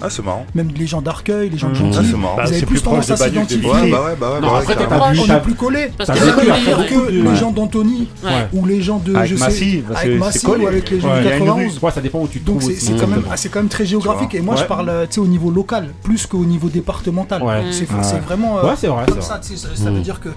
Même 0.54 0.70
les 0.76 0.86
gens 0.86 1.02
d'Arcueil, 1.02 1.50
les 1.50 1.58
gens 1.58 1.68
de 1.68 1.74
Gentil, 1.74 1.98
ah, 2.00 2.16
marrant. 2.16 2.36
ils 2.46 2.54
avaient 2.54 2.66
plus, 2.66 2.82
tendance 2.82 3.10
à 3.10 3.16
s'identifier. 3.16 3.70
Ouais, 3.70 3.90
bah 4.18 4.40
après, 4.42 4.76
on 5.18 5.40
plus 5.40 5.54
collé. 5.54 5.90
Que 5.98 7.10
les 7.10 7.36
gens 7.36 7.50
d'Anthony 7.50 8.08
ou 8.52 8.66
les 8.66 8.82
gens 8.82 8.98
de. 8.98 9.14
Avec 9.14 9.38
Massy, 9.38 9.82
ou 10.46 10.66
avec 10.66 10.90
les 10.90 11.00
gens 11.00 11.16
de 11.16 11.22
91. 11.22 11.80
ça 11.94 12.00
dépend 12.00 12.20
où 12.20 12.28
tu 12.28 12.40
Donc 12.40 12.62
c'est 12.62 13.50
quand 13.50 13.60
même 13.60 13.68
très 13.68 13.86
géographique. 13.86 14.34
Et 14.34 14.40
moi 14.40 14.56
je 14.56 14.64
parle 14.64 15.08
au 15.16 15.26
niveau 15.26 15.50
local, 15.50 15.88
plus 16.02 16.26
qu'au 16.26 16.44
niveau 16.44 16.68
départemental. 16.68 17.42
C'est 17.70 17.88
vraiment. 18.20 18.58
Euh, 18.58 18.62
ouais, 18.62 18.74
c'est. 18.76 18.88
Ça 19.56 19.90
veut 19.90 20.00
dire 20.00 20.20
que, 20.20 20.30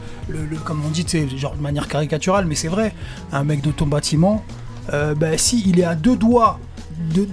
comme 0.64 0.82
on 0.86 0.90
dit, 0.90 1.06
genre 1.38 1.56
de 1.56 1.62
manière 1.62 1.88
caricaturale, 1.88 2.41
mais 2.46 2.56
c'est 2.56 2.68
vrai, 2.68 2.94
un 3.32 3.44
mec 3.44 3.62
de 3.62 3.72
ton 3.72 3.86
bâtiment, 3.86 4.44
euh, 4.94 5.16
ben, 5.16 5.38
si 5.38 5.64
il 5.68 5.80
est 5.80 5.86
à 5.86 5.96
deux 5.96 6.16
doigts 6.16 6.60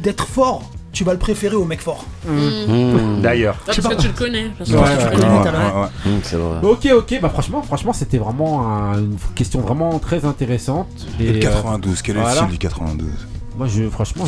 d'être 0.03 0.27
fort, 0.27 0.71
tu 0.93 1.05
vas 1.05 1.13
le 1.13 1.19
préférer 1.19 1.55
au 1.55 1.65
mec 1.65 1.81
fort. 1.81 2.05
Mmh. 2.27 2.33
Mmh. 2.33 2.73
Mmh. 2.73 3.23
D'ailleurs. 3.23 3.57
Parce 3.65 3.79
que 3.79 3.95
tu 3.95 4.09
le 4.09 4.13
connais. 4.15 4.51
Ok, 6.63 6.89
ok, 6.93 7.19
bah 7.21 7.29
franchement, 7.29 7.63
franchement 7.63 7.93
c'était 7.93 8.19
vraiment 8.19 8.61
une 8.95 9.17
question 9.35 9.61
vraiment 9.61 9.99
très 9.99 10.25
intéressante. 10.25 10.89
Et, 11.21 11.33
le 11.33 11.39
92, 11.39 11.93
euh, 11.93 12.01
quel 12.03 12.17
est 12.17 12.21
le 12.21 12.31
style 12.31 12.49
du 12.49 12.59
92 12.59 13.09
moi, 13.59 13.67
je, 13.67 13.89
franchement, 13.89 14.25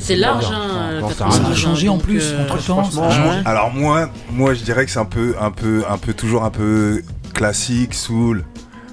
c'est 0.00 0.16
large. 0.16 0.46
Hein, 0.50 1.06
ça 1.14 1.26
a 1.26 1.28
hein, 1.28 1.54
changé 1.54 1.90
en 1.90 1.98
plus. 1.98 2.32
Euh, 2.32 3.42
Alors 3.44 3.74
moi, 3.74 4.08
moi, 4.32 4.54
je 4.54 4.64
dirais 4.64 4.86
que 4.86 4.90
c'est 4.90 4.98
un 4.98 5.04
peu, 5.04 5.34
un 5.38 5.50
peu, 5.50 5.84
un 5.86 5.98
peu 5.98 6.14
toujours 6.14 6.44
un 6.44 6.50
peu 6.50 7.02
classique, 7.34 7.92
soul. 7.92 8.42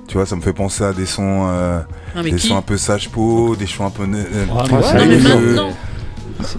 Tu 0.07 0.13
vois, 0.13 0.25
ça 0.25 0.35
me 0.38 0.41
fait 0.41 0.53
penser 0.53 0.84
à 0.84 0.93
des 0.93 1.05
sons, 1.05 1.47
euh, 1.49 1.79
des 2.23 2.38
sons 2.38 2.55
un 2.57 2.61
peu 2.61 2.77
sage 2.77 3.09
peau, 3.09 3.55
des 3.55 3.65
sons 3.67 3.85
un 3.85 3.89
peu. 3.89 4.05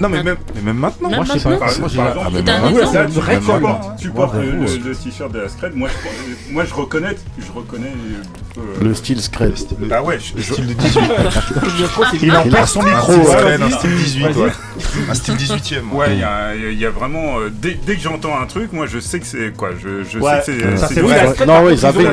Non, 0.00 0.08
mais 0.08 0.22
même, 0.22 0.36
maintenant. 0.76 1.10
Moi, 1.10 1.24
je 1.24 1.38
sais 1.38 1.56
pas. 1.56 1.70
Moi, 1.78 1.88
par 1.96 3.30
exemple, 3.30 3.68
tu, 3.98 4.10
portes, 4.10 4.34
le, 4.34 4.50
le, 4.52 4.94
t-shirt 4.94 5.32
de 5.32 5.40
la 5.40 5.48
Scred. 5.48 5.74
Moi, 5.74 5.88
je, 6.64 6.74
reconnais. 6.74 7.16
Je 7.38 7.52
reconnais 7.52 7.92
euh, 8.58 8.60
le 8.82 8.94
style 8.94 9.20
Scred. 9.20 9.54
Bah 9.80 10.02
ouais, 10.02 10.18
le 10.34 10.42
style 10.42 10.66
de 10.66 10.74
bah 10.74 10.82
18. 10.84 12.22
il 12.22 12.36
en 12.36 12.42
perd 12.44 12.66
son 12.66 12.82
micro. 12.82 13.12
Un 13.12 13.70
style 13.70 13.96
18. 13.96 14.26
Un 15.10 15.14
style 15.14 15.36
18 15.36 15.74
e 15.74 15.94
Ouais, 15.94 16.18
il 16.72 16.78
y 16.78 16.86
a 16.86 16.90
vraiment. 16.90 17.38
Euh, 17.38 17.50
dès 17.50 17.74
que 17.74 18.00
j'entends 18.00 18.38
un 18.40 18.46
truc, 18.46 18.72
moi, 18.72 18.86
je 18.86 18.98
sais 18.98 19.20
que 19.20 19.26
c'est 19.26 19.56
quoi. 19.56 19.70
Je 19.78 20.04
sais 20.04 20.52
que 20.52 20.76
c'est. 20.76 21.46
Non, 21.46 21.62
oui, 21.64 21.74
ils 21.74 21.86
avaient 21.86 22.06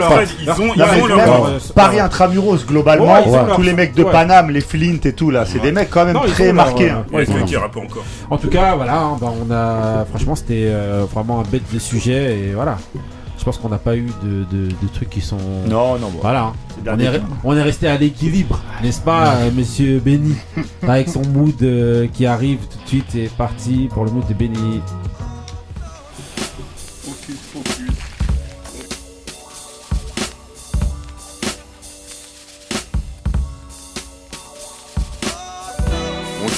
Paris 1.74 2.00
intramuros, 2.00 2.66
globalement, 2.66 3.24
tous 3.56 3.62
les 3.62 3.74
mecs 3.74 3.94
de 3.94 4.04
Paname, 4.04 4.52
les 4.52 4.62
Flint 4.62 5.00
et 5.04 5.14
tout, 5.14 5.32
là, 5.32 5.46
c'est 5.46 5.60
des 5.60 5.72
mecs 5.72 5.90
quand 5.90 6.06
même 6.06 6.20
très 6.28 6.54
marqués. 6.54 6.90
Hein 6.90 7.06
encore. 7.64 8.04
En 8.30 8.38
tout 8.38 8.50
cas, 8.50 8.76
voilà, 8.76 9.00
hein, 9.02 9.18
bah, 9.20 9.32
on 9.42 9.52
a, 9.52 10.06
franchement, 10.06 10.36
c'était 10.36 10.66
euh, 10.68 11.06
vraiment 11.12 11.40
un 11.40 11.44
bête 11.44 11.64
de 11.74 11.80
sujet 11.80 12.38
et 12.40 12.54
voilà. 12.54 12.78
Je 13.38 13.44
pense 13.44 13.58
qu'on 13.60 13.70
n'a 13.70 13.78
pas 13.78 13.96
eu 13.96 14.08
de, 14.24 14.44
de- 14.52 14.68
de 14.70 14.88
trucs 14.94 15.10
qui 15.10 15.22
sont. 15.22 15.38
Non, 15.68 16.00
non, 16.00 16.10
bon. 16.10 16.20
Voilà. 16.22 16.46
hein. 16.46 16.54
On 16.88 17.00
est, 17.00 17.22
on 17.44 17.56
est 17.58 17.62
resté 17.62 17.88
à 17.88 17.98
l'équilibre, 17.98 18.60
n'est-ce 18.82 19.02
pas, 19.02 19.36
euh, 19.36 19.52
monsieur 19.56 20.00
Benny? 20.00 20.36
Avec 20.88 21.10
son 21.10 21.22
mood 21.22 21.54
euh, 21.62 22.08
qui 22.12 22.26
arrive 22.26 22.60
tout 22.70 22.78
de 22.84 22.88
suite 22.88 23.16
et 23.16 23.28
parti 23.38 23.88
pour 23.94 24.04
le 24.06 24.12
mood 24.12 24.26
de 24.28 24.34
Benny. 24.34 24.82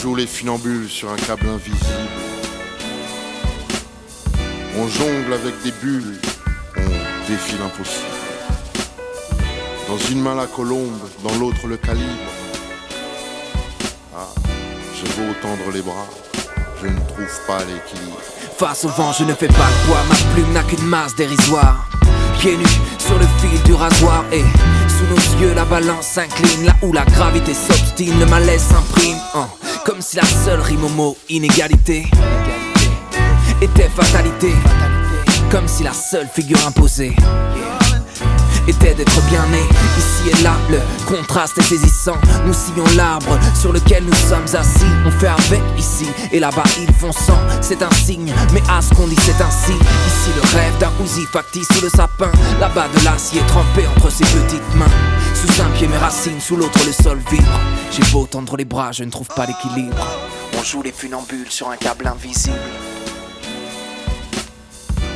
Joue 0.08 0.16
les 0.16 0.28
funambules 0.28 0.88
sur 0.88 1.12
un 1.12 1.18
câble 1.18 1.50
invisible. 1.50 2.10
On 4.78 4.88
jongle 4.88 5.34
avec 5.34 5.62
des 5.64 5.72
bulles, 5.82 6.18
on 6.78 7.30
défie 7.30 7.58
l'impossible. 7.60 8.06
Dans 9.90 9.98
une 10.10 10.22
main 10.22 10.36
la 10.36 10.46
colombe, 10.46 10.98
dans 11.26 11.36
l'autre 11.36 11.68
le 11.68 11.76
calibre. 11.76 12.32
Ah, 14.16 14.30
j'ai 14.96 15.10
beau 15.10 15.34
tendre 15.42 15.70
les 15.74 15.82
bras, 15.82 16.08
je 16.82 16.88
ne 16.88 16.96
trouve 17.10 17.40
pas 17.46 17.60
l'équilibre. 17.66 18.22
Face 18.58 18.86
au 18.86 18.90
vent, 18.90 19.12
je 19.12 19.26
ne 19.26 19.34
fais 19.34 19.50
pas 19.50 19.54
le 19.54 19.88
poids, 19.88 20.04
ma 20.08 20.34
plume 20.34 20.54
n'a 20.54 20.64
qu'une 20.64 20.86
masse 20.86 21.16
dérisoire. 21.16 21.90
Pieds 22.40 22.56
nus 22.56 22.80
sur 22.98 23.20
le 23.20 23.28
fil 23.42 23.62
du 23.64 23.74
rasoir 23.74 24.24
et 24.32 24.44
sous 24.88 25.06
nos 25.10 25.42
yeux 25.42 25.54
la 25.54 25.66
balance 25.66 26.06
s'incline 26.06 26.66
là 26.66 26.76
où 26.82 26.94
la 26.94 27.04
gravité 27.04 27.54
s'obstine, 27.54 28.18
le 28.20 28.26
malaise 28.28 28.62
s'imprime. 28.62 29.18
hein, 29.36 29.48
comme 29.88 30.02
si 30.02 30.18
la 30.18 30.26
seule 30.26 30.60
rime 30.60 30.84
au 30.84 30.90
mot 30.90 31.18
inégalité 31.30 32.06
était 33.62 33.88
fatalité. 33.88 34.52
Comme 35.50 35.66
si 35.66 35.82
la 35.82 35.94
seule 35.94 36.28
figure 36.28 36.60
imposée 36.68 37.16
était 38.68 38.94
d'être 38.94 39.22
bien 39.30 39.46
né. 39.48 39.62
Ici 39.98 40.38
et 40.38 40.44
là, 40.44 40.52
le 40.70 40.80
contraste 41.06 41.58
est 41.58 41.62
saisissant. 41.62 42.18
Nous 42.46 42.54
sillons 42.54 42.98
l'arbre 42.98 43.40
sur 43.60 43.72
lequel 43.72 44.04
nous 44.04 44.14
sommes 44.14 44.60
assis. 44.60 44.92
On 45.06 45.12
fait 45.12 45.28
avec 45.28 45.62
ici 45.78 46.08
et 46.34 46.40
là-bas, 46.42 46.64
ils 46.82 46.94
font 46.96 47.14
sans. 47.14 47.40
C'est 47.62 47.82
un 47.82 47.92
signe, 47.92 48.34
mais 48.54 48.62
à 48.70 48.82
ce 48.82 48.94
qu'on 48.94 49.08
dit, 49.08 49.16
c'est 49.22 49.42
ainsi. 49.42 49.72
Ici, 49.72 50.32
le 50.36 50.58
rêve 50.58 50.78
d'un 50.80 50.92
Uzi 51.02 51.26
factice 51.32 51.68
sous 51.74 51.82
le 51.82 51.90
sapin. 51.90 52.32
Là-bas, 52.60 52.88
de 52.94 53.06
l'acier 53.06 53.42
trempé 53.48 53.88
entre 53.88 54.12
ses 54.12 54.26
petites 54.26 54.76
mains. 54.76 54.92
Sous 55.40 55.62
un 55.62 55.70
pied, 55.70 55.88
mes 55.88 55.98
racines, 55.98 56.42
sous 56.42 56.56
l'autre, 56.56 56.80
le 56.84 56.92
sol 56.92 57.20
vibre. 57.30 57.60
J'ai 57.92 58.02
beau 58.12 58.26
tendre 58.26 58.58
les 58.58 58.66
bras, 58.66 58.92
je 58.92 59.04
ne 59.04 59.12
trouve 59.12 59.28
pas 59.28 59.46
l'équilibre. 59.46 60.08
On 60.58 60.64
joue 60.64 60.82
les 60.82 60.92
funambules 60.92 61.52
sur 61.52 61.70
un 61.70 61.78
câble 61.78 62.08
invisible. 62.08 62.58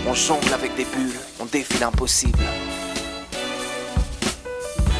On 0.07 0.13
jongle 0.13 0.53
avec 0.53 0.75
des 0.75 0.85
bulles, 0.85 1.19
on 1.39 1.45
défie 1.45 1.79
l'impossible. 1.79 2.37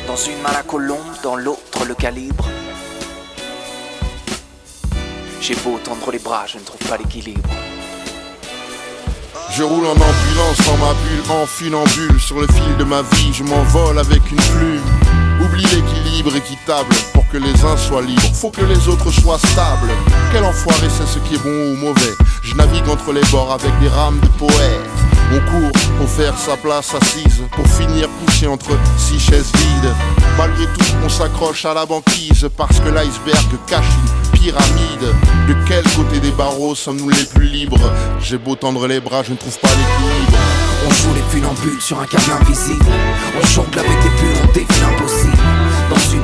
Dans 0.07 0.15
une 0.15 0.41
main 0.41 0.53
la 0.53 0.63
colombe, 0.63 0.97
dans 1.21 1.35
l'autre 1.35 1.85
le 1.85 1.93
calibre. 1.93 2.47
J'ai 5.39 5.55
beau 5.57 5.77
tendre 5.83 6.11
les 6.11 6.19
bras, 6.19 6.45
je 6.47 6.57
ne 6.57 6.63
trouve 6.63 6.81
pas 6.89 6.97
l'équilibre. 6.97 7.47
Je 9.53 9.61
roule 9.61 9.85
en 9.85 9.91
ambulance 9.91 10.57
dans 10.65 10.77
ma 10.77 10.93
bulle, 10.93 11.29
en 11.29 11.45
funambule 11.45 12.19
Sur 12.19 12.39
le 12.39 12.47
fil 12.47 12.77
de 12.77 12.85
ma 12.85 13.03
vie, 13.03 13.33
je 13.33 13.43
m'envole 13.43 13.99
avec 13.99 14.31
une 14.31 14.37
plume 14.37 15.00
Oublie 15.51 15.63
l'équilibre 15.63 16.35
équitable 16.35 16.93
pour 17.13 17.27
que 17.29 17.37
les 17.37 17.63
uns 17.65 17.75
soient 17.75 18.01
libres. 18.01 18.21
Faut 18.33 18.51
que 18.51 18.63
les 18.63 18.87
autres 18.87 19.11
soient 19.11 19.37
stables. 19.37 19.89
Quel 20.31 20.43
enfoiré 20.43 20.87
c'est 20.89 21.07
ce 21.07 21.19
qui 21.19 21.35
est 21.35 21.43
bon 21.43 21.73
ou 21.73 21.75
mauvais. 21.75 22.15
Je 22.43 22.55
navigue 22.55 22.87
entre 22.89 23.11
les 23.11 23.23
bords 23.31 23.51
avec 23.51 23.71
des 23.79 23.89
rames 23.89 24.19
de 24.19 24.27
poète 24.27 24.89
On 25.33 25.39
court 25.51 25.71
pour 25.97 26.09
faire 26.09 26.35
sa 26.37 26.57
place 26.57 26.93
assise 26.95 27.43
Pour 27.51 27.67
finir 27.67 28.07
couché 28.25 28.47
entre 28.47 28.71
six 28.97 29.19
chaises 29.19 29.51
vides. 29.55 29.93
Malgré 30.37 30.65
tout 30.65 30.85
on 31.03 31.09
s'accroche 31.09 31.65
à 31.65 31.73
la 31.73 31.85
banquise 31.85 32.49
Parce 32.57 32.79
que 32.79 32.89
l'iceberg 32.89 33.47
cache 33.67 33.85
une 33.85 34.39
pyramide. 34.39 35.13
De 35.47 35.55
quel 35.67 35.83
côté 35.95 36.19
des 36.19 36.31
barreaux 36.31 36.75
sommes-nous 36.75 37.09
les 37.09 37.25
plus 37.25 37.47
libres? 37.47 37.91
J'ai 38.21 38.37
beau 38.37 38.55
tendre 38.55 38.87
les 38.87 38.99
bras, 38.99 39.23
je 39.23 39.31
ne 39.31 39.37
trouve 39.37 39.57
pas 39.59 39.69
l'équilibre. 39.69 40.37
On 40.87 40.89
joue 40.89 41.13
les 41.13 41.21
funambules 41.29 41.81
sur 41.81 41.99
un 41.99 42.05
câble 42.05 42.31
invisible. 42.41 42.85
On 43.41 43.45
jongle 43.45 43.79
avec 43.79 44.03
des 44.03 44.09
bulles, 44.09 44.37
on 44.43 44.51
défie 44.51 44.81
l'impossible. 44.81 45.30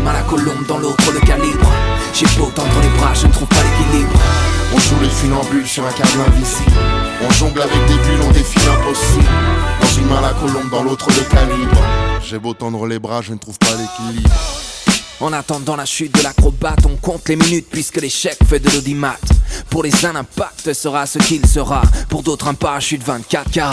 Main 0.08 0.14
la 0.14 0.22
colombe, 0.22 0.66
dans 0.68 0.78
l'autre 0.78 1.12
le 1.12 1.20
calibre. 1.20 1.70
J'ai 2.14 2.26
beau 2.38 2.50
tendre 2.56 2.80
les 2.82 2.98
bras, 2.98 3.14
je 3.14 3.28
ne 3.28 3.32
trouve 3.34 3.48
pas 3.50 3.58
l'équilibre. 3.58 4.14
On 4.74 4.80
joue 4.80 4.96
les 5.02 5.10
funambules 5.10 5.68
sur 5.68 5.86
un 5.86 5.92
câble 5.92 6.22
invisible 6.28 6.72
On 7.26 7.32
jongle 7.32 7.62
avec 7.62 7.86
des 7.88 7.94
bulles, 7.94 8.22
on 8.28 8.32
défie 8.32 8.60
l'impossible 8.66 9.26
Dans 9.82 9.88
une 9.98 10.08
main 10.08 10.22
la 10.22 10.34
colombe, 10.34 10.70
dans 10.70 10.84
l'autre 10.84 11.08
le 11.10 11.24
calibre 11.24 11.82
J'ai 12.22 12.38
beau 12.38 12.54
tendre 12.54 12.86
les 12.86 13.00
bras, 13.00 13.22
je 13.22 13.32
ne 13.32 13.38
trouve 13.38 13.58
pas 13.60 13.72
l'équilibre 13.72 14.30
En 15.22 15.32
attendant 15.32 15.78
la 15.78 15.86
chute 15.86 16.14
de 16.18 16.22
l'acrobate, 16.22 16.86
on 16.86 16.98
compte 16.98 17.30
les 17.30 17.38
minutes 17.38 17.68
puisque 17.72 18.02
l'échec 18.02 18.38
fait 18.48 18.60
de 18.60 18.70
l'audimat. 18.70 19.16
Pour 19.70 19.84
les 19.84 20.06
uns, 20.06 20.14
l'impact 20.14 20.74
sera 20.74 21.06
ce 21.06 21.20
qu'il 21.20 21.46
sera. 21.46 21.82
Pour 22.10 22.24
d'autres, 22.24 22.48
un 22.48 22.54
parachute 22.54 23.04
24 23.04 23.52
carats. 23.52 23.72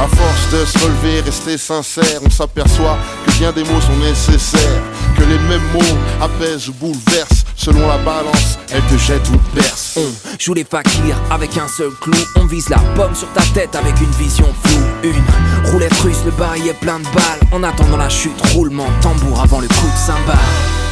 À 0.00 0.08
force 0.08 0.50
de 0.52 0.64
se 0.64 0.78
relever, 0.84 1.20
rester 1.20 1.56
sincère, 1.56 2.20
on 2.24 2.30
s'aperçoit 2.30 2.98
que 3.26 3.32
bien 3.38 3.52
des 3.52 3.62
mots 3.62 3.80
sont 3.80 3.96
nécessaires. 3.96 4.82
Que 5.16 5.22
les 5.22 5.38
mêmes 5.38 5.62
mots 5.72 5.80
apaisent 6.20 6.68
ou 6.68 6.72
bouleversent. 6.74 7.44
Selon 7.56 7.86
la 7.86 7.98
balance, 7.98 8.58
elles 8.72 8.82
te 8.82 8.98
jettent 8.98 9.28
ou 9.30 9.36
te 9.36 9.54
bercent. 9.54 9.96
On 9.96 10.38
joue 10.38 10.54
les 10.54 10.64
fakirs 10.64 11.16
avec 11.30 11.56
un 11.56 11.68
seul 11.68 11.90
clou. 12.00 12.18
On 12.36 12.46
vise 12.46 12.68
la 12.68 12.78
pomme 12.96 13.14
sur 13.14 13.32
ta 13.32 13.42
tête 13.54 13.74
avec 13.76 13.98
une 14.00 14.10
vision 14.10 14.52
floue. 14.64 14.84
Une 15.04 15.70
roulette 15.70 15.94
russe, 16.00 16.18
le 16.24 16.32
barillet 16.32 16.74
plein 16.74 16.98
de 16.98 17.04
balles. 17.04 17.40
En 17.52 17.62
attendant 17.62 17.96
la 17.96 18.08
chute, 18.08 18.38
roulement 18.52 18.88
tambour 19.00 19.40
avant 19.40 19.60
le 19.60 19.68
coup 19.68 19.86
de 19.86 20.06
cymbale. 20.06 20.36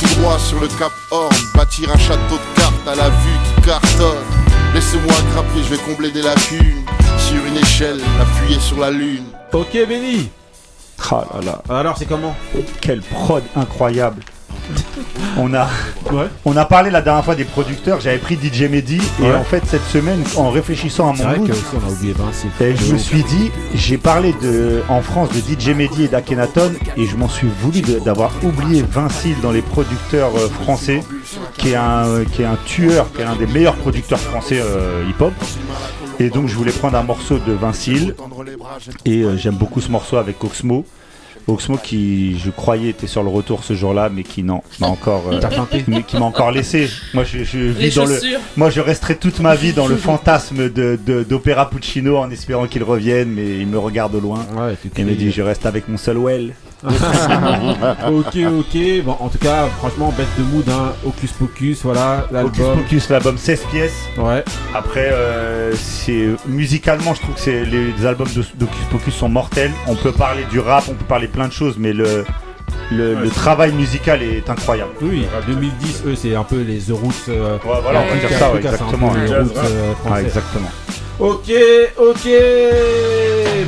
Tout 0.01 0.21
droit 0.21 0.39
sur 0.39 0.61
le 0.61 0.69
cap 0.69 0.93
Horn, 1.11 1.37
bâtir 1.55 1.91
un 1.93 1.99
château 1.99 2.37
de 2.37 2.61
cartes 2.61 2.89
à 2.89 2.95
la 2.95 3.09
vue 3.11 3.39
qui 3.57 3.63
cartonne. 3.63 4.32
Laissez-moi 4.74 5.12
grapper, 5.32 5.62
je 5.62 5.74
vais 5.74 5.82
combler 5.82 6.11
des 6.11 6.23
lacunes. 6.23 6.85
Sur 7.19 7.44
une 7.44 7.57
échelle, 7.57 8.01
appuyer 8.20 8.59
sur 8.59 8.78
la 8.81 8.90
lune. 8.90 9.24
Ok, 9.53 9.73
Benny 9.86 10.31
Ah 11.11 11.24
là 11.35 11.40
là. 11.44 11.62
Alors, 11.69 11.99
c'est 11.99 12.07
comment? 12.07 12.35
Quelle 12.81 13.03
prod 13.03 13.43
incroyable. 13.55 14.23
On 15.39 15.55
a, 15.55 15.66
on 16.44 16.57
a 16.57 16.65
parlé 16.65 16.90
la 16.90 17.01
dernière 17.01 17.24
fois 17.24 17.35
des 17.35 17.44
producteurs, 17.44 18.01
j'avais 18.01 18.19
pris 18.19 18.36
DJ 18.36 18.62
Mehdi 18.70 19.01
et 19.20 19.23
Ouais. 19.23 19.35
en 19.35 19.44
fait 19.44 19.62
cette 19.66 19.85
semaine 19.86 20.23
en 20.36 20.51
réfléchissant 20.51 21.11
à 21.11 21.16
mon 21.16 21.24
vrai 21.24 21.39
mood, 21.39 21.49
que 21.49 21.53
aussi, 21.53 21.65
on 21.74 21.89
a 21.89 21.90
oublié 21.90 22.12
Vinci. 22.12 22.47
et 22.61 22.77
je 22.77 22.93
me 22.93 22.99
suis 22.99 23.23
dit, 23.24 23.51
j'ai 23.74 23.97
parlé 23.99 24.35
de, 24.43 24.82
en 24.89 25.01
France 25.01 25.31
de 25.31 25.39
DJ 25.40 25.69
Mehdi 25.74 26.05
et 26.05 26.09
d'Akhenaton 26.09 26.73
et 26.97 27.07
je 27.07 27.16
m'en 27.16 27.28
suis 27.28 27.49
voulu 27.61 27.81
d'avoir 28.05 28.31
oublié 28.43 28.82
Vincile 28.82 29.36
dans 29.43 29.53
les 29.53 29.62
producteurs 29.62 30.32
euh, 30.36 30.49
français, 30.62 31.03
qui 31.57 31.70
est, 31.70 31.77
un, 31.77 32.05
euh, 32.07 32.24
qui 32.24 32.43
est 32.43 32.47
un 32.47 32.59
tueur, 32.66 33.11
qui 33.12 33.23
est 33.23 33.24
un 33.24 33.36
des 33.36 33.47
meilleurs 33.47 33.77
producteurs 33.77 34.19
français 34.20 34.61
euh, 34.61 35.05
hip-hop. 35.09 35.32
Et 36.20 36.28
donc 36.31 36.49
je 36.49 36.55
voulais 36.55 36.73
prendre 36.73 36.97
un 36.99 37.03
morceau 37.03 37.39
de 37.39 37.53
Vincile 37.53 38.15
et 39.07 39.24
j'aime 39.36 39.55
beaucoup 39.55 39.81
ce 39.81 39.90
morceau 39.90 40.16
avec 40.19 40.43
Oxmo. 40.44 40.85
Oxmo 41.47 41.77
qui 41.77 42.39
je 42.39 42.51
croyais 42.51 42.90
était 42.90 43.06
sur 43.06 43.23
le 43.23 43.28
retour 43.28 43.64
ce 43.64 43.74
jour-là 43.74 44.09
mais 44.12 44.23
qui 44.23 44.43
non 44.43 44.62
m'a 44.81 44.86
encore 44.89 45.24
euh, 45.32 45.40
mais 45.89 46.02
qui 46.02 46.16
m'a 46.19 46.24
encore 46.24 46.51
laissé. 46.51 46.89
Moi 47.14 47.24
je, 47.24 47.44
je 47.44 47.59
vis 47.59 47.82
Les 47.85 47.90
dans 47.90 48.05
le 48.05 48.20
moi 48.56 48.70
je 48.70 48.81
resterai 48.81 49.16
toute 49.16 49.40
ma 49.40 49.55
vie 49.55 49.73
dans 49.73 49.86
le 49.86 49.97
fantasme 50.09 50.70
de 50.70 50.98
de- 51.05 51.23
d'Opéra 51.23 51.69
Puccino 51.70 52.16
en 52.19 52.31
espérant 52.31 52.66
qu'il 52.66 52.82
revienne 52.85 53.28
mais 53.31 53.59
il 53.59 53.66
me 53.66 53.78
regarde 53.78 54.14
au 54.14 54.20
loin. 54.20 54.47
Il 54.98 55.05
me 55.06 55.14
dit 55.14 55.31
je 55.32 55.43
reste 55.43 55.66
avec 55.66 55.89
mon 55.89 55.97
seul 55.98 56.19
well 56.19 56.52
ok, 58.09 58.37
ok. 58.59 59.05
Bon, 59.05 59.17
en 59.21 59.29
tout 59.29 59.39
cas, 59.39 59.67
franchement, 59.79 60.13
bête 60.17 60.27
de 60.39 60.43
mood, 60.45 60.69
hein. 60.69 60.93
Hocus 61.07 61.33
Pocus, 61.33 61.83
voilà, 61.85 62.27
Hocus 62.31 62.59
l'album. 62.59 62.83
Pocus 62.83 63.09
l'album 63.09 63.39
16 63.39 63.61
pièces 63.71 63.93
Ouais. 64.19 64.45
après 64.75 65.09
euh, 65.13 65.73
c'est 65.75 66.29
musicalement 66.47 67.15
je 67.15 67.21
trouve 67.23 67.35
que 67.35 67.41
c'est 67.41 67.65
les 67.65 68.05
albums 68.07 68.29
d'Hocus 68.57 68.85
Pocus 68.91 69.15
sont 69.15 69.29
mortels 69.29 69.71
on 69.87 69.95
peut 69.95 70.13
parler 70.13 70.45
du 70.51 70.61
rap 70.61 70.85
on 70.89 70.95
peut 70.95 71.05
parler 71.05 71.29
plein 71.29 71.49
de 71.49 71.53
choses 71.53 71.77
mais 71.79 71.93
le 71.93 72.25
le, 72.91 73.15
le 73.15 73.31
travail 73.31 73.73
musical 73.73 74.23
est 74.23 74.49
incroyable 74.51 74.91
Oui, 75.01 75.27
2010, 75.47 76.03
eux, 76.07 76.15
c'est 76.15 76.35
un 76.35 76.43
peu 76.45 76.61
les 76.63 76.79
The 76.79 76.91
Roots. 76.91 77.13
euh, 77.29 77.57
voilà, 77.63 78.01
on 78.01 78.13
peut 78.13 78.19
dire 78.19 78.39
ça, 78.39 78.51
ouais, 78.53 78.59
exactement. 78.59 79.15
les 79.15 79.27
Jazz 79.29 79.49
Roots, 79.49 79.57
euh, 79.57 79.89
Ouais, 79.91 79.95
français. 79.95 80.23
exactement. 80.25 80.71
Ok, 81.23 81.53
ok. 81.99 82.28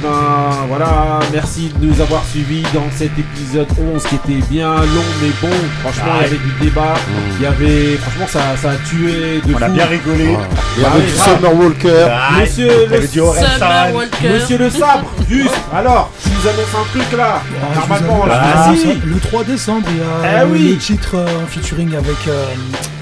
Ben 0.02 0.50
voilà, 0.68 1.20
merci 1.32 1.70
de 1.80 1.86
nous 1.86 2.00
avoir 2.00 2.22
suivis 2.24 2.62
dans 2.74 2.84
cet 2.94 3.12
épisode 3.16 3.68
11 3.94 4.02
qui 4.02 4.16
était 4.16 4.46
bien 4.50 4.74
long 4.74 5.04
mais 5.22 5.28
bon. 5.40 5.54
Franchement, 5.82 6.14
il 6.18 6.22
y 6.22 6.26
avait 6.26 6.36
du 6.36 6.52
débat. 6.64 6.94
Il 7.38 7.42
y 7.44 7.46
avait, 7.46 7.96
franchement, 7.98 8.26
ça, 8.28 8.40
ça 8.60 8.70
a 8.72 8.76
tué 8.88 9.40
de 9.46 9.54
On 9.54 9.62
a 9.62 9.68
bien 9.68 9.86
rigolé. 9.86 10.36
Ah. 10.36 10.48
Il 10.76 10.82
y 10.82 10.84
avait 10.84 10.94
Ah 10.94 10.98
du 10.98 11.04
oui, 11.04 11.36
Summer. 11.38 11.54
Walker. 11.60 12.06
Ah, 12.10 12.40
Monsieur 12.40 12.86
le 12.88 12.94
avait. 12.96 13.06
Summer 13.06 13.94
Walker. 13.94 14.28
Monsieur 14.30 14.58
le 14.58 14.70
sabre, 14.70 15.10
juste. 15.30 15.54
Alors, 15.72 16.10
nous 16.26 16.48
annonce 16.48 16.74
un 16.74 16.98
truc 16.98 17.12
là. 17.18 17.40
Ah, 17.62 17.78
Normalement, 17.78 18.18
je 18.18 18.22
vous 18.24 18.28
là. 18.28 18.66
Vas-y. 18.66 19.00
Le 19.14 19.20
3 19.20 19.44
décembre, 19.44 19.86
il 19.90 19.98
y 19.98 20.00
a 20.00 20.42
Eh 20.42 20.46
oui. 20.50 20.72
le 20.72 20.76
titre 20.78 21.12
euh, 21.14 21.42
en 21.44 21.46
featuring 21.46 21.94
avec 21.94 22.16
euh, 22.28 22.46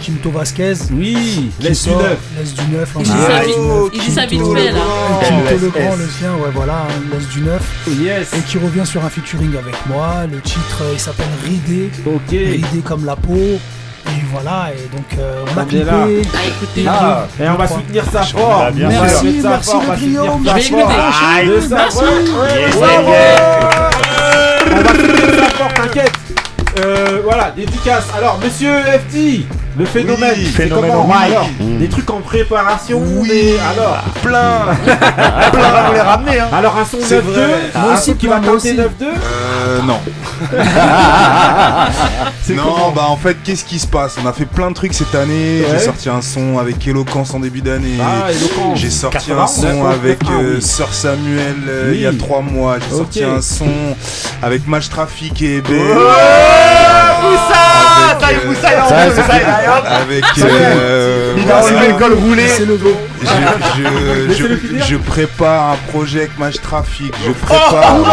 Quinto 0.04 0.30
Vasquez. 0.30 0.74
Oui, 0.92 1.50
Laisse 1.60 1.84
du 1.84 1.90
neuf. 1.90 2.18
Laisse 2.38 2.54
du 2.54 2.66
neuf. 2.70 2.90
Il 2.98 3.02
dit 3.04 3.10
Quinto 4.42 4.54
fait, 4.54 4.68
le 4.68 4.74
là. 4.74 4.80
Grand, 4.84 5.20
LSS. 5.20 5.60
Quinto 5.72 5.96
le 5.96 6.08
sien, 6.08 6.32
ouais, 6.34 6.50
voilà, 6.54 6.74
hein, 6.88 7.02
Laisse 7.12 7.28
du 7.28 7.40
neuf. 7.42 7.62
Yes. 7.88 8.32
Et 8.34 8.40
qui 8.42 8.58
revient 8.58 8.86
sur 8.86 9.04
un 9.04 9.08
featuring 9.10 9.56
avec 9.56 9.74
moi. 9.86 10.26
Le 10.30 10.40
titre, 10.40 10.82
euh, 10.82 10.90
il 10.94 11.00
s'appelle 11.00 11.26
Ridé. 11.44 11.90
Ok. 12.06 12.30
Ridé 12.30 12.80
comme 12.84 13.04
la 13.04 13.16
peau. 13.16 13.58
Et 14.04 14.24
voilà, 14.32 14.70
et 14.72 14.88
donc 14.94 15.06
euh, 15.18 15.44
on 15.54 15.58
a 15.60 15.64
clippé. 15.64 15.84
là. 15.84 15.94
Ah, 15.94 16.46
écoutez, 16.48 16.84
Ah, 16.88 17.26
et 17.40 17.48
on 17.48 17.54
va 17.54 17.68
soutenir 17.68 18.04
ça 18.12 18.22
fort. 18.22 18.58
Bah, 18.58 18.70
bien 18.72 18.88
Merci, 18.88 19.40
ça 19.40 19.48
merci 19.50 19.70
fort, 19.70 19.80
le 19.82 19.86
ça 19.86 19.94
Je 19.96 20.04
vais 20.04 20.60
écouter. 20.60 20.84
Ah, 20.88 21.40
Merci. 21.44 22.02
ouais, 22.02 22.98
ouais. 23.06 23.36
On 24.72 24.82
va 24.82 24.90
soutenir 24.90 25.38
ça 25.38 25.48
fort, 25.56 25.72
t'inquiète. 25.74 26.12
Euh, 26.78 27.20
voilà, 27.24 27.50
dédicace. 27.50 28.04
Alors, 28.16 28.38
monsieur 28.42 28.70
FT, 28.80 29.44
le 29.78 29.84
phénomène. 29.84 30.34
Oui, 30.36 30.44
phénomène 30.46 30.90
comment 30.90 31.06
Mike. 31.06 31.32
Alors, 31.32 31.46
Des 31.60 31.88
trucs 31.88 32.08
en 32.10 32.20
préparation. 32.20 33.02
Oui. 33.04 33.28
des- 33.28 33.58
alors, 33.58 33.98
Plein 34.22 34.74
Plein, 35.52 35.84
on 35.88 35.92
les 35.92 36.00
ramener, 36.00 36.40
hein 36.40 36.48
alors 36.52 36.76
un 36.78 36.84
son 36.84 36.96
9-2. 36.98 37.02
C'est 37.04 37.18
vrai. 37.20 37.44
Un 37.74 37.80
Moi 37.80 37.92
aussi, 37.94 38.14
qui 38.14 38.26
va 38.26 38.36
tenter 38.36 38.50
aussi. 38.50 38.74
9-2. 38.74 38.80
Euh, 39.02 39.82
non. 39.82 39.98
Non, 42.50 42.90
bah 42.94 43.06
en 43.08 43.16
fait, 43.16 43.36
qu'est-ce 43.42 43.64
qui 43.64 43.78
se 43.78 43.86
passe 43.86 44.16
On 44.22 44.26
a 44.26 44.32
fait 44.32 44.46
plein 44.46 44.70
de 44.70 44.74
trucs 44.74 44.94
cette 44.94 45.14
année. 45.14 45.62
Ouais. 45.62 45.68
J'ai 45.72 45.78
sorti 45.78 46.08
un 46.08 46.22
son 46.22 46.58
avec 46.58 46.86
Eloquence 46.86 47.34
en 47.34 47.40
début 47.40 47.60
d'année. 47.60 47.98
Ah. 48.00 48.28
J'ai 48.74 48.90
sorti 48.90 49.28
80, 49.28 49.42
un 49.42 49.46
son 49.46 49.84
9, 49.84 49.94
avec 49.94 50.18
ah, 50.26 50.30
euh. 50.40 50.60
Sœur 50.60 50.92
Samuel 50.92 51.54
euh, 51.68 51.90
Oui. 51.90 51.96
il 51.98 52.02
y 52.02 52.06
a 52.06 52.12
trois 52.12 52.40
mois. 52.40 52.78
J'ai 52.80 52.96
sorti 52.96 53.22
un 53.24 53.40
son 53.40 53.70
avec 54.42 54.66
Match 54.66 54.88
Traffic 54.88 55.40
et 55.42 55.62
Ça 55.62 55.72
y 55.72 55.76
est, 58.34 58.38
euh, 58.38 59.14
ça. 59.16 59.22
Avec. 59.96 60.24
Euh, 60.38 61.34
Il 61.36 61.50
a 61.50 61.64
enlevé 61.64 61.88
le 61.88 61.94
col 61.94 62.12
roulé 62.14 62.46
C'est 62.48 62.66
le 62.66 62.76
dos. 62.76 62.96
Je, 63.22 63.28
je, 64.34 64.44
je, 64.84 64.96
prépare 64.96 65.72
un 65.72 65.76
projet 65.90 66.20
avec 66.20 66.38
Match 66.38 66.60
Traffic. 66.60 67.12
Je 67.24 67.30
prépare 67.32 67.96
Oh 67.98 68.04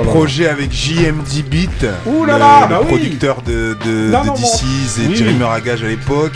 un 0.00 0.04
projet 0.06 0.48
avec 0.48 0.72
JMD 0.72 1.25
Beat, 1.42 1.86
Ouh 2.06 2.24
là 2.24 2.34
le, 2.34 2.38
là, 2.38 2.60
le 2.62 2.68
bah 2.74 2.80
oui. 2.82 2.86
producteur 2.88 3.42
de, 3.42 3.76
de, 3.84 4.10
Non, 4.10 4.22
de 4.22 4.26
non. 4.28 4.34
DC's 4.34 4.98
et 4.98 5.08
Oui. 5.08 5.16
Jerry 5.16 5.34
Meragage 5.34 5.82
à 5.84 5.88
l'époque. 5.88 6.32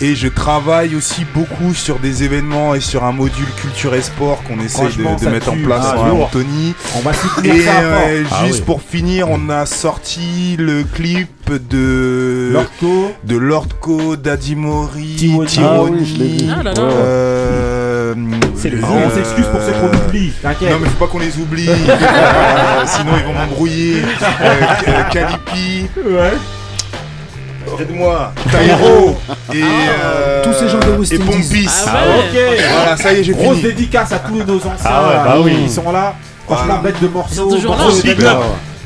Et 0.00 0.14
je 0.14 0.28
travaille 0.28 0.94
aussi 0.96 1.24
beaucoup 1.34 1.74
sur 1.74 1.98
des 1.98 2.22
événements 2.24 2.74
et 2.74 2.80
sur 2.80 3.04
un 3.04 3.12
module 3.12 3.46
culture 3.56 3.94
et 3.94 4.02
sport 4.02 4.42
qu'on 4.44 4.58
essaye 4.60 4.88
Franchement, 4.90 5.16
de, 5.16 5.28
mettre 5.28 5.52
en 5.52 5.56
place 5.62 5.84
Ah, 5.96 6.06
à. 6.06 6.12
Anthony. 6.12 6.74
On 6.96 7.00
va 7.00 7.12
soutenir 7.12 7.54
Et 7.54 7.60
ça 7.62 7.72
Ah 8.30 8.44
juste 8.46 8.58
oui. 8.60 8.64
pour 8.66 8.82
finir, 8.82 9.28
on 9.30 9.48
a 9.50 9.66
sorti 9.66 10.56
le 10.58 10.82
clip 10.84 11.28
de 11.70 12.50
Lorco. 12.52 13.12
de 13.24 13.36
Lordco, 13.36 14.16
Daddy 14.16 14.56
Mori, 14.56 15.16
Tironi. 15.18 15.46
Tironi. 15.46 16.48
Ah 16.50 16.54
oui, 16.62 17.91
Ah. 18.16 18.36
Euh, 18.44 18.48
C'est 18.56 18.70
le 18.70 18.78
euh, 18.78 18.86
On 19.06 19.10
s'excuse 19.10 19.46
pour 19.46 19.60
ceux 19.60 19.72
qu'on 19.72 20.06
oublie. 20.08 20.32
T'inquiète. 20.42 20.70
Non 20.70 20.78
mais 20.80 20.88
faut 20.88 21.04
pas 21.06 21.10
qu'on 21.10 21.18
les 21.18 21.36
oublie, 21.38 21.68
Euh, 21.88 22.82
sinon 22.86 23.12
ils 23.18 23.24
vont 23.24 23.32
m'embrouiller. 23.32 24.02
Euh, 24.02 24.44
euh, 24.88 25.02
Calipi, 25.10 25.86
Ouais. 26.04 26.32
aide-moi, 27.80 28.32
Tairo 28.50 29.16
et 29.52 29.62
euh, 29.62 30.42
Tous 30.44 30.52
ces 30.52 30.68
gens 30.68 30.78
de 30.80 30.90
West 30.98 31.12
et. 31.12 31.18
Pompis. 31.18 31.68
Ah 31.86 31.92
ouais. 32.06 32.18
Ok. 32.18 32.64
Voilà, 32.72 32.96
ça 32.96 33.12
y 33.12 33.20
est, 33.20 33.24
j'ai 33.24 33.32
Grosse 33.32 33.56
fini. 33.58 33.62
dédicace 33.62 34.12
à 34.12 34.18
tous 34.18 34.34
nos 34.44 34.56
anciens 34.56 34.72
Ah 34.84 35.02
ouais, 35.08 35.14
bah 35.24 35.36
oui. 35.42 35.64
qui 35.64 35.70
sont 35.72 35.90
là. 35.92 36.14
Franchement, 36.46 36.64
Voilà. 36.66 36.82
bête 36.82 37.00
de 37.00 37.06
Ils 37.06 37.12
morceaux. 37.12 37.50
sont 37.50 37.56
toujours 37.56 37.76
là, 37.76 37.84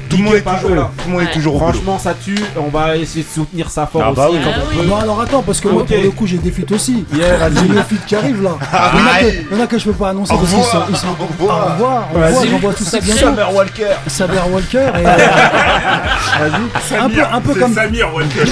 Tout 0.09 0.17
le 0.19 0.23
monde 0.25 0.35
est 0.35 0.41
toujours 0.43 0.75
là. 0.75 0.91
Tout 1.03 1.09
le 1.09 1.13
monde 1.15 1.23
est 1.23 1.33
toujours. 1.33 1.59
Franchement, 1.59 1.99
ça 1.99 2.15
tue. 2.15 2.39
On 2.57 2.69
va 2.69 2.97
essayer 2.97 3.25
de 3.25 3.29
soutenir 3.29 3.71
ça 3.71 3.87
fort 3.87 4.03
Ah 4.07 4.13
bah 4.15 4.29
aussi. 4.29 4.39
Ah 4.45 4.49
on 4.49 4.71
oui. 4.71 4.83
peut. 4.83 4.87
Non, 4.87 4.97
alors 4.97 5.21
attends, 5.21 5.43
parce 5.43 5.61
que 5.61 5.69
moi, 5.69 5.85
pour 5.85 5.97
le 5.97 6.11
coup, 6.11 6.27
j'ai 6.27 6.39
des 6.39 6.51
feats 6.51 6.73
aussi. 6.75 7.05
J'ai 7.13 7.69
le 7.69 7.83
feat 7.83 8.05
qui 8.07 8.15
arrive 8.17 8.43
là. 8.43 8.57
Ah, 8.73 8.91
il, 8.95 9.01
y 9.01 9.03
en 9.03 9.07
a 9.07 9.13
ouais. 9.13 9.21
que, 9.21 9.37
il 9.53 9.57
y 9.57 9.61
en 9.61 9.65
a 9.65 9.67
que 9.67 9.79
je 9.79 9.85
peux 9.85 9.93
pas 9.93 10.11
annoncer 10.11 10.33
Au 10.35 10.39
parce 10.39 10.51
qu'ils 10.51 10.63
sont. 10.63 10.69
revoir. 10.69 10.87
Ils 10.91 10.97
sont 10.97 11.07
Au 11.09 11.27
revoir. 11.27 12.09
Au 12.13 12.15
revoir, 12.19 12.45
j'envoie 12.51 12.73
tout 12.75 12.85
ça 12.85 13.01
bientôt. 13.01 13.19
Summer 13.21 13.55
Walker. 13.55 13.87
Saber 14.07 14.41
Walker 14.51 14.91
et. 14.99 15.03
Vas-y. 15.03 16.97
Un 16.99 17.09
peu, 17.11 17.23
un 17.33 17.41
peu 17.41 17.53
C'est 17.55 17.61
comme. 17.61 17.75
Samir 17.75 18.15
Walker. 18.15 18.45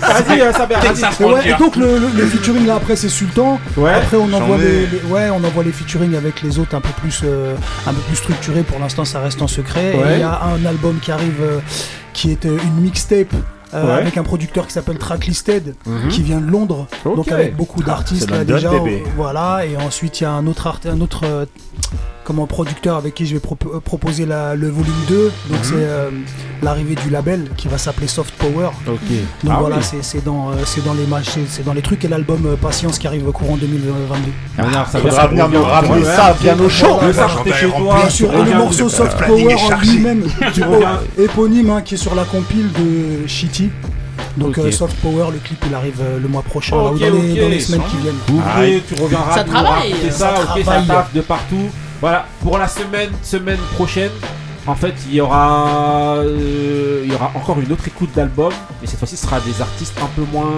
Vas-y, 0.00 0.40
euh, 0.40 0.52
Saber, 0.52 0.74
Et, 0.82 1.24
ouais, 1.24 1.34
Ranger. 1.34 1.48
et 1.50 1.54
donc 1.54 1.76
le, 1.76 1.98
le, 1.98 2.08
le 2.14 2.26
featuring 2.26 2.66
là 2.66 2.74
après 2.76 2.96
c'est 2.96 3.08
Sultan. 3.08 3.58
Ouais. 3.76 3.92
Après 3.94 4.16
on 4.16 4.32
envoie 4.32 4.58
les- 4.58 4.86
ouais 5.10 5.30
on 5.30 5.42
envoie 5.44 5.64
les 5.64 5.72
featuring 5.72 6.14
avec 6.16 6.42
les 6.42 6.58
autres 6.58 6.74
un 6.76 6.80
peu 6.80 6.90
plus 7.00 7.20
euh, 7.24 7.54
un 7.86 7.92
peu 7.92 8.00
plus 8.02 8.16
structurés. 8.16 8.62
Pour 8.62 8.78
l'instant 8.78 9.04
ça 9.04 9.20
reste 9.20 9.40
en 9.42 9.46
secret. 9.48 9.94
Il 10.14 10.20
y 10.20 10.22
a 10.22 10.42
un 10.44 10.64
album 10.66 10.98
qui 11.00 11.10
arrive 11.12 11.40
euh, 11.40 11.60
qui 12.12 12.30
est 12.30 12.44
euh, 12.46 12.58
une 12.64 12.82
mixtape. 12.82 13.32
euh, 13.74 13.86
Ouais. 13.86 13.92
avec 14.02 14.18
un 14.18 14.22
producteur 14.22 14.66
qui 14.66 14.74
s'appelle 14.74 14.98
Tracklisted 14.98 15.74
Mhm. 15.86 16.08
qui 16.10 16.22
vient 16.22 16.40
de 16.42 16.50
Londres 16.50 16.86
donc 17.04 17.32
avec 17.32 17.56
beaucoup 17.56 17.82
d'artistes 17.82 18.30
là 18.30 18.44
déjà 18.44 18.68
bébé. 18.70 19.02
voilà 19.16 19.64
et 19.64 19.78
ensuite 19.78 20.20
il 20.20 20.24
y 20.24 20.26
a 20.26 20.30
un 20.32 20.46
autre 20.46 20.70
un 20.84 21.00
autre 21.00 21.46
euh, 22.22 22.24
comment 22.24 22.46
producteur 22.46 22.96
avec 22.96 23.14
qui 23.14 23.26
je 23.26 23.34
vais 23.34 23.40
propo- 23.40 23.74
euh, 23.76 23.80
proposer 23.80 24.26
la, 24.26 24.54
le 24.54 24.68
volume 24.68 24.92
2 25.08 25.24
donc 25.50 25.58
Mhm. 25.58 25.58
c'est 25.62 25.74
euh, 25.76 26.10
l'arrivée 26.62 26.94
du 26.94 27.10
label 27.10 27.48
qui 27.56 27.68
va 27.68 27.78
s'appeler 27.78 28.06
Soft 28.06 28.34
Power 28.34 28.68
Ok. 28.86 29.00
donc 29.44 29.52
Ah 29.52 29.56
voilà, 29.60 29.76
oui. 29.76 29.82
c'est- 29.82 30.02
c'est 30.02 30.24
dans, 30.24 30.50
euh, 30.50 30.54
c'est 30.64 30.84
dans 30.84 30.94
les 30.94 31.06
matchs, 31.06 31.30
c'est- 31.48 31.64
dans 31.64 31.72
les 31.74 31.82
trucs 31.82 32.04
et 32.04 32.08
l'album 32.08 32.46
euh, 32.46 32.56
Patience 32.56 32.98
qui 32.98 33.06
arrive 33.06 33.26
au 33.28 33.32
courant 33.32 33.56
2022. 33.56 34.30
Ah, 34.58 34.86
ça 34.90 34.98
Faudra 34.98 35.22
va, 35.22 35.26
venir 35.28 35.48
nous 35.48 35.62
ramener 35.62 36.04
ça 36.04 36.36
bien 36.40 36.58
au 36.58 36.68
chaud. 36.68 36.98
Bien 37.02 38.08
sûr, 38.10 38.28
et 38.32 38.36
le 38.36 38.40
reviens. 38.42 38.58
morceau 38.58 38.88
Soft 38.88 39.18
Power 39.26 39.54
en 39.54 39.80
lui-même, 39.80 40.22
reviens. 40.40 41.00
éponyme, 41.18 41.70
hein, 41.70 41.82
qui 41.82 41.94
est 41.94 41.98
sur 41.98 42.14
la 42.14 42.24
compile 42.24 42.70
de 42.72 43.26
Shitty. 43.26 43.70
Donc 44.36 44.56
euh, 44.58 44.70
Soft 44.70 44.96
Power, 45.02 45.26
le 45.32 45.38
clip 45.38 45.62
il 45.68 45.74
arrive 45.74 46.00
euh, 46.00 46.18
le 46.18 46.28
mois 46.28 46.42
prochain, 46.42 46.76
là, 46.76 46.84
ou 46.92 46.98
dans, 46.98 47.04
les, 47.06 47.10
ok. 47.32 47.40
dans 47.40 47.48
les 47.48 47.60
semaines 47.60 47.82
qui 47.90 47.96
viennent. 47.98 48.14
Ouvrez, 48.32 48.82
tu 48.88 49.02
reviendras 49.02 49.34
Ça 49.34 49.44
nous 49.44 49.52
travaille, 49.52 49.94
ça 50.10 50.10
ça, 50.10 50.32
travaille. 50.62 50.86
taffe 50.86 51.12
de 51.14 51.20
partout. 51.20 51.70
Voilà, 52.02 52.26
pour 52.42 52.58
la 52.58 52.66
semaine, 52.68 53.10
semaine 53.22 53.58
prochaine, 53.76 54.10
en 54.66 54.74
fait, 54.76 54.94
il 55.08 55.14
y 55.14 55.20
aura, 55.20 56.16
euh, 56.18 57.02
il 57.04 57.10
y 57.12 57.14
aura 57.14 57.30
encore 57.34 57.58
une 57.60 57.72
autre 57.72 57.86
écoute 57.86 58.10
d'album, 58.14 58.52
mais 58.80 58.86
cette 58.86 58.98
fois-ci, 58.98 59.16
ce 59.16 59.24
sera 59.26 59.40
des 59.40 59.60
artistes 59.60 59.94
un 60.02 60.06
peu 60.14 60.22
moins 60.32 60.50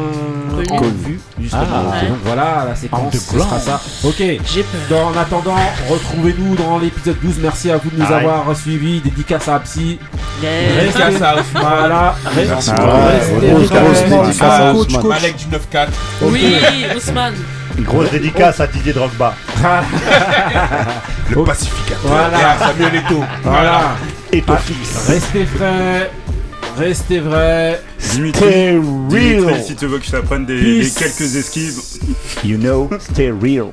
Connus. 0.79 1.21
justement. 1.41 1.63
Ah. 1.93 2.03
Et 2.05 2.09
donc 2.09 2.19
voilà, 2.25 2.65
la 2.69 2.75
séquence, 2.77 3.15
ce 3.15 3.39
sera 3.39 3.59
ça. 3.59 3.81
Ok. 4.03 4.17
J'ai 4.19 4.63
peur. 4.89 5.07
En 5.07 5.17
attendant, 5.19 5.55
retrouvez-nous 5.89 6.55
dans 6.55 6.79
l'épisode 6.79 7.17
12. 7.23 7.37
Merci 7.41 7.71
à 7.71 7.77
vous 7.79 7.91
de 7.91 7.97
nous 7.97 8.11
avoir 8.13 8.57
suivis. 8.57 9.01
Dédicace 9.01 9.49
à 9.49 9.59
Psy. 9.61 9.99
Dédicace 10.43 11.23
à 11.23 11.35
Ousmane. 11.41 11.45
Voilà. 11.63 12.15
Restez- 12.27 12.47
Merci. 12.49 12.71
Ah 12.75 12.85
ouais, 12.85 12.91
restez- 13.19 13.33
ouais, 13.33 13.55
restez- 13.55 13.75
ouais, 13.75 13.89
restez- 13.89 14.11
ouais, 14.11 14.27
restez- 14.27 14.45
ouais, 14.45 14.51
Ah, 14.51 14.73
ouais, 14.73 14.79
coach, 14.79 14.89
ouais. 14.95 15.01
coach. 15.01 15.11
Malek 15.11 15.37
du 15.37 15.47
9-4. 15.47 15.93
Oui, 16.23 16.55
Ousmane. 16.97 17.35
Une 17.77 17.85
grosse 17.85 18.11
dédicace 18.11 18.61
à 18.61 18.67
Didier 18.67 18.93
Drogba. 18.93 19.35
Le 21.31 21.43
pacificateur. 21.45 21.99
Voilà. 22.05 22.41
Et 22.41 22.45
à 22.45 22.59
Samuel 22.59 22.95
Eto'o. 22.97 23.25
Voilà. 23.43 23.97
Et 24.33 24.43
ton 24.43 24.53
Ah, 24.55 24.59
fils. 24.59 25.09
Restez 25.09 25.47
frais. 25.47 26.11
Restez 26.79 27.21
vrai. 27.21 27.81
Dimitri, 28.13 28.41
Stay 28.45 28.73
Dimitri, 29.09 29.39
real. 29.47 29.63
si 29.65 29.75
tu 29.77 29.87
veux 29.87 29.99
que 29.99 30.05
je 30.05 30.11
t'apprenne 30.11 30.45
des, 30.45 30.61
des 30.83 30.91
quelques 30.91 31.37
esquives, 31.37 31.81
You 32.45 32.59
know, 32.59 32.91
stay 33.01 33.31
real. 33.31 33.69